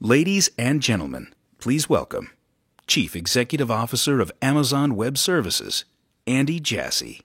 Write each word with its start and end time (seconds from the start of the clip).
Ladies 0.00 0.48
and 0.56 0.80
gentlemen, 0.80 1.34
please 1.58 1.88
welcome 1.88 2.30
Chief 2.86 3.16
Executive 3.16 3.68
Officer 3.68 4.20
of 4.20 4.30
Amazon 4.40 4.94
Web 4.94 5.18
Services, 5.18 5.84
Andy 6.24 6.60
Jassy. 6.60 7.20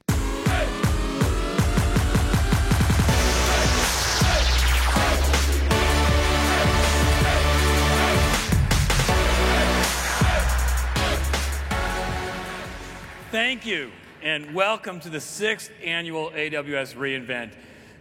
Thank 13.29 13.67
you, 13.67 13.91
and 14.23 14.55
welcome 14.55 14.99
to 15.01 15.11
the 15.11 15.21
sixth 15.21 15.69
annual 15.83 16.31
AWS 16.31 16.95
reInvent. 16.95 17.51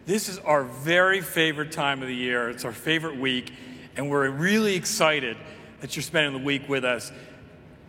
This 0.07 0.31
is 0.31 0.39
our 0.39 0.65
very 0.65 1.21
favorite 1.21 1.73
time 1.73 2.01
of 2.01 2.09
the 2.09 2.17
year. 2.17 2.49
It's 2.49 2.65
our 2.65 2.73
favorite 2.73 3.19
week, 3.19 3.53
and 3.97 4.11
we're 4.11 4.29
really 4.31 4.75
excited 4.75 5.37
that 5.81 5.97
you're 5.97 6.03
spending 6.03 6.33
the 6.33 6.45
week 6.45 6.69
with 6.69 6.85
us. 6.85 7.13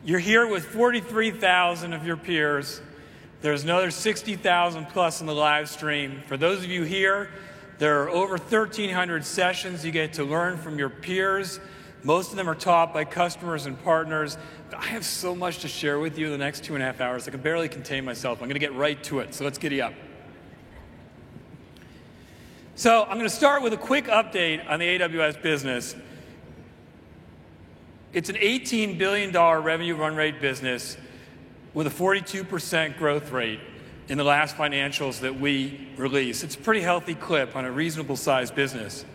You're 0.03 0.19
here 0.19 0.45
with 0.47 0.65
43,000 0.65 1.93
of 1.93 2.05
your 2.05 2.17
peers. 2.17 2.81
There's 3.41 3.63
another 3.63 3.91
60,000 3.91 4.85
plus 4.87 5.21
in 5.21 5.27
the 5.27 5.35
live 5.35 5.69
stream. 5.69 6.21
For 6.27 6.37
those 6.37 6.59
of 6.59 6.65
you 6.65 6.83
here, 6.83 7.29
there 7.77 8.03
are 8.03 8.09
over 8.09 8.37
1,300 8.37 9.25
sessions 9.25 9.85
you 9.85 9.91
get 9.91 10.13
to 10.13 10.23
learn 10.23 10.57
from 10.57 10.77
your 10.77 10.89
peers. 10.89 11.59
Most 12.03 12.31
of 12.31 12.37
them 12.37 12.49
are 12.49 12.55
taught 12.55 12.93
by 12.93 13.05
customers 13.05 13.65
and 13.65 13.81
partners. 13.83 14.37
But 14.69 14.79
I 14.79 14.85
have 14.87 15.05
so 15.05 15.35
much 15.35 15.59
to 15.59 15.67
share 15.67 15.99
with 15.99 16.17
you 16.17 16.25
in 16.25 16.31
the 16.31 16.37
next 16.37 16.63
two 16.63 16.73
and 16.75 16.83
a 16.83 16.85
half 16.85 16.99
hours. 16.99 17.27
I 17.27 17.31
can 17.31 17.41
barely 17.41 17.69
contain 17.69 18.03
myself. 18.03 18.41
I'm 18.41 18.47
going 18.47 18.55
to 18.55 18.59
get 18.59 18.75
right 18.75 19.01
to 19.05 19.19
it. 19.19 19.33
So 19.33 19.43
let's 19.43 19.57
giddy 19.57 19.81
up. 19.81 19.93
So 22.75 23.03
I'm 23.03 23.19
going 23.19 23.29
to 23.29 23.35
start 23.35 23.61
with 23.61 23.73
a 23.73 23.77
quick 23.77 24.05
update 24.05 24.67
on 24.67 24.79
the 24.79 24.97
AWS 24.97 25.43
business. 25.43 25.95
It's 28.13 28.29
an 28.29 28.35
$18 28.35 28.97
billion 28.97 29.31
revenue 29.31 29.95
run 29.95 30.15
rate 30.15 30.41
business 30.41 30.97
with 31.75 31.85
a 31.85 31.91
42% 31.91 32.97
growth 32.97 33.29
rate 33.29 33.59
in 34.07 34.17
the 34.17 34.23
last 34.23 34.57
financials 34.57 35.19
that 35.19 35.39
we 35.39 35.87
release. 35.97 36.43
It's 36.43 36.55
a 36.55 36.57
pretty 36.57 36.81
healthy 36.81 37.13
clip 37.13 37.55
on 37.55 37.63
a 37.63 37.71
reasonable 37.71 38.15
sized 38.15 38.55
business. 38.55 39.05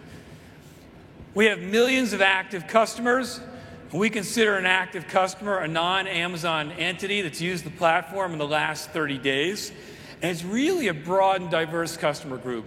We 1.34 1.46
have 1.46 1.58
millions 1.58 2.12
of 2.12 2.22
active 2.22 2.68
customers. 2.68 3.40
We 3.92 4.08
consider 4.08 4.54
an 4.54 4.66
active 4.66 5.08
customer 5.08 5.58
a 5.58 5.66
non 5.66 6.06
Amazon 6.06 6.70
entity 6.70 7.22
that's 7.22 7.40
used 7.40 7.64
the 7.64 7.70
platform 7.70 8.32
in 8.32 8.38
the 8.38 8.46
last 8.46 8.90
30 8.90 9.18
days. 9.18 9.72
And 10.22 10.30
it's 10.30 10.44
really 10.44 10.86
a 10.86 10.94
broad 10.94 11.40
and 11.40 11.50
diverse 11.50 11.96
customer 11.96 12.36
group. 12.36 12.64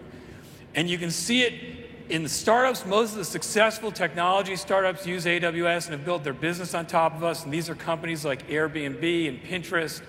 And 0.75 0.89
you 0.89 0.97
can 0.97 1.11
see 1.11 1.43
it 1.43 1.89
in 2.09 2.23
the 2.23 2.29
startups. 2.29 2.85
Most 2.85 3.11
of 3.11 3.17
the 3.17 3.25
successful 3.25 3.91
technology 3.91 4.55
startups 4.55 5.05
use 5.05 5.25
AWS 5.25 5.85
and 5.85 5.93
have 5.93 6.05
built 6.05 6.23
their 6.23 6.33
business 6.33 6.73
on 6.73 6.85
top 6.85 7.15
of 7.15 7.23
us. 7.23 7.43
And 7.43 7.53
these 7.53 7.69
are 7.69 7.75
companies 7.75 8.23
like 8.25 8.47
Airbnb 8.47 9.27
and 9.27 9.41
Pinterest 9.43 10.01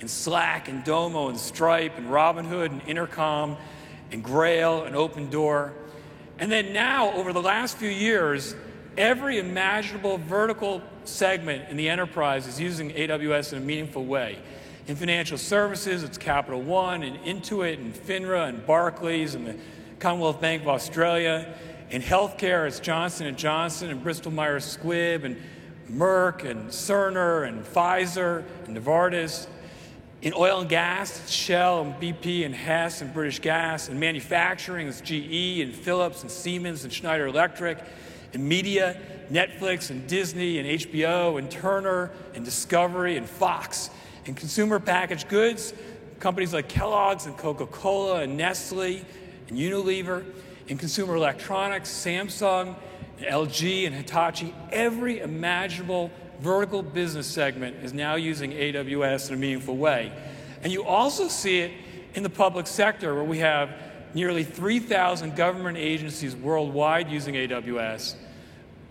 and 0.00 0.08
Slack 0.08 0.68
and 0.68 0.84
Domo 0.84 1.28
and 1.28 1.38
Stripe 1.38 1.98
and 1.98 2.08
Robinhood 2.08 2.70
and 2.70 2.82
Intercom 2.86 3.56
and 4.10 4.22
Grail 4.22 4.84
and 4.84 4.94
Opendoor. 4.94 5.72
And 6.38 6.50
then 6.50 6.72
now, 6.72 7.12
over 7.12 7.32
the 7.32 7.42
last 7.42 7.76
few 7.76 7.90
years, 7.90 8.54
every 8.96 9.38
imaginable 9.38 10.18
vertical 10.18 10.82
segment 11.04 11.68
in 11.68 11.76
the 11.76 11.88
enterprise 11.88 12.46
is 12.46 12.60
using 12.60 12.90
AWS 12.90 13.52
in 13.52 13.58
a 13.58 13.64
meaningful 13.64 14.04
way. 14.04 14.38
In 14.86 14.96
financial 14.96 15.36
services, 15.36 16.02
it's 16.02 16.16
Capital 16.16 16.62
One 16.62 17.02
and 17.02 17.18
Intuit 17.18 17.74
and 17.74 17.92
FINRA 17.94 18.48
and 18.48 18.64
Barclays 18.66 19.34
and 19.34 19.46
the 19.46 19.56
Commonwealth 19.98 20.40
Bank 20.40 20.62
of 20.62 20.68
Australia. 20.68 21.52
In 21.90 22.02
healthcare, 22.02 22.68
it's 22.68 22.78
Johnson 22.78 23.34
& 23.36 23.36
Johnson 23.36 23.90
and 23.90 24.00
Bristol 24.00 24.30
Myers 24.30 24.76
Squibb 24.76 25.24
and 25.24 25.36
Merck 25.90 26.48
and 26.48 26.68
Cerner 26.68 27.48
and 27.48 27.64
Pfizer 27.64 28.44
and 28.66 28.76
Novartis. 28.76 29.48
In 30.22 30.34
oil 30.34 30.60
and 30.60 30.68
gas, 30.68 31.18
it's 31.20 31.32
Shell 31.32 31.82
and 31.82 31.94
BP 31.94 32.44
and 32.44 32.54
Hess 32.54 33.00
and 33.00 33.12
British 33.12 33.40
Gas. 33.40 33.88
In 33.88 33.98
manufacturing, 33.98 34.86
it's 34.86 35.00
GE 35.00 35.60
and 35.60 35.74
Philips 35.74 36.22
and 36.22 36.30
Siemens 36.30 36.84
and 36.84 36.92
Schneider 36.92 37.26
Electric. 37.26 37.78
In 38.32 38.46
media, 38.46 39.00
Netflix 39.32 39.90
and 39.90 40.06
Disney 40.06 40.58
and 40.58 40.68
HBO 40.68 41.40
and 41.40 41.50
Turner 41.50 42.12
and 42.34 42.44
Discovery 42.44 43.16
and 43.16 43.28
Fox. 43.28 43.90
In 44.26 44.34
consumer 44.34 44.78
packaged 44.78 45.28
goods, 45.28 45.72
companies 46.20 46.52
like 46.54 46.68
Kellogg's 46.68 47.26
and 47.26 47.36
Coca 47.36 47.66
Cola 47.66 48.22
and 48.22 48.36
Nestle 48.36 49.04
and 49.48 49.58
Unilever, 49.58 50.24
in 50.68 50.76
consumer 50.76 51.14
electronics, 51.14 51.90
Samsung, 51.90 52.76
LG, 53.20 53.86
and 53.86 53.94
Hitachi, 53.94 54.54
every 54.70 55.20
imaginable 55.20 56.10
vertical 56.40 56.82
business 56.82 57.26
segment 57.26 57.76
is 57.82 57.92
now 57.92 58.14
using 58.14 58.52
AWS 58.52 59.28
in 59.28 59.34
a 59.34 59.38
meaningful 59.38 59.76
way. 59.76 60.12
And 60.62 60.72
you 60.72 60.84
also 60.84 61.28
see 61.28 61.60
it 61.60 61.72
in 62.14 62.22
the 62.22 62.30
public 62.30 62.66
sector, 62.66 63.14
where 63.14 63.24
we 63.24 63.38
have 63.38 63.70
nearly 64.14 64.44
3,000 64.44 65.36
government 65.36 65.78
agencies 65.78 66.34
worldwide 66.34 67.10
using 67.10 67.34
AWS, 67.34 68.14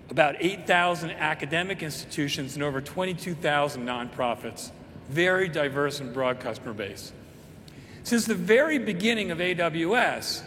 about 0.10 0.36
8,000 0.40 1.12
academic 1.12 1.84
institutions, 1.84 2.56
and 2.56 2.64
over 2.64 2.82
22,000 2.82 3.86
nonprofits. 3.86 4.72
Very 5.10 5.48
diverse 5.48 6.00
and 6.00 6.14
broad 6.14 6.40
customer 6.40 6.74
base. 6.74 7.12
Since 8.04 8.26
the 8.26 8.36
very 8.36 8.78
beginning 8.78 9.32
of 9.32 9.40
AWS, 9.40 10.44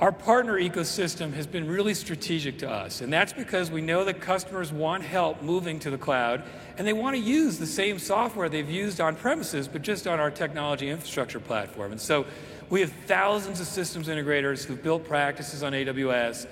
our 0.00 0.12
partner 0.12 0.54
ecosystem 0.54 1.34
has 1.34 1.46
been 1.46 1.68
really 1.68 1.92
strategic 1.92 2.58
to 2.58 2.70
us, 2.70 3.02
and 3.02 3.12
that's 3.12 3.34
because 3.34 3.70
we 3.70 3.82
know 3.82 4.02
that 4.02 4.18
customers 4.18 4.72
want 4.72 5.02
help 5.02 5.42
moving 5.42 5.78
to 5.78 5.90
the 5.90 5.98
cloud, 5.98 6.42
and 6.78 6.86
they 6.86 6.94
want 6.94 7.14
to 7.14 7.20
use 7.20 7.58
the 7.58 7.66
same 7.66 7.98
software 7.98 8.48
they've 8.48 8.70
used 8.70 8.98
on 8.98 9.14
premises, 9.14 9.68
but 9.68 9.82
just 9.82 10.06
on 10.06 10.18
our 10.18 10.30
technology 10.30 10.88
infrastructure 10.88 11.38
platform. 11.38 11.92
And 11.92 12.00
so 12.00 12.24
we 12.70 12.80
have 12.80 12.90
thousands 13.06 13.60
of 13.60 13.66
systems 13.66 14.08
integrators 14.08 14.64
who've 14.64 14.82
built 14.82 15.04
practices 15.04 15.62
on 15.62 15.74
AWS, 15.74 16.46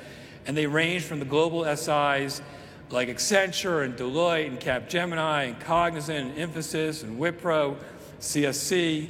and 0.47 0.55
they 0.55 0.67
range 0.67 1.05
from 1.05 1.19
the 1.19 1.25
global 1.25 1.65
SIs 1.65 2.43
like 2.91 3.09
Accenture 3.09 3.83
and 3.83 3.97
Deloitte 3.97 4.47
and 4.47 4.61
Capgemini 4.61 5.49
and 5.49 5.61
Cognizant 5.61 6.37
and 6.37 6.53
Infosys 6.53 7.03
and 7.03 7.19
Wipro, 7.19 7.77
CSC, 8.21 9.09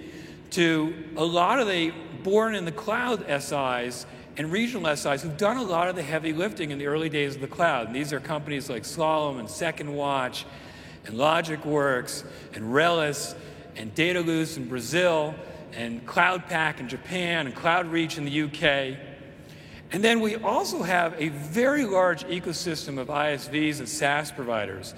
to 0.50 0.94
a 1.16 1.24
lot 1.24 1.58
of 1.58 1.66
the 1.66 1.92
born 2.22 2.54
in 2.54 2.64
the 2.64 2.72
cloud 2.72 3.24
SIs 3.40 4.06
and 4.38 4.52
regional 4.52 4.96
SIs 4.96 5.22
who've 5.22 5.36
done 5.36 5.56
a 5.56 5.62
lot 5.62 5.88
of 5.88 5.96
the 5.96 6.02
heavy 6.02 6.32
lifting 6.32 6.70
in 6.70 6.78
the 6.78 6.86
early 6.86 7.08
days 7.08 7.34
of 7.34 7.40
the 7.40 7.48
cloud. 7.48 7.88
And 7.88 7.96
these 7.96 8.12
are 8.12 8.20
companies 8.20 8.70
like 8.70 8.84
Slalom 8.84 9.40
and 9.40 9.50
Second 9.50 9.92
Watch 9.92 10.46
and 11.06 11.16
LogicWorks 11.16 12.24
and 12.54 12.66
Relisk 12.66 13.36
and 13.74 13.92
Dedalus 13.96 14.56
in 14.56 14.68
Brazil 14.68 15.34
and 15.72 16.06
CloudPack 16.06 16.78
in 16.78 16.88
Japan 16.88 17.48
and 17.48 17.56
CloudReach 17.56 18.16
in 18.16 18.24
the 18.24 18.42
UK. 18.42 18.96
And 19.90 20.04
then 20.04 20.20
we 20.20 20.36
also 20.36 20.82
have 20.82 21.14
a 21.18 21.30
very 21.30 21.84
large 21.84 22.22
ecosystem 22.24 22.98
of 22.98 23.08
ISVs 23.08 23.80
and 23.80 23.88
SaaS 23.88 24.30
providers. 24.30 24.94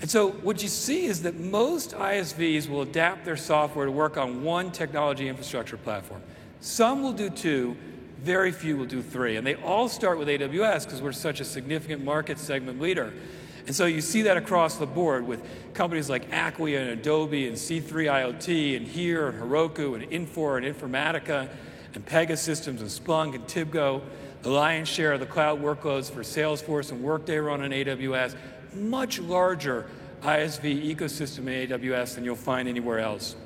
And 0.00 0.08
so 0.08 0.30
what 0.30 0.62
you 0.62 0.68
see 0.68 1.06
is 1.06 1.22
that 1.22 1.34
most 1.34 1.92
ISVs 1.92 2.68
will 2.68 2.82
adapt 2.82 3.24
their 3.24 3.36
software 3.36 3.86
to 3.86 3.92
work 3.92 4.16
on 4.16 4.44
one 4.44 4.70
technology 4.70 5.28
infrastructure 5.28 5.76
platform. 5.76 6.22
Some 6.60 7.02
will 7.02 7.12
do 7.12 7.30
two, 7.30 7.76
very 8.24 8.52
few 8.52 8.76
will 8.76 8.86
do 8.86 9.02
three. 9.02 9.36
And 9.36 9.46
they 9.46 9.54
all 9.56 9.88
start 9.88 10.18
with 10.18 10.28
AWS 10.28 10.84
because 10.84 11.02
we're 11.02 11.12
such 11.12 11.40
a 11.40 11.44
significant 11.44 12.02
market 12.02 12.38
segment 12.38 12.80
leader. 12.80 13.12
And 13.66 13.76
so 13.76 13.86
you 13.86 14.00
see 14.00 14.22
that 14.22 14.36
across 14.36 14.76
the 14.76 14.86
board 14.86 15.26
with 15.26 15.42
companies 15.74 16.10
like 16.10 16.30
Acquia 16.30 16.80
and 16.80 16.90
Adobe 16.90 17.46
and 17.46 17.56
C3 17.56 17.82
IoT 17.82 18.76
and 18.76 18.86
Here 18.86 19.28
and 19.28 19.40
Heroku 19.40 19.94
and 19.94 20.10
Infor 20.10 20.56
and 20.56 20.66
Informatica 20.66 21.48
and 21.94 22.04
Pegasystems 22.04 22.80
and 22.80 22.88
Splunk 22.88 23.34
and 23.34 23.44
Tibco. 23.44 24.02
The 24.42 24.50
lion's 24.50 24.88
share 24.88 25.12
of 25.12 25.20
the 25.20 25.26
cloud 25.26 25.62
workloads 25.62 26.10
for 26.10 26.20
Salesforce 26.20 26.92
and 26.92 27.02
Workday 27.02 27.38
run 27.38 27.62
on 27.62 27.70
AWS. 27.70 28.36
Much 28.74 29.20
larger 29.20 29.86
ISV 30.22 30.94
ecosystem 30.94 31.46
in 31.46 31.68
AWS 31.68 32.16
than 32.16 32.24
you'll 32.24 32.36
find 32.36 32.68
anywhere 32.68 32.98
else. 32.98 33.36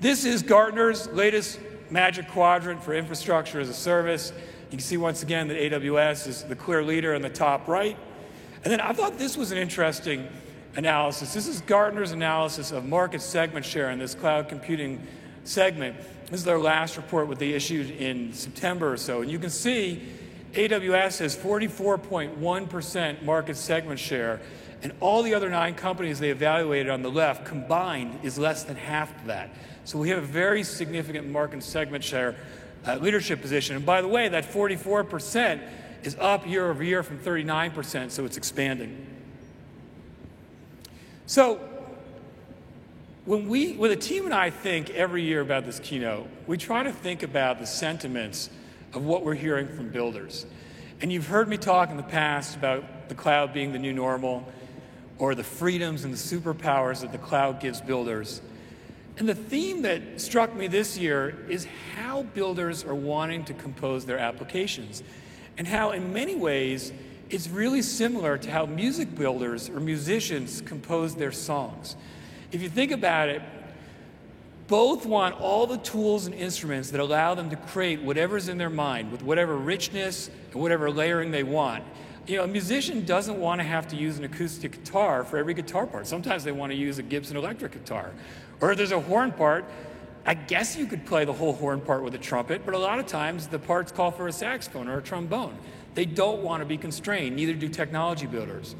This 0.00 0.24
is 0.24 0.42
Gartner's 0.42 1.08
latest 1.08 1.58
Magic 1.90 2.28
Quadrant 2.28 2.82
for 2.82 2.94
Infrastructure 2.94 3.60
as 3.60 3.68
a 3.68 3.74
Service. 3.74 4.32
You 4.70 4.78
can 4.78 4.80
see 4.80 4.96
once 4.96 5.22
again 5.22 5.48
that 5.48 5.56
AWS 5.56 6.28
is 6.28 6.44
the 6.44 6.56
clear 6.56 6.82
leader 6.82 7.14
in 7.14 7.22
the 7.22 7.30
top 7.30 7.66
right. 7.66 7.96
And 8.62 8.72
then 8.72 8.80
I 8.80 8.92
thought 8.92 9.18
this 9.18 9.36
was 9.36 9.52
an 9.52 9.58
interesting 9.58 10.28
analysis. 10.76 11.34
This 11.34 11.48
is 11.48 11.60
Gartner's 11.62 12.12
analysis 12.12 12.70
of 12.70 12.84
market 12.84 13.22
segment 13.22 13.66
share 13.66 13.90
in 13.90 13.98
this 13.98 14.14
cloud 14.14 14.48
computing 14.48 15.04
segment. 15.44 15.96
This 16.26 16.40
is 16.40 16.44
their 16.44 16.58
last 16.58 16.96
report, 16.96 17.26
what 17.26 17.38
they 17.38 17.50
issued 17.50 17.90
in 17.90 18.32
September 18.32 18.92
or 18.92 18.96
so. 18.96 19.22
And 19.22 19.30
you 19.30 19.38
can 19.38 19.50
see 19.50 20.02
AWS 20.52 21.18
has 21.18 21.36
44.1% 21.36 23.22
market 23.22 23.56
segment 23.56 23.98
share, 23.98 24.40
and 24.82 24.92
all 25.00 25.22
the 25.22 25.34
other 25.34 25.50
nine 25.50 25.74
companies 25.74 26.18
they 26.18 26.30
evaluated 26.30 26.90
on 26.90 27.02
the 27.02 27.10
left 27.10 27.44
combined 27.44 28.20
is 28.22 28.38
less 28.38 28.62
than 28.64 28.76
half 28.76 29.26
that. 29.26 29.50
So 29.90 29.98
we 29.98 30.10
have 30.10 30.18
a 30.18 30.24
very 30.24 30.62
significant 30.62 31.28
market 31.28 31.64
segment 31.64 32.04
share 32.04 32.36
uh, 32.86 32.94
leadership 32.98 33.40
position. 33.40 33.74
And 33.74 33.84
by 33.84 34.00
the 34.00 34.06
way, 34.06 34.28
that 34.28 34.44
44% 34.44 35.60
is 36.04 36.16
up 36.20 36.46
year 36.46 36.70
over 36.70 36.84
year 36.84 37.02
from 37.02 37.18
39%, 37.18 38.12
so 38.12 38.24
it's 38.24 38.36
expanding. 38.36 39.04
So, 41.26 41.56
when 43.24 43.48
we, 43.48 43.72
when 43.72 43.90
the 43.90 43.96
team 43.96 44.26
and 44.26 44.32
I 44.32 44.50
think 44.50 44.90
every 44.90 45.24
year 45.24 45.40
about 45.40 45.64
this 45.64 45.80
keynote, 45.80 46.28
we 46.46 46.56
try 46.56 46.84
to 46.84 46.92
think 46.92 47.24
about 47.24 47.58
the 47.58 47.66
sentiments 47.66 48.48
of 48.92 49.04
what 49.04 49.24
we're 49.24 49.34
hearing 49.34 49.66
from 49.66 49.88
builders. 49.88 50.46
And 51.00 51.12
you've 51.12 51.26
heard 51.26 51.48
me 51.48 51.56
talk 51.56 51.90
in 51.90 51.96
the 51.96 52.04
past 52.04 52.54
about 52.54 53.08
the 53.08 53.16
cloud 53.16 53.52
being 53.52 53.72
the 53.72 53.80
new 53.80 53.92
normal, 53.92 54.46
or 55.18 55.34
the 55.34 55.42
freedoms 55.42 56.04
and 56.04 56.14
the 56.14 56.16
superpowers 56.16 57.00
that 57.00 57.10
the 57.10 57.18
cloud 57.18 57.58
gives 57.58 57.80
builders. 57.80 58.40
And 59.20 59.28
the 59.28 59.34
theme 59.34 59.82
that 59.82 60.18
struck 60.18 60.56
me 60.56 60.66
this 60.66 60.96
year 60.96 61.44
is 61.46 61.66
how 61.94 62.22
builders 62.22 62.84
are 62.84 62.94
wanting 62.94 63.44
to 63.44 63.52
compose 63.52 64.06
their 64.06 64.18
applications, 64.18 65.02
and 65.58 65.68
how, 65.68 65.90
in 65.90 66.14
many 66.14 66.34
ways, 66.34 66.90
it's 67.28 67.46
really 67.50 67.82
similar 67.82 68.38
to 68.38 68.50
how 68.50 68.64
music 68.64 69.14
builders 69.14 69.68
or 69.68 69.78
musicians 69.78 70.62
compose 70.62 71.14
their 71.16 71.32
songs. 71.32 71.96
If 72.50 72.62
you 72.62 72.70
think 72.70 72.92
about 72.92 73.28
it, 73.28 73.42
both 74.68 75.04
want 75.04 75.38
all 75.38 75.66
the 75.66 75.76
tools 75.76 76.24
and 76.24 76.34
instruments 76.34 76.90
that 76.90 77.00
allow 77.00 77.34
them 77.34 77.50
to 77.50 77.56
create 77.56 78.00
whatever's 78.00 78.48
in 78.48 78.56
their 78.56 78.70
mind 78.70 79.12
with 79.12 79.22
whatever 79.22 79.54
richness 79.54 80.30
and 80.52 80.62
whatever 80.62 80.90
layering 80.90 81.30
they 81.30 81.42
want. 81.42 81.84
You 82.26 82.38
know, 82.38 82.44
a 82.44 82.48
musician 82.48 83.04
doesn't 83.04 83.38
want 83.38 83.60
to 83.60 83.66
have 83.66 83.86
to 83.88 83.96
use 83.96 84.16
an 84.16 84.24
acoustic 84.24 84.72
guitar 84.82 85.24
for 85.24 85.36
every 85.36 85.52
guitar 85.52 85.86
part. 85.86 86.06
Sometimes 86.06 86.42
they 86.42 86.52
want 86.52 86.72
to 86.72 86.78
use 86.78 86.98
a 86.98 87.02
Gibson 87.02 87.36
electric 87.36 87.72
guitar. 87.72 88.12
Or 88.60 88.70
if 88.72 88.76
there's 88.76 88.92
a 88.92 89.00
horn 89.00 89.32
part, 89.32 89.64
I 90.26 90.34
guess 90.34 90.76
you 90.76 90.86
could 90.86 91.06
play 91.06 91.24
the 91.24 91.32
whole 91.32 91.54
horn 91.54 91.80
part 91.80 92.02
with 92.02 92.14
a 92.14 92.18
trumpet, 92.18 92.62
but 92.64 92.74
a 92.74 92.78
lot 92.78 92.98
of 92.98 93.06
times 93.06 93.46
the 93.46 93.58
parts 93.58 93.90
call 93.90 94.10
for 94.10 94.28
a 94.28 94.32
saxophone 94.32 94.88
or 94.88 94.98
a 94.98 95.02
trombone. 95.02 95.56
They 95.94 96.04
don't 96.04 96.42
want 96.42 96.60
to 96.60 96.66
be 96.66 96.76
constrained, 96.76 97.36
neither 97.36 97.54
do 97.54 97.68
technology 97.68 98.26
builders. 98.26 98.76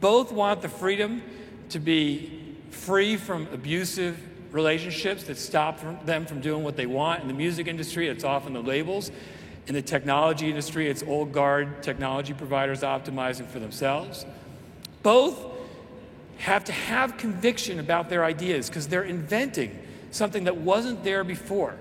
Both 0.00 0.32
want 0.32 0.62
the 0.62 0.68
freedom 0.68 1.22
to 1.70 1.78
be 1.78 2.56
free 2.70 3.16
from 3.16 3.48
abusive 3.52 4.18
relationships 4.50 5.24
that 5.24 5.36
stop 5.36 6.06
them 6.06 6.24
from 6.24 6.40
doing 6.40 6.64
what 6.64 6.76
they 6.76 6.86
want. 6.86 7.22
In 7.22 7.28
the 7.28 7.34
music 7.34 7.66
industry, 7.66 8.08
it's 8.08 8.24
often 8.24 8.54
the 8.54 8.62
labels. 8.62 9.10
In 9.66 9.74
the 9.74 9.82
technology 9.82 10.48
industry, 10.48 10.88
it's 10.88 11.02
old 11.02 11.32
guard 11.32 11.82
technology 11.82 12.32
providers 12.32 12.80
optimizing 12.80 13.46
for 13.46 13.58
themselves. 13.58 14.24
Both 15.02 15.47
have 16.38 16.64
to 16.64 16.72
have 16.72 17.16
conviction 17.16 17.78
about 17.78 18.08
their 18.08 18.24
ideas 18.24 18.68
because 18.68 18.88
they're 18.88 19.02
inventing 19.02 19.78
something 20.10 20.44
that 20.44 20.56
wasn't 20.56 21.04
there 21.04 21.24
before. 21.24 21.76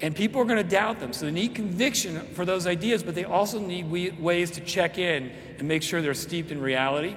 And 0.00 0.16
people 0.16 0.40
are 0.40 0.44
going 0.44 0.62
to 0.62 0.68
doubt 0.68 1.00
them. 1.00 1.12
So 1.12 1.26
they 1.26 1.32
need 1.32 1.54
conviction 1.54 2.20
for 2.34 2.44
those 2.44 2.66
ideas, 2.66 3.02
but 3.02 3.14
they 3.14 3.24
also 3.24 3.58
need 3.58 4.18
ways 4.18 4.50
to 4.52 4.60
check 4.60 4.96
in 4.96 5.30
and 5.58 5.68
make 5.68 5.82
sure 5.82 6.00
they're 6.00 6.14
steeped 6.14 6.50
in 6.50 6.60
reality. 6.60 7.16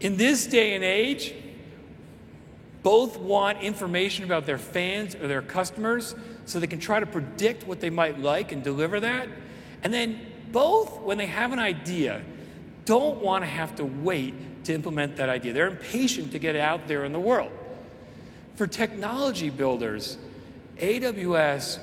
In 0.00 0.16
this 0.16 0.46
day 0.46 0.74
and 0.74 0.82
age, 0.82 1.34
both 2.82 3.18
want 3.18 3.62
information 3.62 4.24
about 4.24 4.46
their 4.46 4.58
fans 4.58 5.14
or 5.14 5.28
their 5.28 5.42
customers 5.42 6.14
so 6.46 6.58
they 6.58 6.66
can 6.66 6.80
try 6.80 6.98
to 6.98 7.06
predict 7.06 7.66
what 7.66 7.80
they 7.80 7.90
might 7.90 8.18
like 8.18 8.52
and 8.52 8.64
deliver 8.64 9.00
that. 9.00 9.28
And 9.82 9.92
then 9.92 10.18
both, 10.50 11.00
when 11.00 11.18
they 11.18 11.26
have 11.26 11.52
an 11.52 11.58
idea, 11.58 12.22
don't 12.86 13.20
want 13.20 13.42
to 13.42 13.48
have 13.48 13.76
to 13.76 13.84
wait 13.84 14.34
to 14.68 14.74
implement 14.74 15.16
that 15.16 15.28
idea. 15.28 15.52
They're 15.52 15.66
impatient 15.66 16.32
to 16.32 16.38
get 16.38 16.54
out 16.54 16.88
there 16.88 17.04
in 17.04 17.12
the 17.12 17.20
world. 17.20 17.50
For 18.54 18.66
technology 18.66 19.50
builders, 19.50 20.18
AWS, 20.78 21.78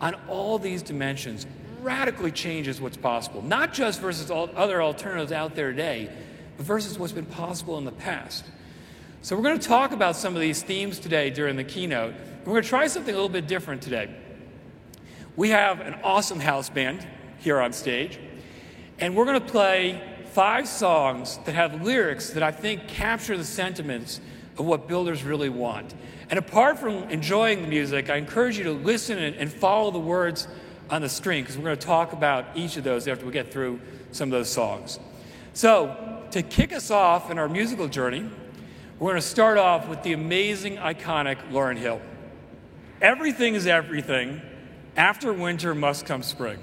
on 0.00 0.14
all 0.28 0.58
these 0.58 0.82
dimensions, 0.82 1.46
radically 1.82 2.30
changes 2.30 2.80
what's 2.80 2.96
possible, 2.96 3.42
not 3.42 3.74
just 3.74 4.00
versus 4.00 4.30
all 4.30 4.48
other 4.54 4.80
alternatives 4.80 5.32
out 5.32 5.56
there 5.56 5.70
today, 5.70 6.10
but 6.56 6.64
versus 6.64 6.96
what's 6.98 7.12
been 7.12 7.26
possible 7.26 7.76
in 7.76 7.84
the 7.84 7.92
past. 7.92 8.44
So, 9.22 9.34
we're 9.34 9.42
going 9.42 9.58
to 9.58 9.66
talk 9.66 9.90
about 9.90 10.14
some 10.14 10.36
of 10.36 10.40
these 10.40 10.62
themes 10.62 11.00
today 11.00 11.30
during 11.30 11.56
the 11.56 11.64
keynote. 11.64 12.14
We're 12.44 12.52
going 12.52 12.62
to 12.62 12.68
try 12.68 12.86
something 12.86 13.12
a 13.12 13.16
little 13.16 13.28
bit 13.28 13.48
different 13.48 13.82
today. 13.82 14.14
We 15.34 15.50
have 15.50 15.80
an 15.80 15.94
awesome 16.04 16.38
house 16.38 16.70
band 16.70 17.04
here 17.40 17.60
on 17.60 17.72
stage, 17.72 18.20
and 19.00 19.16
we're 19.16 19.24
going 19.24 19.40
to 19.40 19.46
play 19.46 20.00
five 20.38 20.68
songs 20.68 21.36
that 21.46 21.56
have 21.56 21.82
lyrics 21.82 22.30
that 22.30 22.44
I 22.44 22.52
think 22.52 22.86
capture 22.86 23.36
the 23.36 23.42
sentiments 23.42 24.20
of 24.56 24.66
what 24.66 24.86
builders 24.86 25.24
really 25.24 25.48
want. 25.48 25.92
And 26.30 26.38
apart 26.38 26.78
from 26.78 27.10
enjoying 27.10 27.62
the 27.62 27.66
music, 27.66 28.08
I 28.08 28.18
encourage 28.18 28.56
you 28.56 28.62
to 28.62 28.70
listen 28.70 29.18
and, 29.18 29.52
follow 29.52 29.90
the 29.90 29.98
words 29.98 30.46
on 30.90 31.02
the 31.02 31.08
screen 31.08 31.42
because 31.42 31.56
we're 31.56 31.64
going 31.64 31.76
to 31.76 31.84
talk 31.84 32.12
about 32.12 32.44
each 32.54 32.76
of 32.76 32.84
those 32.84 33.08
after 33.08 33.26
we 33.26 33.32
get 33.32 33.50
through 33.50 33.80
some 34.12 34.28
of 34.28 34.30
those 34.30 34.48
songs. 34.48 35.00
So, 35.54 36.22
to 36.30 36.42
kick 36.42 36.72
us 36.72 36.92
off 36.92 37.32
in 37.32 37.38
our 37.40 37.48
musical 37.48 37.88
journey, 37.88 38.24
we're 39.00 39.10
going 39.10 39.20
to 39.20 39.26
start 39.26 39.58
off 39.58 39.88
with 39.88 40.04
the 40.04 40.12
amazing, 40.12 40.76
iconic 40.76 41.50
Lauryn 41.50 41.78
Hill. 41.78 42.00
Everything 43.02 43.56
is 43.56 43.66
everything. 43.66 44.40
After 44.96 45.32
winter 45.32 45.74
must 45.74 46.06
come 46.06 46.22
spring. 46.22 46.60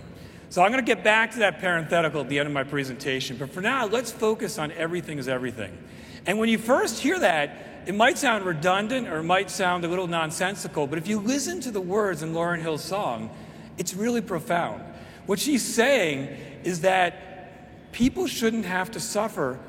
So 0.55 0.63
I'm 0.63 0.71
going 0.71 0.81
to 0.81 0.89
get 0.89 1.03
back 1.03 1.31
to 1.31 1.39
that 1.39 1.59
parenthetical 1.59 2.21
at 2.21 2.29
the 2.29 2.39
end 2.39 2.47
of 2.47 2.53
my 2.53 2.63
presentation, 2.63 3.35
but 3.35 3.49
for 3.49 3.59
now, 3.59 3.87
let's 3.87 4.09
focus 4.09 4.57
on 4.57 4.71
everything 4.71 5.17
is 5.17 5.27
everything. 5.27 5.77
And 6.25 6.39
when 6.39 6.47
you 6.47 6.57
first 6.57 7.01
hear 7.01 7.19
that, 7.19 7.83
it 7.85 7.93
might 7.93 8.17
sound 8.17 8.45
redundant 8.45 9.09
or 9.09 9.17
it 9.17 9.23
might 9.23 9.51
sound 9.51 9.83
a 9.83 9.89
little 9.89 10.07
nonsensical, 10.07 10.87
but 10.87 10.97
if 10.97 11.09
you 11.09 11.19
listen 11.19 11.59
to 11.59 11.71
the 11.71 11.81
words 11.81 12.23
in 12.23 12.31
Lauryn 12.31 12.61
Hill's 12.61 12.85
song, 12.85 13.31
it's 13.77 13.95
really 13.95 14.21
profound. 14.21 14.81
What 15.25 15.39
she's 15.39 15.61
saying 15.61 16.29
is 16.63 16.79
that 16.79 17.91
people 17.91 18.25
shouldn't 18.25 18.63
have 18.63 18.91
to 18.91 19.01
suffer 19.01 19.59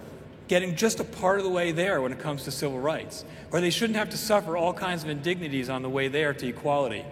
getting 0.46 0.76
just 0.76 1.00
a 1.00 1.04
part 1.04 1.38
of 1.38 1.44
the 1.44 1.50
way 1.50 1.72
there 1.72 2.00
when 2.00 2.12
it 2.12 2.20
comes 2.20 2.44
to 2.44 2.52
civil 2.52 2.78
rights, 2.78 3.24
or 3.50 3.60
they 3.60 3.70
shouldn't 3.70 3.98
have 3.98 4.10
to 4.10 4.16
suffer 4.16 4.56
all 4.56 4.72
kinds 4.72 5.02
of 5.02 5.10
indignities 5.10 5.68
on 5.68 5.82
the 5.82 5.90
way 5.90 6.06
there 6.06 6.32
to 6.32 6.46
equality. 6.46 7.04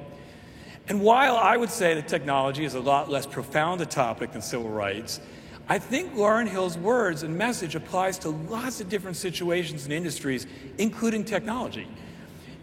And 0.88 1.00
while 1.00 1.36
I 1.36 1.56
would 1.56 1.70
say 1.70 1.94
that 1.94 2.08
technology 2.08 2.64
is 2.64 2.74
a 2.74 2.80
lot 2.80 3.10
less 3.10 3.26
profound 3.26 3.80
a 3.80 3.86
topic 3.86 4.32
than 4.32 4.42
civil 4.42 4.68
rights, 4.68 5.20
I 5.66 5.78
think 5.78 6.14
Lauryn 6.14 6.46
Hill's 6.46 6.76
words 6.76 7.22
and 7.22 7.38
message 7.38 7.74
applies 7.74 8.18
to 8.18 8.28
lots 8.28 8.82
of 8.82 8.90
different 8.90 9.16
situations 9.16 9.84
and 9.84 9.94
industries, 9.94 10.46
including 10.76 11.24
technology. 11.24 11.88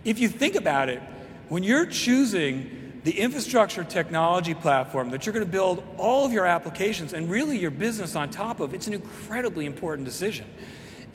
If 0.05 0.19
you 0.19 0.29
think 0.29 0.55
about 0.55 0.89
it, 0.89 1.01
when 1.49 1.63
you're 1.63 1.87
choosing 1.87 3.01
the 3.03 3.19
infrastructure 3.19 3.83
technology 3.83 4.53
platform 4.53 5.09
that 5.09 5.25
you're 5.25 5.33
going 5.33 5.45
to 5.45 5.51
build 5.51 5.83
all 5.97 6.23
of 6.23 6.31
your 6.31 6.45
applications 6.45 7.13
and 7.13 7.29
really 7.29 7.57
your 7.57 7.71
business 7.71 8.15
on 8.15 8.29
top 8.29 8.59
of, 8.59 8.75
it's 8.75 8.85
an 8.85 8.93
incredibly 8.93 9.65
important 9.65 10.05
decision. 10.05 10.45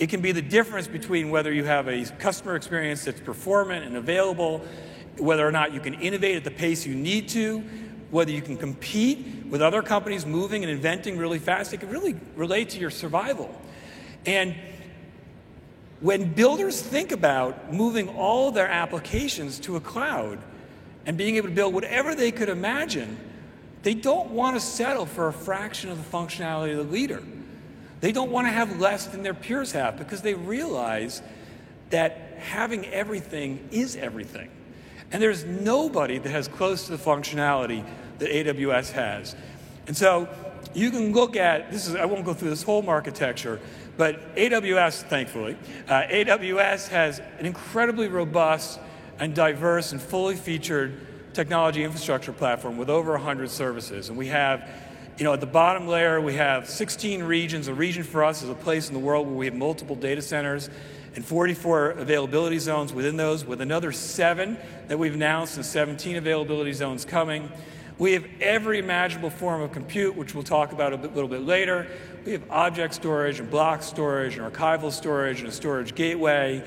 It 0.00 0.10
can 0.10 0.20
be 0.20 0.32
the 0.32 0.42
difference 0.42 0.88
between 0.88 1.30
whether 1.30 1.52
you 1.52 1.64
have 1.64 1.86
a 1.86 2.04
customer 2.18 2.56
experience 2.56 3.04
that's 3.04 3.20
performant 3.20 3.84
and 3.84 3.96
available, 3.96 4.62
whether 5.18 5.46
or 5.46 5.52
not 5.52 5.72
you 5.72 5.80
can 5.80 5.94
innovate 5.94 6.36
at 6.36 6.44
the 6.44 6.50
pace 6.50 6.86
you 6.86 6.94
need 6.94 7.28
to, 7.30 7.60
whether 8.10 8.30
you 8.30 8.42
can 8.42 8.56
compete 8.56 9.46
with 9.48 9.62
other 9.62 9.82
companies 9.82 10.26
moving 10.26 10.62
and 10.62 10.70
inventing 10.70 11.18
really 11.18 11.38
fast, 11.38 11.72
it 11.72 11.80
can 11.80 11.90
really 11.90 12.14
relate 12.34 12.70
to 12.70 12.78
your 12.78 12.90
survival. 12.90 13.54
And 14.24 14.54
when 16.00 16.32
builders 16.32 16.80
think 16.80 17.12
about 17.12 17.72
moving 17.72 18.08
all 18.10 18.50
their 18.50 18.68
applications 18.68 19.58
to 19.60 19.76
a 19.76 19.80
cloud 19.80 20.38
and 21.06 21.16
being 21.16 21.36
able 21.36 21.48
to 21.48 21.54
build 21.54 21.74
whatever 21.74 22.14
they 22.14 22.30
could 22.30 22.48
imagine, 22.48 23.16
they 23.82 23.94
don't 23.94 24.30
want 24.30 24.56
to 24.56 24.60
settle 24.60 25.06
for 25.06 25.28
a 25.28 25.32
fraction 25.32 25.90
of 25.90 25.96
the 25.96 26.16
functionality 26.16 26.78
of 26.78 26.86
the 26.86 26.92
leader. 26.92 27.22
They 28.00 28.12
don't 28.12 28.30
want 28.30 28.46
to 28.46 28.52
have 28.52 28.78
less 28.78 29.06
than 29.06 29.22
their 29.22 29.34
peers 29.34 29.72
have 29.72 29.96
because 29.96 30.22
they 30.22 30.34
realize 30.34 31.22
that 31.90 32.34
having 32.38 32.84
everything 32.86 33.68
is 33.70 33.96
everything. 33.96 34.50
And 35.12 35.22
there's 35.22 35.44
nobody 35.44 36.18
that 36.18 36.30
has 36.30 36.48
close 36.48 36.86
to 36.86 36.96
the 36.96 37.02
functionality 37.02 37.84
that 38.18 38.30
AWS 38.30 38.92
has. 38.92 39.36
And 39.86 39.96
so 39.96 40.28
you 40.74 40.90
can 40.90 41.12
look 41.12 41.36
at 41.36 41.70
this 41.70 41.86
is 41.86 41.94
I 41.94 42.04
won't 42.04 42.24
go 42.24 42.34
through 42.34 42.50
this 42.50 42.62
whole 42.62 42.88
architecture, 42.88 43.60
but 43.96 44.34
AWS, 44.36 45.04
thankfully, 45.04 45.56
uh, 45.88 46.02
AWS 46.02 46.88
has 46.88 47.20
an 47.38 47.46
incredibly 47.46 48.08
robust 48.08 48.80
and 49.18 49.34
diverse 49.34 49.92
and 49.92 50.00
fully 50.00 50.36
featured 50.36 51.00
technology 51.32 51.84
infrastructure 51.84 52.32
platform 52.32 52.76
with 52.76 52.90
over 52.90 53.12
100 53.12 53.50
services. 53.50 54.08
And 54.08 54.18
we 54.18 54.26
have, 54.28 54.68
you 55.18 55.24
know, 55.24 55.32
at 55.32 55.40
the 55.40 55.46
bottom 55.46 55.86
layer, 55.86 56.20
we 56.20 56.34
have 56.34 56.68
16 56.68 57.22
regions. 57.22 57.68
A 57.68 57.74
region 57.74 58.02
for 58.02 58.24
us 58.24 58.42
is 58.42 58.48
a 58.48 58.54
place 58.54 58.88
in 58.88 58.94
the 58.94 59.00
world 59.00 59.26
where 59.26 59.36
we 59.36 59.46
have 59.46 59.54
multiple 59.54 59.96
data 59.96 60.20
centers 60.20 60.68
and 61.16 61.24
44 61.24 61.92
availability 61.92 62.58
zones 62.58 62.92
within 62.92 63.16
those, 63.16 63.44
with 63.44 63.62
another 63.62 63.90
seven 63.90 64.58
that 64.88 64.98
we've 64.98 65.14
announced 65.14 65.56
and 65.56 65.64
17 65.64 66.16
availability 66.16 66.74
zones 66.74 67.06
coming. 67.06 67.50
We 67.98 68.12
have 68.12 68.26
every 68.42 68.78
imaginable 68.78 69.30
form 69.30 69.62
of 69.62 69.72
compute, 69.72 70.14
which 70.14 70.34
we'll 70.34 70.44
talk 70.44 70.72
about 70.72 70.92
a 70.92 70.98
bit, 70.98 71.14
little 71.14 71.30
bit 71.30 71.40
later. 71.40 71.86
We 72.26 72.32
have 72.32 72.42
object 72.50 72.92
storage 72.92 73.40
and 73.40 73.50
block 73.50 73.82
storage 73.82 74.36
and 74.36 74.52
archival 74.52 74.92
storage 74.92 75.40
and 75.40 75.48
a 75.48 75.52
storage 75.52 75.94
gateway. 75.94 76.62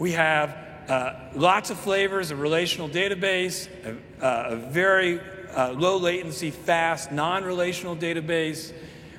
We 0.00 0.10
have 0.12 0.56
uh, 0.88 1.14
lots 1.36 1.70
of 1.70 1.78
flavors 1.78 2.32
of 2.32 2.40
relational 2.40 2.88
database, 2.88 3.68
a, 3.84 4.26
uh, 4.26 4.54
a 4.54 4.56
very 4.56 5.20
uh, 5.54 5.70
low 5.70 5.98
latency, 5.98 6.50
fast, 6.50 7.12
non 7.12 7.44
relational 7.44 7.94
database. 7.94 8.72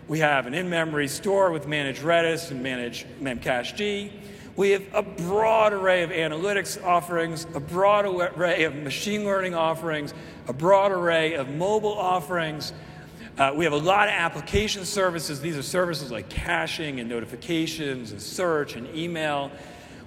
We 0.09 0.19
have 0.19 0.47
an 0.47 0.53
in-memory 0.53 1.07
store 1.07 1.51
with 1.51 1.65
managed 1.65 2.01
Redis 2.01 2.51
and 2.51 2.61
managed 2.61 3.07
Memcached. 3.21 4.11
We 4.55 4.71
have 4.71 4.85
a 4.93 5.01
broad 5.01 5.73
array 5.73 6.03
of 6.03 6.11
analytics 6.11 6.81
offerings, 6.81 7.45
a 7.53 7.59
broad 7.59 8.05
array 8.05 8.63
of 8.63 8.73
machine 8.73 9.25
learning 9.25 9.53
offerings, 9.53 10.13
a 10.47 10.53
broad 10.53 10.93
array 10.93 11.33
of 11.33 11.49
mobile 11.49 11.97
offerings. 11.97 12.71
Uh, 13.37 13.51
we 13.53 13.65
have 13.65 13.73
a 13.73 13.77
lot 13.77 14.07
of 14.07 14.13
application 14.13 14.85
services. 14.85 15.41
These 15.41 15.57
are 15.57 15.61
services 15.61 16.09
like 16.09 16.29
caching 16.29 17.01
and 17.01 17.09
notifications 17.09 18.13
and 18.13 18.21
search 18.21 18.77
and 18.77 18.87
email. 18.95 19.51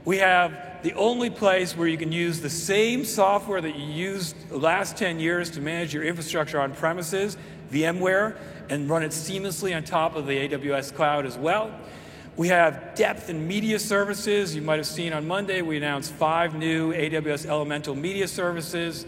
We 0.07 0.17
have 0.17 0.83
the 0.83 0.95
only 0.95 1.29
place 1.29 1.77
where 1.77 1.87
you 1.87 1.99
can 1.99 2.11
use 2.11 2.41
the 2.41 2.49
same 2.49 3.05
software 3.05 3.61
that 3.61 3.77
you 3.77 3.85
used 3.85 4.49
the 4.49 4.57
last 4.57 4.97
10 4.97 5.21
years 5.21 5.51
to 5.51 5.61
manage 5.61 5.93
your 5.93 6.05
infrastructure 6.05 6.59
on 6.59 6.73
premises, 6.73 7.37
VMware, 7.71 8.39
and 8.71 8.89
run 8.89 9.03
it 9.03 9.11
seamlessly 9.11 9.77
on 9.77 9.85
top 9.85 10.17
of 10.17 10.27
the 10.27 10.49
AWS 10.49 10.95
cloud 10.95 11.27
as 11.27 11.37
well. 11.37 11.71
We 12.39 12.47
have 12.49 12.95
depth 12.95 13.31
in 13.31 13.49
media 13.49 13.81
services. 13.81 14.55
You 14.55 14.63
might 14.63 14.77
have 14.77 14.87
seen 14.87 15.13
on 15.13 15.27
Monday, 15.27 15.61
we 15.61 15.77
announced 15.77 16.13
five 16.13 16.55
new 16.55 16.93
AWS 16.93 17.47
Elemental 17.47 17.97
media 17.97 18.29
services. 18.29 19.05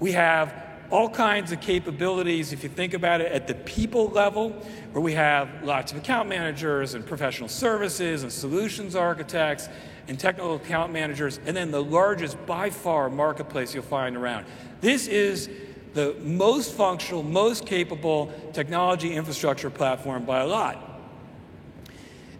We 0.00 0.12
have 0.12 0.64
all 0.90 1.10
kinds 1.10 1.52
of 1.52 1.60
capabilities, 1.60 2.54
if 2.54 2.62
you 2.62 2.70
think 2.70 2.94
about 2.94 3.20
it, 3.20 3.30
at 3.30 3.46
the 3.46 3.54
people 3.54 4.08
level, 4.08 4.48
where 4.92 5.02
we 5.02 5.12
have 5.12 5.62
lots 5.62 5.92
of 5.92 5.98
account 5.98 6.26
managers 6.26 6.94
and 6.94 7.04
professional 7.04 7.50
services 7.50 8.22
and 8.22 8.32
solutions 8.32 8.96
architects 8.96 9.68
and 10.08 10.18
technical 10.18 10.54
account 10.54 10.90
managers, 10.90 11.40
and 11.44 11.54
then 11.54 11.70
the 11.70 11.84
largest 11.84 12.46
by 12.46 12.70
far 12.70 13.10
marketplace 13.10 13.74
you'll 13.74 13.82
find 13.82 14.16
around. 14.16 14.46
This 14.80 15.06
is 15.06 15.50
the 15.92 16.16
most 16.22 16.72
functional, 16.72 17.22
most 17.22 17.66
capable 17.66 18.32
technology 18.54 19.12
infrastructure 19.14 19.68
platform 19.68 20.24
by 20.24 20.40
a 20.40 20.46
lot. 20.46 20.93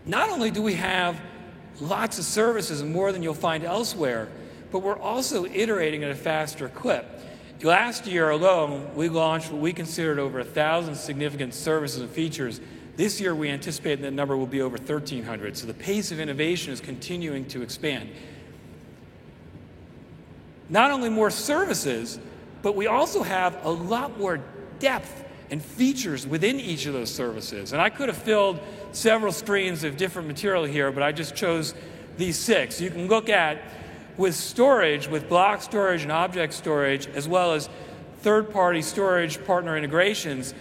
Not 0.06 0.30
only 0.30 0.50
do 0.50 0.62
we 0.62 0.75
have 0.75 1.20
lots 1.80 2.18
of 2.18 2.25
services 2.25 2.80
and 2.80 2.92
more 2.92 3.12
than 3.12 3.23
you'll 3.23 3.34
find 3.34 3.64
elsewhere, 3.64 4.28
but 4.70 4.80
we're 4.80 4.99
also 4.99 5.46
iterating 5.46 6.04
at 6.04 6.11
a 6.11 6.14
faster 6.14 6.68
clip. 6.68 7.06
Last 7.62 8.06
year 8.06 8.28
alone, 8.30 8.94
we 8.94 9.08
launched 9.08 9.50
what 9.50 9.61
we 9.61 9.73
considered 9.73 10.18
over 10.18 10.40
a 10.40 10.44
thousand 10.44 10.96
significant 10.96 11.54
services 11.54 12.02
and 12.02 12.11
features. 12.11 12.61
This 12.96 13.20
year, 13.20 13.34
we 13.34 13.49
anticipate 13.49 14.02
that 14.02 14.11
number 14.12 14.37
will 14.37 14.46
be 14.46 14.61
over 14.61 14.76
1,300. 14.76 15.56
So 15.56 15.66
the 15.66 15.75
pace 15.75 16.12
of 16.12 16.20
innovation 16.20 16.73
is 16.73 16.80
continuing 16.80 17.46
to 17.46 17.62
expand. 17.62 18.11
Not 20.68 20.90
only 20.90 21.08
more 21.08 21.30
services, 21.30 22.18
but 22.61 22.76
we 22.76 22.87
also 22.87 23.23
have 23.23 23.64
a 23.64 23.70
lot 23.70 24.18
more 24.18 24.40
depth 24.78 25.24
and 25.50 25.62
features 25.62 26.26
within 26.26 26.58
each 26.58 26.86
of 26.86 26.92
those 26.92 27.12
services. 27.14 27.72
And 27.72 27.80
I 27.80 27.90
could 27.90 28.08
have 28.08 28.16
filled 28.16 28.60
several 28.92 29.32
screens 29.32 29.84
of 29.84 29.96
different 29.96 30.28
material 30.28 30.64
here, 30.64 30.90
but 30.90 31.02
I 31.02 31.12
just 31.12 31.34
chose 31.34 31.74
these 32.16 32.38
six. 32.38 32.80
You 32.80 32.90
can 32.90 33.08
look 33.08 33.28
at 33.28 33.62
with 34.16 34.34
storage, 34.34 35.08
with 35.08 35.28
block 35.28 35.62
storage 35.62 36.02
and 36.02 36.12
object 36.12 36.54
storage, 36.54 37.06
as 37.08 37.28
well 37.28 37.52
as 37.52 37.68
third 38.20 38.50
party 38.50 38.80
storage 38.80 39.44
partner 39.44 39.76
integrations, 39.76 40.54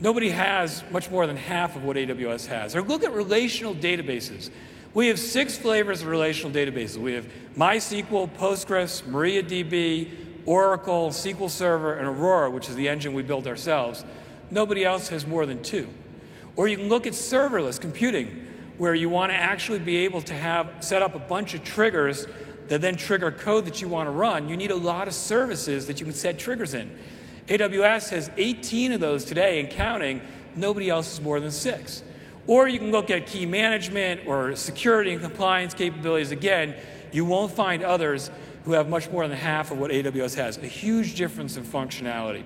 nobody 0.00 0.30
has 0.30 0.84
much 0.90 1.10
more 1.10 1.26
than 1.26 1.36
half 1.36 1.76
of 1.76 1.84
what 1.84 1.96
AWS 1.96 2.46
has. 2.46 2.76
Or 2.76 2.82
look 2.82 3.02
at 3.02 3.12
relational 3.12 3.74
databases. 3.74 4.50
We 4.92 5.08
have 5.08 5.18
six 5.18 5.56
flavors 5.56 6.02
of 6.02 6.08
relational 6.08 6.52
databases. 6.52 6.98
We 6.98 7.14
have 7.14 7.26
MySQL, 7.56 8.30
Postgres, 8.36 9.02
MariaDB, 9.02 10.10
Oracle, 10.46 11.10
SQL 11.10 11.50
Server, 11.50 11.94
and 11.94 12.06
Aurora, 12.06 12.50
which 12.50 12.68
is 12.68 12.76
the 12.76 12.88
engine 12.88 13.14
we 13.14 13.22
built 13.22 13.46
ourselves. 13.46 14.04
Nobody 14.50 14.84
else 14.84 15.08
has 15.08 15.26
more 15.26 15.46
than 15.46 15.62
two. 15.62 15.88
Or 16.56 16.68
you 16.68 16.76
can 16.76 16.88
look 16.88 17.06
at 17.06 17.14
serverless 17.14 17.80
computing, 17.80 18.46
where 18.78 18.94
you 18.94 19.08
want 19.08 19.32
to 19.32 19.36
actually 19.36 19.78
be 19.78 19.98
able 19.98 20.20
to 20.22 20.34
have 20.34 20.68
set 20.80 21.02
up 21.02 21.14
a 21.14 21.18
bunch 21.18 21.54
of 21.54 21.64
triggers 21.64 22.26
that 22.68 22.80
then 22.80 22.96
trigger 22.96 23.30
code 23.30 23.66
that 23.66 23.80
you 23.80 23.88
want 23.88 24.06
to 24.06 24.10
run. 24.10 24.48
You 24.48 24.56
need 24.56 24.70
a 24.70 24.76
lot 24.76 25.08
of 25.08 25.14
services 25.14 25.86
that 25.86 26.00
you 26.00 26.06
can 26.06 26.14
set 26.14 26.38
triggers 26.38 26.74
in. 26.74 26.96
AWS 27.48 28.10
has 28.10 28.30
18 28.36 28.92
of 28.92 29.00
those 29.00 29.24
today 29.24 29.60
and 29.60 29.70
counting. 29.70 30.22
Nobody 30.56 30.88
else 30.88 31.16
has 31.16 31.24
more 31.24 31.40
than 31.40 31.50
six. 31.50 32.02
Or 32.46 32.68
you 32.68 32.78
can 32.78 32.90
look 32.90 33.10
at 33.10 33.26
key 33.26 33.46
management 33.46 34.26
or 34.26 34.54
security 34.56 35.12
and 35.12 35.20
compliance 35.20 35.74
capabilities. 35.74 36.30
Again, 36.30 36.74
you 37.12 37.24
won't 37.24 37.52
find 37.52 37.82
others 37.82 38.30
who 38.64 38.72
have 38.72 38.88
much 38.88 39.10
more 39.10 39.26
than 39.28 39.36
half 39.36 39.70
of 39.70 39.78
what 39.78 39.90
AWS 39.90 40.36
has. 40.36 40.56
A 40.58 40.66
huge 40.66 41.14
difference 41.14 41.56
in 41.56 41.64
functionality. 41.64 42.44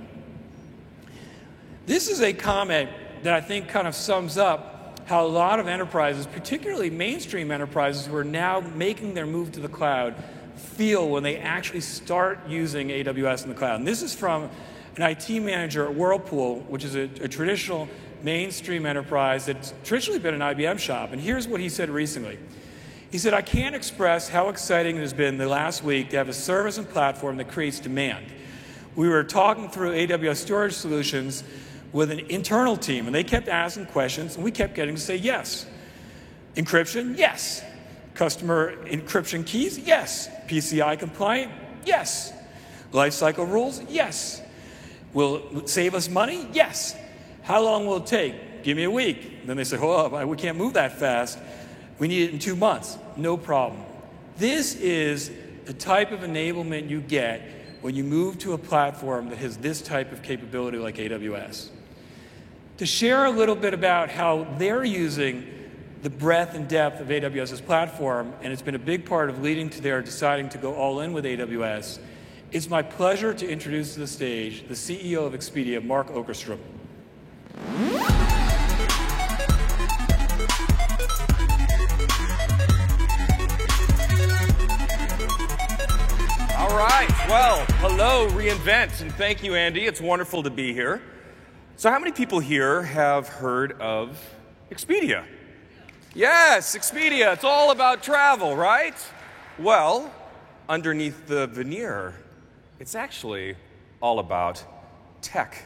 This 1.86 2.08
is 2.08 2.20
a 2.20 2.32
comment 2.32 2.90
that 3.22 3.34
I 3.34 3.40
think 3.40 3.68
kind 3.68 3.86
of 3.86 3.94
sums 3.94 4.36
up 4.36 5.00
how 5.06 5.24
a 5.24 5.26
lot 5.26 5.58
of 5.58 5.66
enterprises, 5.66 6.26
particularly 6.26 6.90
mainstream 6.90 7.50
enterprises 7.50 8.06
who 8.06 8.14
are 8.14 8.24
now 8.24 8.60
making 8.60 9.14
their 9.14 9.26
move 9.26 9.52
to 9.52 9.60
the 9.60 9.68
cloud, 9.68 10.14
feel 10.56 11.08
when 11.08 11.22
they 11.22 11.38
actually 11.38 11.80
start 11.80 12.40
using 12.46 12.88
AWS 12.88 13.44
in 13.44 13.48
the 13.48 13.54
cloud. 13.54 13.76
And 13.76 13.86
this 13.86 14.02
is 14.02 14.14
from 14.14 14.50
an 14.96 15.02
IT 15.02 15.30
manager 15.40 15.86
at 15.86 15.94
Whirlpool, 15.94 16.60
which 16.68 16.84
is 16.84 16.94
a, 16.94 17.02
a 17.22 17.28
traditional 17.28 17.88
mainstream 18.22 18.84
enterprise 18.84 19.46
that's 19.46 19.72
traditionally 19.84 20.18
been 20.18 20.34
an 20.34 20.40
IBM 20.40 20.78
shop. 20.78 21.12
And 21.12 21.20
here's 21.20 21.46
what 21.46 21.60
he 21.60 21.68
said 21.68 21.88
recently. 21.88 22.38
He 23.10 23.16
said, 23.16 23.32
I 23.32 23.40
can't 23.40 23.74
express 23.74 24.28
how 24.28 24.50
exciting 24.50 24.96
it 24.96 25.00
has 25.00 25.14
been 25.14 25.38
the 25.38 25.48
last 25.48 25.82
week 25.82 26.10
to 26.10 26.18
have 26.18 26.28
a 26.28 26.34
service 26.34 26.76
and 26.76 26.88
platform 26.88 27.38
that 27.38 27.48
creates 27.48 27.80
demand. 27.80 28.26
We 28.96 29.08
were 29.08 29.24
talking 29.24 29.70
through 29.70 29.92
AWS 29.92 30.36
storage 30.36 30.74
solutions 30.74 31.42
with 31.92 32.10
an 32.10 32.18
internal 32.28 32.76
team, 32.76 33.06
and 33.06 33.14
they 33.14 33.24
kept 33.24 33.48
asking 33.48 33.86
questions, 33.86 34.34
and 34.34 34.44
we 34.44 34.50
kept 34.50 34.74
getting 34.74 34.96
to 34.96 35.00
say 35.00 35.16
yes. 35.16 35.66
Encryption? 36.56 37.16
Yes. 37.16 37.62
Customer 38.14 38.76
encryption 38.84 39.46
keys? 39.46 39.78
Yes. 39.78 40.28
PCI 40.46 40.98
compliant? 40.98 41.50
Yes. 41.86 42.32
Lifecycle 42.92 43.50
rules? 43.50 43.80
Yes. 43.88 44.42
Will 45.14 45.36
it 45.56 45.70
save 45.70 45.94
us 45.94 46.10
money? 46.10 46.46
Yes. 46.52 46.94
How 47.42 47.62
long 47.62 47.86
will 47.86 47.98
it 47.98 48.06
take? 48.06 48.62
Give 48.64 48.76
me 48.76 48.82
a 48.82 48.90
week. 48.90 49.46
Then 49.46 49.56
they 49.56 49.64
said, 49.64 49.78
oh, 49.80 50.26
we 50.26 50.36
can't 50.36 50.58
move 50.58 50.74
that 50.74 50.98
fast. 50.98 51.38
We 51.98 52.08
need 52.08 52.28
it 52.28 52.32
in 52.32 52.38
two 52.38 52.56
months. 52.56 52.96
No 53.16 53.36
problem. 53.36 53.82
This 54.36 54.74
is 54.76 55.32
the 55.64 55.72
type 55.72 56.12
of 56.12 56.20
enablement 56.20 56.88
you 56.88 57.00
get 57.00 57.42
when 57.80 57.94
you 57.94 58.04
move 58.04 58.38
to 58.38 58.52
a 58.52 58.58
platform 58.58 59.28
that 59.30 59.38
has 59.38 59.56
this 59.56 59.82
type 59.82 60.12
of 60.12 60.22
capability 60.22 60.78
like 60.78 60.96
AWS. 60.96 61.70
To 62.78 62.86
share 62.86 63.24
a 63.24 63.30
little 63.30 63.56
bit 63.56 63.74
about 63.74 64.10
how 64.10 64.46
they're 64.58 64.84
using 64.84 65.54
the 66.02 66.10
breadth 66.10 66.54
and 66.54 66.68
depth 66.68 67.00
of 67.00 67.08
AWS's 67.08 67.60
platform, 67.60 68.32
and 68.40 68.52
it's 68.52 68.62
been 68.62 68.76
a 68.76 68.78
big 68.78 69.04
part 69.04 69.30
of 69.30 69.42
leading 69.42 69.68
to 69.70 69.80
their 69.80 70.00
deciding 70.00 70.48
to 70.50 70.58
go 70.58 70.74
all 70.74 71.00
in 71.00 71.12
with 71.12 71.24
AWS, 71.24 71.98
it's 72.52 72.70
my 72.70 72.82
pleasure 72.82 73.34
to 73.34 73.48
introduce 73.48 73.94
to 73.94 74.00
the 74.00 74.06
stage 74.06 74.66
the 74.68 74.74
CEO 74.74 75.26
of 75.26 75.32
Expedia, 75.32 75.84
Mark 75.84 76.08
Okerstrom. 76.08 76.58
All 86.68 86.76
right. 86.76 87.08
Well, 87.30 87.64
hello, 87.78 88.28
reInvent, 88.28 89.00
and 89.00 89.10
thank 89.14 89.42
you, 89.42 89.54
Andy. 89.54 89.86
It's 89.86 90.02
wonderful 90.02 90.42
to 90.42 90.50
be 90.50 90.74
here. 90.74 91.00
So, 91.76 91.90
how 91.90 91.98
many 91.98 92.12
people 92.12 92.40
here 92.40 92.82
have 92.82 93.26
heard 93.26 93.80
of 93.80 94.22
Expedia? 94.70 95.24
Yes, 96.14 96.76
Expedia. 96.76 97.32
It's 97.32 97.42
all 97.42 97.70
about 97.70 98.02
travel, 98.02 98.54
right? 98.54 98.94
Well, 99.58 100.12
underneath 100.68 101.26
the 101.26 101.46
veneer, 101.46 102.12
it's 102.78 102.94
actually 102.94 103.56
all 104.02 104.18
about 104.18 104.62
tech. 105.22 105.64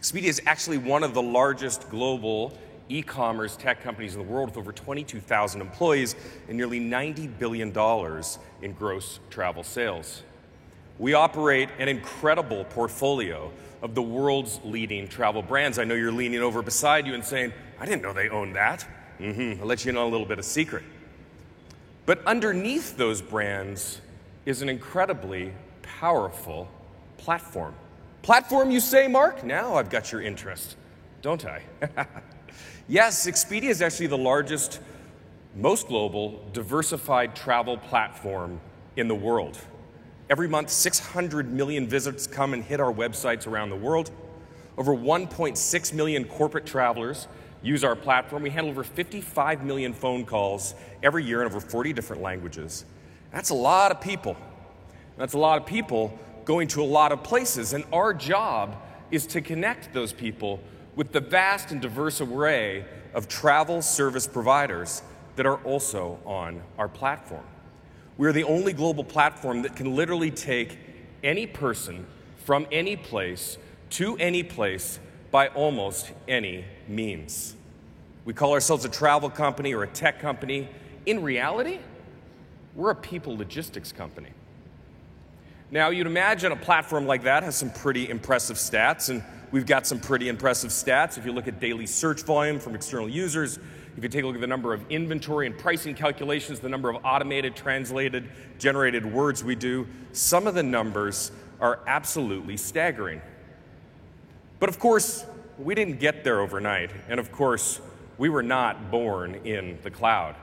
Expedia 0.00 0.24
is 0.24 0.40
actually 0.46 0.78
one 0.78 1.02
of 1.02 1.12
the 1.12 1.22
largest 1.22 1.90
global 1.90 2.56
e 2.88 3.02
commerce 3.02 3.56
tech 3.56 3.82
companies 3.82 4.14
in 4.14 4.26
the 4.26 4.32
world 4.32 4.50
with 4.50 4.58
over 4.58 4.72
22,000 4.72 5.60
employees 5.60 6.14
and 6.48 6.56
nearly 6.56 6.80
$90 6.80 7.38
billion 7.38 7.72
in 8.62 8.72
gross 8.72 9.20
travel 9.30 9.62
sales. 9.62 10.22
We 10.98 11.14
operate 11.14 11.70
an 11.78 11.88
incredible 11.88 12.64
portfolio 12.66 13.50
of 13.82 13.94
the 13.94 14.02
world's 14.02 14.60
leading 14.64 15.08
travel 15.08 15.42
brands. 15.42 15.78
I 15.78 15.84
know 15.84 15.94
you're 15.94 16.12
leaning 16.12 16.40
over 16.40 16.62
beside 16.62 17.06
you 17.06 17.14
and 17.14 17.24
saying, 17.24 17.52
I 17.80 17.86
didn't 17.86 18.02
know 18.02 18.12
they 18.12 18.28
owned 18.28 18.54
that. 18.56 18.86
Mm-hmm. 19.18 19.60
I'll 19.60 19.66
let 19.66 19.84
you 19.84 19.92
know 19.92 20.06
a 20.06 20.10
little 20.10 20.26
bit 20.26 20.38
of 20.38 20.44
secret. 20.44 20.84
But 22.06 22.24
underneath 22.26 22.96
those 22.96 23.22
brands 23.22 24.00
is 24.46 24.62
an 24.62 24.68
incredibly 24.68 25.52
powerful 25.82 26.68
platform. 27.16 27.74
Platform, 28.22 28.70
you 28.70 28.80
say, 28.80 29.08
Mark? 29.08 29.44
Now 29.44 29.74
I've 29.74 29.90
got 29.90 30.12
your 30.12 30.22
interest, 30.22 30.76
don't 31.22 31.44
I? 31.44 31.62
Yes, 32.86 33.26
Expedia 33.26 33.70
is 33.70 33.80
actually 33.80 34.08
the 34.08 34.18
largest, 34.18 34.78
most 35.56 35.88
global, 35.88 36.44
diversified 36.52 37.34
travel 37.34 37.78
platform 37.78 38.60
in 38.96 39.08
the 39.08 39.14
world. 39.14 39.58
Every 40.28 40.48
month, 40.48 40.68
600 40.68 41.50
million 41.50 41.88
visits 41.88 42.26
come 42.26 42.52
and 42.52 42.62
hit 42.62 42.80
our 42.80 42.92
websites 42.92 43.46
around 43.46 43.70
the 43.70 43.76
world. 43.76 44.10
Over 44.76 44.94
1.6 44.94 45.94
million 45.94 46.24
corporate 46.26 46.66
travelers 46.66 47.26
use 47.62 47.84
our 47.84 47.96
platform. 47.96 48.42
We 48.42 48.50
handle 48.50 48.70
over 48.70 48.84
55 48.84 49.64
million 49.64 49.94
phone 49.94 50.26
calls 50.26 50.74
every 51.02 51.24
year 51.24 51.40
in 51.40 51.46
over 51.46 51.60
40 51.60 51.94
different 51.94 52.20
languages. 52.20 52.84
That's 53.32 53.48
a 53.48 53.54
lot 53.54 53.92
of 53.92 54.02
people. 54.02 54.36
That's 55.16 55.32
a 55.32 55.38
lot 55.38 55.58
of 55.58 55.66
people 55.66 56.18
going 56.44 56.68
to 56.68 56.82
a 56.82 56.84
lot 56.84 57.12
of 57.12 57.22
places, 57.22 57.72
and 57.72 57.84
our 57.94 58.12
job 58.12 58.76
is 59.10 59.26
to 59.28 59.40
connect 59.40 59.94
those 59.94 60.12
people 60.12 60.60
with 60.96 61.12
the 61.12 61.20
vast 61.20 61.70
and 61.70 61.80
diverse 61.80 62.20
array 62.20 62.84
of 63.14 63.28
travel 63.28 63.82
service 63.82 64.26
providers 64.26 65.02
that 65.36 65.46
are 65.46 65.56
also 65.64 66.18
on 66.24 66.62
our 66.78 66.88
platform. 66.88 67.44
We're 68.16 68.32
the 68.32 68.44
only 68.44 68.72
global 68.72 69.02
platform 69.02 69.62
that 69.62 69.74
can 69.74 69.96
literally 69.96 70.30
take 70.30 70.78
any 71.22 71.46
person 71.46 72.06
from 72.44 72.66
any 72.70 72.96
place 72.96 73.58
to 73.90 74.16
any 74.18 74.42
place 74.42 75.00
by 75.30 75.48
almost 75.48 76.12
any 76.28 76.64
means. 76.86 77.56
We 78.24 78.32
call 78.32 78.52
ourselves 78.52 78.84
a 78.84 78.88
travel 78.88 79.30
company 79.30 79.74
or 79.74 79.82
a 79.82 79.88
tech 79.88 80.20
company. 80.20 80.68
In 81.06 81.22
reality, 81.22 81.80
we're 82.74 82.90
a 82.90 82.94
people 82.94 83.36
logistics 83.36 83.92
company. 83.92 84.30
Now, 85.70 85.88
you'd 85.88 86.06
imagine 86.06 86.52
a 86.52 86.56
platform 86.56 87.06
like 87.06 87.24
that 87.24 87.42
has 87.42 87.56
some 87.56 87.70
pretty 87.70 88.08
impressive 88.08 88.56
stats, 88.56 89.08
and 89.08 89.24
we've 89.54 89.66
got 89.66 89.86
some 89.86 90.00
pretty 90.00 90.28
impressive 90.28 90.72
stats. 90.72 91.16
If 91.16 91.24
you 91.24 91.30
look 91.30 91.46
at 91.46 91.60
daily 91.60 91.86
search 91.86 92.24
volume 92.24 92.58
from 92.58 92.74
external 92.74 93.08
users, 93.08 93.60
if 93.96 94.02
you 94.02 94.08
take 94.08 94.24
a 94.24 94.26
look 94.26 94.34
at 94.34 94.40
the 94.40 94.48
number 94.48 94.74
of 94.74 94.84
inventory 94.90 95.46
and 95.46 95.56
pricing 95.56 95.94
calculations, 95.94 96.58
the 96.58 96.68
number 96.68 96.90
of 96.90 96.96
automated, 97.04 97.54
translated, 97.54 98.28
generated 98.58 99.06
words 99.06 99.44
we 99.44 99.54
do, 99.54 99.86
some 100.10 100.48
of 100.48 100.54
the 100.54 100.62
numbers 100.64 101.30
are 101.60 101.78
absolutely 101.86 102.56
staggering. 102.56 103.22
But 104.58 104.70
of 104.70 104.80
course, 104.80 105.24
we 105.56 105.76
didn't 105.76 106.00
get 106.00 106.24
there 106.24 106.40
overnight. 106.40 106.90
And 107.08 107.20
of 107.20 107.30
course, 107.30 107.80
we 108.18 108.28
were 108.28 108.42
not 108.42 108.90
born 108.90 109.36
in 109.44 109.78
the 109.84 109.90
cloud. 109.90 110.34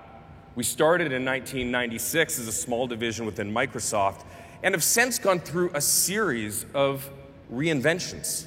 We 0.56 0.63
started 0.63 1.12
in 1.12 1.25
1996 1.25 2.39
as 2.39 2.48
a 2.48 2.51
small 2.53 2.88
division 2.88 3.25
within 3.25 3.53
Microsoft 3.53 4.24
and 4.63 4.74
have 4.74 4.86
since 4.86 5.20
gone 5.20 5.41
through 5.41 5.72
a 5.74 5.82
series 5.82 6.65
of 6.74 7.10
reinventions. 7.53 8.46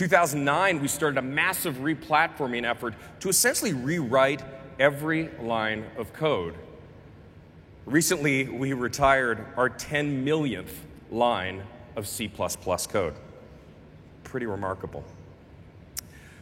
2009, 0.00 0.80
we 0.80 0.88
started 0.88 1.18
a 1.18 1.22
massive 1.22 1.74
replatforming 1.74 2.64
effort 2.64 2.94
to 3.20 3.28
essentially 3.28 3.74
rewrite 3.74 4.42
every 4.78 5.28
line 5.42 5.84
of 5.98 6.10
code. 6.14 6.54
Recently, 7.84 8.48
we 8.48 8.72
retired 8.72 9.44
our 9.58 9.68
10 9.68 10.24
millionth 10.24 10.86
line 11.10 11.62
of 11.96 12.08
C 12.08 12.32
code. 12.88 13.14
Pretty 14.24 14.46
remarkable. 14.46 15.04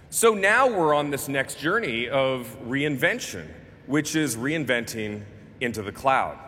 So 0.08 0.34
now 0.34 0.68
we're 0.68 0.94
on 0.94 1.10
this 1.10 1.26
next 1.26 1.58
journey 1.58 2.08
of 2.08 2.56
reinvention, 2.64 3.48
which 3.88 4.14
is 4.14 4.36
reinventing 4.36 5.22
into 5.60 5.82
the 5.82 5.90
cloud. 5.90 6.38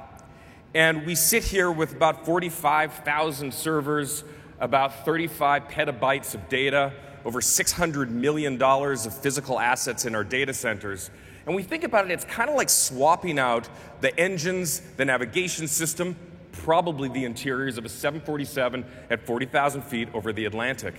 And 0.75 1.05
we 1.05 1.17
sit 1.17 1.43
here 1.43 1.73
with 1.73 1.93
about 1.93 2.25
45,000 2.25 3.52
servers, 3.52 4.23
about 4.61 5.05
35 5.05 5.69
petabytes 5.69 6.35
of 6.35 6.49
data, 6.49 6.93
over 7.25 7.40
$600 7.40 8.09
million 8.09 8.62
of 8.62 9.19
physical 9.19 9.59
assets 9.59 10.05
in 10.05 10.14
our 10.14 10.25
data 10.25 10.55
centers. 10.55 11.11
And 11.47 11.57
we 11.57 11.62
think 11.62 11.85
about 11.85 12.05
it, 12.05 12.12
it's 12.12 12.25
kind 12.25 12.50
of 12.50 12.57
like 12.57 12.69
swapping 12.69 13.38
out 13.38 13.69
the 14.00 14.19
engines, 14.19 14.81
the 14.97 15.05
navigation 15.05 15.67
system, 15.67 16.17
probably 16.52 17.09
the 17.09 17.25
interiors 17.25 17.79
of 17.79 17.85
a 17.85 17.88
747 17.88 18.85
at 19.09 19.26
40,000 19.26 19.83
feet 19.83 20.09
over 20.14 20.33
the 20.33 20.45
Atlantic. 20.45 20.95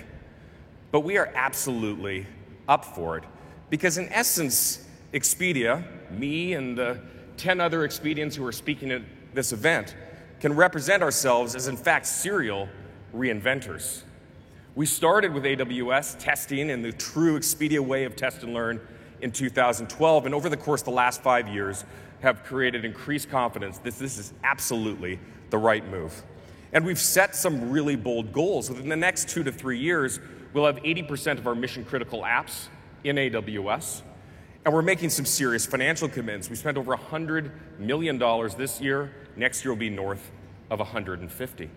But 0.91 1.01
we 1.01 1.17
are 1.17 1.31
absolutely 1.35 2.27
up 2.67 2.83
for 2.83 3.17
it 3.17 3.23
because, 3.69 3.97
in 3.97 4.09
essence, 4.09 4.85
Expedia, 5.13 5.83
me 6.11 6.53
and 6.53 6.77
the 6.77 6.99
10 7.37 7.61
other 7.61 7.87
Expedians 7.87 8.35
who 8.35 8.45
are 8.45 8.51
speaking 8.51 8.91
at 8.91 9.01
this 9.33 9.53
event, 9.53 9.95
can 10.39 10.53
represent 10.53 11.03
ourselves 11.03 11.55
as, 11.55 11.67
in 11.67 11.77
fact, 11.77 12.05
serial 12.05 12.67
reinventors. 13.13 14.03
We 14.75 14.85
started 14.85 15.33
with 15.33 15.43
AWS 15.43 16.17
testing 16.17 16.69
in 16.69 16.81
the 16.81 16.91
true 16.91 17.37
Expedia 17.37 17.79
way 17.79 18.05
of 18.05 18.15
test 18.15 18.43
and 18.43 18.53
learn 18.53 18.79
in 19.21 19.31
2012, 19.31 20.25
and 20.25 20.33
over 20.33 20.49
the 20.49 20.57
course 20.57 20.81
of 20.81 20.85
the 20.85 20.91
last 20.91 21.21
five 21.21 21.47
years, 21.47 21.85
have 22.21 22.43
created 22.43 22.85
increased 22.85 23.29
confidence 23.29 23.77
that 23.79 23.95
this 23.95 24.17
is 24.17 24.33
absolutely 24.43 25.19
the 25.49 25.57
right 25.57 25.87
move. 25.89 26.23
And 26.73 26.85
we've 26.85 26.99
set 26.99 27.35
some 27.35 27.69
really 27.69 27.95
bold 27.95 28.31
goals. 28.31 28.69
Within 28.69 28.89
the 28.89 28.95
next 28.95 29.29
two 29.29 29.43
to 29.43 29.51
three 29.51 29.77
years, 29.77 30.19
we'll 30.53 30.65
have 30.65 30.77
80% 30.77 31.37
of 31.37 31.47
our 31.47 31.55
mission 31.55 31.83
critical 31.83 32.21
apps 32.21 32.67
in 33.03 33.17
AWS. 33.17 34.03
And 34.63 34.73
we're 34.73 34.83
making 34.83 35.09
some 35.09 35.25
serious 35.25 35.65
financial 35.65 36.07
commitments. 36.07 36.49
We 36.49 36.55
spent 36.55 36.77
over 36.77 36.95
$100 36.95 37.51
million 37.79 38.17
this 38.57 38.79
year. 38.79 39.11
Next 39.35 39.65
year 39.65 39.73
will 39.73 39.79
be 39.79 39.89
north 39.89 40.31
of 40.69 40.79
150. 40.79 41.69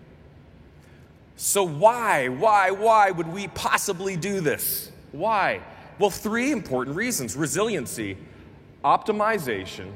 So 1.37 1.63
why, 1.63 2.29
why, 2.29 2.71
why 2.71 3.11
would 3.11 3.27
we 3.27 3.47
possibly 3.49 4.15
do 4.15 4.39
this? 4.39 4.91
Why? 5.11 5.61
Well, 5.99 6.09
three 6.09 6.51
important 6.51 6.95
reasons 6.95 7.35
resiliency, 7.35 8.17
optimization, 8.83 9.91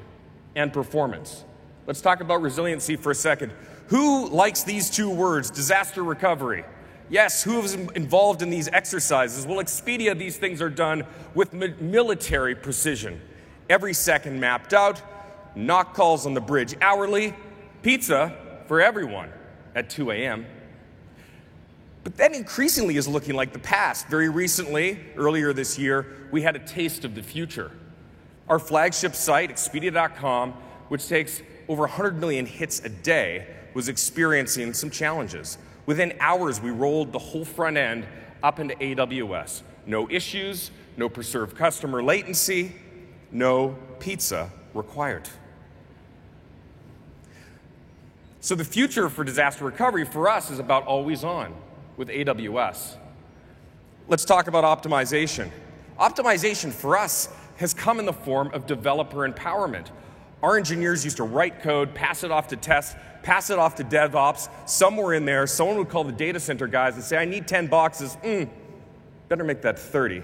and 0.56 0.74
performance. 0.74 1.44
Let's 1.88 2.02
talk 2.02 2.22
about 2.22 2.42
resiliency 2.42 2.96
for 2.96 3.12
a 3.12 3.16
second. 3.16 3.52
Who 3.88 4.30
likes 4.30 4.64
these 4.64 4.90
two 4.90 5.10
words, 5.10 5.50
disaster 5.50 6.04
recovery? 6.04 6.64
Yes, 7.10 7.42
who 7.42 7.60
is 7.62 7.74
involved 7.74 8.42
in 8.42 8.50
these 8.50 8.68
exercises? 8.68 9.48
Well, 9.48 9.58
Expedia, 9.58 10.16
these 10.16 10.38
things 10.38 10.62
are 10.62 10.70
done 10.70 11.06
with 11.34 11.54
military 11.54 12.54
precision. 12.54 13.20
Every 13.70 13.94
second 13.94 14.40
mapped 14.40 14.74
out, 14.74 15.02
NOC 15.56 15.94
calls 15.96 16.26
on 16.28 16.36
the 16.36 16.42
bridge 16.42 16.76
hourly, 16.82 17.34
pizza 17.82 18.36
for 18.68 18.80
everyone 18.80 19.32
at 19.74 19.90
2 19.90 20.12
a.m. 20.12 20.46
But 22.10 22.18
that 22.18 22.34
increasingly 22.34 22.98
is 22.98 23.08
looking 23.08 23.36
like 23.36 23.54
the 23.54 23.60
past. 23.60 24.08
Very 24.08 24.30
recently, 24.30 24.98
earlier 25.16 25.54
this 25.54 25.78
year, 25.78 26.08
we 26.32 26.42
had 26.42 26.56
a 26.56 26.60
taste 26.60 27.06
of 27.06 27.14
the 27.14 27.22
future. 27.22 27.70
Our 28.48 28.58
flagship 28.58 29.14
site, 29.14 29.52
Expedia.com, 29.52 30.54
which 30.88 31.08
takes 31.08 31.44
over 31.68 31.82
100 31.82 32.20
million 32.20 32.48
hits 32.48 32.80
a 32.80 32.90
day, 32.90 33.46
was 33.76 33.90
experiencing 33.90 34.74
some 34.74 34.90
challenges. 34.90 35.60
Within 35.86 36.16
hours, 36.20 36.60
we 36.60 36.72
rolled 36.72 37.12
the 37.12 37.20
whole 37.20 37.46
front 37.46 37.78
end 37.78 38.08
up 38.42 38.60
into 38.60 38.74
AWS. 38.78 39.62
No 39.86 40.10
issues, 40.10 40.72
no 40.98 41.10
preserved 41.10 41.56
customer 41.56 42.02
latency, 42.02 42.74
no 43.32 43.78
pizza 44.00 44.50
required. 44.74 45.30
So, 48.42 48.56
the 48.56 48.66
future 48.66 49.10
for 49.10 49.24
disaster 49.24 49.64
recovery 49.64 50.06
for 50.06 50.28
us 50.28 50.50
is 50.50 50.58
about 50.58 50.88
always 50.88 51.24
on 51.24 51.54
with 52.00 52.08
AWS. 52.08 52.96
Let's 54.08 54.24
talk 54.24 54.48
about 54.48 54.64
optimization. 54.64 55.52
Optimization 56.00 56.72
for 56.72 56.98
us 56.98 57.28
has 57.58 57.74
come 57.74 58.00
in 58.00 58.06
the 58.06 58.14
form 58.14 58.50
of 58.54 58.66
developer 58.66 59.30
empowerment. 59.30 59.88
Our 60.42 60.56
engineers 60.56 61.04
used 61.04 61.18
to 61.18 61.24
write 61.26 61.62
code, 61.62 61.94
pass 61.94 62.24
it 62.24 62.32
off 62.32 62.48
to 62.48 62.56
test, 62.56 62.96
pass 63.22 63.50
it 63.50 63.60
off 63.60 63.76
to 63.76 63.84
DevOps. 63.84 64.48
Somewhere 64.68 65.14
in 65.14 65.26
there, 65.26 65.46
someone 65.46 65.76
would 65.78 65.90
call 65.90 66.06
the 66.06 66.14
data 66.14 66.40
center 66.40 66.68
guys 66.68 66.96
and 66.96 67.04
say, 67.04 67.18
I 67.18 67.26
need 67.26 67.50
10 67.50 67.68
boxes. 67.68 68.16
Mm, 68.24 68.50
better 69.28 69.44
make 69.44 69.62
that 69.64 69.78
30. 69.78 70.24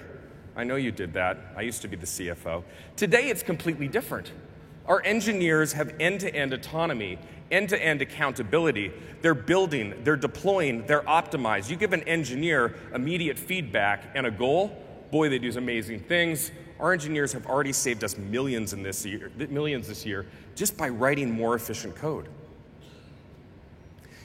I 0.56 0.64
know 0.64 0.78
you 0.78 0.94
did 0.94 1.12
that. 1.14 1.38
I 1.58 1.62
used 1.64 1.82
to 1.82 1.90
be 1.90 1.98
the 1.98 2.06
CFO. 2.06 2.64
Today, 2.96 3.28
it's 3.28 3.44
completely 3.44 3.90
different. 3.90 4.32
Our 4.88 5.04
engineers 5.04 5.74
have 5.74 5.94
end 6.00 6.22
to 6.22 6.34
end 6.34 6.54
autonomy, 6.54 7.20
end 7.52 7.70
to 7.70 7.82
end 7.82 8.02
accountability. 8.02 8.92
They're 9.22 9.34
building, 9.34 9.94
they're 10.04 10.16
deploying, 10.16 10.86
they're 10.86 11.02
optimized. 11.02 11.70
You 11.70 11.76
give 11.76 11.94
an 11.94 12.04
engineer 12.04 12.76
immediate 12.94 13.38
feedback 13.38 14.12
and 14.16 14.26
a 14.26 14.32
goal, 14.32 14.82
boy, 15.12 15.30
they 15.30 15.40
do 15.40 15.52
amazing 15.58 16.02
things. 16.02 16.52
Our 16.80 16.92
engineers 16.92 17.32
have 17.34 17.46
already 17.46 17.72
saved 17.72 18.04
us 18.04 18.18
millions 18.18 18.74
in 18.74 18.84
this 18.84 19.06
year, 19.06 19.32
millions 19.50 19.88
this 19.88 20.06
year 20.06 20.26
just 20.56 20.78
by 20.78 20.90
writing 20.90 21.32
more 21.32 21.56
efficient 21.56 21.96
code. 21.96 22.28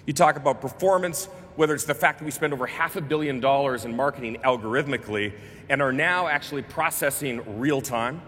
You 0.06 0.12
talk 0.12 0.37
about 0.37 0.61
performance, 0.61 1.26
whether 1.56 1.74
it's 1.74 1.85
the 1.85 1.94
fact 1.94 2.18
that 2.18 2.24
we 2.24 2.30
spend 2.30 2.52
over 2.52 2.66
half 2.66 2.96
a 2.96 3.00
billion 3.00 3.38
dollars 3.40 3.85
in 3.85 3.94
marketing 3.94 4.38
algorithmically 4.44 5.33
and 5.68 5.83
are 5.83 5.92
now 5.92 6.26
actually 6.26 6.62
processing 6.62 7.59
real 7.61 7.80
time, 7.80 8.22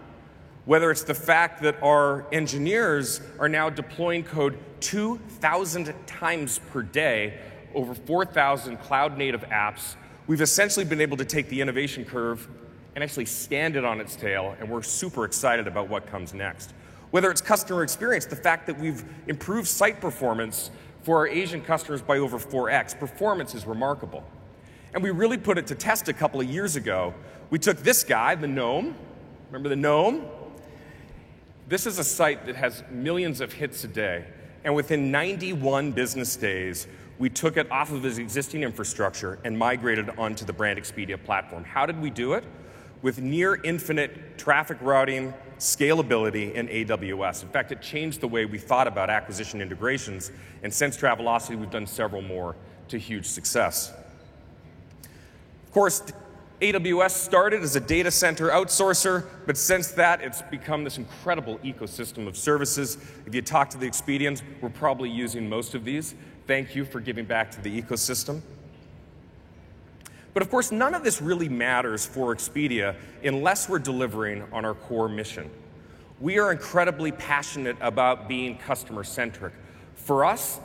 whether 0.65 0.91
it's 0.91 1.03
the 1.03 1.15
fact 1.15 1.63
that 1.63 1.81
our 1.83 2.27
engineers 2.33 3.21
are 3.39 3.49
now 3.49 3.69
deploying 3.69 4.23
code 4.23 4.59
2,000 4.81 5.93
times 6.07 6.61
per 6.71 6.83
day 6.83 7.39
over 7.75 7.95
4,000 7.95 8.77
cloud 8.79 9.17
native 9.17 9.43
apps, 9.49 9.97
we've 10.27 10.41
essentially 10.41 10.85
been 10.85 11.01
able 11.01 11.17
to 11.17 11.25
take 11.25 11.49
the 11.49 11.61
innovation 11.61 12.05
curve 12.05 12.49
and 12.95 13.03
actually 13.03 13.27
stand 13.27 13.75
it 13.75 13.85
on 13.85 14.01
its 14.01 14.15
tail, 14.15 14.55
and 14.61 14.69
we're 14.69 14.83
super 14.83 15.25
excited 15.25 15.67
about 15.67 15.89
what 15.89 16.07
comes 16.07 16.35
next. 16.35 16.75
Whether 17.11 17.31
it's 17.31 17.41
customer 17.41 17.83
experience, 17.83 18.27
the 18.27 18.37
fact 18.37 18.67
that 18.67 18.79
we've 18.79 19.05
improved 19.27 19.67
site 19.69 20.01
performance 20.01 20.71
for 21.03 21.19
our 21.19 21.29
Asian 21.29 21.61
customers 21.61 22.01
by 22.01 22.19
over 22.19 22.39
4x. 22.39 22.99
Performance 22.99 23.55
is 23.55 23.67
remarkable. 23.67 24.23
And 24.95 25.03
we 25.03 25.11
really 25.11 25.39
put 25.39 25.59
it 25.59 25.67
to 25.69 25.75
test 25.75 26.09
a 26.09 26.13
couple 26.13 26.41
of 26.41 26.49
years 26.49 26.77
ago. 26.77 27.15
We 27.51 27.59
took 27.59 27.79
this 27.79 28.05
guy, 28.05 28.35
the 28.35 28.47
gnome, 28.47 28.95
Remember 29.53 29.69
the 29.69 29.77
gnome? 29.77 30.25
This 31.73 31.87
is 31.87 31.99
a 31.99 32.05
site 32.05 32.45
that 32.45 32.57
has 32.57 32.85
millions 32.91 33.41
of 33.41 33.51
hits 33.51 33.83
a 33.83 33.89
day. 33.89 34.27
And 34.63 34.75
within 34.75 35.11
91 35.11 35.93
business 35.93 36.37
days, 36.37 36.87
we 37.19 37.31
took 37.31 37.57
it 37.57 37.73
off 37.73 37.91
of 37.91 38.05
its 38.05 38.19
existing 38.19 38.63
infrastructure 38.63 39.39
and 39.43 39.57
migrated 39.57 40.11
onto 40.19 40.45
the 40.45 40.53
Brand 40.53 40.79
Expedia 40.79 41.17
platform. 41.25 41.65
How 41.65 41.87
did 41.87 41.99
we 41.99 42.11
do 42.11 42.35
it? 42.35 42.45
With 43.01 43.23
near 43.23 43.59
infinite 43.65 44.37
traffic 44.37 44.77
routing, 44.83 45.33
scalability, 45.59 46.53
and 46.55 46.69
AWS. 46.69 47.43
In 47.43 47.49
fact, 47.49 47.73
it 47.73 47.81
changed 47.81 48.21
the 48.21 48.29
way 48.29 48.45
we 48.45 48.59
thought 48.59 48.87
about 48.87 49.09
acquisition 49.09 49.63
integrations, 49.63 50.31
and 50.63 50.71
since 50.75 50.95
Travelocity, 50.99 51.59
we've 51.59 51.71
done 51.71 51.87
several 51.87 52.21
more 52.21 52.55
to 52.89 52.99
huge 52.99 53.25
success. 53.25 53.95
Of 55.65 55.73
course, 55.73 56.03
AWS 56.63 57.11
started 57.11 57.65
as 57.65 57.75
a 57.75 57.81
data 57.81 58.13
center 58.13 58.51
outsourcer, 58.51 59.27
but 59.47 59.57
since 59.57 59.89
that, 59.89 60.21
it's 60.21 60.43
become 60.43 60.85
this 60.85 60.97
incredible 60.97 61.59
ecosystem 61.59 62.29
of 62.29 62.37
services. 62.37 62.99
If 63.27 63.35
you 63.35 63.43
talk 63.43 63.69
to 63.71 63.79
the 63.79 63.91
Expedians, 63.91 64.43
we're 64.61 64.69
probably 64.69 65.11
using 65.11 65.49
most 65.49 65.75
of 65.75 65.85
these. 65.85 66.15
Thank 66.47 66.77
you 66.77 66.85
for 66.85 67.01
giving 67.01 67.25
back 67.25 67.51
to 67.51 67.61
the 67.61 67.83
ecosystem. 67.83 68.43
But 70.35 70.45
of 70.45 70.51
course, 70.51 70.71
none 70.71 70.95
of 70.95 71.03
this 71.03 71.21
really 71.21 71.49
matters 71.49 72.07
for 72.07 72.33
Expedia 72.33 72.95
unless 73.25 73.69
we're 73.69 73.81
delivering 73.81 74.45
on 74.53 74.65
our 74.65 74.75
core 74.75 75.09
mission. 75.09 75.51
We 76.21 76.39
are 76.39 76.53
incredibly 76.53 77.11
passionate 77.11 77.77
about 77.81 78.29
being 78.29 78.57
customer 78.57 79.03
centric. 79.03 79.53
For 79.97 80.25
us, 80.25 80.61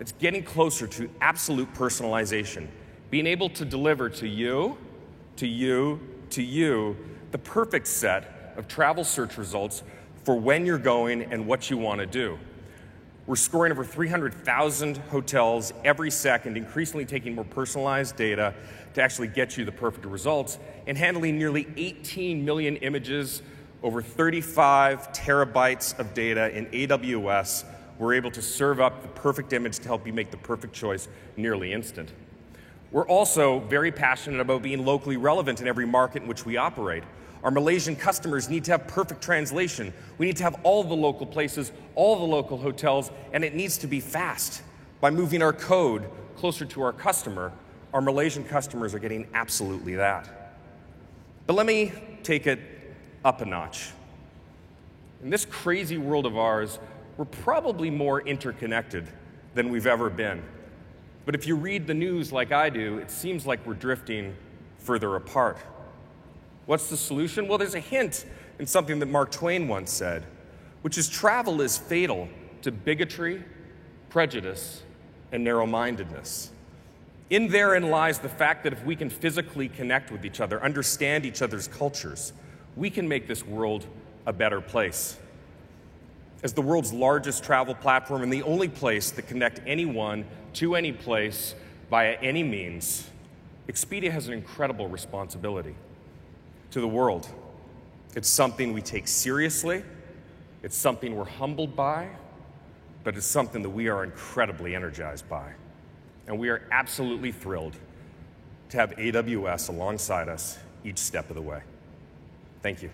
it's 0.00 0.10
getting 0.10 0.42
closer 0.42 0.88
to 0.88 1.08
absolute 1.20 1.72
personalization, 1.74 2.66
being 3.08 3.28
able 3.28 3.50
to 3.50 3.64
deliver 3.64 4.08
to 4.08 4.26
you 4.26 4.76
to 5.38 5.46
you, 5.46 6.00
to 6.30 6.42
you, 6.42 6.96
the 7.30 7.38
perfect 7.38 7.86
set 7.86 8.54
of 8.56 8.68
travel 8.68 9.04
search 9.04 9.38
results 9.38 9.82
for 10.24 10.38
when 10.38 10.66
you're 10.66 10.78
going 10.78 11.22
and 11.32 11.46
what 11.46 11.70
you 11.70 11.78
want 11.78 12.00
to 12.00 12.06
do. 12.06 12.38
We're 13.26 13.36
scoring 13.36 13.72
over 13.72 13.84
300,000 13.84 14.96
hotels 14.96 15.72
every 15.84 16.10
second, 16.10 16.56
increasingly 16.56 17.04
taking 17.04 17.34
more 17.34 17.44
personalized 17.44 18.16
data 18.16 18.54
to 18.94 19.02
actually 19.02 19.28
get 19.28 19.56
you 19.56 19.64
the 19.64 19.72
perfect 19.72 20.06
results, 20.06 20.58
and 20.86 20.96
handling 20.96 21.38
nearly 21.38 21.68
18 21.76 22.44
million 22.44 22.76
images, 22.76 23.42
over 23.82 24.00
35 24.00 25.12
terabytes 25.12 25.98
of 25.98 26.14
data 26.14 26.56
in 26.56 26.66
AWS. 26.66 27.64
We're 27.98 28.14
able 28.14 28.30
to 28.30 28.42
serve 28.42 28.80
up 28.80 29.02
the 29.02 29.08
perfect 29.08 29.52
image 29.52 29.78
to 29.80 29.88
help 29.88 30.06
you 30.06 30.12
make 30.12 30.30
the 30.30 30.36
perfect 30.38 30.72
choice 30.72 31.06
nearly 31.36 31.72
instant. 31.72 32.10
We're 32.90 33.06
also 33.06 33.60
very 33.60 33.92
passionate 33.92 34.40
about 34.40 34.62
being 34.62 34.84
locally 34.84 35.16
relevant 35.16 35.60
in 35.60 35.68
every 35.68 35.86
market 35.86 36.22
in 36.22 36.28
which 36.28 36.46
we 36.46 36.56
operate. 36.56 37.04
Our 37.44 37.50
Malaysian 37.50 37.94
customers 37.94 38.48
need 38.48 38.64
to 38.64 38.72
have 38.72 38.86
perfect 38.88 39.22
translation. 39.22 39.92
We 40.16 40.26
need 40.26 40.36
to 40.38 40.44
have 40.44 40.58
all 40.64 40.82
the 40.82 40.94
local 40.94 41.26
places, 41.26 41.70
all 41.94 42.16
the 42.18 42.24
local 42.24 42.56
hotels, 42.56 43.10
and 43.32 43.44
it 43.44 43.54
needs 43.54 43.78
to 43.78 43.86
be 43.86 44.00
fast. 44.00 44.62
By 45.00 45.10
moving 45.10 45.42
our 45.42 45.52
code 45.52 46.08
closer 46.36 46.64
to 46.64 46.82
our 46.82 46.92
customer, 46.92 47.52
our 47.92 48.00
Malaysian 48.00 48.44
customers 48.44 48.94
are 48.94 48.98
getting 48.98 49.28
absolutely 49.34 49.94
that. 49.96 50.56
But 51.46 51.54
let 51.54 51.66
me 51.66 51.92
take 52.22 52.46
it 52.46 52.58
up 53.24 53.40
a 53.40 53.44
notch. 53.44 53.90
In 55.22 55.30
this 55.30 55.44
crazy 55.44 55.98
world 55.98 56.26
of 56.26 56.36
ours, 56.36 56.78
we're 57.16 57.24
probably 57.24 57.90
more 57.90 58.20
interconnected 58.20 59.06
than 59.54 59.70
we've 59.70 59.86
ever 59.86 60.10
been. 60.10 60.42
But 61.28 61.34
if 61.34 61.46
you 61.46 61.56
read 61.56 61.86
the 61.86 61.92
news 61.92 62.32
like 62.32 62.52
I 62.52 62.70
do, 62.70 62.96
it 62.96 63.10
seems 63.10 63.44
like 63.44 63.66
we're 63.66 63.74
drifting 63.74 64.34
further 64.78 65.14
apart. 65.14 65.58
What's 66.64 66.88
the 66.88 66.96
solution? 66.96 67.46
Well, 67.46 67.58
there's 67.58 67.74
a 67.74 67.80
hint 67.80 68.24
in 68.58 68.66
something 68.66 68.98
that 69.00 69.10
Mark 69.10 69.30
Twain 69.30 69.68
once 69.68 69.92
said, 69.92 70.24
which 70.80 70.96
is 70.96 71.06
travel 71.06 71.60
is 71.60 71.76
fatal 71.76 72.30
to 72.62 72.72
bigotry, 72.72 73.44
prejudice, 74.08 74.82
and 75.30 75.44
narrow 75.44 75.66
mindedness. 75.66 76.50
In 77.28 77.48
therein 77.48 77.90
lies 77.90 78.18
the 78.18 78.30
fact 78.30 78.64
that 78.64 78.72
if 78.72 78.82
we 78.86 78.96
can 78.96 79.10
physically 79.10 79.68
connect 79.68 80.10
with 80.10 80.24
each 80.24 80.40
other, 80.40 80.64
understand 80.64 81.26
each 81.26 81.42
other's 81.42 81.68
cultures, 81.68 82.32
we 82.74 82.88
can 82.88 83.06
make 83.06 83.26
this 83.26 83.44
world 83.44 83.86
a 84.24 84.32
better 84.32 84.62
place. 84.62 85.18
As 86.42 86.54
the 86.54 86.62
world's 86.62 86.94
largest 86.94 87.44
travel 87.44 87.74
platform 87.74 88.22
and 88.22 88.32
the 88.32 88.44
only 88.44 88.68
place 88.68 89.10
that 89.10 89.28
connect 89.28 89.60
anyone 89.66 90.24
to 90.58 90.74
any 90.74 90.90
place 90.90 91.54
via 91.88 92.14
any 92.14 92.42
means, 92.42 93.08
Expedia 93.68 94.10
has 94.10 94.26
an 94.26 94.34
incredible 94.34 94.88
responsibility 94.88 95.76
to 96.72 96.80
the 96.80 96.88
world. 96.88 97.28
It's 98.16 98.28
something 98.28 98.72
we 98.72 98.82
take 98.82 99.06
seriously, 99.06 99.84
it's 100.64 100.76
something 100.76 101.14
we're 101.14 101.24
humbled 101.24 101.76
by, 101.76 102.08
but 103.04 103.16
it's 103.16 103.24
something 103.24 103.62
that 103.62 103.70
we 103.70 103.86
are 103.86 104.02
incredibly 104.02 104.74
energized 104.74 105.28
by. 105.28 105.52
And 106.26 106.36
we 106.40 106.48
are 106.48 106.62
absolutely 106.72 107.30
thrilled 107.30 107.76
to 108.70 108.78
have 108.78 108.90
AWS 108.96 109.68
alongside 109.68 110.28
us 110.28 110.58
each 110.84 110.98
step 110.98 111.30
of 111.30 111.36
the 111.36 111.42
way. 111.42 111.62
Thank 112.62 112.82
you. 112.82 112.90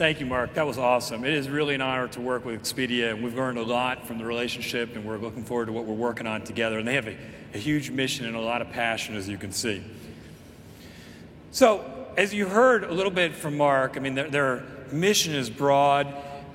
Thank 0.00 0.18
you, 0.18 0.24
Mark. 0.24 0.54
That 0.54 0.66
was 0.66 0.78
awesome. 0.78 1.26
It 1.26 1.34
is 1.34 1.50
really 1.50 1.74
an 1.74 1.82
honor 1.82 2.08
to 2.08 2.22
work 2.22 2.46
with 2.46 2.58
Expedia, 2.58 3.10
and 3.10 3.22
we've 3.22 3.34
learned 3.34 3.58
a 3.58 3.62
lot 3.62 4.06
from 4.06 4.16
the 4.16 4.24
relationship, 4.24 4.96
and 4.96 5.04
we're 5.04 5.18
looking 5.18 5.44
forward 5.44 5.66
to 5.66 5.72
what 5.72 5.84
we're 5.84 5.92
working 5.92 6.26
on 6.26 6.40
together. 6.40 6.78
And 6.78 6.88
they 6.88 6.94
have 6.94 7.06
a, 7.06 7.18
a 7.52 7.58
huge 7.58 7.90
mission 7.90 8.24
and 8.24 8.34
a 8.34 8.40
lot 8.40 8.62
of 8.62 8.70
passion, 8.70 9.14
as 9.14 9.28
you 9.28 9.36
can 9.36 9.52
see. 9.52 9.84
So, 11.50 11.84
as 12.16 12.32
you 12.32 12.48
heard 12.48 12.84
a 12.84 12.94
little 12.94 13.10
bit 13.12 13.34
from 13.34 13.58
Mark, 13.58 13.98
I 13.98 14.00
mean, 14.00 14.14
their, 14.14 14.30
their 14.30 14.64
mission 14.90 15.34
is 15.34 15.50
broad, 15.50 16.06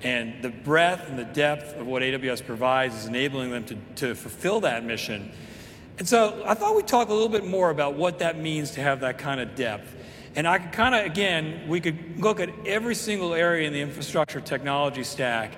and 0.01 0.41
the 0.41 0.49
breadth 0.49 1.07
and 1.07 1.19
the 1.19 1.25
depth 1.25 1.75
of 1.77 1.85
what 1.85 2.01
AWS 2.01 2.43
provides 2.47 2.95
is 2.95 3.05
enabling 3.05 3.51
them 3.51 3.63
to, 3.65 3.75
to 3.97 4.15
fulfill 4.15 4.61
that 4.61 4.83
mission. 4.83 5.31
And 5.99 6.09
so 6.09 6.41
I 6.47 6.55
thought 6.55 6.75
we'd 6.75 6.87
talk 6.87 7.09
a 7.09 7.13
little 7.13 7.29
bit 7.29 7.45
more 7.45 7.69
about 7.69 7.93
what 7.93 8.17
that 8.19 8.39
means 8.39 8.71
to 8.71 8.81
have 8.81 9.01
that 9.01 9.19
kind 9.19 9.39
of 9.39 9.53
depth. 9.53 9.95
And 10.35 10.47
I 10.47 10.59
could 10.59 10.73
kind 10.73 10.93
of, 10.93 11.05
again, 11.05 11.67
we 11.67 11.79
could 11.79 12.19
look 12.19 12.39
at 12.39 12.49
every 12.65 12.95
single 12.95 13.33
area 13.33 13.67
in 13.67 13.73
the 13.73 13.81
infrastructure 13.81 14.41
technology 14.41 15.03
stack 15.03 15.53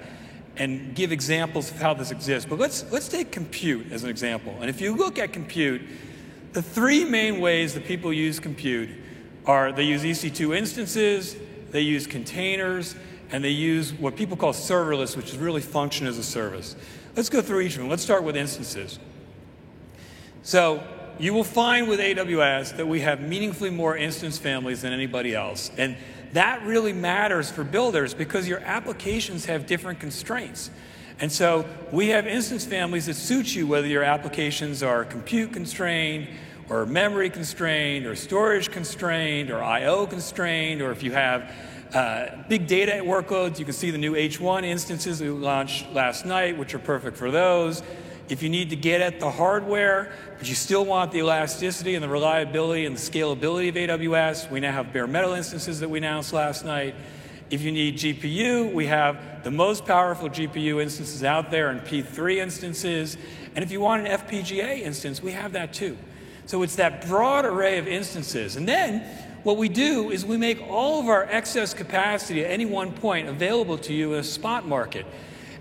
and 0.55 0.95
give 0.95 1.11
examples 1.11 1.71
of 1.71 1.79
how 1.79 1.93
this 1.93 2.11
exists. 2.11 2.47
But 2.47 2.59
let's, 2.59 2.89
let's 2.91 3.07
take 3.07 3.31
compute 3.31 3.91
as 3.91 4.03
an 4.03 4.09
example. 4.09 4.55
And 4.59 4.69
if 4.69 4.81
you 4.81 4.95
look 4.95 5.17
at 5.17 5.33
compute, 5.33 5.81
the 6.53 6.61
three 6.61 7.05
main 7.05 7.39
ways 7.39 7.73
that 7.73 7.85
people 7.85 8.13
use 8.13 8.39
compute 8.39 8.89
are 9.45 9.71
they 9.71 9.83
use 9.83 10.03
EC2 10.03 10.55
instances, 10.55 11.35
they 11.71 11.81
use 11.81 12.05
containers, 12.05 12.95
and 13.31 13.43
they 13.43 13.49
use 13.49 13.93
what 13.93 14.15
people 14.15 14.37
call 14.37 14.53
serverless, 14.53 15.15
which 15.15 15.29
is 15.31 15.37
really 15.37 15.61
function 15.61 16.07
as 16.07 16.17
a 16.17 16.23
service. 16.23 16.75
Let's 17.15 17.29
go 17.29 17.41
through 17.41 17.61
each 17.61 17.73
of 17.73 17.79
them. 17.79 17.89
Let's 17.89 18.03
start 18.03 18.23
with 18.23 18.35
instances. 18.35 18.99
So 20.43 20.83
you 21.19 21.33
will 21.33 21.43
find 21.43 21.87
with 21.87 21.99
AWS 21.99 22.77
that 22.77 22.87
we 22.87 23.01
have 23.01 23.21
meaningfully 23.21 23.69
more 23.69 23.97
instance 23.97 24.37
families 24.37 24.81
than 24.81 24.93
anybody 24.93 25.33
else. 25.33 25.71
And 25.77 25.95
that 26.33 26.63
really 26.63 26.93
matters 26.93 27.49
for 27.49 27.63
builders 27.63 28.13
because 28.13 28.47
your 28.47 28.59
applications 28.59 29.45
have 29.45 29.65
different 29.65 29.99
constraints. 29.99 30.69
And 31.19 31.31
so 31.31 31.65
we 31.91 32.09
have 32.09 32.27
instance 32.27 32.65
families 32.65 33.07
that 33.07 33.15
suit 33.15 33.55
you 33.55 33.65
whether 33.65 33.87
your 33.87 34.03
applications 34.03 34.83
are 34.83 35.03
compute 35.03 35.53
constrained 35.53 36.27
or 36.69 36.85
memory 36.85 37.29
constrained 37.29 38.05
or 38.05 38.15
storage 38.15 38.69
constrained 38.69 39.49
or 39.49 39.63
I/O 39.63 40.05
constrained 40.05 40.81
or 40.81 40.91
if 40.91 41.01
you 41.01 41.13
have 41.13 41.51
uh, 41.93 42.27
big 42.49 42.67
data 42.67 42.91
workloads, 43.03 43.57
you 43.57 43.65
can 43.65 43.73
see 43.73 43.91
the 43.91 43.97
new 43.97 44.13
H1 44.13 44.63
instances 44.63 45.21
we 45.21 45.29
launched 45.29 45.89
last 45.93 46.25
night, 46.25 46.57
which 46.57 46.75
are 46.75 46.79
perfect 46.79 47.15
for 47.15 47.31
those. 47.31 47.81
If 48.29 48.43
you 48.43 48.49
need 48.49 48.71
to 48.71 48.75
get 48.75 48.99
at 48.99 49.21
the 49.21 49.31
hardware, 49.31 50.11
but 50.37 50.49
you 50.49 50.55
still 50.55 50.85
want 50.85 51.13
the 51.13 51.19
elasticity 51.19 51.95
and 51.95 52.03
the 52.03 52.09
reliability 52.09 52.85
and 52.85 52.95
the 52.95 52.99
scalability 52.99 53.69
of 53.69 53.75
AWS, 53.75 54.51
we 54.51 54.59
now 54.59 54.73
have 54.73 54.91
bare 54.91 55.07
metal 55.07 55.33
instances 55.33 55.79
that 55.79 55.89
we 55.89 55.99
announced 55.99 56.33
last 56.33 56.65
night. 56.65 56.93
If 57.49 57.61
you 57.61 57.71
need 57.71 57.97
GPU, 57.97 58.73
we 58.73 58.87
have 58.87 59.45
the 59.45 59.51
most 59.51 59.85
powerful 59.85 60.29
GPU 60.29 60.81
instances 60.81 61.23
out 61.23 61.49
there 61.51 61.69
and 61.69 61.79
P3 61.81 62.37
instances. 62.37 63.15
And 63.55 63.63
if 63.63 63.71
you 63.71 63.79
want 63.79 64.05
an 64.05 64.19
FPGA 64.19 64.81
instance, 64.81 65.23
we 65.23 65.31
have 65.31 65.53
that 65.53 65.73
too. 65.73 65.97
So 66.45 66.63
it's 66.63 66.75
that 66.75 67.07
broad 67.07 67.45
array 67.45 67.77
of 67.77 67.87
instances. 67.87 68.57
And 68.57 68.67
then 68.67 68.99
what 69.43 69.55
we 69.55 69.69
do 69.69 70.11
is 70.11 70.25
we 70.25 70.35
make 70.35 70.61
all 70.67 70.99
of 70.99 71.07
our 71.07 71.23
excess 71.23 71.73
capacity 71.73 72.43
at 72.43 72.51
any 72.51 72.65
one 72.65 72.91
point 72.91 73.29
available 73.29 73.77
to 73.77 73.93
you 73.93 74.13
in 74.13 74.19
a 74.19 74.23
spot 74.23 74.67
market. 74.67 75.05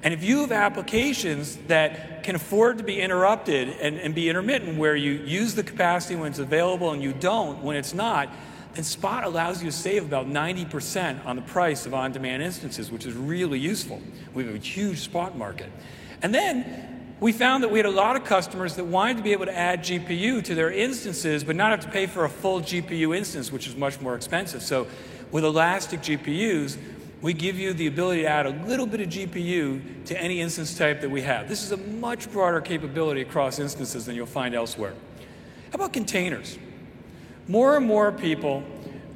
And 0.03 0.13
if 0.13 0.25
you 0.25 0.41
have 0.41 0.53
applications 0.53 1.57
that 1.69 2.16
can 2.27 2.35
afford 2.35 2.77
to 2.79 2.85
be 2.85 3.01
interrupted 3.01 3.69
and, 3.69 3.99
and 3.99 4.13
be 4.13 4.29
intermittent, 4.29 4.77
where 4.77 4.97
you 4.97 5.13
use 5.13 5.55
the 5.55 5.63
capacity 5.63 6.17
when 6.17 6.33
it's 6.33 6.41
available 6.41 6.91
and 6.91 7.01
you 7.01 7.13
don't 7.13 7.63
when 7.63 7.77
it's 7.77 7.95
not, 7.95 8.29
then 8.75 8.83
Spot 8.83 9.23
allows 9.23 9.63
you 9.63 9.71
to 9.71 9.77
save 9.77 10.05
about 10.05 10.27
90% 10.27 11.25
on 11.25 11.37
the 11.37 11.43
price 11.43 11.87
of 11.87 11.95
on 11.95 12.11
demand 12.11 12.43
instances, 12.43 12.91
which 12.91 13.07
is 13.07 13.15
really 13.15 13.61
useful. 13.61 14.03
We 14.35 14.45
have 14.45 14.57
a 14.57 14.59
huge 14.59 14.99
spot 14.99 15.39
market. 15.39 15.71
And 16.21 16.35
then 16.35 17.15
we 17.21 17.31
found 17.31 17.63
that 17.63 17.71
we 17.71 17.79
had 17.79 17.87
a 17.87 17.91
lot 17.91 18.17
of 18.17 18.25
customers 18.25 18.75
that 18.75 18.85
wanted 18.85 19.19
to 19.19 19.23
be 19.23 19.31
able 19.31 19.47
to 19.47 19.57
add 19.57 19.85
GPU 19.85 20.43
to 20.45 20.55
their 20.57 20.73
instances, 20.73 21.45
but 21.45 21.55
not 21.55 21.71
have 21.71 21.81
to 21.81 21.89
pay 21.89 22.07
for 22.07 22.25
a 22.25 22.29
full 22.29 22.61
GPU 22.61 23.17
instance, 23.17 23.53
which 23.53 23.69
is 23.69 23.77
much 23.77 24.01
more 24.01 24.17
expensive. 24.17 24.63
So 24.65 24.89
with 25.31 25.45
Elastic 25.45 26.01
GPUs, 26.01 26.77
we 27.27 27.35
give 27.35 27.59
you 27.59 27.73
the 27.73 27.89
ability 27.89 28.23
to 28.23 28.29
add 28.29 28.47
a 28.47 28.51
little 28.51 28.87
bit 28.87 29.01
of 29.01 29.09
GPU 29.09 30.05
to 30.05 30.17
any 30.17 30.41
instance 30.41 30.79
type 30.79 31.01
that 31.01 31.11
we 31.11 31.23
have. 31.23 31.49
This 31.49 31.65
is 31.65 31.73
a 31.73 31.77
much 31.77 32.31
broader 32.31 32.61
capability 32.61 33.21
across 33.21 33.59
instances 33.59 34.07
than 34.07 34.15
you'll 34.15 34.27
find 34.27 34.55
elsewhere. 34.55 34.95
How 35.71 35.75
about 35.75 35.93
containers? 35.93 36.57
More 37.49 37.77
and 37.77 37.85
more 37.85 38.13
people 38.13 38.63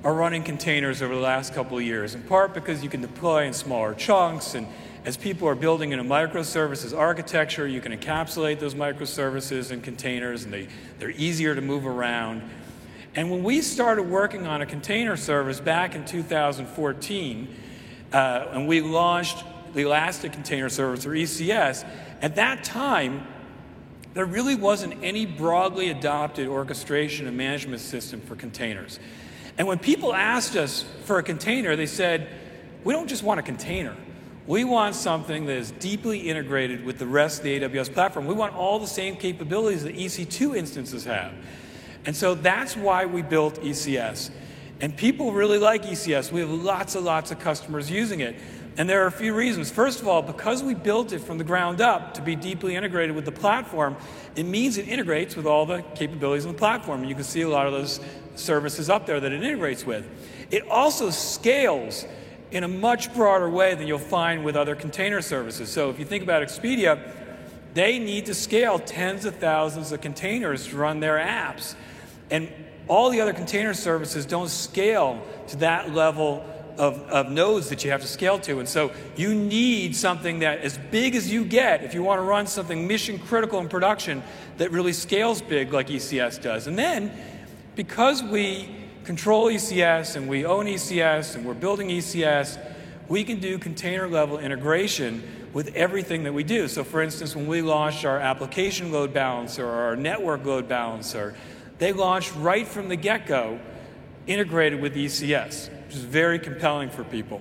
are 0.03 0.13
running 0.13 0.43
containers 0.43 1.03
over 1.03 1.15
the 1.15 1.21
last 1.21 1.55
couple 1.55 1.79
of 1.79 1.85
years, 1.85 2.17
in 2.17 2.25
part 2.25 2.53
because 2.53 2.83
you 2.83 2.89
can 2.89 3.01
deploy 3.01 3.45
in 3.45 3.53
smaller 3.53 3.95
chunks, 3.95 4.57
and 4.57 4.67
as 5.05 5.17
people 5.17 5.47
are 5.47 5.55
building 5.55 5.93
in 5.93 6.01
a 6.01 6.05
microservices 6.05 6.93
architecture, 6.99 7.69
you 7.69 7.81
can 7.81 7.97
encapsulate 7.97 8.59
those 8.59 8.75
microservices 8.75 9.71
in 9.71 9.83
containers, 9.83 10.43
and 10.43 10.53
they, 10.53 10.67
they're 10.99 11.11
easier 11.11 11.55
to 11.55 11.61
move 11.61 11.87
around. 11.87 12.43
And 13.15 13.31
when 13.31 13.45
we 13.45 13.63
started 13.63 14.03
working 14.03 14.49
on 14.49 14.63
a 14.63 14.67
container 14.67 15.17
service 15.17 15.61
back 15.61 15.95
in 15.95 16.05
2014, 16.05 17.57
uh, 18.13 18.49
and 18.53 18.67
we 18.67 18.81
launched 18.81 19.45
the 19.75 19.83
Elastic 19.83 20.33
Container 20.33 20.69
Service, 20.69 21.07
or 21.07 21.11
ECS, 21.11 21.87
at 22.23 22.37
that 22.37 22.65
time, 22.65 23.27
there 24.15 24.25
really 24.25 24.57
wasn't 24.57 24.95
any 25.03 25.25
broadly 25.25 25.91
adopted 25.91 26.49
orchestration 26.49 27.29
and 27.29 27.37
management 27.37 27.81
system 27.81 28.21
for 28.21 28.35
containers. 28.35 28.99
And 29.57 29.69
when 29.69 29.79
people 29.79 30.15
asked 30.15 30.57
us 30.57 30.85
for 31.05 31.19
a 31.19 31.23
container, 31.23 31.77
they 31.77 31.87
said, 31.87 32.29
we 32.83 32.93
don't 32.93 33.09
just 33.09 33.23
want 33.23 33.39
a 33.41 33.43
container. 33.43 33.97
We 34.47 34.65
want 34.65 34.95
something 34.97 35.47
that 35.47 35.57
is 35.57 35.71
deeply 35.73 36.29
integrated 36.29 36.85
with 36.85 36.99
the 36.99 37.07
rest 37.07 37.39
of 37.39 37.45
the 37.45 37.61
AWS 37.61 37.93
platform. 37.93 38.27
We 38.27 38.35
want 38.35 38.55
all 38.55 38.79
the 38.79 38.87
same 38.87 39.17
capabilities 39.17 39.85
that 39.85 39.95
EC2 39.95 40.57
instances 40.57 41.05
have. 41.05 41.33
And 42.07 42.17
so 42.17 42.35
that's 42.35 42.77
why 42.77 43.07
we 43.07 43.23
built 43.23 43.61
ECS. 43.61 44.31
And 44.81 44.97
people 44.97 45.33
really 45.33 45.59
like 45.59 45.83
ECS. 45.85 46.33
We 46.33 46.41
have 46.41 46.51
lots 46.51 46.95
and 46.95 47.05
lots 47.05 47.31
of 47.31 47.39
customers 47.39 47.91
using 47.91 48.21
it. 48.21 48.37
And 48.79 48.89
there 48.89 49.03
are 49.03 49.09
a 49.09 49.13
few 49.13 49.35
reasons. 49.35 49.71
First 49.71 50.01
of 50.01 50.09
all, 50.09 50.23
because 50.23 50.63
we 50.63 50.75
built 50.75 51.13
it 51.13 51.19
from 51.19 51.37
the 51.37 51.45
ground 51.45 51.81
up 51.81 52.15
to 52.15 52.23
be 52.23 52.35
deeply 52.35 52.77
integrated 52.77 53.15
with 53.15 53.27
the 53.27 53.33
platform, 53.33 53.97
it 54.37 54.45
means 54.45 54.79
it 54.79 54.89
integrates 54.89 55.37
with 55.37 55.45
all 55.45 55.67
the 55.67 55.83
capabilities 55.95 56.47
of 56.47 56.53
the 56.53 56.59
platform. 56.59 57.05
You 57.05 57.15
can 57.15 57.25
see 57.25 57.43
a 57.43 57.49
lot 57.49 57.67
of 57.67 57.73
those 57.73 58.01
services 58.37 58.89
up 58.89 59.07
there 59.07 59.21
that 59.21 59.33
it 59.33 59.43
integrates 59.43 59.85
with. 59.85 60.09
It 60.51 60.67
also 60.69 61.11
scales 61.11 62.07
in 62.51 62.65
a 62.65 62.69
much 62.69 63.13
broader 63.15 63.51
way 63.51 63.75
than 63.75 63.87
you'll 63.87 63.99
find 63.99 64.45
with 64.45 64.57
other 64.57 64.75
container 64.75 65.21
services. 65.21 65.71
So 65.71 65.91
if 65.91 65.99
you 65.99 66.05
think 66.05 66.23
about 66.23 66.43
Expedia, 66.43 67.13
they 67.75 67.99
need 67.99 68.27
to 68.27 68.35
scale 68.35 68.79
tens 68.79 69.25
of 69.25 69.37
thousands 69.37 69.93
of 69.93 70.01
containers 70.01 70.69
to 70.69 70.77
run 70.77 71.01
their 71.01 71.19
apps. 71.19 71.75
And 72.31 72.51
all 72.91 73.09
the 73.09 73.21
other 73.21 73.33
container 73.33 73.73
services 73.73 74.27
don't 74.27 74.49
scale 74.49 75.23
to 75.47 75.57
that 75.59 75.95
level 75.95 76.45
of, 76.77 76.99
of, 77.09 77.31
nodes 77.31 77.69
that 77.69 77.85
you 77.85 77.91
have 77.93 78.01
to 78.01 78.07
scale 78.07 78.39
to. 78.41 78.59
And 78.59 78.69
so 78.69 78.91
you 79.15 79.33
need 79.33 79.95
something 79.95 80.41
that, 80.41 80.59
as 80.61 80.77
big 80.91 81.15
as 81.15 81.31
you 81.31 81.45
get, 81.45 81.85
if 81.85 81.95
you 81.95 82.03
want 82.03 82.19
to 82.19 82.23
run 82.23 82.49
something 82.49 82.89
mission 82.89 83.21
critical 83.21 83.61
in 83.61 83.69
production 83.69 84.25
that 84.57 84.73
really 84.73 84.93
scales 84.93 85.41
big 85.41 85.73
like 85.73 85.87
ECS 85.87 86.43
does. 86.43 86.67
And 86.67 86.77
then, 86.77 87.13
because 87.77 88.25
we 88.25 88.69
control 89.05 89.47
ECS 89.47 90.17
and 90.17 90.29
we 90.29 90.45
own 90.45 90.67
ECS 90.67 91.37
and 91.37 91.45
we're 91.45 91.55
building 91.55 91.91
ECS, 91.91 92.59
we 93.09 93.23
can 93.23 93.39
do 93.39 93.57
container 93.57 94.09
level 94.09 94.39
integration 94.39 95.23
with 95.53 95.75
everything 95.77 96.25
that 96.25 96.33
we 96.33 96.43
do. 96.43 96.67
So, 96.67 96.83
for 96.83 97.03
instance, 97.03 97.37
when 97.37 97.47
we 97.47 97.63
launched 97.63 98.05
our 98.05 98.19
application 98.19 98.91
load 98.91 99.13
balancer 99.13 99.65
or 99.65 99.83
our 99.83 99.97
network 99.97 100.45
load 100.45 100.69
balancer, 100.69 101.37
they 101.81 101.93
launched 101.93 102.35
right 102.37 102.69
from 102.69 102.89
the 102.89 102.97
get 102.97 103.27
go 103.27 103.59
integrated 104.27 104.81
with 104.81 104.95
ECS, 104.95 105.71
which 105.87 105.97
is 105.97 106.05
very 106.05 106.39
compelling 106.39 106.91
for 106.91 107.03
people. 107.03 107.41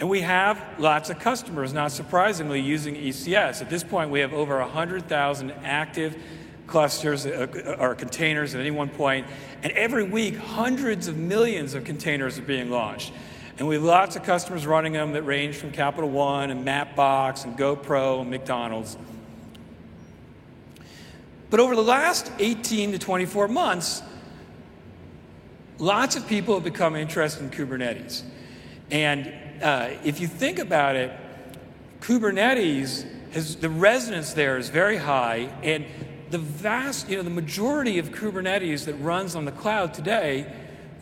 And 0.00 0.08
we 0.08 0.22
have 0.22 0.60
lots 0.78 1.10
of 1.10 1.20
customers, 1.20 1.72
not 1.72 1.92
surprisingly, 1.92 2.60
using 2.60 2.96
ECS. 2.96 3.62
At 3.62 3.70
this 3.70 3.84
point, 3.84 4.10
we 4.10 4.20
have 4.20 4.32
over 4.32 4.58
100,000 4.58 5.52
active 5.62 6.16
clusters 6.66 7.26
uh, 7.26 7.76
or 7.78 7.94
containers 7.94 8.54
at 8.54 8.60
any 8.60 8.70
one 8.70 8.88
point, 8.88 9.26
and 9.62 9.70
every 9.72 10.02
week, 10.02 10.36
hundreds 10.36 11.06
of 11.06 11.16
millions 11.16 11.74
of 11.74 11.84
containers 11.84 12.38
are 12.38 12.42
being 12.42 12.70
launched. 12.70 13.12
And 13.58 13.68
we 13.68 13.76
have 13.76 13.84
lots 13.84 14.16
of 14.16 14.24
customers 14.24 14.66
running 14.66 14.94
them 14.94 15.12
that 15.12 15.22
range 15.22 15.56
from 15.56 15.70
Capital 15.70 16.10
One 16.10 16.50
and 16.50 16.66
Mapbox 16.66 17.44
and 17.44 17.56
GoPro 17.56 18.22
and 18.22 18.30
McDonald's. 18.30 18.96
But 21.54 21.60
over 21.60 21.76
the 21.76 21.84
last 21.84 22.32
18 22.40 22.90
to 22.90 22.98
24 22.98 23.46
months, 23.46 24.02
lots 25.78 26.16
of 26.16 26.26
people 26.26 26.54
have 26.54 26.64
become 26.64 26.96
interested 26.96 27.44
in 27.44 27.50
Kubernetes. 27.50 28.24
And 28.90 29.32
uh, 29.62 29.90
if 30.02 30.18
you 30.18 30.26
think 30.26 30.58
about 30.58 30.96
it, 30.96 31.12
Kubernetes 32.00 33.06
has 33.34 33.54
the 33.54 33.68
resonance 33.68 34.32
there 34.32 34.58
is 34.58 34.68
very 34.68 34.96
high, 34.96 35.48
and 35.62 35.86
the 36.30 36.38
vast, 36.38 37.08
you 37.08 37.18
know, 37.18 37.22
the 37.22 37.30
majority 37.30 38.00
of 38.00 38.08
Kubernetes 38.08 38.86
that 38.86 38.94
runs 38.94 39.36
on 39.36 39.44
the 39.44 39.52
cloud 39.52 39.94
today 39.94 40.52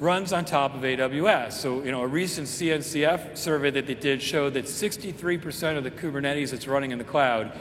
runs 0.00 0.34
on 0.34 0.44
top 0.44 0.74
of 0.74 0.82
AWS. 0.82 1.52
So, 1.52 1.82
you 1.82 1.92
know, 1.92 2.02
a 2.02 2.06
recent 2.06 2.46
CNCF 2.46 3.38
survey 3.38 3.70
that 3.70 3.86
they 3.86 3.94
did 3.94 4.20
showed 4.20 4.52
that 4.52 4.66
63% 4.66 5.78
of 5.78 5.84
the 5.84 5.90
Kubernetes 5.90 6.50
that's 6.50 6.68
running 6.68 6.90
in 6.90 6.98
the 6.98 7.04
cloud 7.04 7.58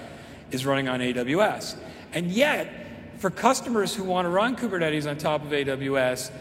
is 0.51 0.65
running 0.65 0.89
on 0.89 0.99
AWS. 0.99 1.77
And 2.13 2.29
yet, 2.29 2.80
for 3.21 3.29
customers 3.29 3.93
who 3.93 4.03
want 4.03 4.25
to 4.25 4.29
run 4.29 4.55
Kubernetes 4.55 5.07
on 5.07 5.15
top 5.15 5.45
of 5.45 5.51
AWS, 5.51 6.31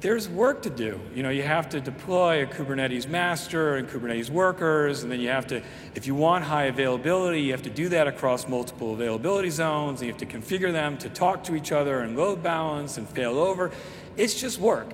there's 0.00 0.28
work 0.28 0.62
to 0.62 0.70
do. 0.70 1.00
You 1.12 1.24
know, 1.24 1.30
you 1.30 1.42
have 1.42 1.68
to 1.70 1.80
deploy 1.80 2.44
a 2.44 2.46
Kubernetes 2.46 3.08
master 3.08 3.74
and 3.74 3.88
Kubernetes 3.88 4.30
workers, 4.30 5.02
and 5.02 5.10
then 5.10 5.18
you 5.18 5.30
have 5.30 5.48
to, 5.48 5.60
if 5.96 6.06
you 6.06 6.14
want 6.14 6.44
high 6.44 6.66
availability, 6.66 7.40
you 7.40 7.50
have 7.50 7.62
to 7.62 7.70
do 7.70 7.88
that 7.88 8.06
across 8.06 8.46
multiple 8.46 8.94
availability 8.94 9.50
zones, 9.50 10.00
and 10.00 10.06
you 10.06 10.12
have 10.12 10.20
to 10.20 10.26
configure 10.26 10.70
them 10.70 10.96
to 10.98 11.08
talk 11.08 11.42
to 11.42 11.56
each 11.56 11.72
other 11.72 12.02
and 12.02 12.16
load 12.16 12.40
balance 12.40 12.98
and 12.98 13.08
fail 13.08 13.36
over. 13.36 13.72
It's 14.16 14.40
just 14.40 14.60
work. 14.60 14.86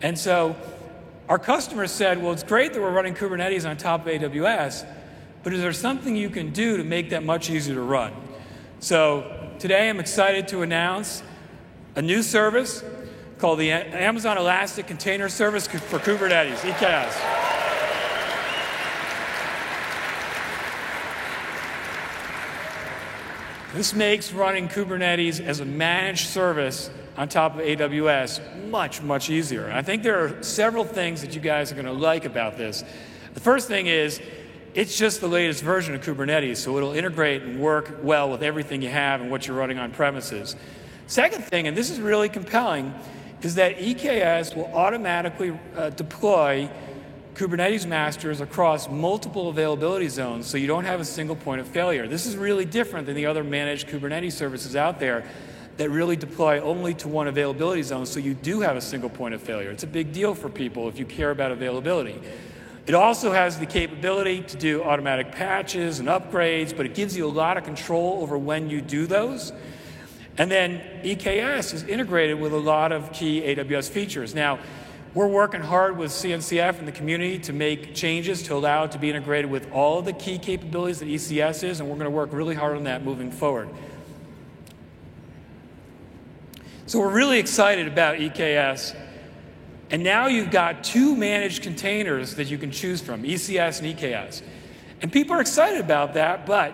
And 0.00 0.18
so 0.18 0.56
our 1.28 1.38
customers 1.38 1.90
said, 1.90 2.22
well, 2.22 2.32
it's 2.32 2.42
great 2.42 2.72
that 2.72 2.80
we're 2.80 2.94
running 2.94 3.14
Kubernetes 3.14 3.68
on 3.68 3.76
top 3.76 4.06
of 4.06 4.06
AWS, 4.06 4.86
but 5.42 5.52
is 5.52 5.60
there 5.60 5.74
something 5.74 6.16
you 6.16 6.30
can 6.30 6.50
do 6.50 6.78
to 6.78 6.82
make 6.82 7.10
that 7.10 7.24
much 7.24 7.50
easier 7.50 7.74
to 7.74 7.82
run? 7.82 8.14
So 8.80 9.37
today 9.58 9.88
I'm 9.88 9.98
excited 9.98 10.46
to 10.48 10.62
announce 10.62 11.22
a 11.96 12.02
new 12.02 12.22
service 12.22 12.84
called 13.38 13.58
the 13.58 13.72
Amazon 13.72 14.38
Elastic 14.38 14.86
Container 14.86 15.28
Service 15.28 15.66
for 15.66 15.98
Kubernetes, 15.98 16.58
EKS. 16.58 17.38
This 23.74 23.94
makes 23.94 24.32
running 24.32 24.68
Kubernetes 24.68 25.40
as 25.40 25.58
a 25.58 25.64
managed 25.64 26.28
service 26.28 26.90
on 27.16 27.28
top 27.28 27.56
of 27.56 27.60
AWS 27.60 28.68
much, 28.68 29.02
much 29.02 29.28
easier. 29.28 29.72
I 29.72 29.82
think 29.82 30.04
there 30.04 30.24
are 30.24 30.42
several 30.42 30.84
things 30.84 31.20
that 31.22 31.34
you 31.34 31.40
guys 31.40 31.72
are 31.72 31.74
going 31.74 31.86
to 31.86 31.92
like 31.92 32.24
about 32.24 32.56
this. 32.56 32.84
The 33.34 33.40
first 33.40 33.66
thing 33.66 33.88
is 33.88 34.20
it's 34.78 34.96
just 34.96 35.20
the 35.20 35.26
latest 35.26 35.64
version 35.64 35.92
of 35.96 36.02
Kubernetes, 36.02 36.58
so 36.58 36.76
it'll 36.76 36.92
integrate 36.92 37.42
and 37.42 37.58
work 37.58 37.98
well 38.00 38.30
with 38.30 38.44
everything 38.44 38.80
you 38.80 38.88
have 38.88 39.20
and 39.20 39.28
what 39.28 39.44
you're 39.44 39.56
running 39.56 39.76
on 39.76 39.90
premises. 39.90 40.54
Second 41.08 41.42
thing, 41.42 41.66
and 41.66 41.76
this 41.76 41.90
is 41.90 42.00
really 42.00 42.28
compelling, 42.28 42.94
is 43.42 43.56
that 43.56 43.78
EKS 43.78 44.54
will 44.54 44.66
automatically 44.66 45.58
uh, 45.76 45.90
deploy 45.90 46.70
Kubernetes 47.34 47.86
masters 47.86 48.40
across 48.40 48.88
multiple 48.88 49.48
availability 49.48 50.06
zones 50.06 50.46
so 50.46 50.56
you 50.56 50.68
don't 50.68 50.84
have 50.84 51.00
a 51.00 51.04
single 51.04 51.34
point 51.34 51.60
of 51.60 51.66
failure. 51.66 52.06
This 52.06 52.24
is 52.24 52.36
really 52.36 52.64
different 52.64 53.06
than 53.06 53.16
the 53.16 53.26
other 53.26 53.42
managed 53.42 53.88
Kubernetes 53.88 54.34
services 54.34 54.76
out 54.76 55.00
there 55.00 55.28
that 55.78 55.90
really 55.90 56.14
deploy 56.14 56.60
only 56.60 56.94
to 56.94 57.08
one 57.08 57.26
availability 57.26 57.82
zone 57.82 58.06
so 58.06 58.20
you 58.20 58.32
do 58.32 58.60
have 58.60 58.76
a 58.76 58.80
single 58.80 59.10
point 59.10 59.34
of 59.34 59.42
failure. 59.42 59.72
It's 59.72 59.82
a 59.82 59.88
big 59.88 60.12
deal 60.12 60.36
for 60.36 60.48
people 60.48 60.88
if 60.88 61.00
you 61.00 61.04
care 61.04 61.32
about 61.32 61.50
availability. 61.50 62.20
It 62.88 62.94
also 62.94 63.32
has 63.32 63.58
the 63.58 63.66
capability 63.66 64.40
to 64.40 64.56
do 64.56 64.82
automatic 64.82 65.30
patches 65.30 65.98
and 66.00 66.08
upgrades, 66.08 66.74
but 66.74 66.86
it 66.86 66.94
gives 66.94 67.14
you 67.14 67.26
a 67.26 67.28
lot 67.28 67.58
of 67.58 67.64
control 67.64 68.22
over 68.22 68.38
when 68.38 68.70
you 68.70 68.80
do 68.80 69.06
those. 69.06 69.52
And 70.38 70.50
then 70.50 70.80
EKS 71.02 71.74
is 71.74 71.82
integrated 71.82 72.40
with 72.40 72.54
a 72.54 72.58
lot 72.58 72.92
of 72.92 73.12
key 73.12 73.42
AWS 73.42 73.90
features. 73.90 74.34
Now, 74.34 74.58
we're 75.12 75.26
working 75.26 75.60
hard 75.60 75.98
with 75.98 76.12
CNCF 76.12 76.78
and 76.78 76.88
the 76.88 76.92
community 76.92 77.38
to 77.40 77.52
make 77.52 77.94
changes 77.94 78.42
to 78.44 78.54
allow 78.54 78.84
it 78.84 78.92
to 78.92 78.98
be 78.98 79.10
integrated 79.10 79.50
with 79.50 79.70
all 79.70 80.00
the 80.00 80.14
key 80.14 80.38
capabilities 80.38 81.00
that 81.00 81.08
ECS 81.08 81.64
is, 81.64 81.80
and 81.80 81.90
we're 81.90 81.96
going 81.96 82.06
to 82.06 82.10
work 82.10 82.32
really 82.32 82.54
hard 82.54 82.74
on 82.74 82.84
that 82.84 83.04
moving 83.04 83.30
forward. 83.30 83.68
So 86.86 87.00
we're 87.00 87.12
really 87.12 87.38
excited 87.38 87.86
about 87.86 88.16
EKS 88.16 88.96
And 89.90 90.02
now 90.02 90.26
you've 90.26 90.50
got 90.50 90.84
two 90.84 91.16
managed 91.16 91.62
containers 91.62 92.34
that 92.34 92.50
you 92.50 92.58
can 92.58 92.70
choose 92.70 93.00
from, 93.00 93.22
ECS 93.22 93.80
and 93.80 93.96
EKS. 93.96 94.42
And 95.00 95.12
people 95.12 95.34
are 95.34 95.40
excited 95.40 95.80
about 95.80 96.14
that, 96.14 96.44
but 96.44 96.72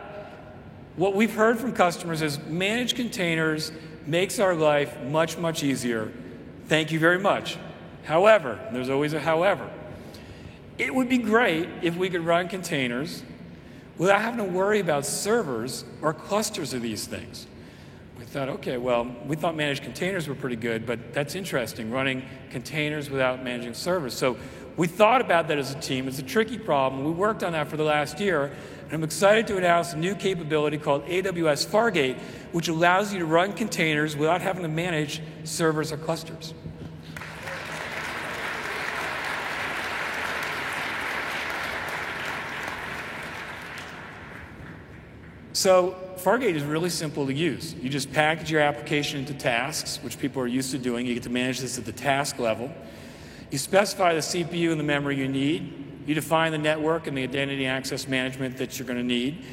what 0.96 1.14
we've 1.14 1.35
heard 1.35 1.59
from 1.59 1.72
customers 1.72 2.22
is 2.22 2.38
managed 2.46 2.96
containers 2.96 3.72
makes 4.07 4.38
our 4.38 4.55
life 4.55 5.00
much, 5.03 5.38
much 5.38 5.62
easier. 5.62 6.12
Thank 6.68 6.90
you 6.90 6.98
very 6.98 7.18
much. 7.18 7.59
However, 8.05 8.59
there's 8.72 8.90
always 8.90 9.12
a 9.12 9.20
however. 9.20 9.70
It 10.79 10.94
would 10.94 11.09
be 11.09 11.18
great 11.18 11.68
if 11.83 11.96
we 11.96 12.11
could 12.11 12.22
run 12.22 12.48
containers 12.48 13.22
without 13.96 14.20
having 14.20 14.44
to 14.44 14.53
worry 14.53 14.81
about 14.81 15.07
servers 15.07 15.85
or 16.03 16.12
clusters 16.12 16.74
of 16.74 16.83
these 16.83 17.07
things. 17.07 17.46
Thought, 18.35 18.49
okay, 18.49 18.79
well, 18.79 19.14
we 19.29 19.37
thought 19.37 19.55
managed 19.55 19.85
containers 19.85 20.27
were 20.27 20.35
pretty 20.35 20.57
good, 20.57 20.87
but 20.87 21.14
that's 21.14 21.37
interesting, 21.37 21.92
running 21.92 22.25
containers 22.51 23.09
without 23.09 23.44
managing 23.44 23.75
servers. 23.75 24.12
So 24.12 24.37
we 24.77 24.88
thought 24.88 25.20
about 25.20 25.47
that 25.47 25.59
as 25.59 25.70
a 25.70 25.79
team. 25.79 26.09
It's 26.09 26.18
a 26.18 26.25
tricky 26.25 26.59
problem. 26.59 27.05
We 27.05 27.12
worked 27.12 27.44
on 27.44 27.53
that 27.53 27.68
for 27.68 27.77
the 27.77 27.85
last 27.85 28.18
year, 28.18 28.47
and 28.47 28.92
I'm 28.92 29.05
excited 29.05 29.47
to 29.47 29.57
announce 29.57 29.92
a 29.92 29.99
new 29.99 30.16
capability 30.16 30.79
called 30.79 31.07
AWS 31.07 31.64
Fargate, 31.64 32.18
which 32.51 32.66
allows 32.66 33.12
you 33.12 33.20
to 33.20 33.25
run 33.25 33.53
containers 33.53 34.16
without 34.16 34.40
having 34.40 34.62
to 34.62 34.68
manage 34.68 35.23
servers 35.44 35.92
or 35.92 35.97
clusters. 35.97 36.55
So 45.55 45.97
Fargate 46.17 46.57
is 46.57 46.64
really 46.64 46.90
simple 46.90 47.27
to 47.27 47.33
use. 47.33 47.75
You 47.75 47.88
just 47.88 48.12
package 48.12 48.51
your 48.51 48.61
application 48.61 49.21
into 49.21 49.35
tasks, 49.35 50.01
which 50.03 50.19
people 50.19 50.43
are 50.43 50.49
used 50.49 50.73
to 50.73 50.79
doing. 50.79 51.07
You 51.07 51.14
get 51.14 51.23
to 51.23 51.31
manage 51.31 51.61
this 51.61 51.79
at 51.79 51.85
the 51.85 51.93
task 51.93 52.40
level. 52.40 52.73
You 53.53 53.59
specify 53.59 54.14
the 54.14 54.21
CPU 54.21 54.73
and 54.73 54.81
the 54.81 54.85
memory 54.85 55.17
you 55.17 55.29
need. 55.29 55.73
You 56.07 56.14
define 56.14 56.51
the 56.51 56.59
network 56.59 57.07
and 57.07 57.17
the 57.17 57.23
identity 57.23 57.67
access 57.67 58.09
management 58.09 58.57
that 58.57 58.79
you're 58.79 58.87
going 58.87 58.99
to 58.99 59.05
need. 59.05 59.45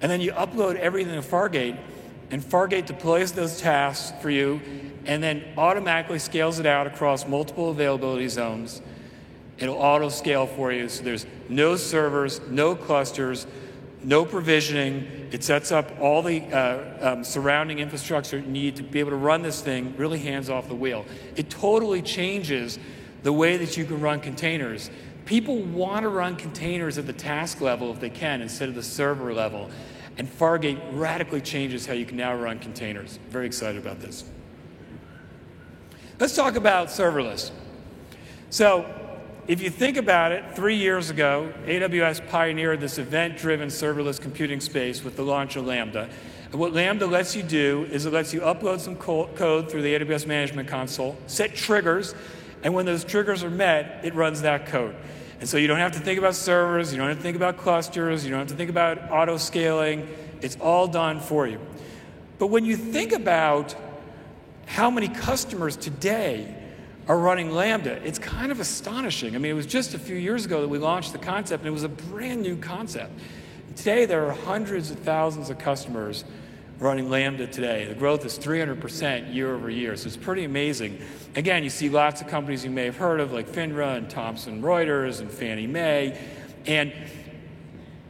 And 0.00 0.10
then 0.10 0.20
you 0.20 0.30
upload 0.32 0.76
everything 0.76 1.20
to 1.20 1.28
Fargate, 1.28 1.76
and 2.30 2.40
Fargate 2.40 2.86
deploys 2.86 3.32
those 3.32 3.60
tasks 3.60 4.12
for 4.22 4.30
you 4.30 4.60
and 5.06 5.22
then 5.22 5.42
automatically 5.56 6.18
scales 6.18 6.58
it 6.60 6.66
out 6.66 6.86
across 6.86 7.26
multiple 7.26 7.70
availability 7.70 8.28
zones. 8.28 8.80
It'll 9.58 9.76
auto 9.76 10.08
scale 10.08 10.46
for 10.46 10.70
you, 10.70 10.88
so 10.88 11.02
there's 11.02 11.26
no 11.48 11.74
servers, 11.76 12.40
no 12.48 12.76
clusters, 12.76 13.46
no 14.08 14.24
provisioning. 14.24 15.28
It 15.32 15.44
sets 15.44 15.70
up 15.70 16.00
all 16.00 16.22
the 16.22 16.42
uh, 16.44 17.12
um, 17.12 17.24
surrounding 17.24 17.78
infrastructure 17.78 18.38
you 18.38 18.46
need 18.46 18.76
to 18.76 18.82
be 18.82 19.00
able 19.00 19.10
to 19.10 19.16
run 19.16 19.42
this 19.42 19.60
thing 19.60 19.94
really 19.98 20.18
hands 20.18 20.48
off 20.48 20.66
the 20.66 20.74
wheel. 20.74 21.04
It 21.36 21.50
totally 21.50 22.00
changes 22.00 22.78
the 23.22 23.34
way 23.34 23.58
that 23.58 23.76
you 23.76 23.84
can 23.84 24.00
run 24.00 24.20
containers. 24.20 24.90
People 25.26 25.58
want 25.58 26.04
to 26.04 26.08
run 26.08 26.36
containers 26.36 26.96
at 26.96 27.06
the 27.06 27.12
task 27.12 27.60
level 27.60 27.92
if 27.92 28.00
they 28.00 28.08
can 28.08 28.40
instead 28.40 28.70
of 28.70 28.74
the 28.74 28.82
server 28.82 29.34
level. 29.34 29.68
And 30.16 30.26
Fargate 30.26 30.80
radically 30.92 31.42
changes 31.42 31.84
how 31.84 31.92
you 31.92 32.06
can 32.06 32.16
now 32.16 32.34
run 32.34 32.60
containers. 32.60 33.18
Very 33.28 33.44
excited 33.44 33.78
about 33.78 34.00
this. 34.00 34.24
Let's 36.18 36.34
talk 36.34 36.56
about 36.56 36.88
serverless. 36.88 37.50
So, 38.48 38.86
if 39.48 39.62
you 39.62 39.70
think 39.70 39.96
about 39.96 40.30
it, 40.32 40.54
three 40.54 40.76
years 40.76 41.08
ago, 41.08 41.50
AWS 41.64 42.28
pioneered 42.28 42.80
this 42.80 42.98
event 42.98 43.38
driven 43.38 43.70
serverless 43.70 44.20
computing 44.20 44.60
space 44.60 45.02
with 45.02 45.16
the 45.16 45.22
launch 45.22 45.56
of 45.56 45.66
Lambda. 45.66 46.10
And 46.52 46.60
what 46.60 46.74
Lambda 46.74 47.06
lets 47.06 47.34
you 47.34 47.42
do 47.42 47.88
is 47.90 48.04
it 48.04 48.12
lets 48.12 48.34
you 48.34 48.40
upload 48.40 48.80
some 48.80 48.94
code 48.94 49.70
through 49.70 49.80
the 49.80 49.94
AWS 49.94 50.26
Management 50.26 50.68
Console, 50.68 51.16
set 51.26 51.54
triggers, 51.54 52.14
and 52.62 52.74
when 52.74 52.84
those 52.84 53.04
triggers 53.04 53.42
are 53.42 53.48
met, 53.48 54.00
it 54.04 54.14
runs 54.14 54.42
that 54.42 54.66
code. 54.66 54.94
And 55.40 55.48
so 55.48 55.56
you 55.56 55.66
don't 55.66 55.78
have 55.78 55.92
to 55.92 56.00
think 56.00 56.18
about 56.18 56.34
servers, 56.34 56.92
you 56.92 56.98
don't 56.98 57.08
have 57.08 57.16
to 57.16 57.22
think 57.22 57.36
about 57.36 57.56
clusters, 57.56 58.24
you 58.26 58.30
don't 58.30 58.40
have 58.40 58.48
to 58.48 58.54
think 58.54 58.68
about 58.68 59.10
auto 59.10 59.38
scaling. 59.38 60.14
It's 60.42 60.56
all 60.60 60.86
done 60.86 61.20
for 61.20 61.46
you. 61.46 61.58
But 62.38 62.48
when 62.48 62.66
you 62.66 62.76
think 62.76 63.12
about 63.12 63.74
how 64.66 64.90
many 64.90 65.08
customers 65.08 65.74
today 65.74 66.54
are 67.08 67.18
running 67.18 67.50
Lambda. 67.50 67.92
It's 68.06 68.18
kind 68.18 68.52
of 68.52 68.60
astonishing. 68.60 69.34
I 69.34 69.38
mean, 69.38 69.50
it 69.50 69.54
was 69.54 69.66
just 69.66 69.94
a 69.94 69.98
few 69.98 70.16
years 70.16 70.44
ago 70.44 70.60
that 70.60 70.68
we 70.68 70.78
launched 70.78 71.12
the 71.12 71.18
concept, 71.18 71.62
and 71.62 71.68
it 71.68 71.72
was 71.72 71.82
a 71.82 71.88
brand 71.88 72.42
new 72.42 72.56
concept. 72.56 73.18
Today, 73.76 74.04
there 74.04 74.26
are 74.26 74.32
hundreds 74.32 74.90
of 74.90 74.98
thousands 74.98 75.48
of 75.48 75.58
customers 75.58 76.24
running 76.78 77.08
Lambda 77.08 77.46
today. 77.46 77.86
The 77.86 77.94
growth 77.94 78.24
is 78.26 78.38
300% 78.38 79.34
year 79.34 79.54
over 79.54 79.70
year, 79.70 79.96
so 79.96 80.06
it's 80.06 80.16
pretty 80.16 80.44
amazing. 80.44 81.00
Again, 81.34 81.64
you 81.64 81.70
see 81.70 81.88
lots 81.88 82.20
of 82.20 82.28
companies 82.28 82.62
you 82.62 82.70
may 82.70 82.84
have 82.84 82.98
heard 82.98 83.20
of, 83.20 83.32
like 83.32 83.48
FINRA 83.48 83.96
and 83.96 84.10
Thomson 84.10 84.62
Reuters 84.62 85.20
and 85.20 85.30
Fannie 85.30 85.66
Mae, 85.66 86.20
and 86.66 86.92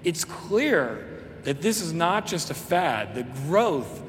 it's 0.02 0.24
clear 0.24 1.24
that 1.44 1.62
this 1.62 1.80
is 1.80 1.92
not 1.92 2.26
just 2.26 2.50
a 2.50 2.54
fad. 2.54 3.14
The 3.14 3.22
growth 3.46 4.02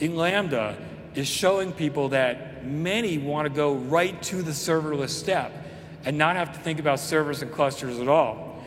in 0.00 0.16
Lambda 0.16 0.76
is 1.14 1.28
showing 1.28 1.72
people 1.72 2.08
that 2.10 2.51
many 2.64 3.18
want 3.18 3.46
to 3.46 3.54
go 3.54 3.74
right 3.74 4.20
to 4.24 4.42
the 4.42 4.52
serverless 4.52 5.10
step 5.10 5.52
and 6.04 6.18
not 6.18 6.36
have 6.36 6.52
to 6.52 6.58
think 6.60 6.78
about 6.78 7.00
servers 7.00 7.42
and 7.42 7.52
clusters 7.52 7.98
at 7.98 8.08
all. 8.08 8.64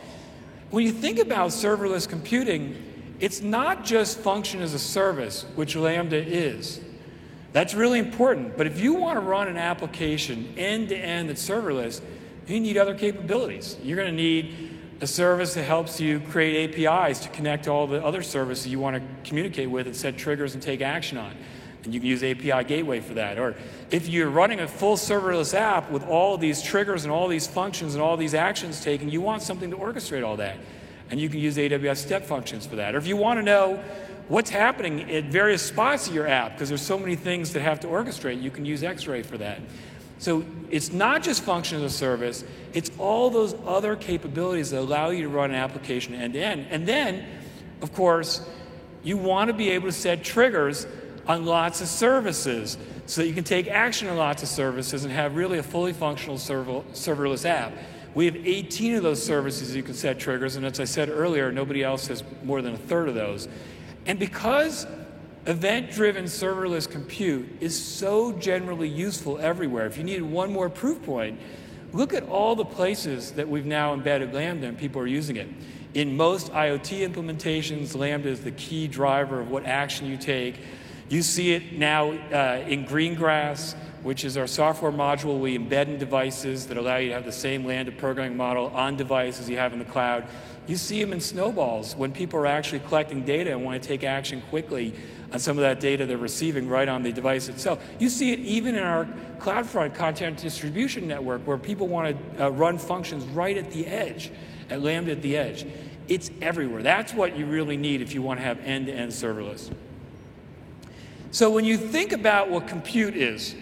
When 0.70 0.84
you 0.84 0.92
think 0.92 1.18
about 1.18 1.50
serverless 1.50 2.08
computing, 2.08 2.82
it's 3.20 3.40
not 3.40 3.84
just 3.84 4.18
function 4.18 4.62
as 4.62 4.74
a 4.74 4.78
service, 4.78 5.44
which 5.54 5.76
Lambda 5.76 6.16
is. 6.16 6.80
That's 7.52 7.74
really 7.74 7.98
important. 7.98 8.56
But 8.56 8.66
if 8.66 8.80
you 8.80 8.94
want 8.94 9.16
to 9.16 9.20
run 9.20 9.48
an 9.48 9.56
application 9.56 10.54
end 10.56 10.90
to 10.90 10.96
end 10.96 11.28
that's 11.28 11.46
serverless, 11.46 12.02
you 12.46 12.60
need 12.60 12.76
other 12.76 12.94
capabilities. 12.94 13.76
You're 13.82 13.96
going 13.96 14.10
to 14.10 14.16
need 14.16 14.76
a 15.00 15.06
service 15.06 15.54
that 15.54 15.64
helps 15.64 16.00
you 16.00 16.20
create 16.20 16.78
APIs 16.78 17.20
to 17.20 17.28
connect 17.28 17.68
all 17.68 17.86
the 17.86 18.04
other 18.04 18.22
services 18.22 18.66
you 18.66 18.78
want 18.78 18.96
to 18.96 19.28
communicate 19.28 19.70
with 19.70 19.86
and 19.86 19.94
set 19.94 20.16
triggers 20.16 20.54
and 20.54 20.62
take 20.62 20.80
action 20.80 21.18
on 21.18 21.32
and 21.86 21.94
you 21.94 22.00
can 22.00 22.08
use 22.08 22.22
API 22.22 22.64
Gateway 22.64 23.00
for 23.00 23.14
that. 23.14 23.38
Or 23.38 23.54
if 23.90 24.08
you're 24.08 24.28
running 24.28 24.60
a 24.60 24.68
full 24.68 24.96
serverless 24.96 25.54
app 25.54 25.90
with 25.90 26.04
all 26.04 26.36
these 26.36 26.60
triggers 26.60 27.04
and 27.04 27.12
all 27.12 27.28
these 27.28 27.46
functions 27.46 27.94
and 27.94 28.02
all 28.02 28.16
these 28.16 28.34
actions 28.34 28.82
taken, 28.82 29.08
you 29.08 29.20
want 29.20 29.42
something 29.42 29.70
to 29.70 29.76
orchestrate 29.76 30.26
all 30.26 30.36
that. 30.36 30.58
And 31.10 31.20
you 31.20 31.28
can 31.28 31.38
use 31.38 31.56
AWS 31.56 31.98
step 31.98 32.24
functions 32.26 32.66
for 32.66 32.76
that. 32.76 32.94
Or 32.94 32.98
if 32.98 33.06
you 33.06 33.16
want 33.16 33.38
to 33.38 33.42
know 33.44 33.82
what's 34.26 34.50
happening 34.50 35.08
at 35.12 35.24
various 35.26 35.62
spots 35.62 36.08
of 36.08 36.14
your 36.14 36.26
app, 36.26 36.52
because 36.52 36.68
there's 36.68 36.82
so 36.82 36.98
many 36.98 37.14
things 37.14 37.52
that 37.52 37.62
have 37.62 37.78
to 37.80 37.86
orchestrate, 37.86 38.42
you 38.42 38.50
can 38.50 38.64
use 38.64 38.82
X-Ray 38.82 39.22
for 39.22 39.38
that. 39.38 39.60
So 40.18 40.44
it's 40.70 40.92
not 40.92 41.22
just 41.22 41.44
function 41.44 41.78
as 41.78 41.84
a 41.84 41.96
service, 41.96 42.44
it's 42.72 42.90
all 42.98 43.30
those 43.30 43.54
other 43.64 43.94
capabilities 43.94 44.70
that 44.70 44.80
allow 44.80 45.10
you 45.10 45.22
to 45.22 45.28
run 45.28 45.50
an 45.50 45.56
application 45.56 46.14
end 46.14 46.32
to 46.32 46.40
end. 46.40 46.66
And 46.70 46.84
then, 46.84 47.24
of 47.80 47.92
course, 47.92 48.48
you 49.04 49.16
want 49.16 49.48
to 49.48 49.54
be 49.54 49.70
able 49.70 49.86
to 49.86 49.92
set 49.92 50.24
triggers 50.24 50.86
on 51.26 51.44
lots 51.44 51.80
of 51.80 51.88
services 51.88 52.78
so 53.06 53.20
that 53.20 53.28
you 53.28 53.34
can 53.34 53.44
take 53.44 53.68
action 53.68 54.08
on 54.08 54.16
lots 54.16 54.42
of 54.42 54.48
services 54.48 55.04
and 55.04 55.12
have 55.12 55.36
really 55.36 55.58
a 55.58 55.62
fully 55.62 55.92
functional 55.92 56.38
server, 56.38 56.82
serverless 56.92 57.44
app. 57.44 57.72
We 58.14 58.24
have 58.26 58.36
18 58.36 58.94
of 58.94 59.02
those 59.02 59.22
services 59.22 59.76
you 59.76 59.82
can 59.82 59.94
set 59.94 60.18
triggers, 60.18 60.56
and 60.56 60.64
as 60.64 60.80
I 60.80 60.84
said 60.84 61.08
earlier, 61.10 61.52
nobody 61.52 61.82
else 61.82 62.06
has 62.06 62.24
more 62.42 62.62
than 62.62 62.74
a 62.74 62.78
third 62.78 63.08
of 63.08 63.14
those. 63.14 63.48
And 64.06 64.18
because 64.18 64.86
event 65.46 65.90
driven 65.90 66.24
serverless 66.24 66.90
compute 66.90 67.46
is 67.60 67.78
so 67.78 68.32
generally 68.32 68.88
useful 68.88 69.38
everywhere, 69.38 69.86
if 69.86 69.98
you 69.98 70.04
needed 70.04 70.22
one 70.22 70.52
more 70.52 70.70
proof 70.70 71.02
point, 71.02 71.38
look 71.92 72.14
at 72.14 72.22
all 72.24 72.56
the 72.56 72.64
places 72.64 73.32
that 73.32 73.48
we've 73.48 73.66
now 73.66 73.92
embedded 73.92 74.32
Lambda 74.32 74.66
and 74.66 74.78
people 74.78 75.02
are 75.02 75.06
using 75.06 75.36
it. 75.36 75.48
In 75.94 76.16
most 76.16 76.52
IoT 76.52 77.08
implementations, 77.08 77.96
Lambda 77.96 78.28
is 78.28 78.40
the 78.40 78.50
key 78.52 78.86
driver 78.88 79.40
of 79.40 79.50
what 79.50 79.66
action 79.66 80.06
you 80.06 80.16
take. 80.16 80.56
You 81.08 81.22
see 81.22 81.52
it 81.52 81.72
now 81.72 82.10
uh, 82.10 82.64
in 82.66 82.84
Greengrass, 82.84 83.76
which 84.02 84.24
is 84.24 84.36
our 84.36 84.48
software 84.48 84.90
module 84.90 85.38
we 85.38 85.56
embed 85.56 85.86
in 85.86 85.98
devices 85.98 86.66
that 86.66 86.76
allow 86.76 86.96
you 86.96 87.08
to 87.08 87.14
have 87.14 87.24
the 87.24 87.30
same 87.30 87.64
Lambda 87.64 87.92
programming 87.92 88.36
model 88.36 88.66
on 88.68 88.96
device 88.96 89.38
as 89.38 89.48
you 89.48 89.56
have 89.56 89.72
in 89.72 89.78
the 89.78 89.84
cloud. 89.84 90.26
You 90.66 90.76
see 90.76 91.00
them 91.00 91.12
in 91.12 91.20
snowballs 91.20 91.94
when 91.94 92.10
people 92.10 92.40
are 92.40 92.46
actually 92.46 92.80
collecting 92.80 93.24
data 93.24 93.52
and 93.52 93.64
want 93.64 93.80
to 93.80 93.88
take 93.88 94.02
action 94.02 94.42
quickly 94.50 94.94
on 95.32 95.38
some 95.38 95.56
of 95.56 95.62
that 95.62 95.78
data 95.78 96.06
they're 96.06 96.18
receiving 96.18 96.68
right 96.68 96.88
on 96.88 97.04
the 97.04 97.12
device 97.12 97.48
itself. 97.48 97.80
You 98.00 98.08
see 98.08 98.32
it 98.32 98.40
even 98.40 98.74
in 98.74 98.82
our 98.82 99.04
CloudFront 99.38 99.94
content 99.94 100.38
distribution 100.38 101.06
network 101.06 101.46
where 101.46 101.58
people 101.58 101.86
want 101.86 102.16
to 102.36 102.46
uh, 102.46 102.48
run 102.48 102.78
functions 102.78 103.24
right 103.26 103.56
at 103.56 103.70
the 103.70 103.86
edge, 103.86 104.32
at 104.70 104.82
Lambda 104.82 105.12
at 105.12 105.22
the 105.22 105.36
edge. 105.36 105.66
It's 106.08 106.32
everywhere. 106.42 106.82
That's 106.82 107.14
what 107.14 107.36
you 107.36 107.46
really 107.46 107.76
need 107.76 108.02
if 108.02 108.12
you 108.12 108.22
want 108.22 108.40
to 108.40 108.44
have 108.44 108.58
end 108.60 108.86
to 108.86 108.92
end 108.92 109.12
serverless. 109.12 109.72
So 111.30 111.50
when 111.50 111.64
you 111.64 111.76
think 111.76 112.12
about 112.12 112.50
what 112.50 112.66
compute 112.66 113.16
is, 113.16 113.54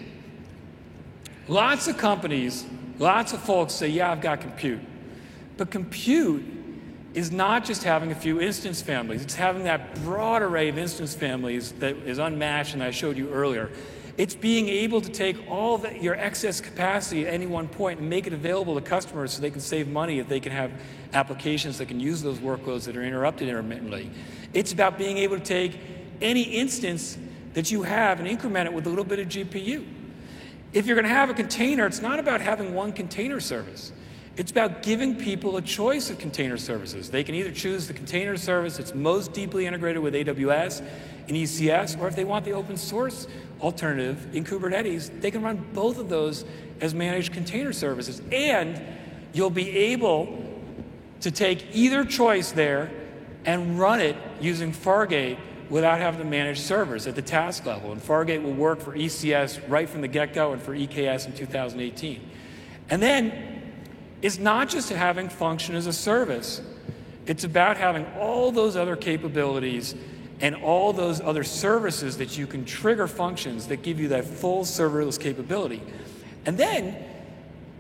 lots 1.49 1.89
of 1.89 1.99
companies, 1.99 2.65
lots 2.99 3.33
of 3.33 3.41
folks 3.41 3.75
say, 3.75 3.89
yeah, 3.89 4.13
I've 4.13 4.21
got 4.21 4.41
compute. 4.41 4.81
But 5.57 5.71
compute 5.71 6.45
is 7.15 7.31
not 7.31 7.65
just 7.65 7.85
having 7.85 8.11
a 8.11 8.15
few 8.15 8.41
instance 8.41 8.83
families, 8.83 9.23
it's 9.23 9.35
having 9.35 9.65
that 9.65 9.95
broad 10.03 10.43
array 10.43 10.69
of 10.69 10.79
instance 10.79 11.15
families 11.15 11.73
that 11.73 11.97
is 11.99 12.19
unmatched 12.19 12.75
and 12.75 12.83
I 12.83 12.91
showed 12.91 13.17
you 13.17 13.31
earlier. 13.31 13.71
It's 14.17 14.35
being 14.35 14.69
able 14.69 15.01
to 15.01 15.11
take 15.11 15.37
all 15.51 15.79
the, 15.79 15.97
your 15.99 16.15
excess 16.15 16.61
capacity 16.61 17.27
at 17.27 17.35
any 17.35 17.47
one 17.47 17.67
point 17.67 17.99
and 17.99 18.09
make 18.09 18.29
it 18.29 18.33
available 18.33 18.77
to 18.77 18.81
customers 18.81 19.33
so 19.33 19.41
they 19.41 19.51
can 19.51 19.61
save 19.61 19.89
money 19.89 20.21
if 20.21 20.29
they 20.29 20.39
can 20.39 20.53
have 20.53 20.71
applications 21.15 21.79
that 21.79 21.87
can 21.87 21.99
use 21.99 22.23
those 22.23 22.39
workloads 22.39 22.85
that 22.85 22.97
are 22.97 23.03
interrupted 23.03 23.49
intermittently. 23.49 24.11
It's 24.53 24.73
about 24.73 24.99
being 24.99 25.19
able 25.19 25.37
to 25.37 25.43
take 25.43 25.79
any 26.21 26.43
instance 26.43 27.19
that 27.55 27.71
you 27.71 27.83
have 27.83 28.19
and 28.19 28.29
increment 28.29 28.69
it 28.69 28.73
with 28.73 28.87
a 28.87 28.89
little 28.89 29.05
bit 29.05 29.19
of 29.19 29.29
GPU. 29.29 29.85
If 30.73 30.87
you're 30.87 30.97
going 30.97 31.09
to 31.09 31.15
have 31.15 31.31
a 31.31 31.35
container, 31.35 31.87
it's 31.87 32.03
not 32.03 32.19
about 32.19 32.41
having 32.41 32.75
one 32.75 32.93
container 32.93 33.41
service. 33.41 33.93
It's 34.37 34.51
about 34.51 34.83
giving 34.83 35.15
people 35.15 35.57
a 35.57 35.63
choice 35.63 36.11
of 36.11 36.19
container 36.19 36.57
services. 36.57 37.09
They 37.11 37.23
can 37.23 37.37
either 37.37 37.53
choose 37.53 37.87
the 37.87 37.95
container 37.95 38.37
service 38.37 38.77
that's 38.77 38.93
most 38.93 39.33
deeply 39.33 39.67
integrated 39.67 40.03
with 40.03 40.15
AWS 40.15 40.81
and 41.29 41.37
ECS, 41.37 42.01
or 42.01 42.09
if 42.09 42.17
they 42.17 42.25
want 42.25 42.45
the 42.45 42.53
open 42.53 42.77
source 42.77 43.29
alternative 43.61 44.35
in 44.35 44.45
Kubernetes, 44.45 45.21
they 45.21 45.31
can 45.31 45.43
run 45.43 45.65
both 45.73 45.99
of 45.99 46.09
those 46.09 46.45
as 46.81 46.93
managed 46.93 47.33
container 47.33 47.73
services. 47.73 48.21
And 48.33 48.83
you'll 49.33 49.51
be 49.51 49.71
able 49.71 50.43
to 51.21 51.31
take 51.31 51.69
either 51.73 52.05
choice 52.05 52.51
there 52.51 52.91
and 53.45 53.79
run 53.79 54.01
it 54.01 54.17
using 54.41 54.73
Fargate 54.73 55.39
without 55.71 55.99
having 55.99 56.21
to 56.21 56.27
manage 56.27 56.61
servers 56.61 57.07
at 57.07 57.15
the 57.15 57.23
task 57.23 57.67
level. 57.67 57.93
And 57.93 58.01
Fargate 58.01 58.43
will 58.43 58.53
work 58.53 58.81
for 58.81 58.93
ECS 58.93 59.69
right 59.69 59.89
from 59.89 60.01
the 60.01 60.09
get 60.09 60.35
go 60.35 60.53
and 60.53 60.61
for 60.61 60.75
EKS 60.75 61.27
in 61.27 61.33
2018. 61.33 62.21
And 62.91 63.03
then 63.03 63.63
it's 64.23 64.39
not 64.39 64.69
just 64.69 64.91
having 64.91 65.29
function 65.29 65.75
as 65.75 65.87
a 65.87 65.93
service, 65.93 66.61
it's 67.27 67.45
about 67.45 67.77
having 67.77 68.07
all 68.19 68.53
those 68.53 68.77
other 68.77 68.97
capabilities 68.97 69.95
and 70.41 70.55
all 70.57 70.93
those 70.93 71.21
other 71.21 71.45
services 71.45 72.19
that 72.19 72.37
you 72.37 72.47
can 72.47 72.65
trigger 72.65 73.07
functions 73.07 73.69
that 73.69 73.83
give 73.83 73.99
you 73.99 74.09
that 74.09 74.25
full 74.25 74.65
serverless 74.65 75.19
capability. 75.19 75.83
And 76.45 76.59
then 76.59 76.97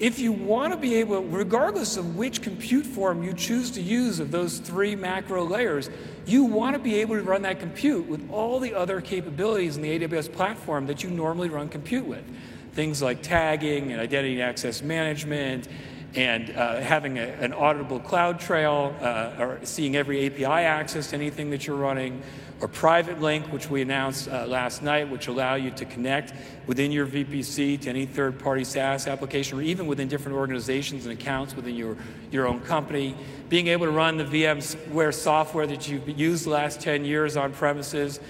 if 0.00 0.18
you 0.18 0.32
want 0.32 0.72
to 0.72 0.78
be 0.78 0.96
able, 0.96 1.22
regardless 1.22 1.96
of 1.96 2.16
which 2.16 2.42
compute 2.42 2.84
form 2.84 3.22
you 3.22 3.32
choose 3.32 3.70
to 3.72 3.80
use 3.80 4.18
of 4.18 4.30
those 4.30 4.58
three 4.58 4.96
macro 4.96 5.44
layers, 5.44 5.88
you 6.26 6.44
want 6.44 6.74
to 6.74 6.80
be 6.80 6.96
able 6.96 7.14
to 7.16 7.22
run 7.22 7.42
that 7.42 7.60
compute 7.60 8.06
with 8.08 8.28
all 8.30 8.58
the 8.58 8.74
other 8.74 9.00
capabilities 9.00 9.76
in 9.76 9.82
the 9.82 10.00
AWS 10.00 10.32
platform 10.32 10.86
that 10.88 11.04
you 11.04 11.10
normally 11.10 11.48
run 11.48 11.68
compute 11.68 12.06
with. 12.06 12.24
Things 12.72 13.00
like 13.00 13.22
tagging 13.22 13.92
and 13.92 14.00
identity 14.00 14.34
and 14.34 14.42
access 14.42 14.82
management 14.82 15.68
and 16.16 16.50
uh, 16.50 16.80
having 16.80 17.18
a, 17.18 17.22
an 17.22 17.52
auditable 17.52 18.02
CloudTrail 18.02 19.02
uh, 19.02 19.42
or 19.42 19.58
seeing 19.64 19.96
every 19.96 20.26
API 20.26 20.44
access 20.44 21.10
to 21.10 21.16
anything 21.16 21.50
that 21.50 21.66
you're 21.66 21.76
running, 21.76 22.22
or 22.60 22.68
Private 22.68 23.20
Link, 23.20 23.52
which 23.52 23.68
we 23.68 23.82
announced 23.82 24.28
uh, 24.28 24.46
last 24.46 24.82
night, 24.82 25.10
which 25.10 25.26
allow 25.26 25.56
you 25.56 25.70
to 25.72 25.84
connect 25.84 26.32
within 26.66 26.92
your 26.92 27.06
VPC 27.06 27.80
to 27.80 27.90
any 27.90 28.06
third-party 28.06 28.64
SaaS 28.64 29.06
application, 29.08 29.58
or 29.58 29.62
even 29.62 29.86
within 29.86 30.06
different 30.08 30.38
organizations 30.38 31.04
and 31.04 31.12
accounts 31.12 31.56
within 31.56 31.74
your, 31.74 31.96
your 32.30 32.46
own 32.46 32.60
company. 32.60 33.16
Being 33.48 33.66
able 33.66 33.86
to 33.86 33.92
run 33.92 34.16
the 34.16 34.24
VMware 34.24 35.12
software 35.12 35.66
that 35.66 35.88
you've 35.88 36.08
used 36.08 36.46
the 36.46 36.50
last 36.50 36.80
10 36.80 37.04
years 37.04 37.36
on 37.36 37.52
premises 37.52 38.20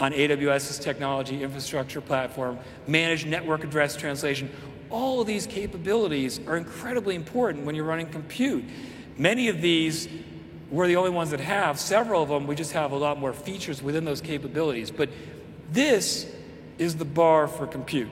on 0.00 0.12
AWS's 0.12 0.78
technology 0.78 1.42
infrastructure 1.42 2.00
platform, 2.00 2.58
manage 2.86 3.26
network 3.26 3.64
address 3.64 3.96
translation. 3.96 4.50
All 4.90 5.20
of 5.20 5.26
these 5.26 5.46
capabilities 5.46 6.40
are 6.46 6.56
incredibly 6.56 7.14
important 7.14 7.66
when 7.66 7.74
you're 7.74 7.84
running 7.84 8.08
compute. 8.08 8.64
Many 9.16 9.48
of 9.48 9.60
these 9.60 10.08
we're 10.70 10.86
the 10.86 10.96
only 10.96 11.10
ones 11.10 11.30
that 11.30 11.40
have. 11.40 11.80
Several 11.80 12.22
of 12.22 12.28
them, 12.28 12.46
we 12.46 12.54
just 12.54 12.72
have 12.72 12.92
a 12.92 12.96
lot 12.96 13.18
more 13.18 13.32
features 13.32 13.82
within 13.82 14.04
those 14.04 14.20
capabilities. 14.20 14.90
But 14.90 15.08
this 15.70 16.30
is 16.76 16.96
the 16.96 17.04
bar 17.04 17.48
for 17.48 17.66
compute. 17.66 18.10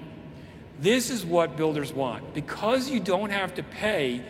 This 0.80 1.10
is 1.10 1.24
what 1.24 1.56
builders 1.56 1.92
want. 1.92 2.34
Because 2.34 2.88
you 2.90 3.00
don't 3.00 3.30
have 3.30 3.54
to 3.56 3.62
pay 3.62 4.22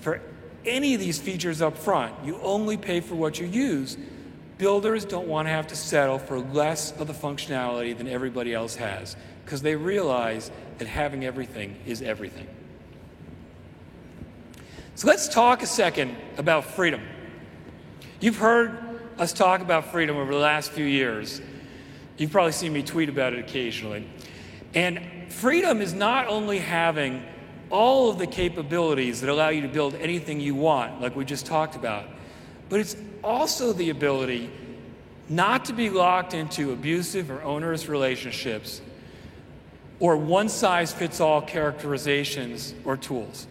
for 0.00 0.20
any 0.64 0.94
of 0.94 1.00
these 1.00 1.18
features 1.18 1.60
up 1.60 1.76
front, 1.76 2.14
you 2.24 2.38
only 2.40 2.76
pay 2.76 3.00
for 3.00 3.16
what 3.16 3.40
you 3.40 3.46
use. 3.46 3.96
Builders 4.58 5.04
don't 5.04 5.26
want 5.26 5.48
to 5.48 5.50
have 5.50 5.66
to 5.68 5.76
settle 5.76 6.18
for 6.18 6.38
less 6.38 6.92
of 7.00 7.08
the 7.08 7.12
functionality 7.12 7.96
than 7.96 8.06
everybody 8.06 8.54
else 8.54 8.76
has 8.76 9.16
because 9.44 9.62
they 9.62 9.74
realize 9.74 10.52
having 10.86 11.24
everything 11.24 11.76
is 11.86 12.02
everything. 12.02 12.46
So 14.94 15.08
let's 15.08 15.28
talk 15.28 15.62
a 15.62 15.66
second 15.66 16.16
about 16.36 16.64
freedom. 16.64 17.00
You've 18.20 18.36
heard 18.36 18.78
us 19.18 19.32
talk 19.32 19.60
about 19.60 19.90
freedom 19.90 20.16
over 20.16 20.32
the 20.32 20.38
last 20.38 20.72
few 20.72 20.84
years. 20.84 21.40
You've 22.18 22.30
probably 22.30 22.52
seen 22.52 22.72
me 22.72 22.82
tweet 22.82 23.08
about 23.08 23.32
it 23.32 23.38
occasionally. 23.38 24.06
And 24.74 25.32
freedom 25.32 25.80
is 25.80 25.92
not 25.92 26.28
only 26.28 26.58
having 26.58 27.24
all 27.70 28.10
of 28.10 28.18
the 28.18 28.26
capabilities 28.26 29.20
that 29.22 29.30
allow 29.30 29.48
you 29.48 29.62
to 29.62 29.68
build 29.68 29.94
anything 29.94 30.40
you 30.40 30.54
want, 30.54 31.00
like 31.00 31.16
we 31.16 31.24
just 31.24 31.46
talked 31.46 31.74
about, 31.74 32.04
but 32.68 32.80
it's 32.80 32.96
also 33.24 33.72
the 33.72 33.90
ability 33.90 34.50
not 35.28 35.64
to 35.64 35.72
be 35.72 35.88
locked 35.88 36.34
into 36.34 36.72
abusive 36.72 37.30
or 37.30 37.42
onerous 37.42 37.88
relationships 37.88 38.82
or 40.02 40.18
one 40.18 40.50
size 40.50 40.92
fits 40.92 41.20
all 41.20 41.40
characterizations 41.40 42.74
or 42.84 42.98
tools. 42.98 43.46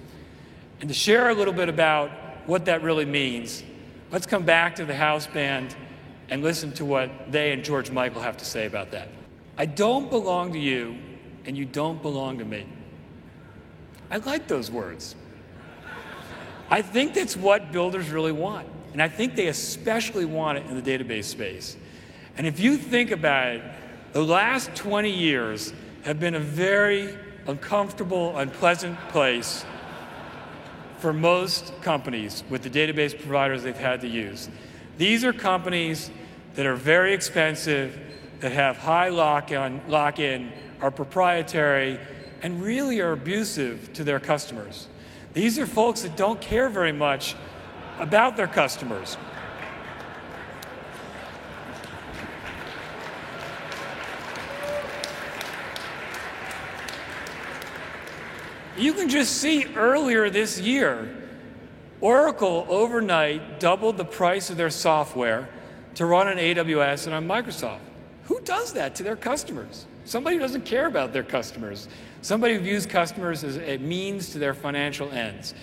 And 0.82 0.90
to 0.90 0.94
share 0.94 1.30
a 1.30 1.34
little 1.34 1.54
bit 1.54 1.70
about 1.70 2.12
what 2.46 2.66
that 2.66 2.84
really 2.84 3.06
means, 3.06 3.64
Let's 4.12 4.26
come 4.26 4.44
back 4.44 4.76
to 4.76 4.84
the 4.84 4.94
house 4.94 5.26
band 5.26 5.74
and 6.30 6.44
listen 6.44 6.74
to 6.74 6.84
what 6.84 7.32
they 7.32 7.54
and 7.54 7.64
George 7.64 7.90
Michael 7.92 8.22
have 8.22 8.36
to 8.38 8.46
say 8.46 8.66
about 8.66 8.92
that. 8.92 9.08
I 9.58 9.66
don't 9.66 10.10
belong 10.10 10.52
to 10.52 10.60
you, 10.60 10.98
and 11.46 11.58
you 11.58 11.64
don't 11.64 12.02
belong 12.02 12.38
to 12.40 12.46
me. 12.46 12.66
I 14.10 14.18
like 14.18 14.48
those 14.48 14.70
words. 14.70 15.16
I 16.70 16.82
think 16.82 17.14
that's 17.14 17.38
what 17.38 17.72
builders 17.72 18.10
really 18.10 18.34
want. 18.34 18.68
And 18.92 19.02
I 19.02 19.08
think 19.08 19.36
they 19.36 19.48
especially 19.48 20.26
want 20.26 20.58
it 20.58 20.66
in 20.66 20.82
the 20.82 20.82
database 20.82 21.26
space. 21.26 21.78
And 22.38 22.46
if 22.46 22.60
you 22.60 22.76
think 22.76 23.12
about 23.12 23.56
it, 23.56 23.64
the 24.12 24.24
last 24.24 24.76
20 24.76 25.10
years 25.10 25.74
have 26.04 26.20
been 26.20 26.36
a 26.36 26.40
very 26.40 27.18
uncomfortable, 27.48 28.38
unpleasant 28.38 28.98
place 29.10 29.66
for 31.00 31.14
most 31.14 31.74
companies 31.82 32.44
with 32.50 32.62
the 32.62 32.70
database 32.70 33.20
providers 33.20 33.64
they've 33.64 33.76
had 33.76 34.02
to 34.02 34.08
use. 34.08 34.50
These 34.98 35.24
are 35.24 35.34
companies 35.34 36.12
that 36.56 36.66
are 36.66 36.76
very 36.76 37.14
expensive, 37.14 38.00
that 38.40 38.52
have 38.52 38.78
high 38.78 39.10
lock-in, 39.10 39.82
lock-in 39.88 40.52
are 40.82 40.92
proprietary, 40.92 42.00
and 42.42 42.62
really 42.62 43.00
are 43.00 43.12
abusive 43.12 43.94
to 43.94 44.04
their 44.04 44.20
customers. 44.20 44.88
These 45.34 45.58
are 45.60 45.66
folks 45.66 46.02
that 46.02 46.18
don't 46.18 46.42
care 46.42 46.70
very 46.70 46.92
much 46.92 47.36
about 48.00 48.36
their 48.36 48.48
customers. 48.48 49.18
You 58.78 58.94
can 58.94 59.10
just 59.10 59.38
see 59.38 59.66
earlier 59.76 60.30
this 60.30 60.60
year, 60.60 61.16
Oracle 62.00 62.66
overnight 62.70 63.60
doubled 63.60 63.98
the 63.98 64.06
price 64.06 64.50
of 64.50 64.58
their 64.58 64.70
software 64.70 65.50
to 65.96 66.06
run 66.06 66.28
on 66.28 66.38
AWS 66.38 67.06
and 67.06 67.16
on 67.16 67.28
Microsoft. 67.28 67.80
Who 68.24 68.40
does 68.42 68.74
that 68.74 68.96
to 68.96 69.04
their 69.04 69.16
customers? 69.16 69.86
Somebody 70.06 70.38
who 70.38 70.42
doesn't 70.42 70.66
care 70.66 70.88
about 70.88 71.14
their 71.14 71.24
customers. 71.24 71.88
Somebody 72.22 72.56
who 72.56 72.62
views 72.62 72.86
customers 72.86 73.44
as 73.44 73.58
a 73.58 73.78
means 73.78 74.30
to 74.32 74.40
their 74.40 74.54
financial 74.54 75.12
ends. 75.12 75.54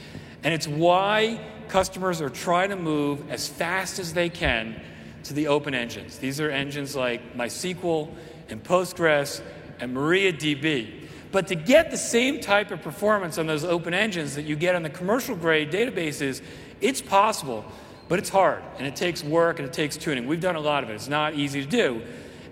And 0.45 0.55
it's 0.55 0.69
why 0.69 1.41
customers 1.69 2.21
are 2.21 2.31
trying 2.31 2.71
to 2.71 2.77
move 2.77 3.31
as 3.31 3.49
fast 3.49 3.99
as 3.99 4.13
they 4.13 4.29
can 4.29 4.81
to 5.25 5.35
the 5.35 5.49
open 5.49 5.75
engines. 5.75 6.19
These 6.19 6.41
are 6.41 6.51
engines 6.51 6.95
like 6.95 7.37
MySQL 7.37 8.15
and 8.49 8.63
Postgres 8.63 9.41
and 9.81 9.97
MariaDB. 9.97 10.98
But 11.31 11.49
to 11.49 11.55
get 11.55 11.91
the 11.91 11.97
same 11.97 12.41
type 12.41 12.71
of 12.71 12.83
performance 12.83 13.39
on 13.39 13.47
those 13.47 13.65
open 13.65 13.93
engines 13.93 14.35
that 14.35 14.45
you 14.45 14.57
get 14.57 14.75
on 14.75 14.83
the 14.83 14.91
commercial 14.91 15.37
grade 15.37 15.71
databases, 15.71 16.43
it's 16.81 17.03
possible, 17.03 17.65
but 18.09 18.19
it's 18.19 18.31
hard 18.31 18.63
and 18.79 18.87
it 18.87 18.97
takes 18.97 19.23
work 19.23 19.59
and 19.59 19.69
it 19.69 19.75
takes 19.75 19.97
tuning. 19.97 20.27
We've 20.27 20.41
done 20.41 20.57
a 20.57 20.61
lot 20.61 20.85
of 20.85 20.91
it, 20.91 20.95
it's 20.95 21.09
not 21.09 21.35
easy 21.35 21.63
to 21.63 21.69
do. 21.69 22.03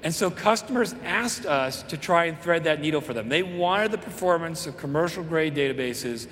And 0.03 0.15
so 0.15 0.31
customers 0.31 0.95
asked 1.05 1.47
us 1.47 1.83
to 1.85 1.97
try 1.97 2.27
and 2.27 2.39
thread 2.41 2.65
that 2.65 2.81
needle 2.81 3.01
for 3.01 3.15
them. 3.15 3.29
They 3.29 3.43
wanted 3.43 3.93
the 3.93 3.99
performance 3.99 4.67
of 4.67 4.77
commercial 4.77 5.25
grade 5.25 5.55
databases 5.55 6.29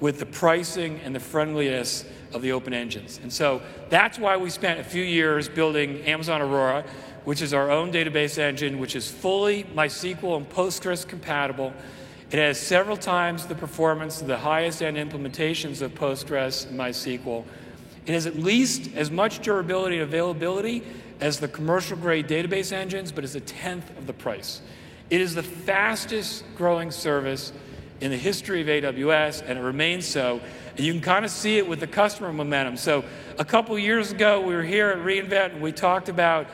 with 0.00 0.18
the 0.18 0.26
pricing 0.26 0.98
and 1.04 1.14
the 1.14 1.20
friendliness 1.20 2.04
of 2.32 2.42
the 2.42 2.52
open 2.52 2.72
engines. 2.72 3.20
And 3.22 3.32
so 3.32 3.60
that's 3.88 4.18
why 4.18 4.36
we 4.36 4.50
spent 4.50 4.80
a 4.80 4.84
few 4.84 5.02
years 5.02 5.48
building 5.48 6.02
Amazon 6.02 6.40
Aurora 6.42 6.84
which 7.24 7.42
is 7.42 7.54
our 7.54 7.70
own 7.70 7.92
database 7.92 8.38
engine, 8.38 8.78
which 8.78 8.96
is 8.96 9.10
fully 9.10 9.64
MySQL 9.64 10.36
and 10.36 10.48
Postgres 10.48 11.06
compatible. 11.06 11.72
It 12.30 12.38
has 12.38 12.58
several 12.58 12.96
times 12.96 13.46
the 13.46 13.54
performance 13.54 14.20
of 14.20 14.26
the 14.26 14.38
highest 14.38 14.82
end 14.82 14.96
implementations 14.96 15.82
of 15.82 15.94
Postgres 15.94 16.68
and 16.68 16.78
MySQL. 16.78 17.44
It 18.06 18.12
has 18.12 18.26
at 18.26 18.36
least 18.36 18.90
as 18.96 19.10
much 19.10 19.40
durability 19.40 19.96
and 19.96 20.04
availability 20.04 20.82
as 21.20 21.38
the 21.38 21.48
commercial 21.48 21.96
grade 21.96 22.26
database 22.26 22.72
engines, 22.72 23.12
but 23.12 23.22
is 23.22 23.36
a 23.36 23.40
tenth 23.40 23.96
of 23.96 24.06
the 24.06 24.12
price. 24.12 24.60
It 25.10 25.20
is 25.20 25.34
the 25.34 25.42
fastest 25.42 26.42
growing 26.56 26.90
service 26.90 27.52
in 28.00 28.10
the 28.10 28.16
history 28.16 28.60
of 28.60 28.66
AWS, 28.66 29.44
and 29.46 29.58
it 29.58 29.62
remains 29.62 30.06
so. 30.06 30.40
And 30.76 30.80
you 30.80 30.92
can 30.92 31.02
kind 31.02 31.24
of 31.24 31.30
see 31.30 31.58
it 31.58 31.68
with 31.68 31.78
the 31.78 31.86
customer 31.86 32.32
momentum. 32.32 32.76
So, 32.76 33.04
a 33.38 33.44
couple 33.44 33.78
years 33.78 34.10
ago, 34.10 34.40
we 34.40 34.56
were 34.56 34.64
here 34.64 34.88
at 34.88 34.98
reInvent 34.98 35.52
and 35.52 35.62
we 35.62 35.70
talked 35.70 36.08
about 36.08 36.48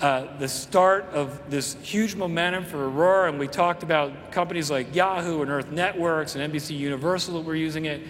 uh, 0.00 0.36
the 0.38 0.48
start 0.48 1.04
of 1.12 1.40
this 1.50 1.74
huge 1.82 2.14
momentum 2.14 2.64
for 2.64 2.88
Aurora, 2.88 3.28
and 3.28 3.38
we 3.38 3.46
talked 3.46 3.82
about 3.82 4.32
companies 4.32 4.70
like 4.70 4.94
Yahoo 4.94 5.42
and 5.42 5.50
Earth 5.50 5.70
Networks 5.70 6.34
and 6.34 6.52
NBC 6.52 6.76
Universal 6.76 7.34
that 7.34 7.46
were 7.46 7.54
using 7.54 7.84
it. 7.84 8.02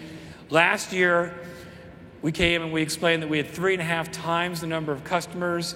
Last 0.49 0.93
year, 0.93 1.39
we 2.21 2.31
came 2.31 2.61
and 2.61 2.71
we 2.71 2.81
explained 2.81 3.21
that 3.21 3.29
we 3.29 3.37
had 3.37 3.47
three 3.47 3.73
and 3.73 3.81
a 3.81 3.85
half 3.85 4.11
times 4.11 4.61
the 4.61 4.67
number 4.67 4.91
of 4.91 5.03
customers 5.03 5.75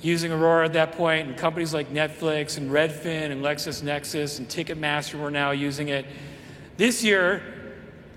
using 0.00 0.32
Aurora 0.32 0.64
at 0.66 0.72
that 0.72 0.92
point, 0.92 1.28
and 1.28 1.36
companies 1.36 1.74
like 1.74 1.92
Netflix 1.92 2.56
and 2.56 2.70
Redfin 2.70 3.30
and 3.30 3.44
LexisNexis 3.44 4.38
and 4.38 4.48
Ticketmaster 4.48 5.20
were 5.20 5.30
now 5.30 5.50
using 5.50 5.88
it. 5.88 6.06
This 6.76 7.04
year, 7.04 7.42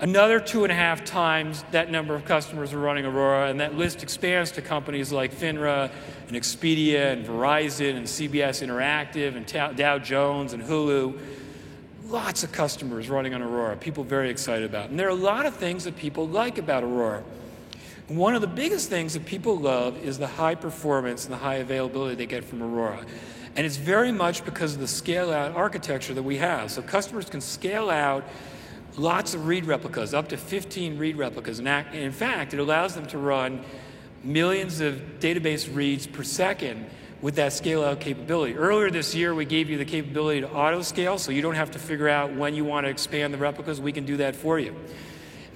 another 0.00 0.40
two 0.40 0.64
and 0.64 0.72
a 0.72 0.74
half 0.74 1.04
times 1.04 1.64
that 1.70 1.90
number 1.90 2.14
of 2.14 2.24
customers 2.24 2.72
are 2.72 2.78
running 2.78 3.04
Aurora, 3.04 3.48
and 3.48 3.60
that 3.60 3.74
list 3.74 4.02
expands 4.02 4.50
to 4.52 4.62
companies 4.62 5.12
like 5.12 5.34
FINRA 5.34 5.90
and 6.28 6.36
Expedia 6.36 7.12
and 7.12 7.24
Verizon 7.24 7.96
and 7.96 8.06
CBS 8.06 8.66
Interactive 8.66 9.36
and 9.36 9.76
Dow 9.76 9.98
Jones 9.98 10.52
and 10.52 10.62
Hulu. 10.62 11.18
Lots 12.06 12.44
of 12.44 12.52
customers 12.52 13.08
running 13.08 13.34
on 13.34 13.42
Aurora, 13.42 13.76
people 13.76 14.04
very 14.04 14.30
excited 14.30 14.68
about. 14.68 14.90
And 14.90 14.98
there 14.98 15.06
are 15.06 15.10
a 15.10 15.14
lot 15.14 15.46
of 15.46 15.54
things 15.54 15.84
that 15.84 15.96
people 15.96 16.28
like 16.28 16.58
about 16.58 16.84
Aurora. 16.84 17.22
One 18.08 18.34
of 18.34 18.42
the 18.42 18.46
biggest 18.46 18.90
things 18.90 19.14
that 19.14 19.24
people 19.24 19.56
love 19.58 19.96
is 20.04 20.18
the 20.18 20.26
high 20.26 20.54
performance 20.54 21.24
and 21.24 21.32
the 21.32 21.38
high 21.38 21.56
availability 21.56 22.14
they 22.16 22.26
get 22.26 22.44
from 22.44 22.62
Aurora. 22.62 23.04
And 23.56 23.64
it's 23.64 23.76
very 23.76 24.12
much 24.12 24.44
because 24.44 24.74
of 24.74 24.80
the 24.80 24.88
scale 24.88 25.32
out 25.32 25.54
architecture 25.54 26.12
that 26.12 26.22
we 26.22 26.36
have. 26.36 26.70
So 26.70 26.82
customers 26.82 27.30
can 27.30 27.40
scale 27.40 27.88
out 27.88 28.24
lots 28.96 29.34
of 29.34 29.46
read 29.46 29.66
replicas, 29.66 30.14
up 30.14 30.28
to 30.28 30.36
15 30.36 30.98
read 30.98 31.16
replicas. 31.16 31.58
And 31.58 31.94
in 31.94 32.12
fact, 32.12 32.54
it 32.54 32.60
allows 32.60 32.94
them 32.94 33.06
to 33.08 33.18
run 33.18 33.64
millions 34.22 34.80
of 34.80 35.02
database 35.20 35.74
reads 35.74 36.06
per 36.06 36.22
second 36.22 36.86
with 37.20 37.36
that 37.36 37.52
scale 37.52 37.82
out 37.82 38.00
capability. 38.00 38.54
Earlier 38.54 38.90
this 38.90 39.14
year, 39.14 39.34
we 39.34 39.44
gave 39.44 39.70
you 39.70 39.78
the 39.78 39.84
capability 39.84 40.42
to 40.42 40.50
auto 40.50 40.82
scale, 40.82 41.18
so 41.18 41.32
you 41.32 41.42
don't 41.42 41.54
have 41.54 41.70
to 41.70 41.78
figure 41.78 42.08
out 42.08 42.34
when 42.34 42.54
you 42.54 42.64
want 42.64 42.84
to 42.84 42.90
expand 42.90 43.32
the 43.32 43.38
replicas. 43.38 43.80
We 43.80 43.92
can 43.92 44.04
do 44.04 44.18
that 44.18 44.36
for 44.36 44.58
you. 44.58 44.76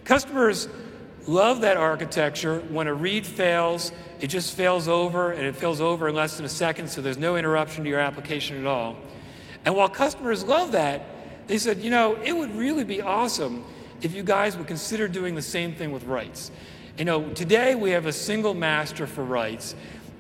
Customers 0.05 0.69
love 1.27 1.61
that 1.61 1.77
architecture. 1.77 2.61
When 2.71 2.87
a 2.87 2.95
read 2.95 3.27
fails, 3.27 3.93
it 4.21 4.29
just 4.29 4.57
fails 4.57 4.89
over, 4.89 5.33
and 5.33 5.43
it 5.43 5.57
fails 5.57 5.81
over 5.81 6.09
in 6.09 6.15
less 6.15 6.39
than 6.39 6.47
a 6.47 6.49
second, 6.49 6.89
so 6.89 7.03
there's 7.03 7.19
no 7.19 7.37
interruption 7.37 7.85
to 7.85 7.91
your 7.91 8.01
application 8.01 8.57
at 8.57 8.67
all. 8.67 8.97
And 9.67 9.77
while 9.77 9.91
customers 9.91 10.45
love 10.45 10.73
that, 10.73 11.03
they 11.49 11.59
said, 11.59 11.79
you 11.79 11.91
know, 11.91 12.15
it 12.23 12.33
would 12.33 12.55
really 12.55 12.85
be 12.85 13.03
awesome 13.03 13.65
if 14.03 14.15
you 14.15 14.23
guys 14.23 14.57
would 14.57 14.69
consider 14.69 15.09
doing 15.09 15.35
the 15.35 15.43
same 15.43 15.75
thing 15.75 15.91
with 15.91 16.05
writes. 16.05 16.53
You 16.97 17.05
know, 17.05 17.31
today 17.31 17.75
we 17.75 17.91
have 17.91 18.07
a 18.07 18.13
single 18.13 18.55
master 18.55 19.07
for 19.07 19.25
writes. 19.25 19.75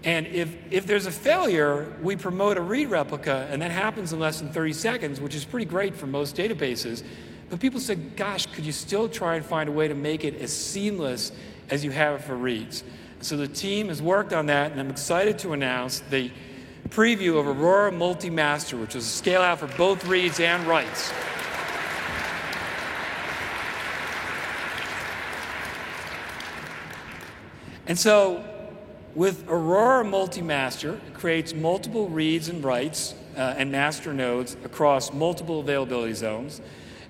And 0.04 0.26
if, 0.28 0.56
if 0.70 0.86
there's 0.86 1.06
a 1.06 1.10
failure, 1.10 1.92
we 2.02 2.16
promote 2.16 2.56
a 2.56 2.60
read 2.60 2.88
replica, 2.88 3.46
and 3.50 3.60
that 3.62 3.70
happens 3.70 4.12
in 4.12 4.18
less 4.18 4.40
than 4.40 4.48
30 4.50 4.72
seconds, 4.72 5.20
which 5.20 5.34
is 5.34 5.44
pretty 5.44 5.66
great 5.66 5.94
for 5.94 6.06
most 6.06 6.36
databases. 6.36 7.04
But 7.50 7.60
people 7.60 7.80
said, 7.80 8.16
gosh, 8.16 8.46
could 8.46 8.64
you 8.64 8.72
still 8.72 9.08
try 9.08 9.36
and 9.36 9.44
find 9.44 9.68
a 9.68 9.72
way 9.72 9.88
to 9.88 9.94
make 9.94 10.24
it 10.24 10.40
as 10.40 10.52
seamless 10.52 11.32
as 11.68 11.84
you 11.84 11.90
have 11.90 12.20
it 12.20 12.24
for 12.24 12.36
reads? 12.36 12.84
So 13.20 13.36
the 13.36 13.48
team 13.48 13.88
has 13.88 14.00
worked 14.00 14.32
on 14.32 14.46
that, 14.46 14.70
and 14.70 14.80
I'm 14.80 14.90
excited 14.90 15.38
to 15.40 15.52
announce 15.52 16.00
the 16.00 16.30
preview 16.88 17.38
of 17.38 17.46
Aurora 17.46 17.92
Multi-Master, 17.92 18.76
which 18.76 18.96
is 18.96 19.06
a 19.06 19.08
scale 19.08 19.42
out 19.42 19.60
for 19.60 19.66
both 19.76 20.06
reads 20.06 20.40
and 20.40 20.66
writes. 20.66 21.12
And 27.86 27.98
so 27.98 28.44
with 29.14 29.48
Aurora 29.48 30.04
Multi-Master, 30.04 30.94
it 30.94 31.14
creates 31.14 31.54
multiple 31.54 32.08
reads 32.08 32.48
and 32.48 32.62
writes 32.62 33.14
uh, 33.36 33.54
and 33.56 33.72
master 33.72 34.12
nodes 34.12 34.56
across 34.64 35.12
multiple 35.12 35.60
availability 35.60 36.12
zones. 36.12 36.60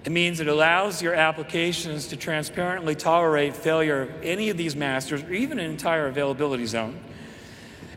It 0.04 0.12
means 0.12 0.40
it 0.40 0.46
allows 0.46 1.02
your 1.02 1.14
applications 1.14 2.06
to 2.08 2.16
transparently 2.16 2.94
tolerate 2.94 3.56
failure 3.56 4.02
of 4.02 4.10
any 4.22 4.50
of 4.50 4.56
these 4.56 4.76
masters 4.76 5.22
or 5.22 5.32
even 5.32 5.58
an 5.58 5.70
entire 5.70 6.06
availability 6.06 6.66
zone. 6.66 6.98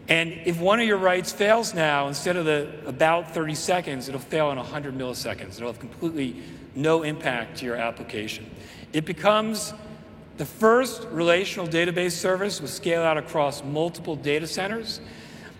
And 0.08 0.34
if 0.46 0.60
one 0.60 0.80
of 0.80 0.88
your 0.88 0.98
writes 0.98 1.32
fails 1.32 1.74
now, 1.74 2.08
instead 2.08 2.36
of 2.36 2.46
the 2.46 2.70
about 2.86 3.34
30 3.34 3.56
seconds, 3.56 4.10
it'll 4.10 4.20
fail 4.20 4.52
in 4.52 4.58
100 4.58 4.98
milliseconds. 4.98 5.58
It'll 5.58 5.72
have 5.72 5.80
completely 5.80 6.42
no 6.76 7.04
impact 7.04 7.58
to 7.58 7.66
your 7.66 7.76
application. 7.76 8.50
It 8.94 9.06
becomes 9.06 9.74
the 10.38 10.46
first 10.46 11.08
relational 11.12 11.68
database 11.68 12.14
service 12.14 12.62
with 12.62 12.72
scale 12.72 13.04
out 13.04 13.18
across 13.18 13.64
multiple 13.64 14.16
data 14.16 14.48
centers. 14.48 15.00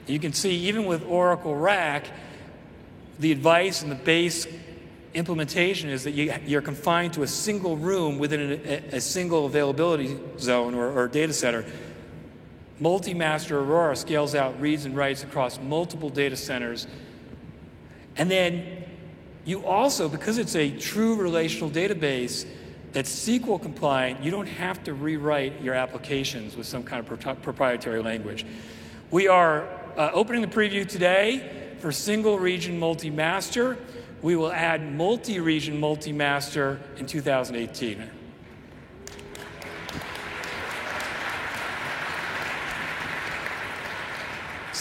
You 0.08 0.20
can 0.20 0.34
see, 0.34 0.56
even 0.68 0.86
with 0.86 1.06
Oracle 1.06 1.56
RAC, 1.56 2.08
the 3.20 3.32
advice 3.32 3.84
and 3.84 3.92
the 3.92 3.96
base 3.96 4.48
implementation 5.14 5.90
is 5.90 6.06
that 6.06 6.12
you, 6.12 6.58
are 6.58 6.62
confined 6.62 7.14
to 7.14 7.24
a 7.24 7.28
single 7.28 7.78
room 7.78 8.18
within 8.18 8.62
a, 8.66 8.96
a 8.96 9.02
single 9.02 9.46
availability 9.46 10.18
zone 10.40 10.74
or, 10.74 10.92
or 10.92 11.08
data 11.08 11.34
center 11.34 11.66
Multi-master 12.82 13.60
Aurora 13.60 13.96
scales 13.96 14.34
out 14.34 14.60
reads 14.60 14.86
and 14.86 14.98
writes 14.98 15.24
across 15.24 15.60
multiple 15.60 16.10
data 16.10 16.36
centers. 16.36 16.88
And 18.18 18.30
then 18.30 18.84
you 19.46 19.64
also, 19.64 20.10
because 20.10 20.40
it's 20.40 20.56
a 20.56 20.76
true 20.78 21.16
relational 21.16 21.70
database 21.70 22.48
that's 22.92 23.12
SQL 23.28 23.62
compliant, 23.62 24.24
you 24.24 24.32
don't 24.32 24.48
have 24.48 24.84
to 24.86 24.96
rewrite 24.96 25.62
your 25.62 25.76
applications 25.76 26.58
with 26.58 26.66
some 26.66 26.84
kind 26.84 27.08
of 27.08 27.42
proprietary 27.44 28.02
language. 28.02 28.48
We 29.12 29.28
are 29.28 29.68
uh, 29.96 30.10
opening 30.14 30.42
the 30.42 30.48
preview 30.48 30.88
today 30.88 31.76
for 31.78 31.92
single 31.92 32.40
region 32.40 32.80
multi-master. 32.80 33.78
We 34.24 34.36
will 34.36 34.52
add 34.52 34.92
multi-region 34.92 35.80
multi-master 35.80 36.80
in 36.98 37.06
2018. 37.06 38.10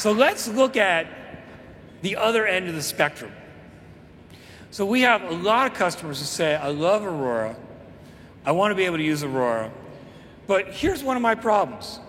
So 0.00 0.12
let's 0.12 0.48
look 0.48 0.78
at 0.78 1.08
the 2.00 2.16
other 2.16 2.46
end 2.46 2.68
of 2.68 2.74
the 2.74 2.80
spectrum. 2.80 3.30
So 4.70 4.86
we 4.86 5.02
have 5.02 5.24
a 5.24 5.34
lot 5.34 5.70
of 5.70 5.76
customers 5.76 6.20
who 6.20 6.24
say, 6.24 6.56
I 6.56 6.68
love 6.68 7.04
Aurora. 7.04 7.54
I 8.46 8.52
want 8.52 8.70
to 8.70 8.76
be 8.76 8.86
able 8.86 8.96
to 8.96 9.02
use 9.02 9.22
Aurora. 9.22 9.70
But 10.46 10.68
here's 10.68 11.04
one 11.04 11.16
of 11.16 11.22
my 11.22 11.34
problems. 11.34 12.00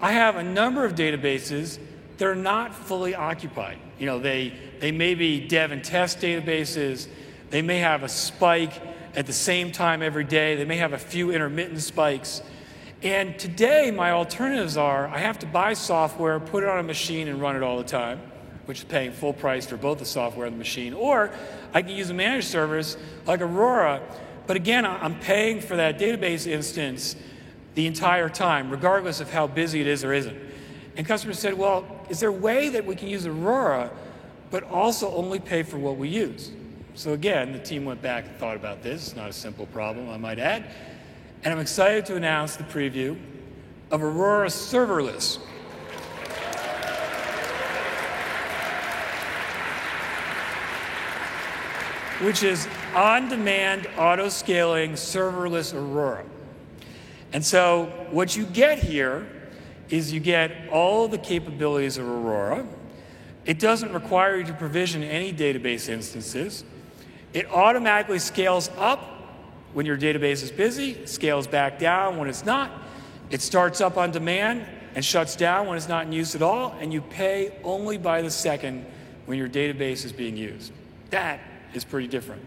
I 0.00 0.10
have 0.10 0.34
a 0.34 0.42
number 0.42 0.84
of 0.84 0.96
databases 0.96 1.78
that 2.18 2.26
are 2.26 2.34
not 2.34 2.74
fully 2.74 3.14
occupied. 3.14 3.78
You 4.00 4.06
know, 4.06 4.18
they, 4.18 4.52
they 4.80 4.90
may 4.90 5.14
be 5.14 5.46
dev 5.46 5.70
and 5.70 5.84
test 5.84 6.18
databases. 6.18 7.06
They 7.50 7.62
may 7.62 7.78
have 7.78 8.02
a 8.02 8.08
spike 8.08 8.82
at 9.14 9.26
the 9.26 9.32
same 9.32 9.70
time 9.70 10.02
every 10.02 10.24
day. 10.24 10.56
They 10.56 10.64
may 10.64 10.78
have 10.78 10.92
a 10.92 10.98
few 10.98 11.30
intermittent 11.30 11.82
spikes. 11.82 12.42
And 13.02 13.36
today, 13.36 13.90
my 13.90 14.12
alternatives 14.12 14.76
are 14.76 15.08
I 15.08 15.18
have 15.18 15.38
to 15.40 15.46
buy 15.46 15.72
software, 15.72 16.38
put 16.38 16.62
it 16.62 16.68
on 16.68 16.78
a 16.78 16.84
machine, 16.84 17.26
and 17.26 17.40
run 17.40 17.56
it 17.56 17.62
all 17.62 17.78
the 17.78 17.84
time, 17.84 18.20
which 18.66 18.78
is 18.78 18.84
paying 18.84 19.10
full 19.10 19.32
price 19.32 19.66
for 19.66 19.76
both 19.76 19.98
the 19.98 20.04
software 20.04 20.46
and 20.46 20.54
the 20.54 20.58
machine. 20.58 20.94
Or 20.94 21.32
I 21.74 21.82
can 21.82 21.90
use 21.90 22.10
a 22.10 22.14
managed 22.14 22.46
service 22.46 22.96
like 23.26 23.40
Aurora, 23.40 24.02
but 24.46 24.56
again, 24.56 24.86
I'm 24.86 25.18
paying 25.18 25.60
for 25.60 25.76
that 25.76 25.98
database 25.98 26.46
instance 26.46 27.16
the 27.74 27.86
entire 27.86 28.28
time, 28.28 28.70
regardless 28.70 29.20
of 29.20 29.30
how 29.32 29.48
busy 29.48 29.80
it 29.80 29.88
is 29.88 30.04
or 30.04 30.12
isn't. 30.12 30.38
And 30.96 31.04
customers 31.06 31.40
said, 31.40 31.54
well, 31.54 31.84
is 32.08 32.20
there 32.20 32.28
a 32.28 32.32
way 32.32 32.68
that 32.68 32.84
we 32.84 32.94
can 32.94 33.08
use 33.08 33.26
Aurora, 33.26 33.90
but 34.50 34.62
also 34.64 35.12
only 35.14 35.40
pay 35.40 35.64
for 35.64 35.78
what 35.78 35.96
we 35.96 36.08
use? 36.08 36.52
So 36.94 37.14
again, 37.14 37.52
the 37.52 37.58
team 37.58 37.84
went 37.84 38.02
back 38.02 38.26
and 38.26 38.36
thought 38.36 38.56
about 38.56 38.82
this. 38.82 39.08
It's 39.08 39.16
not 39.16 39.30
a 39.30 39.32
simple 39.32 39.66
problem, 39.66 40.10
I 40.10 40.18
might 40.18 40.38
add. 40.38 40.66
And 41.44 41.52
I'm 41.52 41.58
excited 41.60 42.06
to 42.06 42.16
announce 42.16 42.54
the 42.54 42.64
preview 42.64 43.18
of 43.90 44.02
Aurora 44.02 44.48
Serverless. 44.48 45.38
which 52.22 52.44
is 52.44 52.68
on-demand 52.94 53.88
auto-scaling 53.98 54.92
serverless 54.92 55.74
Aurora. 55.74 56.24
And 57.32 57.44
so 57.44 57.86
what 58.12 58.36
you 58.36 58.46
get 58.46 58.78
here 58.78 59.26
is 59.88 60.12
you 60.12 60.20
get 60.20 60.68
all 60.70 61.08
the 61.08 61.18
capabilities 61.18 61.98
of 61.98 62.06
Aurora. 62.06 62.64
It 63.44 63.58
doesn't 63.58 63.92
require 63.92 64.36
you 64.36 64.44
to 64.44 64.52
provision 64.52 65.02
any 65.02 65.32
database 65.32 65.88
instances. 65.88 66.64
It 67.32 67.50
automatically 67.50 68.20
scales 68.20 68.70
up 68.78 69.11
when 69.72 69.86
your 69.86 69.96
database 69.96 70.42
is 70.42 70.50
busy, 70.50 71.06
scales 71.06 71.46
back 71.46 71.78
down 71.78 72.18
when 72.18 72.28
it's 72.28 72.44
not. 72.44 72.70
It 73.30 73.40
starts 73.40 73.80
up 73.80 73.96
on 73.96 74.10
demand 74.10 74.66
and 74.94 75.04
shuts 75.04 75.36
down 75.36 75.66
when 75.66 75.76
it's 75.76 75.88
not 75.88 76.06
in 76.06 76.12
use 76.12 76.34
at 76.34 76.42
all, 76.42 76.76
and 76.80 76.92
you 76.92 77.00
pay 77.00 77.58
only 77.64 77.96
by 77.96 78.22
the 78.22 78.30
second 78.30 78.84
when 79.26 79.38
your 79.38 79.48
database 79.48 80.04
is 80.04 80.12
being 80.12 80.36
used. 80.36 80.72
That 81.10 81.40
is 81.72 81.84
pretty 81.84 82.08
different. 82.08 82.42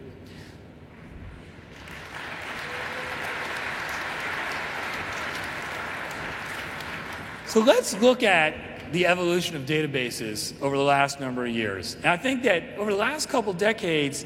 So 7.47 7.61
let's 7.61 7.99
look 8.01 8.21
at 8.21 8.91
the 8.91 9.05
evolution 9.07 9.55
of 9.55 9.63
databases 9.63 10.53
over 10.61 10.75
the 10.77 10.83
last 10.83 11.19
number 11.19 11.45
of 11.45 11.51
years. 11.51 11.95
And 11.95 12.07
I 12.07 12.17
think 12.17 12.43
that 12.43 12.77
over 12.77 12.91
the 12.91 12.97
last 12.97 13.29
couple 13.29 13.53
decades, 13.53 14.25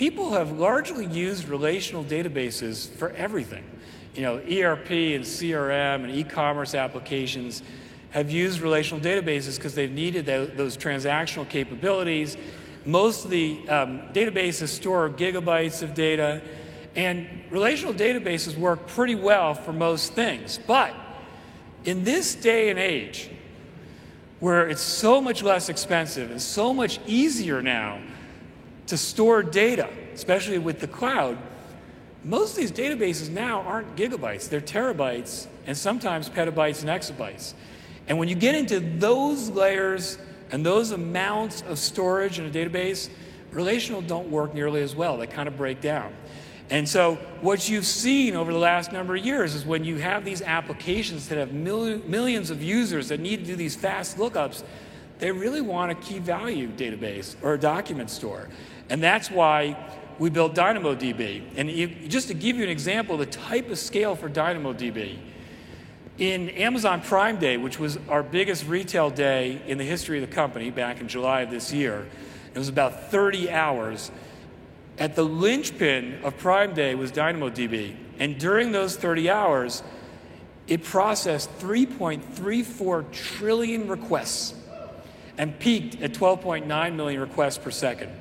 people 0.00 0.30
have 0.30 0.52
largely 0.52 1.04
used 1.04 1.46
relational 1.46 2.02
databases 2.02 2.88
for 2.88 3.10
everything. 3.10 3.62
You 4.14 4.22
know, 4.22 4.36
ERP 4.36 4.90
and 4.90 5.22
CRM 5.22 6.04
and 6.04 6.10
e-commerce 6.10 6.74
applications 6.74 7.62
have 8.08 8.30
used 8.30 8.62
relational 8.62 8.98
databases 8.98 9.56
because 9.56 9.74
they've 9.74 9.92
needed 9.92 10.24
those 10.24 10.78
transactional 10.78 11.46
capabilities. 11.46 12.38
Most 12.86 13.26
of 13.26 13.30
the 13.30 13.58
um, 13.68 14.00
databases 14.14 14.68
store 14.68 15.10
gigabytes 15.10 15.82
of 15.82 15.92
data, 15.92 16.40
and 16.96 17.28
relational 17.50 17.92
databases 17.92 18.56
work 18.56 18.86
pretty 18.86 19.16
well 19.16 19.52
for 19.52 19.74
most 19.74 20.14
things. 20.14 20.58
But 20.66 20.94
in 21.84 22.04
this 22.04 22.34
day 22.34 22.70
and 22.70 22.78
age, 22.78 23.28
where 24.38 24.66
it's 24.66 24.80
so 24.80 25.20
much 25.20 25.42
less 25.42 25.68
expensive 25.68 26.30
and 26.30 26.40
so 26.40 26.72
much 26.72 27.00
easier 27.06 27.60
now 27.60 28.00
to 28.90 28.98
store 28.98 29.42
data, 29.42 29.88
especially 30.14 30.58
with 30.58 30.80
the 30.80 30.86
cloud, 30.88 31.38
most 32.24 32.50
of 32.50 32.56
these 32.56 32.72
databases 32.72 33.30
now 33.30 33.62
aren't 33.62 33.96
gigabytes, 33.96 34.48
they're 34.48 34.60
terabytes 34.60 35.46
and 35.66 35.76
sometimes 35.76 36.28
petabytes 36.28 36.82
and 36.82 36.90
exabytes. 36.90 37.54
And 38.08 38.18
when 38.18 38.28
you 38.28 38.34
get 38.34 38.56
into 38.56 38.80
those 38.80 39.48
layers 39.48 40.18
and 40.50 40.66
those 40.66 40.90
amounts 40.90 41.62
of 41.62 41.78
storage 41.78 42.40
in 42.40 42.46
a 42.46 42.50
database, 42.50 43.08
relational 43.52 44.02
don't 44.02 44.28
work 44.28 44.54
nearly 44.54 44.82
as 44.82 44.96
well. 44.96 45.16
They 45.16 45.28
kind 45.28 45.46
of 45.48 45.56
break 45.56 45.80
down. 45.80 46.12
And 46.68 46.88
so, 46.88 47.16
what 47.40 47.68
you've 47.68 47.86
seen 47.86 48.34
over 48.36 48.52
the 48.52 48.58
last 48.58 48.92
number 48.92 49.16
of 49.16 49.24
years 49.24 49.54
is 49.54 49.64
when 49.64 49.84
you 49.84 49.96
have 49.96 50.24
these 50.24 50.42
applications 50.42 51.28
that 51.28 51.38
have 51.38 51.52
mil- 51.52 51.98
millions 52.00 52.50
of 52.50 52.62
users 52.62 53.08
that 53.08 53.18
need 53.20 53.38
to 53.38 53.44
do 53.44 53.56
these 53.56 53.74
fast 53.74 54.18
lookups, 54.18 54.62
they 55.18 55.30
really 55.30 55.60
want 55.60 55.92
a 55.92 55.94
key 55.96 56.18
value 56.18 56.68
database 56.68 57.36
or 57.42 57.54
a 57.54 57.58
document 57.58 58.10
store. 58.10 58.48
And 58.90 59.02
that's 59.02 59.30
why 59.30 59.76
we 60.18 60.28
built 60.28 60.54
DynamoDB. 60.54 61.42
And 61.56 62.10
just 62.10 62.28
to 62.28 62.34
give 62.34 62.56
you 62.56 62.64
an 62.64 62.68
example, 62.68 63.16
the 63.16 63.24
type 63.24 63.70
of 63.70 63.78
scale 63.78 64.14
for 64.14 64.28
DynamoDB, 64.28 65.16
in 66.18 66.50
Amazon 66.50 67.00
Prime 67.00 67.38
Day, 67.38 67.56
which 67.56 67.78
was 67.78 67.98
our 68.10 68.22
biggest 68.22 68.66
retail 68.66 69.08
day 69.08 69.62
in 69.66 69.78
the 69.78 69.84
history 69.84 70.22
of 70.22 70.28
the 70.28 70.34
company 70.34 70.70
back 70.70 71.00
in 71.00 71.08
July 71.08 71.40
of 71.40 71.50
this 71.50 71.72
year, 71.72 72.06
it 72.52 72.58
was 72.58 72.68
about 72.68 73.10
30 73.10 73.50
hours 73.50 74.10
at 74.98 75.14
the 75.14 75.24
linchpin 75.24 76.20
of 76.22 76.36
Prime 76.36 76.74
Day 76.74 76.94
was 76.94 77.10
DynamoDB. 77.10 77.96
And 78.18 78.38
during 78.38 78.70
those 78.70 78.96
30 78.96 79.30
hours, 79.30 79.82
it 80.66 80.84
processed 80.84 81.50
3.34 81.58 83.10
trillion 83.10 83.88
requests 83.88 84.54
and 85.38 85.58
peaked 85.58 86.02
at 86.02 86.12
12.9 86.12 86.94
million 86.94 87.20
requests 87.20 87.56
per 87.56 87.70
second. 87.70 88.12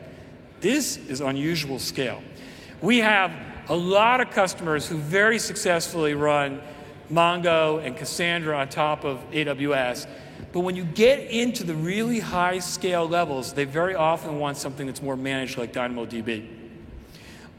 This 0.61 0.97
is 0.97 1.21
unusual 1.21 1.79
scale. 1.79 2.21
We 2.81 2.97
have 2.97 3.31
a 3.69 3.75
lot 3.75 4.19
of 4.19 4.31
customers 4.31 4.87
who 4.87 4.97
very 4.97 5.39
successfully 5.39 6.13
run 6.13 6.61
Mongo 7.09 7.83
and 7.83 7.95
Cassandra 7.95 8.57
on 8.57 8.69
top 8.69 9.03
of 9.03 9.19
AWS. 9.31 10.07
But 10.51 10.61
when 10.61 10.75
you 10.75 10.83
get 10.83 11.19
into 11.19 11.63
the 11.63 11.75
really 11.75 12.19
high 12.19 12.59
scale 12.59 13.07
levels, 13.07 13.53
they 13.53 13.65
very 13.65 13.95
often 13.95 14.39
want 14.39 14.57
something 14.57 14.85
that's 14.85 15.01
more 15.01 15.15
managed 15.15 15.57
like 15.57 15.73
DynamoDB. 15.73 16.47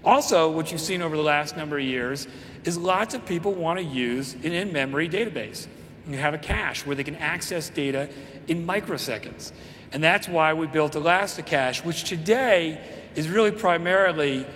Also, 0.05 0.51
what 0.51 0.72
you've 0.72 0.80
seen 0.80 1.03
over 1.03 1.16
the 1.16 1.22
last 1.22 1.57
number 1.57 1.78
of 1.78 1.84
years 1.84 2.26
is 2.64 2.76
lots 2.76 3.14
of 3.14 3.24
people 3.26 3.53
want 3.53 3.78
to 3.78 3.84
use 3.84 4.34
an 4.34 4.53
in 4.53 4.72
memory 4.72 5.09
database. 5.09 5.66
You 6.09 6.16
have 6.16 6.34
a 6.34 6.38
cache 6.38 6.86
where 6.86 6.96
they 6.96 7.05
can 7.05 7.16
access 7.16 7.68
data 7.68 8.09
in 8.48 8.66
microseconds. 8.66 9.53
And 9.93 10.03
that's 10.03 10.28
why 10.28 10.55
we 10.55 10.66
built 10.66 10.95
Elasticache, 10.95 11.84
which 11.84 12.05
today 12.05 12.80
is 13.14 13.28
really 13.28 13.51
primarily 13.51 14.47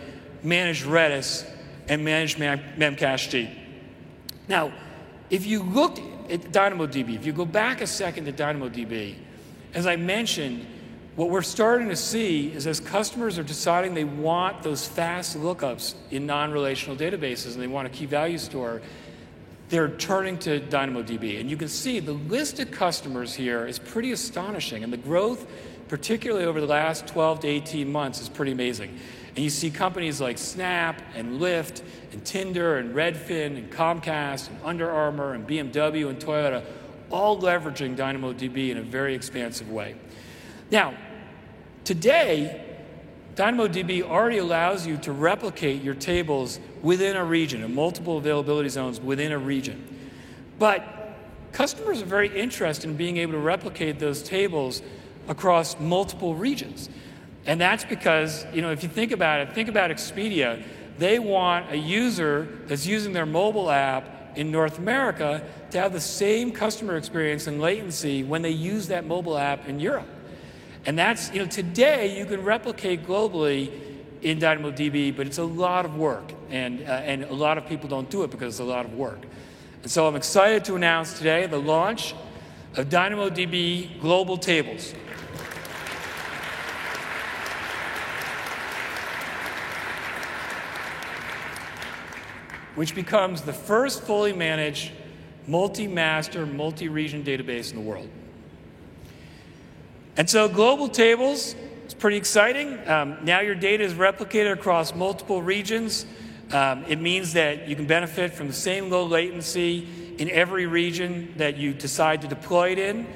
managed 0.42 0.84
Redis 0.84 1.48
and 1.88 2.04
managed 2.04 2.38
Memcached. 2.38 3.50
Now, 4.48 4.72
if 5.30 5.46
you 5.46 5.62
look 5.62 5.98
at 6.30 6.40
DynamoDB, 6.52 7.14
if 7.14 7.26
you 7.26 7.32
go 7.32 7.44
back 7.44 7.80
a 7.80 7.86
second 7.86 8.26
to 8.26 8.32
DynamoDB, 8.32 9.16
as 9.74 9.86
I 9.86 9.96
mentioned, 9.96 10.66
what 11.16 11.30
we're 11.30 11.42
starting 11.42 11.88
to 11.88 11.96
see 11.96 12.52
is 12.52 12.66
as 12.66 12.80
customers 12.80 13.38
are 13.38 13.42
deciding 13.44 13.94
they 13.94 14.04
want 14.04 14.62
those 14.62 14.86
fast 14.86 15.36
lookups 15.36 15.94
in 16.10 16.26
non 16.26 16.52
relational 16.52 16.96
databases 16.96 17.54
and 17.54 17.62
they 17.62 17.68
want 17.68 17.86
a 17.86 17.90
key 17.90 18.06
value 18.06 18.38
store, 18.38 18.82
they're 19.68 19.88
turning 19.88 20.38
to 20.38 20.60
DynamoDB. 20.60 21.40
And 21.40 21.50
you 21.50 21.56
can 21.56 21.68
see 21.68 22.00
the 22.00 22.12
list 22.12 22.60
of 22.60 22.70
customers 22.70 23.34
here 23.34 23.66
is 23.66 23.78
pretty 23.78 24.12
astonishing. 24.12 24.84
And 24.84 24.92
the 24.92 24.98
growth, 24.98 25.46
particularly 25.88 26.44
over 26.44 26.60
the 26.60 26.66
last 26.66 27.06
12 27.06 27.40
to 27.40 27.48
18 27.48 27.90
months, 27.90 28.20
is 28.20 28.28
pretty 28.28 28.52
amazing. 28.52 28.98
And 29.34 29.42
you 29.42 29.50
see 29.50 29.70
companies 29.70 30.20
like 30.20 30.38
Snap 30.38 31.02
and 31.14 31.40
Lyft 31.40 31.82
and 32.12 32.24
Tinder 32.24 32.78
and 32.78 32.94
Redfin 32.94 33.56
and 33.56 33.70
Comcast 33.70 34.48
and 34.48 34.58
Under 34.64 34.90
Armour 34.90 35.34
and 35.34 35.46
BMW 35.46 36.08
and 36.08 36.18
Toyota 36.18 36.64
all 37.10 37.40
leveraging 37.40 37.96
DynamoDB 37.96 38.70
in 38.70 38.78
a 38.78 38.82
very 38.82 39.14
expansive 39.14 39.70
way. 39.70 39.96
Now, 40.70 40.94
today, 41.84 42.73
DynamoDB 43.34 44.02
already 44.02 44.38
allows 44.38 44.86
you 44.86 44.96
to 44.98 45.12
replicate 45.12 45.82
your 45.82 45.94
tables 45.94 46.60
within 46.82 47.16
a 47.16 47.24
region, 47.24 47.62
in 47.64 47.74
multiple 47.74 48.18
availability 48.18 48.68
zones 48.68 49.00
within 49.00 49.32
a 49.32 49.38
region. 49.38 49.82
But 50.58 50.84
customers 51.52 52.00
are 52.00 52.06
very 52.06 52.28
interested 52.28 52.88
in 52.88 52.96
being 52.96 53.16
able 53.16 53.32
to 53.32 53.38
replicate 53.38 53.98
those 53.98 54.22
tables 54.22 54.82
across 55.26 55.78
multiple 55.80 56.34
regions. 56.34 56.88
And 57.46 57.60
that's 57.60 57.84
because, 57.84 58.46
you 58.52 58.62
know, 58.62 58.70
if 58.70 58.82
you 58.82 58.88
think 58.88 59.10
about 59.10 59.40
it, 59.40 59.52
think 59.52 59.68
about 59.68 59.90
Expedia. 59.90 60.62
They 60.98 61.18
want 61.18 61.72
a 61.72 61.76
user 61.76 62.48
that's 62.66 62.86
using 62.86 63.12
their 63.12 63.26
mobile 63.26 63.70
app 63.70 64.36
in 64.36 64.50
North 64.50 64.78
America 64.78 65.44
to 65.70 65.80
have 65.80 65.92
the 65.92 66.00
same 66.00 66.52
customer 66.52 66.96
experience 66.96 67.46
and 67.46 67.60
latency 67.60 68.22
when 68.22 68.42
they 68.42 68.50
use 68.50 68.88
that 68.88 69.04
mobile 69.04 69.36
app 69.36 69.68
in 69.68 69.80
Europe. 69.80 70.06
And 70.86 70.98
that's, 70.98 71.32
you 71.32 71.40
know, 71.40 71.46
today 71.46 72.18
you 72.18 72.26
can 72.26 72.44
replicate 72.44 73.06
globally 73.06 73.72
in 74.22 74.38
DynamoDB, 74.38 75.16
but 75.16 75.26
it's 75.26 75.38
a 75.38 75.44
lot 75.44 75.84
of 75.84 75.96
work. 75.96 76.32
And, 76.50 76.82
uh, 76.82 76.92
and 76.92 77.24
a 77.24 77.34
lot 77.34 77.58
of 77.58 77.66
people 77.66 77.88
don't 77.88 78.10
do 78.10 78.22
it 78.22 78.30
because 78.30 78.54
it's 78.54 78.60
a 78.60 78.64
lot 78.64 78.84
of 78.84 78.94
work. 78.94 79.20
And 79.82 79.90
so 79.90 80.06
I'm 80.06 80.16
excited 80.16 80.64
to 80.66 80.76
announce 80.76 81.18
today 81.18 81.46
the 81.46 81.60
launch 81.60 82.14
of 82.76 82.88
DynamoDB 82.88 84.00
Global 84.00 84.36
Tables. 84.36 84.94
which 92.74 92.94
becomes 92.94 93.42
the 93.42 93.52
first 93.52 94.02
fully 94.02 94.32
managed 94.32 94.90
multi-master, 95.46 96.44
multi-region 96.44 97.22
database 97.22 97.70
in 97.70 97.76
the 97.76 97.82
world. 97.82 98.08
And 100.16 100.30
so 100.30 100.48
global 100.48 100.88
tables, 100.88 101.56
is 101.88 101.94
pretty 101.94 102.16
exciting. 102.16 102.78
Um, 102.88 103.18
now 103.24 103.40
your 103.40 103.56
data 103.56 103.82
is 103.82 103.94
replicated 103.94 104.52
across 104.52 104.94
multiple 104.94 105.42
regions. 105.42 106.06
Um, 106.52 106.84
it 106.86 107.00
means 107.00 107.32
that 107.32 107.68
you 107.68 107.74
can 107.74 107.86
benefit 107.86 108.32
from 108.32 108.46
the 108.46 108.52
same 108.52 108.90
low 108.90 109.04
latency 109.04 109.88
in 110.18 110.30
every 110.30 110.66
region 110.66 111.34
that 111.38 111.56
you 111.56 111.74
decide 111.74 112.22
to 112.22 112.28
deploy 112.28 112.70
it 112.70 112.78
in. 112.78 113.06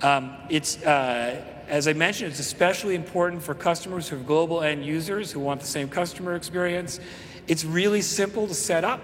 Um, 0.00 0.34
it's, 0.48 0.82
uh, 0.82 1.44
as 1.68 1.88
I 1.88 1.92
mentioned, 1.92 2.30
it's 2.30 2.40
especially 2.40 2.94
important 2.94 3.42
for 3.42 3.54
customers 3.54 4.08
who 4.08 4.16
are 4.16 4.20
global 4.20 4.62
end 4.62 4.82
users 4.82 5.30
who 5.30 5.40
want 5.40 5.60
the 5.60 5.66
same 5.66 5.90
customer 5.90 6.36
experience. 6.36 7.00
It's 7.48 7.66
really 7.66 8.00
simple 8.00 8.46
to 8.48 8.54
set 8.54 8.82
up. 8.82 9.02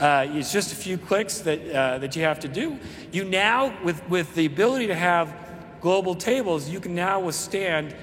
Uh, 0.00 0.26
it's 0.30 0.52
just 0.52 0.72
a 0.72 0.76
few 0.76 0.98
clicks 0.98 1.38
that, 1.40 1.70
uh, 1.70 1.98
that 1.98 2.16
you 2.16 2.22
have 2.22 2.40
to 2.40 2.48
do. 2.48 2.80
You 3.12 3.22
now, 3.22 3.72
with, 3.84 4.08
with 4.08 4.34
the 4.34 4.46
ability 4.46 4.88
to 4.88 4.94
have 4.96 5.43
global 5.84 6.14
tables, 6.14 6.66
you 6.66 6.80
can 6.80 6.94
now 6.94 7.20
withstand 7.20 7.94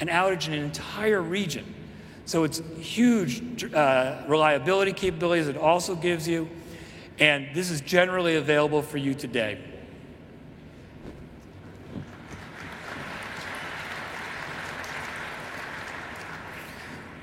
an 0.00 0.08
outage 0.08 0.48
in 0.48 0.52
an 0.52 0.64
entire 0.64 1.22
region. 1.22 1.64
So 2.24 2.42
it's 2.42 2.60
huge 2.80 3.72
uh, 3.72 4.24
reliability 4.26 4.92
capabilities 4.92 5.46
it 5.46 5.56
also 5.56 5.94
gives 5.94 6.26
you, 6.26 6.48
and 7.20 7.46
this 7.54 7.70
is 7.70 7.82
generally 7.82 8.34
available 8.34 8.82
for 8.82 8.98
you 8.98 9.14
today. 9.14 9.60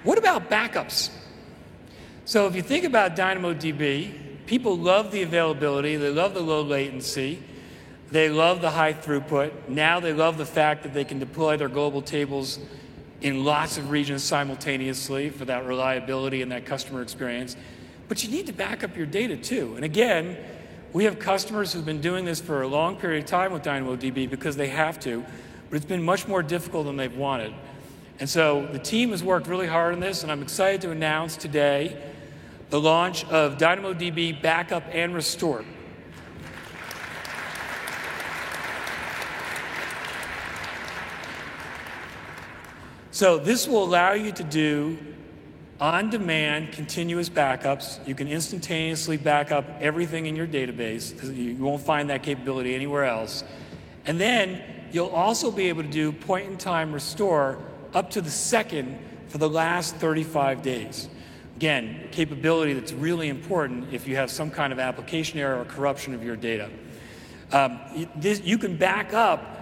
What 0.04 0.18
about 0.18 0.50
backups? 0.50 1.10
So 2.24 2.48
if 2.48 2.56
you 2.56 2.62
think 2.62 2.86
about 2.86 3.18
DynamoDB, 3.18 4.46
people 4.46 4.78
love 4.78 5.12
the 5.12 5.24
availability, 5.24 5.98
they 5.98 6.12
love 6.12 6.34
the 6.34 6.40
low 6.40 6.62
latency, 6.62 7.44
they 8.12 8.30
love 8.30 8.62
the 8.62 8.72
high 8.72 8.94
throughput. 8.94 9.52
Now 9.68 10.00
they 10.00 10.14
love 10.14 10.38
the 10.38 10.46
fact 10.46 10.84
that 10.84 10.94
they 10.94 11.04
can 11.04 11.20
deploy 11.20 11.58
their 11.58 11.70
global 11.70 12.02
tables 12.02 12.60
in 13.22 13.44
lots 13.44 13.78
of 13.78 13.90
regions 13.90 14.24
simultaneously 14.24 15.30
for 15.30 15.46
that 15.46 15.66
reliability 15.66 16.42
and 16.42 16.52
that 16.52 16.66
customer 16.66 17.02
experience. 17.02 17.58
But 18.08 18.24
you 18.24 18.32
need 18.32 18.46
to 18.48 18.54
back 18.54 18.84
up 18.84 18.96
your 18.96 19.06
data 19.06 19.36
too. 19.36 19.76
And 19.76 19.84
again, 19.84 20.38
we 20.94 21.04
have 21.04 21.20
customers 21.20 21.74
who've 21.74 21.86
been 21.86 22.02
doing 22.02 22.24
this 22.24 22.40
for 22.40 22.62
a 22.62 22.68
long 22.68 22.96
period 22.96 23.24
of 23.24 23.30
time 23.30 23.52
with 23.52 23.64
DynamoDB 23.64 24.30
because 24.30 24.56
they 24.56 24.70
have 24.70 25.00
to, 25.02 25.26
but 25.70 25.76
it's 25.76 25.86
been 25.86 26.04
much 26.04 26.28
more 26.28 26.42
difficult 26.42 26.86
than 26.86 26.96
they've 26.96 27.16
wanted. 27.16 27.54
And 28.20 28.30
so 28.30 28.68
the 28.72 28.80
team 28.80 29.12
has 29.12 29.24
worked 29.24 29.48
really 29.48 29.68
hard 29.68 29.94
on 29.94 30.00
this, 30.00 30.24
and 30.24 30.32
I'm 30.32 30.42
excited 30.42 30.82
to 30.82 30.92
announce 30.92 31.36
today 31.36 32.02
the 32.70 32.80
launch 32.80 33.26
of 33.26 33.58
DynamoDB 33.58 34.42
Backup 34.42 34.84
and 34.92 35.14
Restore. 35.14 35.66
So 43.18 43.40
this 43.40 43.68
will 43.68 43.84
allow 43.84 44.12
you 44.12 44.32
to 44.34 44.44
do 44.44 44.96
on-demand 45.82 46.72
continuous 46.72 47.30
backups. 47.30 48.08
You 48.08 48.14
can 48.14 48.28
instantaneously 48.28 49.18
back 49.18 49.52
up 49.52 49.66
everything 49.82 50.28
in 50.28 50.36
your 50.36 50.46
database. 50.46 51.36
You 51.36 51.56
won't 51.56 51.82
find 51.82 52.12
that 52.12 52.22
capability 52.22 52.76
anywhere 52.76 53.06
else. 53.06 53.44
And 54.06 54.20
then 54.22 54.62
you'll 54.92 55.08
also 55.08 55.50
be 55.50 55.68
able 55.70 55.82
to 55.82 55.90
do 55.90 56.12
point-in-time 56.12 56.94
restore 56.94 57.58
up 57.96 58.12
to 58.12 58.22
the 58.22 58.30
second 58.30 59.00
for 59.30 59.40
the 59.40 59.50
last 59.50 59.96
35 59.96 60.62
days. 60.62 61.10
Again, 61.56 62.10
capability 62.12 62.74
that's 62.74 62.94
really 62.94 63.30
important 63.30 63.92
if 63.92 64.08
you 64.08 64.16
have 64.18 64.30
some 64.30 64.52
kind 64.52 64.72
of 64.72 64.78
application 64.78 65.40
error 65.40 65.60
or 65.60 65.66
corruption 65.66 66.14
of 66.14 66.24
your 66.24 66.36
data. 66.36 66.70
Um, 67.52 67.80
this, 68.16 68.42
you 68.42 68.60
can 68.60 68.78
back 68.78 69.16
up 69.16 69.57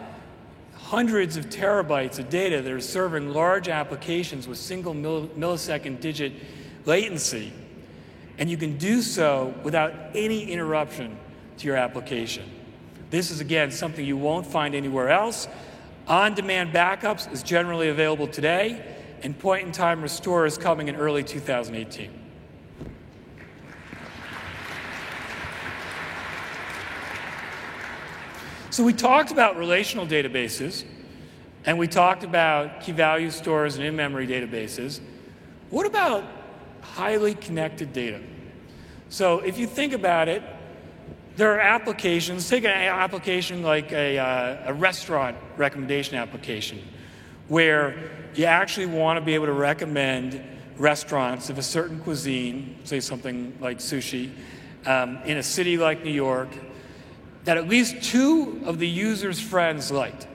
hundreds 0.86 1.36
of 1.36 1.50
terabytes 1.50 2.20
of 2.20 2.30
data 2.30 2.62
that 2.62 2.72
are 2.72 2.80
serving 2.80 3.30
large 3.30 3.68
applications 3.68 4.48
with 4.48 4.56
single 4.56 4.94
millisecond 4.94 6.00
digit 6.00 6.32
latency. 6.86 7.52
And 8.38 8.52
you 8.52 8.58
can 8.58 8.78
do 8.78 9.02
so 9.02 9.56
without 9.64 9.94
any 10.14 10.44
interruption 10.52 11.18
to 11.58 11.66
your 11.66 11.76
application. 11.76 12.48
This 13.10 13.32
is, 13.32 13.40
again, 13.40 13.72
something 13.72 14.06
you 14.06 14.18
won't 14.18 14.46
find 14.46 14.76
anywhere 14.76 15.10
else. 15.10 15.48
On 16.08 16.36
demand 16.36 16.72
backups 16.72 17.32
is 17.32 17.42
generally 17.42 17.90
available 17.90 18.28
today, 18.28 18.86
and 19.24 19.38
point 19.40 19.66
in 19.66 19.72
time 19.72 20.04
restore 20.04 20.46
is 20.46 20.56
coming 20.56 20.88
in 20.88 20.96
early 20.98 21.24
2018. 21.24 22.25
So 28.76 28.84
we 28.84 28.92
talked 28.92 29.32
about 29.32 29.56
relational 29.56 30.06
databases, 30.06 30.84
and 31.66 31.80
we 31.80 31.88
talked 31.88 32.26
about 32.26 32.82
key 32.82 32.92
value 32.92 33.32
stores 33.32 33.78
and 33.78 33.86
in-memory 33.86 34.28
databases. 34.28 35.00
What 35.70 35.86
about 35.86 36.26
highly 36.82 37.36
connected 37.36 37.94
data? 37.94 38.20
So 39.08 39.40
if 39.40 39.58
you 39.58 39.66
think 39.66 39.94
about 39.94 40.28
it, 40.28 40.44
there 41.38 41.54
are 41.54 41.60
applications. 41.62 42.50
Take 42.50 42.66
an 42.66 42.72
application 42.72 43.64
like 43.64 43.94
a, 43.94 44.18
uh, 44.18 44.64
a 44.66 44.74
restaurant 44.74 45.38
recommendation 45.56 46.18
application, 46.18 46.82
where 47.48 48.12
you 48.34 48.44
actually 48.44 48.88
want 48.88 49.16
to 49.16 49.22
be 49.22 49.36
able 49.36 49.46
to 49.46 49.54
recommend 49.54 50.44
restaurants 50.78 51.50
of 51.50 51.58
a 51.58 51.64
certain 51.64 51.98
cuisine, 52.02 52.76
say 52.84 53.00
something 53.00 53.58
like 53.62 53.78
sushi, 53.78 54.32
um, 54.86 55.20
in 55.24 55.38
a 55.38 55.44
city 55.44 55.78
like 55.78 56.04
New 56.04 56.12
York, 56.12 56.50
that 57.46 57.58
at 57.58 57.68
least 57.68 58.04
two 58.04 58.62
of 58.66 58.80
the 58.80 58.88
user's 58.88 59.40
friends 59.40 59.92
liked. 59.92 60.28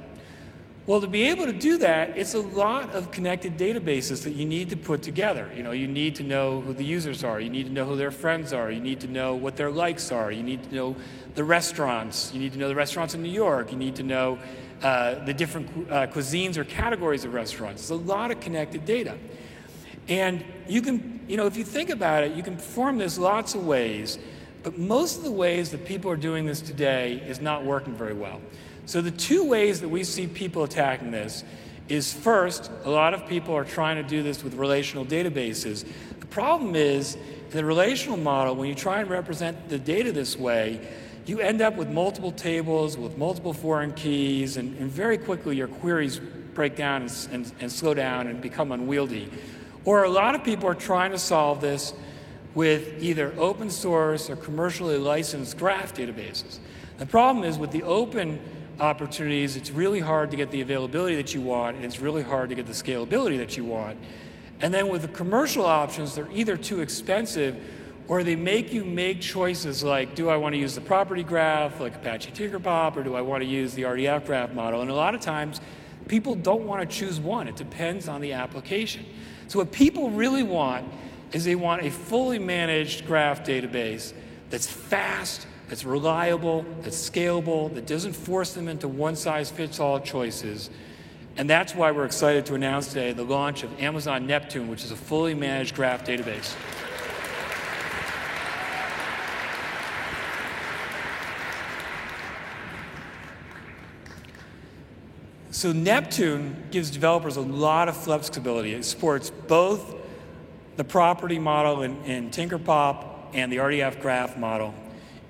Well, 0.86 1.00
to 1.02 1.06
be 1.06 1.28
able 1.28 1.46
to 1.46 1.52
do 1.52 1.78
that, 1.78 2.16
it's 2.16 2.34
a 2.34 2.40
lot 2.40 2.90
of 2.90 3.12
connected 3.12 3.56
databases 3.56 4.24
that 4.24 4.32
you 4.32 4.44
need 4.44 4.70
to 4.70 4.76
put 4.76 5.02
together. 5.02 5.48
You 5.54 5.62
know, 5.62 5.72
you 5.72 5.86
need 5.86 6.16
to 6.16 6.24
know 6.24 6.60
who 6.62 6.72
the 6.72 6.84
users 6.84 7.22
are. 7.22 7.38
You 7.40 7.50
need 7.50 7.66
to 7.66 7.72
know 7.72 7.84
who 7.84 7.96
their 7.96 8.10
friends 8.10 8.52
are. 8.52 8.70
You 8.70 8.80
need 8.80 9.00
to 9.00 9.06
know 9.06 9.34
what 9.34 9.56
their 9.56 9.70
likes 9.70 10.10
are. 10.10 10.32
You 10.32 10.42
need 10.42 10.64
to 10.64 10.74
know 10.74 10.96
the 11.34 11.44
restaurants. 11.44 12.32
You 12.32 12.40
need 12.40 12.52
to 12.54 12.58
know 12.58 12.68
the 12.68 12.74
restaurants 12.74 13.14
in 13.14 13.22
New 13.22 13.30
York. 13.30 13.70
You 13.70 13.78
need 13.78 13.94
to 13.96 14.02
know 14.02 14.38
uh, 14.82 15.24
the 15.24 15.34
different 15.34 15.68
uh, 15.90 16.06
cuisines 16.06 16.56
or 16.56 16.64
categories 16.64 17.24
of 17.24 17.34
restaurants. 17.34 17.82
It's 17.82 17.90
a 17.90 17.94
lot 17.94 18.30
of 18.30 18.40
connected 18.40 18.84
data. 18.84 19.16
And 20.08 20.44
you 20.66 20.82
can, 20.82 21.20
you 21.28 21.36
know, 21.36 21.46
if 21.46 21.56
you 21.56 21.62
think 21.62 21.90
about 21.90 22.24
it, 22.24 22.32
you 22.32 22.42
can 22.42 22.56
perform 22.56 22.98
this 22.98 23.18
lots 23.18 23.54
of 23.54 23.64
ways. 23.64 24.18
But 24.62 24.78
most 24.78 25.18
of 25.18 25.24
the 25.24 25.30
ways 25.30 25.70
that 25.70 25.84
people 25.84 26.10
are 26.10 26.16
doing 26.16 26.46
this 26.46 26.60
today 26.60 27.22
is 27.26 27.40
not 27.40 27.64
working 27.64 27.94
very 27.94 28.14
well. 28.14 28.40
So 28.86 29.00
the 29.00 29.10
two 29.10 29.44
ways 29.44 29.80
that 29.80 29.88
we 29.88 30.04
see 30.04 30.26
people 30.26 30.64
attacking 30.64 31.10
this 31.10 31.44
is 31.88 32.12
first, 32.12 32.70
a 32.84 32.90
lot 32.90 33.14
of 33.14 33.26
people 33.26 33.54
are 33.54 33.64
trying 33.64 33.96
to 33.96 34.02
do 34.02 34.22
this 34.22 34.44
with 34.44 34.54
relational 34.54 35.04
databases. 35.04 35.86
The 36.20 36.26
problem 36.26 36.76
is, 36.76 37.16
the 37.50 37.64
relational 37.64 38.16
model, 38.16 38.54
when 38.54 38.68
you 38.68 38.74
try 38.74 39.00
and 39.00 39.10
represent 39.10 39.68
the 39.68 39.78
data 39.78 40.12
this 40.12 40.36
way, 40.36 40.86
you 41.26 41.40
end 41.40 41.60
up 41.60 41.76
with 41.76 41.88
multiple 41.88 42.32
tables 42.32 42.96
with 42.96 43.18
multiple 43.18 43.52
foreign 43.52 43.92
keys, 43.92 44.56
and, 44.56 44.76
and 44.78 44.90
very 44.90 45.18
quickly 45.18 45.56
your 45.56 45.68
queries 45.68 46.20
break 46.54 46.76
down 46.76 47.02
and, 47.02 47.28
and, 47.32 47.52
and 47.60 47.72
slow 47.72 47.94
down 47.94 48.26
and 48.26 48.40
become 48.40 48.72
unwieldy. 48.72 49.30
Or 49.84 50.04
a 50.04 50.10
lot 50.10 50.34
of 50.34 50.44
people 50.44 50.68
are 50.68 50.74
trying 50.74 51.12
to 51.12 51.18
solve 51.18 51.60
this 51.60 51.92
with 52.54 53.02
either 53.02 53.32
open 53.38 53.70
source 53.70 54.28
or 54.28 54.36
commercially 54.36 54.98
licensed 54.98 55.56
graph 55.58 55.94
databases. 55.94 56.58
The 56.98 57.06
problem 57.06 57.44
is 57.44 57.58
with 57.58 57.70
the 57.70 57.82
open 57.82 58.40
opportunities, 58.80 59.56
it's 59.56 59.70
really 59.70 60.00
hard 60.00 60.30
to 60.30 60.36
get 60.36 60.50
the 60.50 60.60
availability 60.60 61.16
that 61.16 61.34
you 61.34 61.40
want, 61.40 61.76
and 61.76 61.84
it's 61.84 62.00
really 62.00 62.22
hard 62.22 62.48
to 62.48 62.54
get 62.54 62.66
the 62.66 62.72
scalability 62.72 63.38
that 63.38 63.56
you 63.56 63.64
want. 63.64 63.98
And 64.60 64.74
then 64.74 64.88
with 64.88 65.02
the 65.02 65.08
commercial 65.08 65.64
options, 65.64 66.14
they're 66.14 66.30
either 66.32 66.56
too 66.56 66.80
expensive 66.80 67.62
or 68.08 68.24
they 68.24 68.36
make 68.36 68.72
you 68.72 68.84
make 68.84 69.20
choices 69.20 69.84
like, 69.84 70.14
do 70.14 70.28
I 70.28 70.36
want 70.36 70.54
to 70.54 70.58
use 70.58 70.74
the 70.74 70.80
property 70.80 71.22
graph 71.22 71.80
like 71.80 71.94
Apache 71.94 72.32
Tinkerpop, 72.32 72.96
or 72.96 73.04
do 73.04 73.14
I 73.14 73.20
want 73.20 73.42
to 73.42 73.48
use 73.48 73.72
the 73.74 73.82
RDF 73.82 74.26
graph 74.26 74.52
model? 74.52 74.80
And 74.80 74.90
a 74.90 74.94
lot 74.94 75.14
of 75.14 75.20
times, 75.20 75.60
people 76.08 76.34
don't 76.34 76.66
want 76.66 76.80
to 76.80 76.96
choose 76.96 77.20
one. 77.20 77.46
It 77.46 77.54
depends 77.54 78.08
on 78.08 78.20
the 78.20 78.32
application. 78.32 79.06
So 79.46 79.60
what 79.60 79.70
people 79.70 80.10
really 80.10 80.42
want 80.42 80.90
is 81.32 81.44
they 81.44 81.54
want 81.54 81.82
a 81.82 81.90
fully 81.90 82.38
managed 82.38 83.06
graph 83.06 83.44
database 83.44 84.12
that's 84.50 84.66
fast, 84.66 85.46
that's 85.68 85.84
reliable, 85.84 86.64
that's 86.82 87.10
scalable, 87.10 87.72
that 87.74 87.86
doesn't 87.86 88.14
force 88.14 88.52
them 88.52 88.68
into 88.68 88.88
one 88.88 89.14
size 89.16 89.50
fits 89.50 89.78
all 89.78 90.00
choices. 90.00 90.70
And 91.36 91.48
that's 91.48 91.74
why 91.74 91.92
we're 91.92 92.04
excited 92.04 92.46
to 92.46 92.54
announce 92.54 92.88
today 92.88 93.12
the 93.12 93.22
launch 93.22 93.62
of 93.62 93.80
Amazon 93.80 94.26
Neptune, 94.26 94.68
which 94.68 94.84
is 94.84 94.90
a 94.90 94.96
fully 94.96 95.34
managed 95.34 95.74
graph 95.76 96.04
database. 96.04 96.54
So 105.52 105.72
Neptune 105.72 106.56
gives 106.70 106.90
developers 106.90 107.36
a 107.36 107.42
lot 107.42 107.88
of 107.88 107.96
flexibility. 107.96 108.72
It 108.72 108.84
supports 108.84 109.30
both 109.30 109.94
the 110.80 110.84
property 110.84 111.38
model 111.38 111.82
in, 111.82 112.02
in 112.04 112.30
Tinkerpop 112.30 113.34
and 113.34 113.52
the 113.52 113.58
RDF 113.58 114.00
graph 114.00 114.38
model, 114.38 114.72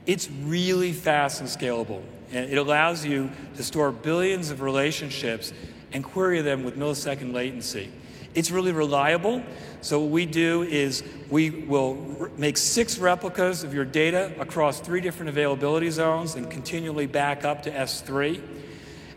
it's 0.06 0.30
really 0.44 0.92
fast 0.92 1.40
and 1.40 1.48
scalable. 1.50 2.04
And 2.30 2.48
it 2.48 2.56
allows 2.56 3.04
you 3.04 3.32
to 3.56 3.64
store 3.64 3.90
billions 3.90 4.50
of 4.50 4.60
relationships 4.60 5.52
and 5.90 6.04
query 6.04 6.40
them 6.40 6.62
with 6.62 6.76
millisecond 6.76 7.34
latency. 7.34 7.90
It's 8.32 8.52
really 8.52 8.70
reliable. 8.70 9.42
So 9.80 9.98
what 9.98 10.12
we 10.12 10.24
do 10.24 10.62
is 10.62 11.02
we 11.30 11.50
will 11.50 11.96
make 12.36 12.56
six 12.56 12.96
replicas 12.98 13.64
of 13.64 13.74
your 13.74 13.84
data 13.84 14.32
across 14.38 14.78
three 14.78 15.00
different 15.00 15.30
availability 15.30 15.90
zones 15.90 16.36
and 16.36 16.48
continually 16.48 17.08
back 17.08 17.44
up 17.44 17.64
to 17.64 17.72
S3. 17.72 18.40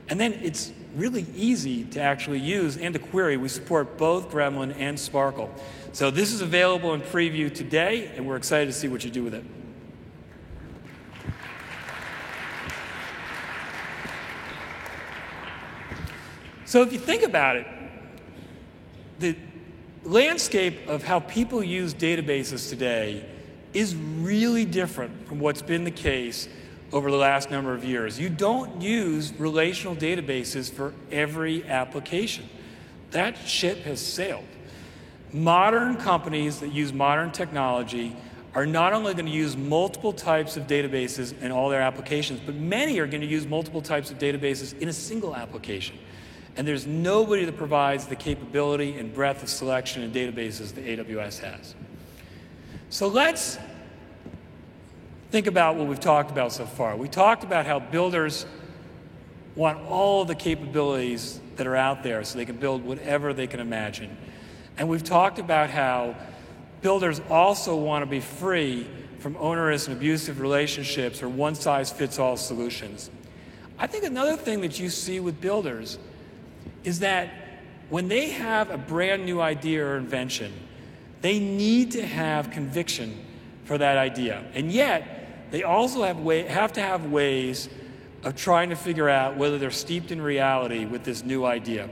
And 0.10 0.20
then 0.20 0.34
it's 0.34 0.72
really 0.96 1.26
easy 1.36 1.84
to 1.86 2.02
actually 2.02 2.40
use 2.40 2.78
and 2.78 2.94
to 2.94 3.00
query. 3.00 3.38
We 3.38 3.50
support 3.50 3.98
both 3.98 4.30
Gremlin 4.30 4.76
and 4.78 4.98
SPARQL. 4.98 5.50
So 5.94 6.10
this 6.10 6.34
is 6.34 6.42
available 6.42 6.96
in 6.96 7.02
preview 7.02 7.54
today, 7.54 8.12
and 8.16 8.26
we're 8.26 8.36
excited 8.36 8.66
to 8.66 8.74
see 8.74 8.88
what 8.88 9.06
you 9.06 9.12
do 9.12 9.24
with 9.24 9.36
it. 9.36 9.46
So 16.66 16.82
if 16.82 16.92
you 16.92 16.98
think 16.98 17.22
about 17.22 17.58
it, 17.58 17.68
the 19.20 19.38
landscape 20.04 20.88
of 20.88 21.04
how 21.04 21.20
people 21.20 21.64
use 21.64 21.94
databases 21.94 22.70
today 22.70 23.24
is 23.76 23.96
really 23.96 24.66
different 24.66 25.28
from 25.28 25.40
what's 25.40 25.62
been 25.62 25.84
the 25.84 25.92
case 25.92 26.50
over 26.92 27.12
the 27.12 27.18
last 27.18 27.52
number 27.52 27.76
of 27.76 27.86
years. 27.86 28.20
You 28.20 28.30
don't 28.30 28.82
use 28.82 29.32
relational 29.34 29.96
databases 29.96 30.74
for 30.74 30.96
every 31.12 31.64
application. 31.70 32.50
That 33.12 33.38
ship 33.48 33.84
has 33.84 34.04
sailed. 34.04 34.48
Modern 35.34 35.98
companies 35.98 36.60
that 36.60 36.72
use 36.72 36.94
modern 36.94 37.32
technology 37.32 38.16
are 38.56 38.68
not 38.68 38.94
only 38.94 39.14
going 39.14 39.26
to 39.26 39.32
use 39.32 39.58
multiple 39.58 40.14
types 40.14 40.58
of 40.58 40.68
databases 40.68 41.40
in 41.42 41.52
all 41.52 41.70
their 41.70 41.82
applications, 41.82 42.40
but 42.40 42.54
many 42.54 43.00
are 43.00 43.08
going 43.08 43.22
to 43.22 43.28
use 43.28 43.48
multiple 43.48 43.82
types 43.82 44.12
of 44.12 44.20
databases 44.20 44.78
in 44.80 44.90
a 44.90 44.94
single 44.94 45.36
application. 45.36 45.98
And 46.56 46.68
there's 46.68 46.86
nobody 46.86 47.46
that 47.46 47.58
provides 47.58 48.06
the 48.06 48.16
capability 48.16 48.98
and 49.00 49.12
breadth 49.12 49.42
of 49.42 49.50
selection 49.50 50.04
and 50.04 50.14
databases 50.14 50.76
that 50.76 50.86
AWS 50.86 51.40
has. 51.40 51.74
So 52.92 53.08
let's 53.08 53.58
think 55.32 55.48
about 55.48 55.76
what 55.76 55.88
we've 55.88 56.00
talked 56.00 56.30
about 56.30 56.52
so 56.52 56.68
far. 56.68 56.96
We 56.96 57.08
talked 57.08 57.44
about 57.44 57.66
how 57.66 57.80
builders 57.80 58.46
want 59.56 59.80
all 59.88 60.26
the 60.26 60.36
capabilities 60.36 61.40
that 61.56 61.66
are 61.66 61.76
out 61.76 62.04
there 62.04 62.24
so 62.24 62.38
they 62.38 62.46
can 62.46 62.58
build 62.58 62.84
whatever 62.84 63.34
they 63.34 63.48
can 63.48 63.60
imagine. 63.60 64.16
And 64.78 64.90
we've 64.90 65.04
talked 65.04 65.40
about 65.40 65.70
how 65.70 66.16
builders 66.82 67.22
also 67.30 67.76
want 67.76 68.04
to 68.04 68.06
be 68.06 68.20
free 68.20 68.88
from 69.20 69.38
onerous 69.38 69.88
and 69.88 69.96
abusive 69.96 70.42
relationships 70.42 71.24
or 71.24 71.30
one 71.30 71.56
size 71.56 71.92
fits 71.92 72.20
all 72.20 72.36
solutions. 72.36 73.10
I 73.80 73.88
think 73.88 74.04
another 74.04 74.36
thing 74.36 74.62
that 74.62 74.80
you 74.80 74.90
see 74.90 75.20
with 75.20 75.40
builders 75.40 75.98
is 76.84 77.00
that 77.00 77.30
when 77.90 78.08
they 78.08 78.32
have 78.32 78.70
a 78.70 78.78
brand 78.78 79.26
new 79.26 79.40
idea 79.40 79.86
or 79.86 79.98
invention, 79.98 80.52
they 81.22 81.40
need 81.40 81.92
to 81.92 82.06
have 82.06 82.52
conviction 82.52 83.18
for 83.66 83.78
that 83.78 83.98
idea. 83.98 84.44
And 84.54 84.72
yet, 84.72 85.52
they 85.52 85.64
also 85.64 86.04
have, 86.04 86.20
way, 86.20 86.44
have 86.44 86.74
to 86.74 86.82
have 86.82 87.06
ways 87.06 87.70
of 88.24 88.36
trying 88.36 88.70
to 88.70 88.76
figure 88.76 89.10
out 89.10 89.38
whether 89.38 89.58
they're 89.58 89.72
steeped 89.72 90.12
in 90.12 90.22
reality 90.22 90.86
with 90.86 91.04
this 91.04 91.24
new 91.24 91.46
idea. 91.46 91.90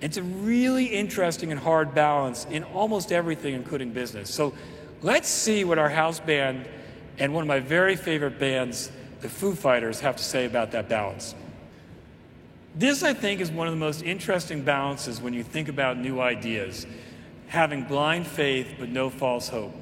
It's 0.00 0.16
a 0.16 0.22
really 0.22 0.86
interesting 0.86 1.50
and 1.50 1.60
hard 1.60 1.94
balance 1.94 2.46
in 2.50 2.64
almost 2.64 3.12
everything, 3.12 3.54
including 3.54 3.92
business. 3.92 4.32
So 4.32 4.54
let's 5.02 5.28
see 5.28 5.64
what 5.64 5.78
our 5.78 5.90
house 5.90 6.20
band 6.20 6.66
and 7.18 7.34
one 7.34 7.42
of 7.42 7.48
my 7.48 7.60
very 7.60 7.96
favorite 7.96 8.38
bands, 8.38 8.90
the 9.20 9.28
Foo 9.28 9.54
Fighters, 9.54 10.00
have 10.00 10.16
to 10.16 10.24
say 10.24 10.46
about 10.46 10.70
that 10.72 10.88
balance. 10.88 11.34
This, 12.74 13.02
I 13.02 13.12
think, 13.12 13.40
is 13.40 13.50
one 13.50 13.66
of 13.66 13.74
the 13.74 13.80
most 13.80 14.02
interesting 14.02 14.62
balances 14.62 15.20
when 15.20 15.34
you 15.34 15.42
think 15.42 15.68
about 15.68 15.98
new 15.98 16.20
ideas 16.20 16.86
having 17.48 17.82
blind 17.82 18.26
faith 18.26 18.76
but 18.78 18.88
no 18.88 19.10
false 19.10 19.48
hope. 19.48 19.74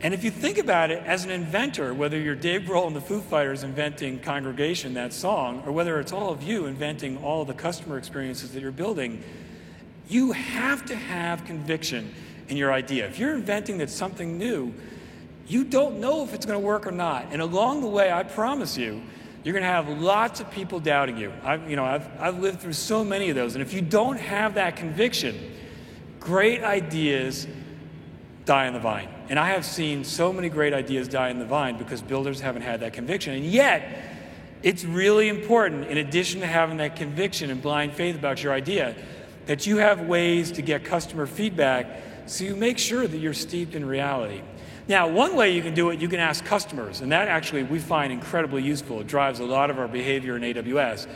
And 0.00 0.14
if 0.14 0.24
you 0.24 0.30
think 0.30 0.56
about 0.56 0.90
it 0.90 1.02
as 1.04 1.24
an 1.24 1.30
inventor, 1.30 1.92
whether 1.92 2.18
you're 2.18 2.36
Dave 2.36 2.62
Grohl 2.62 2.86
and 2.86 2.96
the 2.96 3.00
Foo 3.00 3.20
Fighters 3.20 3.64
inventing 3.64 4.20
Congregation, 4.20 4.94
that 4.94 5.12
song, 5.12 5.62
or 5.66 5.72
whether 5.72 6.00
it's 6.00 6.12
all 6.12 6.30
of 6.30 6.42
you 6.42 6.64
inventing 6.66 7.18
all 7.18 7.44
the 7.44 7.52
customer 7.52 7.98
experiences 7.98 8.52
that 8.52 8.62
you're 8.62 8.70
building, 8.70 9.22
you 10.10 10.32
have 10.32 10.84
to 10.86 10.96
have 10.96 11.44
conviction 11.44 12.12
in 12.48 12.56
your 12.56 12.72
idea. 12.72 13.06
If 13.06 13.18
you're 13.18 13.34
inventing 13.34 13.78
that 13.78 13.90
something 13.90 14.36
new, 14.36 14.74
you 15.46 15.64
don't 15.64 16.00
know 16.00 16.24
if 16.24 16.34
it's 16.34 16.44
going 16.44 16.60
to 16.60 16.66
work 16.66 16.86
or 16.86 16.92
not. 16.92 17.26
And 17.30 17.40
along 17.40 17.80
the 17.80 17.88
way, 17.88 18.12
I 18.12 18.22
promise 18.22 18.76
you, 18.76 19.02
you're 19.42 19.52
going 19.52 19.62
to 19.62 19.68
have 19.68 19.88
lots 19.88 20.40
of 20.40 20.50
people 20.50 20.80
doubting 20.80 21.16
you. 21.16 21.32
I've, 21.42 21.68
you 21.70 21.76
know, 21.76 21.84
I've, 21.84 22.08
I've 22.20 22.38
lived 22.38 22.60
through 22.60 22.74
so 22.74 23.02
many 23.02 23.30
of 23.30 23.36
those. 23.36 23.54
And 23.54 23.62
if 23.62 23.72
you 23.72 23.80
don't 23.80 24.18
have 24.18 24.54
that 24.54 24.76
conviction, 24.76 25.38
great 26.18 26.62
ideas 26.62 27.46
die 28.44 28.66
in 28.66 28.74
the 28.74 28.80
vine. 28.80 29.08
And 29.28 29.38
I 29.38 29.50
have 29.50 29.64
seen 29.64 30.04
so 30.04 30.32
many 30.32 30.48
great 30.48 30.74
ideas 30.74 31.08
die 31.08 31.30
in 31.30 31.38
the 31.38 31.44
vine 31.44 31.78
because 31.78 32.02
builders 32.02 32.40
haven't 32.40 32.62
had 32.62 32.80
that 32.80 32.92
conviction. 32.92 33.34
And 33.34 33.44
yet, 33.44 34.04
it's 34.62 34.84
really 34.84 35.28
important, 35.28 35.86
in 35.86 35.98
addition 35.98 36.40
to 36.40 36.46
having 36.46 36.76
that 36.78 36.96
conviction 36.96 37.50
and 37.50 37.62
blind 37.62 37.94
faith 37.94 38.16
about 38.16 38.42
your 38.42 38.52
idea, 38.52 38.94
that 39.50 39.66
you 39.66 39.78
have 39.78 40.02
ways 40.02 40.52
to 40.52 40.62
get 40.62 40.84
customer 40.84 41.26
feedback 41.26 42.04
so 42.26 42.44
you 42.44 42.54
make 42.54 42.78
sure 42.78 43.08
that 43.08 43.18
you're 43.18 43.34
steeped 43.34 43.74
in 43.74 43.84
reality. 43.84 44.42
Now, 44.86 45.08
one 45.08 45.34
way 45.34 45.50
you 45.56 45.60
can 45.60 45.74
do 45.74 45.90
it, 45.90 46.00
you 46.00 46.06
can 46.06 46.20
ask 46.20 46.44
customers, 46.44 47.00
and 47.00 47.10
that 47.10 47.26
actually 47.26 47.64
we 47.64 47.80
find 47.80 48.12
incredibly 48.12 48.62
useful. 48.62 49.00
It 49.00 49.08
drives 49.08 49.40
a 49.40 49.44
lot 49.44 49.68
of 49.68 49.80
our 49.80 49.88
behavior 49.88 50.36
in 50.36 50.42
AWS. 50.42 51.08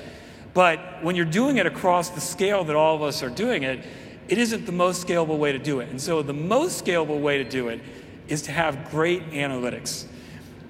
But 0.52 0.80
when 1.00 1.14
you're 1.14 1.26
doing 1.26 1.58
it 1.58 1.66
across 1.66 2.10
the 2.10 2.20
scale 2.20 2.64
that 2.64 2.74
all 2.74 2.96
of 2.96 3.02
us 3.02 3.22
are 3.22 3.30
doing 3.30 3.62
it, 3.62 3.86
it 4.26 4.38
isn't 4.38 4.66
the 4.66 4.72
most 4.72 5.06
scalable 5.06 5.38
way 5.38 5.52
to 5.52 5.58
do 5.60 5.78
it. 5.78 5.88
And 5.90 6.00
so 6.00 6.20
the 6.20 6.32
most 6.32 6.84
scalable 6.84 7.20
way 7.20 7.38
to 7.38 7.48
do 7.48 7.68
it 7.68 7.80
is 8.26 8.42
to 8.42 8.50
have 8.50 8.90
great 8.90 9.30
analytics. 9.30 10.06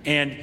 And 0.05 0.37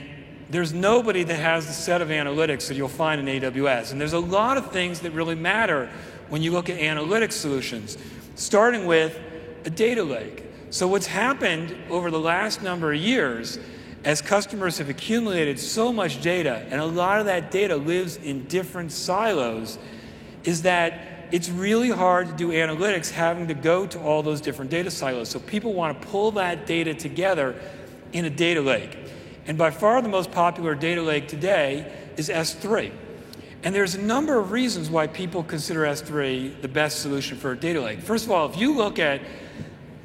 there's 0.50 0.74
nobody 0.74 1.24
that 1.24 1.38
has 1.38 1.68
the 1.68 1.74
set 1.74 2.02
of 2.02 2.10
analytics 2.10 2.68
that 2.68 2.78
you'll 2.78 2.88
find 2.88 3.22
in 3.22 3.42
AWS. 3.42 3.92
And 3.92 4.02
there's 4.02 4.14
a 4.14 4.20
lot 4.20 4.58
of 4.58 4.72
things 4.72 5.02
that 5.02 5.12
really 5.12 5.36
matter 5.36 5.88
when 6.32 6.42
you 6.42 6.54
look 6.54 6.70
at 6.70 6.80
analytic 6.80 7.30
solutions, 7.34 7.98
starting 8.36 8.86
with 8.86 9.20
a 9.66 9.70
data 9.70 10.02
lake. 10.02 10.46
So, 10.70 10.88
what's 10.88 11.06
happened 11.06 11.76
over 11.90 12.10
the 12.10 12.22
last 12.22 12.64
number 12.64 12.94
of 12.94 13.00
years 13.02 13.60
as 14.06 14.22
customers 14.22 14.78
have 14.78 14.88
accumulated 14.88 15.60
so 15.60 15.92
much 15.92 16.22
data, 16.22 16.66
and 16.70 16.80
a 16.80 16.86
lot 16.86 17.20
of 17.20 17.26
that 17.26 17.52
data 17.52 17.76
lives 17.76 18.16
in 18.16 18.46
different 18.46 18.94
silos, 18.94 19.78
is 20.46 20.62
that 20.62 21.28
it's 21.32 21.50
really 21.50 21.90
hard 21.90 22.28
to 22.28 22.34
do 22.34 22.52
analytics 22.52 23.12
having 23.12 23.50
to 23.50 23.54
go 23.54 23.86
to 23.88 24.00
all 24.00 24.24
those 24.24 24.40
different 24.40 24.72
data 24.72 24.90
silos. 24.90 25.28
So, 25.28 25.38
people 25.38 25.74
want 25.74 26.02
to 26.02 26.08
pull 26.08 26.32
that 26.32 26.66
data 26.66 26.94
together 26.94 27.62
in 28.14 28.24
a 28.24 28.30
data 28.30 28.62
lake. 28.62 28.98
And 29.48 29.58
by 29.58 29.72
far 29.72 30.02
the 30.02 30.08
most 30.08 30.32
popular 30.32 30.76
data 30.76 31.02
lake 31.02 31.28
today 31.28 31.94
is 32.16 32.30
S3. 32.30 32.94
And 33.64 33.76
there's 33.76 33.94
a 33.94 34.02
number 34.02 34.40
of 34.40 34.52
reasons 34.52 34.90
why 34.90 35.06
people 35.08 35.44
consider 35.44 35.82
S3 35.82 36.62
the 36.62 36.68
best 36.68 37.02
solution 37.02 37.38
for 37.38 37.52
a 37.52 37.58
data 37.58 37.80
lake. 37.80 38.00
First 38.00 38.26
of 38.26 38.32
all, 38.32 38.50
if 38.50 38.58
you 38.58 38.76
look 38.76 38.98
at 38.98 39.22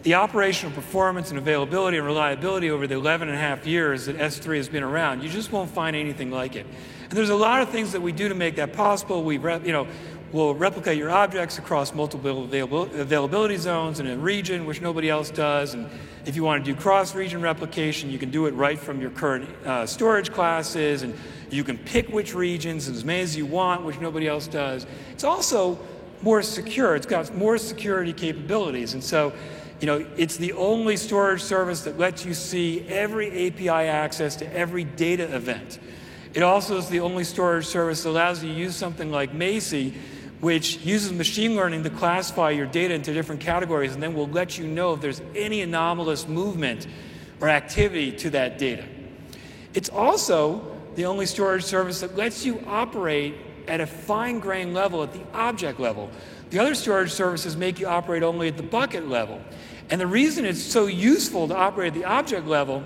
the 0.02 0.14
operational 0.14 0.74
performance 0.74 1.30
and 1.30 1.38
availability 1.38 1.96
and 1.96 2.06
reliability 2.06 2.70
over 2.70 2.86
the 2.86 2.94
11 2.94 3.28
and 3.28 3.36
a 3.36 3.40
half 3.40 3.66
years 3.66 4.06
that 4.06 4.18
S3 4.18 4.58
has 4.58 4.68
been 4.68 4.82
around, 4.82 5.22
you 5.22 5.28
just 5.28 5.52
won't 5.52 5.70
find 5.70 5.96
anything 5.96 6.30
like 6.30 6.54
it. 6.54 6.66
And 7.04 7.12
there's 7.12 7.30
a 7.30 7.34
lot 7.34 7.62
of 7.62 7.70
things 7.70 7.92
that 7.92 8.02
we 8.02 8.12
do 8.12 8.28
to 8.28 8.34
make 8.34 8.56
that 8.56 8.74
possible. 8.74 9.24
We, 9.24 9.36
you 9.38 9.72
know, 9.72 9.86
will 10.32 10.54
replicate 10.54 10.98
your 10.98 11.10
objects 11.10 11.58
across 11.58 11.94
multiple 11.94 12.44
availability 12.44 13.56
zones 13.56 14.00
in 14.00 14.06
a 14.06 14.16
region, 14.16 14.66
which 14.66 14.82
nobody 14.82 15.08
else 15.08 15.30
does. 15.30 15.72
And 15.72 15.88
if 16.26 16.36
you 16.36 16.44
want 16.44 16.64
to 16.64 16.72
do 16.72 16.78
cross-region 16.78 17.40
replication, 17.40 18.10
you 18.10 18.18
can 18.18 18.30
do 18.30 18.46
it 18.46 18.52
right 18.52 18.78
from 18.78 19.00
your 19.00 19.10
current 19.10 19.48
uh, 19.64 19.86
storage 19.86 20.30
classes, 20.30 21.02
and 21.02 21.14
you 21.50 21.64
can 21.64 21.78
pick 21.78 22.08
which 22.08 22.34
regions 22.34 22.88
as 22.88 23.04
many 23.04 23.20
as 23.20 23.36
you 23.36 23.46
want, 23.46 23.84
which 23.84 24.00
nobody 24.00 24.26
else 24.26 24.46
does. 24.46 24.86
It's 25.12 25.24
also 25.24 25.78
more 26.22 26.42
secure. 26.42 26.96
It's 26.96 27.06
got 27.06 27.34
more 27.34 27.58
security 27.58 28.12
capabilities, 28.12 28.94
and 28.94 29.02
so 29.02 29.32
you 29.80 29.86
know, 29.86 30.06
it's 30.16 30.36
the 30.36 30.52
only 30.54 30.96
storage 30.96 31.42
service 31.42 31.82
that 31.82 31.98
lets 31.98 32.24
you 32.24 32.32
see 32.32 32.80
every 32.88 33.48
API 33.48 33.68
access 33.68 34.36
to 34.36 34.52
every 34.54 34.84
data 34.84 35.34
event. 35.34 35.78
It 36.32 36.42
also 36.42 36.78
is 36.78 36.88
the 36.88 37.00
only 37.00 37.24
storage 37.24 37.66
service 37.66 38.02
that 38.02 38.10
allows 38.10 38.42
you 38.42 38.52
to 38.52 38.58
use 38.58 38.76
something 38.76 39.10
like 39.10 39.32
Macie, 39.32 39.94
which 40.40 40.78
uses 40.78 41.12
machine 41.12 41.56
learning 41.56 41.82
to 41.84 41.90
classify 41.90 42.50
your 42.50 42.66
data 42.66 42.94
into 42.94 43.12
different 43.12 43.40
categories 43.40 43.94
and 43.94 44.02
then 44.02 44.14
will 44.14 44.28
let 44.28 44.58
you 44.58 44.66
know 44.66 44.92
if 44.92 45.00
there's 45.00 45.22
any 45.34 45.62
anomalous 45.62 46.28
movement 46.28 46.86
or 47.40 47.48
activity 47.48 48.12
to 48.12 48.30
that 48.30 48.58
data. 48.58 48.84
It's 49.74 49.88
also 49.88 50.75
the 50.96 51.06
only 51.06 51.26
storage 51.26 51.64
service 51.64 52.00
that 52.00 52.16
lets 52.16 52.44
you 52.44 52.62
operate 52.66 53.36
at 53.68 53.80
a 53.80 53.86
fine 53.86 54.38
grained 54.40 54.74
level, 54.74 55.02
at 55.02 55.12
the 55.12 55.22
object 55.34 55.78
level. 55.78 56.10
The 56.50 56.58
other 56.58 56.74
storage 56.74 57.10
services 57.10 57.56
make 57.56 57.78
you 57.78 57.86
operate 57.86 58.22
only 58.22 58.48
at 58.48 58.56
the 58.56 58.62
bucket 58.62 59.08
level. 59.08 59.40
And 59.90 60.00
the 60.00 60.06
reason 60.06 60.44
it's 60.44 60.62
so 60.62 60.86
useful 60.86 61.48
to 61.48 61.56
operate 61.56 61.88
at 61.88 61.94
the 61.94 62.04
object 62.04 62.46
level 62.46 62.82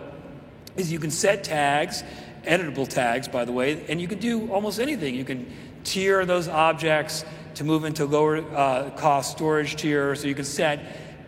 is 0.77 0.93
you 0.93 0.99
can 0.99 1.11
set 1.11 1.45
tags, 1.45 2.03
editable 2.45 2.89
tags, 2.89 3.29
by 3.29 3.45
the 3.45 3.53
way, 3.53 3.85
and 3.89 4.01
you 4.01 4.09
can 4.09 4.19
do 4.19 4.51
almost 4.53 4.81
anything. 4.81 5.15
You 5.15 5.25
can 5.25 5.51
tier 5.85 6.25
those 6.27 6.49
objects 6.49 7.25
to 7.55 7.65
move 7.65 7.85
into 7.85 8.05
lower 8.07 8.39
uh, 8.57 8.91
cost 8.91 9.33
storage 9.33 9.77
tier, 9.77 10.15
so 10.15 10.29
you 10.29 10.35
can 10.35 10.45
set 10.45 10.81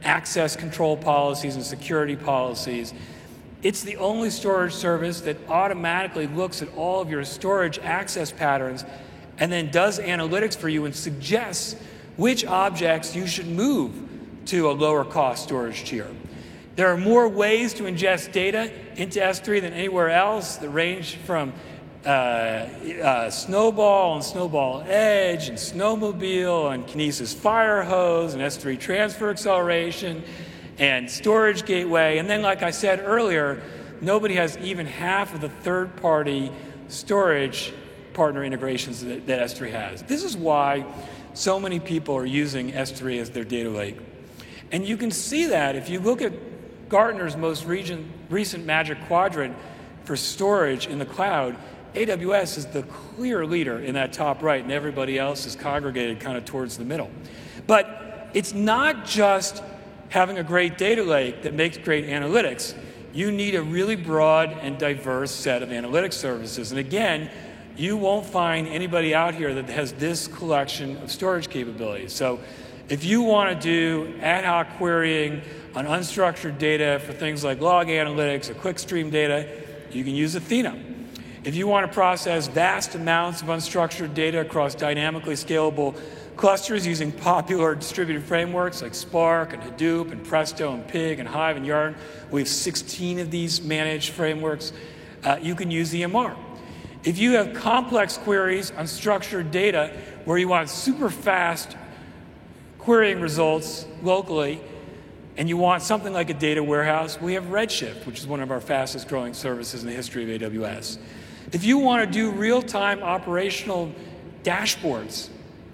access 0.03 0.57
control 0.57 0.97
policies 0.97 1.55
and 1.55 1.64
security 1.64 2.16
policies. 2.16 2.93
It's 3.62 3.82
the 3.82 3.96
only 3.96 4.30
storage 4.30 4.74
service 4.74 5.20
that 5.22 5.36
automatically 5.48 6.26
looks 6.26 6.62
at 6.62 6.74
all 6.76 7.00
of 7.00 7.10
your 7.10 7.24
storage 7.24 7.78
access 7.78 8.32
patterns 8.32 8.84
and 9.38 9.52
then 9.52 9.70
does 9.70 10.00
analytics 10.00 10.56
for 10.56 10.68
you 10.68 10.84
and 10.84 10.94
suggests 10.94 11.76
which 12.16 12.44
objects 12.44 13.14
you 13.14 13.26
should 13.26 13.46
move 13.46 13.92
to 14.46 14.68
a 14.68 14.72
lower 14.72 15.04
cost 15.04 15.44
storage 15.44 15.84
tier. 15.84 16.08
There 16.74 16.88
are 16.88 16.96
more 16.96 17.28
ways 17.28 17.74
to 17.74 17.84
ingest 17.84 18.32
data 18.32 18.72
into 18.96 19.20
S3 19.20 19.60
than 19.60 19.72
anywhere 19.72 20.10
else 20.10 20.56
that 20.56 20.70
range 20.70 21.16
from 21.16 21.52
uh, 22.04 22.08
uh, 22.08 23.30
Snowball 23.30 24.16
and 24.16 24.24
Snowball 24.24 24.82
Edge 24.88 25.48
and 25.48 25.56
Snowmobile 25.56 26.74
and 26.74 26.84
Kinesis 26.86 27.32
Firehose 27.32 28.32
and 28.32 28.42
S3 28.42 28.80
Transfer 28.80 29.30
Acceleration 29.30 30.24
and 30.83 31.09
Storage 31.09 31.64
Gateway. 31.64 32.18
And 32.18 32.28
then, 32.28 32.43
like 32.43 32.64
I 32.64 32.72
said 32.72 33.05
earlier, 33.05 33.62
nobody 34.01 34.35
has 34.35 34.59
even 34.59 34.85
half 34.85 35.33
of 35.33 35.41
the 35.41 35.49
third 35.49 35.95
party 35.99 36.51
storage 36.89 37.72
partner 38.14 38.43
integrations 38.43 39.05
that, 39.05 39.24
that 39.28 39.49
S3 39.49 39.70
has. 39.70 40.03
This 40.03 40.24
is 40.24 40.37
why 40.37 40.85
so 41.35 41.61
many 41.61 41.78
people 41.78 42.16
are 42.16 42.26
using 42.26 42.72
S3 42.72 43.20
as 43.20 43.30
their 43.30 43.45
data 43.45 43.70
lake. 43.70 43.97
And 44.72 44.85
you 44.85 44.97
can 44.97 45.12
see 45.12 45.47
that 45.47 45.76
if 45.76 45.89
you 45.89 46.01
look 46.01 46.20
at 46.20 46.33
Gartner's 46.89 47.37
most 47.37 47.64
region, 47.64 48.12
recent 48.28 48.66
Magic 48.66 48.99
Quadrant 49.07 49.57
for 50.03 50.16
storage 50.16 50.89
in 50.89 50.99
the 50.99 51.07
cloud, 51.07 51.57
AWS 51.95 52.59
is 52.59 52.66
the 52.66 52.83
clear 52.83 53.47
leader 53.47 53.78
in 53.78 53.95
that 53.95 54.12
top 54.12 54.43
right, 54.43 54.61
and 54.61 54.72
everybody 54.72 55.16
else 55.16 55.47
is 55.47 55.55
congregated 55.55 56.18
kind 56.18 56.37
of 56.37 56.45
towards 56.45 56.76
the 56.76 56.85
middle. 56.85 57.11
But 57.68 58.30
it's 58.35 58.53
not 58.53 59.05
just 59.05 59.62
having 60.12 60.36
a 60.36 60.44
great 60.44 60.76
data 60.76 61.02
lake 61.02 61.40
that 61.40 61.54
makes 61.54 61.78
great 61.78 62.06
analytics. 62.06 62.76
You 63.14 63.32
need 63.32 63.54
a 63.54 63.62
really 63.62 63.96
broad 63.96 64.50
and 64.60 64.76
diverse 64.76 65.30
set 65.30 65.62
of 65.62 65.70
analytics 65.70 66.12
services. 66.12 66.70
And 66.70 66.78
again, 66.78 67.30
you 67.78 67.96
won't 67.96 68.26
find 68.26 68.68
anybody 68.68 69.14
out 69.14 69.34
here 69.34 69.54
that 69.54 69.70
has 69.70 69.94
this 69.94 70.28
collection 70.28 70.98
of 70.98 71.10
storage 71.10 71.48
capabilities. 71.48 72.12
So 72.12 72.40
if 72.90 73.04
you 73.04 73.22
want 73.22 73.58
to 73.58 73.58
do 73.58 74.14
ad 74.20 74.44
hoc 74.44 74.76
querying 74.76 75.40
on 75.74 75.86
unstructured 75.86 76.58
data 76.58 77.00
for 77.06 77.14
things 77.14 77.42
like 77.42 77.62
log 77.62 77.86
analytics 77.86 78.50
or 78.50 78.54
clickstream 78.54 79.10
data, 79.10 79.48
you 79.92 80.04
can 80.04 80.14
use 80.14 80.34
Athena. 80.34 80.78
If 81.42 81.56
you 81.56 81.66
want 81.66 81.86
to 81.86 81.92
process 81.92 82.48
vast 82.48 82.94
amounts 82.94 83.40
of 83.40 83.48
unstructured 83.48 84.12
data 84.12 84.40
across 84.40 84.74
dynamically 84.74 85.34
scalable 85.36 85.98
clusters 86.37 86.87
using 86.87 87.12
popular 87.12 87.74
distributed 87.74 88.22
frameworks 88.24 88.83
like 88.83 88.95
Spark 88.95 89.53
and 89.53 89.62
Hadoop 89.62 90.12
and 90.12 90.24
Presto 90.24 90.72
and 90.72 90.87
Pig 90.87 91.18
and 91.18 91.28
Hive 91.28 91.57
and 91.57 91.66
Yarn, 91.66 91.95
we 92.30 92.41
have 92.41 92.49
16 92.49 93.18
of 93.18 93.30
these 93.30 93.62
managed 93.62 94.11
frameworks. 94.11 94.72
Uh, 95.24 95.39
you 95.41 95.55
can 95.55 95.70
use 95.70 95.93
EMR. 95.93 96.37
If 97.05 97.18
you 97.18 97.33
have 97.33 97.55
complex 97.55 98.16
queries 98.16 98.70
on 98.72 98.87
structured 98.87 99.51
data 99.51 99.97
where 100.24 100.39
you 100.39 100.49
want 100.49 100.68
super 100.68 101.11
fast 101.11 101.76
querying 102.78 103.20
results 103.20 103.87
locally, 104.03 104.61
and 105.37 105.49
you 105.49 105.57
want 105.57 105.83
something 105.83 106.12
like 106.12 106.30
a 106.30 106.35
data 106.35 106.62
warehouse, 106.62 107.20
we 107.20 107.35
have 107.35 107.45
Redshift, 107.45 108.07
which 108.07 108.18
is 108.18 108.26
one 108.26 108.41
of 108.41 108.51
our 108.51 108.61
fastest 108.61 109.09
growing 109.09 109.35
services 109.35 109.83
in 109.83 109.89
the 109.89 109.95
history 109.95 110.22
of 110.22 110.41
AWS. 110.41 110.99
If 111.53 111.64
you 111.64 111.78
want 111.78 112.05
to 112.05 112.11
do 112.11 112.30
real 112.30 112.62
time 112.62 113.03
operational 113.03 113.93
dashboards, 114.43 115.28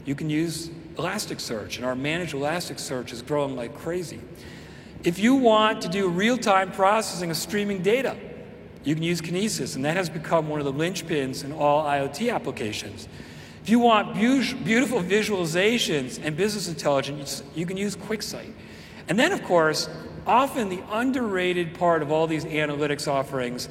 you 0.08 0.14
can 0.14 0.30
use 0.30 0.70
Elasticsearch, 0.96 1.76
and 1.76 1.84
our 1.84 1.94
managed 1.94 2.32
Elasticsearch 2.32 3.12
is 3.12 3.20
growing 3.20 3.54
like 3.54 3.76
crazy. 3.76 4.18
If 5.04 5.18
you 5.18 5.34
want 5.34 5.82
to 5.82 5.88
do 5.88 6.08
real 6.08 6.38
time 6.38 6.72
processing 6.72 7.30
of 7.30 7.36
streaming 7.36 7.82
data, 7.82 8.16
you 8.84 8.94
can 8.94 9.04
use 9.04 9.20
Kinesis, 9.20 9.76
and 9.76 9.84
that 9.84 9.98
has 9.98 10.08
become 10.08 10.48
one 10.48 10.60
of 10.60 10.64
the 10.64 10.72
linchpins 10.72 11.44
in 11.44 11.52
all 11.52 11.84
IoT 11.84 12.34
applications. 12.34 13.06
If 13.62 13.68
you 13.68 13.80
want 13.80 14.14
beautiful 14.14 15.02
visualizations 15.02 16.18
and 16.24 16.34
business 16.34 16.68
intelligence, 16.68 17.42
you 17.54 17.66
can 17.66 17.76
use 17.76 17.94
QuickSight. 17.94 18.52
And 19.08 19.18
then, 19.18 19.32
of 19.32 19.44
course, 19.44 19.90
often 20.26 20.70
the 20.70 20.82
underrated 20.90 21.74
part 21.74 22.00
of 22.00 22.10
all 22.10 22.26
these 22.26 22.46
analytics 22.46 23.06
offerings 23.06 23.68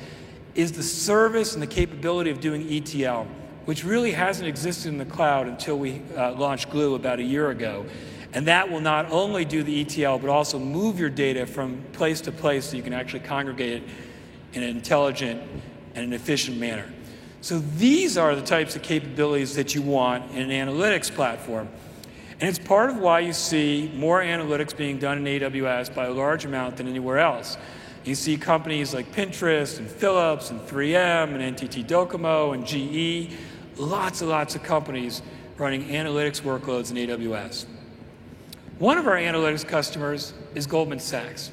is 0.53 0.71
the 0.73 0.83
service 0.83 1.55
and 1.55 1.63
the 1.63 1.67
capability 1.67 2.29
of 2.29 2.39
doing 2.39 2.71
ETL, 2.71 3.25
which 3.67 3.83
really 3.83 4.13
hasn't 4.13 4.47
existed 4.47 4.87
in 4.87 4.97
the 4.97 5.03
cloud 5.03 5.45
until 5.45 5.77
we 5.77 6.01
uh, 6.15 6.31
launched 6.31 6.69
Glue 6.69 6.95
about 6.95 7.19
a 7.19 7.23
year 7.23 7.49
ago. 7.49 7.85
And 8.31 8.47
that 8.47 8.71
will 8.71 8.79
not 8.79 9.11
only 9.11 9.43
do 9.43 9.61
the 9.61 9.81
ETL, 9.81 10.19
but 10.19 10.29
also 10.29 10.57
move 10.57 10.97
your 10.97 11.09
data 11.09 11.45
from 11.45 11.83
place 11.91 12.21
to 12.21 12.31
place 12.31 12.67
so 12.69 12.77
you 12.77 12.83
can 12.83 12.93
actually 12.93 13.19
congregate 13.19 13.83
it 13.83 13.89
in 14.53 14.63
an 14.63 14.69
intelligent 14.69 15.41
and 15.95 16.05
an 16.05 16.13
efficient 16.13 16.57
manner. 16.57 16.89
So 17.41 17.59
these 17.59 18.17
are 18.17 18.37
the 18.37 18.41
types 18.41 18.77
of 18.77 18.83
capabilities 18.83 19.55
that 19.55 19.75
you 19.75 19.81
want 19.81 20.31
in 20.31 20.49
an 20.49 20.67
analytics 20.67 21.13
platform. 21.13 21.67
And 22.39 22.47
it's 22.47 22.59
part 22.59 22.89
of 22.89 22.99
why 22.99 23.19
you 23.19 23.33
see 23.33 23.91
more 23.97 24.21
analytics 24.21 24.77
being 24.77 24.97
done 24.97 25.17
in 25.17 25.41
AWS 25.41 25.93
by 25.93 26.05
a 26.05 26.13
large 26.13 26.45
amount 26.45 26.77
than 26.77 26.87
anywhere 26.87 27.19
else. 27.19 27.57
You 28.05 28.15
see 28.15 28.37
companies 28.37 28.93
like 28.93 29.11
Pinterest 29.11 29.79
and 29.79 29.89
Philips 29.89 30.51
and 30.51 30.61
3M 30.61 31.35
and 31.35 31.57
NTT 31.57 31.85
Docomo 31.85 32.53
and 32.53 32.65
GE, 32.65 33.35
lots 33.77 34.21
and 34.21 34.29
lots 34.29 34.55
of 34.55 34.63
companies 34.63 35.21
running 35.57 35.85
analytics 35.85 36.41
workloads 36.41 36.91
in 36.91 36.97
AWS. 36.97 37.65
One 38.79 38.97
of 38.97 39.07
our 39.07 39.15
analytics 39.15 39.67
customers 39.67 40.33
is 40.53 40.67
Goldman 40.67 40.99
Sachs. 40.99 41.51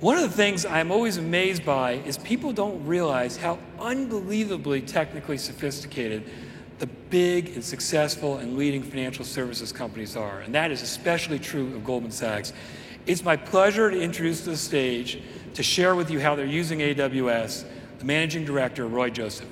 One 0.00 0.16
of 0.16 0.22
the 0.22 0.36
things 0.36 0.64
I'm 0.64 0.90
always 0.90 1.16
amazed 1.16 1.64
by 1.64 1.92
is 1.92 2.18
people 2.18 2.52
don't 2.52 2.84
realize 2.86 3.36
how 3.36 3.58
unbelievably 3.80 4.82
technically 4.82 5.38
sophisticated 5.38 6.30
the 6.78 6.86
big 6.86 7.48
and 7.54 7.64
successful 7.64 8.38
and 8.38 8.56
leading 8.56 8.82
financial 8.82 9.24
services 9.24 9.72
companies 9.72 10.16
are. 10.16 10.40
And 10.40 10.54
that 10.54 10.70
is 10.70 10.82
especially 10.82 11.38
true 11.38 11.74
of 11.74 11.84
Goldman 11.84 12.12
Sachs. 12.12 12.52
It's 13.06 13.24
my 13.24 13.36
pleasure 13.36 13.90
to 13.90 14.00
introduce 14.00 14.42
to 14.42 14.50
the 14.50 14.56
stage 14.56 15.20
to 15.54 15.62
share 15.62 15.96
with 15.96 16.10
you 16.10 16.20
how 16.20 16.34
they're 16.34 16.46
using 16.46 16.78
AWS, 16.78 17.64
the 17.98 18.04
managing 18.04 18.44
director, 18.44 18.86
Roy 18.86 19.10
Joseph. 19.10 19.48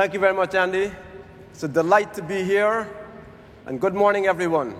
Thank 0.00 0.14
you 0.14 0.20
very 0.20 0.32
much, 0.32 0.54
Andy. 0.54 0.90
It's 1.52 1.62
a 1.62 1.68
delight 1.68 2.14
to 2.14 2.22
be 2.22 2.42
here, 2.42 2.88
and 3.66 3.78
good 3.78 3.92
morning, 3.92 4.24
everyone. 4.24 4.74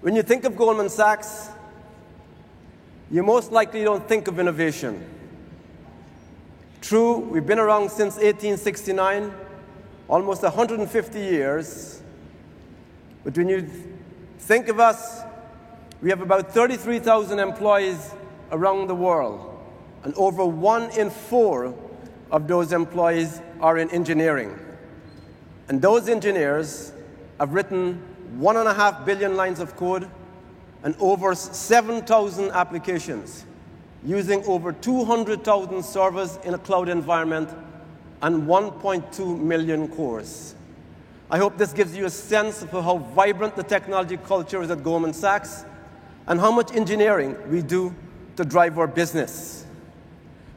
When 0.00 0.16
you 0.16 0.22
think 0.22 0.44
of 0.44 0.56
Goldman 0.56 0.88
Sachs, 0.88 1.50
you 3.10 3.22
most 3.22 3.52
likely 3.52 3.84
don't 3.84 4.08
think 4.08 4.26
of 4.26 4.38
innovation. 4.38 5.04
True, 6.80 7.18
we've 7.18 7.46
been 7.46 7.58
around 7.58 7.90
since 7.90 8.14
1869, 8.14 9.30
almost 10.08 10.42
150 10.42 11.20
years. 11.20 12.00
But 13.22 13.36
when 13.36 13.50
you 13.50 13.68
think 14.38 14.68
of 14.68 14.80
us, 14.80 15.20
we 16.00 16.08
have 16.08 16.22
about 16.22 16.54
33,000 16.54 17.38
employees 17.38 18.14
around 18.50 18.86
the 18.86 18.94
world, 18.94 19.62
and 20.04 20.14
over 20.14 20.42
one 20.42 20.88
in 20.98 21.10
four 21.10 21.74
of 22.32 22.48
those 22.48 22.72
employees 22.72 23.40
are 23.60 23.78
in 23.78 23.88
engineering. 23.90 24.58
And 25.68 25.80
those 25.80 26.08
engineers 26.08 26.92
have 27.38 27.52
written 27.52 28.02
one 28.38 28.56
and 28.56 28.66
a 28.66 28.74
half 28.74 29.04
billion 29.04 29.36
lines 29.36 29.60
of 29.60 29.76
code 29.76 30.08
and 30.82 30.96
over 30.98 31.34
7,000 31.34 32.50
applications 32.50 33.44
using 34.04 34.44
over 34.46 34.72
200,000 34.72 35.84
servers 35.84 36.38
in 36.44 36.54
a 36.54 36.58
cloud 36.58 36.88
environment 36.88 37.50
and 38.22 38.42
1.2 38.44 39.38
million 39.38 39.86
cores. 39.88 40.54
I 41.30 41.38
hope 41.38 41.56
this 41.56 41.72
gives 41.72 41.96
you 41.96 42.06
a 42.06 42.10
sense 42.10 42.62
of 42.62 42.70
how 42.70 42.98
vibrant 42.98 43.56
the 43.56 43.62
technology 43.62 44.16
culture 44.16 44.62
is 44.62 44.70
at 44.70 44.82
Goldman 44.82 45.12
Sachs 45.12 45.64
and 46.26 46.40
how 46.40 46.50
much 46.50 46.74
engineering 46.74 47.36
we 47.50 47.62
do 47.62 47.94
to 48.36 48.44
drive 48.44 48.78
our 48.78 48.86
business. 48.86 49.66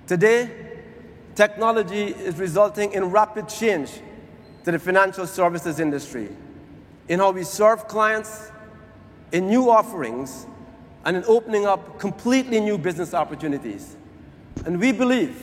Today, 0.07 0.64
technology 1.35 2.05
is 2.05 2.37
resulting 2.37 2.93
in 2.93 3.11
rapid 3.11 3.47
change 3.47 4.01
to 4.63 4.71
the 4.71 4.79
financial 4.79 5.27
services 5.27 5.79
industry 5.79 6.29
in 7.07 7.19
how 7.19 7.31
we 7.31 7.43
serve 7.43 7.87
clients, 7.87 8.51
in 9.31 9.47
new 9.47 9.69
offerings, 9.69 10.47
and 11.03 11.15
in 11.15 11.23
opening 11.27 11.65
up 11.65 11.99
completely 11.99 12.59
new 12.59 12.77
business 12.77 13.13
opportunities. 13.13 13.95
And 14.65 14.79
we 14.79 14.91
believe 14.91 15.39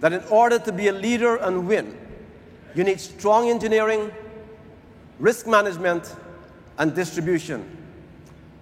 that 0.00 0.12
in 0.12 0.22
order 0.24 0.58
to 0.58 0.72
be 0.72 0.88
a 0.88 0.92
leader 0.92 1.36
and 1.36 1.66
win, 1.66 1.98
you 2.74 2.84
need 2.84 3.00
strong 3.00 3.48
engineering, 3.48 4.10
risk 5.18 5.46
management, 5.46 6.14
and 6.78 6.94
distribution. 6.94 7.64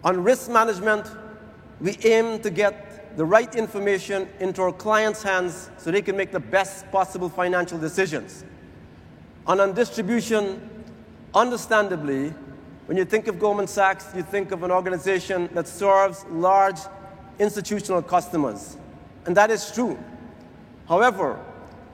On 0.04 0.22
risk 0.22 0.50
management, 0.50 1.06
we 1.80 1.98
aim 2.04 2.40
to 2.42 2.50
get 2.50 2.89
the 3.20 3.24
right 3.26 3.54
information 3.54 4.26
into 4.40 4.62
our 4.62 4.72
clients' 4.72 5.22
hands 5.22 5.68
so 5.76 5.90
they 5.90 6.00
can 6.00 6.16
make 6.16 6.32
the 6.32 6.40
best 6.40 6.90
possible 6.90 7.28
financial 7.28 7.78
decisions. 7.78 8.44
And 9.46 9.60
on 9.60 9.74
distribution, 9.74 10.70
Understandably, 11.34 12.30
when 12.86 12.96
you 12.98 13.04
think 13.04 13.28
of 13.28 13.38
Goldman 13.38 13.68
Sachs, 13.68 14.06
you 14.16 14.22
think 14.22 14.50
of 14.50 14.64
an 14.64 14.72
organization 14.72 15.48
that 15.54 15.68
serves 15.68 16.24
large 16.28 16.78
institutional 17.38 18.02
customers. 18.02 18.76
And 19.26 19.36
that 19.36 19.50
is 19.50 19.70
true. 19.70 19.96
However, 20.88 21.38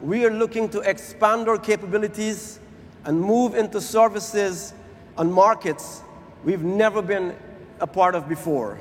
we 0.00 0.24
are 0.24 0.30
looking 0.30 0.70
to 0.70 0.80
expand 0.80 1.48
our 1.50 1.58
capabilities 1.58 2.58
and 3.04 3.20
move 3.20 3.54
into 3.54 3.80
services 3.80 4.72
and 5.18 5.32
markets 5.32 6.02
we've 6.44 6.64
never 6.64 7.02
been 7.02 7.36
a 7.80 7.86
part 7.86 8.14
of 8.14 8.26
before. 8.26 8.78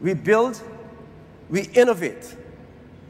We 0.00 0.14
build, 0.14 0.62
we 1.50 1.62
innovate, 1.74 2.36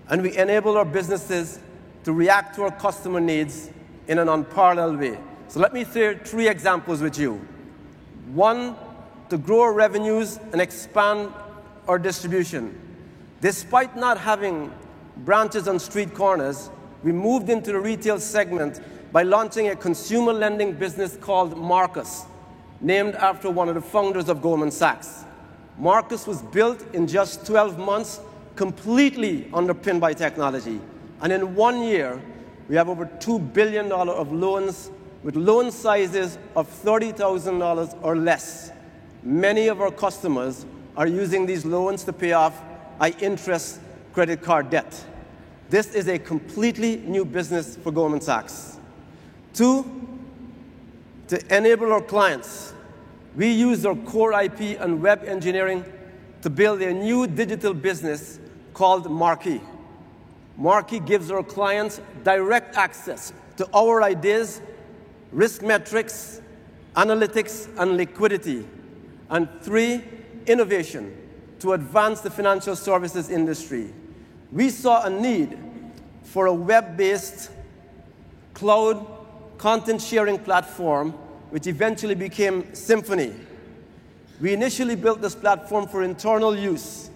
and 0.09 0.23
we 0.23 0.37
enable 0.37 0.77
our 0.77 0.85
businesses 0.85 1.61
to 2.05 2.13
react 2.13 2.57
to 2.57 2.63
our 2.63 2.71
customer 2.71 3.21
needs 3.21 3.71
in 4.09 4.19
an 4.19 4.29
unparalleled 4.29 4.99
way. 4.99 5.19
So 5.49 5.61
let 5.61 5.75
me 5.75 5.85
share 5.85 6.19
three 6.19 6.49
examples 6.49 7.03
with 7.03 7.19
you. 7.19 7.47
One, 8.33 8.77
to 9.29 9.39
grow 9.39 9.63
our 9.63 9.73
revenues 9.73 10.39
and 10.53 10.61
expand 10.61 11.33
our 11.87 11.99
distribution. 11.99 12.79
Despite 13.41 13.97
not 13.97 14.19
having 14.19 14.73
branches 15.19 15.69
on 15.69 15.79
street 15.79 16.15
corners, 16.15 16.71
we 17.03 17.13
moved 17.13 17.49
into 17.49 17.73
the 17.73 17.81
retail 17.81 18.19
segment 18.19 18.81
by 19.13 19.23
launching 19.23 19.69
a 19.69 19.77
consumer 19.77 20.33
lending 20.33 20.73
business 20.73 21.17
called 21.17 21.57
Marcus, 21.57 22.25
named 22.81 23.15
after 23.17 23.51
one 23.51 23.69
of 23.69 23.75
the 23.75 23.81
founders 23.81 24.29
of 24.29 24.41
Goldman 24.43 24.71
Sachs. 24.71 25.25
Marcus 25.79 26.27
was 26.27 26.43
built 26.43 26.85
in 26.95 27.07
just 27.07 27.47
12 27.47 27.79
months, 27.79 28.21
completely 28.61 29.49
underpinned 29.55 30.03
by 30.03 30.13
technology. 30.13 30.79
And 31.23 31.33
in 31.33 31.55
one 31.55 31.83
year, 31.83 32.21
we 32.69 32.77
have 32.77 32.91
over 32.91 33.07
$2 33.07 33.55
billion 33.55 33.91
of 33.91 34.33
loans 34.33 34.91
with 35.23 35.35
loan 35.35 35.71
sizes 35.71 36.37
of 36.55 36.69
$30,000 36.69 37.99
or 38.03 38.17
less. 38.17 38.71
Many 39.23 39.69
of 39.69 39.81
our 39.81 39.91
customers 39.91 40.67
are 40.95 41.07
using 41.07 41.47
these 41.47 41.65
loans 41.65 42.05
to 42.05 42.13
pay 42.13 42.33
off 42.33 42.61
high 42.99 43.15
interest 43.21 43.81
credit 44.13 44.43
card 44.43 44.69
debt. 44.69 45.07
This 45.71 45.95
is 45.95 46.07
a 46.09 46.19
completely 46.19 46.99
new 46.99 47.25
business 47.25 47.77
for 47.79 47.91
Goldman 47.91 48.21
Sachs. 48.21 48.79
Two, 49.55 49.87
to 51.29 51.57
enable 51.57 51.95
our 51.95 52.03
clients, 52.03 52.75
we 53.35 53.51
use 53.51 53.87
our 53.87 53.97
core 53.97 54.39
IP 54.39 54.79
and 54.79 55.01
web 55.01 55.25
engineering 55.25 55.83
to 56.43 56.51
build 56.51 56.83
a 56.83 56.93
new 56.93 57.27
digital 57.27 57.73
business 57.73 58.39
called 58.81 59.11
Marquee. 59.11 59.61
Marquee 60.57 61.01
gives 61.01 61.31
our 61.31 61.43
clients 61.43 62.01
direct 62.25 62.77
access 62.77 63.33
to 63.59 63.69
our 63.75 64.03
ideas, 64.03 64.63
risk 65.33 65.61
metrics, 65.63 66.41
analytics, 66.97 67.69
and 67.79 67.99
liquidity. 67.99 68.67
And 69.29 69.49
three, 69.61 70.03
innovation 70.47 71.15
to 71.59 71.75
advance 71.75 72.23
the 72.23 72.31
financial 72.31 72.75
services 72.75 73.29
industry 73.29 73.93
we 74.53 74.71
saw 74.71 75.05
a 75.05 75.11
need 75.11 75.59
for 76.23 76.47
a 76.47 76.55
web 76.55 76.97
based 76.97 77.51
cloud 78.55 79.07
content 79.59 80.01
sharing 80.01 80.39
platform, 80.39 81.11
which 81.51 81.67
eventually 81.67 82.15
became 82.15 82.75
Symphony. 82.75 83.35
We 84.41 84.55
initially 84.55 84.97
built 84.97 85.21
this 85.21 85.35
platform 85.35 85.87
for 85.87 86.03
internal 86.03 86.57
use, 86.57 87.10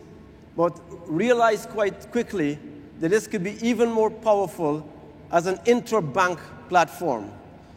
but 0.57 0.81
realized 1.07 1.69
quite 1.71 2.11
quickly 2.13 2.59
that 3.01 3.11
this 3.11 3.27
could 3.27 3.43
be 3.43 3.57
even 3.67 3.91
more 3.91 4.11
powerful 4.11 4.89
as 5.33 5.47
an 5.47 5.57
interbank 5.67 6.39
platform. 6.69 7.31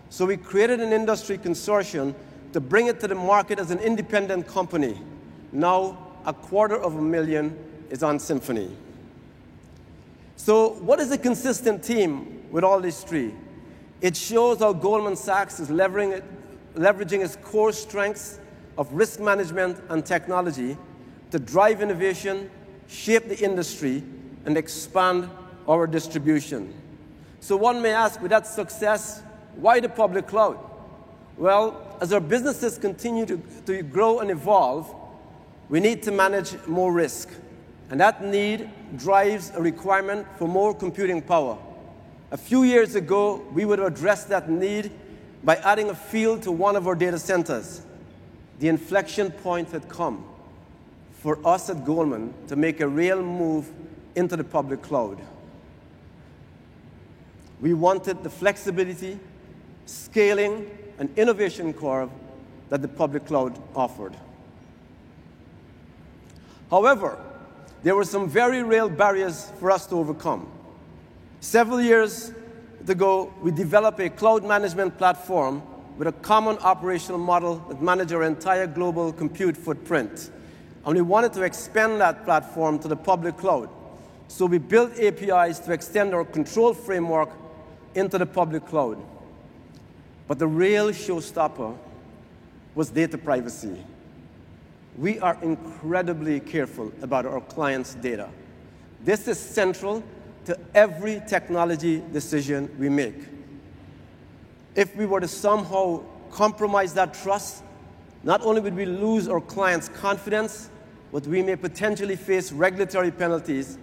So 0.09 0.25
we 0.25 0.37
created 0.37 0.79
an 0.79 0.93
industry 0.93 1.37
consortium 1.37 2.13
to 2.53 2.61
bring 2.61 2.87
it 2.87 2.99
to 3.01 3.07
the 3.07 3.15
market 3.15 3.59
as 3.59 3.71
an 3.71 3.79
independent 3.79 4.47
company. 4.47 4.99
Now, 5.51 5.97
a 6.25 6.33
quarter 6.33 6.75
of 6.75 6.95
a 6.95 7.01
million 7.01 7.57
is 7.89 8.03
on 8.03 8.19
Symphony. 8.19 8.75
So, 10.35 10.73
what 10.75 10.99
is 10.99 11.11
a 11.11 11.17
consistent 11.17 11.83
team 11.83 12.43
with 12.51 12.63
all 12.63 12.79
these 12.79 13.01
three? 13.03 13.33
It 14.01 14.15
shows 14.15 14.59
how 14.59 14.73
Goldman 14.73 15.15
Sachs 15.15 15.59
is 15.59 15.69
leveraging 15.69 17.23
its 17.25 17.35
core 17.37 17.71
strengths 17.71 18.39
of 18.77 18.91
risk 18.93 19.19
management 19.19 19.81
and 19.89 20.05
technology 20.05 20.77
to 21.31 21.39
drive 21.39 21.81
innovation, 21.81 22.49
shape 22.87 23.27
the 23.27 23.37
industry, 23.37 24.03
and 24.45 24.57
expand 24.57 25.29
our 25.67 25.85
distribution. 25.85 26.73
So, 27.41 27.57
one 27.57 27.81
may 27.81 27.91
ask, 27.91 28.21
with 28.21 28.31
that 28.31 28.47
success, 28.47 29.21
why 29.55 29.79
the 29.79 29.89
public 29.89 30.27
cloud? 30.27 30.57
Well, 31.37 31.97
as 32.01 32.13
our 32.13 32.19
businesses 32.19 32.77
continue 32.77 33.25
to, 33.25 33.41
to 33.65 33.83
grow 33.83 34.19
and 34.19 34.31
evolve, 34.31 34.93
we 35.69 35.79
need 35.79 36.01
to 36.03 36.11
manage 36.11 36.55
more 36.65 36.93
risk. 36.93 37.29
And 37.89 37.99
that 37.99 38.23
need 38.23 38.69
drives 38.97 39.51
a 39.53 39.61
requirement 39.61 40.25
for 40.37 40.47
more 40.47 40.73
computing 40.73 41.21
power. 41.21 41.57
A 42.31 42.37
few 42.37 42.63
years 42.63 42.95
ago, 42.95 43.45
we 43.53 43.65
would 43.65 43.79
have 43.79 43.93
addressed 43.93 44.29
that 44.29 44.49
need 44.49 44.91
by 45.43 45.57
adding 45.57 45.89
a 45.89 45.95
field 45.95 46.43
to 46.43 46.51
one 46.51 46.75
of 46.75 46.87
our 46.87 46.95
data 46.95 47.19
centers. 47.19 47.81
The 48.59 48.67
inflection 48.69 49.31
point 49.31 49.71
had 49.71 49.87
come 49.87 50.25
for 51.21 51.39
us 51.45 51.69
at 51.69 51.85
Goldman 51.85 52.33
to 52.47 52.55
make 52.55 52.79
a 52.79 52.87
real 52.87 53.21
move 53.21 53.69
into 54.15 54.35
the 54.35 54.43
public 54.43 54.81
cloud. 54.81 55.19
We 57.59 57.73
wanted 57.73 58.23
the 58.23 58.29
flexibility, 58.29 59.19
scaling, 59.85 60.69
and 60.99 61.09
innovation 61.17 61.73
curve 61.73 62.09
that 62.69 62.81
the 62.81 62.87
public 62.87 63.25
cloud 63.25 63.59
offered. 63.75 64.15
However, 66.69 67.17
there 67.83 67.95
were 67.95 68.03
some 68.03 68.29
very 68.29 68.63
real 68.63 68.89
barriers 68.89 69.51
for 69.59 69.71
us 69.71 69.85
to 69.87 69.95
overcome. 69.95 70.51
Several 71.39 71.81
years 71.81 72.31
ago, 72.87 73.33
we 73.41 73.51
developed 73.51 73.99
a 73.99 74.09
cloud 74.09 74.43
management 74.43 74.97
platform 74.97 75.61
with 75.97 76.07
a 76.07 76.11
common 76.11 76.57
operational 76.59 77.17
model 77.19 77.55
that 77.69 77.81
managed 77.81 78.13
our 78.13 78.23
entire 78.23 78.67
global 78.67 79.11
compute 79.11 79.57
footprint. 79.57 80.29
And 80.87 80.95
we 80.95 81.01
wanted 81.01 81.33
to 81.33 81.43
expand 81.43 82.01
that 82.01 82.25
platform 82.25 82.79
to 82.79 82.87
the 82.87 82.95
public 82.95 83.37
cloud. 83.37 83.69
So 84.27 84.47
we 84.47 84.57
built 84.57 84.97
APIs 84.97 85.59
to 85.59 85.71
extend 85.73 86.15
our 86.15 86.25
control 86.25 86.73
framework 86.73 87.29
into 87.93 88.17
the 88.17 88.25
public 88.25 88.65
cloud. 88.65 88.97
But 90.27 90.39
the 90.39 90.47
real 90.47 90.87
showstopper 90.87 91.77
was 92.73 92.89
data 92.89 93.19
privacy 93.19 93.83
we 94.97 95.19
are 95.19 95.37
incredibly 95.43 96.39
careful 96.39 96.91
about 97.01 97.25
our 97.25 97.39
clients' 97.41 97.93
data. 97.95 98.29
This 99.03 99.27
is 99.27 99.39
central 99.39 100.03
to 100.45 100.57
every 100.73 101.21
technology 101.27 102.01
decision 102.11 102.75
we 102.79 102.89
make. 102.89 103.15
If 104.75 104.95
we 104.95 105.05
were 105.05 105.19
to 105.19 105.27
somehow 105.27 106.03
compromise 106.31 106.93
that 106.95 107.13
trust, 107.13 107.63
not 108.23 108.41
only 108.41 108.59
would 108.59 108.75
we 108.75 108.85
lose 108.85 109.27
our 109.27 109.39
clients' 109.39 109.89
confidence, 109.89 110.69
but 111.11 111.25
we 111.27 111.41
may 111.41 111.55
potentially 111.55 112.15
face 112.15 112.51
regulatory 112.51 113.11
penalties, 113.11 113.77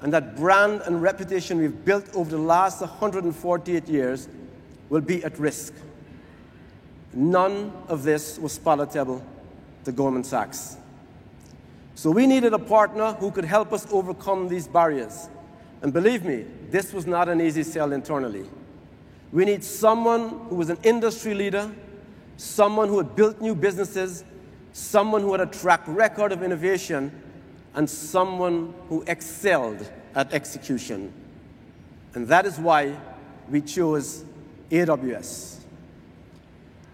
and 0.00 0.12
that 0.12 0.36
brand 0.36 0.82
and 0.86 1.00
reputation 1.00 1.58
we've 1.58 1.84
built 1.84 2.14
over 2.14 2.30
the 2.30 2.38
last 2.38 2.80
148 2.80 3.88
years 3.88 4.28
will 4.88 5.00
be 5.00 5.22
at 5.24 5.38
risk. 5.38 5.74
None 7.14 7.72
of 7.88 8.02
this 8.02 8.38
was 8.38 8.58
palatable 8.58 9.24
to 9.84 9.92
Goldman 9.92 10.24
Sachs. 10.24 10.76
So 11.94 12.10
we 12.10 12.26
needed 12.26 12.52
a 12.52 12.58
partner 12.58 13.12
who 13.12 13.30
could 13.30 13.44
help 13.44 13.72
us 13.72 13.86
overcome 13.92 14.48
these 14.48 14.66
barriers. 14.66 15.28
And 15.82 15.92
believe 15.92 16.24
me, 16.24 16.46
this 16.70 16.92
was 16.92 17.06
not 17.06 17.28
an 17.28 17.40
easy 17.40 17.62
sell 17.62 17.92
internally. 17.92 18.46
We 19.30 19.44
need 19.44 19.62
someone 19.62 20.30
who 20.48 20.56
was 20.56 20.70
an 20.70 20.78
industry 20.82 21.34
leader, 21.34 21.70
someone 22.36 22.88
who 22.88 22.98
had 22.98 23.14
built 23.14 23.40
new 23.40 23.54
businesses, 23.54 24.24
someone 24.72 25.22
who 25.22 25.32
had 25.32 25.40
a 25.40 25.46
track 25.46 25.82
record 25.86 26.32
of 26.32 26.42
innovation, 26.42 27.12
and 27.74 27.88
someone 27.88 28.74
who 28.88 29.02
excelled 29.06 29.90
at 30.14 30.32
execution. 30.32 31.12
And 32.14 32.28
that 32.28 32.44
is 32.44 32.58
why 32.58 32.96
we 33.48 33.62
chose 33.62 34.24
AWS. 34.70 35.60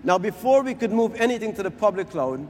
Now, 0.05 0.19
before 0.19 0.63
we 0.63 0.75
could 0.75 0.93
move 0.93 1.17
anything 1.17 1.55
to 1.55 1.63
the 1.63 1.71
public 1.71 2.11
cloud, 2.11 2.47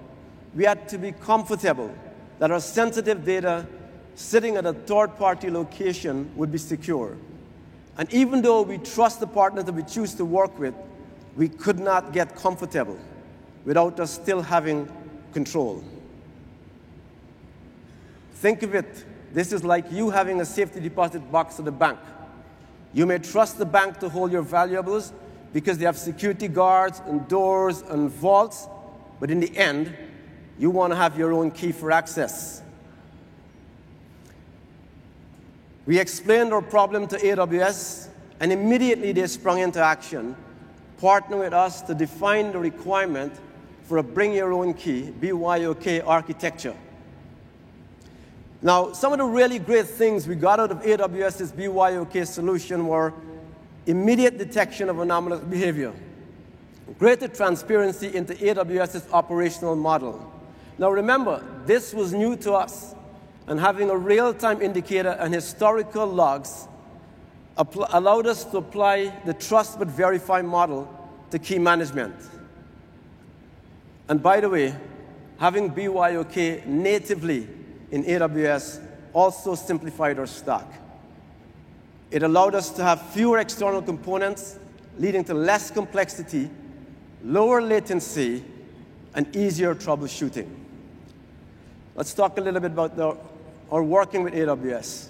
we 0.54 0.64
had 0.64 0.88
to 0.90 0.98
be 0.98 1.12
comfortable 1.12 1.94
that 2.38 2.50
our 2.50 2.60
sensitive 2.60 3.24
data 3.24 3.66
sitting 4.14 4.56
at 4.56 4.66
a 4.66 4.72
third 4.72 5.16
party 5.16 5.50
location 5.50 6.30
would 6.36 6.52
be 6.52 6.58
secure. 6.58 7.16
And 7.96 8.12
even 8.12 8.42
though 8.42 8.62
we 8.62 8.78
trust 8.78 9.20
the 9.20 9.26
partner 9.26 9.62
that 9.62 9.72
we 9.72 9.82
choose 9.82 10.14
to 10.14 10.24
work 10.24 10.58
with, 10.58 10.74
we 11.36 11.48
could 11.48 11.78
not 11.78 12.12
get 12.12 12.36
comfortable 12.36 12.98
without 13.64 13.98
us 14.00 14.12
still 14.12 14.42
having 14.42 14.88
control. 15.38 15.84
Think 18.34 18.62
of 18.64 18.74
it 18.74 19.04
this 19.32 19.52
is 19.52 19.62
like 19.62 19.84
you 19.92 20.10
having 20.10 20.40
a 20.40 20.44
safety 20.44 20.80
deposit 20.80 21.20
box 21.30 21.58
at 21.60 21.64
the 21.64 21.70
bank. 21.70 21.98
You 22.92 23.06
may 23.06 23.18
trust 23.18 23.58
the 23.58 23.66
bank 23.66 23.98
to 24.00 24.08
hold 24.08 24.32
your 24.32 24.42
valuables 24.42 25.12
because 25.52 25.78
they 25.78 25.84
have 25.84 25.96
security 25.96 26.48
guards 26.48 27.00
and 27.06 27.28
doors 27.28 27.82
and 27.82 28.10
vaults, 28.10 28.66
but 29.20 29.30
in 29.30 29.38
the 29.38 29.56
end, 29.56 29.94
you 30.58 30.70
want 30.70 30.92
to 30.92 30.96
have 30.96 31.16
your 31.16 31.32
own 31.32 31.52
key 31.52 31.70
for 31.70 31.92
access. 31.92 32.62
We 35.86 36.00
explained 36.00 36.52
our 36.52 36.62
problem 36.62 37.06
to 37.08 37.16
AWS, 37.16 38.08
and 38.40 38.52
immediately 38.52 39.12
they 39.12 39.26
sprung 39.26 39.60
into 39.60 39.80
action, 39.80 40.34
partnering 41.00 41.40
with 41.40 41.52
us 41.52 41.82
to 41.82 41.94
define 41.94 42.50
the 42.50 42.58
requirement 42.58 43.32
for 43.88 43.98
a 43.98 44.02
bring 44.02 44.34
your 44.34 44.52
own 44.52 44.74
key, 44.74 45.12
BYOK 45.18 46.06
architecture. 46.06 46.76
Now, 48.60 48.92
some 48.92 49.12
of 49.12 49.18
the 49.18 49.24
really 49.24 49.58
great 49.58 49.86
things 49.86 50.28
we 50.28 50.34
got 50.34 50.60
out 50.60 50.70
of 50.70 50.82
AWS's 50.82 51.52
BYOK 51.52 52.26
solution 52.26 52.86
were 52.86 53.14
immediate 53.86 54.36
detection 54.36 54.90
of 54.90 54.98
anomalous 54.98 55.40
behavior, 55.40 55.94
greater 56.98 57.28
transparency 57.28 58.14
into 58.14 58.34
AWS's 58.34 59.08
operational 59.12 59.74
model, 59.74 60.30
now 60.76 60.90
remember, 60.90 61.42
this 61.66 61.94
was 61.94 62.12
new 62.12 62.36
to 62.36 62.52
us. 62.52 62.94
and 63.48 63.58
having 63.58 63.88
a 63.88 63.96
real-time 63.96 64.60
indicator 64.60 65.16
and 65.20 65.34
historical 65.34 66.06
logs 66.06 66.68
allowed 67.92 68.26
us 68.26 68.44
to 68.44 68.58
apply 68.58 69.12
the 69.24 69.32
trust 69.32 69.78
but 69.78 69.88
verify 69.88 70.42
model 70.42 70.86
to 71.30 71.38
key 71.38 71.58
management. 71.58 72.14
And 74.08 74.22
by 74.22 74.40
the 74.40 74.48
way, 74.48 74.74
having 75.38 75.70
BYOK 75.70 76.66
natively 76.66 77.48
in 77.90 78.04
AWS 78.04 78.82
also 79.12 79.54
simplified 79.54 80.18
our 80.18 80.26
stack. 80.26 80.66
It 82.10 82.22
allowed 82.22 82.54
us 82.54 82.70
to 82.70 82.82
have 82.82 83.02
fewer 83.10 83.38
external 83.38 83.82
components, 83.82 84.58
leading 84.98 85.24
to 85.24 85.34
less 85.34 85.70
complexity, 85.70 86.50
lower 87.22 87.60
latency, 87.60 88.42
and 89.14 89.34
easier 89.36 89.74
troubleshooting. 89.74 90.48
Let's 91.94 92.14
talk 92.14 92.38
a 92.38 92.40
little 92.40 92.60
bit 92.60 92.70
about 92.70 92.96
the, 92.96 93.16
our 93.70 93.82
working 93.82 94.22
with 94.22 94.32
AWS. 94.32 95.08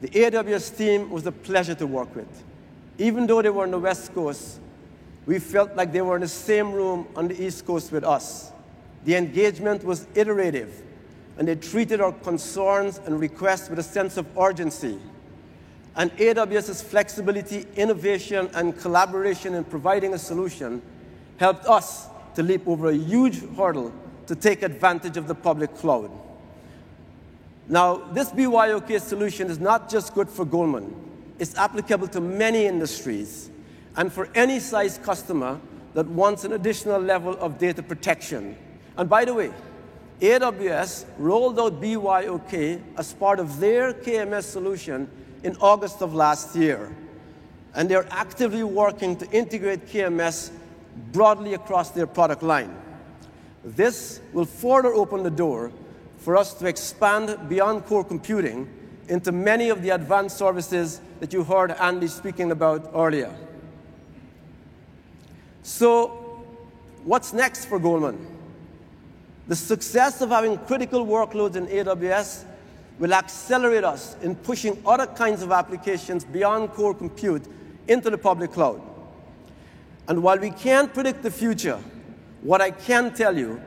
The 0.00 0.08
AWS 0.08 0.76
team 0.76 1.10
was 1.10 1.26
a 1.26 1.32
pleasure 1.32 1.74
to 1.74 1.86
work 1.86 2.14
with. 2.14 2.44
Even 2.98 3.26
though 3.26 3.40
they 3.40 3.50
were 3.50 3.62
on 3.62 3.70
the 3.70 3.78
West 3.78 4.14
Coast, 4.14 4.58
we 5.26 5.38
felt 5.38 5.76
like 5.76 5.92
they 5.92 6.02
were 6.02 6.16
in 6.16 6.22
the 6.22 6.28
same 6.28 6.72
room 6.72 7.06
on 7.14 7.28
the 7.28 7.44
East 7.44 7.66
Coast 7.66 7.92
with 7.92 8.04
us. 8.04 8.52
The 9.04 9.16
engagement 9.16 9.84
was 9.84 10.06
iterative, 10.14 10.82
and 11.38 11.46
they 11.46 11.54
treated 11.54 12.00
our 12.00 12.12
concerns 12.12 13.00
and 13.06 13.20
requests 13.20 13.68
with 13.68 13.78
a 13.78 13.82
sense 13.82 14.16
of 14.16 14.26
urgency. 14.38 14.98
And 15.96 16.10
AWS's 16.16 16.82
flexibility, 16.82 17.66
innovation, 17.76 18.50
and 18.54 18.78
collaboration 18.78 19.54
in 19.54 19.64
providing 19.64 20.14
a 20.14 20.18
solution 20.18 20.82
helped 21.38 21.66
us 21.66 22.08
to 22.34 22.42
leap 22.42 22.66
over 22.66 22.90
a 22.90 22.96
huge 22.96 23.42
hurdle 23.56 23.92
to 24.26 24.36
take 24.36 24.62
advantage 24.62 25.16
of 25.16 25.26
the 25.26 25.34
public 25.34 25.74
cloud. 25.74 26.10
Now, 27.68 27.96
this 27.96 28.30
BYOK 28.30 29.00
solution 29.00 29.50
is 29.50 29.58
not 29.58 29.90
just 29.90 30.14
good 30.14 30.28
for 30.28 30.44
Goldman. 30.44 30.94
It's 31.38 31.56
applicable 31.56 32.08
to 32.08 32.20
many 32.20 32.66
industries 32.66 33.49
and 34.00 34.10
for 34.10 34.30
any 34.34 34.58
size 34.58 34.96
customer 34.96 35.60
that 35.92 36.06
wants 36.06 36.44
an 36.44 36.54
additional 36.54 36.98
level 36.98 37.36
of 37.36 37.58
data 37.58 37.82
protection. 37.82 38.56
And 38.96 39.10
by 39.10 39.26
the 39.26 39.34
way, 39.34 39.52
AWS 40.20 41.04
rolled 41.18 41.60
out 41.60 41.82
BYOK 41.82 42.82
as 42.96 43.12
part 43.12 43.38
of 43.38 43.60
their 43.60 43.92
KMS 43.92 44.44
solution 44.44 45.06
in 45.42 45.54
August 45.56 46.00
of 46.00 46.14
last 46.14 46.56
year. 46.56 46.96
And 47.74 47.90
they're 47.90 48.08
actively 48.10 48.64
working 48.64 49.16
to 49.16 49.30
integrate 49.32 49.86
KMS 49.86 50.50
broadly 51.12 51.52
across 51.52 51.90
their 51.90 52.06
product 52.06 52.42
line. 52.42 52.74
This 53.62 54.22
will 54.32 54.46
further 54.46 54.94
open 54.94 55.24
the 55.24 55.30
door 55.30 55.72
for 56.16 56.38
us 56.38 56.54
to 56.54 56.66
expand 56.66 57.38
beyond 57.50 57.84
core 57.84 58.04
computing 58.04 58.66
into 59.08 59.30
many 59.30 59.68
of 59.68 59.82
the 59.82 59.90
advanced 59.90 60.38
services 60.38 61.02
that 61.20 61.34
you 61.34 61.44
heard 61.44 61.72
Andy 61.72 62.06
speaking 62.06 62.50
about 62.50 62.92
earlier. 62.94 63.36
So, 65.62 66.42
what's 67.04 67.32
next 67.32 67.66
for 67.66 67.78
Goldman? 67.78 68.26
The 69.48 69.56
success 69.56 70.20
of 70.20 70.30
having 70.30 70.58
critical 70.58 71.06
workloads 71.06 71.56
in 71.56 71.66
AWS 71.66 72.44
will 72.98 73.12
accelerate 73.14 73.84
us 73.84 74.14
in 74.22 74.36
pushing 74.36 74.80
other 74.86 75.06
kinds 75.06 75.42
of 75.42 75.50
applications 75.50 76.24
beyond 76.24 76.70
core 76.72 76.94
compute 76.94 77.42
into 77.88 78.10
the 78.10 78.18
public 78.18 78.52
cloud. 78.52 78.80
And 80.06 80.22
while 80.22 80.38
we 80.38 80.50
can't 80.50 80.92
predict 80.92 81.22
the 81.22 81.30
future, 81.30 81.80
what 82.42 82.60
I 82.60 82.70
can 82.70 83.12
tell 83.12 83.36
you 83.36 83.60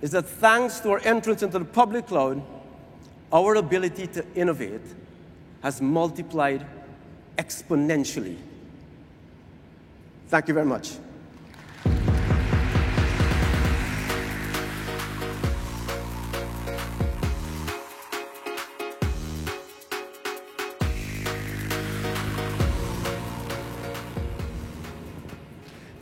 is 0.00 0.10
that 0.10 0.26
thanks 0.26 0.80
to 0.80 0.90
our 0.90 1.00
entrance 1.00 1.42
into 1.42 1.58
the 1.58 1.64
public 1.64 2.08
cloud, 2.08 2.42
our 3.32 3.54
ability 3.54 4.08
to 4.08 4.24
innovate 4.34 4.82
has 5.62 5.80
multiplied 5.80 6.66
exponentially. 7.38 8.36
Thank 10.28 10.48
you 10.48 10.54
very 10.54 10.66
much. 10.66 10.92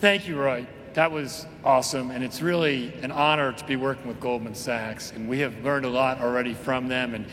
Thank 0.01 0.27
you, 0.27 0.41
Roy. 0.41 0.67
That 0.95 1.13
was 1.13 1.45
awesome, 1.63 2.11
and 2.11 2.25
it's 2.25 2.41
really 2.41 2.91
an 3.03 3.13
honor 3.13 3.53
to 3.53 3.65
be 3.67 3.77
working 3.77 4.09
with 4.09 4.19
Goldman 4.19 4.55
Sachs. 4.55 5.11
And 5.11 5.29
we 5.29 5.41
have 5.41 5.63
learned 5.63 5.85
a 5.85 5.91
lot 5.91 6.23
already 6.23 6.55
from 6.55 6.89
them. 6.89 7.15
And 7.15 7.27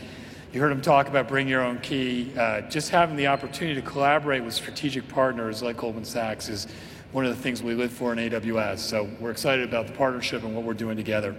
you 0.52 0.60
heard 0.60 0.70
them 0.70 0.82
talk 0.82 1.08
about 1.08 1.28
bring 1.28 1.48
your 1.48 1.62
own 1.62 1.78
key. 1.78 2.30
Uh, 2.36 2.60
just 2.60 2.90
having 2.90 3.16
the 3.16 3.26
opportunity 3.26 3.80
to 3.80 3.86
collaborate 3.86 4.44
with 4.44 4.52
strategic 4.52 5.08
partners 5.08 5.62
like 5.62 5.78
Goldman 5.78 6.04
Sachs 6.04 6.50
is 6.50 6.66
one 7.12 7.24
of 7.24 7.34
the 7.34 7.42
things 7.42 7.62
we 7.62 7.72
live 7.72 7.90
for 7.90 8.12
in 8.12 8.18
AWS. 8.18 8.80
So 8.80 9.08
we're 9.18 9.30
excited 9.30 9.66
about 9.66 9.86
the 9.86 9.94
partnership 9.94 10.44
and 10.44 10.54
what 10.54 10.62
we're 10.62 10.74
doing 10.74 10.98
together. 10.98 11.34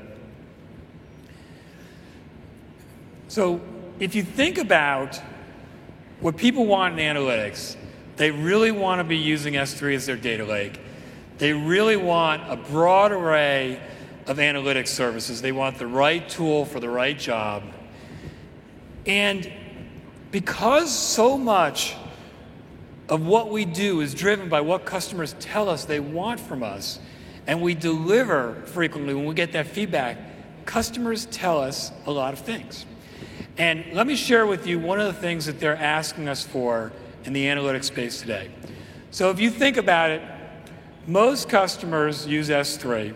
So 3.27 3.61
if 3.99 4.15
you 4.15 4.23
think 4.23 4.57
about 4.57 5.21
what 6.21 6.37
people 6.37 6.65
want 6.65 6.99
in 6.99 7.15
analytics, 7.15 7.75
they 8.15 8.31
really 8.31 8.71
want 8.71 8.97
to 8.97 9.03
be 9.03 9.17
using 9.17 9.53
S3 9.53 9.93
as 9.93 10.07
their 10.07 10.17
data 10.17 10.43
lake. 10.43 10.79
They 11.39 11.53
really 11.53 11.97
want 11.97 12.43
a 12.51 12.57
broad 12.57 13.11
array 13.11 13.81
of 14.27 14.37
analytics 14.37 14.89
services. 14.89 15.41
They 15.41 15.53
want 15.53 15.77
the 15.79 15.87
right 15.87 16.27
tool 16.29 16.65
for 16.65 16.79
the 16.79 16.89
right 16.89 17.17
job. 17.17 17.63
And 19.05 19.51
because 20.31 20.93
so 20.93 21.37
much 21.37 21.95
of 23.07 23.25
what 23.25 23.49
we 23.49 23.65
do 23.65 24.01
is 24.01 24.13
driven 24.13 24.49
by 24.49 24.61
what 24.61 24.85
customers 24.85 25.33
tell 25.39 25.67
us 25.69 25.85
they 25.85 25.99
want 25.99 26.39
from 26.39 26.61
us, 26.61 26.99
and 27.47 27.61
we 27.61 27.73
deliver 27.73 28.61
frequently 28.65 29.13
when 29.13 29.25
we 29.25 29.33
get 29.33 29.53
that 29.53 29.65
feedback, 29.65 30.17
customers 30.65 31.25
tell 31.27 31.59
us 31.59 31.91
a 32.05 32.11
lot 32.11 32.33
of 32.33 32.39
things. 32.39 32.85
And 33.57 33.85
let 33.93 34.05
me 34.05 34.15
share 34.15 34.45
with 34.45 34.67
you 34.67 34.77
one 34.77 34.99
of 34.99 35.07
the 35.07 35.19
things 35.19 35.45
that 35.47 35.59
they're 35.59 35.75
asking 35.75 36.27
us 36.27 36.45
for 36.45 36.91
in 37.23 37.33
the 37.33 37.45
analytics 37.45 37.85
space 37.85 38.21
today. 38.21 38.51
So 39.09 39.31
if 39.31 39.39
you 39.39 39.49
think 39.49 39.77
about 39.77 40.11
it, 40.11 40.21
most 41.09 41.49
customers 41.49 42.27
use 42.27 42.49
S3. 42.49 43.15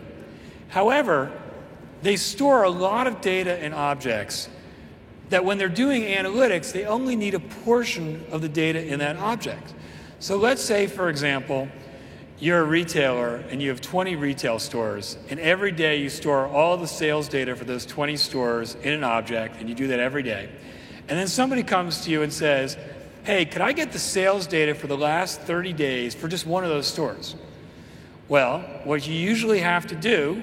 However, 0.69 1.31
they 2.01 2.15
store 2.15 2.63
a 2.63 2.69
lot 2.69 3.05
of 3.05 3.21
data 3.21 3.53
and 3.59 3.73
objects 3.73 4.49
that 5.29 5.45
when 5.45 5.57
they're 5.57 5.69
doing 5.69 6.03
analytics, 6.03 6.71
they 6.73 6.85
only 6.85 7.15
need 7.15 7.35
a 7.35 7.39
portion 7.39 8.25
of 8.31 8.41
the 8.41 8.49
data 8.49 8.83
in 8.83 8.99
that 8.99 9.17
object. 9.17 9.73
So 10.19 10.37
let's 10.37 10.61
say, 10.61 10.87
for 10.87 11.09
example, 11.09 11.67
you're 12.39 12.59
a 12.59 12.65
retailer 12.65 13.37
and 13.49 13.61
you 13.61 13.69
have 13.69 13.79
20 13.79 14.15
retail 14.15 14.57
stores, 14.57 15.17
and 15.29 15.39
every 15.39 15.71
day 15.71 16.01
you 16.01 16.09
store 16.09 16.47
all 16.47 16.77
the 16.77 16.87
sales 16.87 17.29
data 17.29 17.55
for 17.55 17.63
those 17.63 17.85
20 17.85 18.17
stores 18.17 18.75
in 18.81 18.93
an 18.93 19.03
object, 19.03 19.57
and 19.59 19.69
you 19.69 19.75
do 19.75 19.87
that 19.87 19.99
every 19.99 20.23
day. 20.23 20.49
And 21.07 21.19
then 21.19 21.27
somebody 21.27 21.63
comes 21.63 22.01
to 22.05 22.11
you 22.11 22.23
and 22.23 22.33
says, 22.33 22.75
Hey, 23.23 23.45
could 23.45 23.61
I 23.61 23.71
get 23.71 23.91
the 23.91 23.99
sales 23.99 24.47
data 24.47 24.75
for 24.75 24.87
the 24.87 24.97
last 24.97 25.41
30 25.41 25.71
days 25.73 26.13
for 26.15 26.27
just 26.27 26.45
one 26.45 26.63
of 26.63 26.69
those 26.69 26.87
stores? 26.87 27.35
Well, 28.33 28.61
what 28.83 29.05
you 29.05 29.13
usually 29.13 29.59
have 29.59 29.85
to 29.85 29.95
do 29.95 30.41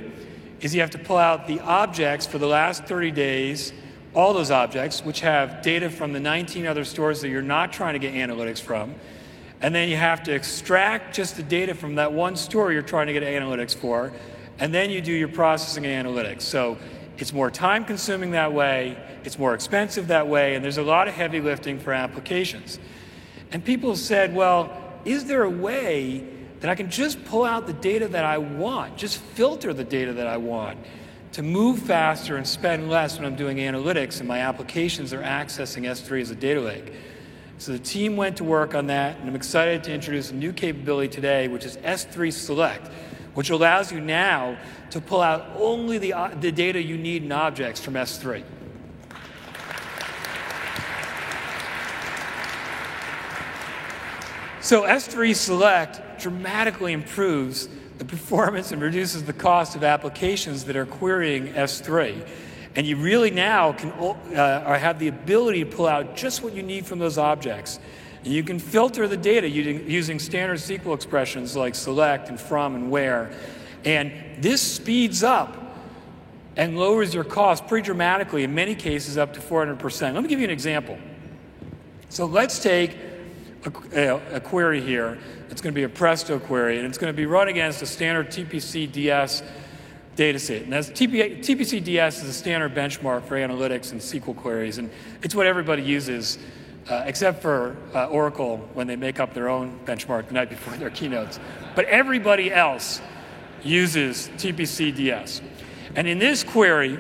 is 0.60 0.72
you 0.72 0.80
have 0.80 0.90
to 0.90 0.98
pull 1.00 1.16
out 1.16 1.48
the 1.48 1.58
objects 1.58 2.24
for 2.24 2.38
the 2.38 2.46
last 2.46 2.84
30 2.84 3.10
days, 3.10 3.72
all 4.14 4.32
those 4.32 4.52
objects, 4.52 5.04
which 5.04 5.18
have 5.22 5.60
data 5.60 5.90
from 5.90 6.12
the 6.12 6.20
19 6.20 6.68
other 6.68 6.84
stores 6.84 7.20
that 7.20 7.30
you're 7.30 7.42
not 7.42 7.72
trying 7.72 7.94
to 7.94 7.98
get 7.98 8.14
analytics 8.14 8.60
from. 8.60 8.94
And 9.60 9.74
then 9.74 9.88
you 9.88 9.96
have 9.96 10.22
to 10.22 10.32
extract 10.32 11.16
just 11.16 11.36
the 11.36 11.42
data 11.42 11.74
from 11.74 11.96
that 11.96 12.12
one 12.12 12.36
store 12.36 12.70
you're 12.72 12.82
trying 12.82 13.08
to 13.08 13.12
get 13.12 13.24
analytics 13.24 13.74
for. 13.74 14.12
And 14.60 14.72
then 14.72 14.90
you 14.90 15.00
do 15.00 15.12
your 15.12 15.26
processing 15.26 15.84
and 15.84 16.06
analytics. 16.06 16.42
So 16.42 16.78
it's 17.18 17.32
more 17.32 17.50
time 17.50 17.84
consuming 17.84 18.30
that 18.30 18.52
way, 18.52 19.02
it's 19.24 19.36
more 19.36 19.52
expensive 19.52 20.06
that 20.06 20.28
way, 20.28 20.54
and 20.54 20.64
there's 20.64 20.78
a 20.78 20.84
lot 20.84 21.08
of 21.08 21.14
heavy 21.14 21.40
lifting 21.40 21.80
for 21.80 21.92
applications. 21.92 22.78
And 23.50 23.64
people 23.64 23.96
said, 23.96 24.32
well, 24.32 25.00
is 25.04 25.24
there 25.24 25.42
a 25.42 25.50
way 25.50 26.36
that 26.60 26.70
I 26.70 26.74
can 26.74 26.90
just 26.90 27.24
pull 27.24 27.44
out 27.44 27.66
the 27.66 27.72
data 27.72 28.08
that 28.08 28.24
I 28.24 28.38
want, 28.38 28.96
just 28.96 29.18
filter 29.18 29.72
the 29.72 29.84
data 29.84 30.12
that 30.14 30.26
I 30.26 30.36
want 30.36 30.78
to 31.32 31.42
move 31.42 31.78
faster 31.80 32.36
and 32.36 32.46
spend 32.46 32.90
less 32.90 33.16
when 33.16 33.24
I'm 33.24 33.36
doing 33.36 33.58
analytics 33.58 34.18
and 34.18 34.28
my 34.28 34.40
applications 34.40 35.12
are 35.12 35.22
accessing 35.22 35.82
S3 35.88 36.22
as 36.22 36.30
a 36.30 36.34
data 36.34 36.60
lake. 36.60 36.92
So 37.58 37.72
the 37.72 37.78
team 37.78 38.16
went 38.16 38.38
to 38.38 38.44
work 38.44 38.74
on 38.74 38.86
that, 38.86 39.18
and 39.18 39.28
I'm 39.28 39.36
excited 39.36 39.84
to 39.84 39.92
introduce 39.92 40.30
a 40.30 40.34
new 40.34 40.52
capability 40.52 41.08
today, 41.08 41.46
which 41.46 41.64
is 41.64 41.76
S3 41.78 42.32
Select, 42.32 42.88
which 43.34 43.50
allows 43.50 43.92
you 43.92 44.00
now 44.00 44.58
to 44.90 45.00
pull 45.00 45.20
out 45.20 45.46
only 45.56 45.98
the, 45.98 46.14
uh, 46.14 46.28
the 46.40 46.50
data 46.50 46.82
you 46.82 46.96
need 46.96 47.22
in 47.22 47.30
objects 47.30 47.80
from 47.80 47.94
S3. 47.94 48.42
So 54.62 54.82
S3 54.82 55.34
Select 55.34 56.00
dramatically 56.20 56.92
improves 56.92 57.68
the 57.98 58.04
performance 58.04 58.72
and 58.72 58.80
reduces 58.80 59.24
the 59.24 59.32
cost 59.32 59.76
of 59.76 59.84
applications 59.84 60.64
that 60.64 60.76
are 60.76 60.86
querying 60.86 61.48
S3. 61.48 62.26
And 62.76 62.86
you 62.86 62.96
really 62.96 63.30
now 63.30 63.72
can 63.72 63.90
uh, 63.90 64.78
have 64.78 64.98
the 64.98 65.08
ability 65.08 65.64
to 65.64 65.70
pull 65.70 65.86
out 65.86 66.16
just 66.16 66.42
what 66.42 66.54
you 66.54 66.62
need 66.62 66.86
from 66.86 66.98
those 66.98 67.18
objects. 67.18 67.80
And 68.24 68.32
you 68.32 68.42
can 68.42 68.58
filter 68.58 69.08
the 69.08 69.16
data 69.16 69.48
using 69.48 70.18
standard 70.18 70.58
SQL 70.58 70.94
expressions 70.94 71.56
like 71.56 71.74
select 71.74 72.28
and 72.28 72.38
from 72.38 72.74
and 72.74 72.90
where. 72.90 73.32
And 73.84 74.12
this 74.38 74.60
speeds 74.60 75.22
up 75.22 75.56
and 76.56 76.78
lowers 76.78 77.14
your 77.14 77.24
cost 77.24 77.66
pretty 77.66 77.86
dramatically, 77.86 78.44
in 78.44 78.54
many 78.54 78.74
cases 78.74 79.16
up 79.16 79.34
to 79.34 79.40
400%. 79.40 80.14
Let 80.14 80.22
me 80.22 80.28
give 80.28 80.38
you 80.38 80.44
an 80.44 80.50
example. 80.50 80.98
So 82.08 82.26
let's 82.26 82.58
take 82.58 82.96
a, 83.64 84.20
a, 84.36 84.40
query 84.40 84.80
here. 84.80 85.18
It's 85.50 85.60
going 85.60 85.74
to 85.74 85.78
be 85.78 85.84
a 85.84 85.88
Presto 85.88 86.38
query, 86.38 86.78
and 86.78 86.86
it's 86.86 86.98
going 86.98 87.12
to 87.12 87.16
be 87.16 87.26
run 87.26 87.48
against 87.48 87.82
a 87.82 87.86
standard 87.86 88.28
TPC 88.28 88.90
DS 88.90 89.42
dataset. 90.16 90.64
And 90.64 90.72
that's 90.72 90.90
TP, 90.90 91.38
TPC 91.40 91.82
DS 91.82 92.22
is 92.22 92.28
a 92.28 92.32
standard 92.32 92.74
benchmark 92.74 93.24
for 93.24 93.36
analytics 93.36 93.92
and 93.92 94.00
SQL 94.00 94.36
queries, 94.36 94.78
and 94.78 94.90
it's 95.22 95.34
what 95.34 95.46
everybody 95.46 95.82
uses, 95.82 96.38
uh, 96.88 97.04
except 97.06 97.42
for 97.42 97.76
uh, 97.94 98.06
Oracle 98.06 98.58
when 98.74 98.86
they 98.86 98.96
make 98.96 99.20
up 99.20 99.34
their 99.34 99.48
own 99.48 99.78
benchmark 99.84 100.28
the 100.28 100.34
night 100.34 100.48
before 100.48 100.74
their 100.76 100.90
keynotes. 100.90 101.38
But 101.74 101.84
everybody 101.86 102.52
else 102.52 103.00
uses 103.62 104.28
TPC 104.36 104.94
DS. 104.94 105.42
And 105.94 106.06
in 106.06 106.18
this 106.18 106.44
query, 106.44 106.98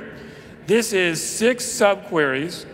this 0.66 0.92
is 0.92 1.22
six 1.22 1.64
subqueries 1.64 2.66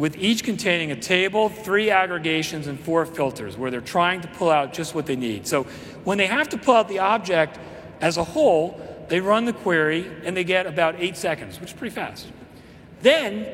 with 0.00 0.16
each 0.16 0.44
containing 0.44 0.90
a 0.92 0.96
table, 0.96 1.50
three 1.50 1.90
aggregations, 1.90 2.66
and 2.66 2.80
four 2.80 3.04
filters, 3.04 3.58
where 3.58 3.70
they're 3.70 3.82
trying 3.82 4.22
to 4.22 4.28
pull 4.28 4.48
out 4.48 4.72
just 4.72 4.94
what 4.94 5.04
they 5.04 5.14
need. 5.14 5.46
So 5.46 5.64
when 6.04 6.16
they 6.16 6.26
have 6.26 6.48
to 6.48 6.56
pull 6.56 6.74
out 6.74 6.88
the 6.88 7.00
object 7.00 7.58
as 8.00 8.16
a 8.16 8.24
whole, 8.24 8.80
they 9.10 9.20
run 9.20 9.44
the 9.44 9.52
query 9.52 10.10
and 10.24 10.34
they 10.34 10.42
get 10.42 10.66
about 10.66 10.94
eight 10.98 11.18
seconds, 11.18 11.60
which 11.60 11.72
is 11.72 11.76
pretty 11.76 11.94
fast. 11.94 12.28
Then 13.02 13.46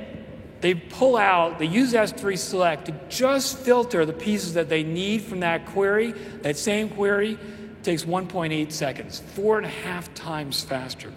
they 0.60 0.77
pull 0.77 1.16
out, 1.16 1.59
they 1.59 1.66
use 1.66 1.93
S3 1.93 2.39
select 2.39 2.85
to 2.86 2.94
just 3.09 3.59
filter 3.59 4.06
the 4.06 4.12
pieces 4.12 4.55
that 4.55 4.68
they 4.68 4.85
need 4.85 5.23
from 5.23 5.40
that 5.40 5.66
query. 5.66 6.12
That 6.43 6.56
same 6.56 6.90
query 6.90 7.40
takes 7.82 8.05
1.8 8.05 8.70
seconds, 8.70 9.18
four 9.35 9.56
and 9.56 9.66
a 9.66 9.70
half 9.70 10.14
times 10.14 10.62
faster. 10.62 11.12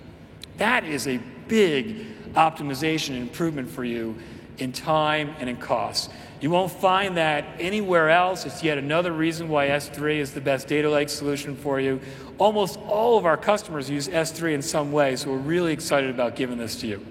That 0.57 0.85
is 0.85 1.07
a 1.07 1.19
big 1.47 2.34
optimization 2.34 3.15
improvement 3.15 3.69
for 3.69 3.84
you 3.84 4.15
in 4.60 4.72
time 4.72 5.36
and 5.40 5.49
in 5.49 5.57
cost. 5.57 6.11
You 6.41 6.49
won't 6.49 6.72
find 6.72 7.18
that 7.18 7.45
anywhere 7.60 8.10
else. 8.10 8.45
It's 8.45 8.64
yet 8.64 8.77
another 8.77 9.11
reason 9.11 9.49
why 9.49 9.68
S3 9.68 10.18
is 10.18 10.31
the 10.31 10.41
best 10.41 10.68
data 10.68 10.90
lake 10.90 11.10
solution 11.10 11.56
for 11.56 11.80
you. 11.80 11.99
Almost 12.38 12.80
all 12.80 13.18
of 13.18 13.26
our 13.26 13.36
customers 13.36 13.90
use 13.90 14.07
S3 14.07 14.53
in 14.53 14.61
some 14.61 14.91
way, 14.91 15.18
so 15.18 15.31
we're 15.31 15.38
really 15.38 15.73
excited 15.73 16.10
about 16.10 16.36
giving 16.36 16.57
this 16.57 16.77
to 16.77 16.88
you. 16.88 17.06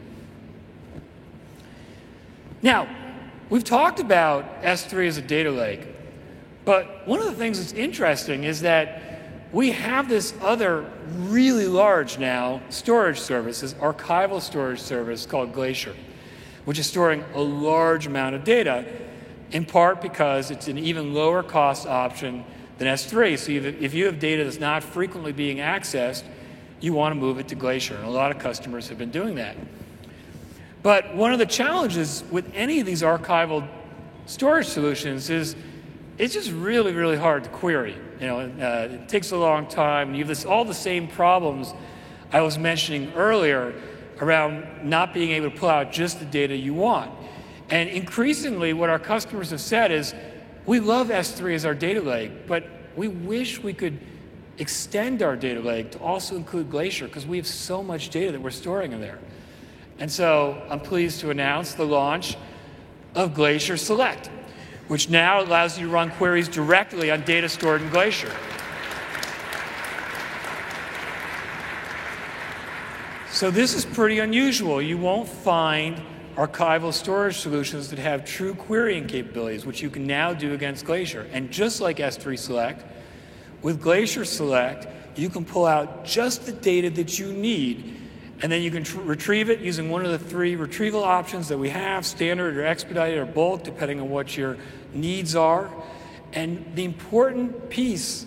Now, 2.62 2.88
we've 3.50 3.64
talked 3.64 4.00
about 4.00 4.62
S3 4.62 5.06
as 5.08 5.18
a 5.18 5.22
data 5.22 5.50
lake, 5.50 5.86
but 6.64 7.06
one 7.06 7.20
of 7.20 7.26
the 7.26 7.34
things 7.34 7.58
that's 7.58 7.72
interesting 7.72 8.44
is 8.44 8.62
that 8.62 9.02
we 9.52 9.70
have 9.72 10.08
this 10.08 10.34
other 10.40 10.90
really 11.16 11.66
large 11.66 12.18
now 12.18 12.62
storage 12.70 13.20
service, 13.20 13.60
this 13.60 13.74
archival 13.74 14.40
storage 14.40 14.80
service 14.80 15.26
called 15.26 15.52
Glacier 15.52 15.94
which 16.68 16.78
is 16.78 16.86
storing 16.86 17.24
a 17.32 17.40
large 17.40 18.06
amount 18.06 18.34
of 18.34 18.44
data, 18.44 18.84
in 19.52 19.64
part 19.64 20.02
because 20.02 20.50
it's 20.50 20.68
an 20.68 20.76
even 20.76 21.14
lower 21.14 21.42
cost 21.42 21.86
option 21.86 22.44
than 22.76 22.86
S3. 22.86 23.38
So 23.38 23.52
if 23.82 23.94
you 23.94 24.04
have 24.04 24.18
data 24.18 24.44
that's 24.44 24.60
not 24.60 24.82
frequently 24.82 25.32
being 25.32 25.56
accessed, 25.56 26.24
you 26.80 26.92
want 26.92 27.14
to 27.14 27.18
move 27.18 27.38
it 27.38 27.48
to 27.48 27.54
Glacier. 27.54 27.96
And 27.96 28.04
a 28.04 28.10
lot 28.10 28.30
of 28.30 28.38
customers 28.38 28.86
have 28.90 28.98
been 28.98 29.10
doing 29.10 29.36
that. 29.36 29.56
But 30.82 31.16
one 31.16 31.32
of 31.32 31.38
the 31.38 31.46
challenges 31.46 32.22
with 32.30 32.44
any 32.54 32.80
of 32.80 32.84
these 32.84 33.00
archival 33.00 33.66
storage 34.26 34.66
solutions 34.66 35.30
is 35.30 35.56
it's 36.18 36.34
just 36.34 36.50
really, 36.50 36.92
really 36.92 37.16
hard 37.16 37.44
to 37.44 37.48
query. 37.48 37.96
You 38.20 38.26
know, 38.26 38.40
uh, 38.40 38.88
it 38.90 39.08
takes 39.08 39.30
a 39.30 39.38
long 39.38 39.68
time. 39.68 40.12
You 40.12 40.18
have 40.18 40.28
this, 40.28 40.44
all 40.44 40.66
the 40.66 40.74
same 40.74 41.08
problems 41.08 41.72
I 42.30 42.42
was 42.42 42.58
mentioning 42.58 43.10
earlier 43.14 43.72
around 44.20 44.84
not 44.84 45.14
being 45.14 45.30
able 45.30 45.50
to 45.50 45.56
pull 45.56 45.68
out 45.68 45.92
just 45.92 46.18
the 46.18 46.24
data 46.24 46.56
you 46.56 46.74
want. 46.74 47.10
And 47.70 47.88
increasingly, 47.88 48.72
what 48.72 48.90
our 48.90 48.98
customers 48.98 49.50
have 49.50 49.60
said 49.60 49.92
is, 49.92 50.14
we 50.66 50.80
love 50.80 51.08
S3 51.08 51.54
as 51.54 51.64
our 51.64 51.74
data 51.74 52.00
lake, 52.00 52.46
but 52.46 52.64
we 52.96 53.08
wish 53.08 53.62
we 53.62 53.72
could 53.72 53.98
extend 54.58 55.22
our 55.22 55.36
data 55.36 55.60
lake 55.60 55.92
to 55.92 55.98
also 56.00 56.36
include 56.36 56.70
Glacier 56.70 57.06
because 57.06 57.26
we 57.26 57.36
have 57.36 57.46
so 57.46 57.82
much 57.82 58.10
data 58.10 58.32
that 58.32 58.40
we're 58.40 58.50
storing 58.50 58.92
in 58.92 59.00
there. 59.00 59.18
And 59.98 60.10
so 60.10 60.62
I'm 60.68 60.80
pleased 60.80 61.20
to 61.20 61.30
announce 61.30 61.74
the 61.74 61.84
launch 61.84 62.36
of 63.14 63.34
Glacier 63.34 63.76
Select, 63.76 64.30
which 64.88 65.08
now 65.08 65.40
allows 65.40 65.78
you 65.78 65.86
to 65.86 65.92
run 65.92 66.10
queries 66.12 66.48
directly 66.48 67.10
on 67.10 67.22
data 67.22 67.48
stored 67.48 67.82
in 67.82 67.90
Glacier. 67.90 68.32
So 73.38 73.52
this 73.52 73.72
is 73.72 73.84
pretty 73.84 74.18
unusual. 74.18 74.82
You 74.82 74.98
won't 74.98 75.28
find 75.28 76.02
archival 76.34 76.92
storage 76.92 77.36
solutions 77.36 77.88
that 77.90 78.00
have 78.00 78.24
true 78.24 78.52
querying 78.52 79.06
capabilities, 79.06 79.64
which 79.64 79.80
you 79.80 79.90
can 79.90 80.08
now 80.08 80.34
do 80.34 80.54
against 80.54 80.84
Glacier. 80.84 81.24
And 81.30 81.48
just 81.48 81.80
like 81.80 81.98
S3 81.98 82.36
Select, 82.36 82.84
with 83.62 83.80
Glacier 83.80 84.24
Select, 84.24 84.88
you 85.16 85.30
can 85.30 85.44
pull 85.44 85.66
out 85.66 86.04
just 86.04 86.46
the 86.46 86.52
data 86.52 86.90
that 86.90 87.20
you 87.20 87.32
need, 87.32 88.00
and 88.42 88.50
then 88.50 88.60
you 88.60 88.72
can 88.72 88.82
retrieve 89.06 89.50
it 89.50 89.60
using 89.60 89.88
one 89.88 90.04
of 90.04 90.10
the 90.10 90.18
three 90.18 90.56
retrieval 90.56 91.04
options 91.04 91.46
that 91.46 91.58
we 91.58 91.68
have, 91.68 92.04
standard 92.04 92.56
or 92.56 92.66
expedited 92.66 93.18
or 93.18 93.24
bulk, 93.24 93.62
depending 93.62 94.00
on 94.00 94.10
what 94.10 94.36
your 94.36 94.56
needs 94.92 95.36
are. 95.36 95.70
And 96.32 96.72
the 96.74 96.84
important 96.84 97.70
piece 97.70 98.26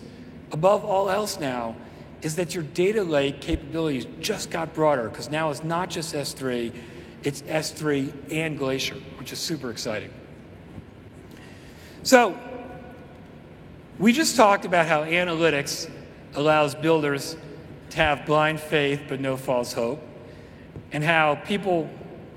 above 0.52 0.86
all 0.86 1.10
else 1.10 1.38
now 1.38 1.76
is 2.22 2.36
that 2.36 2.54
your 2.54 2.64
data 2.64 3.02
lake 3.02 3.40
capabilities 3.40 4.06
just 4.20 4.50
got 4.50 4.72
broader 4.72 5.08
because 5.08 5.28
now 5.28 5.50
it's 5.50 5.64
not 5.64 5.90
just 5.90 6.14
S3, 6.14 6.72
it's 7.24 7.42
S3 7.42 8.32
and 8.32 8.56
Glacier, 8.56 8.94
which 9.18 9.32
is 9.32 9.38
super 9.38 9.70
exciting. 9.70 10.10
So, 12.04 12.38
we 13.98 14.12
just 14.12 14.36
talked 14.36 14.64
about 14.64 14.86
how 14.86 15.02
analytics 15.04 15.90
allows 16.34 16.74
builders 16.74 17.36
to 17.90 17.96
have 17.96 18.24
blind 18.24 18.58
faith 18.58 19.02
but 19.08 19.20
no 19.20 19.36
false 19.36 19.72
hope, 19.72 20.00
and 20.92 21.04
how 21.04 21.34
people 21.34 21.90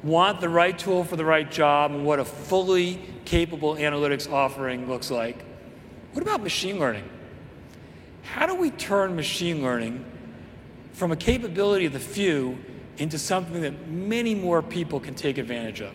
want 0.03 0.41
the 0.41 0.49
right 0.49 0.77
tool 0.77 1.03
for 1.03 1.15
the 1.15 1.25
right 1.25 1.49
job 1.49 1.91
and 1.91 2.05
what 2.05 2.19
a 2.19 2.25
fully 2.25 3.01
capable 3.23 3.75
analytics 3.75 4.31
offering 4.31 4.87
looks 4.87 5.09
like. 5.09 5.43
What 6.13 6.21
about 6.21 6.43
machine 6.43 6.79
learning? 6.79 7.09
How 8.25 8.45
do 8.45 8.55
we 8.55 8.71
turn 8.71 9.15
machine 9.15 9.61
learning 9.61 10.03
from 10.93 11.11
a 11.11 11.15
capability 11.15 11.85
of 11.85 11.93
the 11.93 11.99
few 11.99 12.57
into 12.97 13.17
something 13.19 13.61
that 13.61 13.87
many 13.87 14.35
more 14.35 14.61
people 14.61 14.99
can 14.99 15.15
take 15.15 15.37
advantage 15.37 15.81
of? 15.81 15.93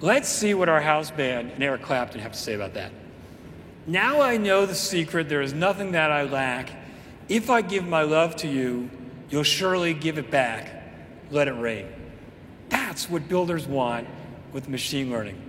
Let's 0.00 0.28
see 0.28 0.52
what 0.54 0.68
our 0.68 0.80
house 0.80 1.10
band 1.10 1.52
and 1.52 1.62
Eric 1.62 1.82
Clapton 1.82 2.20
have 2.20 2.32
to 2.32 2.38
say 2.38 2.54
about 2.54 2.74
that. 2.74 2.92
Now 3.86 4.20
I 4.20 4.36
know 4.36 4.66
the 4.66 4.74
secret, 4.74 5.28
there 5.28 5.42
is 5.42 5.52
nothing 5.52 5.92
that 5.92 6.10
I 6.10 6.24
lack. 6.24 6.70
If 7.28 7.48
I 7.50 7.62
give 7.62 7.86
my 7.86 8.02
love 8.02 8.36
to 8.36 8.48
you, 8.48 8.90
you'll 9.30 9.42
surely 9.42 9.94
give 9.94 10.18
it 10.18 10.30
back. 10.30 10.82
Let 11.30 11.48
it 11.48 11.52
rain. 11.52 11.88
That's 12.68 13.08
what 13.08 13.28
builders 13.28 13.66
want 13.66 14.08
with 14.52 14.68
machine 14.68 15.10
learning. 15.10 15.40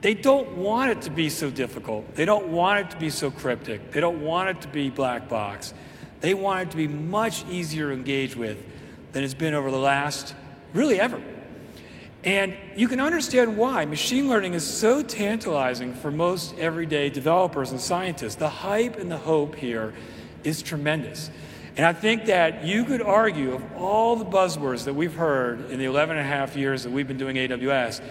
They 0.00 0.14
don't 0.14 0.56
want 0.56 0.90
it 0.92 1.02
to 1.02 1.10
be 1.10 1.28
so 1.28 1.50
difficult. 1.50 2.14
They 2.14 2.24
don't 2.24 2.48
want 2.48 2.80
it 2.80 2.90
to 2.92 2.96
be 2.96 3.10
so 3.10 3.30
cryptic. 3.30 3.92
They 3.92 4.00
don't 4.00 4.22
want 4.22 4.48
it 4.48 4.62
to 4.62 4.68
be 4.68 4.88
black 4.88 5.28
box. 5.28 5.74
They 6.20 6.32
want 6.34 6.62
it 6.62 6.70
to 6.70 6.76
be 6.76 6.88
much 6.88 7.44
easier 7.46 7.88
to 7.88 7.94
engage 7.94 8.34
with 8.34 8.58
than 9.12 9.24
it's 9.24 9.34
been 9.34 9.54
over 9.54 9.70
the 9.70 9.78
last, 9.78 10.34
really 10.72 10.98
ever. 10.98 11.20
And 12.22 12.56
you 12.76 12.86
can 12.88 13.00
understand 13.00 13.56
why. 13.56 13.86
Machine 13.86 14.28
learning 14.28 14.54
is 14.54 14.66
so 14.66 15.02
tantalizing 15.02 15.94
for 15.94 16.10
most 16.10 16.56
everyday 16.58 17.08
developers 17.08 17.70
and 17.70 17.80
scientists. 17.80 18.34
The 18.34 18.48
hype 18.48 18.98
and 18.98 19.10
the 19.10 19.18
hope 19.18 19.54
here 19.54 19.94
is 20.44 20.62
tremendous. 20.62 21.30
And 21.76 21.86
I 21.86 21.92
think 21.92 22.26
that 22.26 22.64
you 22.64 22.84
could 22.84 23.00
argue 23.00 23.54
of 23.54 23.72
all 23.76 24.16
the 24.16 24.24
buzzwords 24.24 24.84
that 24.84 24.94
we've 24.94 25.14
heard 25.14 25.70
in 25.70 25.78
the 25.78 25.86
11 25.86 26.16
and 26.16 26.26
a 26.26 26.28
half 26.28 26.56
years 26.56 26.82
that 26.82 26.90
we've 26.90 27.08
been 27.08 27.16
doing 27.16 27.36
AWS, 27.36 28.02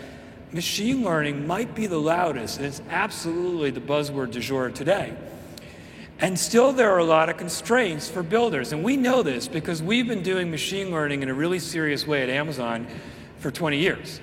machine 0.52 1.04
learning 1.04 1.46
might 1.46 1.76
be 1.76 1.88
the 1.88 2.00
loudest, 2.00 2.58
and 2.58 2.66
it's 2.66 2.82
absolutely 2.90 3.72
the 3.72 3.82
buzzword 3.82 4.32
du 4.32 4.40
jour 4.40 4.70
today. 4.70 5.14
And 6.22 6.38
still, 6.38 6.74
there 6.74 6.92
are 6.92 6.98
a 6.98 7.06
lot 7.06 7.30
of 7.30 7.38
constraints 7.38 8.10
for 8.10 8.24
builders. 8.24 8.74
And 8.74 8.84
we 8.84 8.98
know 8.98 9.24
this 9.24 9.48
because 9.48 9.82
we've 9.82 10.08
been 10.08 10.22
doing 10.22 10.52
machine 10.52 10.92
learning 10.92 11.24
in 11.24 11.30
a 11.30 11.34
really 11.34 11.60
serious 11.60 12.06
way 12.06 12.24
at 12.24 12.30
Amazon 12.30 12.88
for 13.38 13.52
20 13.52 13.78
years. 13.78 14.20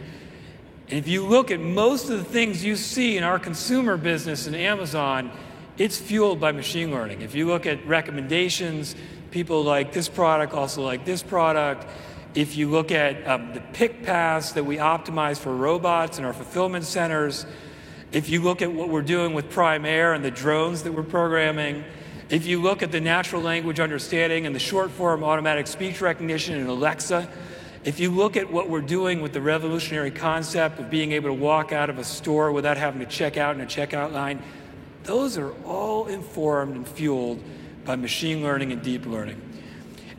And 0.88 0.98
if 0.98 1.08
you 1.08 1.24
look 1.26 1.50
at 1.50 1.58
most 1.58 2.10
of 2.10 2.18
the 2.18 2.24
things 2.24 2.62
you 2.62 2.76
see 2.76 3.16
in 3.16 3.24
our 3.24 3.38
consumer 3.38 3.96
business 3.96 4.46
in 4.46 4.54
Amazon, 4.54 5.32
it's 5.78 5.98
fueled 5.98 6.38
by 6.38 6.52
machine 6.52 6.90
learning. 6.90 7.22
If 7.22 7.34
you 7.34 7.46
look 7.46 7.64
at 7.64 7.84
recommendations, 7.86 8.94
people 9.30 9.64
like 9.64 9.92
this 9.92 10.08
product, 10.08 10.52
also 10.52 10.82
like 10.82 11.04
this 11.06 11.22
product. 11.22 11.86
If 12.36 12.54
you 12.54 12.68
look 12.68 12.92
at 12.92 13.26
um, 13.26 13.54
the 13.54 13.60
pick 13.72 14.02
paths 14.02 14.52
that 14.52 14.64
we 14.64 14.76
optimize 14.76 15.38
for 15.38 15.56
robots 15.56 16.18
in 16.18 16.24
our 16.24 16.34
fulfillment 16.34 16.84
centers, 16.84 17.46
if 18.12 18.28
you 18.28 18.42
look 18.42 18.60
at 18.60 18.70
what 18.70 18.90
we're 18.90 19.00
doing 19.00 19.32
with 19.32 19.48
Prime 19.48 19.86
Air 19.86 20.12
and 20.12 20.22
the 20.22 20.30
drones 20.30 20.82
that 20.82 20.92
we're 20.92 21.02
programming, 21.02 21.82
if 22.28 22.44
you 22.46 22.60
look 22.60 22.82
at 22.82 22.92
the 22.92 23.00
natural 23.00 23.40
language 23.40 23.80
understanding 23.80 24.44
and 24.44 24.54
the 24.54 24.60
short 24.60 24.90
form 24.90 25.24
automatic 25.24 25.66
speech 25.66 26.02
recognition 26.02 26.60
in 26.60 26.66
Alexa, 26.66 27.26
if 27.84 28.00
you 28.00 28.10
look 28.10 28.36
at 28.36 28.52
what 28.52 28.68
we're 28.68 28.82
doing 28.82 29.22
with 29.22 29.32
the 29.32 29.40
revolutionary 29.40 30.10
concept 30.10 30.78
of 30.78 30.90
being 30.90 31.12
able 31.12 31.30
to 31.30 31.34
walk 31.34 31.72
out 31.72 31.88
of 31.88 31.98
a 31.98 32.04
store 32.04 32.52
without 32.52 32.76
having 32.76 33.00
to 33.00 33.06
check 33.06 33.38
out 33.38 33.54
in 33.54 33.62
a 33.62 33.66
checkout 33.66 34.12
line, 34.12 34.42
those 35.04 35.38
are 35.38 35.52
all 35.64 36.06
informed 36.06 36.76
and 36.76 36.86
fueled 36.86 37.42
by 37.86 37.96
machine 37.96 38.42
learning 38.42 38.72
and 38.72 38.82
deep 38.82 39.06
learning. 39.06 39.40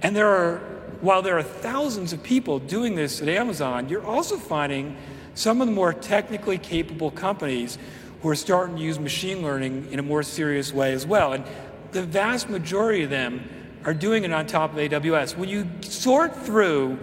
And 0.02 0.16
there 0.16 0.30
are, 0.30 0.77
while 1.02 1.22
there 1.22 1.38
are 1.38 1.44
thousands 1.44 2.14
of 2.14 2.24
people 2.24 2.60
doing 2.60 2.96
this 2.96 3.22
at 3.22 3.30
Amazon, 3.30 3.90
you're 3.90 4.06
also 4.06 4.38
finding 4.38 4.98
some 5.36 5.62
of 5.62 5.68
the 5.68 5.74
more 5.74 5.94
technically 5.94 6.58
capable 6.58 7.12
companies 7.12 7.78
who 8.22 8.30
are 8.30 8.36
starting 8.36 8.78
to 8.78 8.82
use 8.82 9.00
machine 9.00 9.42
learning 9.44 9.88
in 9.92 10.00
a 10.00 10.04
more 10.04 10.24
serious 10.24 10.74
way 10.74 10.94
as 10.94 11.06
well. 11.06 11.34
And 11.34 11.44
the 11.92 12.02
vast 12.02 12.50
majority 12.50 13.04
of 13.04 13.10
them 13.10 13.48
are 13.86 13.94
doing 13.94 14.24
it 14.24 14.34
on 14.34 14.48
top 14.48 14.74
of 14.74 14.78
AWS. 14.78 15.38
When 15.38 15.50
you 15.50 15.68
sort 15.82 16.36
through 16.36 16.98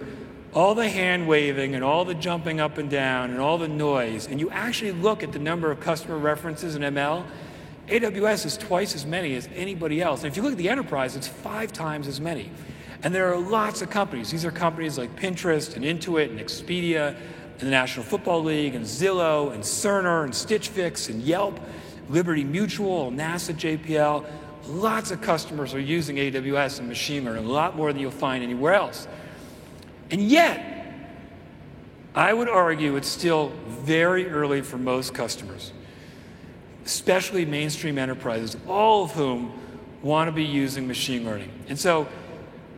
all 0.53 0.75
the 0.75 0.87
hand 0.87 1.27
waving 1.27 1.75
and 1.75 1.83
all 1.83 2.05
the 2.05 2.13
jumping 2.13 2.59
up 2.59 2.77
and 2.77 2.89
down 2.89 3.31
and 3.31 3.39
all 3.39 3.57
the 3.57 3.67
noise, 3.67 4.27
and 4.27 4.39
you 4.39 4.49
actually 4.51 4.91
look 4.91 5.23
at 5.23 5.31
the 5.31 5.39
number 5.39 5.71
of 5.71 5.79
customer 5.79 6.17
references 6.17 6.75
in 6.75 6.81
ML, 6.81 7.25
AWS 7.87 8.45
is 8.45 8.57
twice 8.57 8.95
as 8.95 9.05
many 9.05 9.35
as 9.35 9.47
anybody 9.55 10.01
else. 10.01 10.23
And 10.23 10.31
if 10.31 10.37
you 10.37 10.43
look 10.43 10.53
at 10.53 10.57
the 10.57 10.69
enterprise, 10.69 11.15
it's 11.15 11.27
five 11.27 11.71
times 11.71 12.07
as 12.07 12.19
many. 12.19 12.51
And 13.05 13.13
there 13.13 13.31
are 13.31 13.37
lots 13.37 13.83
of 13.83 13.91
companies. 13.91 14.31
These 14.31 14.45
are 14.45 14.51
companies 14.51 14.97
like 14.97 15.15
Pinterest 15.15 15.75
and 15.75 15.85
Intuit 15.85 16.31
and 16.31 16.39
Expedia 16.39 17.15
and 17.59 17.59
the 17.59 17.69
National 17.69 18.03
Football 18.03 18.43
League 18.43 18.73
and 18.73 18.83
Zillow 18.83 19.53
and 19.53 19.61
Cerner 19.61 20.23
and 20.23 20.33
Stitch 20.33 20.69
Fix 20.69 21.07
and 21.07 21.21
Yelp, 21.21 21.59
Liberty 22.09 22.43
Mutual, 22.43 23.11
NASA 23.11 23.53
JPL. 23.53 24.25
Lots 24.65 25.11
of 25.11 25.21
customers 25.21 25.75
are 25.75 25.79
using 25.79 26.15
AWS 26.15 26.79
and 26.79 26.87
machine 26.87 27.25
learning, 27.25 27.45
a 27.45 27.47
lot 27.47 27.75
more 27.75 27.93
than 27.93 28.01
you'll 28.01 28.09
find 28.09 28.43
anywhere 28.43 28.73
else. 28.73 29.07
And 30.09 30.19
yet, 30.19 30.91
I 32.15 32.33
would 32.33 32.49
argue 32.49 32.95
it's 32.95 33.07
still 33.07 33.51
very 33.67 34.27
early 34.31 34.63
for 34.63 34.79
most 34.79 35.13
customers, 35.13 35.73
especially 36.85 37.45
mainstream 37.45 37.99
enterprises, 37.99 38.57
all 38.67 39.03
of 39.03 39.11
whom 39.11 39.53
want 40.01 40.27
to 40.27 40.31
be 40.31 40.43
using 40.43 40.87
machine 40.87 41.23
learning. 41.23 41.51
And 41.69 41.77
so 41.77 42.07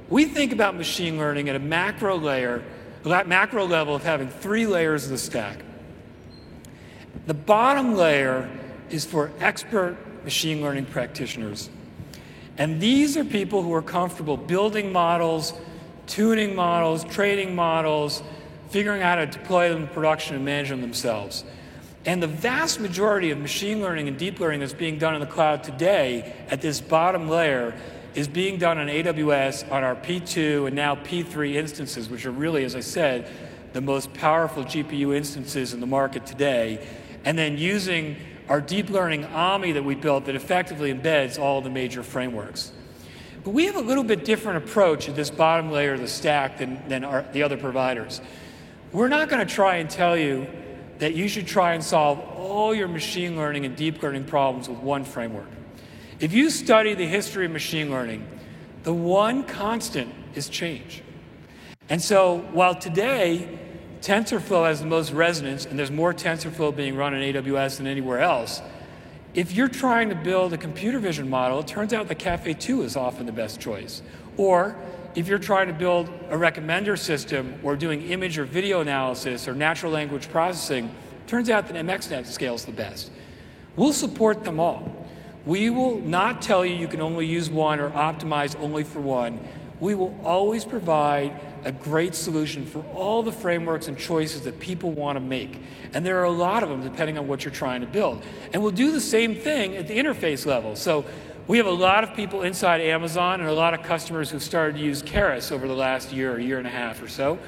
we 0.10 0.26
think 0.26 0.54
about 0.54 0.76
machine 0.76 1.18
learning 1.18 1.50
at 1.50 1.56
a 1.56 1.60
macro 1.60 2.18
layer, 2.18 2.64
macro 3.04 3.66
level 3.66 3.96
of 3.96 4.04
having 4.04 4.30
three 4.30 4.66
layers 4.66 5.06
of 5.06 5.12
the 5.12 5.18
stack. 5.18 5.60
The 7.26 7.34
bottom 7.34 7.96
layer 7.96 8.50
is 8.90 9.06
for 9.06 9.32
expert 9.40 9.98
machine 10.24 10.62
learning 10.62 10.86
practitioners. 10.86 11.70
And 12.58 12.82
these 12.82 13.18
are 13.18 13.24
people 13.24 13.62
who 13.62 13.74
are 13.74 13.82
comfortable 13.82 14.38
building 14.38 14.92
models 14.92 15.54
tuning 16.08 16.56
models, 16.56 17.04
training 17.04 17.54
models, 17.54 18.24
figuring 18.70 19.04
out 19.04 19.20
how 19.20 19.26
to 19.26 19.32
deploy 19.32 19.70
them 19.70 19.84
in 19.84 19.88
production 19.90 20.36
and 20.36 20.44
manage 20.44 20.70
them 20.70 20.82
themselves. 20.82 21.44
And 22.06 22.24
the 22.24 22.28
vast 22.28 22.80
majority 22.80 23.32
of 23.32 23.38
machine 23.38 23.82
learning 23.82 24.08
and 24.08 24.18
deep 24.18 24.40
learning 24.40 24.62
that's 24.62 24.74
being 24.74 24.98
done 24.98 25.14
in 25.14 25.20
the 25.20 25.28
cloud 25.28 25.64
today 25.64 26.34
at 26.50 26.62
this 26.62 26.80
bottom 26.80 27.28
layer 27.28 27.78
is 28.18 28.28
being 28.28 28.58
done 28.58 28.80
on 28.80 28.88
AWS 28.88 29.72
on 29.72 29.84
our 29.84 29.96
P2 29.96 30.66
and 30.66 30.76
now 30.76 30.96
P3 30.96 31.54
instances, 31.54 32.10
which 32.10 32.26
are 32.26 32.32
really, 32.32 32.64
as 32.64 32.76
I 32.76 32.80
said, 32.80 33.30
the 33.74 33.80
most 33.80 34.12
powerful 34.16 34.64
GPU 34.64 35.16
instances 35.16 35.72
in 35.72 35.80
the 35.80 35.86
market 35.86 36.26
today. 36.26 36.84
And 37.26 37.38
then 37.38 37.60
using 37.60 38.16
our 38.50 38.60
deep 38.60 38.90
learning 38.90 39.26
AMI 39.26 39.74
that 39.74 39.86
we 39.86 39.94
built 39.94 40.26
that 40.26 40.34
effectively 40.34 40.92
embeds 40.92 41.38
all 41.38 41.62
the 41.62 41.70
major 41.70 42.02
frameworks. 42.02 42.72
But 43.44 43.52
we 43.52 43.66
have 43.68 43.76
a 43.76 43.82
little 43.82 44.04
bit 44.04 44.26
different 44.26 44.68
approach 44.68 45.08
at 45.08 45.16
this 45.16 45.30
bottom 45.30 45.70
layer 45.70 45.94
of 45.94 46.00
the 46.00 46.08
stack 46.08 46.58
than, 46.58 46.90
than 46.90 47.04
our, 47.04 47.24
the 47.34 47.44
other 47.44 47.56
providers. 47.56 48.20
We're 48.92 49.10
not 49.10 49.30
going 49.30 49.46
to 49.46 49.54
try 49.54 49.76
and 49.76 49.88
tell 49.88 50.18
you 50.18 50.48
that 50.98 51.14
you 51.14 51.28
should 51.28 51.46
try 51.46 51.76
and 51.76 51.84
solve 51.84 52.18
all 52.36 52.74
your 52.74 52.88
machine 52.88 53.38
learning 53.38 53.68
and 53.68 53.76
deep 53.76 54.02
learning 54.02 54.24
problems 54.24 54.68
with 54.68 54.80
one 54.80 55.04
framework. 55.04 55.50
If 56.20 56.34
you 56.34 56.50
study 56.50 56.96
the 56.96 57.06
history 57.06 57.46
of 57.46 57.52
machine 57.52 57.92
learning, 57.92 58.28
the 58.82 58.94
one 58.94 59.44
constant 59.44 60.12
is 60.34 60.50
change. 60.50 61.04
And 61.90 62.02
so 62.02 62.40
while 62.54 62.74
today 62.74 63.60
TensorFlow 64.02 64.66
has 64.66 64.80
the 64.80 64.88
most 64.88 65.12
resonance, 65.12 65.66
and 65.66 65.78
there's 65.78 65.92
more 65.92 66.16
TensorFlow 66.16 66.76
being 66.76 66.96
run 66.96 67.14
on 67.14 67.22
AWS 67.22 67.78
than 67.78 67.86
anywhere 67.86 68.20
else, 68.20 68.64
if 69.36 69.52
you're 69.52 69.68
trying 69.68 70.10
to 70.10 70.16
build 70.16 70.54
a 70.54 70.58
computer 70.58 70.98
vision 70.98 71.30
model, 71.30 71.60
it 71.60 71.68
turns 71.68 71.94
out 71.94 72.08
the 72.08 72.16
Caffe 72.16 72.58
2 72.58 72.82
is 72.82 72.96
often 72.96 73.28
the 73.28 73.32
best 73.32 73.60
choice. 73.60 74.02
Or 74.38 74.76
if 75.14 75.28
you're 75.28 75.38
trying 75.38 75.68
to 75.68 75.74
build 75.74 76.10
a 76.30 76.36
recommender 76.36 76.98
system 76.98 77.60
or 77.62 77.76
doing 77.76 78.02
image 78.10 78.40
or 78.40 78.46
video 78.46 78.82
analysis 78.82 79.48
or 79.48 79.54
natural 79.54 79.92
language 79.92 80.30
processing, 80.30 80.90
turns 81.28 81.52
out 81.52 81.68
that 81.68 81.76
MXNet 81.76 82.26
scale 82.26 82.56
is 82.56 82.66
the 82.66 82.72
best. 82.72 83.12
We'll 83.76 83.94
support 83.94 84.44
them 84.44 84.60
all. 84.60 85.07
We 85.48 85.70
will 85.70 86.02
not 86.02 86.42
tell 86.42 86.66
you 86.66 86.76
you 86.76 86.90
can 86.90 87.00
only 87.00 87.26
use 87.26 87.50
one 87.50 87.80
or 87.80 87.90
optimize 87.92 88.60
only 88.60 88.84
for 88.84 89.00
one. 89.00 89.40
We 89.80 89.96
will 89.96 90.14
always 90.22 90.66
provide 90.66 91.40
a 91.64 91.72
great 91.72 92.16
solution 92.16 92.66
for 92.66 92.84
all 92.94 93.24
the 93.24 93.32
frameworks 93.32 93.88
and 93.88 93.98
choices 93.98 94.42
that 94.42 94.60
people 94.60 94.92
want 94.92 95.16
to 95.16 95.22
make. 95.22 95.62
And 95.94 96.06
there 96.06 96.20
are 96.20 96.26
a 96.26 96.32
lot 96.32 96.64
of 96.64 96.70
them 96.70 96.84
depending 96.84 97.18
on 97.18 97.30
what 97.30 97.46
you're 97.46 97.54
trying 97.54 97.80
to 97.80 97.88
build. 97.88 98.22
And 98.52 98.62
we'll 98.62 98.74
do 98.74 98.92
the 98.92 99.00
same 99.00 99.36
thing 99.36 99.78
at 99.78 99.88
the 99.88 99.98
interface 99.98 100.46
level. 100.46 100.76
So 100.76 101.06
we 101.48 101.58
have 101.60 101.66
a 101.66 101.72
lot 101.72 102.04
of 102.04 102.14
people 102.14 102.42
inside 102.42 102.82
Amazon 102.82 103.40
and 103.40 103.50
a 103.50 103.54
lot 103.54 103.74
of 103.74 103.84
customers 103.84 104.30
who've 104.30 104.44
started 104.44 104.76
to 104.76 104.84
use 104.84 105.02
Keras 105.02 105.54
over 105.54 105.66
the 105.66 105.76
last 105.76 106.12
year 106.12 106.34
or 106.34 106.40
year 106.40 106.58
and 106.58 106.68
a 106.68 106.72
half 106.72 107.02
or 107.02 107.08
so. 107.08 107.40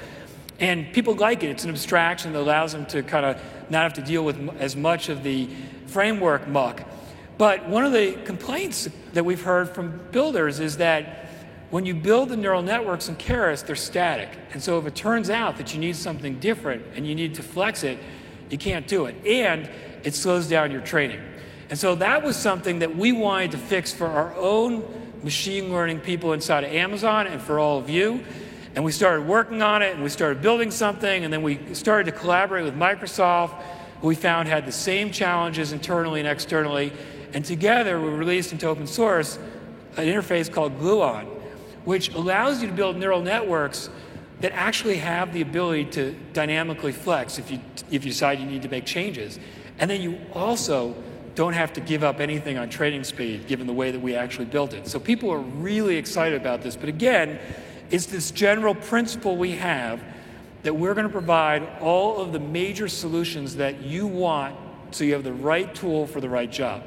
And 0.61 0.93
people 0.93 1.15
like 1.15 1.43
it. 1.43 1.49
It's 1.49 1.65
an 1.65 1.69
abstraction 1.69 2.31
that 2.31 2.39
allows 2.39 2.71
them 2.71 2.85
to 2.87 3.03
kind 3.03 3.25
of 3.25 3.41
not 3.69 3.83
have 3.83 3.93
to 3.95 4.01
deal 4.01 4.23
with 4.23 4.39
as 4.57 4.77
much 4.77 5.09
of 5.09 5.21
the 5.21 5.49
framework 5.87 6.47
muck. 6.47 6.81
But 7.39 7.69
one 7.69 7.85
of 7.85 7.93
the 7.93 8.17
complaints 8.25 8.89
that 9.13 9.23
we've 9.23 9.41
heard 9.41 9.69
from 9.69 9.97
builders 10.11 10.59
is 10.59 10.75
that 10.75 11.29
when 11.69 11.85
you 11.85 11.95
build 11.95 12.27
the 12.27 12.35
neural 12.35 12.61
networks 12.61 13.07
in 13.07 13.15
Keras, 13.15 13.65
they're 13.65 13.77
static. 13.77 14.27
And 14.51 14.61
so 14.61 14.77
if 14.77 14.85
it 14.85 14.93
turns 14.93 15.29
out 15.29 15.55
that 15.55 15.73
you 15.73 15.79
need 15.79 15.95
something 15.95 16.37
different 16.39 16.83
and 16.95 17.07
you 17.07 17.15
need 17.15 17.35
to 17.35 17.41
flex 17.41 17.85
it, 17.85 17.97
you 18.49 18.57
can't 18.57 18.85
do 18.89 19.05
it. 19.05 19.15
And 19.25 19.69
it 20.03 20.15
slows 20.15 20.49
down 20.49 20.69
your 20.69 20.81
training. 20.81 21.21
And 21.69 21.79
so 21.79 21.95
that 21.95 22.23
was 22.23 22.35
something 22.35 22.79
that 22.79 22.97
we 22.97 23.13
wanted 23.13 23.51
to 23.51 23.57
fix 23.57 23.93
for 23.93 24.07
our 24.07 24.35
own 24.35 24.83
machine 25.23 25.71
learning 25.71 26.01
people 26.01 26.33
inside 26.33 26.65
of 26.65 26.73
Amazon 26.73 27.25
and 27.25 27.41
for 27.41 27.57
all 27.57 27.79
of 27.79 27.89
you. 27.89 28.21
And 28.75 28.83
we 28.83 28.91
started 28.91 29.25
working 29.25 29.61
on 29.61 29.81
it 29.81 29.93
and 29.93 30.03
we 30.03 30.09
started 30.09 30.41
building 30.41 30.71
something 30.71 31.23
and 31.23 31.31
then 31.31 31.41
we 31.41 31.73
started 31.73 32.11
to 32.11 32.19
collaborate 32.19 32.65
with 32.65 32.75
Microsoft, 32.75 33.61
who 34.01 34.07
we 34.07 34.15
found 34.15 34.49
had 34.49 34.65
the 34.65 34.73
same 34.73 35.09
challenges 35.09 35.71
internally 35.71 36.19
and 36.19 36.27
externally. 36.27 36.91
And 37.33 37.45
together 37.45 37.99
we 37.99 38.09
released 38.09 38.51
into 38.51 38.67
open 38.67 38.87
source 38.87 39.37
an 39.97 40.05
interface 40.05 40.51
called 40.51 40.79
Gluon 40.79 41.39
which 41.85 42.13
allows 42.13 42.61
you 42.61 42.67
to 42.67 42.73
build 42.73 42.97
neural 42.97 43.21
networks 43.21 43.89
that 44.41 44.51
actually 44.53 44.97
have 44.97 45.33
the 45.33 45.41
ability 45.41 45.85
to 45.85 46.11
dynamically 46.33 46.91
flex 46.91 47.39
if 47.39 47.51
you, 47.51 47.59
if 47.89 48.05
you 48.05 48.11
decide 48.11 48.39
you 48.39 48.45
need 48.45 48.61
to 48.61 48.69
make 48.69 48.85
changes. 48.85 49.39
And 49.79 49.89
then 49.89 50.01
you 50.01 50.19
also 50.33 50.95
don't 51.35 51.53
have 51.53 51.73
to 51.73 51.81
give 51.81 52.03
up 52.03 52.19
anything 52.19 52.57
on 52.57 52.69
training 52.69 53.03
speed, 53.03 53.47
given 53.47 53.67
the 53.67 53.73
way 53.73 53.91
that 53.91 53.99
we 53.99 54.15
actually 54.15 54.45
built 54.45 54.73
it. 54.73 54.87
So 54.87 54.99
people 54.99 55.31
are 55.31 55.39
really 55.39 55.95
excited 55.95 56.39
about 56.39 56.61
this. 56.61 56.75
But 56.75 56.89
again, 56.89 57.39
it's 57.89 58.05
this 58.05 58.31
general 58.31 58.75
principle 58.75 59.35
we 59.35 59.53
have 59.53 60.01
that 60.63 60.75
we're 60.75 60.93
going 60.93 61.07
to 61.07 61.11
provide 61.11 61.67
all 61.79 62.17
of 62.17 62.33
the 62.33 62.39
major 62.39 62.87
solutions 62.87 63.55
that 63.55 63.81
you 63.81 64.05
want 64.05 64.55
so 64.91 65.03
you 65.03 65.13
have 65.13 65.23
the 65.23 65.33
right 65.33 65.73
tool 65.73 66.05
for 66.05 66.19
the 66.19 66.29
right 66.29 66.51
job. 66.51 66.83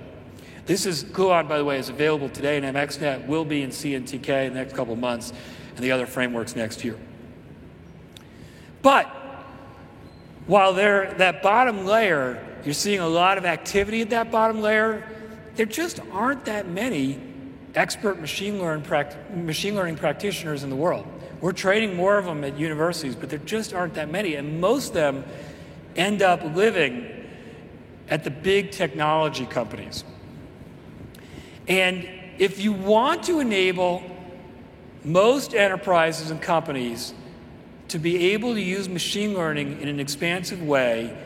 This 0.65 0.87
is 0.87 1.03
Gluon, 1.03 1.49
by 1.49 1.59
the 1.59 1.65
way, 1.65 1.79
is 1.79 1.89
available 1.89 2.29
today 2.29 2.57
in 2.57 2.63
MXNet, 2.63 3.27
will 3.27 3.45
be 3.45 3.63
in 3.63 3.71
CNTK 3.71 4.47
in 4.47 4.55
the 4.55 4.61
next 4.61 4.75
couple 4.75 4.95
months, 4.95 5.33
and 5.75 5.79
the 5.79 5.91
other 5.91 6.07
frameworks 6.07 6.55
next 6.55 6.85
year. 6.85 6.97
But 8.81 9.07
while 10.47 10.73
there, 10.73 11.15
that 11.15 11.43
bottom 11.43 11.85
layer, 11.85 12.45
you're 12.65 12.75
seeing 12.75 13.01
a 13.01 13.09
lot 13.09 13.39
of 13.39 13.45
activity 13.45 14.03
at 14.03 14.11
that 14.11 14.31
bottom 14.31 14.61
layer, 14.61 15.09
there 15.57 15.67
just 15.67 16.01
aren't 16.13 16.45
that 16.45 16.69
many 16.69 17.21
expert 17.75 18.21
machine, 18.21 18.61
learn 18.61 18.85
machine 19.35 19.75
learning 19.75 19.97
practitioners 19.97 20.63
in 20.63 20.71
the 20.71 20.77
world. 20.77 21.07
We're 21.41 21.53
training 21.53 21.97
more 21.97 22.19
of 22.19 22.25
them 22.25 22.45
at 22.45 22.57
universities, 22.57 23.17
but 23.17 23.31
there 23.31 23.41
just 23.41 23.75
aren't 23.75 23.95
that 23.95 24.11
many. 24.11 24.37
And 24.37 24.61
most 24.61 24.89
of 24.89 24.95
them 24.95 25.25
end 25.97 26.23
up 26.23 26.43
living 26.55 27.27
at 28.09 28.23
the 28.23 28.31
big 28.31 28.71
technology 28.71 29.47
companies. 29.47 30.05
And 31.69 32.09
if 32.39 32.61
you 32.61 32.73
want 32.73 33.25
to 33.25 33.41
enable 33.41 34.03
most 35.05 35.55
enterprises 35.55 36.31
and 36.31 36.41
companies 36.41 37.15
to 37.89 37.99
be 37.99 38.33
able 38.33 38.55
to 38.55 38.61
use 38.61 38.89
machine 38.89 39.35
learning 39.35 39.81
in 39.81 39.89
an 39.89 40.01
expansive 40.01 40.63
way, 40.63 41.17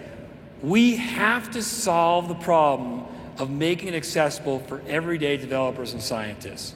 we 0.62 0.96
have 0.96 1.50
to 1.52 1.62
solve 1.62 2.28
the 2.28 2.34
problem 2.34 3.04
of 3.38 3.50
making 3.50 3.88
it 3.88 3.94
accessible 3.94 4.60
for 4.60 4.82
everyday 4.88 5.36
developers 5.36 5.92
and 5.92 6.02
scientists. 6.02 6.74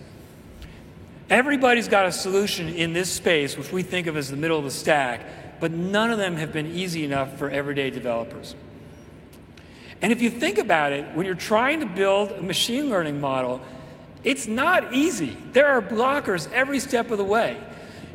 Everybody's 1.30 1.88
got 1.88 2.06
a 2.06 2.12
solution 2.12 2.68
in 2.68 2.92
this 2.92 3.10
space, 3.10 3.56
which 3.56 3.72
we 3.72 3.82
think 3.82 4.06
of 4.06 4.16
as 4.16 4.30
the 4.30 4.36
middle 4.36 4.58
of 4.58 4.64
the 4.64 4.70
stack, 4.70 5.60
but 5.60 5.70
none 5.70 6.10
of 6.10 6.18
them 6.18 6.36
have 6.36 6.52
been 6.52 6.66
easy 6.66 7.04
enough 7.04 7.38
for 7.38 7.48
everyday 7.48 7.90
developers. 7.90 8.54
And 10.02 10.12
if 10.12 10.22
you 10.22 10.30
think 10.30 10.58
about 10.58 10.92
it, 10.92 11.14
when 11.14 11.26
you're 11.26 11.34
trying 11.34 11.80
to 11.80 11.86
build 11.86 12.32
a 12.32 12.42
machine 12.42 12.88
learning 12.88 13.20
model, 13.20 13.60
it's 14.24 14.46
not 14.46 14.94
easy. 14.94 15.36
There 15.52 15.66
are 15.66 15.82
blockers 15.82 16.50
every 16.52 16.80
step 16.80 17.10
of 17.10 17.18
the 17.18 17.24
way. 17.24 17.58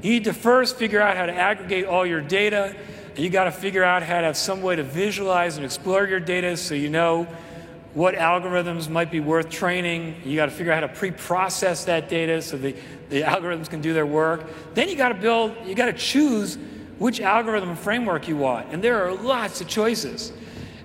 You 0.02 0.12
need 0.12 0.26
to 0.26 0.34
first 0.34 0.78
figure 0.78 1.02
out 1.02 1.18
how 1.18 1.26
to 1.26 1.34
aggregate 1.34 1.86
all 1.86 2.06
your 2.06 2.22
data, 2.22 2.76
and 3.16 3.20
you 3.20 3.30
got 3.30 3.45
to 3.45 3.52
figure 3.52 3.84
out 3.84 4.03
how 4.03 4.20
to 4.22 4.28
have 4.28 4.38
some 4.38 4.62
way 4.62 4.76
to 4.76 4.84
visualize 4.84 5.57
and 5.57 5.66
explore 5.66 6.06
your 6.06 6.20
data 6.20 6.57
so 6.57 6.76
you 6.76 6.90
know 6.90 7.28
what 7.94 8.14
algorithms 8.14 8.90
might 8.90 9.10
be 9.10 9.20
worth 9.20 9.49
training. 9.49 10.16
You 10.26 10.36
got 10.36 10.48
to 10.48 10.52
figure 10.52 10.74
out 10.74 10.82
how 10.82 10.88
to 10.88 10.94
pre-process 10.94 11.86
that 11.86 12.10
data 12.10 12.41
so 12.41 12.57
the, 12.57 12.76
the 13.10 13.22
algorithms 13.22 13.70
can 13.70 13.82
do 13.82 13.94
their 13.94 14.06
work. 14.06 14.44
Then 14.74 14.90
you 14.90 14.98
got 14.98 15.10
to 15.10 15.16
build, 15.16 15.56
you 15.66 15.76
got 15.76 15.86
to 15.86 15.94
choose 15.94 16.57
which 16.99 17.22
algorithm 17.22 17.76
framework 17.76 18.28
you 18.28 18.36
want. 18.38 18.68
And 18.74 18.84
there 18.84 19.06
are 19.06 19.14
lots 19.14 19.62
of 19.62 19.68
choices. 19.68 20.34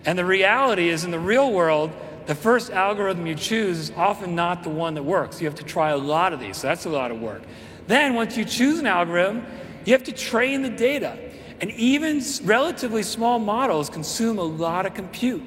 And 0.04 0.18
the 0.18 0.24
reality 0.24 0.88
is 0.88 1.04
in 1.04 1.10
the 1.10 1.18
real 1.18 1.52
world, 1.52 1.90
the 2.26 2.34
first 2.34 2.70
algorithm 2.70 3.26
you 3.26 3.34
choose 3.34 3.78
is 3.78 3.92
often 3.96 4.34
not 4.34 4.62
the 4.62 4.70
one 4.70 4.94
that 4.94 5.02
works. 5.02 5.40
You 5.40 5.46
have 5.46 5.56
to 5.56 5.64
try 5.64 5.90
a 5.90 5.96
lot 5.96 6.32
of 6.32 6.40
these. 6.40 6.58
So 6.58 6.68
that's 6.68 6.86
a 6.86 6.90
lot 6.90 7.10
of 7.10 7.20
work. 7.20 7.42
Then 7.86 8.14
once 8.14 8.36
you 8.36 8.44
choose 8.44 8.78
an 8.78 8.86
algorithm, 8.86 9.44
you 9.84 9.92
have 9.92 10.04
to 10.04 10.12
train 10.12 10.62
the 10.62 10.70
data. 10.70 11.18
And 11.60 11.70
even 11.72 12.22
relatively 12.44 13.02
small 13.02 13.38
models 13.38 13.90
consume 13.90 14.38
a 14.38 14.44
lot 14.44 14.86
of 14.86 14.94
compute. 14.94 15.42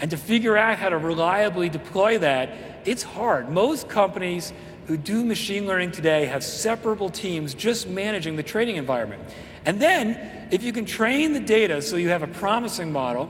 And 0.00 0.10
to 0.10 0.16
figure 0.16 0.56
out 0.56 0.78
how 0.78 0.90
to 0.90 0.98
reliably 0.98 1.68
deploy 1.68 2.18
that, 2.18 2.50
it's 2.84 3.02
hard. 3.02 3.48
Most 3.48 3.88
companies 3.88 4.52
who 4.86 4.96
do 4.96 5.24
machine 5.24 5.66
learning 5.66 5.90
today 5.90 6.26
have 6.26 6.44
separable 6.44 7.10
teams 7.10 7.54
just 7.54 7.88
managing 7.88 8.36
the 8.36 8.42
training 8.42 8.76
environment. 8.76 9.22
And 9.64 9.80
then, 9.80 10.48
if 10.50 10.62
you 10.62 10.72
can 10.72 10.84
train 10.84 11.32
the 11.32 11.40
data 11.40 11.82
so 11.82 11.96
you 11.96 12.08
have 12.10 12.22
a 12.22 12.28
promising 12.28 12.92
model, 12.92 13.28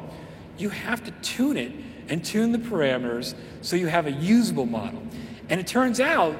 you 0.59 0.69
have 0.71 1.05
to 1.05 1.11
tune 1.23 1.57
it 1.57 1.73
and 2.09 2.25
tune 2.25 2.53
the 2.53 2.59
parameters 2.59 3.35
so 3.61 3.77
you 3.77 3.87
have 3.87 4.07
a 4.07 4.13
usable 4.13 4.67
model. 4.67 5.03
And 5.49 5.61
it 5.61 5.67
turns 5.67 6.01
out 6.01 6.37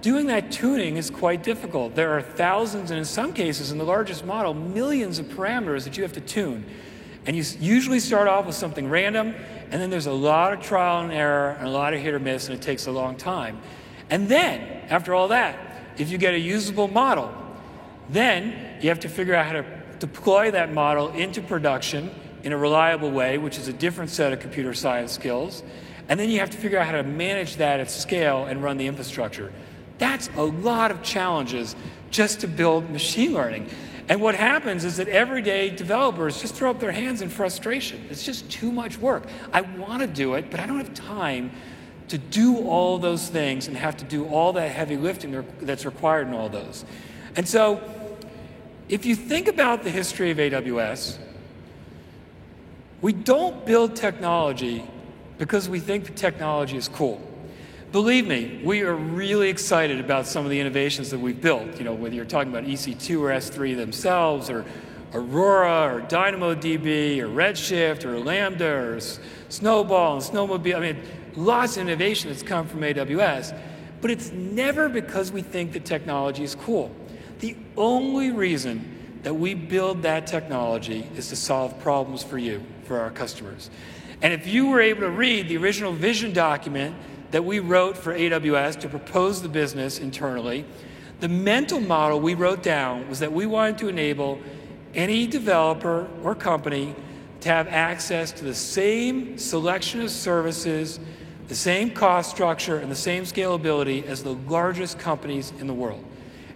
doing 0.00 0.26
that 0.28 0.50
tuning 0.50 0.96
is 0.96 1.10
quite 1.10 1.42
difficult. 1.42 1.94
There 1.94 2.16
are 2.16 2.22
thousands, 2.22 2.90
and 2.90 2.98
in 2.98 3.04
some 3.04 3.32
cases, 3.32 3.72
in 3.72 3.78
the 3.78 3.84
largest 3.84 4.24
model, 4.24 4.54
millions 4.54 5.18
of 5.18 5.26
parameters 5.26 5.84
that 5.84 5.96
you 5.96 6.02
have 6.02 6.12
to 6.14 6.20
tune. 6.20 6.64
And 7.26 7.36
you 7.36 7.44
usually 7.60 8.00
start 8.00 8.28
off 8.28 8.46
with 8.46 8.54
something 8.54 8.88
random, 8.88 9.34
and 9.70 9.80
then 9.80 9.90
there's 9.90 10.06
a 10.06 10.12
lot 10.12 10.52
of 10.52 10.60
trial 10.60 11.02
and 11.02 11.12
error 11.12 11.50
and 11.58 11.66
a 11.66 11.70
lot 11.70 11.94
of 11.94 12.00
hit 12.00 12.14
or 12.14 12.18
miss, 12.18 12.48
and 12.48 12.56
it 12.56 12.62
takes 12.62 12.86
a 12.86 12.92
long 12.92 13.16
time. 13.16 13.60
And 14.08 14.28
then, 14.28 14.60
after 14.88 15.14
all 15.14 15.28
that, 15.28 15.58
if 15.98 16.10
you 16.10 16.16
get 16.16 16.32
a 16.32 16.38
usable 16.38 16.88
model, 16.88 17.34
then 18.08 18.78
you 18.80 18.88
have 18.88 19.00
to 19.00 19.08
figure 19.08 19.34
out 19.34 19.46
how 19.46 19.52
to 19.52 19.64
deploy 19.98 20.50
that 20.52 20.72
model 20.72 21.10
into 21.10 21.42
production 21.42 22.10
in 22.42 22.52
a 22.52 22.56
reliable 22.56 23.10
way, 23.10 23.38
which 23.38 23.58
is 23.58 23.68
a 23.68 23.72
different 23.72 24.10
set 24.10 24.32
of 24.32 24.40
computer 24.40 24.74
science 24.74 25.12
skills. 25.12 25.62
And 26.08 26.18
then 26.18 26.30
you 26.30 26.40
have 26.40 26.50
to 26.50 26.56
figure 26.56 26.78
out 26.78 26.86
how 26.86 26.92
to 26.92 27.02
manage 27.02 27.56
that 27.56 27.80
at 27.80 27.90
scale 27.90 28.46
and 28.46 28.62
run 28.62 28.78
the 28.78 28.86
infrastructure. 28.86 29.52
That's 29.98 30.30
a 30.36 30.44
lot 30.44 30.90
of 30.90 31.02
challenges 31.02 31.76
just 32.10 32.40
to 32.40 32.48
build 32.48 32.90
machine 32.90 33.34
learning. 33.34 33.68
And 34.08 34.22
what 34.22 34.34
happens 34.34 34.84
is 34.84 34.96
that 34.96 35.08
everyday 35.08 35.68
developers 35.68 36.40
just 36.40 36.54
throw 36.54 36.70
up 36.70 36.80
their 36.80 36.92
hands 36.92 37.20
in 37.20 37.28
frustration. 37.28 38.06
It's 38.08 38.24
just 38.24 38.50
too 38.50 38.72
much 38.72 38.96
work. 38.96 39.26
I 39.52 39.60
want 39.60 40.00
to 40.00 40.06
do 40.06 40.34
it, 40.34 40.50
but 40.50 40.60
I 40.60 40.66
don't 40.66 40.78
have 40.78 40.94
time 40.94 41.50
to 42.08 42.16
do 42.16 42.66
all 42.66 42.96
those 42.98 43.28
things 43.28 43.68
and 43.68 43.76
have 43.76 43.98
to 43.98 44.04
do 44.04 44.26
all 44.26 44.54
that 44.54 44.70
heavy 44.70 44.96
lifting 44.96 45.44
that's 45.60 45.84
required 45.84 46.26
in 46.26 46.32
all 46.32 46.48
those. 46.48 46.86
And 47.36 47.46
so, 47.46 47.82
if 48.88 49.04
you 49.04 49.14
think 49.14 49.48
about 49.48 49.84
the 49.84 49.90
history 49.90 50.30
of 50.30 50.38
AWS, 50.38 51.18
we 53.00 53.12
don't 53.12 53.64
build 53.64 53.94
technology 53.96 54.84
because 55.38 55.68
we 55.68 55.80
think 55.80 56.04
the 56.06 56.12
technology 56.12 56.76
is 56.76 56.88
cool. 56.88 57.20
Believe 57.92 58.26
me, 58.26 58.60
we 58.64 58.82
are 58.82 58.94
really 58.94 59.48
excited 59.48 59.98
about 60.00 60.26
some 60.26 60.44
of 60.44 60.50
the 60.50 60.60
innovations 60.60 61.10
that 61.10 61.18
we've 61.18 61.40
built. 61.40 61.78
You 61.78 61.84
know, 61.84 61.94
whether 61.94 62.14
you're 62.14 62.24
talking 62.24 62.50
about 62.50 62.64
EC2 62.64 63.20
or 63.20 63.30
S3 63.30 63.76
themselves, 63.76 64.50
or 64.50 64.64
Aurora, 65.14 65.94
or 65.94 66.00
DynamoDB, 66.02 67.20
or 67.20 67.28
Redshift, 67.28 68.04
or 68.04 68.18
Lambda, 68.18 68.68
or 68.68 69.00
Snowball 69.48 70.16
and 70.16 70.22
Snowmobile. 70.22 70.76
I 70.76 70.80
mean, 70.80 71.02
lots 71.34 71.76
of 71.76 71.82
innovation 71.82 72.30
that's 72.30 72.42
come 72.42 72.66
from 72.66 72.80
AWS, 72.80 73.58
but 74.02 74.10
it's 74.10 74.32
never 74.32 74.88
because 74.88 75.32
we 75.32 75.40
think 75.40 75.72
the 75.72 75.80
technology 75.80 76.44
is 76.44 76.54
cool. 76.54 76.94
The 77.38 77.56
only 77.76 78.32
reason 78.32 78.96
that 79.22 79.34
we 79.34 79.54
build 79.54 80.02
that 80.02 80.26
technology 80.26 81.08
is 81.16 81.28
to 81.28 81.36
solve 81.36 81.78
problems 81.80 82.22
for 82.22 82.36
you, 82.38 82.62
for 82.88 82.98
our 82.98 83.10
customers. 83.10 83.70
And 84.22 84.32
if 84.32 84.48
you 84.48 84.66
were 84.68 84.80
able 84.80 85.02
to 85.02 85.10
read 85.10 85.48
the 85.48 85.58
original 85.58 85.92
vision 85.92 86.32
document 86.32 86.96
that 87.30 87.44
we 87.44 87.60
wrote 87.60 87.96
for 87.96 88.14
AWS 88.14 88.80
to 88.80 88.88
propose 88.88 89.42
the 89.42 89.48
business 89.48 90.00
internally, 90.00 90.64
the 91.20 91.28
mental 91.28 91.78
model 91.78 92.18
we 92.18 92.34
wrote 92.34 92.62
down 92.62 93.08
was 93.08 93.20
that 93.20 93.32
we 93.32 93.46
wanted 93.46 93.78
to 93.78 93.88
enable 93.88 94.40
any 94.94 95.26
developer 95.26 96.08
or 96.24 96.34
company 96.34 96.96
to 97.40 97.48
have 97.50 97.68
access 97.68 98.32
to 98.32 98.44
the 98.44 98.54
same 98.54 99.38
selection 99.38 100.00
of 100.00 100.10
services, 100.10 100.98
the 101.46 101.54
same 101.54 101.90
cost 101.90 102.30
structure, 102.30 102.78
and 102.78 102.90
the 102.90 102.96
same 102.96 103.22
scalability 103.24 104.04
as 104.04 104.24
the 104.24 104.34
largest 104.48 104.98
companies 104.98 105.52
in 105.60 105.66
the 105.66 105.74
world. 105.74 106.04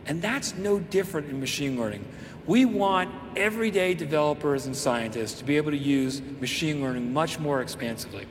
And 0.06 0.20
that's 0.20 0.56
no 0.56 0.80
different 0.80 1.28
in 1.28 1.38
machine 1.38 1.78
learning. 1.78 2.04
We 2.46 2.64
want 2.64 3.10
everyday 3.36 3.94
developers 3.94 4.66
and 4.66 4.76
scientists 4.76 5.38
to 5.38 5.44
be 5.44 5.56
able 5.56 5.70
to 5.70 5.76
use 5.76 6.20
machine 6.40 6.82
learning 6.82 7.12
much 7.12 7.38
more 7.38 7.60
expansively. 7.60 8.26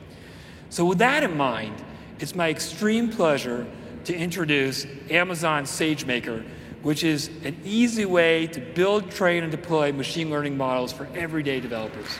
So, 0.68 0.84
with 0.84 0.98
that 0.98 1.22
in 1.22 1.36
mind, 1.36 1.82
it's 2.18 2.34
my 2.34 2.50
extreme 2.50 3.08
pleasure 3.08 3.66
to 4.04 4.14
introduce 4.14 4.86
Amazon 5.10 5.64
SageMaker, 5.64 6.44
which 6.82 7.04
is 7.04 7.28
an 7.44 7.58
easy 7.64 8.04
way 8.04 8.48
to 8.48 8.60
build, 8.60 9.10
train, 9.10 9.44
and 9.44 9.50
deploy 9.50 9.92
machine 9.92 10.30
learning 10.30 10.56
models 10.56 10.92
for 10.92 11.08
everyday 11.14 11.60
developers. 11.60 12.18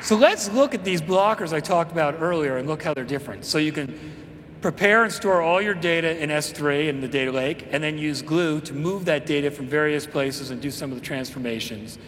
So 0.00 0.16
let's 0.16 0.50
look 0.50 0.74
at 0.74 0.82
these 0.82 1.00
blockers 1.00 1.52
I 1.52 1.60
talked 1.60 1.92
about 1.92 2.16
earlier 2.20 2.56
and 2.56 2.68
look 2.68 2.82
how 2.82 2.92
they're 2.92 3.04
different. 3.04 3.44
So 3.44 3.58
you 3.58 3.70
can 3.70 4.21
prepare 4.62 5.02
and 5.02 5.12
store 5.12 5.42
all 5.42 5.60
your 5.60 5.74
data 5.74 6.22
in 6.22 6.30
S3 6.30 6.88
in 6.88 7.00
the 7.00 7.08
data 7.08 7.32
lake, 7.32 7.66
and 7.72 7.82
then 7.82 7.98
use 7.98 8.22
Glue 8.22 8.60
to 8.62 8.72
move 8.72 9.04
that 9.06 9.26
data 9.26 9.50
from 9.50 9.66
various 9.66 10.06
places 10.06 10.50
and 10.50 10.62
do 10.62 10.70
some 10.70 10.92
of 10.92 10.98
the 10.98 11.04
transformations. 11.04 11.98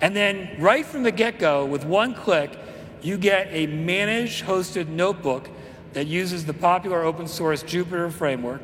And 0.00 0.14
then 0.14 0.54
right 0.58 0.84
from 0.84 1.02
the 1.02 1.10
get-go, 1.10 1.64
with 1.64 1.84
one 1.84 2.14
click, 2.14 2.58
you 3.02 3.16
get 3.16 3.48
a 3.50 3.66
managed 3.66 4.44
hosted 4.44 4.88
notebook 4.88 5.48
that 5.94 6.06
uses 6.06 6.44
the 6.44 6.52
popular 6.52 7.02
open 7.02 7.26
source 7.26 7.62
Jupyter 7.62 8.12
framework. 8.12 8.62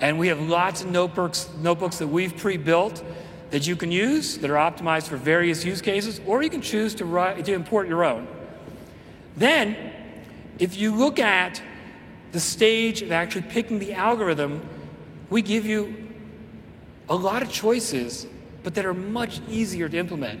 And 0.00 0.18
we 0.18 0.28
have 0.28 0.40
lots 0.40 0.82
of 0.82 0.90
notebooks, 0.90 1.50
notebooks 1.60 1.98
that 1.98 2.06
we've 2.06 2.36
pre-built 2.36 3.02
that 3.50 3.66
you 3.66 3.74
can 3.74 3.90
use 3.90 4.38
that 4.38 4.50
are 4.50 4.54
optimized 4.54 5.08
for 5.08 5.16
various 5.16 5.64
use 5.64 5.80
cases, 5.80 6.20
or 6.26 6.42
you 6.42 6.50
can 6.50 6.60
choose 6.60 6.94
to, 6.96 7.04
write, 7.04 7.44
to 7.44 7.52
import 7.54 7.88
your 7.88 8.04
own. 8.04 8.28
Then, 9.36 9.76
if 10.58 10.76
you 10.76 10.94
look 10.94 11.18
at 11.18 11.62
the 12.32 12.40
stage 12.40 13.02
of 13.02 13.12
actually 13.12 13.42
picking 13.42 13.78
the 13.78 13.94
algorithm, 13.94 14.66
we 15.30 15.42
give 15.42 15.66
you 15.66 16.08
a 17.08 17.14
lot 17.14 17.42
of 17.42 17.50
choices 17.50 18.26
but 18.62 18.74
that 18.74 18.84
are 18.84 18.94
much 18.94 19.40
easier 19.48 19.88
to 19.88 19.96
implement. 19.96 20.40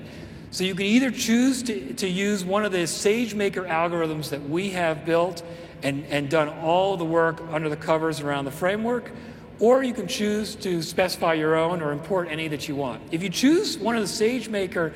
So 0.50 0.64
you 0.64 0.74
can 0.74 0.86
either 0.86 1.10
choose 1.10 1.62
to, 1.64 1.94
to 1.94 2.08
use 2.08 2.44
one 2.44 2.64
of 2.64 2.72
the 2.72 2.78
SageMaker 2.78 3.68
algorithms 3.68 4.30
that 4.30 4.48
we 4.48 4.70
have 4.70 5.04
built 5.04 5.42
and, 5.82 6.04
and 6.06 6.28
done 6.28 6.48
all 6.48 6.96
the 6.96 7.04
work 7.04 7.40
under 7.50 7.68
the 7.68 7.76
covers 7.76 8.20
around 8.20 8.46
the 8.46 8.50
framework, 8.50 9.12
or 9.60 9.82
you 9.82 9.92
can 9.92 10.06
choose 10.08 10.54
to 10.56 10.82
specify 10.82 11.34
your 11.34 11.54
own 11.54 11.82
or 11.82 11.92
import 11.92 12.28
any 12.30 12.48
that 12.48 12.68
you 12.68 12.76
want. 12.76 13.02
If 13.10 13.22
you 13.22 13.28
choose 13.28 13.78
one 13.78 13.96
of 13.96 14.02
the 14.02 14.08
SageMaker 14.08 14.94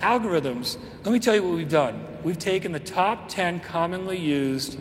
algorithms, 0.00 0.78
let 1.04 1.12
me 1.12 1.18
tell 1.18 1.34
you 1.34 1.42
what 1.42 1.56
we've 1.56 1.68
done. 1.68 2.06
We've 2.22 2.38
taken 2.38 2.72
the 2.72 2.80
top 2.80 3.28
10 3.28 3.60
commonly 3.60 4.18
used 4.18 4.78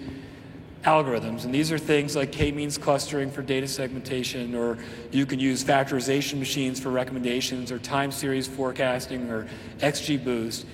algorithms. 0.83 1.45
And 1.45 1.53
these 1.53 1.71
are 1.71 1.77
things 1.77 2.15
like 2.15 2.31
k-means 2.31 2.77
clustering 2.77 3.31
for 3.31 3.41
data 3.41 3.67
segmentation, 3.67 4.55
or 4.55 4.77
you 5.11 5.25
can 5.25 5.39
use 5.39 5.63
factorization 5.63 6.39
machines 6.39 6.79
for 6.79 6.89
recommendations, 6.89 7.71
or 7.71 7.79
time 7.79 8.11
series 8.11 8.47
forecasting, 8.47 9.29
or 9.29 9.47
XGBoost. 9.79 10.65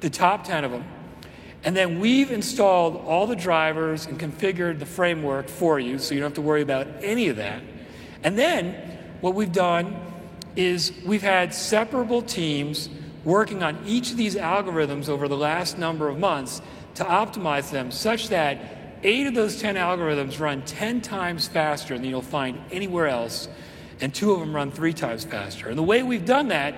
The 0.00 0.10
top 0.10 0.44
10 0.44 0.64
of 0.64 0.70
them. 0.70 0.84
And 1.64 1.76
then 1.76 2.00
we've 2.00 2.30
installed 2.30 2.96
all 2.96 3.26
the 3.26 3.36
drivers 3.36 4.06
and 4.06 4.18
configured 4.18 4.78
the 4.78 4.86
framework 4.86 5.48
for 5.48 5.78
you, 5.78 5.98
so 5.98 6.14
you 6.14 6.20
don't 6.20 6.30
have 6.30 6.34
to 6.36 6.42
worry 6.42 6.62
about 6.62 6.88
any 7.02 7.28
of 7.28 7.36
that. 7.36 7.62
And 8.24 8.38
then 8.38 8.74
what 9.20 9.34
we've 9.34 9.52
done 9.52 9.96
is 10.56 10.92
we've 11.04 11.22
had 11.22 11.54
separable 11.54 12.22
teams 12.22 12.88
working 13.24 13.62
on 13.62 13.78
each 13.86 14.10
of 14.10 14.16
these 14.16 14.34
algorithms 14.34 15.08
over 15.08 15.28
the 15.28 15.36
last 15.36 15.78
number 15.78 16.08
of 16.08 16.18
months 16.18 16.60
to 16.96 17.04
optimize 17.04 17.70
them 17.70 17.90
such 17.90 18.28
that 18.28 18.58
eight 19.02 19.26
of 19.26 19.34
those 19.34 19.60
10 19.60 19.76
algorithms 19.76 20.38
run 20.38 20.62
10 20.62 21.00
times 21.00 21.48
faster 21.48 21.96
than 21.96 22.06
you'll 22.06 22.22
find 22.22 22.58
anywhere 22.70 23.08
else, 23.08 23.48
and 24.00 24.14
two 24.14 24.32
of 24.32 24.40
them 24.40 24.54
run 24.54 24.70
three 24.70 24.92
times 24.92 25.24
faster. 25.24 25.68
And 25.68 25.78
the 25.78 25.82
way 25.82 26.02
we've 26.02 26.24
done 26.24 26.48
that 26.48 26.74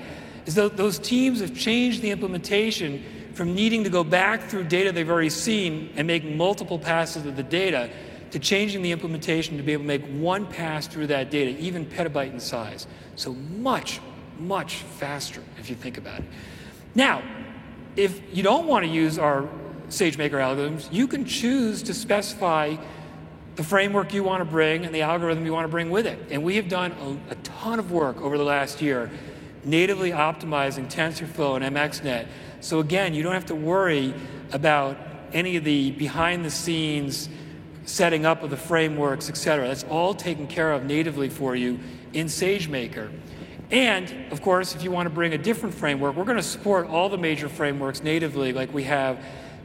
is 0.46 0.54
that 0.56 0.76
those 0.76 0.98
teams 0.98 1.40
have 1.40 1.54
changed 1.54 2.02
the 2.02 2.10
implementation 2.10 3.02
from 3.32 3.54
needing 3.54 3.84
to 3.84 3.90
go 3.90 4.04
back 4.04 4.42
through 4.42 4.64
data 4.64 4.92
they've 4.92 5.10
already 5.10 5.30
seen 5.30 5.92
and 5.96 6.06
make 6.06 6.24
multiple 6.24 6.78
passes 6.78 7.26
of 7.26 7.36
the 7.36 7.42
data 7.42 7.90
to 8.30 8.38
changing 8.38 8.82
the 8.82 8.92
implementation 8.92 9.56
to 9.56 9.62
be 9.62 9.72
able 9.72 9.84
to 9.84 9.88
make 9.88 10.04
one 10.06 10.46
pass 10.46 10.86
through 10.86 11.06
that 11.06 11.30
data, 11.30 11.58
even 11.60 11.86
petabyte 11.86 12.32
in 12.32 12.40
size. 12.40 12.86
So 13.16 13.32
much, 13.32 14.00
much 14.38 14.76
faster 14.76 15.42
if 15.58 15.70
you 15.70 15.76
think 15.76 15.98
about 15.98 16.20
it. 16.20 16.26
Now, 16.94 17.22
if 17.96 18.20
you 18.36 18.42
don't 18.42 18.66
want 18.66 18.84
to 18.84 18.90
use 18.90 19.18
our 19.18 19.48
SageMaker 19.94 20.32
algorithms, 20.32 20.92
you 20.92 21.06
can 21.06 21.24
choose 21.24 21.82
to 21.84 21.94
specify 21.94 22.76
the 23.56 23.62
framework 23.62 24.12
you 24.12 24.24
want 24.24 24.40
to 24.40 24.44
bring 24.44 24.84
and 24.84 24.94
the 24.94 25.02
algorithm 25.02 25.46
you 25.46 25.52
want 25.52 25.64
to 25.64 25.70
bring 25.70 25.90
with 25.90 26.06
it. 26.06 26.18
And 26.30 26.42
we 26.42 26.56
have 26.56 26.68
done 26.68 26.92
a, 27.28 27.32
a 27.32 27.34
ton 27.36 27.78
of 27.78 27.92
work 27.92 28.20
over 28.20 28.36
the 28.36 28.44
last 28.44 28.82
year 28.82 29.10
natively 29.64 30.10
optimizing 30.10 30.90
TensorFlow 30.90 31.56
and 31.60 31.76
MXNet. 31.76 32.26
So 32.60 32.80
again, 32.80 33.14
you 33.14 33.22
don't 33.22 33.32
have 33.32 33.46
to 33.46 33.54
worry 33.54 34.14
about 34.52 34.98
any 35.32 35.56
of 35.56 35.64
the 35.64 35.92
behind 35.92 36.44
the 36.44 36.50
scenes 36.50 37.28
setting 37.86 38.24
up 38.24 38.42
of 38.42 38.50
the 38.50 38.56
frameworks, 38.56 39.28
et 39.28 39.36
cetera. 39.36 39.66
That's 39.68 39.84
all 39.84 40.14
taken 40.14 40.46
care 40.46 40.72
of 40.72 40.84
natively 40.84 41.28
for 41.28 41.54
you 41.56 41.78
in 42.12 42.26
SageMaker. 42.26 43.10
And 43.70 44.32
of 44.32 44.42
course, 44.42 44.74
if 44.74 44.82
you 44.82 44.90
want 44.90 45.06
to 45.06 45.14
bring 45.14 45.34
a 45.34 45.38
different 45.38 45.74
framework, 45.74 46.16
we're 46.16 46.24
going 46.24 46.36
to 46.36 46.42
support 46.42 46.86
all 46.86 47.08
the 47.08 47.18
major 47.18 47.48
frameworks 47.48 48.02
natively, 48.02 48.52
like 48.52 48.72
we 48.72 48.84
have 48.84 49.18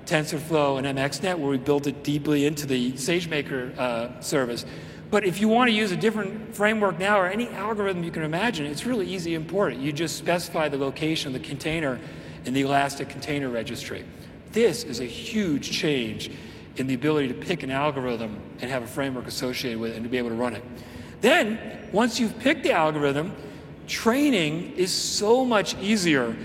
TensorFlow 0.10 0.80
and 0.80 0.98
MXNet, 0.98 1.38
where 1.38 1.52
we 1.52 1.57
built 1.57 1.86
it 1.86 2.03
deeply 2.03 2.45
into 2.45 2.65
the 2.65 2.94
SageMaker 2.94 3.77
uh, 3.77 4.22
service. 4.22 4.65
But 5.11 5.23
if 5.23 5.40
you 5.40 5.48
want 5.48 5.69
to 5.69 5.76
use 5.76 5.91
a 5.91 5.95
different 5.95 6.56
framework 6.56 6.98
now 6.99 7.19
or 7.19 7.27
any 7.27 7.48
algorithm 7.49 8.03
you 8.03 8.11
can 8.11 8.23
imagine, 8.23 8.65
it's 8.65 8.86
really 8.86 9.07
easy 9.07 9.31
to 9.31 9.36
import 9.36 9.73
it. 9.73 9.80
You 9.80 9.91
just 9.91 10.18
specify 10.18 10.68
the 10.68 10.77
location 10.77 11.34
of 11.34 11.41
the 11.41 11.48
container 11.48 11.99
in 12.45 12.53
the 12.53 12.61
Elastic 12.61 13.10
Container 13.10 13.49
Registry. 13.49 14.03
This 14.52 14.84
is 14.84 14.99
a 14.99 15.06
huge 15.06 15.69
change 15.72 16.31
in 16.77 16.88
the 16.88 16.95
ability 16.95 17.27
to 17.27 17.34
pick 17.34 17.61
an 17.61 17.69
algorithm 17.69 18.40
and 18.61 18.72
have 18.72 18.84
a 18.84 18.88
framework 18.88 19.27
associated 19.27 19.80
with 19.80 19.91
it 19.91 19.95
and 19.95 20.03
to 20.03 20.10
be 20.10 20.18
able 20.18 20.30
to 20.30 20.36
run 20.36 20.56
it. 20.56 20.64
Then, 21.22 21.60
once 21.91 22.19
you've 22.19 22.38
picked 22.40 22.64
the 22.64 22.72
algorithm, 22.72 23.36
training 23.88 24.73
is 24.76 24.91
so 24.91 25.45
much 25.45 25.76
easier 25.77 26.36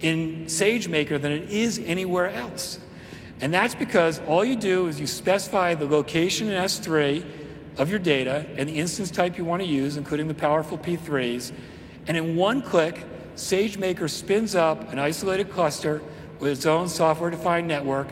in 0.00 0.46
SageMaker 0.46 1.20
than 1.20 1.32
it 1.32 1.50
is 1.50 1.78
anywhere 1.78 2.30
else. 2.30 2.80
And 3.40 3.54
that's 3.54 3.74
because 3.74 4.20
all 4.26 4.44
you 4.44 4.56
do 4.56 4.88
is 4.88 4.98
you 4.98 5.06
specify 5.06 5.74
the 5.74 5.86
location 5.86 6.48
in 6.48 6.62
S3 6.62 7.24
of 7.76 7.90
your 7.90 8.00
data 8.00 8.46
and 8.56 8.68
the 8.68 8.74
instance 8.74 9.10
type 9.10 9.38
you 9.38 9.44
want 9.44 9.62
to 9.62 9.68
use, 9.68 9.96
including 9.96 10.28
the 10.28 10.34
powerful 10.34 10.76
P3s. 10.76 11.52
And 12.06 12.16
in 12.16 12.36
one 12.36 12.62
click, 12.62 13.04
SageMaker 13.36 14.10
spins 14.10 14.54
up 14.54 14.92
an 14.92 14.98
isolated 14.98 15.50
cluster 15.50 16.02
with 16.40 16.52
its 16.52 16.66
own 16.66 16.88
software 16.88 17.30
defined 17.30 17.68
network 17.68 18.08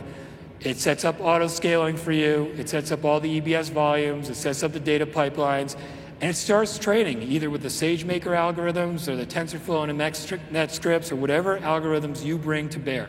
it 0.60 0.78
sets 0.78 1.04
up 1.04 1.20
auto 1.20 1.48
scaling 1.48 1.96
for 1.96 2.12
you. 2.12 2.52
It 2.56 2.68
sets 2.68 2.90
up 2.90 3.04
all 3.04 3.20
the 3.20 3.40
EBS 3.40 3.70
volumes. 3.70 4.30
It 4.30 4.36
sets 4.36 4.62
up 4.62 4.72
the 4.72 4.80
data 4.80 5.06
pipelines. 5.06 5.76
And 6.20 6.30
it 6.30 6.34
starts 6.34 6.78
training 6.78 7.22
either 7.22 7.50
with 7.50 7.62
the 7.62 7.68
SageMaker 7.68 8.32
algorithms 8.34 9.06
or 9.06 9.16
the 9.16 9.26
TensorFlow 9.26 9.88
and 9.88 10.00
MXNet 10.00 10.70
scripts 10.70 11.12
or 11.12 11.16
whatever 11.16 11.58
algorithms 11.58 12.24
you 12.24 12.38
bring 12.38 12.70
to 12.70 12.78
bear. 12.78 13.08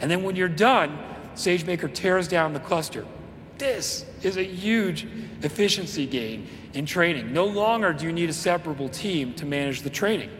And 0.00 0.10
then 0.10 0.22
when 0.22 0.34
you're 0.34 0.48
done, 0.48 0.98
SageMaker 1.38 1.92
tears 1.94 2.28
down 2.28 2.52
the 2.52 2.60
cluster. 2.60 3.06
This 3.58 4.04
is 4.22 4.36
a 4.36 4.42
huge 4.42 5.06
efficiency 5.42 6.06
gain 6.06 6.48
in 6.74 6.84
training. 6.84 7.32
No 7.32 7.44
longer 7.44 7.92
do 7.92 8.06
you 8.06 8.12
need 8.12 8.28
a 8.28 8.32
separable 8.32 8.88
team 8.88 9.34
to 9.34 9.46
manage 9.46 9.82
the 9.82 9.90
training. 9.90 10.30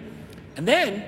And 0.57 0.67
then, 0.67 1.05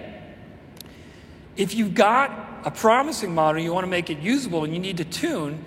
if 1.56 1.74
you've 1.74 1.94
got 1.94 2.30
a 2.64 2.70
promising 2.70 3.34
model, 3.34 3.60
you 3.60 3.72
want 3.72 3.84
to 3.84 3.90
make 3.90 4.10
it 4.10 4.18
usable, 4.18 4.64
and 4.64 4.72
you 4.72 4.78
need 4.78 4.96
to 4.98 5.04
tune, 5.04 5.64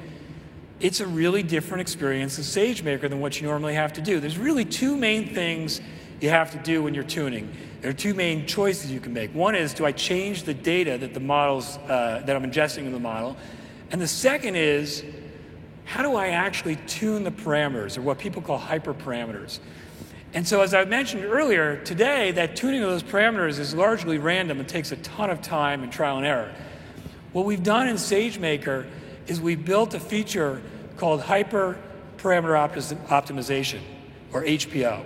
it's 0.79 0.99
a 0.99 1.07
really 1.07 1.43
different 1.43 1.81
experience 1.81 2.37
in 2.37 2.43
SageMaker 2.43 3.09
than 3.09 3.19
what 3.19 3.39
you 3.39 3.47
normally 3.47 3.75
have 3.75 3.93
to 3.93 4.01
do. 4.01 4.19
There's 4.19 4.37
really 4.37 4.65
two 4.65 4.97
main 4.97 5.33
things 5.33 5.81
you 6.19 6.29
have 6.29 6.51
to 6.51 6.57
do 6.59 6.81
when 6.81 6.93
you're 6.93 7.03
tuning. 7.03 7.53
There 7.81 7.89
are 7.89 7.93
two 7.93 8.13
main 8.13 8.45
choices 8.47 8.91
you 8.91 9.01
can 9.01 9.13
make. 9.13 9.33
One 9.35 9.55
is, 9.55 9.73
do 9.73 9.85
I 9.85 9.91
change 9.91 10.43
the 10.43 10.53
data 10.53 10.97
that 10.97 11.13
the 11.13 11.19
models 11.19 11.77
uh, 11.77 12.23
that 12.25 12.35
I'm 12.35 12.49
ingesting 12.49 12.85
in 12.85 12.93
the 12.93 12.99
model? 12.99 13.35
And 13.93 14.01
the 14.01 14.07
second 14.07 14.55
is, 14.55 15.03
how 15.85 16.01
do 16.01 16.15
I 16.15 16.29
actually 16.29 16.77
tune 16.87 17.23
the 17.23 17.31
parameters, 17.31 17.95
or 17.95 18.01
what 18.01 18.17
people 18.17 18.41
call 18.41 18.59
hyperparameters? 18.59 19.59
And 20.33 20.47
so, 20.47 20.61
as 20.61 20.73
I 20.73 20.83
mentioned 20.85 21.25
earlier, 21.25 21.77
today 21.83 22.31
that 22.31 22.55
tuning 22.55 22.81
of 22.81 22.89
those 22.89 23.03
parameters 23.03 23.59
is 23.59 23.75
largely 23.75 24.17
random. 24.17 24.59
and 24.59 24.67
takes 24.67 24.91
a 24.91 24.95
ton 24.97 25.29
of 25.29 25.43
time 25.43 25.83
and 25.83 25.91
trial 25.91 26.17
and 26.17 26.25
error. 26.25 26.51
What 27.33 27.45
we've 27.45 27.61
done 27.61 27.87
in 27.87 27.97
SageMaker 27.97 28.87
is 29.27 29.39
we 29.39 29.55
built 29.55 29.93
a 29.93 29.99
feature 29.99 30.59
called 30.97 31.21
hyperparameter 31.21 31.77
Optimization, 32.17 33.81
or 34.33 34.43
HPO. 34.43 35.05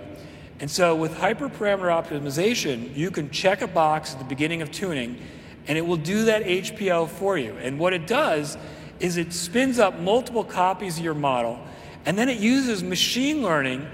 And 0.60 0.70
so 0.70 0.96
with 0.96 1.14
hyperparameter 1.14 1.90
optimization, 1.90 2.96
you 2.96 3.10
can 3.10 3.28
check 3.28 3.60
a 3.60 3.68
box 3.68 4.14
at 4.14 4.18
the 4.18 4.24
beginning 4.24 4.62
of 4.62 4.72
tuning, 4.72 5.20
and 5.66 5.76
it 5.76 5.82
will 5.82 5.98
do 5.98 6.24
that 6.24 6.44
HPO 6.44 7.10
for 7.10 7.36
you. 7.36 7.52
And 7.60 7.78
what 7.78 7.92
it 7.92 8.06
does 8.06 8.56
is 9.00 9.16
it 9.16 9.32
spins 9.32 9.78
up 9.78 9.98
multiple 9.98 10.44
copies 10.44 10.98
of 10.98 11.04
your 11.04 11.14
model, 11.14 11.58
and 12.04 12.16
then 12.16 12.28
it 12.28 12.38
uses 12.38 12.82
machine 12.82 13.42
learning 13.42 13.86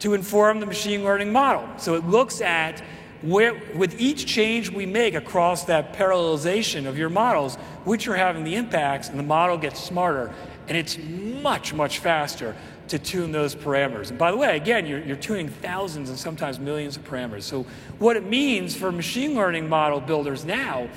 to 0.00 0.14
inform 0.14 0.60
the 0.60 0.66
machine 0.66 1.04
learning 1.04 1.32
model. 1.32 1.66
So 1.78 1.94
it 1.94 2.04
looks 2.04 2.40
at 2.40 2.82
where, 3.22 3.54
with 3.74 4.00
each 4.00 4.26
change 4.26 4.70
we 4.70 4.86
make 4.86 5.14
across 5.14 5.64
that 5.64 5.94
parallelization 5.94 6.86
of 6.86 6.98
your 6.98 7.08
models, 7.08 7.56
which 7.84 8.06
are 8.08 8.16
having 8.16 8.44
the 8.44 8.54
impacts, 8.54 9.08
and 9.08 9.18
the 9.18 9.22
model 9.24 9.56
gets 9.56 9.82
smarter, 9.82 10.32
and 10.68 10.76
it's 10.76 10.98
much, 10.98 11.72
much 11.72 12.00
faster 12.00 12.54
to 12.88 12.98
tune 12.98 13.32
those 13.32 13.54
parameters. 13.54 14.10
And 14.10 14.18
by 14.18 14.30
the 14.30 14.36
way, 14.36 14.56
again, 14.56 14.86
you're, 14.86 15.02
you're 15.02 15.16
tuning 15.16 15.48
thousands 15.48 16.10
and 16.10 16.18
sometimes 16.18 16.58
millions 16.58 16.96
of 16.96 17.04
parameters. 17.04 17.42
So, 17.42 17.64
what 17.98 18.16
it 18.16 18.24
means 18.24 18.76
for 18.76 18.92
machine 18.92 19.34
learning 19.34 19.68
model 19.68 20.00
builders 20.00 20.44
now 20.44 20.88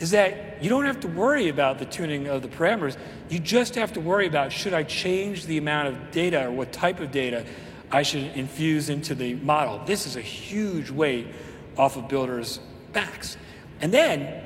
is 0.00 0.10
that 0.10 0.62
you 0.62 0.68
don't 0.68 0.84
have 0.84 1.00
to 1.00 1.08
worry 1.08 1.48
about 1.48 1.78
the 1.78 1.84
tuning 1.84 2.26
of 2.26 2.42
the 2.42 2.48
parameters. 2.48 2.96
You 3.28 3.38
just 3.38 3.74
have 3.74 3.92
to 3.94 4.00
worry 4.00 4.26
about 4.26 4.52
should 4.52 4.74
I 4.74 4.82
change 4.82 5.46
the 5.46 5.58
amount 5.58 5.88
of 5.88 6.10
data 6.10 6.46
or 6.46 6.50
what 6.50 6.72
type 6.72 7.00
of 7.00 7.10
data 7.10 7.44
I 7.90 8.02
should 8.02 8.24
infuse 8.36 8.88
into 8.88 9.14
the 9.14 9.34
model. 9.34 9.82
This 9.84 10.06
is 10.06 10.16
a 10.16 10.22
huge 10.22 10.90
weight 10.90 11.28
off 11.76 11.96
of 11.96 12.08
builders' 12.08 12.60
backs. 12.92 13.36
And 13.80 13.92
then, 13.92 14.42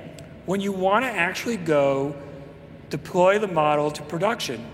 when 0.47 0.61
you 0.61 0.73
want 0.73 1.05
to 1.05 1.11
actually 1.11 1.57
go 1.57 2.17
deploy 2.91 3.39
the 3.39 3.49
model 3.49 3.91
to 3.91 4.03
production, 4.03 4.65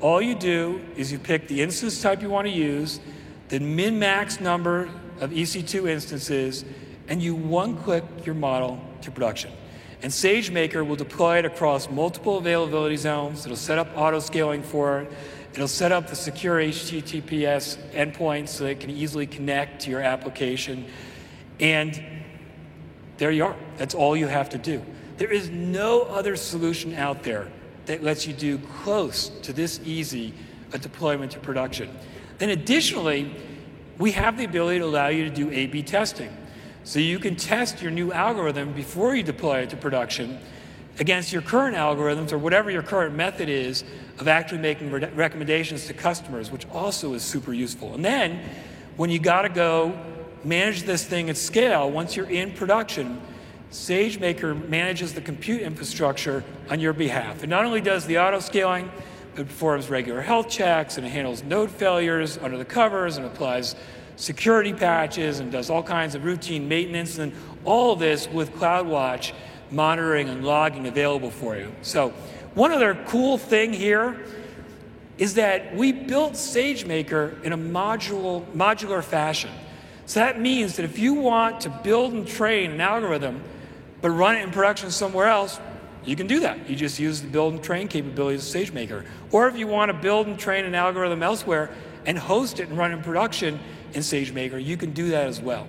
all 0.00 0.20
you 0.20 0.34
do 0.34 0.80
is 0.96 1.12
you 1.12 1.18
pick 1.18 1.48
the 1.48 1.62
instance 1.62 2.00
type 2.02 2.22
you 2.22 2.30
want 2.30 2.46
to 2.46 2.52
use, 2.52 3.00
the 3.48 3.60
min 3.60 3.98
max 3.98 4.40
number 4.40 4.90
of 5.20 5.30
EC2 5.30 5.88
instances, 5.88 6.64
and 7.08 7.22
you 7.22 7.34
one 7.34 7.76
click 7.76 8.04
your 8.24 8.34
model 8.34 8.80
to 9.02 9.10
production. 9.10 9.50
And 10.02 10.10
SageMaker 10.10 10.84
will 10.84 10.96
deploy 10.96 11.38
it 11.38 11.44
across 11.44 11.88
multiple 11.88 12.38
availability 12.38 12.96
zones. 12.96 13.44
It'll 13.44 13.56
set 13.56 13.78
up 13.78 13.88
auto 13.96 14.18
scaling 14.18 14.62
for 14.62 15.02
it. 15.02 15.12
It'll 15.54 15.68
set 15.68 15.92
up 15.92 16.08
the 16.08 16.16
secure 16.16 16.58
HTTPS 16.58 17.78
endpoints 17.92 18.48
so 18.48 18.64
it 18.66 18.80
can 18.80 18.90
easily 18.90 19.26
connect 19.26 19.82
to 19.82 19.90
your 19.90 20.00
application. 20.00 20.86
And 21.60 22.02
there 23.18 23.30
you 23.30 23.44
are. 23.44 23.56
That's 23.76 23.94
all 23.94 24.16
you 24.16 24.26
have 24.26 24.48
to 24.50 24.58
do. 24.58 24.82
There 25.18 25.30
is 25.30 25.50
no 25.50 26.02
other 26.02 26.34
solution 26.34 26.94
out 26.94 27.22
there 27.22 27.48
that 27.86 28.02
lets 28.02 28.26
you 28.26 28.32
do 28.32 28.58
close 28.58 29.28
to 29.42 29.52
this 29.52 29.78
easy 29.84 30.34
a 30.72 30.78
deployment 30.78 31.32
to 31.32 31.38
production. 31.38 31.96
Then, 32.38 32.50
additionally, 32.50 33.32
we 33.98 34.12
have 34.12 34.36
the 34.38 34.44
ability 34.44 34.80
to 34.80 34.84
allow 34.86 35.08
you 35.08 35.24
to 35.24 35.30
do 35.30 35.50
A 35.52 35.66
B 35.66 35.82
testing. 35.82 36.36
So 36.84 36.98
you 36.98 37.18
can 37.18 37.36
test 37.36 37.80
your 37.80 37.90
new 37.90 38.12
algorithm 38.12 38.72
before 38.72 39.14
you 39.14 39.22
deploy 39.22 39.60
it 39.60 39.70
to 39.70 39.76
production 39.76 40.38
against 40.98 41.32
your 41.32 41.42
current 41.42 41.76
algorithms 41.76 42.32
or 42.32 42.38
whatever 42.38 42.70
your 42.70 42.82
current 42.82 43.14
method 43.14 43.48
is 43.48 43.84
of 44.18 44.28
actually 44.28 44.60
making 44.60 44.90
re- 44.90 45.08
recommendations 45.14 45.86
to 45.86 45.94
customers, 45.94 46.50
which 46.50 46.66
also 46.70 47.14
is 47.14 47.22
super 47.22 47.52
useful. 47.52 47.94
And 47.94 48.04
then, 48.04 48.40
when 48.96 49.10
you 49.10 49.18
got 49.18 49.42
to 49.42 49.48
go 49.48 49.98
manage 50.44 50.82
this 50.82 51.04
thing 51.04 51.30
at 51.30 51.36
scale, 51.36 51.90
once 51.90 52.16
you're 52.16 52.28
in 52.28 52.52
production, 52.52 53.20
SageMaker 53.70 54.68
manages 54.68 55.14
the 55.14 55.20
compute 55.22 55.62
infrastructure 55.62 56.44
on 56.68 56.78
your 56.78 56.92
behalf. 56.92 57.42
It 57.42 57.48
not 57.48 57.64
only 57.64 57.80
does 57.80 58.04
the 58.04 58.18
auto 58.18 58.40
scaling, 58.40 58.90
it 59.34 59.46
performs 59.46 59.88
regular 59.88 60.20
health 60.20 60.50
checks 60.50 60.98
and 60.98 61.06
it 61.06 61.10
handles 61.10 61.42
node 61.42 61.70
failures 61.70 62.36
under 62.36 62.58
the 62.58 62.66
covers 62.66 63.16
and 63.16 63.24
applies 63.24 63.74
security 64.22 64.72
patches 64.72 65.40
and 65.40 65.50
does 65.50 65.68
all 65.68 65.82
kinds 65.82 66.14
of 66.14 66.24
routine 66.24 66.68
maintenance 66.68 67.18
and 67.18 67.32
all 67.64 67.96
this 67.96 68.28
with 68.28 68.52
CloudWatch 68.52 69.32
monitoring 69.72 70.28
and 70.28 70.44
logging 70.44 70.86
available 70.86 71.30
for 71.30 71.56
you. 71.56 71.72
So 71.82 72.10
one 72.54 72.70
other 72.70 72.94
cool 73.08 73.36
thing 73.36 73.72
here 73.72 74.24
is 75.18 75.34
that 75.34 75.74
we 75.74 75.90
built 75.90 76.34
SageMaker 76.34 77.42
in 77.42 77.52
a 77.52 77.58
modular, 77.58 78.44
modular 78.52 79.02
fashion. 79.02 79.50
So 80.06 80.20
that 80.20 80.40
means 80.40 80.76
that 80.76 80.84
if 80.84 81.00
you 81.00 81.14
want 81.14 81.62
to 81.62 81.68
build 81.68 82.12
and 82.12 82.26
train 82.26 82.70
an 82.70 82.80
algorithm, 82.80 83.42
but 84.00 84.10
run 84.10 84.36
it 84.36 84.42
in 84.42 84.52
production 84.52 84.92
somewhere 84.92 85.26
else, 85.26 85.58
you 86.04 86.14
can 86.14 86.28
do 86.28 86.40
that. 86.40 86.70
You 86.70 86.76
just 86.76 87.00
use 87.00 87.22
the 87.22 87.28
build 87.28 87.54
and 87.54 87.62
train 87.62 87.88
capabilities 87.88 88.54
of 88.54 88.62
SageMaker. 88.62 89.04
Or 89.32 89.48
if 89.48 89.56
you 89.56 89.66
want 89.66 89.90
to 89.90 89.98
build 89.98 90.28
and 90.28 90.38
train 90.38 90.64
an 90.64 90.76
algorithm 90.76 91.24
elsewhere 91.24 91.70
and 92.06 92.16
host 92.16 92.60
it 92.60 92.68
and 92.68 92.78
run 92.78 92.92
it 92.92 92.94
in 92.98 93.02
production 93.02 93.58
in 93.94 94.00
SageMaker, 94.00 94.62
you 94.62 94.76
can 94.76 94.92
do 94.92 95.10
that 95.10 95.26
as 95.26 95.40
well. 95.40 95.66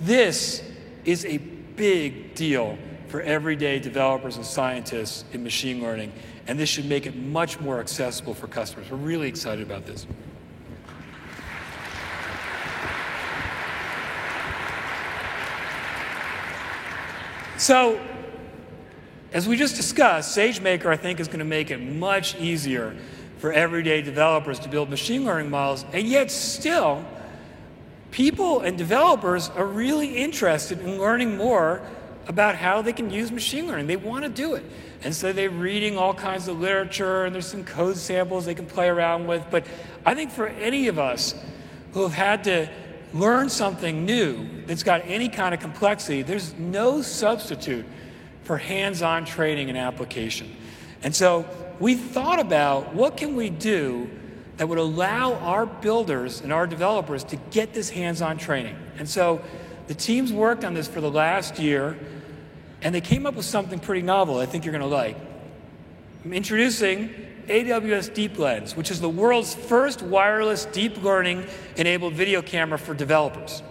This 0.00 0.62
is 1.04 1.24
a 1.24 1.38
big 1.38 2.34
deal 2.34 2.78
for 3.08 3.20
everyday 3.20 3.78
developers 3.78 4.36
and 4.36 4.46
scientists 4.46 5.24
in 5.32 5.42
machine 5.42 5.82
learning, 5.82 6.12
and 6.46 6.58
this 6.58 6.68
should 6.68 6.86
make 6.86 7.06
it 7.06 7.16
much 7.16 7.60
more 7.60 7.80
accessible 7.80 8.34
for 8.34 8.46
customers. 8.46 8.90
We're 8.90 8.96
really 8.98 9.28
excited 9.28 9.66
about 9.66 9.84
this. 9.86 10.06
So 17.56 18.00
as 19.32 19.46
we 19.46 19.56
just 19.56 19.76
discussed, 19.76 20.36
SageMaker, 20.36 20.86
I 20.86 20.96
think, 20.96 21.20
is 21.20 21.28
going 21.28 21.40
to 21.40 21.44
make 21.44 21.70
it 21.70 21.78
much 21.78 22.34
easier 22.36 22.96
for 23.38 23.52
everyday 23.52 24.02
developers 24.02 24.58
to 24.60 24.68
build 24.68 24.90
machine 24.90 25.24
learning 25.24 25.50
models, 25.50 25.84
and 25.92 26.06
yet 26.06 26.30
still, 26.30 27.04
people 28.10 28.60
and 28.60 28.76
developers 28.76 29.48
are 29.50 29.66
really 29.66 30.16
interested 30.16 30.80
in 30.80 30.98
learning 30.98 31.36
more 31.36 31.82
about 32.26 32.54
how 32.54 32.82
they 32.82 32.92
can 32.92 33.10
use 33.10 33.32
machine 33.32 33.66
learning. 33.66 33.86
They 33.86 33.96
want 33.96 34.24
to 34.24 34.30
do 34.30 34.54
it. 34.54 34.64
And 35.02 35.14
so 35.14 35.32
they're 35.32 35.50
reading 35.50 35.96
all 35.96 36.14
kinds 36.14 36.46
of 36.48 36.60
literature, 36.60 37.24
and 37.24 37.34
there's 37.34 37.46
some 37.46 37.64
code 37.64 37.96
samples 37.96 38.44
they 38.44 38.54
can 38.54 38.66
play 38.66 38.88
around 38.88 39.26
with. 39.26 39.44
But 39.50 39.66
I 40.04 40.14
think 40.14 40.30
for 40.30 40.46
any 40.46 40.88
of 40.88 40.98
us 40.98 41.34
who 41.92 42.02
have 42.02 42.12
had 42.12 42.44
to 42.44 42.68
learn 43.12 43.48
something 43.48 44.04
new 44.04 44.46
that's 44.66 44.82
got 44.82 45.02
any 45.04 45.28
kind 45.28 45.54
of 45.54 45.60
complexity, 45.60 46.22
there's 46.22 46.54
no 46.54 47.02
substitute 47.02 47.84
for 48.44 48.58
hands-on 48.58 49.24
training 49.24 49.68
and 49.68 49.78
application. 49.78 50.54
And 51.02 51.14
so 51.14 51.46
we 51.80 51.94
thought 51.94 52.38
about 52.38 52.94
what 52.94 53.16
can 53.16 53.34
we 53.34 53.50
do 53.50 54.10
that 54.60 54.66
would 54.66 54.76
allow 54.76 55.36
our 55.36 55.64
builders 55.64 56.42
and 56.42 56.52
our 56.52 56.66
developers 56.66 57.24
to 57.24 57.36
get 57.50 57.72
this 57.72 57.88
hands-on 57.88 58.36
training. 58.36 58.76
And 58.98 59.08
so 59.08 59.40
the 59.86 59.94
teams 59.94 60.34
worked 60.34 60.66
on 60.66 60.74
this 60.74 60.86
for 60.86 61.00
the 61.00 61.10
last 61.10 61.58
year, 61.58 61.98
and 62.82 62.94
they 62.94 63.00
came 63.00 63.24
up 63.24 63.36
with 63.36 63.46
something 63.46 63.78
pretty 63.78 64.02
novel 64.02 64.38
I 64.38 64.44
think 64.44 64.66
you're 64.66 64.72
going 64.72 64.82
to 64.82 64.86
like. 64.86 65.16
I'm 66.26 66.34
introducing 66.34 67.08
AWS 67.46 68.10
DeepLens, 68.10 68.76
which 68.76 68.90
is 68.90 69.00
the 69.00 69.08
world's 69.08 69.54
first 69.54 70.02
wireless 70.02 70.66
deep 70.66 71.02
learning 71.02 71.46
enabled 71.76 72.12
video 72.12 72.42
camera 72.42 72.78
for 72.78 72.92
developers. 72.92 73.62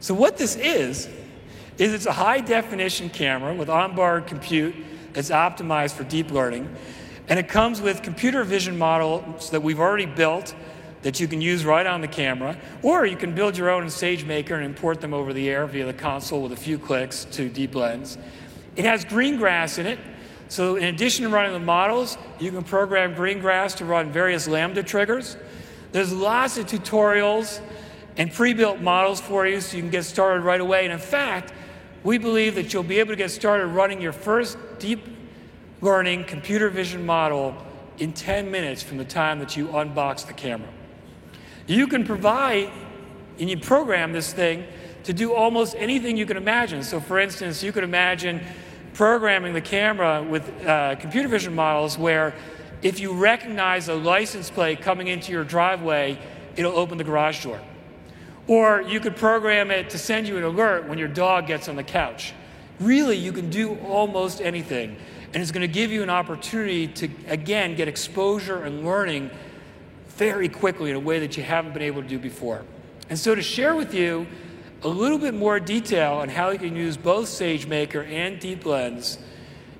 So 0.00 0.12
what 0.12 0.36
this 0.36 0.54
is, 0.54 1.08
is 1.78 1.92
it's 1.94 2.06
a 2.06 2.12
high 2.12 2.40
definition 2.40 3.08
camera 3.08 3.54
with 3.54 3.70
onboard 3.70 4.26
compute 4.26 4.74
that's 5.12 5.30
optimized 5.30 5.92
for 5.92 6.04
deep 6.04 6.30
learning. 6.30 6.68
And 7.28 7.38
it 7.38 7.48
comes 7.48 7.80
with 7.80 8.02
computer 8.02 8.42
vision 8.44 8.76
models 8.76 9.50
that 9.50 9.62
we've 9.62 9.80
already 9.80 10.06
built 10.06 10.54
that 11.02 11.20
you 11.20 11.28
can 11.28 11.40
use 11.40 11.64
right 11.64 11.86
on 11.86 12.00
the 12.00 12.08
camera, 12.08 12.58
or 12.82 13.06
you 13.06 13.16
can 13.16 13.32
build 13.34 13.56
your 13.56 13.70
own 13.70 13.84
in 13.84 13.88
SageMaker 13.88 14.52
and 14.52 14.64
import 14.64 15.00
them 15.00 15.14
over 15.14 15.32
the 15.32 15.48
air 15.48 15.66
via 15.66 15.86
the 15.86 15.92
console 15.92 16.42
with 16.42 16.52
a 16.52 16.56
few 16.56 16.78
clicks 16.78 17.24
to 17.26 17.48
DeepLens. 17.48 18.18
It 18.74 18.84
has 18.84 19.04
Greengrass 19.04 19.78
in 19.78 19.86
it, 19.86 20.00
so 20.48 20.76
in 20.76 20.84
addition 20.84 21.24
to 21.24 21.30
running 21.30 21.52
the 21.52 21.60
models, 21.60 22.18
you 22.40 22.50
can 22.50 22.64
program 22.64 23.14
Greengrass 23.14 23.76
to 23.76 23.84
run 23.84 24.10
various 24.10 24.48
Lambda 24.48 24.82
triggers. 24.82 25.36
There's 25.92 26.12
lots 26.12 26.58
of 26.58 26.66
tutorials 26.66 27.60
and 28.16 28.32
pre-built 28.32 28.80
models 28.80 29.20
for 29.20 29.46
you 29.46 29.60
so 29.60 29.76
you 29.76 29.82
can 29.82 29.90
get 29.90 30.04
started 30.04 30.42
right 30.42 30.60
away. 30.60 30.84
And 30.84 30.92
in 30.92 30.98
fact, 30.98 31.52
we 32.04 32.18
believe 32.18 32.54
that 32.54 32.72
you'll 32.72 32.82
be 32.82 32.98
able 33.00 33.10
to 33.10 33.16
get 33.16 33.30
started 33.30 33.66
running 33.66 34.00
your 34.00 34.12
first 34.12 34.56
deep 34.78 35.04
learning 35.80 36.24
computer 36.24 36.68
vision 36.68 37.04
model 37.04 37.56
in 37.98 38.12
10 38.12 38.50
minutes 38.50 38.82
from 38.82 38.98
the 38.98 39.04
time 39.04 39.38
that 39.40 39.56
you 39.56 39.68
unbox 39.68 40.26
the 40.26 40.32
camera. 40.32 40.68
You 41.66 41.86
can 41.86 42.04
provide 42.04 42.70
and 43.38 43.50
you 43.50 43.58
program 43.58 44.12
this 44.12 44.32
thing 44.32 44.64
to 45.04 45.12
do 45.12 45.32
almost 45.32 45.74
anything 45.76 46.16
you 46.16 46.26
can 46.26 46.36
imagine. 46.36 46.82
So 46.82 47.00
for 47.00 47.18
instance, 47.18 47.62
you 47.62 47.72
could 47.72 47.84
imagine 47.84 48.40
programming 48.94 49.52
the 49.52 49.60
camera 49.60 50.22
with 50.22 50.48
uh, 50.66 50.96
computer 50.96 51.28
vision 51.28 51.54
models 51.54 51.96
where 51.96 52.34
if 52.82 53.00
you 53.00 53.12
recognize 53.12 53.88
a 53.88 53.94
license 53.94 54.50
plate 54.50 54.80
coming 54.80 55.08
into 55.08 55.32
your 55.32 55.44
driveway, 55.44 56.18
it'll 56.56 56.76
open 56.76 56.98
the 56.98 57.04
garage 57.04 57.44
door. 57.44 57.60
Or 58.48 58.80
you 58.80 58.98
could 58.98 59.14
program 59.14 59.70
it 59.70 59.90
to 59.90 59.98
send 59.98 60.26
you 60.26 60.38
an 60.38 60.42
alert 60.42 60.88
when 60.88 60.98
your 60.98 61.08
dog 61.08 61.46
gets 61.46 61.68
on 61.68 61.76
the 61.76 61.84
couch. 61.84 62.32
Really, 62.80 63.16
you 63.16 63.30
can 63.30 63.50
do 63.50 63.76
almost 63.86 64.40
anything. 64.40 64.96
And 65.34 65.42
it's 65.42 65.52
going 65.52 65.66
to 65.66 65.72
give 65.72 65.92
you 65.92 66.02
an 66.02 66.10
opportunity 66.10 66.88
to, 66.88 67.08
again, 67.26 67.76
get 67.76 67.86
exposure 67.86 68.64
and 68.64 68.84
learning 68.84 69.30
very 70.08 70.48
quickly 70.48 70.90
in 70.90 70.96
a 70.96 71.00
way 71.00 71.18
that 71.20 71.36
you 71.36 71.42
haven't 71.42 71.74
been 71.74 71.82
able 71.82 72.02
to 72.02 72.08
do 72.08 72.18
before. 72.18 72.64
And 73.10 73.18
so, 73.18 73.34
to 73.34 73.42
share 73.42 73.74
with 73.74 73.92
you 73.92 74.26
a 74.82 74.88
little 74.88 75.18
bit 75.18 75.34
more 75.34 75.60
detail 75.60 76.14
on 76.14 76.30
how 76.30 76.50
you 76.50 76.58
can 76.58 76.74
use 76.74 76.96
both 76.96 77.28
SageMaker 77.28 78.08
and 78.08 78.40
DeepLens, 78.40 79.18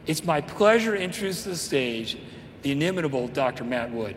it's 0.06 0.24
my 0.24 0.40
pleasure 0.40 0.96
to 0.96 1.02
introduce 1.02 1.44
to 1.44 1.50
the 1.50 1.56
stage 1.56 2.18
the 2.62 2.72
inimitable 2.72 3.28
Dr. 3.28 3.64
Matt 3.64 3.90
Wood. 3.90 4.16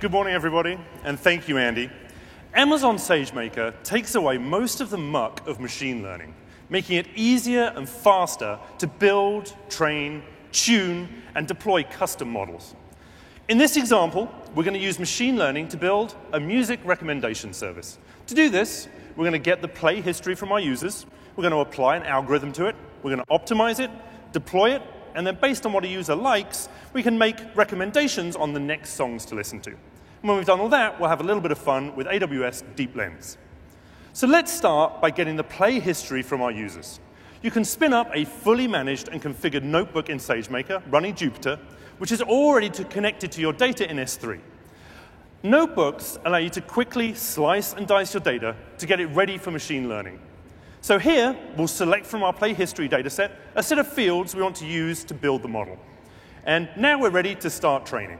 Good 0.00 0.12
morning, 0.12 0.32
everybody, 0.32 0.78
and 1.04 1.20
thank 1.20 1.46
you, 1.46 1.58
Andy. 1.58 1.90
Amazon 2.54 2.96
SageMaker 2.96 3.74
takes 3.82 4.14
away 4.14 4.38
most 4.38 4.80
of 4.80 4.88
the 4.88 4.96
muck 4.96 5.46
of 5.46 5.60
machine 5.60 6.02
learning, 6.02 6.34
making 6.70 6.96
it 6.96 7.06
easier 7.14 7.70
and 7.76 7.86
faster 7.86 8.58
to 8.78 8.86
build, 8.86 9.54
train, 9.68 10.22
tune, 10.52 11.06
and 11.34 11.46
deploy 11.46 11.82
custom 11.82 12.30
models. 12.30 12.74
In 13.50 13.58
this 13.58 13.76
example, 13.76 14.34
we're 14.54 14.64
going 14.64 14.72
to 14.72 14.80
use 14.80 14.98
machine 14.98 15.36
learning 15.36 15.68
to 15.68 15.76
build 15.76 16.14
a 16.32 16.40
music 16.40 16.80
recommendation 16.82 17.52
service. 17.52 17.98
To 18.28 18.34
do 18.34 18.48
this, 18.48 18.88
we're 19.16 19.24
going 19.24 19.32
to 19.32 19.38
get 19.38 19.60
the 19.60 19.68
play 19.68 20.00
history 20.00 20.34
from 20.34 20.50
our 20.50 20.60
users, 20.60 21.04
we're 21.36 21.42
going 21.42 21.52
to 21.52 21.58
apply 21.58 21.96
an 21.96 22.04
algorithm 22.04 22.52
to 22.52 22.68
it, 22.68 22.76
we're 23.02 23.14
going 23.14 23.22
to 23.22 23.30
optimize 23.30 23.80
it, 23.80 23.90
deploy 24.32 24.70
it, 24.76 24.82
and 25.14 25.26
then 25.26 25.36
based 25.42 25.66
on 25.66 25.74
what 25.74 25.84
a 25.84 25.88
user 25.88 26.14
likes, 26.14 26.70
we 26.94 27.02
can 27.02 27.18
make 27.18 27.36
recommendations 27.54 28.34
on 28.34 28.54
the 28.54 28.60
next 28.60 28.94
songs 28.94 29.26
to 29.26 29.34
listen 29.34 29.60
to. 29.60 29.76
When 30.22 30.36
we've 30.36 30.44
done 30.44 30.60
all 30.60 30.68
that, 30.68 31.00
we'll 31.00 31.08
have 31.08 31.20
a 31.20 31.24
little 31.24 31.40
bit 31.40 31.50
of 31.50 31.56
fun 31.56 31.96
with 31.96 32.06
AWS 32.06 32.62
DeepLens. 32.76 33.38
So 34.12 34.26
let's 34.26 34.52
start 34.52 35.00
by 35.00 35.10
getting 35.10 35.36
the 35.36 35.44
play 35.44 35.80
history 35.80 36.20
from 36.20 36.42
our 36.42 36.50
users. 36.50 37.00
You 37.42 37.50
can 37.50 37.64
spin 37.64 37.94
up 37.94 38.10
a 38.12 38.26
fully 38.26 38.66
managed 38.66 39.08
and 39.08 39.22
configured 39.22 39.62
notebook 39.62 40.10
in 40.10 40.18
SageMaker 40.18 40.82
running 40.92 41.14
Jupyter, 41.14 41.58
which 41.96 42.12
is 42.12 42.20
already 42.20 42.68
connected 42.68 43.32
to 43.32 43.40
your 43.40 43.54
data 43.54 43.90
in 43.90 43.96
S3. 43.96 44.40
Notebooks 45.42 46.18
allow 46.26 46.36
you 46.36 46.50
to 46.50 46.60
quickly 46.60 47.14
slice 47.14 47.72
and 47.72 47.86
dice 47.86 48.12
your 48.12 48.20
data 48.20 48.54
to 48.76 48.86
get 48.86 49.00
it 49.00 49.06
ready 49.06 49.38
for 49.38 49.50
machine 49.50 49.88
learning. 49.88 50.20
So 50.82 50.98
here, 50.98 51.34
we'll 51.56 51.66
select 51.66 52.04
from 52.04 52.22
our 52.22 52.34
play 52.34 52.52
history 52.52 52.90
dataset 52.90 53.30
a 53.54 53.62
set 53.62 53.78
of 53.78 53.90
fields 53.90 54.34
we 54.34 54.42
want 54.42 54.56
to 54.56 54.66
use 54.66 55.02
to 55.04 55.14
build 55.14 55.40
the 55.40 55.48
model. 55.48 55.78
And 56.44 56.68
now 56.76 57.00
we're 57.00 57.08
ready 57.08 57.34
to 57.36 57.48
start 57.48 57.86
training. 57.86 58.18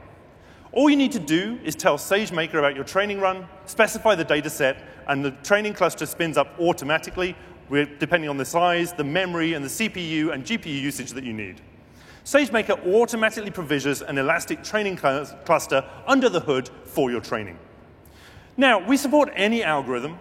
All 0.73 0.89
you 0.89 0.95
need 0.95 1.11
to 1.11 1.19
do 1.19 1.59
is 1.65 1.75
tell 1.75 1.97
SageMaker 1.97 2.53
about 2.53 2.75
your 2.75 2.85
training 2.85 3.19
run, 3.19 3.45
specify 3.65 4.15
the 4.15 4.23
data 4.23 4.49
set, 4.49 4.77
and 5.07 5.23
the 5.23 5.31
training 5.43 5.73
cluster 5.73 6.05
spins 6.05 6.37
up 6.37 6.57
automatically, 6.59 7.35
depending 7.69 8.29
on 8.29 8.37
the 8.37 8.45
size, 8.45 8.93
the 8.93 9.03
memory, 9.03 9.53
and 9.53 9.65
the 9.65 9.69
CPU 9.69 10.31
and 10.31 10.45
GPU 10.45 10.67
usage 10.81 11.11
that 11.11 11.25
you 11.25 11.33
need. 11.33 11.59
SageMaker 12.23 12.93
automatically 12.93 13.51
provisions 13.51 14.01
an 14.01 14.17
elastic 14.17 14.63
training 14.63 14.97
cl 14.97 15.25
cluster 15.43 15.83
under 16.07 16.29
the 16.29 16.39
hood 16.39 16.69
for 16.85 17.11
your 17.11 17.19
training. 17.19 17.59
Now, 18.55 18.79
we 18.79 18.95
support 18.95 19.29
any 19.35 19.63
algorithm, 19.63 20.19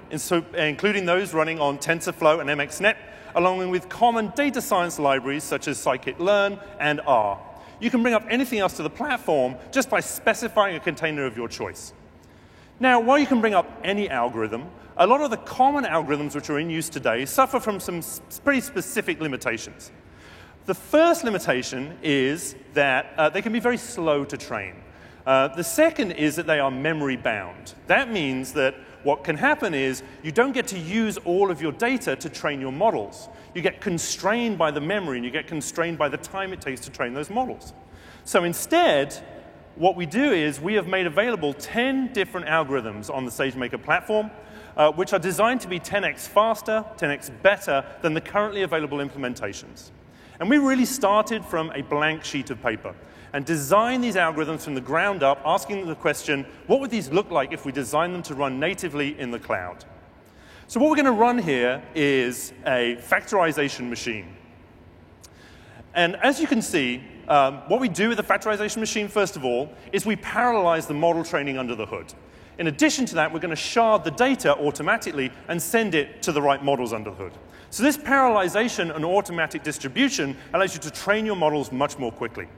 including 0.54 1.06
those 1.06 1.32
running 1.32 1.60
on 1.60 1.78
TensorFlow 1.78 2.40
and 2.40 2.50
MXNet, 2.50 2.96
along 3.36 3.70
with 3.70 3.88
common 3.88 4.32
data 4.34 4.60
science 4.60 4.98
libraries 4.98 5.44
such 5.44 5.68
as 5.68 5.78
scikit-learn 5.78 6.58
and 6.80 7.00
R. 7.06 7.38
You 7.80 7.90
can 7.90 8.02
bring 8.02 8.14
up 8.14 8.24
anything 8.28 8.58
else 8.58 8.74
to 8.74 8.82
the 8.82 8.90
platform 8.90 9.56
just 9.72 9.88
by 9.88 10.00
specifying 10.00 10.76
a 10.76 10.80
container 10.80 11.24
of 11.24 11.36
your 11.36 11.48
choice. 11.48 11.92
Now, 12.78 13.00
while 13.00 13.18
you 13.18 13.26
can 13.26 13.40
bring 13.40 13.54
up 13.54 13.80
any 13.82 14.08
algorithm, 14.08 14.70
a 14.96 15.06
lot 15.06 15.22
of 15.22 15.30
the 15.30 15.38
common 15.38 15.84
algorithms 15.84 16.34
which 16.34 16.50
are 16.50 16.58
in 16.58 16.68
use 16.68 16.90
today 16.90 17.24
suffer 17.24 17.58
from 17.58 17.80
some 17.80 18.02
pretty 18.44 18.60
specific 18.60 19.20
limitations. 19.20 19.90
The 20.66 20.74
first 20.74 21.24
limitation 21.24 21.96
is 22.02 22.54
that 22.74 23.14
uh, 23.16 23.30
they 23.30 23.42
can 23.42 23.52
be 23.52 23.60
very 23.60 23.78
slow 23.78 24.24
to 24.26 24.36
train. 24.36 24.74
Uh, 25.26 25.48
the 25.48 25.64
second 25.64 26.12
is 26.12 26.36
that 26.36 26.46
they 26.46 26.60
are 26.60 26.70
memory 26.70 27.16
bound. 27.16 27.74
That 27.86 28.10
means 28.10 28.52
that 28.54 28.74
what 29.02 29.24
can 29.24 29.36
happen 29.36 29.74
is 29.74 30.02
you 30.22 30.32
don't 30.32 30.52
get 30.52 30.66
to 30.68 30.78
use 30.78 31.16
all 31.18 31.50
of 31.50 31.62
your 31.62 31.72
data 31.72 32.16
to 32.16 32.28
train 32.28 32.60
your 32.60 32.72
models. 32.72 33.28
You 33.54 33.62
get 33.62 33.80
constrained 33.80 34.58
by 34.58 34.70
the 34.70 34.80
memory 34.80 35.16
and 35.16 35.24
you 35.24 35.30
get 35.30 35.46
constrained 35.46 35.98
by 35.98 36.08
the 36.08 36.16
time 36.16 36.52
it 36.52 36.60
takes 36.60 36.80
to 36.82 36.90
train 36.90 37.14
those 37.14 37.30
models. 37.30 37.72
So 38.24 38.44
instead, 38.44 39.14
what 39.76 39.96
we 39.96 40.06
do 40.06 40.32
is 40.32 40.60
we 40.60 40.74
have 40.74 40.86
made 40.86 41.06
available 41.06 41.54
10 41.54 42.12
different 42.12 42.46
algorithms 42.46 43.12
on 43.12 43.24
the 43.24 43.30
SageMaker 43.30 43.82
platform, 43.82 44.30
uh, 44.76 44.92
which 44.92 45.12
are 45.12 45.18
designed 45.18 45.60
to 45.62 45.68
be 45.68 45.80
10x 45.80 46.28
faster, 46.28 46.84
10x 46.96 47.30
better 47.42 47.84
than 48.02 48.14
the 48.14 48.20
currently 48.20 48.62
available 48.62 48.98
implementations. 48.98 49.90
And 50.38 50.48
we 50.48 50.58
really 50.58 50.84
started 50.86 51.44
from 51.44 51.70
a 51.74 51.82
blank 51.82 52.24
sheet 52.24 52.50
of 52.50 52.62
paper 52.62 52.94
and 53.32 53.44
design 53.44 54.00
these 54.00 54.16
algorithms 54.16 54.62
from 54.62 54.74
the 54.74 54.80
ground 54.80 55.22
up, 55.22 55.40
asking 55.44 55.86
the 55.86 55.94
question, 55.94 56.44
what 56.66 56.80
would 56.80 56.90
these 56.90 57.10
look 57.10 57.30
like 57.30 57.52
if 57.52 57.64
we 57.64 57.72
designed 57.72 58.14
them 58.14 58.22
to 58.24 58.34
run 58.34 58.58
natively 58.58 59.18
in 59.18 59.30
the 59.30 59.38
cloud? 59.38 59.84
So 60.66 60.78
what 60.80 60.90
we're 60.90 60.96
going 60.96 61.06
to 61.06 61.12
run 61.12 61.38
here 61.38 61.82
is 61.94 62.52
a 62.66 62.96
factorization 62.96 63.88
machine. 63.88 64.36
And 65.94 66.16
as 66.16 66.40
you 66.40 66.46
can 66.46 66.62
see, 66.62 67.02
um, 67.28 67.62
what 67.68 67.80
we 67.80 67.88
do 67.88 68.08
with 68.08 68.18
the 68.18 68.24
factorization 68.24 68.78
machine, 68.78 69.08
first 69.08 69.36
of 69.36 69.44
all, 69.44 69.72
is 69.92 70.06
we 70.06 70.16
parallelize 70.16 70.86
the 70.86 70.94
model 70.94 71.24
training 71.24 71.58
under 71.58 71.74
the 71.74 71.86
hood. 71.86 72.12
In 72.58 72.66
addition 72.66 73.06
to 73.06 73.14
that, 73.14 73.32
we're 73.32 73.40
going 73.40 73.50
to 73.50 73.56
shard 73.56 74.04
the 74.04 74.10
data 74.10 74.56
automatically 74.56 75.32
and 75.48 75.60
send 75.60 75.94
it 75.94 76.22
to 76.22 76.32
the 76.32 76.42
right 76.42 76.62
models 76.62 76.92
under 76.92 77.10
the 77.10 77.16
hood. 77.16 77.32
So 77.70 77.82
this 77.82 77.96
parallelization 77.96 78.94
and 78.94 79.04
automatic 79.04 79.62
distribution 79.62 80.36
allows 80.52 80.74
you 80.74 80.80
to 80.80 80.90
train 80.90 81.24
your 81.24 81.36
models 81.36 81.72
much 81.72 81.98
more 81.98 82.12
quickly. 82.12 82.48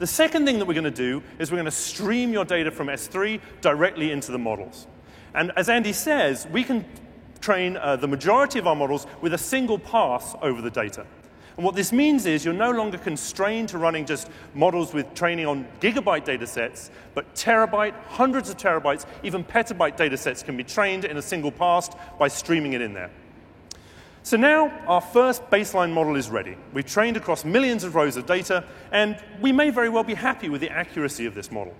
The 0.00 0.06
second 0.06 0.46
thing 0.46 0.58
that 0.58 0.64
we're 0.64 0.72
going 0.72 0.84
to 0.84 0.90
do 0.90 1.22
is 1.38 1.50
we're 1.50 1.58
going 1.58 1.66
to 1.66 1.70
stream 1.70 2.32
your 2.32 2.46
data 2.46 2.70
from 2.70 2.86
S3 2.86 3.38
directly 3.60 4.12
into 4.12 4.32
the 4.32 4.38
models. 4.38 4.86
And 5.34 5.52
as 5.56 5.68
Andy 5.68 5.92
says, 5.92 6.48
we 6.50 6.64
can 6.64 6.86
train 7.42 7.76
uh, 7.76 7.96
the 7.96 8.08
majority 8.08 8.58
of 8.58 8.66
our 8.66 8.74
models 8.74 9.06
with 9.20 9.34
a 9.34 9.38
single 9.38 9.78
pass 9.78 10.34
over 10.40 10.62
the 10.62 10.70
data. 10.70 11.04
And 11.58 11.66
what 11.66 11.74
this 11.74 11.92
means 11.92 12.24
is 12.24 12.46
you're 12.46 12.54
no 12.54 12.70
longer 12.70 12.96
constrained 12.96 13.68
to 13.68 13.78
running 13.78 14.06
just 14.06 14.30
models 14.54 14.94
with 14.94 15.12
training 15.12 15.44
on 15.44 15.68
gigabyte 15.82 16.24
data 16.24 16.46
sets, 16.46 16.90
but 17.12 17.34
terabyte, 17.34 17.92
hundreds 18.08 18.48
of 18.48 18.56
terabytes, 18.56 19.04
even 19.22 19.44
petabyte 19.44 19.98
data 19.98 20.16
sets 20.16 20.42
can 20.42 20.56
be 20.56 20.64
trained 20.64 21.04
in 21.04 21.18
a 21.18 21.22
single 21.22 21.52
pass 21.52 21.90
by 22.18 22.26
streaming 22.26 22.72
it 22.72 22.80
in 22.80 22.94
there. 22.94 23.10
So 24.22 24.36
now 24.36 24.70
our 24.86 25.00
first 25.00 25.48
baseline 25.50 25.92
model 25.92 26.14
is 26.14 26.28
ready. 26.28 26.56
We've 26.74 26.86
trained 26.86 27.16
across 27.16 27.44
millions 27.44 27.84
of 27.84 27.94
rows 27.94 28.16
of 28.16 28.26
data, 28.26 28.64
and 28.92 29.18
we 29.40 29.50
may 29.50 29.70
very 29.70 29.88
well 29.88 30.04
be 30.04 30.14
happy 30.14 30.50
with 30.50 30.60
the 30.60 30.70
accuracy 30.70 31.24
of 31.24 31.34
this 31.34 31.50
model. 31.50 31.74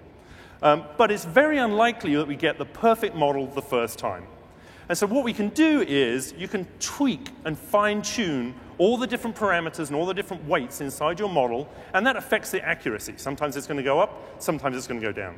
Um, 0.62 0.84
but 0.96 1.10
it's 1.10 1.24
very 1.24 1.58
unlikely 1.58 2.16
that 2.16 2.26
we 2.26 2.36
get 2.36 2.58
the 2.58 2.64
perfect 2.64 3.14
model 3.14 3.46
the 3.46 3.62
first 3.62 3.98
time. 3.98 4.26
And 4.88 4.96
so 4.96 5.06
what 5.06 5.22
we 5.22 5.32
can 5.32 5.50
do 5.50 5.82
is 5.82 6.34
you 6.36 6.48
can 6.48 6.66
tweak 6.80 7.30
and 7.44 7.58
fine 7.58 8.02
tune 8.02 8.54
all 8.76 8.96
the 8.96 9.06
different 9.06 9.36
parameters 9.36 9.88
and 9.88 9.94
all 9.94 10.06
the 10.06 10.14
different 10.14 10.44
weights 10.48 10.80
inside 10.80 11.18
your 11.18 11.28
model, 11.28 11.68
and 11.92 12.06
that 12.06 12.16
affects 12.16 12.50
the 12.50 12.64
accuracy. 12.66 13.14
Sometimes 13.16 13.56
it's 13.56 13.66
going 13.66 13.76
to 13.76 13.82
go 13.82 14.00
up, 14.00 14.42
sometimes 14.42 14.76
it's 14.76 14.86
going 14.86 15.00
to 15.00 15.06
go 15.06 15.12
down. 15.12 15.36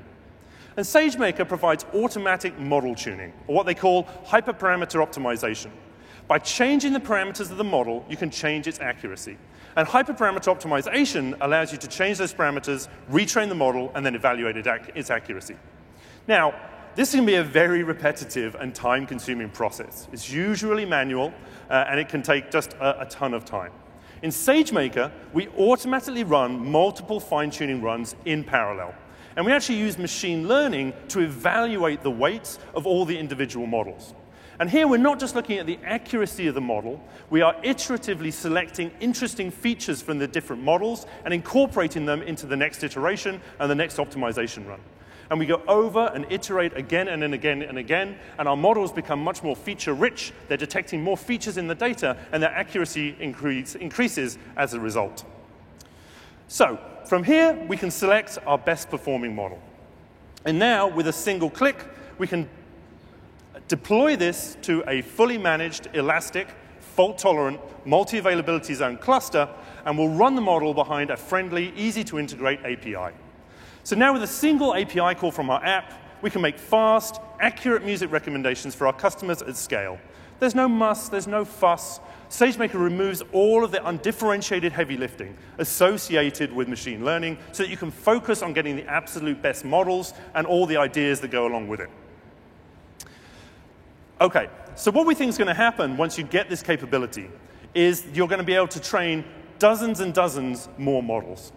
And 0.76 0.86
SageMaker 0.86 1.46
provides 1.46 1.84
automatic 1.92 2.58
model 2.58 2.94
tuning, 2.94 3.32
or 3.48 3.56
what 3.56 3.66
they 3.66 3.74
call 3.74 4.04
hyperparameter 4.24 5.04
optimization. 5.04 5.70
By 6.28 6.38
changing 6.38 6.92
the 6.92 7.00
parameters 7.00 7.50
of 7.50 7.56
the 7.56 7.64
model, 7.64 8.04
you 8.08 8.16
can 8.16 8.30
change 8.30 8.66
its 8.66 8.80
accuracy. 8.80 9.36
And 9.76 9.88
hyperparameter 9.88 10.54
optimization 10.54 11.36
allows 11.40 11.72
you 11.72 11.78
to 11.78 11.88
change 11.88 12.18
those 12.18 12.34
parameters, 12.34 12.88
retrain 13.10 13.48
the 13.48 13.54
model, 13.54 13.90
and 13.94 14.04
then 14.04 14.14
evaluate 14.14 14.56
its 14.56 15.10
accuracy. 15.10 15.56
Now, 16.28 16.54
this 16.94 17.14
can 17.14 17.24
be 17.24 17.36
a 17.36 17.42
very 17.42 17.82
repetitive 17.82 18.54
and 18.54 18.74
time-consuming 18.74 19.50
process. 19.50 20.08
It's 20.12 20.30
usually 20.30 20.84
manual, 20.84 21.32
uh, 21.70 21.86
and 21.88 21.98
it 21.98 22.08
can 22.08 22.22
take 22.22 22.50
just 22.50 22.74
a, 22.74 23.02
a 23.02 23.06
ton 23.06 23.32
of 23.32 23.46
time. 23.46 23.72
In 24.20 24.30
SageMaker, 24.30 25.10
we 25.32 25.48
automatically 25.48 26.22
run 26.22 26.70
multiple 26.70 27.18
fine-tuning 27.18 27.80
runs 27.80 28.14
in 28.26 28.44
parallel. 28.44 28.94
And 29.36 29.46
we 29.46 29.52
actually 29.52 29.78
use 29.78 29.96
machine 29.96 30.46
learning 30.46 30.92
to 31.08 31.20
evaluate 31.20 32.02
the 32.02 32.10
weights 32.10 32.58
of 32.74 32.86
all 32.86 33.06
the 33.06 33.18
individual 33.18 33.66
models. 33.66 34.14
And 34.62 34.70
here 34.70 34.86
we're 34.86 34.96
not 34.96 35.18
just 35.18 35.34
looking 35.34 35.58
at 35.58 35.66
the 35.66 35.80
accuracy 35.82 36.46
of 36.46 36.54
the 36.54 36.60
model, 36.60 37.02
we 37.30 37.40
are 37.40 37.52
iteratively 37.62 38.32
selecting 38.32 38.92
interesting 39.00 39.50
features 39.50 40.00
from 40.00 40.18
the 40.18 40.28
different 40.28 40.62
models 40.62 41.04
and 41.24 41.34
incorporating 41.34 42.06
them 42.06 42.22
into 42.22 42.46
the 42.46 42.54
next 42.54 42.84
iteration 42.84 43.40
and 43.58 43.68
the 43.68 43.74
next 43.74 43.96
optimization 43.96 44.64
run. 44.68 44.78
And 45.30 45.40
we 45.40 45.46
go 45.46 45.60
over 45.66 46.12
and 46.14 46.30
iterate 46.30 46.76
again 46.76 47.08
and 47.08 47.20
then 47.20 47.34
again 47.34 47.62
and 47.62 47.76
again, 47.76 48.16
and 48.38 48.46
our 48.46 48.56
models 48.56 48.92
become 48.92 49.18
much 49.18 49.42
more 49.42 49.56
feature 49.56 49.94
rich. 49.94 50.32
They're 50.46 50.56
detecting 50.56 51.02
more 51.02 51.16
features 51.16 51.56
in 51.56 51.66
the 51.66 51.74
data, 51.74 52.16
and 52.30 52.40
their 52.40 52.54
accuracy 52.54 53.16
increase, 53.18 53.74
increases 53.74 54.38
as 54.56 54.74
a 54.74 54.78
result. 54.78 55.24
So, 56.46 56.78
from 57.06 57.24
here, 57.24 57.54
we 57.66 57.76
can 57.76 57.90
select 57.90 58.38
our 58.46 58.58
best 58.58 58.90
performing 58.90 59.34
model. 59.34 59.60
And 60.44 60.60
now, 60.60 60.86
with 60.86 61.08
a 61.08 61.12
single 61.12 61.50
click, 61.50 61.84
we 62.16 62.28
can 62.28 62.48
deploy 63.68 64.16
this 64.16 64.56
to 64.62 64.84
a 64.86 65.02
fully 65.02 65.38
managed, 65.38 65.88
elastic, 65.94 66.48
fault-tolerant, 66.80 67.60
multi-availability 67.86 68.74
zone 68.74 68.98
cluster, 68.98 69.48
and 69.84 69.98
we'll 69.98 70.08
run 70.08 70.34
the 70.34 70.40
model 70.40 70.74
behind 70.74 71.10
a 71.10 71.16
friendly, 71.16 71.72
easy-to-integrate 71.76 72.60
API. 72.60 73.14
So 73.84 73.96
now 73.96 74.12
with 74.12 74.22
a 74.22 74.26
single 74.26 74.74
API 74.74 75.14
call 75.14 75.30
from 75.30 75.50
our 75.50 75.64
app, 75.64 75.92
we 76.22 76.30
can 76.30 76.40
make 76.40 76.58
fast, 76.58 77.20
accurate 77.40 77.84
music 77.84 78.12
recommendations 78.12 78.74
for 78.74 78.86
our 78.86 78.92
customers 78.92 79.42
at 79.42 79.56
scale. 79.56 79.98
There's 80.38 80.54
no 80.54 80.68
muss, 80.68 81.08
there's 81.08 81.26
no 81.26 81.44
fuss. 81.44 82.00
SageMaker 82.28 82.74
removes 82.74 83.22
all 83.32 83.64
of 83.64 83.72
the 83.72 83.86
undifferentiated 83.86 84.72
heavy 84.72 84.96
lifting 84.96 85.36
associated 85.58 86.52
with 86.52 86.68
machine 86.68 87.04
learning 87.04 87.38
so 87.52 87.62
that 87.62 87.70
you 87.70 87.76
can 87.76 87.90
focus 87.90 88.42
on 88.42 88.52
getting 88.52 88.76
the 88.76 88.86
absolute 88.86 89.42
best 89.42 89.64
models 89.64 90.14
and 90.34 90.46
all 90.46 90.66
the 90.66 90.76
ideas 90.76 91.20
that 91.20 91.30
go 91.30 91.46
along 91.46 91.68
with 91.68 91.80
it. 91.80 91.90
Okay, 94.22 94.48
so 94.76 94.92
what 94.92 95.04
we 95.04 95.16
think 95.16 95.30
is 95.30 95.36
going 95.36 95.48
to 95.48 95.54
happen 95.54 95.96
once 95.96 96.16
you 96.16 96.22
get 96.22 96.48
this 96.48 96.62
capability 96.62 97.28
is 97.74 98.06
you're 98.14 98.28
going 98.28 98.38
to 98.38 98.44
be 98.44 98.54
able 98.54 98.68
to 98.68 98.80
train 98.80 99.24
dozens 99.58 99.98
and 99.98 100.14
dozens 100.14 100.68
more 100.78 101.02
models. 101.02 101.52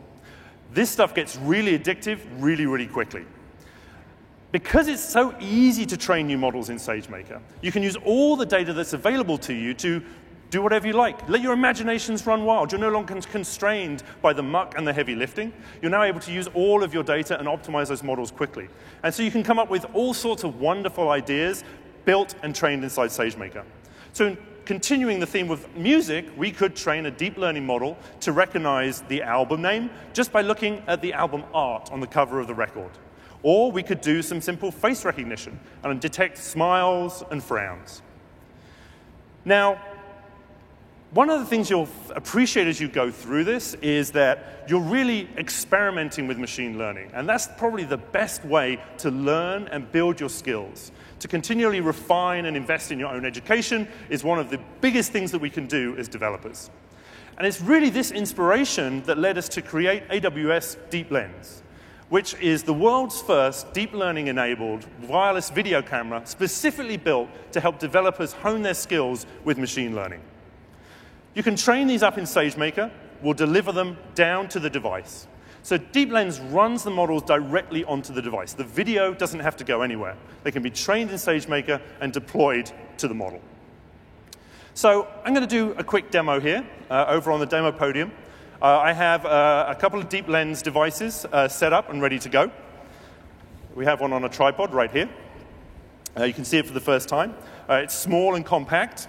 This 0.73 0.89
stuff 0.89 1.13
gets 1.13 1.35
really 1.35 1.77
addictive 1.77 2.21
really, 2.39 2.65
really 2.65 2.87
quickly. 2.87 3.23
Because 4.51 4.87
it's 4.87 5.07
so 5.07 5.35
easy 5.39 5.85
to 5.85 5.95
train 5.95 6.25
new 6.25 6.39
models 6.39 6.69
in 6.69 6.77
SageMaker, 6.77 7.39
you 7.61 7.71
can 7.71 7.83
use 7.83 7.97
all 7.97 8.35
the 8.35 8.47
data 8.47 8.73
that's 8.73 8.93
available 8.93 9.37
to 9.37 9.53
you 9.53 9.75
to 9.75 10.01
do 10.49 10.63
whatever 10.63 10.87
you 10.87 10.93
like. 10.93 11.29
Let 11.29 11.41
your 11.41 11.53
imaginations 11.53 12.25
run 12.25 12.45
wild. 12.45 12.71
You're 12.71 12.81
no 12.81 12.89
longer 12.89 13.21
constrained 13.21 14.01
by 14.23 14.33
the 14.33 14.41
muck 14.41 14.75
and 14.75 14.87
the 14.87 14.93
heavy 14.93 15.13
lifting. 15.13 15.53
You're 15.83 15.91
now 15.91 16.01
able 16.01 16.19
to 16.21 16.31
use 16.31 16.47
all 16.55 16.81
of 16.81 16.95
your 16.95 17.03
data 17.03 17.37
and 17.37 17.47
optimize 17.47 17.89
those 17.89 18.01
models 18.01 18.31
quickly. 18.31 18.69
And 19.03 19.13
so 19.13 19.21
you 19.21 19.29
can 19.29 19.43
come 19.43 19.59
up 19.59 19.69
with 19.69 19.85
all 19.93 20.15
sorts 20.15 20.43
of 20.43 20.59
wonderful 20.59 21.09
ideas 21.09 21.63
built 22.05 22.35
and 22.43 22.55
trained 22.55 22.83
inside 22.83 23.09
SageMaker. 23.09 23.63
So 24.13 24.37
continuing 24.65 25.19
the 25.19 25.25
theme 25.25 25.51
of 25.51 25.75
music, 25.75 26.25
we 26.37 26.51
could 26.51 26.75
train 26.75 27.05
a 27.05 27.11
deep 27.11 27.37
learning 27.37 27.65
model 27.65 27.97
to 28.21 28.31
recognize 28.31 29.01
the 29.01 29.21
album 29.21 29.61
name 29.61 29.89
just 30.13 30.31
by 30.31 30.41
looking 30.41 30.81
at 30.87 31.01
the 31.01 31.13
album 31.13 31.43
art 31.53 31.91
on 31.91 31.99
the 31.99 32.07
cover 32.07 32.39
of 32.39 32.47
the 32.47 32.53
record. 32.53 32.91
Or 33.43 33.71
we 33.71 33.83
could 33.83 34.01
do 34.01 34.21
some 34.21 34.41
simple 34.41 34.71
face 34.71 35.05
recognition 35.05 35.59
and 35.83 36.01
detect 36.01 36.37
smiles 36.37 37.23
and 37.29 37.43
frowns. 37.43 38.01
Now, 39.43 39.79
one 41.11 41.29
of 41.29 41.39
the 41.39 41.45
things 41.45 41.69
you'll 41.69 41.87
appreciate 42.15 42.67
as 42.67 42.81
you 42.81 42.87
go 42.87 43.11
through 43.11 43.43
this 43.43 43.75
is 43.75 44.11
that 44.11 44.65
you're 44.67 44.81
really 44.81 45.29
experimenting 45.37 46.27
with 46.27 46.37
machine 46.37 46.77
learning. 46.77 47.11
And 47.13 47.29
that's 47.29 47.47
probably 47.57 47.85
the 47.85 47.97
best 47.97 48.43
way 48.43 48.79
to 48.97 49.11
learn 49.11 49.67
and 49.67 49.89
build 49.91 50.19
your 50.19 50.29
skills. 50.29 50.91
To 51.19 51.27
continually 51.27 51.81
refine 51.81 52.45
and 52.45 52.57
invest 52.57 52.91
in 52.91 52.99
your 52.99 53.09
own 53.09 53.25
education 53.25 53.87
is 54.09 54.23
one 54.23 54.39
of 54.39 54.49
the 54.49 54.59
biggest 54.81 55.11
things 55.11 55.31
that 55.31 55.39
we 55.39 55.49
can 55.49 55.65
do 55.65 55.95
as 55.97 56.07
developers. 56.07 56.69
And 57.37 57.45
it's 57.45 57.61
really 57.61 57.89
this 57.89 58.11
inspiration 58.11 59.01
that 59.03 59.17
led 59.17 59.37
us 59.37 59.49
to 59.49 59.61
create 59.61 60.07
AWS 60.09 60.77
DeepLens. 60.89 61.61
which 62.09 62.35
is 62.35 62.63
the 62.63 62.73
world's 62.73 63.21
first 63.21 63.73
deep 63.73 63.91
learning 63.93 64.27
enabled 64.27 64.85
wireless 65.07 65.49
video 65.49 65.81
camera 65.81 66.21
specifically 66.25 66.97
built 66.97 67.27
to 67.51 67.59
help 67.59 67.79
developers 67.79 68.33
hone 68.33 68.61
their 68.61 68.75
skills 68.75 69.25
with 69.43 69.57
machine 69.57 69.95
learning. 69.95 70.21
You 71.33 71.43
can 71.43 71.55
train 71.55 71.87
these 71.87 72.03
up 72.03 72.17
in 72.17 72.25
SageMaker, 72.25 72.91
we'll 73.21 73.33
deliver 73.33 73.71
them 73.71 73.97
down 74.13 74.47
to 74.49 74.59
the 74.59 74.69
device. 74.69 75.27
So 75.65 75.79
DeepLens 75.79 76.53
runs 76.53 76.83
the 76.83 76.91
models 76.91 77.23
directly 77.23 77.83
onto 77.85 78.13
the 78.13 78.21
device. 78.21 78.53
The 78.53 78.63
video 78.63 79.15
doesn't 79.15 79.39
have 79.39 79.57
to 79.57 79.63
go 79.63 79.81
anywhere. 79.81 80.15
They 80.43 80.51
can 80.51 80.61
be 80.61 80.69
trained 80.69 81.09
in 81.09 81.15
SageMaker 81.15 81.81
and 82.01 82.13
deployed 82.13 82.71
to 82.99 83.07
the 83.07 83.15
model. 83.15 83.41
So 84.75 85.07
I'm 85.23 85.33
going 85.33 85.47
to 85.47 85.47
do 85.47 85.71
a 85.79 85.83
quick 85.83 86.11
demo 86.11 86.39
here 86.39 86.63
uh, 86.91 87.05
over 87.07 87.31
on 87.31 87.39
the 87.39 87.47
demo 87.47 87.71
podium. 87.71 88.11
Uh, 88.61 88.77
I 88.77 88.93
have 88.93 89.25
uh, 89.25 89.65
a 89.67 89.73
couple 89.73 89.99
of 89.99 90.07
DeepLens 90.07 90.61
devices 90.61 91.25
uh, 91.33 91.47
set 91.47 91.73
up 91.73 91.89
and 91.89 91.99
ready 91.99 92.19
to 92.19 92.29
go. 92.29 92.51
We 93.73 93.85
have 93.85 94.01
one 94.01 94.13
on 94.13 94.23
a 94.23 94.29
tripod 94.29 94.71
right 94.71 94.91
here. 94.91 95.09
Uh, 96.15 96.25
you 96.25 96.33
can 96.35 96.45
see 96.45 96.59
it 96.59 96.67
for 96.67 96.73
the 96.73 96.79
first 96.79 97.09
time. 97.09 97.33
Uh, 97.67 97.81
it's 97.81 97.95
small 97.95 98.35
and 98.35 98.45
compact. 98.45 99.07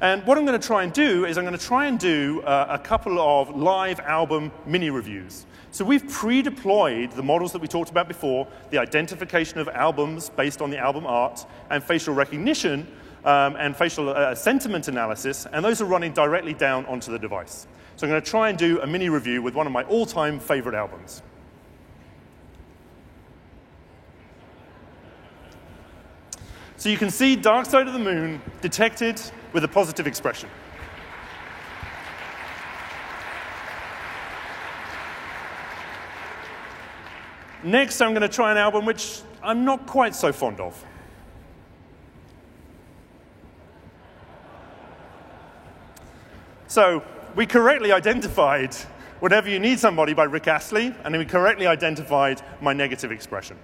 And 0.00 0.24
what 0.26 0.38
I'm 0.38 0.46
going 0.46 0.58
to 0.58 0.66
try 0.66 0.84
and 0.84 0.92
do 0.94 1.26
is 1.26 1.36
I'm 1.36 1.44
going 1.44 1.56
to 1.56 1.62
try 1.62 1.84
and 1.84 1.98
do 1.98 2.42
a 2.46 2.80
couple 2.82 3.20
of 3.20 3.54
live 3.54 4.00
album 4.00 4.52
mini 4.64 4.88
reviews. 4.88 5.44
So 5.72 5.86
we've 5.86 6.06
pre-deployed 6.06 7.12
the 7.12 7.22
models 7.22 7.50
that 7.52 7.62
we 7.62 7.66
talked 7.66 7.88
about 7.88 8.06
before, 8.06 8.46
the 8.68 8.76
identification 8.76 9.58
of 9.58 9.68
albums 9.68 10.28
based 10.28 10.60
on 10.60 10.68
the 10.68 10.76
album 10.76 11.06
art, 11.06 11.46
and 11.70 11.82
facial 11.82 12.12
recognition 12.12 12.86
um, 13.24 13.56
and 13.56 13.74
facial 13.74 14.10
uh, 14.10 14.34
sentiment 14.34 14.88
analysis, 14.88 15.46
and 15.50 15.64
those 15.64 15.80
are 15.80 15.86
running 15.86 16.12
directly 16.12 16.52
down 16.52 16.84
onto 16.84 17.10
the 17.10 17.18
device. 17.18 17.66
So 17.96 18.06
I'm 18.06 18.10
going 18.10 18.22
to 18.22 18.30
try 18.30 18.50
and 18.50 18.58
do 18.58 18.82
a 18.82 18.86
mini 18.86 19.08
review 19.08 19.40
with 19.40 19.54
one 19.54 19.66
of 19.66 19.72
my 19.72 19.82
all-time 19.84 20.38
favorite 20.38 20.74
albums. 20.74 21.22
So 26.76 26.90
you 26.90 26.98
can 26.98 27.10
see 27.10 27.34
Dark 27.34 27.64
Side 27.64 27.86
of 27.86 27.94
the 27.94 27.98
Moon 27.98 28.42
detected 28.60 29.18
with 29.54 29.64
a 29.64 29.68
positive 29.68 30.06
expression. 30.06 30.50
Next, 37.64 38.00
I'm 38.00 38.10
going 38.10 38.22
to 38.22 38.28
try 38.28 38.50
an 38.50 38.56
album 38.56 38.84
which 38.84 39.20
I'm 39.42 39.64
not 39.64 39.86
quite 39.86 40.14
so 40.14 40.32
fond 40.32 40.58
of. 40.58 40.84
So, 46.66 47.04
we 47.36 47.46
correctly 47.46 47.92
identified 47.92 48.74
Whenever 49.20 49.48
You 49.48 49.60
Need 49.60 49.78
Somebody 49.78 50.14
by 50.14 50.24
Rick 50.24 50.48
Astley, 50.48 50.92
and 51.04 51.16
we 51.16 51.24
correctly 51.24 51.66
identified 51.66 52.42
my 52.60 52.72
negative 52.72 53.12
expression. 53.12 53.56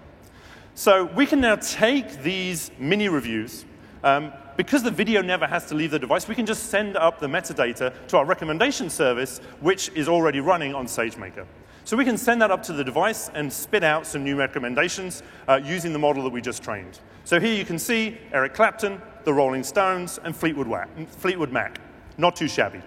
So, 0.74 1.06
we 1.06 1.26
can 1.26 1.40
now 1.40 1.56
take 1.56 2.22
these 2.22 2.70
mini 2.78 3.08
reviews. 3.08 3.64
Um, 4.04 4.32
because 4.56 4.82
the 4.82 4.90
video 4.90 5.22
never 5.22 5.46
has 5.46 5.66
to 5.66 5.74
leave 5.74 5.90
the 5.90 5.98
device, 5.98 6.28
we 6.28 6.34
can 6.34 6.46
just 6.46 6.66
send 6.66 6.96
up 6.96 7.18
the 7.18 7.26
metadata 7.26 7.92
to 8.08 8.16
our 8.18 8.24
recommendation 8.24 8.90
service, 8.90 9.38
which 9.60 9.90
is 9.94 10.08
already 10.08 10.40
running 10.40 10.74
on 10.74 10.86
SageMaker. 10.86 11.46
So 11.88 11.96
we 11.96 12.04
can 12.04 12.18
send 12.18 12.42
that 12.42 12.50
up 12.50 12.62
to 12.64 12.74
the 12.74 12.84
device 12.84 13.30
and 13.32 13.50
spit 13.50 13.82
out 13.82 14.06
some 14.06 14.22
new 14.22 14.36
recommendations 14.36 15.22
uh, 15.48 15.58
using 15.64 15.94
the 15.94 15.98
model 15.98 16.22
that 16.24 16.28
we 16.28 16.42
just 16.42 16.62
trained. 16.62 17.00
So 17.24 17.40
here 17.40 17.54
you 17.54 17.64
can 17.64 17.78
see 17.78 18.18
Eric 18.30 18.52
Clapton, 18.52 19.00
the 19.24 19.32
Rolling 19.32 19.62
Stones, 19.62 20.20
and 20.22 20.36
Fleetwood, 20.36 20.68
Fleetwood 21.08 21.50
Mac. 21.50 21.80
Not 22.18 22.36
too 22.36 22.46
shabby. 22.46 22.82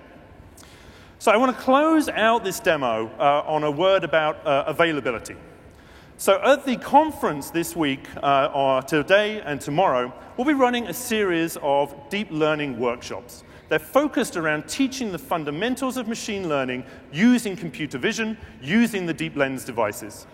So 1.18 1.32
I 1.32 1.38
want 1.38 1.58
to 1.58 1.60
close 1.64 2.10
out 2.10 2.44
this 2.44 2.60
demo 2.60 3.08
uh, 3.18 3.42
on 3.48 3.64
a 3.64 3.72
word 3.72 4.04
about 4.04 4.46
uh, 4.46 4.66
availability. 4.68 5.36
So 6.18 6.40
at 6.40 6.64
the 6.64 6.78
conference 6.78 7.50
this 7.50 7.76
week, 7.76 8.08
uh, 8.22 8.52
or 8.54 8.84
today 8.84 9.42
and 9.42 9.60
tomorrow, 9.60 10.14
we'll 10.38 10.46
be 10.46 10.54
running 10.54 10.86
a 10.86 10.94
series 10.94 11.58
of 11.64 11.96
deep 12.12 12.28
learning 12.30 12.78
workshops. 12.78 13.44
They're 13.72 13.80
focused 13.80 14.36
around 14.36 14.68
teaching 14.68 15.14
the 15.14 15.18
fundamentals 15.18 15.96
of 15.96 16.06
machine 16.06 16.50
learning 16.50 16.84
using 17.14 17.56
computer 17.56 17.98
vision, 17.98 18.38
using 18.62 19.06
the 19.06 19.14
DeepLens 19.14 19.66
devices. 19.66 20.28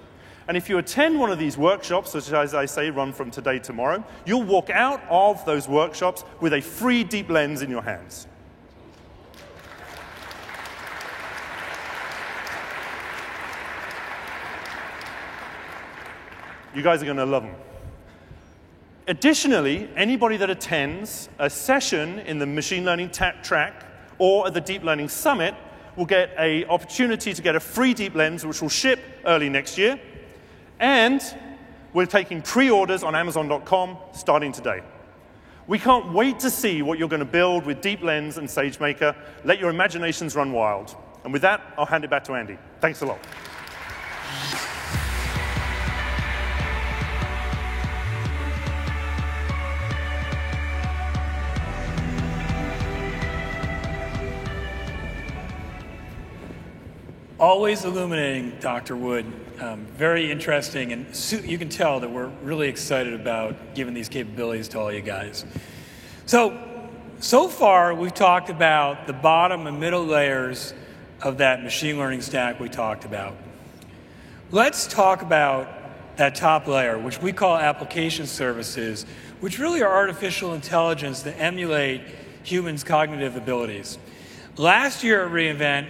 And 0.48 0.58
if 0.58 0.68
you 0.68 0.80
attend 0.80 1.20
one 1.20 1.30
of 1.30 1.38
these 1.38 1.56
workshops, 1.56 2.16
which, 2.16 2.32
as 2.32 2.56
I 2.56 2.66
say, 2.66 2.90
run 2.90 3.14
from 3.14 3.30
today 3.30 3.60
tomorrow, 3.60 4.04
you'll 4.26 4.42
walk 4.42 4.72
out 4.72 5.04
of 5.08 5.46
those 5.46 5.68
workshops 5.68 6.24
with 6.42 6.54
a 6.54 6.62
free 6.62 7.06
DeepLens 7.06 7.62
in 7.62 7.70
your 7.70 7.84
hands. 7.84 8.26
You 16.74 16.82
guys 16.82 17.04
are 17.04 17.06
going 17.06 17.18
to 17.18 17.26
love 17.28 17.44
them. 17.44 17.67
Additionally, 19.10 19.90
anybody 19.96 20.36
that 20.36 20.50
attends 20.50 21.30
a 21.40 21.50
session 21.50 22.20
in 22.20 22.40
the 22.40 22.46
machine 22.46 22.84
learning 22.84 23.10
track 23.10 23.86
or 24.18 24.48
at 24.48 24.54
the 24.54 24.60
deep 24.60 24.84
learning 24.84 25.08
summit 25.08 25.56
will 25.96 26.06
get 26.06 26.32
an 26.38 26.66
opportunity 26.66 27.34
to 27.34 27.42
get 27.42 27.56
a 27.56 27.60
free 27.60 27.94
DeepLens, 27.94 28.44
which 28.44 28.62
will 28.62 28.68
ship 28.68 29.00
early 29.26 29.48
next 29.48 29.78
year. 29.78 29.98
And 30.80 31.22
we're 31.94 32.06
taking 32.06 32.42
pre-orders 32.42 33.02
on 33.02 33.16
Amazon.com 33.16 33.98
starting 34.14 34.52
today. 34.52 34.82
We 35.68 35.80
can't 35.80 36.12
wait 36.12 36.40
to 36.40 36.50
see 36.50 36.82
what 36.82 37.00
you're 37.00 37.08
going 37.08 37.22
to 37.22 37.26
build 37.26 37.66
with 37.66 37.82
DeepLens 37.82 38.38
and 38.38 38.48
SageMaker. 38.48 39.16
Let 39.46 39.60
your 39.60 39.70
imaginations 39.70 40.36
run 40.36 40.52
wild. 40.52 40.96
And 41.24 41.32
with 41.32 41.42
that, 41.44 41.62
I'll 41.78 41.86
hand 41.86 42.04
it 42.04 42.10
back 42.10 42.26
to 42.26 42.34
Andy. 42.34 42.58
Thanks 42.82 43.02
a 43.02 43.06
lot. 43.06 43.20
Always 57.40 57.86
illuminating, 57.86 58.58
Dr. 58.60 58.96
Wood. 58.96 59.32
Um, 59.62 59.86
very 59.96 60.32
interesting, 60.32 60.92
and 60.92 61.06
you 61.46 61.60
can 61.60 61.70
tell 61.70 62.00
that 62.00 62.10
we're 62.10 62.32
really 62.42 62.68
excited 62.68 63.14
about 63.14 63.76
giving 63.76 63.94
these 63.94 64.10
capabilities 64.10 64.68
to 64.70 64.80
all 64.80 64.92
you 64.92 65.02
guys. 65.02 65.46
So, 66.26 66.60
so 67.20 67.48
far, 67.48 67.94
we've 67.94 68.14
talked 68.14 68.50
about 68.50 69.06
the 69.06 69.14
bottom 69.14 69.68
and 69.68 69.80
middle 69.80 70.04
layers 70.04 70.74
of 71.22 71.38
that 71.38 71.62
machine 71.62 72.00
learning 72.00 72.22
stack 72.22 72.60
we 72.60 72.70
talked 72.70 73.06
about. 73.06 73.36
Let's 74.50 74.88
talk 74.88 75.22
about 75.22 76.18
that 76.18 76.34
top 76.34 76.66
layer, 76.66 76.98
which 76.98 77.22
we 77.22 77.34
call 77.34 77.56
application 77.56 78.26
services, 78.26 79.06
which 79.42 79.60
really 79.60 79.84
are 79.84 79.94
artificial 79.94 80.56
intelligence 80.56 81.22
that 81.22 81.40
emulate 81.40 82.02
humans' 82.42 82.84
cognitive 82.84 83.36
abilities. 83.36 84.00
Last 84.58 85.04
year 85.04 85.24
at 85.24 85.32
re:Invent, 85.32 85.88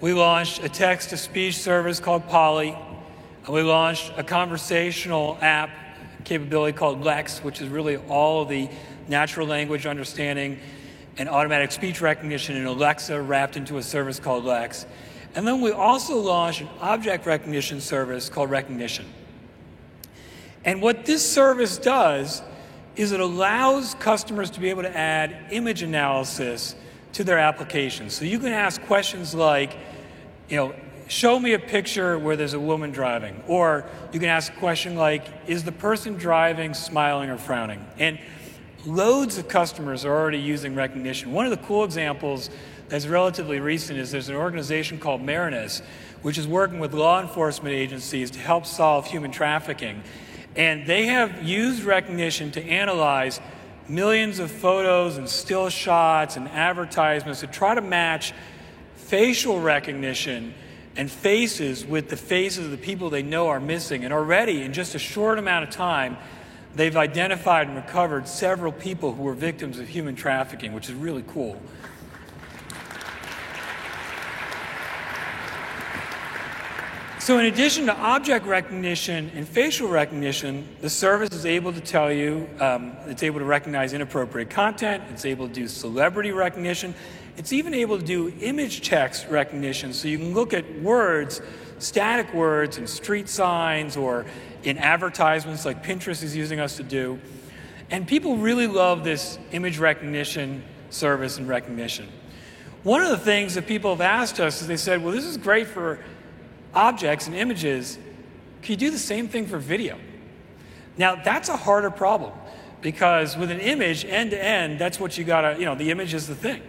we 0.00 0.12
launched 0.12 0.62
a 0.62 0.68
text 0.68 1.10
to 1.10 1.16
speech 1.16 1.58
service 1.58 2.00
called 2.00 2.28
Polly. 2.28 2.76
And 3.44 3.54
we 3.54 3.62
launched 3.62 4.12
a 4.16 4.24
conversational 4.24 5.38
app 5.40 5.70
capability 6.24 6.76
called 6.76 7.04
Lex, 7.04 7.40
which 7.40 7.60
is 7.60 7.68
really 7.68 7.96
all 7.96 8.42
of 8.42 8.48
the 8.48 8.68
natural 9.08 9.46
language 9.46 9.86
understanding 9.86 10.58
and 11.18 11.28
automatic 11.28 11.70
speech 11.70 12.00
recognition 12.00 12.56
in 12.56 12.66
Alexa 12.66 13.20
wrapped 13.20 13.56
into 13.56 13.76
a 13.76 13.82
service 13.82 14.18
called 14.18 14.44
Lex. 14.44 14.86
And 15.34 15.46
then 15.46 15.60
we 15.60 15.70
also 15.70 16.18
launched 16.18 16.62
an 16.62 16.68
object 16.80 17.26
recognition 17.26 17.80
service 17.80 18.28
called 18.28 18.50
Rekognition. 18.50 19.04
And 20.64 20.80
what 20.80 21.04
this 21.04 21.28
service 21.28 21.76
does 21.76 22.42
is 22.96 23.12
it 23.12 23.20
allows 23.20 23.94
customers 23.96 24.50
to 24.50 24.60
be 24.60 24.70
able 24.70 24.82
to 24.82 24.96
add 24.96 25.36
image 25.50 25.82
analysis 25.82 26.74
to 27.14 27.24
their 27.24 27.38
applications. 27.38 28.12
So 28.14 28.24
you 28.24 28.38
can 28.38 28.52
ask 28.52 28.80
questions 28.82 29.34
like, 29.34 29.76
you 30.48 30.56
know, 30.56 30.74
show 31.08 31.38
me 31.38 31.52
a 31.52 31.58
picture 31.58 32.18
where 32.18 32.36
there's 32.36 32.54
a 32.54 32.60
woman 32.60 32.90
driving. 32.90 33.42
Or 33.46 33.86
you 34.12 34.20
can 34.20 34.28
ask 34.28 34.52
a 34.52 34.56
question 34.56 34.96
like, 34.96 35.26
is 35.46 35.64
the 35.64 35.72
person 35.72 36.14
driving 36.14 36.74
smiling 36.74 37.30
or 37.30 37.38
frowning? 37.38 37.86
And 37.98 38.18
loads 38.84 39.38
of 39.38 39.48
customers 39.48 40.04
are 40.04 40.12
already 40.14 40.40
using 40.40 40.74
Rekognition. 40.74 41.28
One 41.28 41.46
of 41.46 41.50
the 41.50 41.64
cool 41.66 41.84
examples 41.84 42.50
that's 42.88 43.06
relatively 43.06 43.60
recent 43.60 43.98
is 43.98 44.10
there's 44.10 44.28
an 44.28 44.36
organization 44.36 44.98
called 44.98 45.22
Marinus, 45.22 45.82
which 46.22 46.36
is 46.36 46.46
working 46.46 46.80
with 46.80 46.92
law 46.92 47.20
enforcement 47.20 47.74
agencies 47.74 48.30
to 48.32 48.38
help 48.38 48.66
solve 48.66 49.06
human 49.06 49.30
trafficking. 49.30 50.02
And 50.56 50.86
they 50.86 51.06
have 51.06 51.42
used 51.42 51.82
Rekognition 51.82 52.52
to 52.52 52.62
analyze 52.62 53.40
millions 53.88 54.38
of 54.38 54.50
photos 54.50 55.16
and 55.16 55.28
still 55.28 55.68
shots 55.68 56.36
and 56.36 56.48
advertisements 56.48 57.40
to 57.40 57.46
try 57.46 57.74
to 57.74 57.80
match 57.80 58.32
facial 58.96 59.60
recognition 59.60 60.54
and 60.96 61.10
faces 61.10 61.84
with 61.84 62.08
the 62.08 62.16
faces 62.16 62.64
of 62.64 62.70
the 62.70 62.76
people 62.76 63.10
they 63.10 63.22
know 63.22 63.48
are 63.48 63.60
missing. 63.60 64.04
And 64.04 64.12
already, 64.12 64.62
in 64.62 64.72
just 64.72 64.94
a 64.94 64.98
short 64.98 65.38
amount 65.38 65.64
of 65.64 65.70
time, 65.70 66.16
they've 66.74 66.96
identified 66.96 67.68
and 67.68 67.76
recovered 67.76 68.28
several 68.28 68.72
people 68.72 69.12
who 69.12 69.22
were 69.22 69.34
victims 69.34 69.78
of 69.78 69.88
human 69.88 70.14
trafficking, 70.14 70.72
which 70.72 70.88
is 70.88 70.94
really 70.94 71.24
cool. 71.26 71.60
So, 77.24 77.38
in 77.38 77.46
addition 77.46 77.86
to 77.86 77.96
object 77.98 78.44
recognition 78.44 79.32
and 79.34 79.48
facial 79.48 79.88
recognition, 79.88 80.68
the 80.82 80.90
service 80.90 81.30
is 81.32 81.46
able 81.46 81.72
to 81.72 81.80
tell 81.80 82.12
you, 82.12 82.46
um, 82.60 82.92
it's 83.06 83.22
able 83.22 83.38
to 83.38 83.46
recognize 83.46 83.94
inappropriate 83.94 84.50
content, 84.50 85.04
it's 85.08 85.24
able 85.24 85.48
to 85.48 85.54
do 85.54 85.66
celebrity 85.66 86.32
recognition, 86.32 86.94
it's 87.38 87.50
even 87.54 87.72
able 87.72 87.98
to 87.98 88.04
do 88.04 88.28
image 88.42 88.86
text 88.86 89.26
recognition. 89.30 89.94
So, 89.94 90.06
you 90.06 90.18
can 90.18 90.34
look 90.34 90.52
at 90.52 90.70
words, 90.82 91.40
static 91.78 92.34
words, 92.34 92.76
and 92.76 92.86
street 92.86 93.30
signs 93.30 93.96
or 93.96 94.26
in 94.62 94.76
advertisements 94.76 95.64
like 95.64 95.82
Pinterest 95.82 96.22
is 96.22 96.36
using 96.36 96.60
us 96.60 96.76
to 96.76 96.82
do. 96.82 97.18
And 97.90 98.06
people 98.06 98.36
really 98.36 98.66
love 98.66 99.02
this 99.02 99.38
image 99.50 99.78
recognition 99.78 100.62
service 100.90 101.38
and 101.38 101.48
Rekognition. 101.48 102.04
One 102.82 103.00
of 103.00 103.08
the 103.08 103.16
things 103.16 103.54
that 103.54 103.66
people 103.66 103.92
have 103.92 104.02
asked 104.02 104.40
us 104.40 104.60
is 104.60 104.68
they 104.68 104.76
said, 104.76 105.02
well, 105.02 105.14
this 105.14 105.24
is 105.24 105.38
great 105.38 105.68
for 105.68 106.00
objects 106.74 107.26
and 107.26 107.36
images, 107.36 107.98
can 108.62 108.72
you 108.72 108.76
do 108.76 108.90
the 108.90 108.98
same 108.98 109.28
thing 109.28 109.46
for 109.46 109.58
video? 109.58 109.98
Now, 110.96 111.16
that's 111.16 111.48
a 111.48 111.56
harder 111.56 111.90
problem 111.90 112.32
because 112.80 113.36
with 113.36 113.50
an 113.50 113.60
image, 113.60 114.04
end 114.04 114.30
to 114.30 114.42
end, 114.42 114.78
that's 114.78 115.00
what 115.00 115.16
you 115.18 115.24
gotta, 115.24 115.58
you 115.58 115.64
know, 115.64 115.74
the 115.74 115.90
image 115.90 116.14
is 116.14 116.26
the 116.26 116.34
thing. 116.34 116.62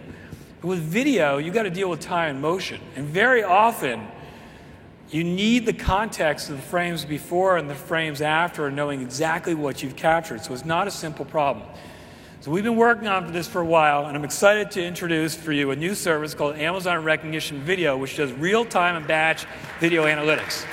But 0.60 0.68
with 0.68 0.80
video, 0.80 1.38
you 1.38 1.52
gotta 1.52 1.70
deal 1.70 1.88
with 1.88 2.00
time 2.00 2.30
and 2.30 2.42
motion. 2.42 2.80
And 2.96 3.06
very 3.06 3.42
often, 3.42 4.08
you 5.10 5.22
need 5.22 5.66
the 5.66 5.72
context 5.72 6.50
of 6.50 6.56
the 6.56 6.62
frames 6.62 7.04
before 7.04 7.56
and 7.56 7.70
the 7.70 7.74
frames 7.74 8.20
after, 8.20 8.66
and 8.66 8.74
knowing 8.74 9.00
exactly 9.00 9.54
what 9.54 9.82
you've 9.82 9.96
captured. 9.96 10.42
So 10.42 10.52
it's 10.52 10.64
not 10.64 10.88
a 10.88 10.90
simple 10.90 11.24
problem. 11.24 11.66
So 12.46 12.52
we've 12.52 12.62
been 12.62 12.76
working 12.76 13.08
on 13.08 13.32
this 13.32 13.48
for 13.48 13.60
a 13.60 13.66
while, 13.66 14.06
and 14.06 14.16
I'm 14.16 14.22
excited 14.22 14.70
to 14.70 14.80
introduce 14.80 15.34
for 15.34 15.50
you 15.50 15.72
a 15.72 15.74
new 15.74 15.96
service 15.96 16.32
called 16.32 16.54
Amazon 16.54 17.02
Rekognition 17.02 17.58
Video, 17.58 17.96
which 17.96 18.16
does 18.16 18.32
real-time 18.34 18.94
and 18.94 19.04
batch 19.04 19.46
video 19.80 20.04
analytics. 20.04 20.64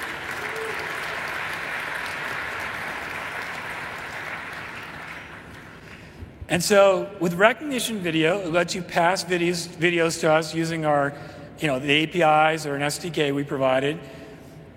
And 6.47 6.63
so 6.63 7.09
with 7.19 7.35
Rekognition 7.35 8.01
Video, 8.01 8.39
it 8.41 8.51
lets 8.51 8.75
you 8.75 8.83
pass 8.83 9.23
videos, 9.23 9.67
videos 9.67 10.19
to 10.19 10.31
us 10.31 10.53
using 10.53 10.85
our, 10.85 11.11
you 11.57 11.65
know, 11.65 11.79
the 11.79 12.03
APIs 12.03 12.67
or 12.67 12.75
an 12.75 12.83
SDK 12.83 13.33
we 13.33 13.43
provided, 13.43 13.99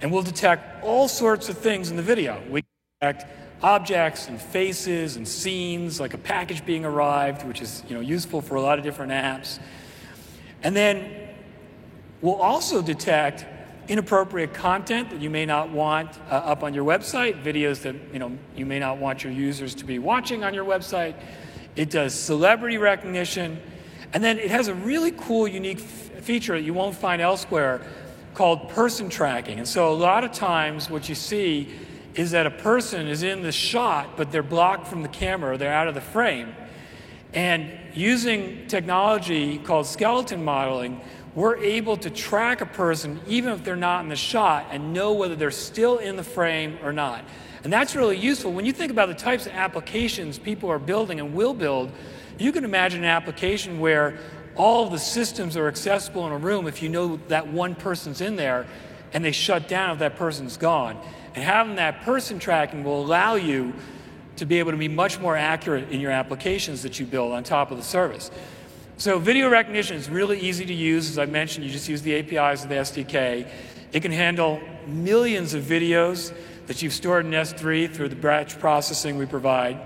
and 0.00 0.10
we'll 0.10 0.22
detect 0.22 0.82
all 0.82 1.08
sorts 1.08 1.50
of 1.50 1.58
things 1.58 1.90
in 1.90 1.98
the 1.98 2.02
video. 2.02 2.42
We 2.48 2.64
detect 3.02 3.26
objects 3.62 4.28
and 4.28 4.40
faces 4.40 5.16
and 5.16 5.26
scenes, 5.26 5.98
like 5.98 6.14
a 6.14 6.18
package 6.18 6.64
being 6.64 6.84
arrived, 6.84 7.46
which 7.46 7.62
is 7.62 7.82
you 7.88 7.94
know, 7.94 8.00
useful 8.00 8.40
for 8.40 8.56
a 8.56 8.60
lot 8.60 8.78
of 8.78 8.84
different 8.84 9.12
apps. 9.12 9.58
And 10.62 10.76
then 10.76 11.10
we'll 12.20 12.34
also 12.34 12.82
detect 12.82 13.46
inappropriate 13.88 14.52
content 14.52 15.10
that 15.10 15.20
you 15.20 15.30
may 15.30 15.46
not 15.46 15.70
want 15.70 16.10
uh, 16.30 16.34
up 16.34 16.62
on 16.62 16.74
your 16.74 16.84
website, 16.84 17.42
videos 17.42 17.82
that 17.82 17.94
you, 18.12 18.18
know, 18.18 18.36
you 18.56 18.66
may 18.66 18.78
not 18.78 18.98
want 18.98 19.22
your 19.22 19.32
users 19.32 19.74
to 19.76 19.84
be 19.84 19.98
watching 19.98 20.42
on 20.44 20.52
your 20.52 20.64
website. 20.64 21.14
It 21.76 21.90
does 21.90 22.14
celebrity 22.14 22.78
recognition. 22.78 23.60
And 24.12 24.24
then 24.24 24.38
it 24.38 24.50
has 24.50 24.68
a 24.68 24.74
really 24.74 25.12
cool, 25.12 25.46
unique 25.46 25.78
feature 25.78 26.54
that 26.54 26.64
you 26.64 26.74
won't 26.74 26.96
find 26.96 27.22
elsewhere 27.22 27.86
called 28.34 28.68
person 28.70 29.08
tracking. 29.08 29.58
And 29.58 29.68
so 29.68 29.92
a 29.92 29.94
lot 29.94 30.24
of 30.24 30.32
times 30.32 30.90
what 30.90 31.08
you 31.08 31.14
see 31.14 31.70
is 32.16 32.30
that 32.30 32.46
a 32.46 32.50
person 32.50 33.06
is 33.06 33.22
in 33.22 33.42
the 33.42 33.52
shot, 33.52 34.16
but 34.16 34.32
they're 34.32 34.42
blocked 34.42 34.86
from 34.86 35.02
the 35.02 35.08
camera, 35.08 35.56
they're 35.56 35.72
out 35.72 35.86
of 35.86 35.94
the 35.94 36.00
frame. 36.00 36.54
And 37.34 37.70
using 37.94 38.66
technology 38.66 39.58
called 39.58 39.86
skeleton 39.86 40.42
modeling, 40.42 41.00
we're 41.34 41.58
able 41.58 41.98
to 41.98 42.08
track 42.08 42.62
a 42.62 42.66
person 42.66 43.20
even 43.26 43.52
if 43.52 43.62
they're 43.62 43.76
not 43.76 44.02
in 44.02 44.08
the 44.08 44.16
shot 44.16 44.66
and 44.70 44.94
know 44.94 45.12
whether 45.12 45.36
they're 45.36 45.50
still 45.50 45.98
in 45.98 46.16
the 46.16 46.24
frame 46.24 46.78
or 46.82 46.94
not. 46.94 47.22
And 47.62 47.72
that's 47.72 47.94
really 47.94 48.16
useful. 48.16 48.52
When 48.52 48.64
you 48.64 48.72
think 48.72 48.90
about 48.90 49.08
the 49.08 49.14
types 49.14 49.44
of 49.44 49.52
applications 49.52 50.38
people 50.38 50.70
are 50.70 50.78
building 50.78 51.20
and 51.20 51.34
will 51.34 51.52
build, 51.52 51.92
you 52.38 52.52
can 52.52 52.64
imagine 52.64 53.00
an 53.00 53.10
application 53.10 53.80
where 53.80 54.18
all 54.54 54.88
the 54.88 54.98
systems 54.98 55.56
are 55.58 55.68
accessible 55.68 56.26
in 56.26 56.32
a 56.32 56.38
room 56.38 56.66
if 56.66 56.82
you 56.82 56.88
know 56.88 57.20
that 57.28 57.46
one 57.48 57.74
person's 57.74 58.22
in 58.22 58.36
there 58.36 58.66
and 59.12 59.22
they 59.22 59.32
shut 59.32 59.68
down 59.68 59.90
if 59.90 59.98
that 59.98 60.16
person's 60.16 60.56
gone. 60.56 60.98
And 61.36 61.44
having 61.44 61.76
that 61.76 62.00
person 62.00 62.38
tracking 62.38 62.82
will 62.82 63.04
allow 63.04 63.34
you 63.34 63.74
to 64.36 64.46
be 64.46 64.58
able 64.58 64.70
to 64.70 64.78
be 64.78 64.88
much 64.88 65.20
more 65.20 65.36
accurate 65.36 65.90
in 65.90 66.00
your 66.00 66.10
applications 66.10 66.82
that 66.82 66.98
you 66.98 67.04
build 67.04 67.32
on 67.32 67.44
top 67.44 67.70
of 67.70 67.76
the 67.76 67.82
service. 67.82 68.30
So 68.96 69.18
video 69.18 69.50
Rekognition 69.50 69.96
is 69.96 70.08
really 70.08 70.40
easy 70.40 70.64
to 70.64 70.72
use. 70.72 71.10
As 71.10 71.18
I 71.18 71.26
mentioned, 71.26 71.66
you 71.66 71.70
just 71.70 71.90
use 71.90 72.00
the 72.00 72.14
APIs 72.14 72.62
of 72.62 72.70
the 72.70 72.76
SDK. 72.76 73.46
It 73.92 74.00
can 74.00 74.12
handle 74.12 74.62
millions 74.86 75.52
of 75.52 75.62
videos 75.62 76.34
that 76.68 76.80
you've 76.80 76.94
stored 76.94 77.26
in 77.26 77.32
S3 77.32 77.92
through 77.92 78.08
the 78.08 78.16
batch 78.16 78.58
processing 78.58 79.18
we 79.18 79.26
provide. 79.26 79.78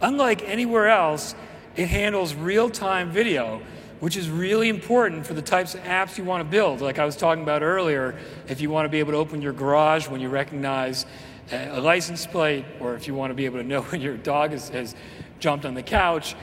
Unlike 0.00 0.44
anywhere 0.44 0.88
else, 0.88 1.34
it 1.74 1.88
handles 1.88 2.34
real-time 2.34 3.10
video 3.10 3.60
which 4.00 4.16
is 4.16 4.30
really 4.30 4.68
important 4.68 5.26
for 5.26 5.34
the 5.34 5.42
types 5.42 5.74
of 5.74 5.80
apps 5.82 6.18
you 6.18 6.24
want 6.24 6.40
to 6.40 6.48
build. 6.48 6.80
Like 6.80 6.98
I 6.98 7.04
was 7.04 7.16
talking 7.16 7.42
about 7.42 7.62
earlier, 7.62 8.18
if 8.48 8.60
you 8.60 8.70
want 8.70 8.84
to 8.84 8.88
be 8.88 9.00
able 9.00 9.12
to 9.12 9.18
open 9.18 9.42
your 9.42 9.52
garage 9.52 10.08
when 10.08 10.20
you 10.20 10.28
recognize 10.28 11.06
a 11.50 11.80
license 11.80 12.26
plate, 12.26 12.64
or 12.80 12.94
if 12.94 13.06
you 13.06 13.14
want 13.14 13.30
to 13.30 13.34
be 13.34 13.46
able 13.46 13.58
to 13.58 13.64
know 13.66 13.82
when 13.82 14.00
your 14.00 14.16
dog 14.16 14.50
has, 14.52 14.68
has 14.68 14.94
jumped 15.40 15.64
on 15.64 15.74
the 15.74 15.82
couch. 15.82 16.34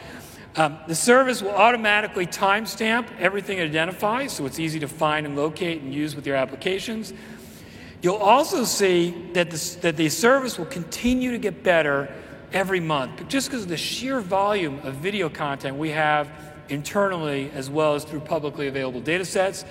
Um, 0.58 0.78
the 0.88 0.96
service 0.96 1.42
will 1.42 1.52
automatically 1.52 2.26
timestamp 2.26 3.08
everything 3.20 3.58
it 3.58 3.64
identifies, 3.64 4.32
so 4.32 4.46
it's 4.46 4.60
easy 4.60 4.80
to 4.80 4.88
find 4.88 5.26
and 5.26 5.36
locate 5.36 5.82
and 5.82 5.94
use 5.94 6.16
with 6.16 6.26
your 6.26 6.38
applications. 6.38 7.14
You'll 8.02 8.16
also 8.16 8.64
see 8.64 9.12
that, 9.34 9.52
that 9.82 9.98
the 9.98 10.08
service 10.08 10.58
will 10.58 10.66
continue 10.66 11.32
to 11.32 11.38
get 11.38 11.62
better 11.62 12.14
every 12.54 12.80
month, 12.80 13.28
just 13.28 13.50
because 13.50 13.64
of 13.64 13.70
the 13.70 13.76
sheer 13.76 14.22
volume 14.22 14.80
of 14.84 14.96
video 14.96 15.28
content 15.28 15.76
we 15.76 15.90
have 15.90 16.32
internally 16.70 17.52
as 17.54 17.70
well 17.70 17.96
as 17.96 18.04
through 18.04 18.22
publicly 18.22 18.68
available 18.68 19.02
data 19.02 19.26
sets. 19.26 19.66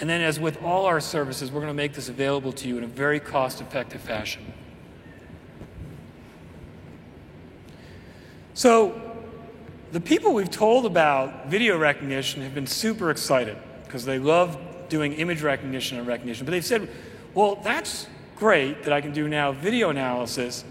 And 0.00 0.08
then, 0.08 0.20
as 0.20 0.38
with 0.38 0.62
all 0.62 0.86
our 0.86 1.00
services, 1.00 1.50
we're 1.50 1.60
going 1.60 1.72
to 1.72 1.74
make 1.74 1.92
this 1.92 2.08
available 2.08 2.52
to 2.52 2.68
you 2.68 2.78
in 2.78 2.84
a 2.84 2.88
very 2.88 3.18
cost 3.18 3.60
effective 3.60 4.00
fashion. 4.00 4.52
So, 8.54 9.00
the 9.90 10.00
people 10.00 10.34
we've 10.34 10.50
told 10.50 10.86
about 10.86 11.46
video 11.48 11.78
Rekognition 11.78 12.42
have 12.42 12.54
been 12.54 12.66
super 12.66 13.10
excited 13.10 13.56
because 13.84 14.04
they 14.04 14.18
love 14.18 14.58
doing 14.88 15.14
image 15.14 15.42
recognition 15.42 15.98
and 15.98 16.06
Rekognition. 16.06 16.40
But 16.40 16.50
they've 16.50 16.64
said, 16.64 16.88
well, 17.34 17.56
that's 17.56 18.06
great 18.36 18.84
that 18.84 18.92
I 18.92 19.00
can 19.00 19.12
do 19.12 19.28
now 19.28 19.52
video 19.52 19.90
analysis, 19.90 20.64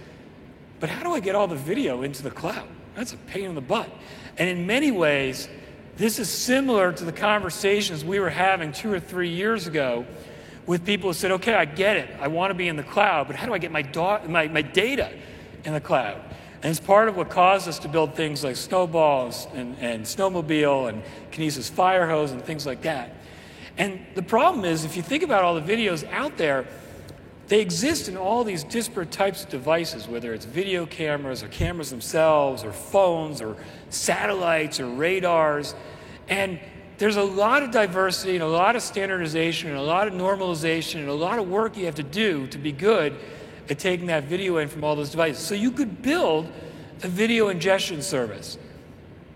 but 0.80 0.90
how 0.90 1.04
do 1.04 1.14
I 1.14 1.20
get 1.20 1.36
all 1.36 1.48
the 1.48 1.56
video 1.56 2.04
into 2.04 2.24
the 2.24 2.32
cloud? 2.32 2.68
That's 2.96 3.14
a 3.14 3.18
pain 3.18 3.46
in 3.46 3.56
the 3.56 3.62
butt. 3.62 3.90
And 4.38 4.50
in 4.50 4.68
many 4.68 4.92
ways, 4.92 5.50
this 5.98 6.20
is 6.20 6.30
similar 6.30 6.92
to 6.94 7.04
the 7.04 7.12
conversations 7.12 8.06
we 8.06 8.20
were 8.20 8.30
having 8.30 8.72
two 8.72 8.94
or 8.94 9.00
three 9.00 9.30
years 9.30 9.66
ago 9.66 10.06
with 10.68 10.86
people 10.86 11.10
who 11.10 11.14
said, 11.14 11.32
okay, 11.32 11.56
I 11.56 11.66
get 11.66 11.98
it. 11.98 12.10
I 12.22 12.28
want 12.28 12.52
to 12.52 12.54
be 12.54 12.68
in 12.68 12.76
the 12.76 12.84
cloud, 12.84 13.28
but 13.28 13.36
how 13.36 13.48
do 13.48 13.54
I 13.54 13.58
get 13.58 13.72
my, 13.72 13.82
da- 13.82 14.26
my, 14.28 14.48
my 14.48 14.62
data 14.62 15.12
in 15.66 15.74
the 15.74 15.82
cloud? 15.82 16.22
And 16.62 16.72
it's 16.72 16.80
part 16.80 17.08
of 17.08 17.16
what 17.16 17.30
caused 17.30 17.68
us 17.68 17.80
to 17.80 17.88
build 17.88 18.16
things 18.16 18.44
like 18.44 18.56
Snowballs 18.56 19.48
and, 19.54 19.76
and 19.80 20.04
Snowmobile 20.04 20.90
and 20.90 21.04
Kinesis 21.32 21.72
Firehose 21.72 22.32
and 22.32 22.44
things 22.44 22.66
like 22.66 22.82
that. 22.84 23.16
And 23.78 24.06
the 24.16 24.24
problem 24.24 24.66
is, 24.66 24.84
if 24.86 24.96
you 24.96 25.04
think 25.04 25.24
about 25.24 25.44
all 25.44 25.56
the 25.56 25.62
videos 25.62 26.08
out 26.12 26.38
there, 26.38 26.66
they 27.48 27.62
exist 27.62 28.10
in 28.10 28.18
all 28.18 28.44
these 28.44 28.64
disparate 28.64 29.12
types 29.12 29.44
of 29.44 29.50
devices, 29.50 30.08
whether 30.08 30.34
it's 30.34 30.46
video 30.46 30.86
cameras 30.86 31.44
or 31.44 31.48
cameras 31.48 31.90
themselves 31.90 32.64
or 32.64 32.74
phones 32.74 33.42
or 33.42 33.56
satellites 33.90 34.80
or 34.80 34.88
radars. 34.88 35.76
And 36.28 36.60
there's 36.98 37.16
a 37.16 37.24
lot 37.24 37.64
of 37.64 37.72
diversity 37.72 38.36
and 38.36 38.44
a 38.44 38.48
lot 38.48 38.76
of 38.76 38.82
standardization 38.82 39.70
and 39.70 39.78
a 39.78 39.84
lot 39.84 40.08
of 40.08 40.14
normalization 40.14 40.96
and 40.96 41.10
a 41.10 41.14
lot 41.14 41.40
of 41.40 41.48
work 41.48 41.78
you 41.78 41.86
have 41.86 41.96
to 41.96 42.04
do 42.04 42.48
to 42.48 42.58
be 42.58 42.72
good 42.72 43.16
at 43.70 43.80
taking 43.80 44.08
that 44.08 44.24
video 44.24 44.58
in 44.58 44.68
from 44.68 44.84
all 44.84 44.96
those 44.96 45.12
devices. 45.12 45.46
So 45.46 45.54
you 45.56 45.72
could 45.72 46.02
build 46.02 46.52
a 47.04 47.08
video 47.08 47.50
ingestion 47.50 48.02
service. 48.02 48.58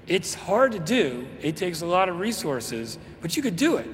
It's 0.08 0.34
hard 0.34 0.72
to 0.72 0.80
do, 0.80 1.28
it 1.42 1.56
takes 1.56 1.82
a 1.82 1.86
lot 1.86 2.10
of 2.10 2.20
resources, 2.20 2.98
but 3.22 3.38
you 3.38 3.44
could 3.44 3.56
do 3.56 3.78
it. 3.78 3.88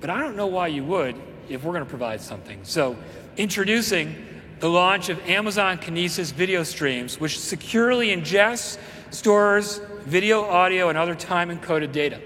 But 0.00 0.10
I 0.10 0.20
don't 0.20 0.36
know 0.36 0.46
why 0.46 0.68
you 0.68 0.84
would 0.84 1.16
if 1.48 1.62
we're 1.62 1.72
going 1.72 1.84
to 1.84 1.90
provide 1.90 2.20
something. 2.20 2.60
So, 2.64 2.96
introducing 3.36 4.14
the 4.58 4.70
launch 4.70 5.10
of 5.10 5.20
Amazon 5.28 5.78
Kinesis 5.78 6.32
video 6.32 6.62
streams, 6.62 7.20
which 7.20 7.38
securely 7.38 8.08
ingests, 8.08 8.78
stores 9.10 9.80
video, 10.04 10.44
audio, 10.44 10.88
and 10.88 10.96
other 10.96 11.14
time 11.14 11.50
encoded 11.50 11.92
data. 11.92 12.20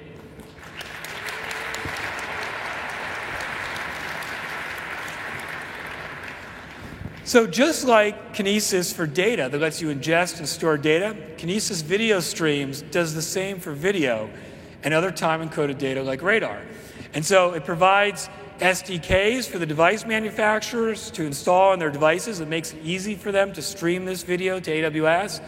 So, 7.24 7.47
just 7.47 7.85
like 7.85 8.35
Kinesis 8.35 8.93
for 8.93 9.07
data 9.07 9.48
that 9.48 9.61
lets 9.61 9.81
you 9.81 9.89
ingest 9.94 10.39
and 10.39 10.48
store 10.48 10.77
data, 10.77 11.16
Kinesis 11.36 11.81
Video 11.81 12.19
Streams 12.19 12.82
does 12.82 13.15
the 13.15 13.23
same 13.23 13.61
for 13.61 13.73
video 13.73 14.28
and 14.82 14.93
other 14.93 15.12
time 15.12 15.48
encoded 15.48 15.78
data 15.78 16.02
like 16.02 16.23
radar. 16.23 16.61
And 17.15 17.24
so 17.24 17.52
it 17.52 17.65
provides 17.65 18.28
SDKs 18.59 19.48
for 19.48 19.59
the 19.59 19.66
device 19.66 20.05
manufacturers 20.05 21.11
to 21.12 21.24
install 21.24 21.70
on 21.70 21.78
their 21.78 21.90
devices. 21.90 22.40
It 22.40 22.48
makes 22.48 22.73
it 22.73 22.82
easy 22.82 23.15
for 23.15 23.32
them 23.32 23.52
to 23.52 23.62
stream 23.62 24.05
this 24.05 24.23
video 24.23 24.61
to 24.61 24.70
AWS. 24.70 25.40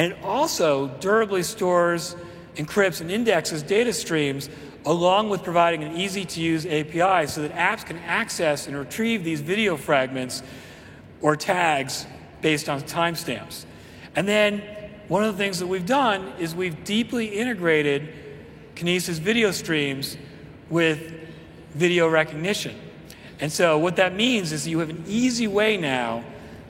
And 0.00 0.12
it 0.12 0.18
also 0.24 0.88
durably 0.88 1.42
stores, 1.42 2.16
encrypts, 2.56 3.02
and 3.02 3.10
indexes 3.10 3.62
data 3.62 3.92
streams 3.92 4.48
along 4.86 5.28
with 5.28 5.44
providing 5.44 5.84
an 5.84 5.94
easy 5.94 6.24
to 6.24 6.40
use 6.40 6.64
API 6.64 7.26
so 7.26 7.42
that 7.42 7.52
apps 7.52 7.84
can 7.84 7.98
access 7.98 8.66
and 8.66 8.78
retrieve 8.78 9.24
these 9.24 9.42
video 9.42 9.76
fragments 9.76 10.42
or 11.20 11.36
tags 11.36 12.06
based 12.40 12.70
on 12.70 12.80
timestamps. 12.80 13.66
And 14.16 14.26
then 14.26 14.62
one 15.08 15.22
of 15.22 15.36
the 15.36 15.38
things 15.38 15.58
that 15.58 15.66
we've 15.66 15.84
done 15.84 16.32
is 16.38 16.54
we've 16.54 16.82
deeply 16.82 17.26
integrated 17.26 18.08
Kinesis 18.76 19.18
video 19.18 19.50
streams 19.50 20.16
with 20.70 21.12
video 21.74 22.08
Rekognition. 22.08 22.74
And 23.38 23.52
so 23.52 23.76
what 23.76 23.96
that 23.96 24.14
means 24.14 24.50
is 24.52 24.66
you 24.66 24.78
have 24.78 24.88
an 24.88 25.04
easy 25.06 25.46
way 25.46 25.76
now 25.76 26.24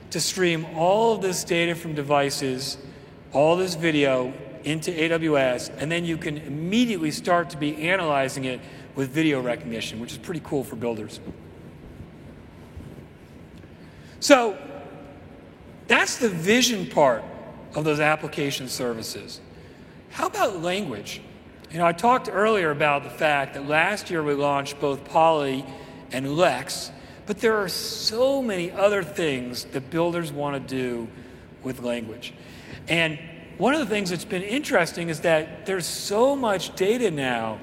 to 0.09 0.19
stream 0.19 0.65
all 0.75 1.15
of 1.15 1.21
this 1.21 1.45
data 1.45 1.75
from 1.75 1.95
devices, 1.95 2.77
all 3.33 3.55
this 3.55 3.75
video 3.75 4.33
into 4.63 4.91
AWS, 4.91 5.71
and 5.77 5.91
then 5.91 6.05
you 6.05 6.17
can 6.17 6.37
immediately 6.37 7.11
start 7.11 7.49
to 7.51 7.57
be 7.57 7.89
analyzing 7.89 8.45
it 8.45 8.59
with 8.95 9.09
video 9.09 9.41
Rekognition, 9.41 9.99
which 9.99 10.11
is 10.11 10.17
pretty 10.17 10.41
cool 10.43 10.63
for 10.63 10.75
builders. 10.75 11.19
So 14.19 14.57
that's 15.87 16.17
the 16.17 16.29
vision 16.29 16.85
part 16.87 17.23
of 17.73 17.83
those 17.83 17.99
application 17.99 18.67
services. 18.67 19.41
How 20.11 20.27
about 20.27 20.61
language? 20.61 21.21
You 21.71 21.77
know, 21.77 21.85
I 21.85 21.93
talked 21.93 22.29
earlier 22.31 22.69
about 22.69 23.03
the 23.03 23.09
fact 23.09 23.53
that 23.53 23.67
last 23.67 24.09
year 24.09 24.21
we 24.21 24.33
launched 24.33 24.79
both 24.79 25.05
Polly 25.05 25.65
and 26.11 26.35
Lex, 26.35 26.91
but 27.25 27.39
there 27.39 27.57
are 27.57 27.69
so 27.69 28.41
many 28.41 28.69
other 28.71 29.03
things 29.03 29.63
that 29.65 29.89
builders 29.89 30.31
want 30.31 30.67
to 30.67 30.75
do 30.75 31.07
with 31.63 31.81
language. 31.81 32.33
And 32.87 33.19
one 33.57 33.73
of 33.73 33.79
the 33.79 33.85
things 33.85 34.09
that's 34.09 34.25
been 34.25 34.41
interesting 34.41 35.09
is 35.09 35.21
that 35.21 35.65
there's 35.65 35.85
so 35.85 36.35
much 36.35 36.75
data 36.75 37.11
now 37.11 37.59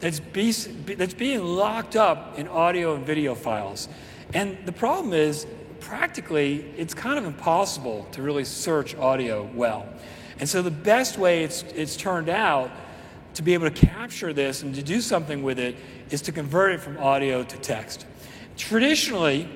that's, 0.00 0.20
be, 0.20 0.50
that's 0.50 1.14
being 1.14 1.42
locked 1.44 1.96
up 1.96 2.38
in 2.38 2.48
audio 2.48 2.94
and 2.94 3.06
video 3.06 3.34
files. 3.34 3.88
And 4.34 4.58
the 4.66 4.72
problem 4.72 5.12
is, 5.12 5.46
practically, 5.80 6.64
it's 6.76 6.94
kind 6.94 7.18
of 7.18 7.24
impossible 7.24 8.06
to 8.12 8.22
really 8.22 8.44
search 8.44 8.96
audio 8.96 9.48
well. 9.54 9.86
And 10.38 10.48
so 10.48 10.62
the 10.62 10.70
best 10.70 11.16
way 11.16 11.44
it's, 11.44 11.62
it's 11.74 11.96
turned 11.96 12.28
out 12.28 12.70
to 13.34 13.42
be 13.42 13.54
able 13.54 13.70
to 13.70 13.86
capture 13.86 14.32
this 14.32 14.62
and 14.62 14.74
to 14.74 14.82
do 14.82 15.00
something 15.00 15.42
with 15.42 15.58
it 15.58 15.76
is 16.10 16.22
to 16.22 16.32
convert 16.32 16.72
it 16.72 16.80
from 16.80 16.98
audio 16.98 17.44
to 17.44 17.56
text. 17.58 18.06
Traditionally, 18.56 19.48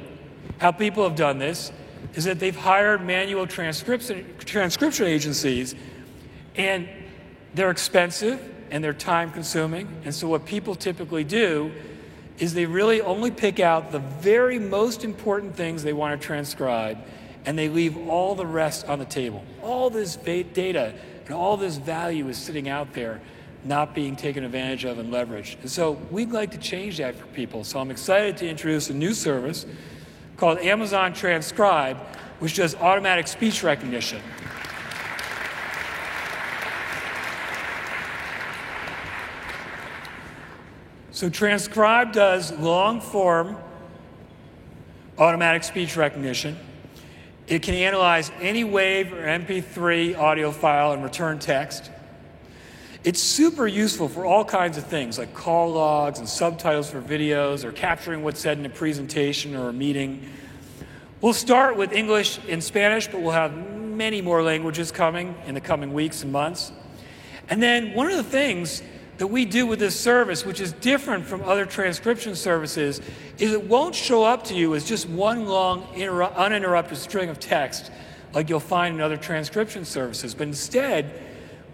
how 0.59 0.70
people 0.70 1.02
have 1.05 1.16
done 1.16 1.39
this 1.39 1.72
is 2.14 2.24
that 2.24 2.40
they've 2.40 2.56
hired 2.56 3.04
manual 3.04 3.46
transcription, 3.46 4.26
transcription 4.38 5.06
agencies, 5.06 5.74
and 6.56 6.88
they're 7.54 7.70
expensive 7.70 8.40
and 8.70 8.82
they're 8.82 8.92
time 8.92 9.30
consuming. 9.30 9.88
And 10.04 10.14
so, 10.14 10.28
what 10.28 10.44
people 10.44 10.74
typically 10.74 11.24
do 11.24 11.72
is 12.38 12.54
they 12.54 12.66
really 12.66 13.00
only 13.00 13.30
pick 13.30 13.60
out 13.60 13.92
the 13.92 13.98
very 13.98 14.58
most 14.58 15.04
important 15.04 15.54
things 15.54 15.82
they 15.82 15.92
want 15.92 16.20
to 16.20 16.26
transcribe 16.26 16.98
and 17.44 17.58
they 17.58 17.68
leave 17.68 17.96
all 18.08 18.34
the 18.34 18.46
rest 18.46 18.86
on 18.86 18.98
the 18.98 19.04
table. 19.04 19.44
All 19.62 19.90
this 19.90 20.16
data 20.16 20.94
and 21.26 21.34
all 21.34 21.56
this 21.56 21.76
value 21.76 22.28
is 22.28 22.38
sitting 22.38 22.68
out 22.68 22.92
there 22.92 23.20
not 23.64 23.94
being 23.94 24.16
taken 24.16 24.42
advantage 24.44 24.84
of 24.84 24.98
and 24.98 25.12
leveraged. 25.12 25.60
And 25.60 25.70
so 25.70 25.92
we'd 26.10 26.30
like 26.30 26.50
to 26.52 26.58
change 26.58 26.96
that 26.98 27.14
for 27.14 27.26
people. 27.26 27.62
So 27.62 27.78
I'm 27.78 27.90
excited 27.90 28.36
to 28.38 28.48
introduce 28.48 28.88
a 28.88 28.94
new 28.94 29.12
service 29.12 29.66
called 30.40 30.58
Amazon 30.60 31.12
Transcribe, 31.12 31.98
which 32.38 32.56
does 32.56 32.74
automatic 32.76 33.28
speech 33.28 33.62
recognition. 33.62 34.22
So 41.10 41.28
Transcribe 41.28 42.14
does 42.14 42.52
long 42.52 43.02
form 43.02 43.58
automatic 45.18 45.62
speech 45.62 45.98
recognition. 45.98 46.58
It 47.46 47.62
can 47.62 47.74
analyze 47.74 48.32
any 48.40 48.64
WAV 48.64 49.12
or 49.12 49.26
MP3 49.26 50.16
audio 50.16 50.52
file 50.52 50.92
and 50.92 51.04
return 51.04 51.38
text. 51.38 51.90
It's 53.02 53.22
super 53.22 53.66
useful 53.66 54.10
for 54.10 54.27
all 54.27 54.44
kinds 54.44 54.77
of 54.77 54.85
things 54.85 55.18
like 55.18 55.32
call 55.32 55.72
logs 55.72 56.18
and 56.18 56.28
subtitles 56.28 56.90
for 56.90 57.01
videos 57.01 57.64
or 57.64 57.72
capturing 57.72 58.22
what's 58.22 58.40
said 58.40 58.59
in 58.59 58.66
a 58.66 58.70
presentation 58.70 59.56
or 59.56 59.70
a 59.70 59.72
meeting. 59.72 60.28
We'll 61.22 61.32
start 61.32 61.78
with 61.78 61.93
English 61.93 62.39
and 62.47 62.62
Spanish, 62.62 63.06
but 63.06 63.22
we'll 63.22 63.31
have 63.31 63.56
many 63.56 64.20
more 64.20 64.43
languages 64.43 64.93
coming 64.93 65.35
in 65.47 65.55
the 65.55 65.62
coming 65.62 65.94
weeks 65.94 66.22
and 66.22 66.31
months. 66.31 66.72
And 67.48 67.62
then 67.62 67.94
one 67.94 68.10
of 68.10 68.18
the 68.18 68.22
things 68.22 68.82
that 69.16 69.28
we 69.28 69.47
do 69.47 69.66
with 69.66 69.78
this 69.78 69.98
service, 69.98 70.44
which 70.44 70.60
is 70.60 70.72
different 70.74 71.24
from 71.24 71.43
other 71.44 71.64
transcription 71.64 72.35
services, 72.35 73.01
is 73.39 73.52
it 73.52 73.66
won't 73.66 73.94
show 73.94 74.24
up 74.24 74.44
to 74.44 74.55
you 74.55 74.74
as 74.74 74.85
just 74.85 75.09
one 75.09 75.47
long 75.47 75.85
uninterrupted 75.97 76.98
string 76.98 77.31
of 77.31 77.40
text 77.40 77.90
like 78.35 78.51
you'll 78.51 78.60
find 78.60 78.97
in 78.97 79.01
other 79.01 79.16
transcription 79.16 79.86
services, 79.86 80.35
but 80.35 80.47
instead, 80.47 81.30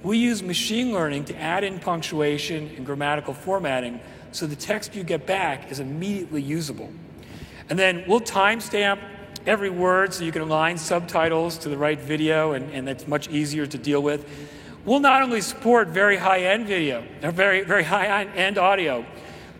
we 0.07 0.19
use 0.19 0.41
machine 0.41 0.93
learning 0.93 1.25
to 1.25 1.37
add 1.37 1.65
in 1.65 1.81
punctuation 1.81 2.71
and 2.77 2.87
grammatical 2.87 3.35
formatting 3.35 3.99
so 4.31 4.47
the 4.47 4.55
text 4.55 4.95
you 4.95 5.03
get 5.03 5.27
back 5.27 5.73
is 5.73 5.81
immediately 5.81 6.41
usable. 6.41 6.93
And 7.69 7.77
then 7.77 8.05
we'll 8.07 8.21
timestamp 8.21 9.01
every 9.47 9.69
word 9.69 10.15
so 10.15 10.23
you 10.23 10.31
can 10.31 10.43
align 10.43 10.79
subtitles 10.79 11.59
to 11.59 11.69
the 11.69 11.77
right 11.77 11.99
video, 11.99 12.53
and, 12.53 12.73
and 12.73 12.87
that's 12.87 13.09
much 13.09 13.29
easier 13.29 13.67
to 13.67 13.79
deal 13.79 14.01
with. 14.01 14.29
We'll 14.85 15.01
not 15.01 15.23
only 15.23 15.41
support 15.41 15.89
very 15.89 16.17
high 16.17 16.43
end 16.43 16.69
video, 16.69 17.05
or 17.25 17.33
very, 17.33 17.63
very 17.63 17.83
high 17.83 18.27
end 18.27 18.59
audio, 18.59 19.05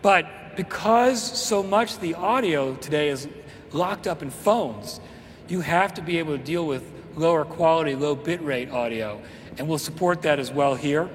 but 0.01 0.55
because 0.55 1.21
so 1.21 1.61
much 1.61 1.99
the 1.99 2.15
audio 2.15 2.75
today 2.75 3.09
is 3.09 3.27
locked 3.73 4.07
up 4.07 4.21
in 4.21 4.29
phones, 4.29 5.01
you 5.49 5.59
have 5.59 5.93
to 5.95 6.01
be 6.01 6.19
able 6.19 6.37
to 6.37 6.43
deal 6.43 6.65
with 6.65 6.89
lower 7.15 7.43
quality, 7.43 7.95
low 7.95 8.15
bitrate 8.15 8.71
audio 8.71 9.21
and 9.57 9.67
we'll 9.67 9.77
support 9.77 10.21
that 10.23 10.39
as 10.39 10.51
well 10.51 10.75
here. 10.75 11.09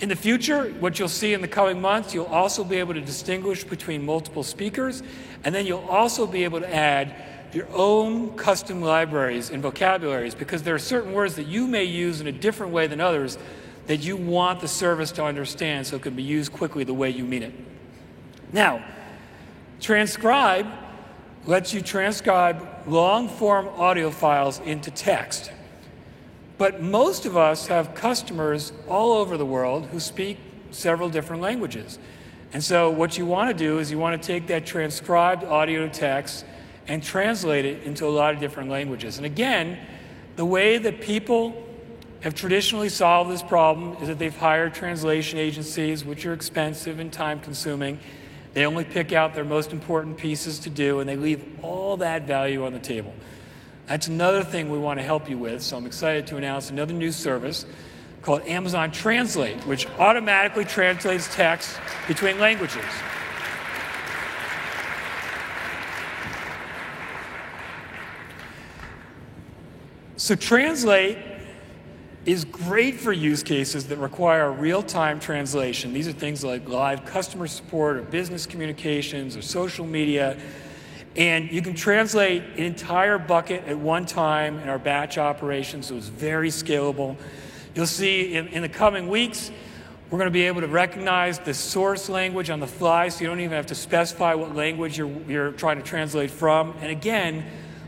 In 0.00 0.08
the 0.08 0.16
future, 0.16 0.70
what 0.80 0.98
you'll 0.98 1.08
see 1.08 1.32
in 1.32 1.40
the 1.40 1.48
coming 1.48 1.80
months, 1.80 2.12
you'll 2.12 2.26
also 2.26 2.64
be 2.64 2.76
able 2.76 2.94
to 2.94 3.00
distinguish 3.00 3.64
between 3.64 4.04
multiple 4.04 4.42
speakers, 4.42 5.02
and 5.44 5.54
then 5.54 5.66
you'll 5.66 5.86
also 5.88 6.26
be 6.26 6.44
able 6.44 6.60
to 6.60 6.74
add 6.74 7.14
your 7.54 7.68
own 7.72 8.36
custom 8.36 8.82
libraries 8.82 9.50
and 9.50 9.62
vocabularies 9.62 10.34
because 10.34 10.64
there 10.64 10.74
are 10.74 10.78
certain 10.80 11.12
words 11.12 11.36
that 11.36 11.46
you 11.46 11.66
may 11.68 11.84
use 11.84 12.20
in 12.20 12.26
a 12.26 12.32
different 12.32 12.72
way 12.72 12.88
than 12.88 13.00
others 13.00 13.38
that 13.86 13.98
you 13.98 14.16
want 14.16 14.60
the 14.60 14.68
service 14.68 15.12
to 15.12 15.22
understand 15.22 15.86
so 15.86 15.96
it 15.96 16.02
can 16.02 16.16
be 16.16 16.22
used 16.22 16.52
quickly 16.52 16.82
the 16.82 16.94
way 16.94 17.10
you 17.10 17.24
mean 17.24 17.44
it. 17.44 17.52
Now, 18.52 18.84
transcribe 19.80 20.66
lets 21.46 21.72
you 21.72 21.80
transcribe 21.80 22.66
long 22.86 23.28
form 23.28 23.68
audio 23.68 24.10
files 24.10 24.58
into 24.60 24.90
text. 24.90 25.52
But 26.56 26.80
most 26.80 27.26
of 27.26 27.36
us 27.36 27.66
have 27.66 27.94
customers 27.94 28.72
all 28.88 29.12
over 29.14 29.36
the 29.36 29.46
world 29.46 29.86
who 29.86 29.98
speak 29.98 30.38
several 30.70 31.08
different 31.08 31.42
languages. 31.42 31.98
And 32.52 32.62
so, 32.62 32.90
what 32.90 33.18
you 33.18 33.26
want 33.26 33.50
to 33.50 33.54
do 33.54 33.78
is 33.78 33.90
you 33.90 33.98
want 33.98 34.20
to 34.20 34.24
take 34.24 34.46
that 34.46 34.64
transcribed 34.64 35.42
audio 35.42 35.88
text 35.88 36.44
and 36.86 37.02
translate 37.02 37.64
it 37.64 37.82
into 37.82 38.06
a 38.06 38.08
lot 38.10 38.34
of 38.34 38.40
different 38.40 38.70
languages. 38.70 39.16
And 39.16 39.26
again, 39.26 39.78
the 40.36 40.44
way 40.44 40.78
that 40.78 41.00
people 41.00 41.60
have 42.20 42.34
traditionally 42.34 42.88
solved 42.88 43.30
this 43.30 43.42
problem 43.42 43.96
is 44.00 44.08
that 44.08 44.18
they've 44.18 44.36
hired 44.36 44.72
translation 44.72 45.38
agencies, 45.38 46.04
which 46.04 46.24
are 46.26 46.32
expensive 46.32 46.98
and 46.98 47.12
time 47.12 47.40
consuming. 47.40 47.98
They 48.54 48.64
only 48.64 48.84
pick 48.84 49.12
out 49.12 49.34
their 49.34 49.44
most 49.44 49.72
important 49.72 50.16
pieces 50.16 50.60
to 50.60 50.70
do, 50.70 51.00
and 51.00 51.08
they 51.08 51.16
leave 51.16 51.44
all 51.62 51.96
that 51.98 52.22
value 52.22 52.64
on 52.64 52.72
the 52.72 52.78
table. 52.78 53.12
That's 53.86 54.08
another 54.08 54.42
thing 54.42 54.70
we 54.70 54.78
want 54.78 54.98
to 54.98 55.04
help 55.04 55.28
you 55.28 55.38
with. 55.38 55.62
So 55.62 55.76
I'm 55.76 55.86
excited 55.86 56.26
to 56.28 56.36
announce 56.36 56.70
another 56.70 56.94
new 56.94 57.12
service 57.12 57.66
called 58.22 58.42
Amazon 58.46 58.90
Translate, 58.90 59.58
which 59.66 59.86
automatically 59.98 60.64
translates 60.64 61.32
text 61.34 61.78
between 62.08 62.38
languages. 62.38 62.84
So, 70.16 70.34
Translate 70.34 71.18
is 72.24 72.46
great 72.46 72.98
for 72.98 73.12
use 73.12 73.42
cases 73.42 73.88
that 73.88 73.98
require 73.98 74.50
real 74.50 74.82
time 74.82 75.20
translation. 75.20 75.92
These 75.92 76.08
are 76.08 76.12
things 76.12 76.42
like 76.42 76.66
live 76.66 77.04
customer 77.04 77.46
support 77.46 77.98
or 77.98 78.02
business 78.02 78.46
communications 78.46 79.36
or 79.36 79.42
social 79.42 79.84
media 79.84 80.38
and 81.16 81.50
you 81.52 81.62
can 81.62 81.74
translate 81.74 82.42
an 82.42 82.64
entire 82.64 83.18
bucket 83.18 83.64
at 83.66 83.78
one 83.78 84.04
time 84.04 84.58
in 84.58 84.68
our 84.68 84.78
batch 84.78 85.16
operations, 85.16 85.86
so 85.86 85.96
it's 85.96 86.08
very 86.08 86.48
scalable. 86.48 87.16
You'll 87.74 87.86
see 87.86 88.34
in, 88.34 88.48
in 88.48 88.62
the 88.62 88.68
coming 88.68 89.08
weeks, 89.08 89.50
We're 90.10 90.18
going 90.18 90.30
to 90.30 90.32
be 90.32 90.44
able 90.44 90.60
to 90.60 90.68
recognize 90.68 91.38
the 91.38 91.54
source 91.54 92.08
language 92.08 92.50
on 92.50 92.60
the 92.60 92.66
fly, 92.66 93.08
so 93.08 93.22
you 93.22 93.26
don't 93.26 93.40
even 93.40 93.56
have 93.56 93.66
to 93.66 93.74
specify 93.74 94.34
what 94.34 94.54
language 94.54 94.98
you're, 94.98 95.10
you're 95.28 95.52
trying 95.52 95.78
to 95.78 95.82
translate 95.82 96.30
from. 96.30 96.74
And 96.80 96.90
again, 96.90 97.44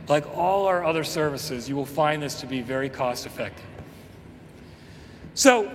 like 0.08 0.26
all 0.34 0.66
our 0.66 0.84
other 0.84 1.04
services, 1.04 1.68
you 1.68 1.76
will 1.76 1.86
find 1.86 2.22
this 2.22 2.40
to 2.40 2.46
be 2.46 2.62
very 2.62 2.88
cost 2.88 3.26
effective. 3.26 3.64
So, 5.34 5.70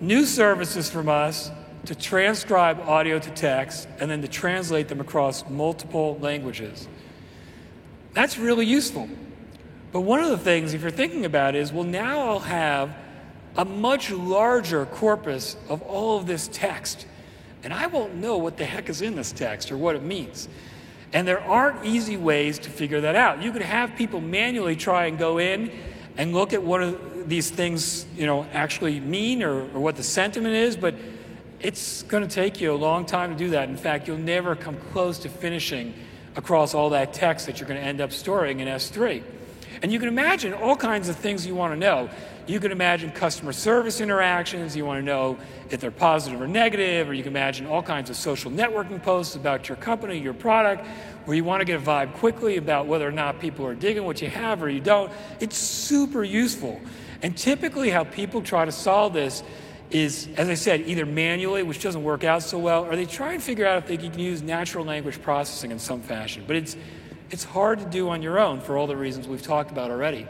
new 0.00 0.26
services 0.26 0.90
from 0.90 1.08
us 1.08 1.50
to 1.86 1.94
transcribe 1.94 2.80
audio 2.80 3.18
to 3.18 3.30
text 3.30 3.88
and 4.00 4.10
then 4.10 4.22
to 4.22 4.28
translate 4.28 4.88
them 4.88 5.00
across 5.00 5.48
multiple 5.48 6.18
languages. 6.20 6.88
That's 8.12 8.38
really 8.38 8.66
useful. 8.66 9.08
But 9.92 10.00
one 10.00 10.20
of 10.20 10.30
the 10.30 10.38
things, 10.38 10.74
if 10.74 10.82
you're 10.82 10.90
thinking 10.90 11.24
about 11.24 11.54
it, 11.54 11.60
is 11.60 11.72
well, 11.72 11.84
now 11.84 12.28
I'll 12.28 12.40
have 12.40 12.94
a 13.56 13.64
much 13.64 14.10
larger 14.10 14.86
corpus 14.86 15.56
of 15.68 15.82
all 15.82 16.18
of 16.18 16.26
this 16.26 16.48
text. 16.52 17.06
And 17.62 17.72
I 17.72 17.86
won't 17.86 18.14
know 18.14 18.36
what 18.36 18.56
the 18.56 18.64
heck 18.64 18.88
is 18.88 19.02
in 19.02 19.16
this 19.16 19.32
text 19.32 19.70
or 19.70 19.76
what 19.76 19.96
it 19.96 20.02
means. 20.02 20.48
And 21.12 21.26
there 21.26 21.40
aren't 21.40 21.84
easy 21.84 22.16
ways 22.16 22.58
to 22.60 22.70
figure 22.70 23.00
that 23.02 23.14
out. 23.14 23.42
You 23.42 23.52
could 23.52 23.62
have 23.62 23.94
people 23.96 24.20
manually 24.20 24.74
try 24.74 25.06
and 25.06 25.16
go 25.16 25.38
in 25.38 25.70
and 26.16 26.32
look 26.32 26.52
at 26.52 26.62
what 26.62 27.28
these 27.28 27.50
things, 27.50 28.04
you 28.16 28.26
know, 28.26 28.44
actually 28.52 29.00
mean 29.00 29.42
or, 29.42 29.62
or 29.72 29.80
what 29.80 29.96
the 29.96 30.02
sentiment 30.02 30.54
is, 30.54 30.76
but 30.76 30.94
it's 31.64 32.02
going 32.02 32.22
to 32.22 32.32
take 32.32 32.60
you 32.60 32.72
a 32.72 32.76
long 32.76 33.06
time 33.06 33.32
to 33.32 33.36
do 33.36 33.50
that. 33.50 33.70
In 33.70 33.76
fact, 33.76 34.06
you'll 34.06 34.18
never 34.18 34.54
come 34.54 34.76
close 34.92 35.18
to 35.20 35.30
finishing 35.30 35.94
across 36.36 36.74
all 36.74 36.90
that 36.90 37.14
text 37.14 37.46
that 37.46 37.58
you're 37.58 37.68
going 37.68 37.80
to 37.80 37.86
end 37.86 38.02
up 38.02 38.12
storing 38.12 38.60
in 38.60 38.68
S3. 38.68 39.22
And 39.80 39.90
you 39.90 39.98
can 39.98 40.08
imagine 40.08 40.52
all 40.52 40.76
kinds 40.76 41.08
of 41.08 41.16
things 41.16 41.46
you 41.46 41.54
want 41.54 41.72
to 41.72 41.78
know. 41.78 42.10
You 42.46 42.60
can 42.60 42.70
imagine 42.70 43.10
customer 43.12 43.52
service 43.54 44.02
interactions. 44.02 44.76
You 44.76 44.84
want 44.84 45.00
to 45.00 45.04
know 45.04 45.38
if 45.70 45.80
they're 45.80 45.90
positive 45.90 46.42
or 46.42 46.46
negative, 46.46 47.08
or 47.08 47.14
you 47.14 47.22
can 47.22 47.32
imagine 47.32 47.66
all 47.66 47.82
kinds 47.82 48.10
of 48.10 48.16
social 48.16 48.50
networking 48.50 49.02
posts 49.02 49.34
about 49.34 49.66
your 49.66 49.76
company, 49.76 50.18
your 50.18 50.34
product, 50.34 50.86
where 51.24 51.34
you 51.34 51.44
want 51.44 51.62
to 51.62 51.64
get 51.64 51.80
a 51.80 51.82
vibe 51.82 52.12
quickly 52.14 52.58
about 52.58 52.86
whether 52.86 53.08
or 53.08 53.12
not 53.12 53.40
people 53.40 53.64
are 53.64 53.74
digging 53.74 54.04
what 54.04 54.20
you 54.20 54.28
have 54.28 54.62
or 54.62 54.68
you 54.68 54.80
don't. 54.80 55.10
It's 55.40 55.56
super 55.56 56.22
useful. 56.22 56.78
And 57.22 57.34
typically, 57.34 57.88
how 57.88 58.04
people 58.04 58.42
try 58.42 58.66
to 58.66 58.72
solve 58.72 59.14
this 59.14 59.42
is, 59.94 60.28
as 60.36 60.48
I 60.48 60.54
said, 60.54 60.80
either 60.88 61.06
manually, 61.06 61.62
which 61.62 61.80
doesn't 61.80 62.02
work 62.02 62.24
out 62.24 62.42
so 62.42 62.58
well, 62.58 62.84
or 62.84 62.96
they 62.96 63.06
try 63.06 63.32
and 63.32 63.40
figure 63.40 63.64
out 63.64 63.78
if 63.78 63.86
they 63.86 63.96
can 63.96 64.18
use 64.18 64.42
natural 64.42 64.84
language 64.84 65.22
processing 65.22 65.70
in 65.70 65.78
some 65.78 66.02
fashion. 66.02 66.42
But 66.48 66.56
it's, 66.56 66.76
it's 67.30 67.44
hard 67.44 67.78
to 67.78 67.84
do 67.84 68.08
on 68.08 68.20
your 68.20 68.40
own 68.40 68.60
for 68.60 68.76
all 68.76 68.88
the 68.88 68.96
reasons 68.96 69.28
we've 69.28 69.40
talked 69.40 69.70
about 69.70 69.92
already. 69.92 70.26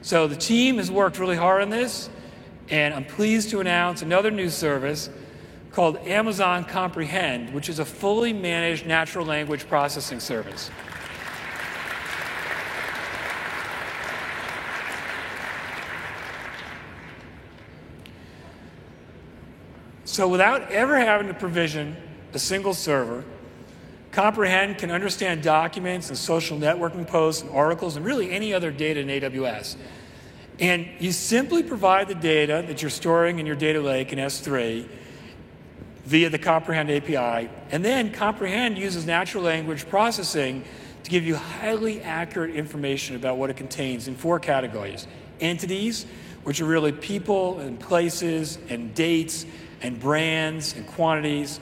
So 0.00 0.26
the 0.26 0.36
team 0.36 0.78
has 0.78 0.90
worked 0.90 1.18
really 1.18 1.36
hard 1.36 1.60
on 1.60 1.68
this, 1.68 2.08
and 2.70 2.94
I'm 2.94 3.04
pleased 3.04 3.50
to 3.50 3.60
announce 3.60 4.00
another 4.00 4.30
new 4.30 4.48
service 4.48 5.10
called 5.72 5.98
Amazon 5.98 6.64
Comprehend, 6.64 7.52
which 7.52 7.68
is 7.68 7.80
a 7.80 7.84
fully 7.84 8.32
managed 8.32 8.86
natural 8.86 9.26
language 9.26 9.68
processing 9.68 10.20
service. 10.20 10.70
So 20.16 20.26
without 20.26 20.72
ever 20.72 20.98
having 20.98 21.26
to 21.28 21.34
provision 21.34 21.94
a 22.32 22.38
single 22.38 22.72
server, 22.72 23.22
Comprehend 24.12 24.78
can 24.78 24.90
understand 24.90 25.42
documents 25.42 26.08
and 26.08 26.16
social 26.16 26.56
networking 26.56 27.06
posts 27.06 27.42
and 27.42 27.50
articles 27.50 27.96
and 27.96 28.06
really 28.06 28.30
any 28.30 28.54
other 28.54 28.70
data 28.70 29.00
in 29.00 29.08
AWS. 29.08 29.76
And 30.58 30.88
you 31.00 31.12
simply 31.12 31.62
provide 31.62 32.08
the 32.08 32.14
data 32.14 32.64
that 32.66 32.80
you're 32.80 32.90
storing 32.90 33.40
in 33.40 33.44
your 33.44 33.56
data 33.56 33.78
lake 33.78 34.10
in 34.10 34.18
S3 34.18 34.88
via 36.06 36.30
the 36.30 36.38
Comprehend 36.38 36.90
API, 36.90 37.50
and 37.70 37.84
then 37.84 38.10
Comprehend 38.10 38.78
uses 38.78 39.04
natural 39.04 39.44
language 39.44 39.86
processing 39.86 40.64
to 41.02 41.10
give 41.10 41.24
you 41.24 41.36
highly 41.36 42.00
accurate 42.00 42.54
information 42.54 43.16
about 43.16 43.36
what 43.36 43.50
it 43.50 43.58
contains 43.58 44.08
in 44.08 44.14
four 44.14 44.40
categories 44.40 45.06
entities, 45.40 46.06
which 46.44 46.62
are 46.62 46.64
really 46.64 46.92
people 46.92 47.58
and 47.58 47.78
places 47.78 48.56
and 48.70 48.94
dates 48.94 49.44
and 49.82 49.98
brands 50.00 50.74
and 50.74 50.86
quantities 50.86 51.60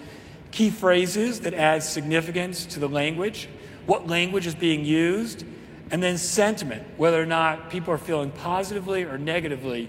key 0.54 0.70
phrases 0.70 1.40
that 1.40 1.52
add 1.52 1.82
significance 1.82 2.64
to 2.64 2.78
the 2.78 2.88
language, 2.88 3.48
what 3.86 4.06
language 4.06 4.46
is 4.46 4.54
being 4.54 4.84
used, 4.84 5.44
and 5.90 6.00
then 6.00 6.16
sentiment, 6.16 6.82
whether 6.96 7.20
or 7.20 7.26
not 7.26 7.70
people 7.70 7.92
are 7.92 7.98
feeling 7.98 8.30
positively 8.30 9.02
or 9.02 9.18
negatively 9.18 9.88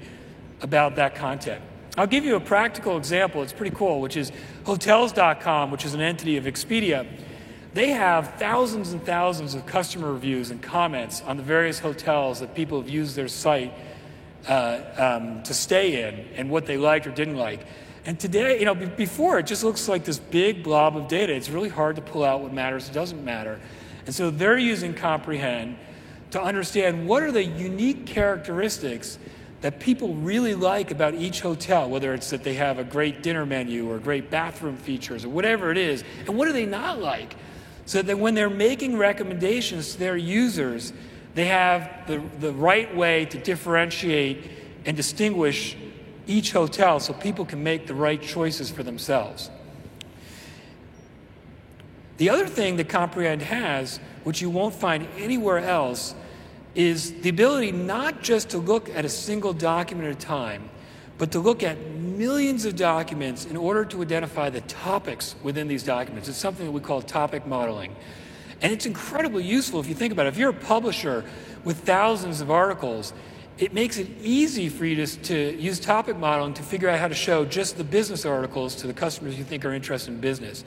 about 0.62 0.96
that 0.96 1.14
content. 1.14 1.62
I'll 1.98 2.08
give 2.08 2.26
you 2.26 2.36
a 2.36 2.40
practical 2.40 2.98
example, 2.98 3.44
it's 3.44 3.54
pretty 3.54 3.76
cool, 3.76 4.02
which 4.02 4.18
is 4.18 4.32
Hotels.com, 4.66 5.72
which 5.72 5.86
is 5.86 5.94
an 5.94 6.02
entity 6.02 6.36
of 6.36 6.46
Expedia. 6.46 7.08
They 7.74 7.90
have 7.90 8.34
thousands 8.36 8.92
and 8.92 9.04
thousands 9.06 9.54
of 9.54 9.66
customer 9.66 10.12
reviews 10.12 10.50
and 10.50 10.62
comments 10.62 11.22
on 11.22 11.38
the 11.38 11.44
various 11.44 11.78
hotels 11.78 12.40
that 12.40 12.56
people 12.56 12.82
have 12.82 12.90
used 12.90 13.16
their 13.16 13.28
site 13.28 13.74
uh, 14.48 14.82
um, 14.98 15.44
to 15.44 15.54
stay 15.54 16.08
in 16.08 16.26
and 16.36 16.50
what 16.50 16.66
they 16.66 16.78
liked 16.78 17.06
or 17.06 17.12
didn't 17.12 17.38
like. 17.38 17.66
And 18.06 18.20
today, 18.20 18.60
you 18.60 18.66
know, 18.66 18.76
before 18.76 19.40
it 19.40 19.48
just 19.48 19.64
looks 19.64 19.88
like 19.88 20.06
this 20.06 20.20
big 20.20 20.64
blob 20.64 20.96
of 20.96 21.08
data. 21.08 21.34
It's 21.34 21.50
really 21.50 21.70
hard 21.70 21.96
to 21.96 22.04
pull 22.04 22.24
out 22.24 22.42
what 22.42 22.54
matters, 22.54 22.88
doesn't 22.90 23.24
matter. 23.26 23.60
And 24.06 24.14
so 24.14 24.30
they're 24.30 24.60
using 24.60 24.94
Comprehend 24.94 25.78
to 26.32 26.42
understand 26.42 27.08
what 27.08 27.24
are 27.24 27.32
the 27.32 27.44
unique 27.44 28.06
characteristics 28.06 29.18
that 29.62 29.80
people 29.80 30.14
really 30.14 30.54
like 30.54 30.92
about 30.92 31.16
each 31.16 31.42
hotel, 31.42 31.90
whether 31.90 32.14
it's 32.14 32.30
that 32.30 32.44
they 32.44 32.54
have 32.54 32.78
a 32.78 32.84
great 32.84 33.24
dinner 33.24 33.46
menu 33.46 33.90
or 33.90 33.98
great 33.98 34.30
bathroom 34.30 34.78
features 34.78 35.26
or 35.26 35.30
whatever 35.30 35.72
it 35.72 35.78
is, 35.78 36.04
and 36.28 36.38
what 36.38 36.46
do 36.46 36.52
they 36.52 36.68
not 36.68 37.00
like? 37.00 37.36
So 37.88 38.04
that 38.04 38.20
when 38.20 38.36
they're 38.36 38.50
making 38.50 38.98
recommendations 38.98 39.94
to 39.94 40.00
their 40.00 40.18
users, 40.18 40.94
they 41.34 41.46
have 41.46 42.06
the, 42.06 42.22
the 42.40 42.52
right 42.52 42.96
way 42.96 43.26
to 43.26 43.40
differentiate 43.40 44.52
and 44.86 44.96
distinguish 44.96 45.76
each 46.28 46.52
hotel 46.52 47.00
so 47.00 47.14
people 47.14 47.46
can 47.46 47.64
make 47.64 47.88
the 47.88 47.94
right 47.94 48.22
choices 48.22 48.72
for 48.72 48.84
themselves. 48.84 49.50
The 52.18 52.30
other 52.30 52.48
thing 52.48 52.78
that 52.78 52.88
Comprehend 52.88 53.42
has, 53.42 54.00
which 54.24 54.42
you 54.42 54.50
won't 54.50 54.74
find 54.74 55.08
anywhere 55.18 55.60
else, 55.60 56.16
is 56.74 57.22
the 57.22 57.30
ability 57.30 57.72
not 57.72 58.22
just 58.22 58.50
to 58.50 58.58
look 58.58 58.90
at 58.90 59.06
a 59.06 59.10
single 59.10 59.54
document 59.54 60.10
at 60.10 60.16
a 60.16 60.26
time, 60.26 60.70
but 61.18 61.32
to 61.32 61.40
look 61.40 61.64
at 61.64 61.78
millions 61.90 62.66
of 62.66 62.76
documents 62.76 63.46
in 63.46 63.58
order 63.58 63.86
to 63.86 64.02
identify 64.02 64.50
the 64.50 64.62
topics 64.62 65.36
within 65.44 65.68
these 65.68 65.84
documents. 65.84 66.28
It's 66.28 66.38
something 66.38 66.66
that 66.66 66.72
we 66.72 66.82
call 66.82 67.02
topic 67.02 67.46
modeling. 67.46 67.96
And 68.62 68.72
it's 68.72 68.86
incredibly 68.86 69.44
useful 69.44 69.80
if 69.80 69.88
you 69.88 69.96
think 69.96 70.14
about 70.14 70.26
it. 70.26 70.30
If 70.30 70.38
you're 70.38 70.50
a 70.50 70.54
publisher 70.54 71.26
with 71.64 71.80
thousands 71.80 72.42
of 72.42 72.52
articles, 72.52 73.14
it 73.58 73.74
makes 73.74 73.98
it 73.98 74.08
easy 74.22 74.68
for 74.68 74.86
you 74.86 75.06
to, 75.06 75.18
to 75.24 75.56
use 75.56 75.80
topic 75.80 76.18
modeling 76.18 76.54
to 76.56 76.64
figure 76.64 76.90
out 76.90 77.00
how 77.00 77.08
to 77.08 77.16
show 77.16 77.46
just 77.46 77.78
the 77.78 77.84
business 77.84 78.26
articles 78.26 78.76
to 78.76 78.88
the 78.88 78.94
customers 78.94 79.38
you 79.38 79.46
think 79.46 79.64
are 79.64 79.74
interested 79.74 80.12
in 80.12 80.20
business, 80.20 80.66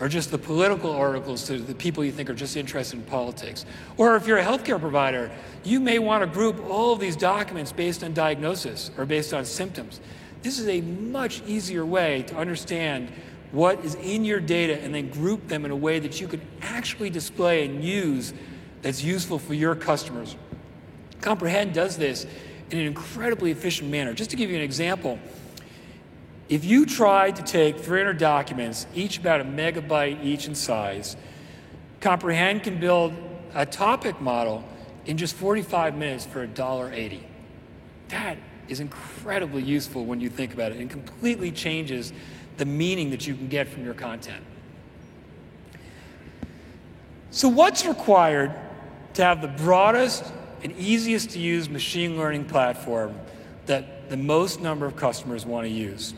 or 0.00 0.08
just 0.08 0.30
the 0.30 0.36
political 0.36 0.92
articles 0.92 1.46
to 1.46 1.58
the 1.58 1.74
people 1.74 2.04
you 2.04 2.12
think 2.12 2.28
are 2.28 2.34
just 2.34 2.54
interested 2.56 2.98
in 2.98 3.04
politics. 3.06 3.64
Or 3.96 4.16
if 4.16 4.26
you're 4.26 4.36
a 4.36 4.44
healthcare 4.44 4.78
provider, 4.78 5.30
you 5.64 5.80
may 5.80 5.98
want 5.98 6.22
to 6.22 6.26
group 6.26 6.62
all 6.68 6.92
of 6.92 7.00
these 7.00 7.16
documents 7.16 7.72
based 7.72 8.04
on 8.04 8.12
diagnosis 8.12 8.90
or 8.98 9.06
based 9.06 9.32
on 9.32 9.46
symptoms. 9.46 10.00
This 10.42 10.58
is 10.58 10.68
a 10.68 10.82
much 10.82 11.42
easier 11.46 11.86
way 11.86 12.22
to 12.24 12.36
understand 12.36 13.10
what 13.52 13.82
is 13.82 13.94
in 13.94 14.26
your 14.26 14.40
data 14.40 14.78
and 14.82 14.94
then 14.94 15.08
group 15.08 15.48
them 15.48 15.64
in 15.64 15.70
a 15.70 15.76
way 15.76 15.98
that 16.00 16.20
you 16.20 16.28
can 16.28 16.42
actually 16.60 17.08
display 17.08 17.64
and 17.64 17.82
use 17.82 18.34
that's 18.82 19.02
useful 19.02 19.38
for 19.38 19.54
your 19.54 19.74
customers 19.74 20.36
Comprehend 21.20 21.74
does 21.74 21.96
this 21.96 22.26
in 22.70 22.78
an 22.78 22.86
incredibly 22.86 23.50
efficient 23.50 23.90
manner. 23.90 24.12
Just 24.14 24.30
to 24.30 24.36
give 24.36 24.50
you 24.50 24.56
an 24.56 24.62
example, 24.62 25.18
if 26.48 26.64
you 26.64 26.86
tried 26.86 27.36
to 27.36 27.42
take 27.42 27.78
300 27.78 28.18
documents, 28.18 28.86
each 28.94 29.18
about 29.18 29.40
a 29.40 29.44
megabyte 29.44 30.22
each 30.24 30.46
in 30.46 30.54
size, 30.54 31.16
Comprehend 32.00 32.62
can 32.62 32.78
build 32.78 33.14
a 33.54 33.66
topic 33.66 34.20
model 34.20 34.62
in 35.06 35.16
just 35.16 35.34
45 35.34 35.96
minutes 35.96 36.26
for 36.26 36.46
$1.80. 36.46 37.20
That 38.08 38.36
is 38.68 38.80
incredibly 38.80 39.62
useful 39.62 40.04
when 40.04 40.20
you 40.20 40.28
think 40.28 40.52
about 40.52 40.72
it 40.72 40.78
and 40.78 40.90
completely 40.90 41.50
changes 41.50 42.12
the 42.58 42.64
meaning 42.64 43.10
that 43.10 43.26
you 43.26 43.34
can 43.34 43.48
get 43.48 43.68
from 43.68 43.84
your 43.84 43.94
content. 43.94 44.42
So, 47.30 47.48
what's 47.48 47.84
required 47.84 48.54
to 49.14 49.24
have 49.24 49.42
the 49.42 49.48
broadest 49.48 50.24
and 50.62 50.72
easiest 50.76 51.30
to 51.30 51.38
use 51.38 51.68
machine 51.68 52.16
learning 52.16 52.46
platform 52.46 53.18
that 53.66 54.08
the 54.10 54.16
most 54.16 54.60
number 54.60 54.86
of 54.86 54.96
customers 54.96 55.44
want 55.44 55.66
to 55.66 55.70
use. 55.70 56.14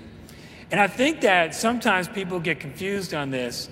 And 0.71 0.81
I 0.81 0.87
think 0.87 1.23
that 1.23 1.55
sometimes 1.55 2.09
people 2.09 2.41
get 2.41 2.61
confused 2.61 3.15
on 3.15 3.31
this 3.31 3.69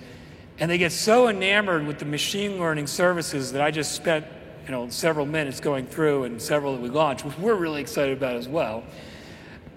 and 0.59 0.69
they 0.69 0.77
get 0.77 0.91
so 0.91 1.27
enamored 1.27 1.85
with 1.85 1.99
the 1.99 2.05
machine 2.05 2.59
learning 2.59 2.87
services 2.87 3.51
that 3.51 3.61
I 3.61 3.69
just 3.69 3.93
spent 3.93 4.25
you 4.65 4.71
know, 4.71 4.89
several 4.89 5.25
minutes 5.25 5.59
going 5.59 5.85
through 5.85 6.25
and 6.25 6.41
several 6.41 6.73
that 6.73 6.81
we 6.81 6.89
launched, 6.89 7.23
which 7.23 7.37
we're 7.37 7.55
really 7.55 7.81
excited 7.81 8.17
about 8.17 8.35
as 8.35 8.47
well. 8.47 8.83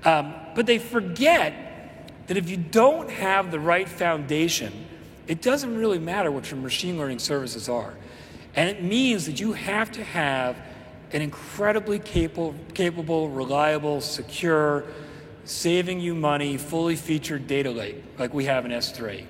Um, 0.05 0.35
but 0.55 0.67
they 0.67 0.79
forget 0.79 2.09
that 2.27 2.37
if 2.37 2.49
you 2.49 2.57
don't 2.57 3.11
have 3.11 3.51
the 3.51 3.61
right 3.61 3.89
foundation, 3.89 4.73
it 5.27 5.43
doesn't 5.43 5.77
really 5.77 5.99
matter 5.99 6.31
what 6.31 6.51
your 6.51 6.59
machine 6.59 6.99
learning 6.99 7.19
services 7.19 7.69
are. 7.69 7.95
And 8.57 8.69
it 8.69 8.83
means 8.83 9.27
that 9.27 9.39
you 9.39 9.53
have 9.53 9.93
to 9.93 10.03
have 10.03 10.57
an 11.13 11.23
incredibly 11.23 11.99
capable, 11.99 12.55
capable 12.75 13.29
reliable, 13.29 14.01
secure, 14.01 14.85
saving 15.45 16.01
you 16.01 16.15
money, 16.15 16.57
fully 16.57 16.97
featured 16.97 17.47
data 17.47 17.71
lake 17.71 18.03
like 18.19 18.33
we 18.33 18.45
have 18.45 18.65
in 18.65 18.71
S3. 18.71 19.25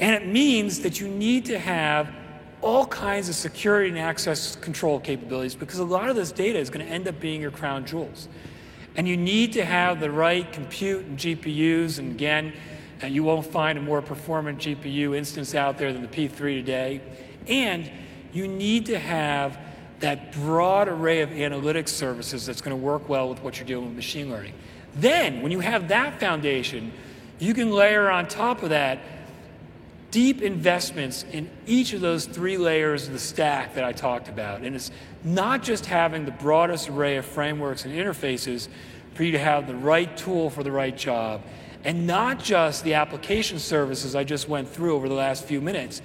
And 0.00 0.14
it 0.14 0.26
means 0.26 0.80
that 0.80 1.00
you 1.00 1.08
need 1.08 1.46
to 1.46 1.58
have 1.58 2.12
all 2.60 2.86
kinds 2.86 3.28
of 3.28 3.34
security 3.34 3.88
and 3.88 3.98
access 3.98 4.56
control 4.56 4.98
capabilities 4.98 5.54
because 5.54 5.78
a 5.78 5.84
lot 5.84 6.08
of 6.08 6.16
this 6.16 6.32
data 6.32 6.58
is 6.58 6.70
going 6.70 6.84
to 6.84 6.92
end 6.92 7.06
up 7.08 7.18
being 7.20 7.40
your 7.40 7.50
crown 7.50 7.86
jewels. 7.86 8.28
And 8.96 9.06
you 9.06 9.16
need 9.16 9.52
to 9.52 9.64
have 9.64 10.00
the 10.00 10.10
right 10.10 10.50
compute 10.52 11.06
and 11.06 11.18
GPUs. 11.18 11.98
And 11.98 12.12
again, 12.12 12.52
uh, 13.02 13.06
you 13.06 13.22
won't 13.22 13.46
find 13.46 13.78
a 13.78 13.80
more 13.80 14.02
performant 14.02 14.58
GPU 14.58 15.16
instance 15.16 15.54
out 15.54 15.78
there 15.78 15.92
than 15.92 16.02
the 16.02 16.08
P3 16.08 16.56
today. 16.56 17.00
And 17.46 17.90
you 18.32 18.48
need 18.48 18.86
to 18.86 18.98
have 18.98 19.56
that 20.00 20.32
broad 20.32 20.88
array 20.88 21.20
of 21.22 21.30
analytics 21.30 21.88
services 21.88 22.46
that's 22.46 22.60
going 22.60 22.76
to 22.76 22.82
work 22.82 23.08
well 23.08 23.28
with 23.28 23.42
what 23.42 23.58
you're 23.58 23.66
doing 23.66 23.86
with 23.86 23.96
machine 23.96 24.30
learning. 24.30 24.54
Then, 24.94 25.42
when 25.42 25.52
you 25.52 25.60
have 25.60 25.88
that 25.88 26.20
foundation, 26.20 26.92
you 27.38 27.54
can 27.54 27.70
layer 27.70 28.10
on 28.10 28.26
top 28.26 28.62
of 28.62 28.70
that 28.70 29.00
deep 30.10 30.40
investments 30.40 31.24
in 31.32 31.50
each 31.66 31.92
of 31.92 32.00
those 32.00 32.24
three 32.24 32.56
layers 32.56 33.06
of 33.06 33.12
the 33.12 33.18
stack 33.18 33.74
that 33.74 33.84
I 33.84 33.92
talked 33.92 34.28
about. 34.28 34.62
And 34.62 34.74
it's 34.74 34.90
not 35.22 35.62
just 35.62 35.86
having 35.86 36.24
the 36.24 36.30
broadest 36.30 36.88
array 36.88 37.16
of 37.16 37.26
frameworks 37.26 37.84
and 37.84 37.94
interfaces 37.94 38.68
for 39.14 39.24
you 39.24 39.32
to 39.32 39.38
have 39.38 39.66
the 39.66 39.74
right 39.74 40.16
tool 40.16 40.48
for 40.48 40.62
the 40.62 40.72
right 40.72 40.96
job, 40.96 41.42
and 41.84 42.06
not 42.06 42.42
just 42.42 42.84
the 42.84 42.94
application 42.94 43.58
services 43.58 44.14
I 44.14 44.24
just 44.24 44.48
went 44.48 44.68
through 44.68 44.94
over 44.94 45.08
the 45.08 45.14
last 45.14 45.44
few 45.44 45.60
minutes, 45.60 46.02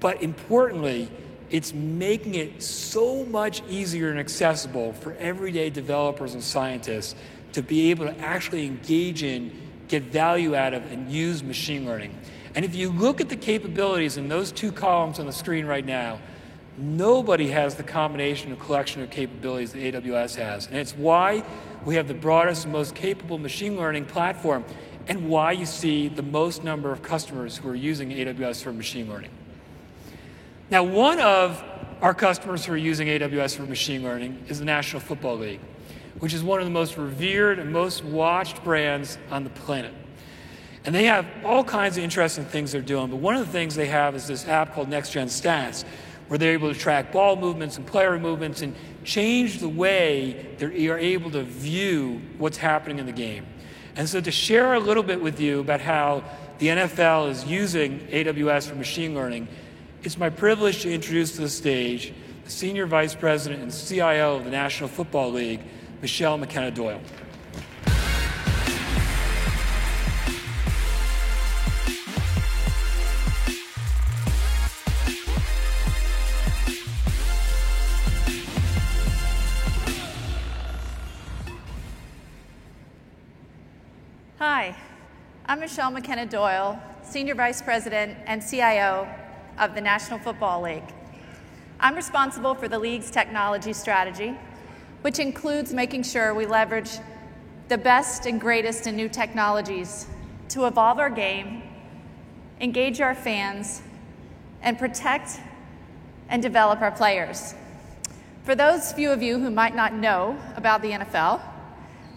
but 0.00 0.22
importantly, 0.22 1.10
it's 1.50 1.74
making 1.74 2.36
it 2.36 2.62
so 2.62 3.24
much 3.24 3.62
easier 3.68 4.10
and 4.10 4.20
accessible 4.20 4.92
for 4.92 5.14
everyday 5.14 5.70
developers 5.70 6.34
and 6.34 6.42
scientists 6.42 7.14
to 7.52 7.62
be 7.62 7.90
able 7.90 8.06
to 8.06 8.16
actually 8.20 8.66
engage 8.66 9.22
in, 9.22 9.50
get 9.88 10.04
value 10.04 10.54
out 10.54 10.74
of, 10.74 10.90
and 10.92 11.10
use 11.10 11.42
machine 11.42 11.84
learning. 11.84 12.16
And 12.54 12.64
if 12.64 12.74
you 12.74 12.90
look 12.90 13.20
at 13.20 13.28
the 13.28 13.36
capabilities 13.36 14.16
in 14.16 14.28
those 14.28 14.52
two 14.52 14.70
columns 14.70 15.18
on 15.18 15.26
the 15.26 15.32
screen 15.32 15.66
right 15.66 15.84
now, 15.84 16.20
nobody 16.76 17.48
has 17.48 17.74
the 17.74 17.82
combination 17.82 18.52
of 18.52 18.58
collection 18.60 19.02
of 19.02 19.10
capabilities 19.10 19.72
that 19.72 19.80
AWS 19.80 20.36
has. 20.36 20.66
And 20.66 20.76
it's 20.76 20.94
why 20.94 21.44
we 21.84 21.96
have 21.96 22.08
the 22.08 22.14
broadest 22.14 22.64
and 22.64 22.72
most 22.72 22.94
capable 22.94 23.38
machine 23.38 23.76
learning 23.76 24.06
platform 24.06 24.64
and 25.06 25.28
why 25.28 25.52
you 25.52 25.66
see 25.66 26.08
the 26.08 26.22
most 26.22 26.62
number 26.62 26.92
of 26.92 27.02
customers 27.02 27.56
who 27.56 27.68
are 27.68 27.74
using 27.74 28.10
AWS 28.10 28.62
for 28.62 28.72
machine 28.72 29.08
learning. 29.08 29.30
Now, 30.70 30.84
one 30.84 31.18
of 31.18 31.64
our 32.00 32.14
customers 32.14 32.64
who 32.64 32.72
are 32.74 32.76
using 32.76 33.08
AWS 33.08 33.56
for 33.56 33.62
machine 33.62 34.04
learning 34.04 34.44
is 34.46 34.60
the 34.60 34.64
National 34.64 35.00
Football 35.00 35.38
League, 35.38 35.58
which 36.20 36.32
is 36.32 36.44
one 36.44 36.60
of 36.60 36.64
the 36.64 36.70
most 36.70 36.96
revered 36.96 37.58
and 37.58 37.72
most 37.72 38.04
watched 38.04 38.62
brands 38.62 39.18
on 39.32 39.42
the 39.42 39.50
planet. 39.50 39.92
And 40.84 40.94
they 40.94 41.06
have 41.06 41.26
all 41.44 41.64
kinds 41.64 41.96
of 41.96 42.04
interesting 42.04 42.44
things 42.44 42.70
they're 42.70 42.82
doing. 42.82 43.10
But 43.10 43.16
one 43.16 43.34
of 43.34 43.44
the 43.44 43.50
things 43.50 43.74
they 43.74 43.88
have 43.88 44.14
is 44.14 44.28
this 44.28 44.46
app 44.46 44.72
called 44.72 44.88
Next 44.88 45.10
Gen 45.10 45.26
Stats, 45.26 45.84
where 46.28 46.38
they're 46.38 46.52
able 46.52 46.72
to 46.72 46.78
track 46.78 47.10
ball 47.10 47.34
movements 47.34 47.76
and 47.76 47.84
player 47.84 48.16
movements 48.16 48.62
and 48.62 48.76
change 49.02 49.58
the 49.58 49.68
way 49.68 50.54
they 50.58 50.86
are 50.86 50.98
able 50.98 51.32
to 51.32 51.42
view 51.42 52.22
what's 52.38 52.58
happening 52.58 53.00
in 53.00 53.06
the 53.06 53.12
game. 53.12 53.44
And 53.96 54.08
so, 54.08 54.20
to 54.20 54.30
share 54.30 54.74
a 54.74 54.80
little 54.80 55.02
bit 55.02 55.20
with 55.20 55.40
you 55.40 55.58
about 55.58 55.80
how 55.80 56.22
the 56.58 56.68
NFL 56.68 57.30
is 57.30 57.44
using 57.44 57.98
AWS 58.06 58.68
for 58.68 58.76
machine 58.76 59.16
learning, 59.16 59.48
it's 60.02 60.16
my 60.16 60.30
privilege 60.30 60.82
to 60.82 60.92
introduce 60.92 61.32
to 61.32 61.42
the 61.42 61.48
stage 61.48 62.14
the 62.44 62.50
Senior 62.50 62.86
Vice 62.86 63.14
President 63.14 63.62
and 63.62 63.70
CIO 63.72 64.36
of 64.36 64.44
the 64.44 64.50
National 64.50 64.88
Football 64.88 65.30
League, 65.30 65.60
Michelle 66.00 66.38
McKenna 66.38 66.70
Doyle. 66.70 67.00
Hi, 84.38 84.74
I'm 85.44 85.60
Michelle 85.60 85.90
McKenna 85.90 86.24
Doyle, 86.24 86.82
Senior 87.02 87.34
Vice 87.34 87.60
President 87.60 88.16
and 88.26 88.42
CIO 88.42 89.06
of 89.58 89.74
the 89.74 89.80
National 89.80 90.18
Football 90.18 90.62
League. 90.62 90.84
I'm 91.78 91.94
responsible 91.94 92.54
for 92.54 92.68
the 92.68 92.78
league's 92.78 93.10
technology 93.10 93.72
strategy, 93.72 94.36
which 95.02 95.18
includes 95.18 95.72
making 95.72 96.02
sure 96.02 96.34
we 96.34 96.46
leverage 96.46 96.98
the 97.68 97.78
best 97.78 98.26
and 98.26 98.40
greatest 98.40 98.86
in 98.86 98.96
new 98.96 99.08
technologies 99.08 100.06
to 100.48 100.66
evolve 100.66 100.98
our 100.98 101.08
game, 101.08 101.62
engage 102.60 103.00
our 103.00 103.14
fans, 103.14 103.82
and 104.62 104.78
protect 104.78 105.40
and 106.28 106.42
develop 106.42 106.80
our 106.82 106.90
players. 106.90 107.54
For 108.44 108.54
those 108.54 108.92
few 108.92 109.10
of 109.10 109.22
you 109.22 109.38
who 109.38 109.50
might 109.50 109.74
not 109.74 109.94
know 109.94 110.38
about 110.56 110.82
the 110.82 110.90
NFL, 110.90 111.40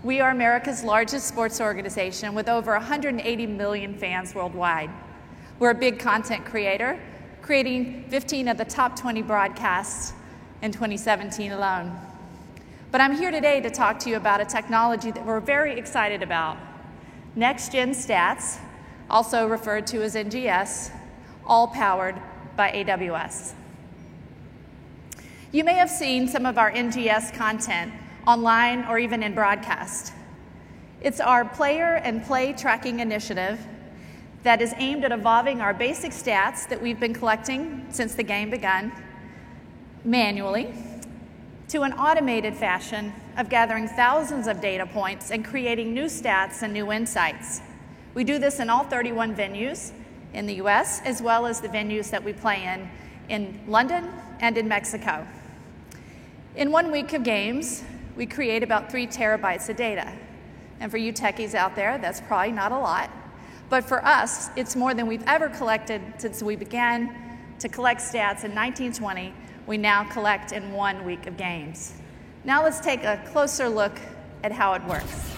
we 0.03 0.19
are 0.19 0.31
America's 0.31 0.84
largest 0.84 1.27
sports 1.27 1.61
organization 1.61 2.35
with 2.35 2.49
over 2.49 2.73
180 2.73 3.47
million 3.47 3.97
fans 3.97 4.35
worldwide. 4.35 4.89
We're 5.60 5.69
a 5.69 5.76
big 5.76 5.99
content 5.99 6.43
creator, 6.43 6.99
creating 7.44 8.06
15 8.07 8.48
of 8.48 8.57
the 8.57 8.64
top 8.64 8.98
20 8.98 9.22
broadcasts 9.22 10.14
in 10.61 10.72
2017 10.72 11.52
alone. 11.52 11.94
But 12.90 13.02
I'm 13.02 13.18
here 13.18 13.32
today 13.32 13.60
to 13.60 13.70
talk 13.70 13.99
to 13.99 14.10
you 14.10 14.15
about 14.15 14.40
a 14.40 14.45
technology 14.45 15.11
that 15.11 15.26
we're 15.26 15.41
very 15.41 15.78
excited 15.78 16.24
about 16.24 16.57
Next 17.36 17.74
Gen 17.74 17.91
Stats, 17.91 18.60
also 19.10 19.45
referred 19.45 19.86
to 19.88 20.02
as 20.03 20.15
NGS, 20.15 20.91
all 21.45 21.68
powered 21.68 22.15
by 22.56 22.72
AWS. 22.72 23.53
You 25.52 25.65
may 25.65 25.74
have 25.74 25.90
seen 25.90 26.30
some 26.30 26.45
of 26.45 26.57
our 26.57 26.72
NGS 26.72 27.34
content 27.34 27.91
online, 28.26 28.86
or 28.86 28.98
even 28.99 29.22
in 29.22 29.36
broadcast. 29.36 30.14
It's 31.02 31.20
our 31.20 31.44
player 31.44 31.95
and 31.95 32.24
play 32.24 32.53
tracking 32.53 33.02
initiative 33.02 33.60
that 34.44 34.61
is 34.61 34.74
aimed 34.78 35.06
at 35.06 35.11
evolving 35.11 35.61
our 35.61 35.74
basic 35.74 36.11
stats 36.11 36.68
that 36.68 36.82
we've 36.82 36.99
been 36.99 37.14
collecting 37.14 37.86
since 37.90 38.14
the 38.14 38.24
game 38.24 38.49
began 38.49 38.91
manually 40.03 40.74
to 41.70 41.82
an 41.82 41.94
automated 41.94 42.53
fashion 42.53 43.14
of 43.38 43.49
gathering 43.49 43.88
thousands 43.88 44.48
of 44.48 44.60
data 44.60 44.86
points 44.86 45.32
and 45.32 45.45
creating 45.45 45.94
new 45.94 46.06
stats 46.06 46.61
and 46.61 46.74
new 46.74 46.91
insights. 46.91 47.61
We 48.14 48.24
do 48.24 48.38
this 48.38 48.60
in 48.60 48.70
all 48.70 48.84
31 48.84 49.34
venues 49.34 49.91
in 50.34 50.45
the 50.45 50.56
US, 50.56 51.02
as 51.06 51.22
well 51.22 51.45
as 51.45 51.61
the 51.61 51.70
venues 51.70 52.10
that 52.11 52.24
we 52.24 52.34
play 52.34 52.64
in 52.64 52.90
in 53.30 53.60
London 53.68 54.10
and 54.41 54.57
in 54.57 54.68
Mexico. 54.68 55.26
In 56.56 56.72
one 56.72 56.91
week 56.91 57.14
of 57.14 57.24
games, 57.24 57.84
we 58.18 58.26
create 58.26 58.61
about 58.61 58.91
three 58.91 59.07
terabytes 59.07 59.70
of 59.70 59.78
data. 59.78 60.11
And 60.80 60.91
for 60.91 60.98
you 60.98 61.14
techies 61.14 61.56
out 61.56 61.76
there, 61.76 61.98
that's 61.98 62.20
probably 62.22 62.52
not 62.52 62.72
a 62.72 62.78
lot. 62.78 63.10
But 63.74 63.86
for 63.86 64.06
us, 64.06 64.52
it's 64.56 64.76
more 64.76 64.94
than 64.94 65.08
we've 65.08 65.24
ever 65.26 65.50
collected 65.50 66.00
since 66.20 66.44
we 66.44 66.56
began 66.56 67.40
to 67.58 67.68
collect 67.68 68.02
stats 68.02 68.44
in 68.44 68.54
1920. 68.54 69.34
We 69.66 69.80
now 69.80 70.04
collect 70.04 70.52
in 70.52 70.74
one 70.74 71.04
week 71.04 71.26
of 71.26 71.38
games. 71.38 71.94
Now 72.44 72.64
let's 72.64 72.80
take 72.80 73.04
a 73.04 73.20
closer 73.32 73.68
look 73.68 74.00
at 74.44 74.52
how 74.52 74.76
it 74.76 74.84
works. 74.84 75.32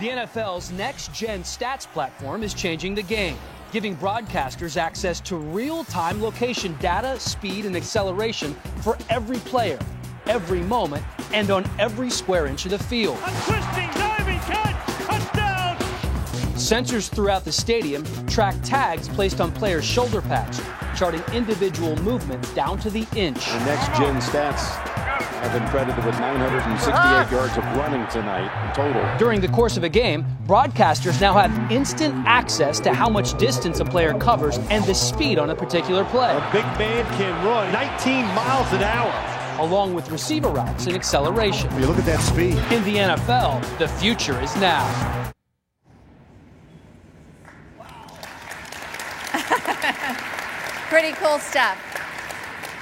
The 0.00 0.08
NFL's 0.08 0.72
next 0.72 1.12
gen 1.12 1.42
stats 1.42 1.86
platform 1.86 2.42
is 2.42 2.54
changing 2.54 2.94
the 2.94 3.02
game, 3.02 3.36
giving 3.70 3.98
broadcasters 3.98 4.78
access 4.78 5.20
to 5.20 5.36
real 5.36 5.84
time 5.84 6.22
location 6.22 6.74
data, 6.80 7.20
speed, 7.20 7.66
and 7.66 7.76
acceleration 7.76 8.54
for 8.80 8.96
every 9.10 9.40
player 9.40 9.78
every 10.26 10.60
moment 10.60 11.04
and 11.32 11.50
on 11.50 11.68
every 11.78 12.10
square 12.10 12.46
inch 12.46 12.64
of 12.64 12.70
the 12.72 12.78
field. 12.78 13.18
Sensors 16.66 17.08
throughout 17.08 17.44
the 17.44 17.52
stadium 17.52 18.02
track 18.26 18.56
tags 18.64 19.06
placed 19.06 19.40
on 19.40 19.52
players' 19.52 19.84
shoulder 19.84 20.20
pads, 20.20 20.60
charting 20.98 21.22
individual 21.32 21.94
movement 22.02 22.42
down 22.56 22.76
to 22.80 22.90
the 22.90 23.06
inch. 23.14 23.46
The 23.46 23.64
next 23.66 23.86
gen 23.96 24.16
stats 24.16 24.74
have 25.42 25.52
been 25.52 25.68
credited 25.68 26.04
with 26.04 26.18
968 26.18 27.30
yards 27.30 27.56
of 27.56 27.62
running 27.76 28.04
tonight 28.08 28.50
in 28.66 28.74
total. 28.74 29.16
During 29.16 29.40
the 29.40 29.46
course 29.46 29.76
of 29.76 29.84
a 29.84 29.88
game, 29.88 30.26
broadcasters 30.48 31.20
now 31.20 31.34
have 31.34 31.70
instant 31.70 32.12
access 32.26 32.80
to 32.80 32.92
how 32.92 33.08
much 33.08 33.38
distance 33.38 33.78
a 33.78 33.84
player 33.84 34.12
covers 34.14 34.58
and 34.68 34.84
the 34.86 34.94
speed 34.94 35.38
on 35.38 35.50
a 35.50 35.54
particular 35.54 36.04
play. 36.06 36.32
A 36.36 36.50
big 36.50 36.64
man 36.80 37.04
can 37.16 37.46
run 37.46 37.72
19 37.72 38.24
miles 38.34 38.72
an 38.72 38.82
hour. 38.82 39.32
along 39.60 39.94
with 39.94 40.10
receiver 40.10 40.48
routes 40.48 40.86
and 40.86 40.96
acceleration. 40.96 41.72
You 41.80 41.86
look 41.86 41.96
at 41.96 42.04
that 42.06 42.20
speed. 42.20 42.58
In 42.70 42.82
the 42.82 42.96
NFL, 42.96 43.78
the 43.78 43.86
future 43.86 44.38
is 44.42 44.54
now. 44.56 45.32
Pretty 50.88 51.12
cool 51.12 51.38
stuff. 51.38 51.78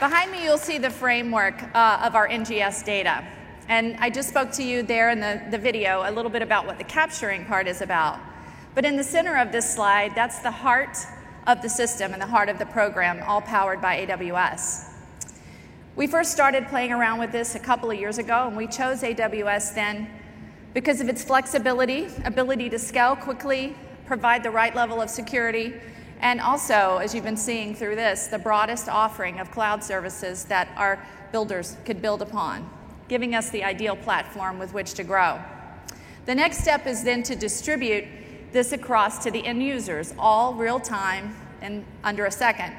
Behind 0.01 0.31
me, 0.31 0.43
you'll 0.43 0.59
see 0.59 0.79
the 0.79 0.91
framework 0.91 1.63
uh, 1.75 2.01
of 2.03 2.15
our 2.15 2.29
NGS 2.29 2.85
data. 2.85 3.25
And 3.69 3.97
I 3.99 4.11
just 4.11 4.29
spoke 4.29 4.51
to 4.53 4.63
you 4.63 4.83
there 4.83 5.11
in 5.11 5.21
the, 5.21 5.43
the 5.51 5.59
video 5.59 6.03
a 6.09 6.11
little 6.11 6.31
bit 6.31 6.43
about 6.43 6.67
what 6.67 6.79
the 6.79 6.85
capturing 6.85 7.45
part 7.45 7.67
is 7.67 7.81
about. 7.81 8.19
But 8.75 8.85
in 8.85 8.97
the 8.97 9.05
center 9.05 9.37
of 9.37 9.53
this 9.53 9.75
slide, 9.75 10.13
that's 10.15 10.41
the 10.41 10.51
heart 10.51 10.97
of 11.47 11.61
the 11.63 11.69
system 11.69 12.13
and 12.13 12.21
the 12.21 12.27
heart 12.27 12.49
of 12.49 12.59
the 12.59 12.67
program, 12.67 13.23
all 13.27 13.41
powered 13.41 13.81
by 13.81 14.07
AWS. 14.07 14.91
We 15.97 16.07
first 16.07 16.33
started 16.33 16.67
playing 16.69 16.93
around 16.93 17.19
with 17.19 17.31
this 17.31 17.55
a 17.55 17.61
couple 17.61 17.91
of 17.91 17.99
years 17.99 18.19
ago, 18.19 18.47
and 18.49 18.57
we 18.57 18.67
chose 18.67 19.03
AWS 19.03 19.75
then 19.75 20.09
because 20.73 21.01
of 21.01 21.09
its 21.09 21.23
flexibility, 21.23 22.09
ability 22.25 22.69
to 22.71 22.79
scale 22.79 23.15
quickly, 23.15 23.77
provide 24.07 24.43
the 24.43 24.51
right 24.51 24.75
level 24.75 25.01
of 25.01 25.09
security, 25.09 25.75
and 26.25 26.41
also, 26.41 26.97
as 27.03 27.15
you've 27.15 27.23
been 27.23 27.37
seeing 27.37 27.75
through 27.75 27.97
this, 27.97 28.29
the 28.29 28.39
broadest 28.39 28.89
offering 28.89 29.41
of 29.41 29.51
cloud 29.51 29.85
services 29.85 30.45
that 30.45 30.69
our 30.75 30.99
builders 31.33 31.77
could 31.85 32.01
build 32.01 32.23
upon, 32.23 32.67
giving 33.09 33.35
us 33.35 33.51
the 33.51 33.63
ideal 33.63 33.95
platform 33.95 34.59
with 34.59 34.73
which 34.73 34.95
to 34.95 35.05
grow. 35.05 35.39
The 36.25 36.35
next 36.35 36.61
step 36.61 36.87
is 36.87 37.05
then 37.05 37.23
to 37.25 37.37
distribute 37.37 38.07
this 38.53 38.73
across 38.73 39.23
to 39.25 39.31
the 39.31 39.45
end 39.45 39.63
users, 39.63 40.15
all 40.19 40.55
real 40.55 40.81
time 40.81 41.37
and 41.61 41.85
under 42.03 42.25
a 42.25 42.31
second. 42.31 42.75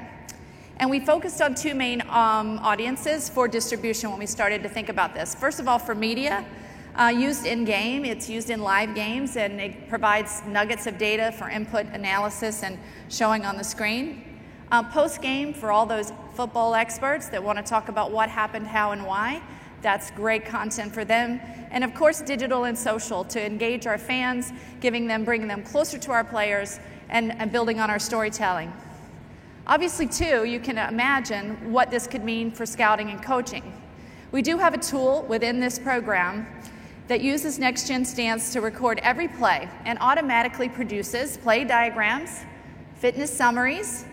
And 0.78 0.90
we 0.90 0.98
focused 0.98 1.40
on 1.40 1.54
two 1.54 1.74
main 1.74 2.00
um, 2.08 2.58
audiences 2.58 3.28
for 3.28 3.46
distribution 3.46 4.10
when 4.10 4.18
we 4.18 4.26
started 4.26 4.64
to 4.64 4.68
think 4.68 4.88
about 4.88 5.14
this. 5.14 5.36
First 5.36 5.60
of 5.60 5.68
all, 5.68 5.78
for 5.78 5.94
media, 5.94 6.44
uh, 6.96 7.08
used 7.08 7.44
in 7.44 7.64
game, 7.64 8.04
it's 8.04 8.28
used 8.28 8.50
in 8.50 8.60
live 8.62 8.94
games, 8.94 9.36
and 9.36 9.60
it 9.60 9.88
provides 9.88 10.42
nuggets 10.46 10.86
of 10.86 10.96
data 10.96 11.32
for 11.32 11.48
input 11.48 11.86
analysis 11.86 12.62
and 12.62 12.78
showing 13.10 13.44
on 13.44 13.56
the 13.56 13.64
screen. 13.64 14.24
Uh, 14.72 14.82
Post 14.82 15.20
game, 15.20 15.52
for 15.52 15.70
all 15.70 15.86
those 15.86 16.12
football 16.34 16.74
experts 16.74 17.28
that 17.28 17.42
want 17.42 17.58
to 17.58 17.64
talk 17.64 17.88
about 17.88 18.12
what 18.12 18.28
happened, 18.28 18.66
how, 18.66 18.92
and 18.92 19.06
why, 19.06 19.42
that's 19.82 20.10
great 20.12 20.44
content 20.44 20.92
for 20.92 21.04
them. 21.04 21.40
And 21.70 21.84
of 21.84 21.94
course, 21.94 22.20
digital 22.20 22.64
and 22.64 22.76
social 22.76 23.24
to 23.24 23.44
engage 23.44 23.86
our 23.86 23.98
fans, 23.98 24.52
giving 24.80 25.06
them, 25.06 25.24
bringing 25.24 25.48
them 25.48 25.62
closer 25.62 25.98
to 25.98 26.12
our 26.12 26.24
players, 26.24 26.80
and, 27.10 27.32
and 27.32 27.52
building 27.52 27.78
on 27.78 27.90
our 27.90 27.98
storytelling. 27.98 28.72
Obviously, 29.66 30.06
too, 30.06 30.44
you 30.44 30.60
can 30.60 30.78
imagine 30.78 31.72
what 31.72 31.90
this 31.90 32.06
could 32.06 32.24
mean 32.24 32.50
for 32.50 32.64
scouting 32.64 33.10
and 33.10 33.22
coaching. 33.22 33.72
We 34.32 34.42
do 34.42 34.58
have 34.58 34.74
a 34.74 34.78
tool 34.78 35.24
within 35.28 35.60
this 35.60 35.78
program 35.78 36.46
that 37.08 37.20
uses 37.20 37.58
NextGen 37.58 38.02
Stats 38.02 38.52
to 38.52 38.60
record 38.60 38.98
every 39.02 39.28
play 39.28 39.68
and 39.84 39.98
automatically 40.00 40.68
produces 40.68 41.36
play 41.36 41.64
diagrams, 41.64 42.44
fitness 42.96 43.32
summaries, 43.32 44.04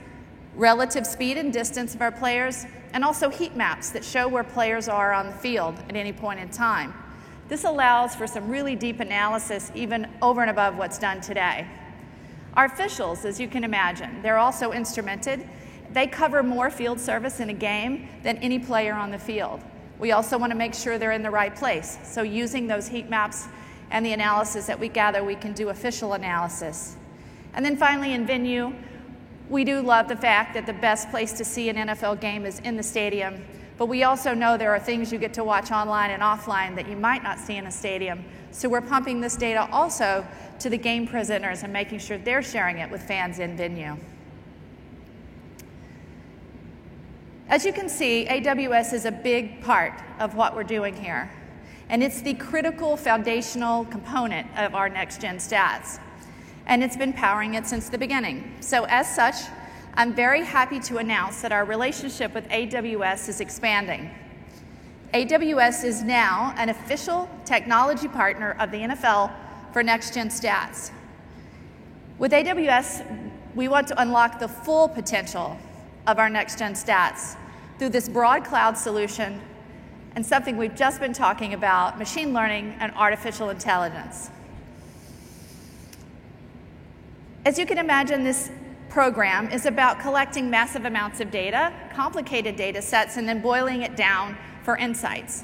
relative 0.55 1.07
speed 1.07 1.37
and 1.37 1.51
distance 1.51 1.95
of 1.95 2.01
our 2.01 2.11
players, 2.11 2.65
and 2.93 3.03
also 3.03 3.29
heat 3.29 3.55
maps 3.55 3.89
that 3.89 4.05
show 4.05 4.27
where 4.27 4.43
players 4.43 4.87
are 4.87 5.13
on 5.13 5.25
the 5.25 5.33
field 5.33 5.75
at 5.89 5.95
any 5.95 6.13
point 6.13 6.39
in 6.39 6.49
time. 6.49 6.93
This 7.49 7.63
allows 7.63 8.15
for 8.15 8.27
some 8.27 8.47
really 8.49 8.75
deep 8.75 8.99
analysis 8.99 9.71
even 9.73 10.07
over 10.21 10.41
and 10.41 10.49
above 10.49 10.77
what's 10.77 10.99
done 10.99 11.19
today. 11.19 11.67
Our 12.55 12.65
officials, 12.65 13.25
as 13.25 13.39
you 13.39 13.47
can 13.47 13.63
imagine, 13.63 14.21
they're 14.21 14.37
also 14.37 14.71
instrumented. 14.71 15.47
They 15.91 16.05
cover 16.05 16.43
more 16.43 16.69
field 16.69 16.99
service 16.99 17.39
in 17.39 17.49
a 17.49 17.53
game 17.53 18.07
than 18.21 18.37
any 18.37 18.59
player 18.59 18.93
on 18.93 19.09
the 19.09 19.17
field. 19.17 19.61
We 19.99 20.11
also 20.11 20.37
want 20.37 20.51
to 20.51 20.57
make 20.57 20.73
sure 20.73 20.97
they're 20.97 21.11
in 21.11 21.23
the 21.23 21.31
right 21.31 21.55
place. 21.55 21.97
So 22.03 22.21
using 22.23 22.67
those 22.67 22.87
heat 22.87 23.09
maps 23.09 23.47
and 23.91 24.05
the 24.05 24.13
analysis 24.13 24.65
that 24.65 24.79
we 24.79 24.89
gather, 24.89 25.23
we 25.23 25.35
can 25.35 25.53
do 25.53 25.69
official 25.69 26.13
analysis. 26.13 26.95
And 27.53 27.63
then 27.63 27.77
finally 27.77 28.13
in 28.13 28.25
venue, 28.25 28.73
we 29.49 29.63
do 29.63 29.81
love 29.81 30.07
the 30.07 30.15
fact 30.15 30.53
that 30.55 30.65
the 30.65 30.73
best 30.73 31.09
place 31.09 31.33
to 31.33 31.45
see 31.45 31.69
an 31.69 31.75
NFL 31.75 32.19
game 32.19 32.45
is 32.45 32.59
in 32.61 32.75
the 32.75 32.83
stadium, 32.83 33.43
but 33.77 33.87
we 33.87 34.03
also 34.03 34.33
know 34.33 34.57
there 34.57 34.73
are 34.73 34.79
things 34.79 35.11
you 35.11 35.19
get 35.19 35.33
to 35.35 35.43
watch 35.43 35.71
online 35.71 36.11
and 36.11 36.21
offline 36.21 36.75
that 36.75 36.87
you 36.87 36.95
might 36.95 37.23
not 37.23 37.39
see 37.39 37.57
in 37.57 37.67
a 37.67 37.71
stadium. 37.71 38.23
So 38.51 38.69
we're 38.69 38.81
pumping 38.81 39.19
this 39.19 39.35
data 39.35 39.67
also 39.71 40.25
to 40.59 40.69
the 40.69 40.77
game 40.77 41.07
presenters 41.07 41.63
and 41.63 41.73
making 41.73 41.99
sure 41.99 42.17
they're 42.17 42.43
sharing 42.43 42.79
it 42.79 42.89
with 42.89 43.03
fans 43.03 43.39
in 43.39 43.57
venue. 43.57 43.97
As 47.53 47.63
you 47.67 47.71
can 47.71 47.87
see, 47.87 48.25
AWS 48.27 48.93
is 48.93 49.05
a 49.05 49.11
big 49.11 49.61
part 49.61 49.93
of 50.17 50.33
what 50.33 50.55
we're 50.55 50.63
doing 50.63 50.95
here, 50.95 51.29
and 51.87 52.01
it's 52.01 52.19
the 52.19 52.33
critical 52.33 52.97
foundational 52.97 53.85
component 53.85 54.47
of 54.57 54.73
our 54.73 54.89
next 54.89 55.21
gen 55.21 55.37
stats 55.37 55.99
and 56.65 56.83
it's 56.83 56.97
been 56.97 57.13
powering 57.13 57.53
it 57.53 57.67
since 57.67 57.89
the 57.89 57.97
beginning. 57.99 58.55
So, 58.59 58.85
as 58.85 59.07
such, 59.07 59.35
I'm 59.93 60.15
very 60.15 60.43
happy 60.43 60.79
to 60.79 60.97
announce 60.97 61.43
that 61.43 61.51
our 61.51 61.63
relationship 61.63 62.33
with 62.33 62.49
AWS 62.49 63.29
is 63.29 63.39
expanding. 63.39 64.09
AWS 65.13 65.83
is 65.83 66.01
now 66.01 66.55
an 66.57 66.69
official 66.69 67.29
technology 67.45 68.07
partner 68.07 68.55
of 68.59 68.71
the 68.71 68.77
NFL 68.77 69.31
for 69.73 69.83
Next 69.83 70.15
Gen 70.15 70.29
Stats. 70.29 70.89
With 72.17 72.31
AWS, 72.31 73.05
we 73.53 73.67
want 73.67 73.87
to 73.89 74.01
unlock 74.01 74.39
the 74.39 74.47
full 74.47 74.87
potential 74.87 75.55
of 76.07 76.17
our 76.17 76.31
Next 76.31 76.57
Gen 76.57 76.73
Stats 76.73 77.37
through 77.83 77.89
this 77.89 78.07
broad 78.07 78.45
cloud 78.45 78.77
solution 78.77 79.41
and 80.15 80.25
something 80.25 80.55
we've 80.55 80.73
just 80.73 81.01
been 81.01 81.11
talking 81.11 81.53
about 81.53 81.99
machine 81.99 82.31
learning 82.31 82.73
and 82.79 82.93
artificial 82.93 83.49
intelligence. 83.49 84.29
As 87.43 87.59
you 87.59 87.65
can 87.65 87.77
imagine, 87.77 88.23
this 88.23 88.49
program 88.87 89.51
is 89.51 89.65
about 89.65 89.99
collecting 89.99 90.49
massive 90.49 90.85
amounts 90.85 91.19
of 91.19 91.29
data, 91.29 91.73
complicated 91.93 92.55
data 92.55 92.81
sets, 92.81 93.17
and 93.17 93.27
then 93.27 93.41
boiling 93.41 93.81
it 93.81 93.97
down 93.97 94.37
for 94.63 94.77
insights. 94.77 95.43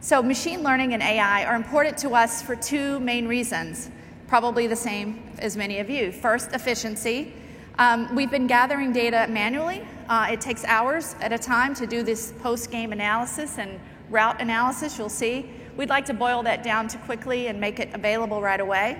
So, 0.00 0.22
machine 0.22 0.62
learning 0.62 0.94
and 0.94 1.02
AI 1.02 1.44
are 1.44 1.56
important 1.56 1.98
to 1.98 2.14
us 2.14 2.40
for 2.40 2.56
two 2.56 3.00
main 3.00 3.28
reasons, 3.28 3.90
probably 4.28 4.66
the 4.66 4.76
same 4.76 5.22
as 5.40 5.58
many 5.58 5.78
of 5.80 5.90
you. 5.90 6.10
First, 6.10 6.52
efficiency. 6.52 7.34
Um, 7.78 8.14
we've 8.14 8.30
been 8.30 8.46
gathering 8.46 8.94
data 8.94 9.26
manually. 9.28 9.86
Uh, 10.08 10.28
it 10.30 10.40
takes 10.40 10.64
hours 10.64 11.16
at 11.20 11.32
a 11.32 11.38
time 11.38 11.74
to 11.74 11.86
do 11.86 12.02
this 12.02 12.32
post 12.40 12.70
game 12.70 12.92
analysis 12.92 13.58
and 13.58 13.80
route 14.10 14.40
analysis, 14.40 14.98
you'll 14.98 15.08
see. 15.08 15.50
We'd 15.76 15.88
like 15.88 16.04
to 16.06 16.14
boil 16.14 16.42
that 16.44 16.62
down 16.62 16.88
to 16.88 16.98
quickly 16.98 17.48
and 17.48 17.60
make 17.60 17.80
it 17.80 17.92
available 17.92 18.40
right 18.40 18.60
away 18.60 18.96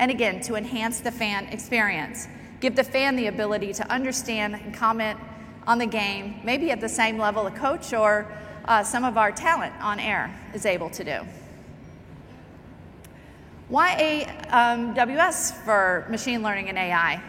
and 0.00 0.10
again, 0.10 0.40
to 0.40 0.54
enhance 0.54 1.00
the 1.00 1.12
fan 1.12 1.44
experience. 1.48 2.26
Give 2.60 2.74
the 2.74 2.82
fan 2.82 3.16
the 3.16 3.26
ability 3.26 3.74
to 3.74 3.92
understand 3.92 4.54
and 4.54 4.74
comment 4.74 5.20
on 5.66 5.78
the 5.78 5.86
game, 5.86 6.40
maybe 6.42 6.70
at 6.70 6.80
the 6.80 6.88
same 6.88 7.18
level 7.18 7.46
a 7.46 7.50
coach 7.50 7.92
or 7.92 8.26
uh, 8.64 8.82
some 8.82 9.04
of 9.04 9.18
our 9.18 9.30
talent 9.30 9.74
on 9.80 10.00
air 10.00 10.34
is 10.54 10.64
able 10.64 10.88
to 10.90 11.04
do. 11.04 11.20
Why 13.68 14.26
AWS 14.50 15.52
um, 15.52 15.64
for 15.64 16.06
machine 16.08 16.42
learning 16.42 16.70
and 16.70 16.78
AI? 16.78 17.22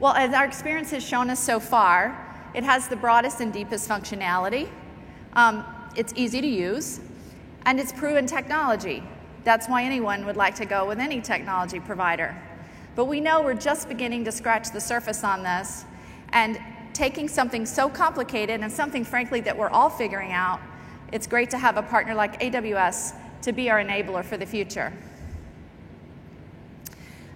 Well, 0.00 0.12
as 0.14 0.34
our 0.34 0.44
experience 0.44 0.90
has 0.90 1.04
shown 1.04 1.30
us 1.30 1.38
so 1.38 1.60
far, 1.60 2.21
it 2.54 2.64
has 2.64 2.88
the 2.88 2.96
broadest 2.96 3.40
and 3.40 3.52
deepest 3.52 3.88
functionality. 3.88 4.68
Um, 5.34 5.64
it's 5.96 6.12
easy 6.16 6.40
to 6.40 6.46
use, 6.46 7.00
and 7.66 7.78
it's 7.80 7.92
proven 7.92 8.26
technology. 8.26 9.02
That's 9.44 9.68
why 9.68 9.84
anyone 9.84 10.26
would 10.26 10.36
like 10.36 10.54
to 10.56 10.66
go 10.66 10.86
with 10.86 10.98
any 10.98 11.20
technology 11.20 11.80
provider. 11.80 12.36
But 12.94 13.06
we 13.06 13.20
know 13.20 13.42
we're 13.42 13.54
just 13.54 13.88
beginning 13.88 14.24
to 14.26 14.32
scratch 14.32 14.70
the 14.70 14.80
surface 14.80 15.24
on 15.24 15.42
this, 15.42 15.84
and 16.32 16.60
taking 16.92 17.28
something 17.28 17.64
so 17.64 17.88
complicated 17.88 18.60
and 18.60 18.70
something, 18.70 19.04
frankly, 19.04 19.40
that 19.40 19.56
we're 19.56 19.70
all 19.70 19.88
figuring 19.88 20.32
out, 20.32 20.60
it's 21.10 21.26
great 21.26 21.50
to 21.50 21.58
have 21.58 21.76
a 21.76 21.82
partner 21.82 22.14
like 22.14 22.40
AWS 22.40 23.14
to 23.42 23.52
be 23.52 23.70
our 23.70 23.82
enabler 23.82 24.24
for 24.24 24.36
the 24.36 24.46
future. 24.46 24.92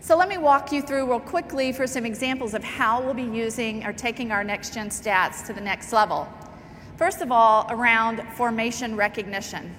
So 0.07 0.17
let 0.17 0.29
me 0.29 0.39
walk 0.39 0.71
you 0.71 0.83
through 0.83 1.09
real 1.09 1.19
quickly 1.19 1.73
for 1.73 1.85
some 1.85 2.07
examples 2.07 2.55
of 2.55 2.63
how 2.63 3.03
we'll 3.03 3.13
be 3.13 3.25
using 3.25 3.85
or 3.85 3.93
taking 3.93 4.31
our 4.31 4.45
next 4.45 4.73
gen 4.73 4.89
stats 4.89 5.45
to 5.49 5.53
the 5.53 5.61
next 5.61 5.93
level. 5.93 6.29
First 6.97 7.23
of 7.23 7.33
all, 7.33 7.67
around 7.71 8.23
formation 8.37 8.95
recognition. 8.95 9.75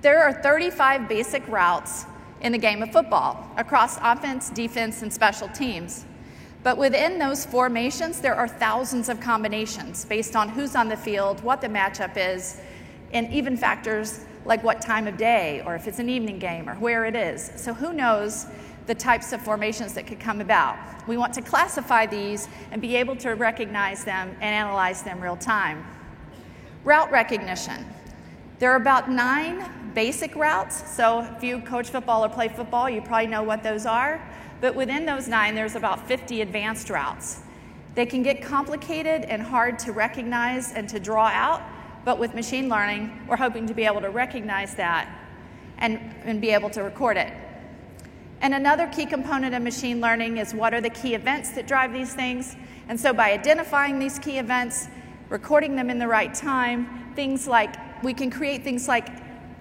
There 0.00 0.22
are 0.22 0.32
35 0.32 1.08
basic 1.08 1.42
routes 1.48 2.06
in 2.40 2.52
the 2.52 2.58
game 2.58 2.84
of 2.84 2.92
football 2.92 3.50
across 3.56 3.98
offense, 4.00 4.48
defense, 4.50 5.02
and 5.02 5.12
special 5.12 5.48
teams. 5.48 6.04
But 6.62 6.78
within 6.78 7.18
those 7.18 7.44
formations, 7.44 8.20
there 8.20 8.36
are 8.36 8.46
thousands 8.46 9.08
of 9.08 9.18
combinations 9.18 10.04
based 10.04 10.36
on 10.36 10.50
who's 10.50 10.76
on 10.76 10.88
the 10.88 10.96
field, 10.96 11.42
what 11.42 11.60
the 11.60 11.66
matchup 11.66 12.12
is, 12.16 12.60
and 13.12 13.28
even 13.32 13.56
factors 13.56 14.20
like 14.44 14.62
what 14.62 14.80
time 14.80 15.08
of 15.08 15.16
day, 15.16 15.62
or 15.66 15.74
if 15.74 15.88
it's 15.88 15.98
an 15.98 16.08
evening 16.08 16.38
game, 16.38 16.70
or 16.70 16.76
where 16.76 17.06
it 17.06 17.16
is. 17.16 17.50
So, 17.56 17.74
who 17.74 17.92
knows 17.92 18.46
the 18.88 18.94
types 18.96 19.32
of 19.32 19.40
formations 19.40 19.94
that 19.94 20.08
could 20.08 20.18
come 20.18 20.40
about? 20.40 20.76
We 21.06 21.16
want 21.16 21.32
to 21.34 21.42
classify 21.42 22.06
these 22.06 22.48
and 22.72 22.82
be 22.82 22.96
able 22.96 23.14
to 23.16 23.30
recognize 23.30 24.02
them 24.04 24.30
and 24.40 24.42
analyze 24.42 25.02
them 25.04 25.20
real 25.20 25.36
time. 25.36 25.86
Route 26.82 27.12
recognition. 27.12 27.86
There 28.58 28.72
are 28.72 28.76
about 28.76 29.08
nine 29.08 29.92
basic 29.94 30.34
routes. 30.34 30.92
So 30.92 31.20
if 31.36 31.44
you 31.44 31.60
coach 31.60 31.90
football 31.90 32.24
or 32.24 32.28
play 32.28 32.48
football, 32.48 32.90
you 32.90 33.00
probably 33.00 33.28
know 33.28 33.44
what 33.44 33.62
those 33.62 33.86
are. 33.86 34.20
But 34.60 34.74
within 34.74 35.06
those 35.06 35.28
nine, 35.28 35.54
there's 35.54 35.76
about 35.76 36.08
50 36.08 36.40
advanced 36.40 36.90
routes. 36.90 37.42
They 37.94 38.06
can 38.06 38.22
get 38.22 38.42
complicated 38.42 39.22
and 39.24 39.42
hard 39.42 39.78
to 39.80 39.92
recognize 39.92 40.72
and 40.72 40.88
to 40.88 41.00
draw 41.00 41.26
out, 41.26 41.62
but 42.04 42.18
with 42.18 42.34
machine 42.34 42.68
learning, 42.68 43.26
we're 43.28 43.36
hoping 43.36 43.66
to 43.66 43.74
be 43.74 43.84
able 43.84 44.00
to 44.00 44.10
recognize 44.10 44.74
that 44.76 45.08
and, 45.78 45.98
and 46.24 46.40
be 46.40 46.50
able 46.50 46.70
to 46.70 46.82
record 46.82 47.16
it. 47.16 47.32
And 48.40 48.54
another 48.54 48.86
key 48.86 49.04
component 49.04 49.54
of 49.54 49.62
machine 49.62 50.00
learning 50.00 50.38
is 50.38 50.54
what 50.54 50.72
are 50.72 50.80
the 50.80 50.90
key 50.90 51.14
events 51.14 51.50
that 51.52 51.66
drive 51.66 51.92
these 51.92 52.14
things. 52.14 52.56
And 52.88 52.98
so 52.98 53.12
by 53.12 53.32
identifying 53.32 53.98
these 53.98 54.18
key 54.18 54.38
events, 54.38 54.88
recording 55.28 55.74
them 55.74 55.90
in 55.90 55.98
the 55.98 56.06
right 56.06 56.32
time, 56.32 57.12
things 57.14 57.48
like 57.48 57.74
we 58.02 58.14
can 58.14 58.30
create 58.30 58.62
things 58.62 58.86
like 58.86 59.08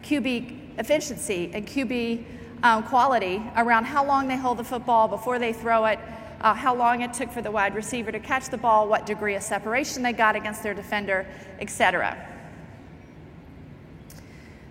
QB 0.04 0.80
efficiency 0.80 1.50
and 1.54 1.66
QB 1.66 2.24
um, 2.64 2.84
quality 2.84 3.42
around 3.56 3.86
how 3.86 4.06
long 4.06 4.28
they 4.28 4.38
hold 4.38 4.58
the 4.58 4.64
football 4.64 5.08
before 5.08 5.40
they 5.40 5.54
throw 5.54 5.86
it, 5.86 6.00
uh, 6.42 6.54
how 6.54 6.76
long 6.76 7.02
it 7.02 7.14
took 7.14 7.32
for 7.32 7.42
the 7.42 7.52
wide 7.52 7.76
receiver 7.76 8.12
to 8.12 8.20
catch 8.20 8.50
the 8.50 8.58
ball, 8.58 8.88
what 8.88 9.06
degree 9.06 9.36
of 9.36 9.44
separation 9.44 10.04
they 10.04 10.14
got 10.14 10.36
against 10.36 10.62
their 10.62 10.74
defender, 10.74 11.28
etc. 11.60 12.16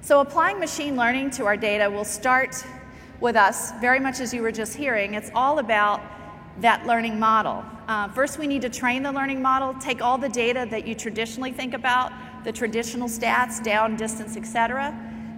So 0.01 0.21
applying 0.21 0.61
machine 0.61 0.97
learning 0.97 1.31
to 1.33 1.47
our 1.47 1.57
data 1.57 1.91
will 1.91 2.05
start 2.05 2.65
with 3.21 3.37
us, 3.37 3.73
very 3.81 4.01
much 4.01 4.21
as 4.21 4.33
you 4.35 4.43
were 4.43 4.53
just 4.53 4.75
hearing. 4.75 5.15
It's 5.15 5.31
all 5.35 5.59
about 5.59 6.03
that 6.61 6.87
learning 6.87 7.19
model. 7.19 7.65
Uh, 7.89 8.09
first, 8.09 8.39
we 8.39 8.47
need 8.47 8.63
to 8.63 8.69
train 8.71 9.03
the 9.03 9.13
learning 9.13 9.41
model, 9.41 9.75
take 9.75 10.03
all 10.03 10.19
the 10.19 10.29
data 10.29 10.67
that 10.71 10.87
you 10.87 10.95
traditionally 10.95 11.53
think 11.53 11.75
about, 11.75 12.13
the 12.45 12.53
traditional 12.53 13.09
stats, 13.09 13.63
down, 13.63 13.97
distance, 13.97 14.37
etc., 14.37 14.95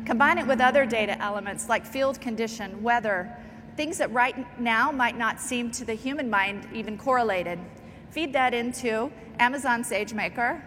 combine 0.07 0.39
it 0.39 0.47
with 0.47 0.61
other 0.61 0.87
data 0.87 1.21
elements 1.23 1.69
like 1.69 1.85
field 1.85 2.21
condition, 2.21 2.83
weather, 2.83 3.31
things 3.77 3.99
that 3.99 4.11
right 4.13 4.59
now 4.61 4.91
might 4.91 5.19
not 5.19 5.39
seem 5.39 5.71
to 5.71 5.85
the 5.85 5.95
human 5.95 6.31
mind 6.31 6.67
even 6.73 6.97
correlated. 6.97 7.59
Feed 8.11 8.33
that 8.33 8.55
into 8.55 9.13
Amazon 9.39 9.85
SageMaker, 9.85 10.63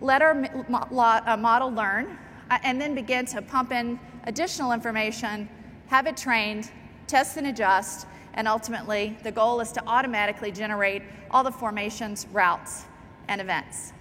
let 0.00 0.22
our 0.22 0.32
uh, 0.32 1.36
model 1.36 1.70
learn, 1.70 2.18
uh, 2.50 2.58
and 2.62 2.80
then 2.80 2.94
begin 2.94 3.26
to 3.26 3.42
pump 3.42 3.72
in 3.72 3.98
additional 4.24 4.72
information, 4.72 5.48
have 5.88 6.06
it 6.06 6.16
trained, 6.16 6.70
test 7.06 7.36
and 7.36 7.46
adjust, 7.46 8.06
and 8.34 8.46
ultimately 8.46 9.16
the 9.22 9.32
goal 9.32 9.60
is 9.60 9.72
to 9.72 9.82
automatically 9.86 10.52
generate 10.52 11.02
all 11.30 11.44
the 11.44 11.52
formations, 11.52 12.26
routes, 12.32 12.84
and 13.28 13.40
events. 13.40 13.92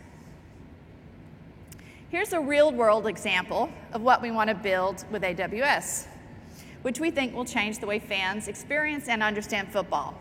Here's 2.10 2.34
a 2.34 2.40
real 2.40 2.72
world 2.72 3.07
example 3.07 3.70
of 3.94 4.02
what 4.02 4.22
we 4.22 4.32
want 4.32 4.49
to 4.49 4.56
build 4.56 5.06
with 5.12 5.24
AWS 5.24 6.07
which 6.86 6.99
we 6.99 7.10
think 7.10 7.34
will 7.34 7.45
change 7.45 7.80
the 7.80 7.88
way 7.88 7.98
fans 7.98 8.48
experience 8.48 9.07
and 9.07 9.24
understand 9.24 9.68
football. 9.72 10.14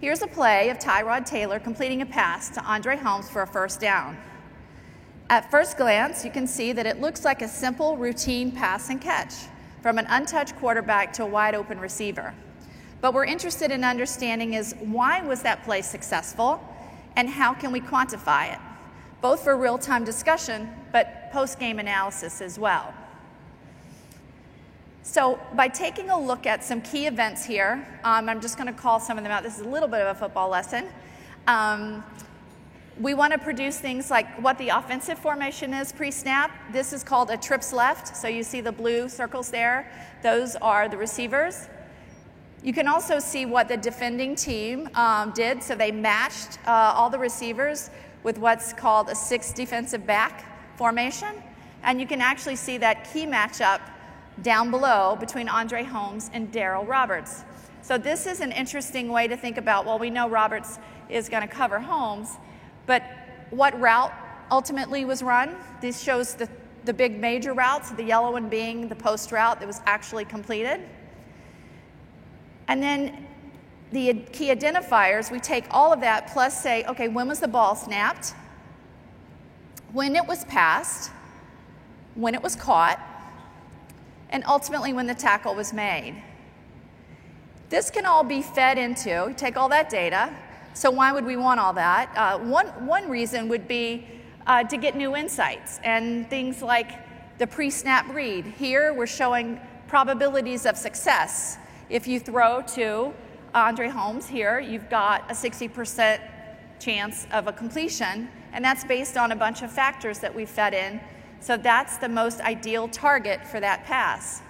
Here's 0.00 0.22
a 0.22 0.26
play 0.26 0.70
of 0.70 0.78
Tyrod 0.78 1.26
Taylor 1.26 1.60
completing 1.60 2.00
a 2.00 2.06
pass 2.06 2.48
to 2.54 2.64
Andre 2.64 2.96
Holmes 2.96 3.28
for 3.28 3.42
a 3.42 3.46
first 3.46 3.80
down. 3.80 4.16
At 5.28 5.50
first 5.50 5.76
glance, 5.76 6.24
you 6.24 6.30
can 6.30 6.46
see 6.46 6.72
that 6.72 6.86
it 6.86 7.02
looks 7.02 7.22
like 7.26 7.42
a 7.42 7.48
simple 7.48 7.98
routine 7.98 8.50
pass 8.50 8.88
and 8.88 8.98
catch 8.98 9.34
from 9.82 9.98
an 9.98 10.06
untouched 10.08 10.56
quarterback 10.56 11.12
to 11.14 11.22
a 11.22 11.26
wide 11.26 11.54
open 11.54 11.80
receiver. 11.80 12.34
But 13.00 13.14
we're 13.14 13.24
interested 13.24 13.70
in 13.70 13.82
understanding 13.82 14.54
is 14.54 14.74
why 14.80 15.22
was 15.22 15.42
that 15.42 15.64
play 15.64 15.82
successful 15.82 16.62
and 17.16 17.28
how 17.28 17.54
can 17.54 17.72
we 17.72 17.80
quantify 17.80 18.52
it, 18.52 18.58
both 19.20 19.42
for 19.42 19.56
real-time 19.56 20.04
discussion 20.04 20.68
but 20.92 21.30
post-game 21.32 21.78
analysis 21.78 22.40
as 22.40 22.58
well. 22.58 22.92
So 25.02 25.40
by 25.54 25.68
taking 25.68 26.10
a 26.10 26.20
look 26.20 26.46
at 26.46 26.62
some 26.62 26.82
key 26.82 27.06
events 27.06 27.44
here, 27.44 27.86
um, 28.04 28.28
I'm 28.28 28.40
just 28.40 28.56
going 28.56 28.66
to 28.66 28.78
call 28.78 29.00
some 29.00 29.16
of 29.16 29.24
them 29.24 29.32
out. 29.32 29.42
This 29.42 29.58
is 29.58 29.64
a 29.64 29.68
little 29.68 29.88
bit 29.88 30.02
of 30.02 30.14
a 30.14 30.18
football 30.18 30.48
lesson. 30.48 30.86
Um, 31.46 32.04
we 32.98 33.14
want 33.14 33.32
to 33.32 33.38
produce 33.38 33.78
things 33.78 34.10
like 34.10 34.26
what 34.42 34.58
the 34.58 34.68
offensive 34.68 35.18
formation 35.18 35.72
is 35.72 35.92
pre-snap. 35.92 36.50
This 36.72 36.92
is 36.92 37.02
called 37.02 37.30
a 37.30 37.36
trips 37.36 37.72
left. 37.72 38.16
So 38.16 38.28
you 38.28 38.42
see 38.42 38.60
the 38.60 38.72
blue 38.72 39.08
circles 39.08 39.50
there. 39.50 39.90
Those 40.22 40.56
are 40.56 40.88
the 40.88 40.96
receivers. 40.96 41.68
You 42.62 42.74
can 42.74 42.88
also 42.88 43.18
see 43.18 43.46
what 43.46 43.68
the 43.68 43.76
defending 43.76 44.34
team 44.34 44.88
um, 44.94 45.32
did. 45.32 45.62
So 45.62 45.74
they 45.74 45.90
matched 45.90 46.58
uh, 46.66 46.92
all 46.94 47.08
the 47.08 47.18
receivers 47.18 47.90
with 48.22 48.38
what's 48.38 48.72
called 48.72 49.08
a 49.08 49.14
six 49.14 49.52
defensive 49.52 50.06
back 50.06 50.76
formation. 50.76 51.42
And 51.82 52.00
you 52.00 52.06
can 52.06 52.20
actually 52.20 52.56
see 52.56 52.76
that 52.78 53.10
key 53.10 53.24
matchup 53.24 53.80
down 54.42 54.70
below 54.70 55.16
between 55.18 55.48
Andre 55.48 55.84
Holmes 55.84 56.30
and 56.34 56.52
Daryl 56.52 56.86
Roberts. 56.86 57.44
So 57.82 57.96
this 57.96 58.26
is 58.26 58.40
an 58.40 58.52
interesting 58.52 59.10
way 59.10 59.26
to 59.26 59.36
think 59.36 59.56
about, 59.56 59.86
well, 59.86 59.98
we 59.98 60.10
know 60.10 60.28
Roberts 60.28 60.78
is 61.08 61.30
going 61.30 61.42
to 61.42 61.48
cover 61.48 61.78
Holmes, 61.78 62.36
but 62.90 63.04
what 63.50 63.78
route 63.80 64.12
ultimately 64.50 65.04
was 65.04 65.22
run? 65.22 65.54
This 65.80 66.02
shows 66.02 66.34
the, 66.34 66.48
the 66.84 66.92
big 66.92 67.20
major 67.20 67.54
routes, 67.54 67.92
the 67.92 68.02
yellow 68.02 68.32
one 68.32 68.48
being 68.48 68.88
the 68.88 68.96
post 68.96 69.30
route 69.30 69.60
that 69.60 69.66
was 69.66 69.80
actually 69.86 70.24
completed. 70.24 70.80
And 72.66 72.82
then 72.82 73.28
the 73.92 74.14
key 74.32 74.48
identifiers, 74.48 75.30
we 75.30 75.38
take 75.38 75.66
all 75.70 75.92
of 75.92 76.00
that 76.00 76.32
plus 76.32 76.60
say, 76.60 76.82
okay, 76.86 77.06
when 77.06 77.28
was 77.28 77.38
the 77.38 77.46
ball 77.46 77.76
snapped? 77.76 78.34
When 79.92 80.16
it 80.16 80.26
was 80.26 80.44
passed? 80.46 81.12
When 82.16 82.34
it 82.34 82.42
was 82.42 82.56
caught? 82.56 82.98
and 84.30 84.44
ultimately 84.46 84.92
when 84.92 85.06
the 85.06 85.14
tackle 85.14 85.54
was 85.54 85.72
made. 85.72 86.22
This 87.68 87.90
can 87.90 88.06
all 88.06 88.24
be 88.24 88.42
fed 88.42 88.78
into, 88.78 89.32
take 89.36 89.56
all 89.56 89.68
that 89.68 89.90
data. 89.90 90.32
So, 90.74 90.90
why 90.90 91.12
would 91.12 91.24
we 91.24 91.36
want 91.36 91.60
all 91.60 91.72
that? 91.74 92.12
Uh, 92.16 92.38
one, 92.38 92.66
one 92.86 93.08
reason 93.08 93.48
would 93.48 93.66
be 93.66 94.06
uh, 94.46 94.64
to 94.64 94.76
get 94.76 94.96
new 94.96 95.16
insights 95.16 95.80
and 95.84 96.28
things 96.30 96.62
like 96.62 97.38
the 97.38 97.46
pre 97.46 97.70
snap 97.70 98.08
read. 98.14 98.44
Here, 98.44 98.92
we're 98.92 99.06
showing 99.06 99.60
probabilities 99.88 100.66
of 100.66 100.76
success. 100.76 101.58
If 101.88 102.06
you 102.06 102.20
throw 102.20 102.62
to 102.74 103.12
Andre 103.54 103.88
Holmes 103.88 104.28
here, 104.28 104.60
you've 104.60 104.88
got 104.88 105.28
a 105.30 105.34
60% 105.34 106.20
chance 106.78 107.26
of 107.32 107.48
a 107.48 107.52
completion, 107.52 108.28
and 108.52 108.64
that's 108.64 108.84
based 108.84 109.16
on 109.16 109.32
a 109.32 109.36
bunch 109.36 109.62
of 109.62 109.72
factors 109.72 110.20
that 110.20 110.34
we 110.34 110.46
fed 110.46 110.72
in 110.72 111.00
so 111.40 111.56
that's 111.56 111.96
the 111.96 112.08
most 112.08 112.40
ideal 112.40 112.86
target 112.88 113.46
for 113.46 113.60
that 113.60 113.84
pass. 113.84 114.42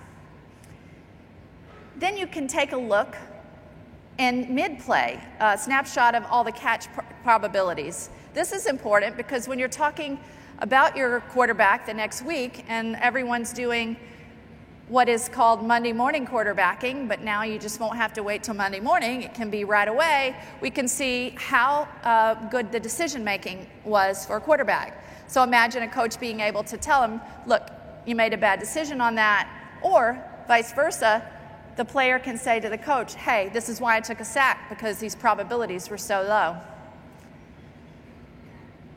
Then 1.97 2.17
you 2.17 2.27
can 2.27 2.49
take 2.49 2.73
a 2.73 2.77
look 2.77 3.17
in 4.21 4.55
mid-play, 4.55 5.19
a 5.41 5.57
snapshot 5.57 6.15
of 6.15 6.27
all 6.27 6.45
the 6.45 6.53
catch 6.53 6.93
pr- 6.93 7.01
probabilities. 7.23 8.11
This 8.35 8.53
is 8.53 8.67
important 8.67 9.17
because 9.17 9.49
when 9.49 9.59
you're 9.59 9.67
talking 9.67 10.21
about 10.59 10.95
your 10.95 11.21
quarterback 11.33 11.87
the 11.87 11.95
next 11.95 12.23
week 12.23 12.67
and 12.69 12.97
everyone's 12.97 13.55
doing 13.55 13.97
what 14.89 15.09
is 15.09 15.31
called 15.31 15.65
Monday 15.65 15.95
morning 15.95 16.27
quarterbacking, 16.27 17.09
but 17.09 17.23
now 17.23 17.45
you 17.45 17.59
just 17.59 17.81
won't 17.81 17.97
have 17.97 18.13
to 18.13 18.23
wait 18.23 18.43
till 18.43 18.53
Monday 18.53 18.81
morning. 18.81 19.23
It 19.23 19.33
can 19.33 19.49
be 19.49 19.65
right 19.65 19.89
away. 19.89 20.37
We 20.61 20.69
can 20.69 20.87
see 20.87 21.35
how 21.39 21.89
uh, 22.05 22.35
good 22.51 22.71
the 22.71 22.81
decision 22.81 23.25
making 23.25 23.67
was 23.85 24.27
for 24.27 24.37
a 24.37 24.41
quarterback. 24.41 25.03
So 25.29 25.43
imagine 25.43 25.83
a 25.85 25.89
coach 25.89 26.21
being 26.21 26.41
able 26.41 26.63
to 26.65 26.77
tell 26.77 27.03
him, 27.03 27.23
look, 27.47 27.71
you 28.05 28.15
made 28.15 28.35
a 28.35 28.39
bad 28.39 28.61
decision 28.61 29.01
on 29.01 29.15
that, 29.15 29.49
or 29.81 30.23
vice 30.47 30.75
versa, 30.75 31.25
the 31.81 31.85
player 31.87 32.19
can 32.19 32.37
say 32.37 32.61
to 32.61 32.69
the 32.69 32.77
coach, 32.77 33.15
hey, 33.15 33.49
this 33.55 33.71
is 33.71 33.81
why 33.81 33.97
I 33.97 34.01
took 34.01 34.21
a 34.21 34.25
sack 34.25 34.69
because 34.69 34.99
these 34.99 35.15
probabilities 35.15 35.89
were 35.89 35.97
so 35.97 36.21
low. 36.21 36.59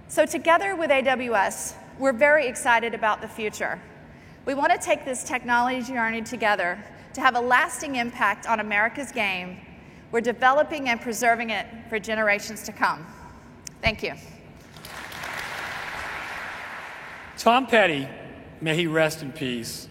So, 0.10 0.26
together 0.26 0.76
with 0.76 0.92
AWS, 0.92 1.76
we're 1.98 2.12
very 2.12 2.46
excited 2.46 2.94
about 2.94 3.22
the 3.22 3.28
future. 3.30 3.82
We 4.46 4.54
want 4.54 4.74
to 4.74 4.78
take 4.78 5.06
this 5.06 5.24
technology 5.24 5.94
journey 5.94 6.24
together 6.24 6.78
to 7.14 7.22
have 7.22 7.38
a 7.38 7.40
lasting 7.40 7.96
impact 7.96 8.48
on 8.48 8.60
America's 8.60 9.14
game. 9.14 9.60
We're 10.12 10.20
developing 10.20 10.90
and 10.90 11.00
preserving 11.00 11.52
it 11.52 11.66
for 11.88 12.00
generations 12.00 12.64
to 12.64 12.74
come. 12.74 13.08
Thank 13.82 14.04
you. 14.04 14.16
Tom 17.38 17.66
Petty, 17.66 18.10
may 18.60 18.76
he 18.76 18.88
rest 18.88 19.22
in 19.22 19.32
peace, 19.32 19.88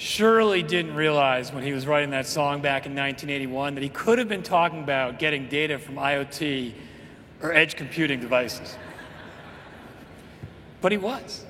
surely 0.00 0.62
didn't 0.62 0.94
realize 0.94 1.52
when 1.52 1.62
he 1.62 1.74
was 1.74 1.86
writing 1.86 2.08
that 2.08 2.26
song 2.26 2.62
back 2.62 2.86
in 2.86 2.92
1981 2.92 3.74
that 3.74 3.82
he 3.82 3.90
could 3.90 4.18
have 4.18 4.30
been 4.30 4.42
talking 4.42 4.82
about 4.82 5.18
getting 5.18 5.46
data 5.46 5.78
from 5.78 5.96
IoT 5.96 6.72
or 7.42 7.52
edge 7.52 7.76
computing 7.76 8.18
devices. 8.18 8.78
But 10.80 10.92
he 10.92 10.96
was. 10.96 11.44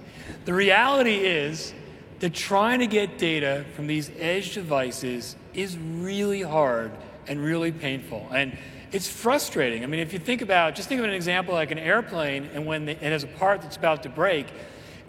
The 0.47 0.53
reality 0.53 1.19
is 1.19 1.73
that 2.19 2.35
trying 2.35 2.81
to 2.81 2.89
get 2.89 3.19
data 3.19 3.65
from 3.77 3.87
these 3.87 4.11
edge 4.19 4.55
devices 4.55 5.37
is 5.55 5.79
really 5.79 6.43
hard 6.43 6.91
and 7.29 7.39
really 7.39 7.71
painful. 7.71 8.27
And 8.33 8.59
it's 8.91 9.09
frustrating. 9.09 9.85
I 9.85 9.87
mean, 9.87 10.01
if 10.01 10.13
you 10.13 10.19
think 10.19 10.43
about, 10.43 10.75
just 10.75 10.89
think 10.89 10.99
of 10.99 11.05
an 11.05 11.13
example 11.13 11.55
like 11.55 11.71
an 11.71 11.79
airplane, 11.79 12.51
and 12.53 12.67
when 12.67 12.89
it 12.89 13.01
has 13.01 13.23
a 13.23 13.29
part 13.29 13.63
that's 13.63 13.77
about 13.77 14.03
to 14.03 14.09
break, 14.09 14.49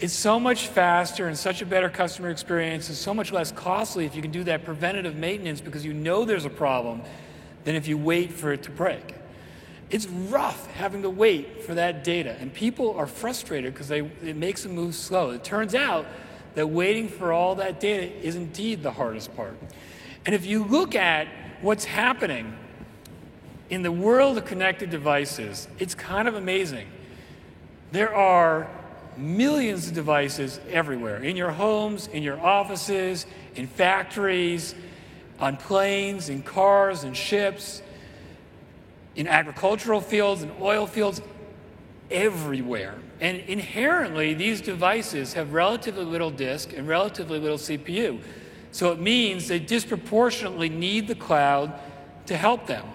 It's 0.02 0.14
so 0.14 0.40
much 0.40 0.66
faster 0.66 1.28
and 1.28 1.38
such 1.38 1.62
a 1.62 1.66
better 1.66 1.88
customer 1.88 2.32
experience 2.32 2.90
and 2.90 2.98
so 2.98 3.14
much 3.14 3.32
less 3.32 3.52
costly 3.52 4.04
if 4.06 4.16
you 4.16 4.24
can 4.24 4.32
do 4.32 4.44
that 4.46 4.66
preventative 4.66 5.16
maintenance 5.16 5.62
because 5.62 5.86
you 5.86 5.94
know 5.94 6.26
there's 6.26 6.44
a 6.44 6.50
problem 6.50 7.04
than 7.66 7.76
if 7.76 7.88
you 7.88 8.00
wait 8.00 8.32
for 8.32 8.52
it 8.52 8.64
to 8.64 8.72
break. 8.72 9.14
It's 9.92 10.08
rough 10.08 10.66
having 10.72 11.04
to 11.04 11.10
wait 11.12 11.62
for 11.62 11.76
that 11.76 12.04
data, 12.04 12.36
and 12.40 12.52
people 12.52 12.96
are 12.96 13.06
frustrated 13.06 13.76
because 13.76 13.92
it 13.92 14.36
makes 14.36 14.64
them 14.64 14.72
move 14.72 14.96
slow. 14.96 15.30
It 15.30 15.44
turns 15.44 15.76
out 15.76 16.08
that 16.56 16.66
waiting 16.66 17.08
for 17.08 17.32
all 17.32 17.54
that 17.56 17.80
data 17.80 18.12
is 18.26 18.36
indeed 18.36 18.82
the 18.82 18.92
hardest 18.92 19.36
part. 19.36 19.56
And 20.26 20.34
if 20.34 20.48
you 20.48 20.64
look 20.64 20.96
at 20.96 21.28
what's 21.62 21.86
happening 21.86 22.58
in 23.70 23.84
the 23.84 23.92
world 23.92 24.40
of 24.40 24.46
connected 24.46 24.90
devices, 24.90 25.68
it's 25.78 25.94
kind 25.94 26.28
of 26.28 26.34
amazing. 26.34 26.88
There 27.92 28.16
are 28.16 28.68
millions 29.18 29.88
of 29.88 29.94
devices 29.94 30.60
everywhere 30.70 31.24
in 31.24 31.36
your 31.36 31.52
homes, 31.52 32.08
in 32.08 32.24
your 32.24 32.40
offices, 32.40 33.26
in 33.56 33.68
factories, 33.68 34.76
on 35.40 35.58
planes, 35.58 36.30
in 36.30 36.44
cars, 36.44 37.04
in 37.04 37.14
ships, 37.14 37.82
in 39.16 39.28
agricultural 39.28 40.02
fields, 40.02 40.44
in 40.44 40.52
oil 40.62 40.88
fields, 40.88 41.22
everywhere. 42.10 42.96
And 43.20 43.40
inherently, 43.42 44.34
these 44.34 44.62
devices 44.62 45.34
have 45.34 45.54
relatively 45.54 46.06
little 46.06 46.32
disk 46.32 46.74
and 46.74 46.88
relatively 46.88 47.40
little 47.40 47.58
CPU. 47.58 48.22
So 48.72 48.92
it 48.92 49.00
means 49.00 49.48
they 49.48 49.60
disproportionately 49.60 50.70
need 50.70 51.08
the 51.08 51.16
cloud 51.16 51.74
to 52.28 52.38
help 52.38 52.68
them. 52.68 52.86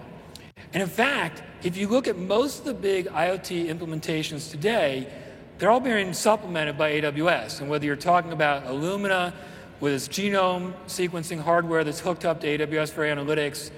And 0.73 0.81
in 0.81 0.89
fact, 0.89 1.43
if 1.63 1.77
you 1.77 1.87
look 1.87 2.07
at 2.07 2.17
most 2.17 2.59
of 2.59 2.65
the 2.65 2.73
big 2.73 3.07
IoT 3.07 3.67
implementations 3.67 4.51
today, 4.51 5.07
they're 5.57 5.71
all 5.71 5.79
being 5.79 6.13
supplemented 6.13 6.77
by 6.77 6.93
AWS. 6.93 7.61
And 7.61 7.69
whether 7.69 7.85
you're 7.85 7.95
talking 7.95 8.31
about 8.31 8.65
Illumina 8.65 9.33
with 9.79 9.93
its 9.93 10.07
genome 10.07 10.73
sequencing 10.87 11.41
hardware 11.41 11.83
that's 11.83 11.99
hooked 11.99 12.25
up 12.25 12.41
to 12.41 12.47
AWS 12.47 12.91
for 12.91 13.01
analytics, 13.03 13.71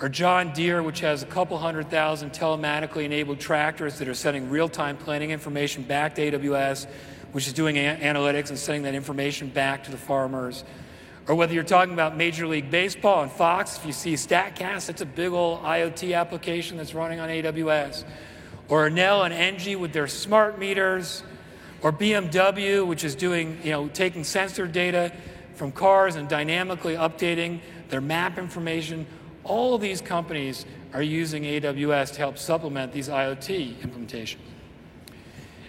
or 0.00 0.08
John 0.08 0.52
Deere, 0.52 0.82
which 0.82 1.00
has 1.00 1.22
a 1.22 1.26
couple 1.26 1.56
hundred 1.58 1.88
thousand 1.88 2.32
telematically 2.32 3.04
enabled 3.04 3.38
tractors 3.38 3.98
that 3.98 4.08
are 4.08 4.14
sending 4.14 4.50
real 4.50 4.68
time 4.68 4.96
planning 4.96 5.30
information 5.30 5.84
back 5.84 6.14
to 6.16 6.32
AWS, 6.32 6.86
which 7.32 7.46
is 7.46 7.52
doing 7.52 7.76
a- 7.76 7.98
analytics 8.00 8.48
and 8.48 8.58
sending 8.58 8.82
that 8.82 8.94
information 8.94 9.48
back 9.48 9.84
to 9.84 9.90
the 9.90 9.96
farmers. 9.96 10.64
Or 11.28 11.36
whether 11.36 11.54
you're 11.54 11.62
talking 11.62 11.94
about 11.94 12.16
Major 12.16 12.48
League 12.48 12.70
Baseball 12.70 13.22
and 13.22 13.30
Fox, 13.30 13.78
if 13.78 13.86
you 13.86 13.92
see 13.92 14.14
StatCast, 14.14 14.90
it's 14.90 15.02
a 15.02 15.06
big 15.06 15.30
old 15.30 15.62
IoT 15.62 16.18
application 16.18 16.78
that's 16.78 16.94
running 16.94 17.20
on 17.20 17.28
AWS. 17.28 18.04
Or 18.68 18.88
Enel 18.88 19.24
and 19.24 19.34
Engie 19.34 19.78
with 19.78 19.92
their 19.92 20.06
smart 20.06 20.58
meters. 20.58 21.22
Or 21.82 21.92
BMW, 21.92 22.86
which 22.86 23.02
is 23.02 23.14
doing, 23.14 23.58
you 23.64 23.72
know, 23.72 23.88
taking 23.88 24.22
sensor 24.24 24.66
data 24.66 25.12
from 25.54 25.72
cars 25.72 26.14
and 26.14 26.28
dynamically 26.28 26.94
updating 26.94 27.60
their 27.88 28.00
map 28.00 28.38
information. 28.38 29.06
All 29.44 29.74
of 29.74 29.80
these 29.80 30.00
companies 30.00 30.64
are 30.92 31.02
using 31.02 31.42
AWS 31.42 32.12
to 32.12 32.18
help 32.18 32.38
supplement 32.38 32.92
these 32.92 33.08
IoT 33.08 33.76
implementations. 33.76 34.38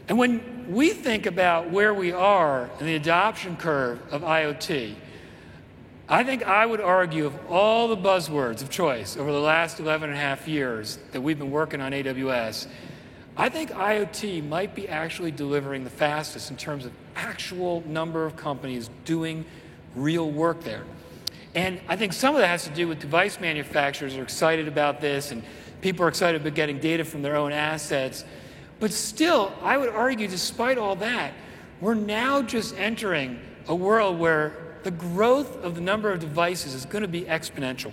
And 0.08 0.18
when 0.18 0.68
we 0.70 0.90
think 0.90 1.26
about 1.26 1.72
where 1.72 1.94
we 1.94 2.12
are 2.12 2.70
in 2.80 2.86
the 2.86 2.96
adoption 2.96 3.56
curve 3.56 4.00
of 4.12 4.22
IoT, 4.22 4.96
I 6.10 6.24
think 6.26 6.44
I 6.44 6.66
would 6.66 6.82
argue 6.82 7.26
of 7.26 7.34
all 7.50 7.88
the 7.88 7.98
buzzwords 7.98 8.62
of 8.62 8.70
choice 8.70 9.16
over 9.16 9.32
the 9.32 9.40
last 9.40 9.80
11 9.80 10.10
and 10.10 10.18
a 10.18 10.22
half 10.22 10.48
years 10.48 11.00
that 11.14 11.22
we've 11.22 11.40
been 11.40 11.52
working 11.52 11.80
on 11.80 11.94
AWS, 11.94 12.68
I 13.38 13.48
think 13.48 13.72
IoT 13.72 14.48
might 14.48 14.76
be 14.76 14.90
actually 14.90 15.32
delivering 15.32 15.86
the 15.86 15.90
fastest 15.90 16.52
in 16.52 16.58
terms 16.58 16.86
of 16.86 16.92
actual 17.16 17.84
number 17.88 18.26
of 18.26 18.36
companies 18.36 18.90
doing 19.06 19.46
real 19.96 20.30
work 20.30 20.64
there. 20.64 20.84
And 21.56 21.80
I 21.88 21.96
think 21.96 22.14
some 22.14 22.36
of 22.36 22.42
that 22.42 22.48
has 22.48 22.66
to 22.66 22.72
do 22.72 22.88
with 22.88 23.00
device 23.00 23.40
manufacturers 23.40 24.16
are 24.18 24.24
excited 24.24 24.68
about 24.68 25.00
this 25.00 25.32
and 25.32 25.42
people 25.82 26.06
are 26.06 26.10
excited 26.10 26.42
about 26.42 26.54
getting 26.54 26.80
data 26.80 27.06
from 27.06 27.22
their 27.22 27.38
own 27.38 27.54
assets. 27.54 28.26
But 28.80 28.92
still, 28.92 29.54
I 29.62 29.78
would 29.78 29.90
argue, 29.90 30.28
despite 30.28 30.78
all 30.78 30.96
that, 30.98 31.34
we're 31.80 31.94
now 31.94 32.42
just 32.42 32.76
entering 32.78 33.40
a 33.68 33.76
world 33.76 34.20
where 34.20 34.63
the 34.84 34.92
growth 34.92 35.64
of 35.64 35.76
the 35.76 35.82
number 35.82 36.12
of 36.12 36.20
devices 36.20 36.74
is 36.74 36.86
going 36.86 37.02
to 37.02 37.08
be 37.08 37.22
exponential. 37.22 37.92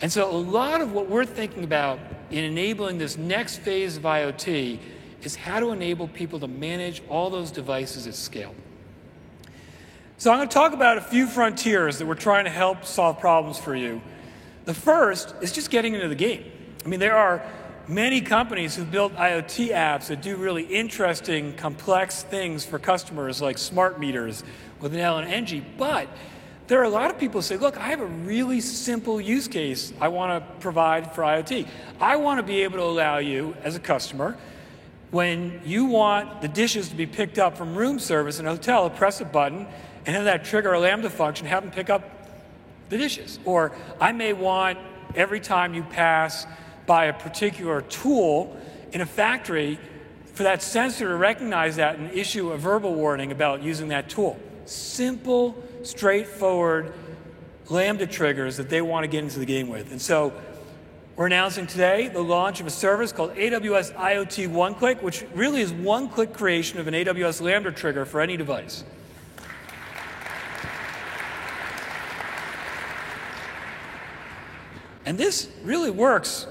And 0.00 0.12
so, 0.12 0.30
a 0.30 0.36
lot 0.36 0.80
of 0.80 0.92
what 0.92 1.08
we're 1.08 1.24
thinking 1.24 1.64
about 1.64 1.98
in 2.30 2.44
enabling 2.44 2.98
this 2.98 3.16
next 3.16 3.58
phase 3.58 3.96
of 3.96 4.02
IoT 4.02 4.78
is 5.22 5.36
how 5.36 5.58
to 5.60 5.70
enable 5.70 6.08
people 6.08 6.38
to 6.40 6.48
manage 6.48 7.02
all 7.08 7.30
those 7.30 7.50
devices 7.50 8.06
at 8.06 8.14
scale. 8.14 8.54
So, 10.18 10.30
I'm 10.30 10.38
going 10.38 10.48
to 10.48 10.54
talk 10.54 10.74
about 10.74 10.98
a 10.98 11.00
few 11.00 11.26
frontiers 11.26 11.98
that 11.98 12.06
we're 12.06 12.14
trying 12.14 12.44
to 12.44 12.50
help 12.50 12.84
solve 12.84 13.20
problems 13.20 13.58
for 13.58 13.74
you. 13.74 14.02
The 14.66 14.74
first 14.74 15.34
is 15.40 15.52
just 15.52 15.70
getting 15.70 15.94
into 15.94 16.08
the 16.08 16.14
game. 16.14 16.44
I 16.84 16.88
mean, 16.88 17.00
there 17.00 17.16
are 17.16 17.42
many 17.88 18.20
companies 18.20 18.74
who've 18.74 18.90
built 18.90 19.14
IoT 19.14 19.70
apps 19.70 20.08
that 20.08 20.20
do 20.20 20.36
really 20.36 20.64
interesting, 20.64 21.54
complex 21.54 22.22
things 22.22 22.66
for 22.66 22.78
customers, 22.78 23.40
like 23.40 23.58
smart 23.58 24.00
meters 24.00 24.42
with 24.80 24.92
Enel 24.92 25.22
and 25.22 25.46
Engie. 25.46 25.64
But 25.76 26.08
there 26.66 26.80
are 26.80 26.84
a 26.84 26.88
lot 26.88 27.10
of 27.10 27.18
people 27.18 27.40
who 27.40 27.46
say, 27.46 27.56
look, 27.56 27.76
I 27.76 27.88
have 27.88 28.00
a 28.00 28.06
really 28.06 28.60
simple 28.60 29.20
use 29.20 29.46
case 29.46 29.92
I 30.00 30.08
want 30.08 30.42
to 30.42 30.54
provide 30.60 31.12
for 31.14 31.22
IoT. 31.22 31.68
I 32.00 32.16
want 32.16 32.38
to 32.38 32.42
be 32.42 32.62
able 32.64 32.78
to 32.78 32.84
allow 32.84 33.18
you, 33.18 33.56
as 33.62 33.76
a 33.76 33.80
customer, 33.80 34.36
when 35.10 35.60
you 35.64 35.84
want 35.84 36.42
the 36.42 36.48
dishes 36.48 36.88
to 36.88 36.96
be 36.96 37.06
picked 37.06 37.38
up 37.38 37.56
from 37.56 37.76
room 37.76 37.98
service 37.98 38.40
in 38.40 38.46
a 38.46 38.50
hotel, 38.50 38.90
press 38.90 39.20
a 39.20 39.24
button 39.24 39.66
and 40.04 40.14
have 40.16 40.24
that 40.24 40.44
trigger 40.44 40.72
a 40.72 40.80
Lambda 40.80 41.08
function, 41.08 41.46
have 41.46 41.62
them 41.62 41.72
pick 41.72 41.88
up 41.88 42.02
the 42.88 42.98
dishes. 42.98 43.38
Or 43.44 43.72
I 44.00 44.12
may 44.12 44.32
want 44.32 44.78
every 45.14 45.40
time 45.40 45.74
you 45.74 45.82
pass 45.84 46.46
by 46.86 47.06
a 47.06 47.12
particular 47.12 47.80
tool 47.82 48.56
in 48.92 49.00
a 49.00 49.06
factory 49.06 49.78
for 50.34 50.42
that 50.42 50.62
sensor 50.62 51.08
to 51.08 51.16
recognize 51.16 51.76
that 51.76 51.98
and 51.98 52.10
issue 52.12 52.50
a 52.50 52.58
verbal 52.58 52.94
warning 52.94 53.32
about 53.32 53.62
using 53.62 53.88
that 53.88 54.08
tool. 54.08 54.38
Simple, 54.66 55.56
straightforward 55.82 56.92
Lambda 57.68 58.06
triggers 58.06 58.56
that 58.58 58.68
they 58.68 58.80
want 58.80 59.04
to 59.04 59.08
get 59.08 59.24
into 59.24 59.38
the 59.38 59.46
game 59.46 59.68
with. 59.68 59.90
And 59.90 60.00
so 60.00 60.32
we're 61.16 61.26
announcing 61.26 61.66
today 61.66 62.08
the 62.08 62.22
launch 62.22 62.60
of 62.60 62.66
a 62.66 62.70
service 62.70 63.10
called 63.10 63.34
AWS 63.34 63.94
IoT 63.94 64.48
One 64.48 64.74
Click, 64.74 65.02
which 65.02 65.24
really 65.34 65.62
is 65.62 65.72
one 65.72 66.08
click 66.08 66.34
creation 66.34 66.78
of 66.78 66.86
an 66.86 66.94
AWS 66.94 67.40
Lambda 67.40 67.72
trigger 67.72 68.04
for 68.04 68.20
any 68.20 68.36
device. 68.36 68.84
And 75.06 75.16
this 75.16 75.48
really 75.62 75.90
works 75.90 76.46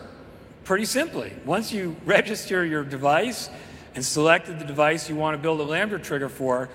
pretty 0.63 0.85
simply. 0.85 1.33
Once 1.45 1.71
you 1.71 1.95
register 2.05 2.65
your 2.65 2.83
device 2.83 3.49
and 3.93 4.03
selected 4.03 4.59
the 4.59 4.65
device 4.65 5.09
you 5.09 5.15
want 5.15 5.35
to 5.35 5.41
build 5.41 5.59
a 5.59 5.63
Lambda 5.63 5.99
trigger 5.99 6.29
for, 6.29 6.69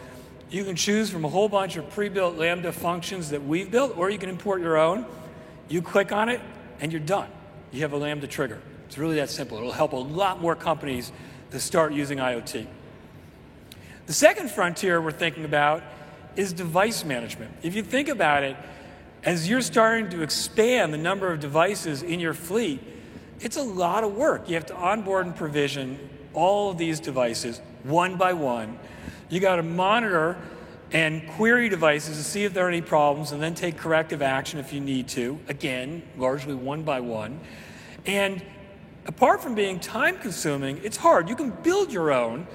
you 0.50 0.64
can 0.64 0.76
choose 0.76 1.10
from 1.10 1.24
a 1.24 1.28
whole 1.28 1.48
bunch 1.48 1.76
of 1.76 1.88
pre-built 1.90 2.36
Lambda 2.36 2.72
functions 2.72 3.30
that 3.30 3.44
we've 3.44 3.70
built, 3.70 3.96
or 3.96 4.10
you 4.10 4.18
can 4.18 4.28
import 4.28 4.60
your 4.60 4.76
own. 4.76 5.06
You 5.68 5.80
click 5.82 6.12
on 6.12 6.28
it, 6.28 6.40
and 6.80 6.92
you're 6.92 7.00
done. 7.00 7.28
You 7.72 7.82
have 7.82 7.92
a 7.92 7.96
Lambda 7.96 8.26
trigger. 8.26 8.60
It's 8.86 8.98
really 8.98 9.16
that 9.16 9.30
simple. 9.30 9.58
It'll 9.58 9.70
help 9.70 9.92
a 9.92 9.96
lot 9.96 10.40
more 10.40 10.56
companies 10.56 11.12
to 11.52 11.60
start 11.60 11.92
using 11.92 12.18
IoT. 12.18 12.66
The 14.06 14.12
second 14.12 14.50
frontier 14.50 15.00
we're 15.00 15.12
thinking 15.12 15.44
about 15.44 15.84
is 16.34 16.52
device 16.52 17.04
management. 17.04 17.52
If 17.62 17.76
you 17.76 17.82
think 17.82 18.08
about 18.08 18.42
it, 18.42 18.56
as 19.22 19.48
you're 19.48 19.60
starting 19.60 20.10
to 20.10 20.22
expand 20.22 20.92
the 20.92 20.98
number 20.98 21.30
of 21.30 21.38
devices 21.38 22.02
in 22.02 22.18
your 22.18 22.34
fleet, 22.34 22.80
it's 23.40 23.56
a 23.56 23.62
lot 23.62 24.02
of 24.02 24.16
work. 24.16 24.48
You 24.48 24.54
have 24.54 24.66
to 24.66 24.74
onboard 24.74 25.26
and 25.26 25.36
provision 25.36 25.98
all 26.32 26.70
of 26.70 26.78
these 26.78 27.00
devices 27.00 27.60
one 27.82 28.16
by 28.16 28.32
one. 28.32 28.78
You 29.30 29.38
got 29.38 29.56
to 29.56 29.62
monitor 29.62 30.36
and 30.92 31.26
query 31.30 31.68
devices 31.68 32.16
to 32.16 32.24
see 32.24 32.44
if 32.44 32.52
there 32.52 32.66
are 32.66 32.68
any 32.68 32.80
problems 32.80 33.30
and 33.30 33.40
then 33.40 33.54
take 33.54 33.76
corrective 33.76 34.22
action 34.22 34.58
if 34.58 34.72
you 34.72 34.80
need 34.80 35.06
to. 35.08 35.38
Again, 35.48 36.02
largely 36.16 36.54
one 36.54 36.82
by 36.82 36.98
one. 36.98 37.38
And 38.06 38.42
apart 39.06 39.40
from 39.40 39.54
being 39.54 39.78
time 39.78 40.18
consuming, 40.18 40.80
it's 40.82 40.96
hard. 40.96 41.28
You 41.28 41.36
can 41.36 41.50
build 41.50 41.92
your 41.92 42.10
own, 42.12 42.48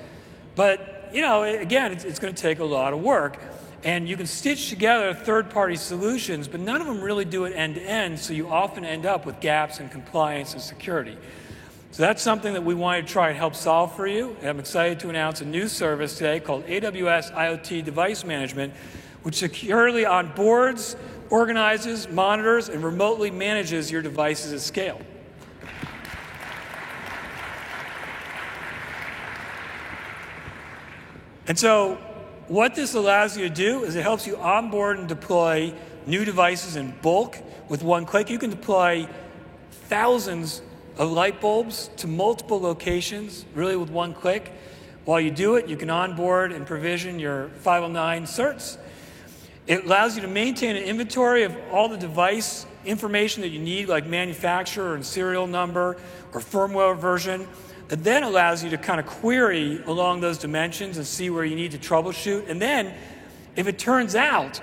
but 0.55 1.09
you 1.13 1.21
know, 1.21 1.43
again, 1.43 1.93
it's, 1.93 2.03
it's 2.03 2.19
going 2.19 2.35
to 2.35 2.41
take 2.41 2.59
a 2.59 2.65
lot 2.65 2.91
of 2.91 3.01
work. 3.01 3.39
And 3.85 4.09
you 4.09 4.17
can 4.17 4.25
stitch 4.25 4.69
together 4.69 5.13
third 5.13 5.51
party 5.51 5.75
solutions, 5.75 6.47
but 6.47 6.59
none 6.59 6.81
of 6.81 6.87
them 6.87 6.99
really 6.99 7.23
do 7.23 7.45
it 7.45 7.53
end 7.53 7.75
to 7.75 7.81
end, 7.81 8.19
so 8.19 8.33
you 8.33 8.49
often 8.49 8.83
end 8.83 9.05
up 9.05 9.25
with 9.25 9.39
gaps 9.39 9.79
in 9.79 9.89
compliance 9.89 10.53
and 10.53 10.61
security. 10.61 11.17
So 11.95 12.03
that's 12.03 12.21
something 12.21 12.55
that 12.55 12.65
we 12.65 12.75
want 12.75 13.07
to 13.07 13.13
try 13.13 13.29
and 13.29 13.37
help 13.37 13.55
solve 13.55 13.95
for 13.95 14.05
you. 14.05 14.35
And 14.41 14.49
I'm 14.49 14.59
excited 14.59 14.99
to 14.99 15.09
announce 15.09 15.39
a 15.39 15.45
new 15.45 15.69
service 15.69 16.17
today 16.17 16.41
called 16.41 16.65
AWS 16.65 17.33
IoT 17.33 17.85
Device 17.85 18.25
Management, 18.25 18.73
which 19.23 19.35
securely 19.35 20.03
onboards, 20.03 20.97
organizes, 21.29 22.09
monitors, 22.09 22.67
and 22.67 22.83
remotely 22.83 23.31
manages 23.31 23.89
your 23.89 24.01
devices 24.01 24.51
at 24.51 24.59
scale. 24.59 24.99
And 31.47 31.57
so 31.57 31.95
what 32.49 32.75
this 32.75 32.93
allows 32.93 33.37
you 33.37 33.47
to 33.47 33.55
do 33.55 33.85
is 33.85 33.95
it 33.95 34.01
helps 34.01 34.27
you 34.27 34.35
onboard 34.35 34.99
and 34.99 35.07
deploy 35.07 35.73
new 36.05 36.25
devices 36.25 36.75
in 36.75 36.93
bulk 37.01 37.37
with 37.69 37.83
one 37.83 38.05
click. 38.05 38.29
You 38.29 38.37
can 38.37 38.49
deploy 38.49 39.07
thousands 39.87 40.61
of 40.97 41.11
light 41.11 41.41
bulbs 41.41 41.89
to 41.97 42.07
multiple 42.07 42.59
locations, 42.59 43.45
really 43.53 43.75
with 43.75 43.89
one 43.89 44.13
click. 44.13 44.51
While 45.03 45.19
you 45.19 45.31
do 45.31 45.55
it, 45.55 45.67
you 45.67 45.77
can 45.77 45.89
onboard 45.89 46.51
and 46.51 46.65
provision 46.65 47.19
your 47.19 47.49
509 47.59 48.23
certs. 48.23 48.77
It 49.67 49.85
allows 49.85 50.15
you 50.15 50.21
to 50.21 50.27
maintain 50.27 50.75
an 50.75 50.83
inventory 50.83 51.43
of 51.43 51.55
all 51.71 51.89
the 51.89 51.97
device 51.97 52.65
information 52.85 53.41
that 53.41 53.49
you 53.49 53.59
need, 53.59 53.89
like 53.89 54.05
manufacturer 54.05 54.95
and 54.95 55.05
serial 55.05 55.47
number 55.47 55.97
or 56.33 56.39
firmware 56.39 56.97
version. 56.97 57.47
That 57.87 58.03
then 58.03 58.23
allows 58.23 58.63
you 58.63 58.71
to 58.71 58.77
kind 58.77 58.99
of 58.99 59.05
query 59.05 59.81
along 59.85 60.21
those 60.21 60.39
dimensions 60.39 60.97
and 60.97 61.05
see 61.05 61.29
where 61.29 61.45
you 61.45 61.55
need 61.55 61.71
to 61.71 61.77
troubleshoot. 61.77 62.49
And 62.49 62.59
then, 62.59 62.93
if 63.55 63.67
it 63.67 63.77
turns 63.77 64.15
out 64.15 64.59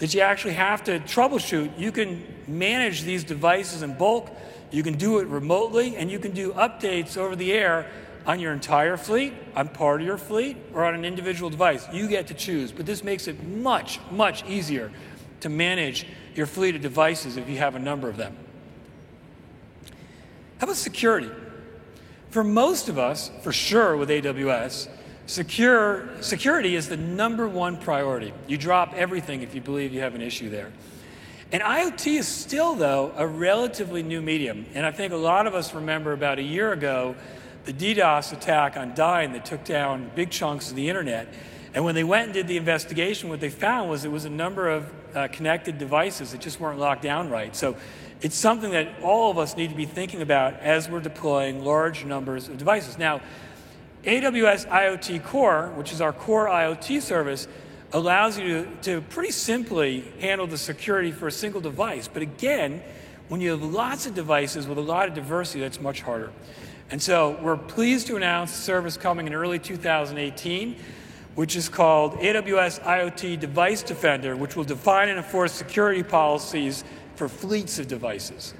that 0.00 0.12
you 0.12 0.20
actually 0.20 0.54
have 0.54 0.84
to 0.84 1.00
troubleshoot, 1.00 1.78
you 1.78 1.92
can 1.92 2.22
manage 2.46 3.02
these 3.02 3.24
devices 3.24 3.82
in 3.82 3.94
bulk, 3.94 4.30
you 4.70 4.82
can 4.82 4.94
do 4.94 5.18
it 5.18 5.26
remotely, 5.28 5.96
and 5.96 6.10
you 6.10 6.18
can 6.18 6.32
do 6.32 6.52
updates 6.52 7.16
over 7.16 7.36
the 7.36 7.52
air 7.52 7.90
on 8.26 8.40
your 8.40 8.52
entire 8.52 8.96
fleet, 8.96 9.32
on 9.56 9.68
part 9.68 10.00
of 10.00 10.06
your 10.06 10.18
fleet, 10.18 10.56
or 10.74 10.84
on 10.84 10.94
an 10.94 11.04
individual 11.04 11.50
device. 11.50 11.86
You 11.92 12.08
get 12.08 12.26
to 12.28 12.34
choose, 12.34 12.72
but 12.72 12.86
this 12.86 13.02
makes 13.02 13.26
it 13.28 13.42
much, 13.42 14.00
much 14.10 14.44
easier 14.44 14.92
to 15.40 15.48
manage 15.48 16.06
your 16.34 16.46
fleet 16.46 16.76
of 16.76 16.82
devices 16.82 17.36
if 17.36 17.48
you 17.48 17.58
have 17.58 17.74
a 17.74 17.78
number 17.78 18.08
of 18.08 18.16
them. 18.16 18.36
How 20.58 20.64
about 20.64 20.76
security? 20.76 21.30
For 22.30 22.44
most 22.44 22.88
of 22.88 22.98
us, 22.98 23.30
for 23.42 23.52
sure 23.52 23.96
with 23.96 24.10
AWS, 24.10 24.88
Secure, 25.28 26.08
security 26.22 26.74
is 26.74 26.88
the 26.88 26.96
number 26.96 27.46
one 27.46 27.76
priority. 27.76 28.32
You 28.46 28.56
drop 28.56 28.94
everything 28.94 29.42
if 29.42 29.54
you 29.54 29.60
believe 29.60 29.92
you 29.92 30.00
have 30.00 30.14
an 30.14 30.22
issue 30.22 30.48
there. 30.48 30.72
And 31.50 31.62
IoT 31.62 32.18
is 32.18 32.28
still, 32.28 32.74
though, 32.74 33.12
a 33.16 33.26
relatively 33.26 34.02
new 34.02 34.20
medium. 34.20 34.66
And 34.74 34.84
I 34.84 34.90
think 34.90 35.14
a 35.14 35.16
lot 35.16 35.46
of 35.46 35.54
us 35.54 35.72
remember 35.72 36.12
about 36.12 36.38
a 36.38 36.42
year 36.42 36.72
ago 36.72 37.14
the 37.64 37.72
DDoS 37.72 38.32
attack 38.32 38.76
on 38.76 38.92
Dyn 38.92 39.32
that 39.32 39.44
took 39.44 39.64
down 39.64 40.10
big 40.14 40.30
chunks 40.30 40.70
of 40.70 40.76
the 40.76 40.88
internet. 40.88 41.32
And 41.74 41.84
when 41.84 41.94
they 41.94 42.04
went 42.04 42.24
and 42.24 42.34
did 42.34 42.48
the 42.48 42.56
investigation, 42.56 43.28
what 43.28 43.40
they 43.40 43.50
found 43.50 43.88
was 43.88 44.04
it 44.04 44.10
was 44.10 44.24
a 44.24 44.30
number 44.30 44.68
of 44.68 44.92
uh, 45.14 45.28
connected 45.28 45.78
devices 45.78 46.32
that 46.32 46.40
just 46.40 46.60
weren't 46.60 46.78
locked 46.78 47.02
down 47.02 47.30
right. 47.30 47.54
So 47.56 47.76
it's 48.20 48.36
something 48.36 48.70
that 48.72 49.00
all 49.02 49.30
of 49.30 49.38
us 49.38 49.56
need 49.56 49.70
to 49.70 49.76
be 49.76 49.86
thinking 49.86 50.22
about 50.22 50.54
as 50.60 50.88
we're 50.88 51.00
deploying 51.00 51.64
large 51.64 52.04
numbers 52.04 52.48
of 52.48 52.58
devices. 52.58 52.98
Now, 52.98 53.20
AWS 54.04 54.68
IoT 54.68 55.24
Core, 55.24 55.72
which 55.76 55.92
is 55.92 56.00
our 56.00 56.12
core 56.12 56.46
IoT 56.46 57.02
service, 57.02 57.48
allows 57.92 58.38
you 58.38 58.64
to, 58.64 58.76
to 58.82 59.00
pretty 59.08 59.30
simply 59.30 60.00
handle 60.20 60.46
the 60.46 60.58
security 60.58 61.10
for 61.10 61.28
a 61.28 61.32
single 61.32 61.60
device. 61.60 62.08
But 62.08 62.22
again, 62.22 62.82
when 63.28 63.40
you 63.40 63.50
have 63.50 63.62
lots 63.62 64.06
of 64.06 64.14
devices 64.14 64.66
with 64.66 64.78
a 64.78 64.82
lot 64.82 65.08
of 65.08 65.14
diversity, 65.14 65.60
that's 65.60 65.80
much 65.80 66.02
harder. 66.02 66.30
And 66.90 67.02
so 67.02 67.38
we're 67.42 67.56
pleased 67.56 68.06
to 68.06 68.16
announce 68.16 68.52
a 68.52 68.60
service 68.62 68.96
coming 68.96 69.26
in 69.26 69.34
early 69.34 69.58
2018, 69.58 70.76
which 71.34 71.54
is 71.54 71.68
called 71.68 72.14
AWS 72.14 72.82
IoT 72.82 73.38
Device 73.38 73.82
Defender, 73.82 74.36
which 74.36 74.56
will 74.56 74.64
define 74.64 75.08
and 75.08 75.18
enforce 75.18 75.52
security 75.52 76.02
policies 76.02 76.84
for 77.14 77.28
fleets 77.28 77.78
of 77.78 77.88
devices. 77.88 78.54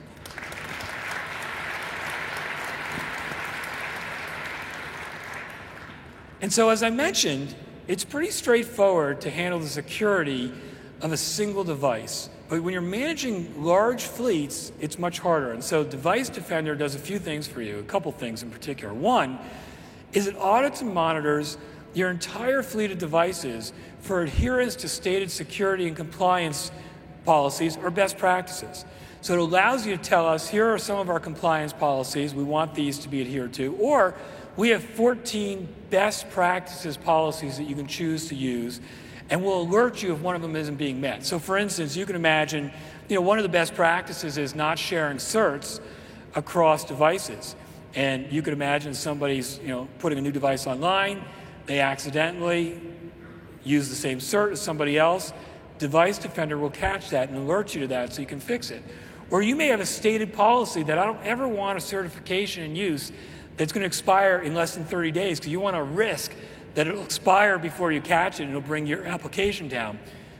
And 6.41 6.53
so, 6.53 6.69
as 6.69 6.83
I 6.83 6.91
mentioned, 6.91 7.55
it's 7.89 8.05
pretty 8.05 8.31
straightforward 8.31 9.23
to 9.23 9.31
handle 9.31 9.59
the 9.59 9.67
security 9.67 10.53
of 11.01 11.13
a 11.13 11.17
single 11.17 11.65
device. 11.65 12.29
But 12.49 12.63
when 12.63 12.73
you're 12.73 12.83
managing 12.83 13.65
large 13.65 14.05
fleets, 14.05 14.73
it's 14.79 14.99
much 14.99 15.19
harder. 15.19 15.53
And 15.53 15.65
so, 15.65 15.85
Device 15.85 16.29
Defender 16.29 16.75
does 16.75 16.95
a 16.95 16.99
few 16.99 17.19
things 17.19 17.47
for 17.47 17.63
you, 17.63 17.79
a 17.79 17.83
couple 17.83 18.13
things 18.13 18.43
in 18.43 18.51
particular. 18.51 18.93
One 18.93 19.39
is 20.13 20.27
it 20.27 20.37
audits 20.37 20.81
and 20.81 20.93
monitors 20.93 21.59
your 21.95 22.11
entire 22.11 22.63
fleet 22.63 22.91
of 22.91 22.99
devices 22.99 23.73
for 24.01 24.23
adherence 24.23 24.77
to 24.77 24.89
stated 24.89 25.31
security 25.31 25.87
and 25.87 25.97
compliance 25.97 26.71
policies 27.25 27.77
or 27.77 27.91
best 27.91 28.19
practices. 28.19 28.85
So 29.21 29.35
it 29.35 29.41
allows 29.41 29.87
you 29.87 29.97
to 29.97 30.03
tell 30.03 30.27
us 30.27 30.49
here 30.49 30.73
are 30.73 30.79
some 30.79 30.99
of 30.99 31.11
our 31.11 31.21
compliance 31.21 31.73
policies, 31.73 32.35
we 32.35 32.45
want 32.45 32.75
these 32.75 32.99
to 33.01 33.09
be 33.09 33.21
adhered 33.21 33.53
to, 33.55 33.75
or 33.77 34.15
we 34.59 34.71
have 34.71 34.83
14 34.83 35.69
best 35.89 36.29
practices 36.31 36.97
policies 36.97 37.57
that 37.59 37.65
you 37.65 37.77
can 37.77 37.87
choose 37.87 38.29
to 38.29 38.35
use, 38.35 38.81
and 39.31 39.43
we'll 39.43 39.63
alert 39.63 40.03
you 40.03 40.13
if 40.13 40.21
one 40.21 40.35
of 40.35 40.43
them 40.43 40.57
isn't 40.57 40.75
being 40.75 41.01
met. 41.01 41.25
So, 41.25 41.39
for 41.39 41.57
instance, 41.57 41.97
you 41.97 42.05
can 42.05 42.17
imagine, 42.17 42.73
you 43.09 43.15
know, 43.15 43.23
one 43.23 43.39
of 43.39 43.45
the 43.45 43.49
best 43.49 43.75
practices 43.77 44.37
is 44.37 44.57
not 44.57 44.77
sharing 44.77 45.19
certs 45.19 45.79
across 46.35 46.85
devices. 46.85 47.55
And 47.95 48.33
you 48.33 48.43
could 48.43 48.53
imagine 48.53 48.95
somebody's, 48.95 49.61
you 49.61 49.69
know, 49.69 49.89
putting 50.01 50.19
a 50.19 50.23
new 50.23 50.33
device 50.33 50.67
online, 50.67 51.23
they 51.67 51.79
accidentally 51.79 52.81
use 53.63 53.89
the 53.89 53.95
same 53.95 54.19
cert 54.19 54.53
as 54.53 54.61
somebody 54.61 54.99
else. 54.99 55.33
Device 55.79 56.19
Defender 56.19 56.59
will 56.59 56.71
catch 56.71 57.11
that 57.11 57.29
and 57.29 57.39
alert 57.39 57.77
you 57.77 57.83
to 57.83 57.87
that 57.87 58.13
so 58.13 58.21
you 58.21 58.27
can 58.27 58.41
fix 58.41 58.73
it. 58.73 58.83
Or 59.31 59.41
you 59.41 59.55
may 59.55 59.69
have 59.69 59.81
a 59.81 59.87
stated 59.87 60.33
policy 60.33 60.83
that 60.83 60.99
I 60.99 61.05
don't 61.05 61.23
ever 61.23 61.47
want 61.47 61.79
a 61.79 61.81
certification 61.81 62.65
in 62.65 62.75
use 62.75 63.13
it's 63.59 63.73
going 63.73 63.83
to 63.83 63.87
expire 63.87 64.39
in 64.39 64.55
less 64.55 64.75
than 64.75 64.85
30 64.85 65.11
days 65.11 65.39
because 65.39 65.53
you 65.53 65.61
want 65.61 65.77
to 65.77 65.83
risk 65.83 66.33
that 66.75 66.87
it'll 66.87 67.03
expire 67.03 67.59
before 67.59 67.91
you 67.93 68.01
catch 68.01 68.41
it 68.41 68.45
and 68.45 68.51
it'll 68.51 68.61
bring 68.61 68.87
your 68.87 69.05
application 69.05 69.69
down. 69.69 69.99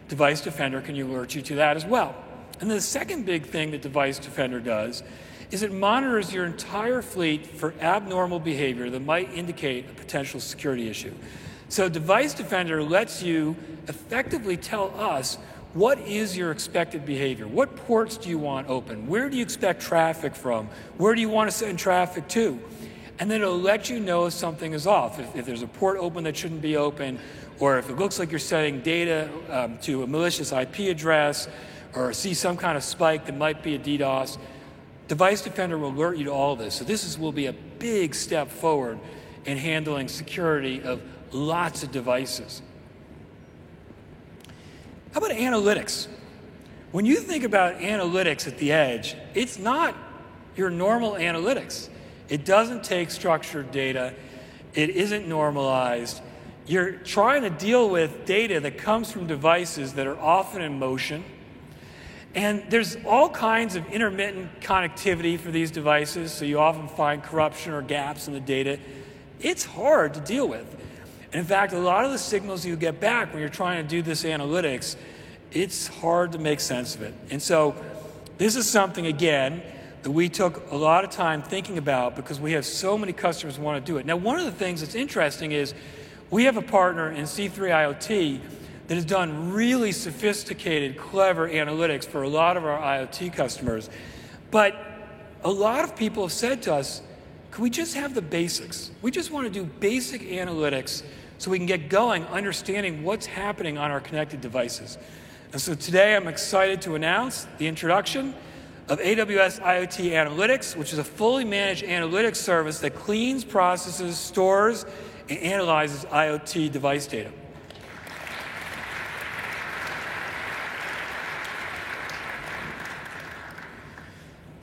Device 0.09 0.41
Defender 0.41 0.81
can 0.81 1.01
alert 1.01 1.35
you 1.35 1.43
to 1.43 1.57
that 1.57 1.77
as 1.77 1.85
well. 1.85 2.15
And 2.61 2.71
the 2.71 2.81
second 2.81 3.27
big 3.27 3.47
thing 3.47 3.71
that 3.73 3.83
Device 3.83 4.19
Defender 4.19 4.61
does 4.61 5.03
is 5.51 5.63
it 5.63 5.73
monitors 5.73 6.33
your 6.33 6.45
entire 6.45 7.03
fleet 7.03 7.47
for 7.47 7.75
abnormal 7.81 8.39
behavior 8.39 8.91
that 8.91 9.01
might 9.01 9.33
indicate 9.33 9.89
a 9.89 9.93
potential 9.95 10.41
security 10.41 10.89
issue. 10.89 11.13
So 11.69 11.89
Device 11.89 12.35
Defender 12.35 12.83
lets 12.83 13.23
you 13.23 13.57
effectively 13.89 14.57
tell 14.57 14.99
us 14.99 15.37
what 15.75 15.99
is 16.01 16.37
your 16.37 16.51
expected 16.51 17.05
behavior? 17.05 17.47
What 17.47 17.77
ports 17.77 18.17
do 18.17 18.29
you 18.29 18.39
want 18.39 18.69
open? 18.69 19.07
Where 19.07 19.29
do 19.29 19.37
you 19.37 19.43
expect 19.43 19.83
traffic 19.83 20.35
from? 20.35 20.69
Where 20.97 21.15
do 21.15 21.21
you 21.21 21.29
want 21.29 21.51
to 21.51 21.57
send 21.57 21.79
traffic 21.79 22.27
to? 22.29 22.59
And 23.19 23.31
then 23.31 23.41
it'll 23.43 23.59
let 23.59 23.91
you 23.91 23.99
know 23.99 24.27
if 24.27 24.33
something 24.33 24.73
is 24.73 24.87
off. 24.87 25.19
If, 25.19 25.35
if 25.35 25.47
there's 25.47 25.63
a 25.63 25.67
port 25.67 25.99
open 25.99 26.25
that 26.25 26.37
shouldn't 26.37 26.63
be 26.63 26.77
open, 26.77 27.19
or 27.59 27.79
if 27.79 27.91
it 27.91 27.97
looks 27.97 28.19
like 28.19 28.31
you're 28.31 28.39
sending 28.39 28.81
data 28.81 29.29
um, 29.51 29.79
to 29.79 30.05
a 30.05 30.07
malicious 30.07 30.53
IP 30.53 30.81
address, 30.81 31.49
or 31.95 32.13
see 32.13 32.35
some 32.35 32.57
kind 32.57 32.77
of 32.77 32.85
spike 32.85 33.27
that 33.27 33.37
might 33.37 33.63
be 33.63 33.75
a 33.75 33.79
DDoS, 33.79 34.39
Device 35.09 35.43
Defender 35.43 35.79
will 35.79 35.89
alert 35.89 36.19
you 36.19 36.25
to 36.25 36.31
all 36.31 36.55
this. 36.55 36.75
So 36.75 36.85
this 36.85 37.05
is, 37.05 37.19
will 37.19 37.33
be 37.33 37.47
a 37.47 37.53
big 37.53 38.15
step 38.15 38.51
forward 38.51 38.99
in 39.47 39.57
handling 39.57 40.07
security 40.07 40.83
of 40.83 41.03
lots 41.33 41.83
of 41.83 41.91
devices. 41.91 42.63
How 45.13 45.19
about 45.19 45.31
analytics? 45.31 46.07
When 46.93 47.07
you 47.07 47.17
think 47.17 47.45
about 47.45 47.79
analytics 47.79 48.47
at 48.47 48.59
the 48.59 48.73
edge, 48.73 49.17
it's 49.35 49.59
not 49.59 49.95
your 50.57 50.71
normal 50.71 51.13
analytics. 51.13 51.89
It 52.29 52.45
doesn't 52.45 52.85
take 52.85 53.11
structured 53.11 53.71
data. 53.71 54.15
It 54.75 54.91
isn't 54.91 55.27
normalized. 55.27 56.21
You're 56.67 56.93
trying 56.93 57.43
to 57.43 57.51
deal 57.51 57.89
with 57.89 58.27
data 58.27 58.61
that 58.61 58.77
comes 58.77 59.11
from 59.11 59.27
devices 59.27 59.95
that 59.95 60.07
are 60.07 60.19
often 60.19 60.61
in 60.61 60.79
motion. 60.79 61.25
And 62.35 62.63
there's 62.69 62.97
all 63.07 63.31
kinds 63.31 63.75
of 63.75 63.87
intermittent 63.87 64.61
connectivity 64.61 65.39
for 65.39 65.51
these 65.51 65.71
devices, 65.71 66.31
so 66.31 66.45
you 66.45 66.59
often 66.59 66.87
find 66.87 67.23
corruption 67.23 67.73
or 67.73 67.81
gaps 67.81 68.29
in 68.29 68.35
the 68.35 68.41
data. 68.41 68.79
It's 69.41 69.65
hard 69.65 70.15
to 70.15 70.21
deal 70.21 70.47
with. 70.47 70.67
And 71.33 71.41
in 71.41 71.45
fact, 71.45 71.73
a 71.73 71.79
lot 71.79 72.05
of 72.05 72.13
the 72.13 72.19
signals 72.19 72.67
you 72.67 72.77
get 72.77 73.01
back 73.01 73.33
when 73.33 73.41
you're 73.41 73.49
trying 73.49 73.83
to 73.83 73.89
do 73.89 74.03
this 74.03 74.25
analytics, 74.25 74.97
it's 75.53 75.87
hard 75.87 76.33
to 76.33 76.39
make 76.39 76.61
sense 76.61 76.95
of 76.95 77.03
it. 77.03 77.15
And 77.31 77.41
so, 77.41 77.75
this 78.37 78.57
is 78.57 78.69
something, 78.69 79.07
again, 79.07 79.63
that 80.09 80.13
we 80.13 80.31
took 80.31 80.71
a 80.71 80.75
lot 80.75 81.05
of 81.05 81.11
time 81.11 81.43
thinking 81.43 81.77
about 81.77 82.17
because 82.17 82.41
we 82.41 82.53
have 82.53 82.65
so 82.65 82.97
many 82.97 83.13
customers 83.13 83.59
want 83.59 83.85
to 83.85 83.93
do 83.93 83.99
it. 83.99 84.07
Now, 84.07 84.17
one 84.17 84.39
of 84.39 84.47
the 84.47 84.53
things 84.53 84.81
that's 84.81 84.95
interesting 84.95 85.53
is 85.53 85.75
we 86.31 86.45
have 86.45 86.57
a 86.57 86.63
partner 86.63 87.13
in 87.13 87.25
C3 87.25 87.53
IoT 87.53 88.41
that 88.87 88.95
has 88.95 89.05
done 89.05 89.53
really 89.53 89.93
sophisticated, 89.93 90.97
clever 90.97 91.47
analytics 91.47 92.07
for 92.07 92.23
a 92.23 92.29
lot 92.31 92.57
of 92.57 92.65
our 92.65 92.81
IoT 92.81 93.35
customers. 93.35 93.91
But 94.51 94.83
a 95.45 95.51
lot 95.51 95.85
of 95.85 95.95
people 95.95 96.23
have 96.23 96.33
said 96.33 96.63
to 96.63 96.75
us, 96.75 97.03
can 97.51 97.63
we 97.63 97.69
just 97.69 97.95
have 97.95 98.15
the 98.15 98.23
basics? 98.23 98.91
We 99.03 99.11
just 99.11 99.31
want 99.31 99.47
to 99.47 99.53
do 99.53 99.65
basic 99.65 100.23
analytics 100.23 101.03
so 101.37 101.51
we 101.51 101.59
can 101.59 101.67
get 101.67 101.91
going 101.91 102.25
understanding 102.29 103.05
what's 103.05 103.27
happening 103.27 103.77
on 103.77 103.91
our 103.91 104.01
connected 104.01 104.41
devices. 104.41 104.97
And 105.53 105.61
so 105.61 105.75
today 105.75 106.17
I'm 106.17 106.29
excited 106.29 106.81
to 106.83 106.95
announce 106.95 107.47
the 107.59 107.67
introduction 107.67 108.35
of 108.89 108.99
AWS 109.01 109.61
IoT 109.61 110.13
Analytics, 110.13 110.75
which 110.75 110.93
is 110.93 110.99
a 110.99 111.05
fully 111.05 111.45
managed 111.45 111.85
analytics 111.85 112.37
service 112.37 112.81
that 112.81 112.95
cleans, 112.95 113.45
processes, 113.45 114.17
stores, 114.17 114.87
and 115.29 115.39
analyzes 115.41 116.05
IoT 116.07 116.73
device 116.73 117.07
data. 117.07 117.31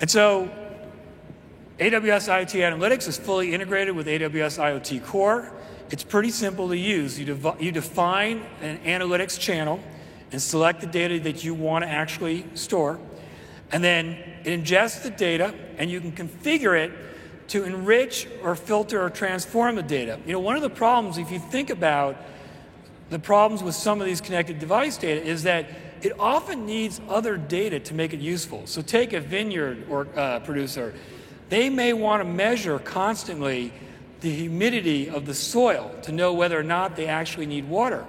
And 0.02 0.10
so 0.10 0.50
AWS 1.78 2.30
IoT 2.30 2.62
Analytics 2.62 3.08
is 3.08 3.18
fully 3.18 3.54
integrated 3.54 3.96
with 3.96 4.08
AWS 4.08 4.60
IoT 4.60 5.04
Core. 5.06 5.52
It's 5.92 6.04
pretty 6.04 6.32
simple 6.32 6.68
to 6.70 6.78
use. 6.78 7.20
You, 7.20 7.26
dev- 7.26 7.62
you 7.62 7.72
define 7.72 8.44
an 8.62 8.80
analytics 8.80 9.40
channel 9.40 9.80
and 10.32 10.42
select 10.42 10.82
the 10.82 10.88
data 10.88 11.20
that 11.20 11.44
you 11.44 11.54
want 11.54 11.84
to 11.84 11.90
actually 11.90 12.46
store. 12.56 13.00
And 13.72 13.84
then 13.84 14.18
it 14.44 14.64
ingests 14.64 15.04
the 15.04 15.10
data, 15.10 15.54
and 15.78 15.90
you 15.90 16.00
can 16.00 16.12
configure 16.12 16.78
it 16.80 16.92
to 17.50 17.64
enrich 17.64 18.28
or 18.44 18.56
filter 18.56 19.02
or 19.04 19.10
transform 19.10 19.76
the 19.76 19.84
data. 19.84 20.20
You 20.26 20.34
know, 20.34 20.40
one 20.40 20.56
of 20.56 20.62
the 20.62 20.70
problems, 20.70 21.18
if 21.18 21.32
you 21.32 21.40
think 21.40 21.70
about 21.70 22.16
the 23.10 23.20
problems 23.20 23.62
with 23.62 23.76
some 23.76 24.02
of 24.02 24.08
these 24.08 24.22
connected 24.22 24.60
device 24.60 24.98
data, 24.98 25.24
is 25.24 25.44
that 25.44 25.68
it 26.02 26.14
often 26.20 26.66
needs 26.66 27.00
other 27.08 27.38
data 27.38 27.80
to 27.80 27.94
make 27.94 28.14
it 28.14 28.20
useful. 28.20 28.66
So 28.66 28.82
take 28.82 29.14
a 29.14 29.20
vineyard 29.20 29.86
or 29.90 30.08
uh, 30.16 30.40
producer. 30.40 30.94
They 31.50 31.70
may 31.70 31.94
want 31.94 32.22
to 32.22 32.30
measure 32.30 32.80
constantly 32.80 33.72
the 34.22 34.32
humidity 34.32 35.10
of 35.10 35.26
the 35.26 35.34
soil 35.34 35.94
to 36.04 36.12
know 36.12 36.34
whether 36.34 36.60
or 36.60 36.64
not 36.64 36.96
they 36.96 37.08
actually 37.08 37.46
need 37.46 37.70
water. 37.70 38.06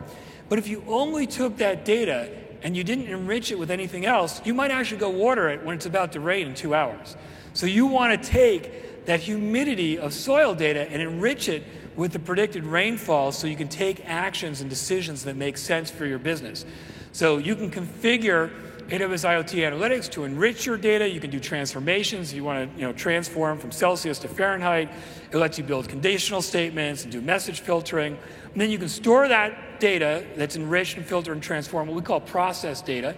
But 0.49 0.59
if 0.59 0.69
you 0.69 0.83
only 0.87 1.27
took 1.27 1.59
that 1.59 1.85
data 1.85 2.31
and 2.63 2.77
you 2.77 2.85
didn't 2.85 3.07
enrich 3.07 3.51
it 3.51 3.59
with 3.59 3.71
anything 3.71 4.07
else, 4.07 4.41
you 4.45 4.55
might 4.55 4.71
actually 4.71 4.99
go 4.99 5.11
water 5.11 5.49
it 5.49 5.65
when 5.65 5.77
it's 5.77 5.87
about 5.87 6.13
to 6.13 6.21
rain 6.21 6.49
in 6.49 6.55
two 6.55 6.75
hours. 6.75 7.17
So 7.53 7.67
you 7.67 7.87
want 7.87 8.21
to 8.21 8.29
take 8.29 9.07
that 9.07 9.21
humidity 9.21 9.99
of 9.99 10.13
soil 10.13 10.55
data 10.55 10.91
and 10.91 11.01
enrich 11.01 11.49
it 11.49 11.63
with 11.97 12.13
the 12.13 12.19
predicted 12.19 12.65
rainfall 12.65 13.33
so 13.33 13.47
you 13.47 13.57
can 13.57 13.69
take 13.69 14.05
actions 14.07 14.61
and 14.61 14.69
decisions 14.69 15.25
that 15.25 15.37
make 15.37 15.57
sense 15.57 15.91
for 15.91 16.05
your 16.05 16.19
business. 16.19 16.67
So 17.13 17.39
you 17.39 17.57
can 17.57 17.71
configure 17.71 18.51
AWS 18.89 19.27
IoT 19.27 19.69
Analytics 19.69 20.11
to 20.13 20.23
enrich 20.25 20.65
your 20.65 20.77
data. 20.77 21.09
You 21.09 21.19
can 21.19 21.31
do 21.31 21.41
transformations. 21.41 22.33
You 22.33 22.45
want 22.45 22.73
to 22.73 22.81
you 22.81 22.87
know, 22.87 22.93
transform 22.93 23.59
from 23.59 23.73
Celsius 23.73 24.21
to 24.21 24.29
Fahrenheit. 24.29 24.91
It 25.33 25.37
lets 25.37 25.59
you 25.59 25.65
build 25.65 25.89
conditional 25.89 26.41
statements 26.41 27.03
and 27.03 27.11
do 27.11 27.21
message 27.21 27.61
filtering. 27.61 28.17
And 28.57 28.63
then 28.63 28.71
you 28.71 28.79
can 28.79 28.89
store 28.89 29.29
that 29.29 29.81
data 29.81 30.25
that's 30.35 30.57
enriched 30.57 30.97
and 30.97 31.05
filtered 31.05 31.35
and 31.35 31.43
transformed, 31.43 31.91
what 31.91 31.95
we 31.95 32.01
call 32.01 32.23
process 32.23 32.81
data. 32.81 33.15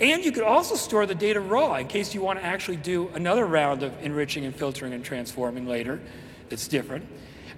And 0.00 0.24
you 0.24 0.32
could 0.32 0.44
also 0.44 0.76
store 0.76 1.04
the 1.04 1.14
data 1.14 1.40
raw 1.40 1.74
in 1.74 1.88
case 1.88 2.14
you 2.14 2.22
want 2.22 2.38
to 2.38 2.44
actually 2.46 2.78
do 2.78 3.10
another 3.12 3.44
round 3.44 3.82
of 3.82 3.92
enriching 4.02 4.46
and 4.46 4.56
filtering 4.56 4.94
and 4.94 5.04
transforming 5.04 5.66
later 5.66 6.00
that's 6.48 6.68
different. 6.68 7.06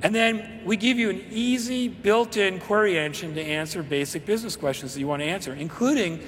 And 0.03 0.13
then 0.13 0.63
we 0.65 0.77
give 0.77 0.99
you 0.99 1.11
an 1.11 1.25
easy 1.31 1.87
built 1.87 2.37
in 2.37 2.59
query 2.59 2.99
engine 2.99 3.33
to 3.37 3.43
answer 3.43 3.85
basic 3.85 4.27
business 4.27 4.57
questions 4.57 4.95
that 4.95 4.99
you 4.99 5.07
want 5.07 5.23
to 5.23 5.27
answer, 5.27 5.55
including 5.55 6.21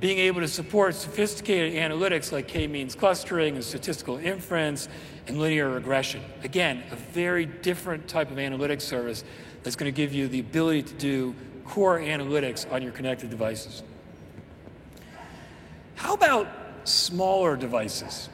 being 0.00 0.18
able 0.18 0.40
to 0.40 0.48
support 0.48 0.96
sophisticated 0.96 1.74
analytics 1.74 2.32
like 2.32 2.48
k-means 2.48 2.96
clustering 2.96 3.54
and 3.54 3.62
statistical 3.62 4.16
inference 4.16 4.88
and 5.28 5.38
linear 5.38 5.70
regression. 5.70 6.20
Again, 6.42 6.82
a 6.90 6.96
very 6.96 7.46
different 7.46 8.08
type 8.08 8.32
of 8.32 8.38
analytics 8.38 8.82
service 8.82 9.22
that's 9.66 9.74
going 9.74 9.92
to 9.92 9.96
give 9.96 10.12
you 10.12 10.28
the 10.28 10.38
ability 10.38 10.80
to 10.80 10.94
do 10.94 11.34
core 11.64 11.98
analytics 11.98 12.70
on 12.72 12.82
your 12.82 12.92
connected 12.92 13.30
devices. 13.30 13.82
How 15.96 16.14
about 16.14 16.46
smaller 16.84 17.56
devices? 17.56 18.28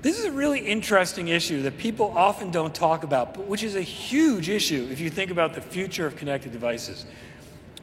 This 0.00 0.16
is 0.16 0.26
a 0.26 0.30
really 0.30 0.60
interesting 0.60 1.26
issue 1.26 1.62
that 1.62 1.76
people 1.76 2.16
often 2.16 2.52
don't 2.52 2.72
talk 2.72 3.02
about, 3.02 3.34
but 3.34 3.48
which 3.48 3.64
is 3.64 3.74
a 3.74 3.82
huge 3.82 4.48
issue 4.48 4.86
if 4.92 5.00
you 5.00 5.10
think 5.10 5.32
about 5.32 5.54
the 5.54 5.60
future 5.60 6.06
of 6.06 6.14
connected 6.14 6.52
devices. 6.52 7.04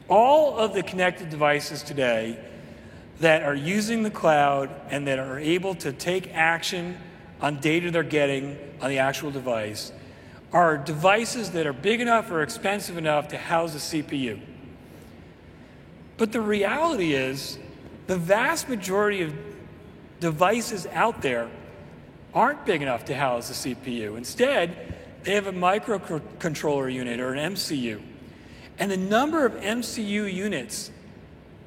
All 0.08 0.58
of 0.58 0.74
the 0.74 0.82
connected 0.82 1.30
devices 1.30 1.84
today 1.84 2.40
that 3.20 3.44
are 3.44 3.54
using 3.54 4.02
the 4.02 4.12
cloud 4.12 4.70
and 4.90 5.06
that 5.08 5.20
are 5.20 5.40
able 5.40 5.76
to 5.76 5.92
take 5.92 6.34
action 6.34 6.96
on 7.42 7.60
data 7.60 7.92
they're 7.92 8.02
getting 8.02 8.58
on 8.80 8.90
the 8.90 9.00
actual 9.00 9.30
device 9.30 9.92
are 10.56 10.78
devices 10.78 11.52
that 11.52 11.68
are 11.68 11.74
big 11.74 12.00
enough 12.00 12.32
or 12.32 12.42
expensive 12.42 12.98
enough 12.98 13.28
to 13.28 13.38
house 13.38 13.76
a 13.76 13.78
CPU. 13.78 14.40
But 16.16 16.32
the 16.32 16.40
reality 16.40 17.14
is, 17.14 17.60
the 18.08 18.16
vast 18.16 18.70
majority 18.70 19.22
of 19.22 19.34
devices 20.22 20.88
out 20.94 21.22
there 21.22 21.50
aren't 22.34 22.66
big 22.66 22.82
enough 22.82 23.04
to 23.06 23.16
house 23.16 23.50
a 23.50 23.76
CPU. 23.76 24.16
Instead, 24.16 24.96
they 25.24 25.34
have 25.34 25.48
a 25.48 25.52
microcontroller 25.52 26.92
unit 26.92 27.20
or 27.20 27.34
an 27.34 27.54
MCU. 27.54 28.02
And 28.80 28.90
the 28.90 28.96
number 28.96 29.46
of 29.46 29.56
MCU 29.56 30.34
units 30.34 30.90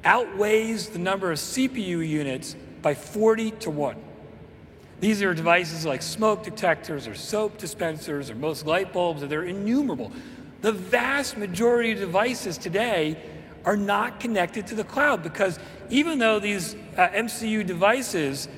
outweighs 0.03 0.89
the 0.89 0.99
number 0.99 1.31
of 1.31 1.37
CPU 1.37 2.07
units 2.07 2.55
by 2.81 2.95
40 2.95 3.51
to 3.51 3.69
1. 3.69 4.08
These 4.99 5.21
are 5.23 5.33
devices 5.33 5.85
like 5.85 6.01
smoke 6.01 6.43
detectors 6.43 7.07
or 7.07 7.15
soap 7.15 7.57
dispensers 7.57 8.29
or 8.29 8.35
most 8.35 8.65
light 8.65 8.91
bulbs, 8.91 9.21
they're 9.21 9.43
innumerable. 9.43 10.11
The 10.61 10.73
vast 10.73 11.37
majority 11.37 11.93
of 11.93 11.99
devices 11.99 12.57
today 12.57 13.17
are 13.63 13.77
not 13.77 14.19
connected 14.19 14.67
to 14.67 14.75
the 14.75 14.83
cloud 14.83 15.23
because 15.23 15.57
even 15.89 16.19
though 16.19 16.39
these 16.39 16.75
uh, 16.97 17.07
MCU 17.09 17.65
devices 17.65 18.49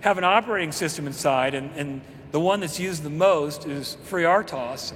have 0.00 0.16
an 0.16 0.24
operating 0.24 0.72
system 0.72 1.06
inside, 1.06 1.54
and, 1.54 1.70
and 1.76 2.00
the 2.30 2.40
one 2.40 2.60
that's 2.60 2.78
used 2.78 3.02
the 3.02 3.10
most 3.10 3.66
is 3.66 3.96
FreeRTOS, 4.08 4.92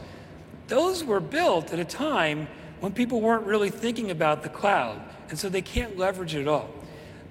those 0.68 1.04
were 1.04 1.20
built 1.20 1.72
at 1.72 1.78
a 1.78 1.84
time 1.84 2.48
when 2.80 2.92
people 2.92 3.20
weren't 3.20 3.46
really 3.46 3.70
thinking 3.70 4.10
about 4.10 4.42
the 4.42 4.48
cloud 4.48 5.00
and 5.28 5.38
so 5.38 5.48
they 5.48 5.62
can't 5.62 5.96
leverage 5.98 6.34
it 6.34 6.42
at 6.42 6.48
all. 6.48 6.70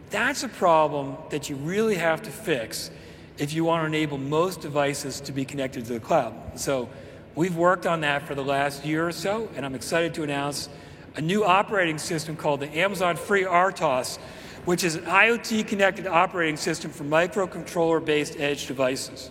That's 0.10 0.44
a 0.44 0.50
problem 0.50 1.16
that 1.30 1.50
you 1.50 1.56
really 1.56 1.96
have 1.96 2.22
to 2.24 2.30
fix 2.30 2.92
if 3.38 3.54
you 3.54 3.64
want 3.64 3.82
to 3.82 3.88
enable 3.88 4.18
most 4.18 4.62
devices 4.62 5.20
to 5.22 5.32
be 5.32 5.46
connected 5.46 5.86
to 5.86 5.94
the 5.94 6.00
cloud. 6.00 6.34
So 6.56 6.90
we've 7.36 7.56
worked 7.56 7.86
on 7.86 8.02
that 8.02 8.28
for 8.28 8.36
the 8.36 8.44
last 8.44 8.86
year 8.86 9.08
or 9.08 9.12
so, 9.12 9.50
and 9.56 9.66
I'm 9.66 9.76
excited 9.76 10.14
to 10.16 10.24
announce 10.24 10.70
a 11.16 11.22
new 11.22 11.44
operating 11.44 11.98
system 11.98 12.36
called 12.36 12.60
the 12.60 12.70
Amazon 12.78 13.18
FreeRTOS, 13.18 14.18
which 14.66 14.84
is 14.84 14.96
an 14.96 15.04
IoT 15.04 15.68
connected 15.68 16.08
operating 16.08 16.58
system 16.58 16.92
for 16.92 17.04
microcontroller 17.04 18.04
based 18.04 18.40
edge 18.40 18.68
devices. 18.68 19.30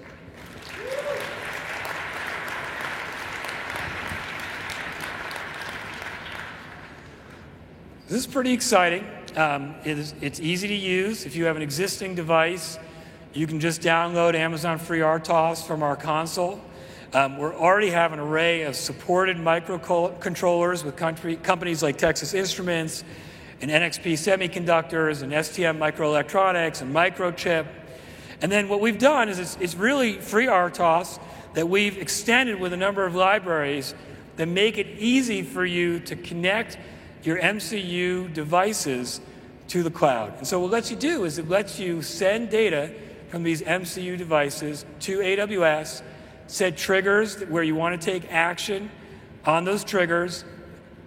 This 8.09 8.21
is 8.21 8.27
pretty 8.27 8.53
exciting. 8.53 9.07
Um, 9.37 9.75
it 9.87 9.99
is, 9.99 10.15
it's 10.21 10.39
easy 10.39 10.69
to 10.69 10.75
use. 10.75 11.25
If 11.25 11.35
you 11.35 11.47
have 11.47 11.57
an 11.57 11.63
existing 11.63 12.15
device, 12.15 12.79
you 13.35 13.47
can 13.47 13.61
just 13.61 13.81
download 13.81 14.35
Amazon 14.35 14.79
FreeRTOS 14.79 15.67
from 15.67 15.83
our 15.83 15.97
console. 15.97 16.61
Um, 17.15 17.39
we 17.39 17.45
already 17.45 17.91
have 17.91 18.13
an 18.13 18.19
array 18.19 18.63
of 18.63 18.77
supported 18.77 19.39
microcontrollers 19.39 20.85
with 20.85 20.97
country, 20.97 21.37
companies 21.37 21.83
like 21.83 21.97
Texas 21.97 22.35
Instruments 22.35 23.05
and 23.63 23.71
NXP 23.71 24.15
Semiconductors 24.15 25.23
and 25.23 25.33
STMicroelectronics 25.33 26.83
and 26.83 26.95
Microchip. 26.95 27.67
And 28.43 28.53
then 28.53 28.69
what 28.69 28.81
we've 28.81 28.99
done 28.99 29.31
is 29.31 29.39
it's, 29.39 29.57
it's 29.61 29.75
really 29.77 30.17
FreeRTOS 30.17 31.19
that 31.55 31.69
we've 31.69 31.97
extended 31.97 32.61
with 32.61 32.75
a 32.75 32.77
number 32.77 33.07
of 33.07 33.15
libraries 33.15 33.95
that 34.37 34.47
make 34.47 34.77
it 34.77 34.89
easy 34.99 35.43
for 35.43 35.65
you 35.65 36.01
to 36.01 36.17
connect 36.17 36.77
your 37.23 37.39
MCU 37.39 38.33
devices 38.35 39.23
to 39.69 39.83
the 39.83 39.91
cloud. 39.91 40.37
And 40.37 40.47
so 40.47 40.61
what 40.61 40.67
it 40.67 40.73
lets 40.73 40.91
you 40.91 40.97
do 40.99 41.25
is 41.25 41.39
it 41.39 41.49
lets 41.49 41.79
you 41.79 42.03
send 42.03 42.51
data 42.51 42.93
from 43.33 43.43
these 43.43 43.63
MCU 43.63 44.19
devices 44.19 44.85
to 45.01 45.21
AWS, 45.21 46.03
set 46.49 46.77
triggers 46.77 47.41
where 47.45 47.63
you 47.63 47.75
want 47.75 47.99
to 47.99 48.11
take 48.13 48.31
action 48.31 48.91
on 49.47 49.65
those 49.65 49.85
triggers 49.85 50.45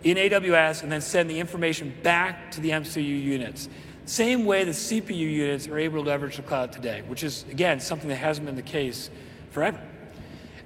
in 0.04 0.18
AWS, 0.18 0.82
and 0.82 0.92
then 0.92 1.02
send 1.02 1.30
the 1.30 1.40
information 1.40 1.94
back 2.02 2.50
to 2.50 2.62
the 2.62 2.72
MCU 2.72 3.04
units. 3.04 3.70
Same 4.06 4.46
way 4.46 4.64
the 4.64 4.72
CPU 4.72 5.16
units 5.18 5.68
are 5.68 5.78
able 5.78 6.04
to 6.04 6.10
leverage 6.10 6.38
the 6.38 6.42
cloud 6.42 6.72
today, 6.72 7.04
which 7.08 7.24
is, 7.24 7.46
again, 7.52 7.80
something 7.80 8.10
that 8.10 8.16
hasn't 8.16 8.48
been 8.48 8.56
the 8.56 8.64
case 8.64 9.12
forever. 9.52 9.80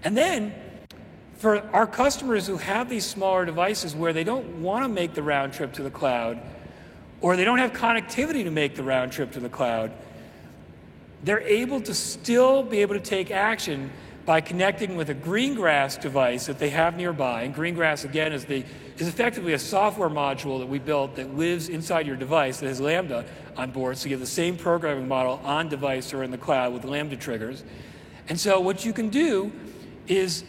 And 0.06 0.16
then 0.18 0.54
for 1.34 1.60
our 1.74 1.88
customers 1.88 2.48
who 2.48 2.56
have 2.56 2.90
these 2.90 3.06
smaller 3.06 3.44
devices 3.44 3.94
where 3.94 4.14
they 4.14 4.24
don't 4.24 4.62
want 4.62 4.86
to 4.86 4.90
make 4.90 5.14
the 5.14 5.24
round 5.24 5.52
trip 5.52 5.74
to 5.74 5.84
the 5.84 5.92
cloud, 5.92 6.40
or 7.20 7.36
they 7.36 7.44
don't 7.44 7.60
have 7.60 7.74
connectivity 7.74 8.46
to 8.46 8.52
make 8.52 8.76
the 8.76 8.84
round 8.84 9.12
trip 9.12 9.34
to 9.34 9.42
the 9.42 9.50
cloud, 9.50 9.92
they're 11.24 11.42
able 11.42 11.82
to 11.82 11.94
still 11.94 12.64
be 12.64 12.80
able 12.80 12.96
to 12.96 13.02
take 13.02 13.32
action 13.32 13.92
by 14.26 14.42
connecting 14.42 14.96
with 14.96 15.10
a 15.10 15.16
Greengrass 15.16 16.00
device 16.00 16.46
that 16.46 16.60
they 16.60 16.70
have 16.70 16.96
nearby. 16.96 17.42
And 17.44 17.56
Greengrass, 17.56 18.06
again, 18.06 18.32
is, 18.32 18.46
the, 18.46 18.64
is 18.98 19.08
effectively 19.08 19.54
a 19.54 19.60
software 19.60 20.10
module 20.10 20.60
that 20.60 20.68
we 20.68 20.78
built 20.78 21.16
that 21.16 21.36
lives 21.36 21.68
inside 21.68 22.06
your 22.06 22.16
device 22.16 22.60
that 22.60 22.68
has 22.68 22.80
Lambda 22.80 23.26
on 23.58 23.72
board. 23.72 23.98
So 23.98 24.06
you 24.08 24.12
have 24.12 24.20
the 24.20 24.28
same 24.28 24.56
programming 24.56 25.08
model 25.08 25.42
on 25.44 25.68
device 25.68 26.14
or 26.14 26.24
in 26.24 26.32
the 26.32 26.38
cloud 26.38 26.74
with 26.74 26.86
Lambda 26.86 27.16
triggers. 27.16 27.64
And 28.28 28.40
so 28.40 28.60
what 28.60 28.86
you 28.86 28.94
can 28.94 29.10
do 29.10 29.52
is 30.08 30.44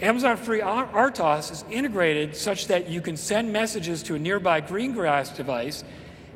Amazon 0.00 0.36
Free 0.36 0.60
FreeRTOS 0.60 1.50
is 1.50 1.64
integrated 1.70 2.36
such 2.36 2.68
that 2.68 2.88
you 2.88 3.00
can 3.00 3.16
send 3.16 3.52
messages 3.52 4.02
to 4.04 4.14
a 4.14 4.18
nearby 4.18 4.60
Greengrass 4.60 5.34
device, 5.34 5.84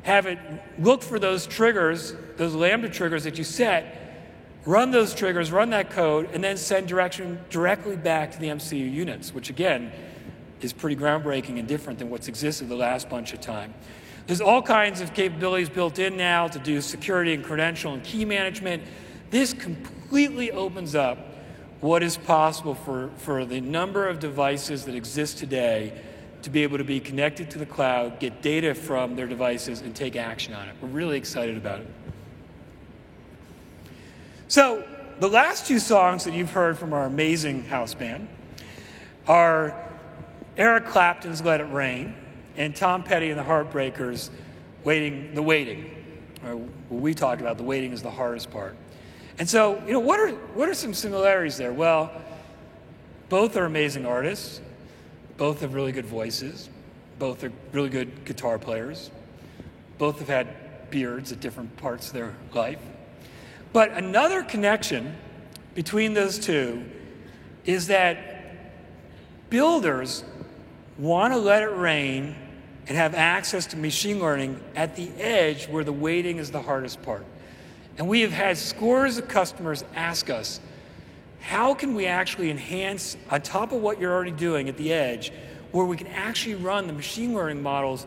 have 0.03 0.25
it 0.25 0.39
look 0.79 1.03
for 1.03 1.19
those 1.19 1.45
triggers, 1.45 2.15
those 2.37 2.55
Lambda 2.55 2.89
triggers 2.89 3.23
that 3.23 3.37
you 3.37 3.43
set, 3.43 4.25
run 4.65 4.91
those 4.91 5.13
triggers, 5.13 5.51
run 5.51 5.69
that 5.71 5.89
code, 5.89 6.29
and 6.33 6.43
then 6.43 6.57
send 6.57 6.87
direction 6.87 7.39
directly 7.49 7.95
back 7.95 8.31
to 8.31 8.39
the 8.39 8.47
MCU 8.47 8.91
units, 8.91 9.33
which 9.33 9.49
again 9.49 9.91
is 10.61 10.73
pretty 10.73 10.95
groundbreaking 10.95 11.57
and 11.57 11.67
different 11.67 11.99
than 11.99 12.09
what's 12.09 12.27
existed 12.27 12.69
the 12.69 12.75
last 12.75 13.09
bunch 13.09 13.33
of 13.33 13.41
time. 13.41 13.73
There's 14.27 14.41
all 14.41 14.61
kinds 14.61 15.01
of 15.01 15.13
capabilities 15.13 15.69
built 15.69 15.99
in 15.99 16.15
now 16.15 16.47
to 16.47 16.59
do 16.59 16.79
security 16.81 17.33
and 17.33 17.43
credential 17.43 17.93
and 17.93 18.03
key 18.03 18.23
management. 18.25 18.83
This 19.31 19.53
completely 19.53 20.51
opens 20.51 20.95
up 20.95 21.17
what 21.79 22.03
is 22.03 22.15
possible 22.15 22.75
for, 22.75 23.09
for 23.17 23.43
the 23.43 23.59
number 23.59 24.07
of 24.07 24.19
devices 24.19 24.85
that 24.85 24.93
exist 24.93 25.39
today 25.39 25.99
to 26.43 26.49
be 26.49 26.63
able 26.63 26.77
to 26.77 26.83
be 26.83 26.99
connected 26.99 27.49
to 27.51 27.57
the 27.57 27.65
cloud, 27.65 28.19
get 28.19 28.41
data 28.41 28.73
from 28.73 29.15
their 29.15 29.27
devices, 29.27 29.81
and 29.81 29.95
take 29.95 30.15
action 30.15 30.53
on 30.53 30.67
it. 30.67 30.75
We're 30.81 30.89
really 30.89 31.17
excited 31.17 31.57
about 31.57 31.81
it. 31.81 31.87
So, 34.51 34.83
the 35.21 35.29
last 35.29 35.65
two 35.65 35.79
songs 35.79 36.25
that 36.25 36.33
you've 36.33 36.51
heard 36.51 36.77
from 36.77 36.91
our 36.91 37.05
amazing 37.05 37.63
house 37.63 37.93
band 37.93 38.27
are 39.25 39.73
Eric 40.57 40.87
Clapton's 40.87 41.41
Let 41.41 41.61
It 41.61 41.71
Rain 41.71 42.13
and 42.57 42.75
Tom 42.75 43.01
Petty 43.03 43.29
and 43.29 43.39
the 43.39 43.45
Heartbreakers 43.45 44.29
Waiting 44.83 45.35
the 45.35 45.41
Waiting. 45.41 45.89
Or 46.45 46.57
what 46.57 47.01
we 47.01 47.13
talked 47.13 47.39
about, 47.39 47.55
the 47.55 47.63
waiting 47.63 47.93
is 47.93 48.01
the 48.01 48.11
hardest 48.11 48.51
part. 48.51 48.75
And 49.39 49.49
so, 49.49 49.81
you 49.87 49.93
know, 49.93 50.01
what 50.01 50.19
are, 50.19 50.31
what 50.31 50.67
are 50.67 50.73
some 50.73 50.93
similarities 50.93 51.55
there? 51.55 51.71
Well, 51.71 52.11
both 53.29 53.55
are 53.55 53.63
amazing 53.63 54.05
artists, 54.05 54.59
both 55.37 55.61
have 55.61 55.73
really 55.73 55.93
good 55.93 56.07
voices, 56.07 56.69
both 57.19 57.41
are 57.45 57.53
really 57.71 57.87
good 57.87 58.25
guitar 58.25 58.59
players, 58.59 59.11
both 59.97 60.19
have 60.19 60.27
had 60.27 60.89
beards 60.89 61.31
at 61.31 61.39
different 61.39 61.77
parts 61.77 62.07
of 62.07 62.13
their 62.15 62.35
life. 62.53 62.81
But 63.73 63.91
another 63.91 64.43
connection 64.43 65.15
between 65.75 66.13
those 66.13 66.37
two 66.39 66.83
is 67.65 67.87
that 67.87 68.27
builders 69.49 70.23
want 70.97 71.33
to 71.33 71.39
let 71.39 71.63
it 71.63 71.75
rain 71.75 72.35
and 72.87 72.97
have 72.97 73.15
access 73.15 73.67
to 73.67 73.77
machine 73.77 74.19
learning 74.19 74.59
at 74.75 74.95
the 74.95 75.09
edge 75.17 75.67
where 75.67 75.83
the 75.83 75.93
waiting 75.93 76.37
is 76.37 76.51
the 76.51 76.61
hardest 76.61 77.01
part. 77.01 77.25
And 77.97 78.07
we 78.07 78.21
have 78.21 78.31
had 78.31 78.57
scores 78.57 79.17
of 79.17 79.27
customers 79.27 79.83
ask 79.95 80.29
us, 80.29 80.59
how 81.39 81.73
can 81.73 81.95
we 81.95 82.05
actually 82.05 82.49
enhance 82.49 83.17
on 83.29 83.41
top 83.41 83.71
of 83.71 83.81
what 83.81 83.99
you're 83.99 84.11
already 84.11 84.31
doing 84.31 84.69
at 84.69 84.77
the 84.77 84.93
edge, 84.93 85.31
where 85.71 85.85
we 85.85 85.97
can 85.97 86.07
actually 86.07 86.55
run 86.55 86.87
the 86.87 86.93
machine 86.93 87.33
learning 87.33 87.63
models 87.63 88.05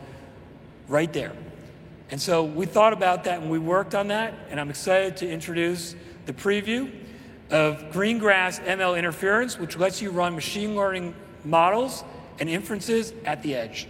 right 0.88 1.12
there? 1.12 1.32
And 2.14 2.22
so 2.22 2.44
we 2.44 2.64
thought 2.64 2.92
about 2.92 3.24
that 3.24 3.40
and 3.40 3.50
we 3.50 3.58
worked 3.58 3.92
on 3.92 4.06
that, 4.06 4.34
and 4.48 4.60
I'm 4.60 4.70
excited 4.70 5.16
to 5.16 5.28
introduce 5.28 5.96
the 6.26 6.32
preview 6.32 6.88
of 7.50 7.90
Greengrass 7.90 8.64
ML 8.64 8.96
inference, 8.96 9.58
which 9.58 9.76
lets 9.76 10.00
you 10.00 10.12
run 10.12 10.36
machine 10.36 10.76
learning 10.76 11.16
models 11.44 12.04
and 12.38 12.48
inferences 12.48 13.12
at 13.24 13.42
the 13.42 13.56
edge. 13.56 13.88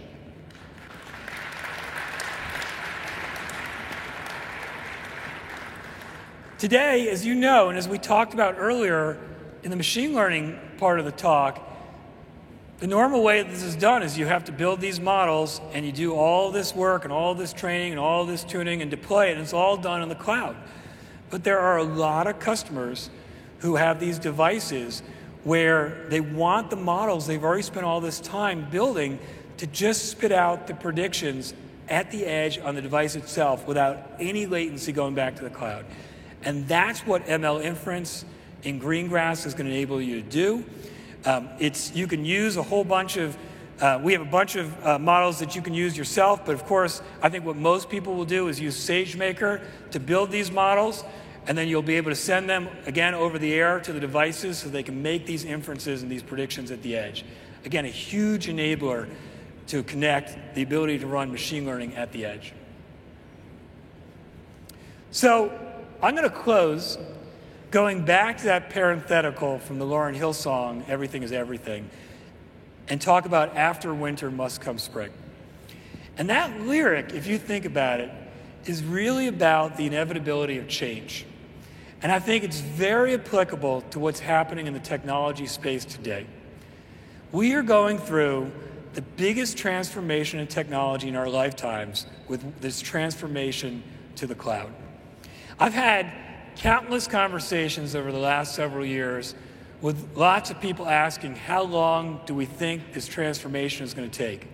Today, 6.57 7.07
as 7.09 7.23
you 7.27 7.35
know, 7.35 7.69
and 7.69 7.77
as 7.77 7.87
we 7.87 7.99
talked 7.99 8.33
about 8.33 8.55
earlier 8.57 9.19
in 9.61 9.69
the 9.69 9.77
machine 9.77 10.15
learning 10.15 10.59
part 10.79 10.97
of 10.97 11.05
the 11.05 11.11
talk, 11.11 11.61
the 12.79 12.87
normal 12.87 13.23
way 13.23 13.41
this 13.41 13.63
is 13.63 13.75
done 13.75 14.03
is 14.03 14.17
you 14.17 14.25
have 14.25 14.43
to 14.45 14.51
build 14.51 14.81
these 14.81 14.99
models 14.99 15.61
and 15.73 15.85
you 15.85 15.91
do 15.93 16.13
all 16.13 16.51
this 16.51 16.75
work 16.75 17.05
and 17.05 17.13
all 17.13 17.33
this 17.33 17.53
training 17.53 17.91
and 17.91 17.99
all 17.99 18.25
this 18.25 18.43
tuning 18.43 18.81
and 18.81 18.91
deploy 18.91 19.27
it, 19.27 19.33
and 19.33 19.41
it's 19.41 19.53
all 19.53 19.77
done 19.77 20.01
in 20.01 20.09
the 20.09 20.15
cloud. 20.15 20.55
But 21.29 21.43
there 21.43 21.59
are 21.59 21.77
a 21.77 21.83
lot 21.83 22.27
of 22.27 22.39
customers 22.39 23.09
who 23.59 23.77
have 23.77 23.99
these 23.99 24.19
devices 24.19 25.03
where 25.45 26.05
they 26.09 26.19
want 26.19 26.69
the 26.69 26.75
models 26.75 27.27
they've 27.27 27.43
already 27.43 27.63
spent 27.63 27.85
all 27.85 28.01
this 28.01 28.19
time 28.19 28.69
building 28.69 29.19
to 29.57 29.67
just 29.67 30.09
spit 30.09 30.31
out 30.31 30.67
the 30.67 30.73
predictions 30.73 31.53
at 31.87 32.11
the 32.11 32.25
edge 32.25 32.57
on 32.59 32.75
the 32.75 32.81
device 32.81 33.15
itself 33.15 33.67
without 33.67 34.11
any 34.19 34.47
latency 34.47 34.91
going 34.91 35.15
back 35.15 35.35
to 35.35 35.43
the 35.43 35.49
cloud. 35.49 35.85
And 36.43 36.67
that's 36.67 37.05
what 37.05 37.25
ML 37.25 37.63
inference 37.63 38.25
in 38.63 38.81
Greengrass 38.81 39.45
is 39.45 39.53
going 39.53 39.67
to 39.67 39.71
enable 39.71 40.01
you 40.01 40.21
to 40.21 40.29
do. 40.29 40.65
Um, 41.25 41.49
it's, 41.59 41.93
you 41.95 42.07
can 42.07 42.23
use 42.23 42.57
a 42.57 42.63
whole 42.63 42.83
bunch 42.83 43.17
of, 43.17 43.37
uh, 43.79 43.99
we 44.01 44.13
have 44.13 44.21
a 44.21 44.25
bunch 44.25 44.55
of 44.55 44.85
uh, 44.85 44.99
models 44.99 45.39
that 45.39 45.55
you 45.55 45.61
can 45.61 45.73
use 45.73 45.97
yourself, 45.97 46.45
but 46.45 46.53
of 46.53 46.65
course, 46.65 47.01
I 47.21 47.29
think 47.29 47.45
what 47.45 47.55
most 47.55 47.89
people 47.89 48.15
will 48.15 48.25
do 48.25 48.47
is 48.47 48.59
use 48.59 48.77
SageMaker 48.77 49.61
to 49.91 49.99
build 49.99 50.31
these 50.31 50.51
models 50.51 51.03
and 51.47 51.57
then 51.57 51.67
you'll 51.67 51.81
be 51.81 51.95
able 51.95 52.11
to 52.11 52.15
send 52.15 52.49
them 52.49 52.67
again 52.85 53.13
over 53.13 53.37
the 53.37 53.53
air 53.53 53.79
to 53.79 53.93
the 53.93 53.99
devices 53.99 54.57
so 54.57 54.69
they 54.69 54.83
can 54.83 55.01
make 55.01 55.25
these 55.25 55.45
inferences 55.45 56.01
and 56.01 56.11
these 56.11 56.23
predictions 56.23 56.71
at 56.71 56.81
the 56.81 56.95
edge. 56.95 57.23
Again, 57.65 57.85
a 57.85 57.89
huge 57.89 58.47
enabler 58.47 59.07
to 59.67 59.83
connect 59.83 60.55
the 60.55 60.61
ability 60.61 60.99
to 60.99 61.07
run 61.07 61.31
machine 61.31 61.65
learning 61.65 61.95
at 61.95 62.11
the 62.11 62.25
edge. 62.25 62.53
So 65.11 65.51
I'm 66.01 66.15
going 66.15 66.29
to 66.29 66.35
close 66.35 66.97
going 67.71 68.05
back 68.05 68.37
to 68.39 68.45
that 68.45 68.69
parenthetical 68.69 69.59
from 69.59 69.79
the 69.79 69.85
Lauryn 69.85 70.15
Hill 70.15 70.33
song, 70.33 70.83
Everything 70.87 71.23
is 71.23 71.31
Everything, 71.31 71.89
and 72.87 73.01
talk 73.01 73.25
about 73.25 73.55
after 73.55 73.93
winter 73.93 74.29
must 74.29 74.61
come 74.61 74.77
spring. 74.77 75.11
And 76.17 76.29
that 76.29 76.61
lyric, 76.61 77.13
if 77.13 77.27
you 77.27 77.37
think 77.37 77.65
about 77.65 77.99
it, 77.99 78.11
is 78.65 78.83
really 78.83 79.27
about 79.27 79.77
the 79.77 79.85
inevitability 79.85 80.57
of 80.57 80.67
change. 80.67 81.25
And 82.01 82.11
I 82.11 82.19
think 82.19 82.43
it's 82.43 82.59
very 82.59 83.13
applicable 83.13 83.81
to 83.91 83.99
what's 83.99 84.19
happening 84.19 84.67
in 84.67 84.73
the 84.73 84.79
technology 84.79 85.47
space 85.47 85.85
today. 85.85 86.25
We 87.31 87.53
are 87.53 87.63
going 87.63 87.97
through 87.97 88.51
the 88.93 89.01
biggest 89.01 89.57
transformation 89.57 90.39
in 90.39 90.47
technology 90.47 91.09
in 91.09 91.15
our 91.15 91.27
lifetimes 91.27 92.05
with 92.27 92.61
this 92.61 92.81
transformation 92.81 93.83
to 94.15 94.25
the 94.25 94.35
cloud. 94.35 94.71
I've 95.59 95.73
had 95.73 96.11
countless 96.55 97.07
conversations 97.07 97.95
over 97.95 98.11
the 98.11 98.19
last 98.19 98.55
several 98.55 98.85
years 98.85 99.35
with 99.81 100.15
lots 100.15 100.49
of 100.49 100.59
people 100.61 100.87
asking, 100.87 101.35
how 101.35 101.63
long 101.63 102.21
do 102.25 102.33
we 102.33 102.45
think 102.45 102.93
this 102.93 103.07
transformation 103.07 103.83
is 103.83 103.93
going 103.93 104.09
to 104.09 104.17
take? 104.17 104.47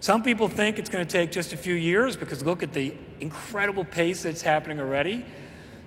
Some 0.00 0.22
people 0.22 0.48
think 0.48 0.78
it's 0.78 0.88
going 0.88 1.04
to 1.04 1.10
take 1.10 1.32
just 1.32 1.52
a 1.52 1.56
few 1.56 1.74
years 1.74 2.16
because 2.16 2.44
look 2.44 2.62
at 2.62 2.72
the 2.72 2.94
incredible 3.20 3.84
pace 3.84 4.22
that's 4.22 4.42
happening 4.42 4.80
already. 4.80 5.24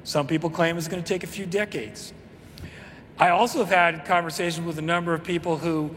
Some 0.03 0.27
people 0.27 0.49
claim 0.49 0.77
it's 0.77 0.87
going 0.87 1.01
to 1.01 1.07
take 1.07 1.23
a 1.23 1.27
few 1.27 1.45
decades. 1.45 2.13
I 3.17 3.29
also 3.29 3.59
have 3.59 3.69
had 3.69 4.05
conversations 4.05 4.65
with 4.65 4.77
a 4.79 4.81
number 4.81 5.13
of 5.13 5.23
people 5.23 5.57
who 5.57 5.95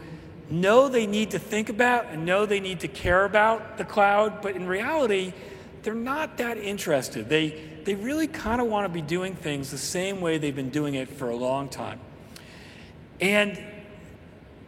know 0.49 0.87
they 0.87 1.07
need 1.07 1.31
to 1.31 1.39
think 1.39 1.69
about 1.69 2.07
and 2.07 2.25
know 2.25 2.45
they 2.45 2.59
need 2.59 2.79
to 2.81 2.87
care 2.87 3.25
about 3.25 3.77
the 3.77 3.83
cloud, 3.83 4.41
but 4.41 4.55
in 4.55 4.67
reality, 4.67 5.33
they're 5.81 5.93
not 5.93 6.37
that 6.37 6.57
interested. 6.57 7.27
They, 7.29 7.61
they 7.85 7.95
really 7.95 8.27
kind 8.27 8.59
of 8.59 8.67
want 8.67 8.85
to 8.85 8.89
be 8.89 9.01
doing 9.01 9.35
things 9.35 9.71
the 9.71 9.77
same 9.77 10.19
way 10.19 10.37
they've 10.39 10.55
been 10.55 10.71
doing 10.71 10.95
it 10.95 11.07
for 11.07 11.29
a 11.29 11.35
long 11.35 11.69
time. 11.69 11.99
And 13.21 13.57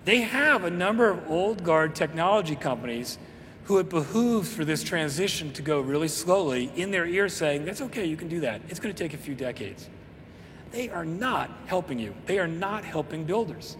they 0.05 0.21
have 0.21 0.63
a 0.63 0.69
number 0.69 1.09
of 1.09 1.29
old 1.29 1.63
guard 1.63 1.95
technology 1.95 2.55
companies 2.55 3.17
who 3.65 3.79
it 3.79 3.89
behooves 3.89 4.53
for 4.53 4.63
this 4.63 4.83
transition 4.83 5.51
to 5.53 5.61
go 5.61 5.81
really 5.81 6.07
slowly 6.07 6.71
in 6.75 6.91
their 6.91 7.05
ear 7.05 7.27
saying, 7.27 7.65
That's 7.65 7.81
okay, 7.81 8.05
you 8.05 8.15
can 8.15 8.29
do 8.29 8.39
that. 8.41 8.61
It's 8.69 8.79
going 8.79 8.93
to 8.93 9.03
take 9.03 9.13
a 9.13 9.17
few 9.17 9.35
decades. 9.35 9.89
They 10.71 10.89
are 10.89 11.03
not 11.03 11.49
helping 11.65 11.99
you, 11.99 12.13
they 12.27 12.39
are 12.39 12.47
not 12.47 12.85
helping 12.85 13.25
builders. 13.25 13.75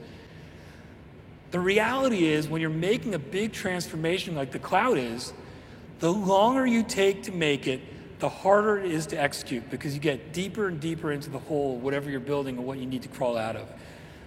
The 1.52 1.60
reality 1.62 2.26
is, 2.26 2.50
when 2.50 2.60
you're 2.60 2.70
making 2.70 3.14
a 3.14 3.20
big 3.20 3.54
transformation 3.54 4.36
like 4.36 4.52
the 4.52 4.60
cloud 4.60 4.98
is, 4.98 5.32
the 6.00 6.12
longer 6.12 6.68
you 6.68 6.84
take 6.84 7.24
to 7.24 7.32
make 7.32 7.68
it, 7.68 7.80
the 8.20 8.30
harder 8.30 8.78
it 8.78 8.92
is 8.92 9.06
to 9.08 9.22
execute 9.22 9.70
because 9.70 9.94
you 9.94 10.00
get 10.00 10.34
deeper 10.34 10.68
and 10.68 10.80
deeper 10.80 11.12
into 11.12 11.30
the 11.30 11.40
hole, 11.40 11.78
whatever 11.78 12.10
you're 12.10 12.20
building 12.20 12.58
or 12.58 12.62
what 12.62 12.80
you 12.80 12.86
need 12.86 13.04
to 13.04 13.10
crawl 13.10 13.38
out 13.38 13.56
of. 13.56 13.68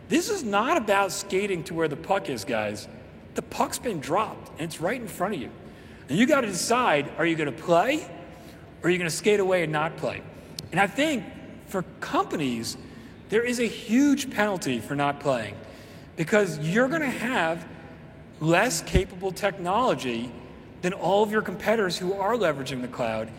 This 0.08 0.28
is 0.28 0.42
not 0.42 0.76
about 0.76 1.12
skating 1.12 1.64
to 1.64 1.74
where 1.74 1.88
the 1.88 1.96
puck 1.96 2.28
is, 2.28 2.44
guys 2.44 2.88
the 3.34 3.42
puck's 3.42 3.78
been 3.78 4.00
dropped 4.00 4.48
and 4.50 4.62
it's 4.62 4.80
right 4.80 5.00
in 5.00 5.08
front 5.08 5.34
of 5.34 5.40
you. 5.40 5.50
And 6.08 6.18
you 6.18 6.26
got 6.26 6.42
to 6.42 6.46
decide 6.46 7.10
are 7.18 7.26
you 7.26 7.36
going 7.36 7.54
to 7.54 7.62
play 7.62 8.02
or 8.82 8.88
are 8.88 8.90
you 8.90 8.98
going 8.98 9.10
to 9.10 9.16
skate 9.16 9.40
away 9.40 9.62
and 9.62 9.72
not 9.72 9.96
play? 9.96 10.22
And 10.72 10.80
I 10.80 10.86
think 10.86 11.24
for 11.66 11.82
companies, 12.00 12.76
there 13.28 13.42
is 13.42 13.60
a 13.60 13.66
huge 13.66 14.30
penalty 14.30 14.80
for 14.80 14.94
not 14.94 15.20
playing 15.20 15.56
because 16.16 16.58
you're 16.58 16.88
going 16.88 17.02
to 17.02 17.08
have 17.08 17.66
less 18.40 18.80
capable 18.82 19.32
technology 19.32 20.32
than 20.82 20.92
all 20.92 21.22
of 21.22 21.30
your 21.30 21.42
competitors 21.42 21.96
who 21.96 22.14
are 22.14 22.34
leveraging 22.34 22.80
the 22.80 22.88
cloud. 22.88 23.30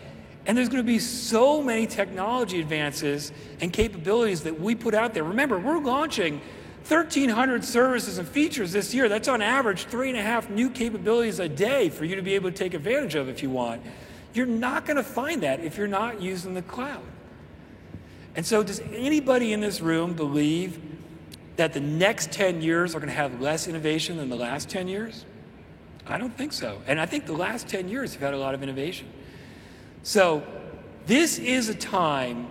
And 0.46 0.58
there's 0.58 0.68
going 0.68 0.82
to 0.82 0.86
be 0.86 0.98
so 0.98 1.62
many 1.62 1.86
technology 1.86 2.60
advances 2.60 3.32
and 3.60 3.72
capabilities 3.72 4.42
that 4.42 4.60
we 4.60 4.74
put 4.74 4.94
out 4.94 5.14
there. 5.14 5.24
Remember, 5.24 5.58
we're 5.58 5.78
launching 5.78 6.40
1,300 6.88 7.64
services 7.64 8.18
and 8.18 8.26
features 8.26 8.72
this 8.72 8.92
year. 8.92 9.08
That's 9.08 9.28
on 9.28 9.40
average 9.40 9.84
three 9.84 10.08
and 10.08 10.18
a 10.18 10.22
half 10.22 10.50
new 10.50 10.68
capabilities 10.68 11.38
a 11.38 11.48
day 11.48 11.90
for 11.90 12.04
you 12.04 12.16
to 12.16 12.22
be 12.22 12.34
able 12.34 12.50
to 12.50 12.56
take 12.56 12.74
advantage 12.74 13.14
of 13.14 13.28
if 13.28 13.40
you 13.42 13.50
want. 13.50 13.82
You're 14.34 14.46
not 14.46 14.84
going 14.84 14.96
to 14.96 15.04
find 15.04 15.42
that 15.42 15.60
if 15.60 15.76
you're 15.76 15.86
not 15.86 16.20
using 16.20 16.54
the 16.54 16.62
cloud. 16.62 17.02
And 18.34 18.44
so, 18.44 18.62
does 18.62 18.80
anybody 18.80 19.52
in 19.52 19.60
this 19.60 19.80
room 19.80 20.14
believe 20.14 20.80
that 21.56 21.72
the 21.72 21.80
next 21.80 22.32
10 22.32 22.62
years 22.62 22.94
are 22.94 22.98
going 22.98 23.10
to 23.10 23.14
have 23.14 23.40
less 23.40 23.68
innovation 23.68 24.16
than 24.16 24.28
the 24.28 24.36
last 24.36 24.68
10 24.70 24.88
years? 24.88 25.24
I 26.06 26.18
don't 26.18 26.36
think 26.36 26.52
so. 26.52 26.80
And 26.86 26.98
I 26.98 27.06
think 27.06 27.26
the 27.26 27.34
last 27.34 27.68
10 27.68 27.88
years 27.88 28.14
have 28.14 28.22
had 28.22 28.34
a 28.34 28.38
lot 28.38 28.54
of 28.54 28.62
innovation. 28.62 29.06
So, 30.02 30.42
this 31.06 31.38
is 31.38 31.68
a 31.68 31.74
time 31.74 32.48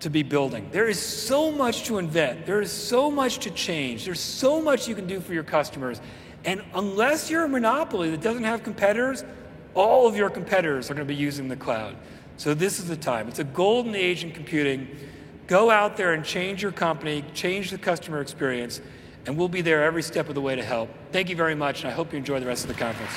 to 0.00 0.10
be 0.10 0.22
building. 0.22 0.68
There 0.72 0.88
is 0.88 1.00
so 1.00 1.52
much 1.52 1.84
to 1.84 1.98
invent, 1.98 2.44
there 2.44 2.60
is 2.60 2.72
so 2.72 3.10
much 3.10 3.38
to 3.38 3.50
change, 3.50 4.04
there's 4.04 4.20
so 4.20 4.60
much 4.60 4.88
you 4.88 4.96
can 4.96 5.06
do 5.06 5.20
for 5.20 5.32
your 5.32 5.44
customers. 5.44 6.00
And 6.44 6.62
unless 6.74 7.30
you're 7.30 7.44
a 7.44 7.48
monopoly 7.48 8.10
that 8.10 8.20
doesn't 8.20 8.42
have 8.42 8.64
competitors, 8.64 9.24
all 9.74 10.08
of 10.08 10.16
your 10.16 10.28
competitors 10.28 10.90
are 10.90 10.94
going 10.94 11.06
to 11.06 11.12
be 11.12 11.18
using 11.18 11.48
the 11.48 11.56
cloud. 11.56 11.96
So 12.36 12.52
this 12.52 12.80
is 12.80 12.88
the 12.88 12.96
time. 12.96 13.28
It's 13.28 13.38
a 13.38 13.44
golden 13.44 13.94
age 13.94 14.24
in 14.24 14.32
computing. 14.32 14.88
Go 15.46 15.70
out 15.70 15.96
there 15.96 16.14
and 16.14 16.24
change 16.24 16.62
your 16.62 16.72
company, 16.72 17.24
change 17.32 17.70
the 17.70 17.78
customer 17.78 18.20
experience, 18.20 18.80
and 19.26 19.36
we'll 19.36 19.48
be 19.48 19.60
there 19.60 19.84
every 19.84 20.02
step 20.02 20.28
of 20.28 20.34
the 20.34 20.40
way 20.40 20.56
to 20.56 20.64
help. 20.64 20.88
Thank 21.12 21.30
you 21.30 21.36
very 21.36 21.54
much, 21.54 21.82
and 21.82 21.92
I 21.92 21.94
hope 21.94 22.12
you 22.12 22.18
enjoy 22.18 22.40
the 22.40 22.46
rest 22.46 22.64
of 22.64 22.68
the 22.68 22.74
conference. 22.74 23.12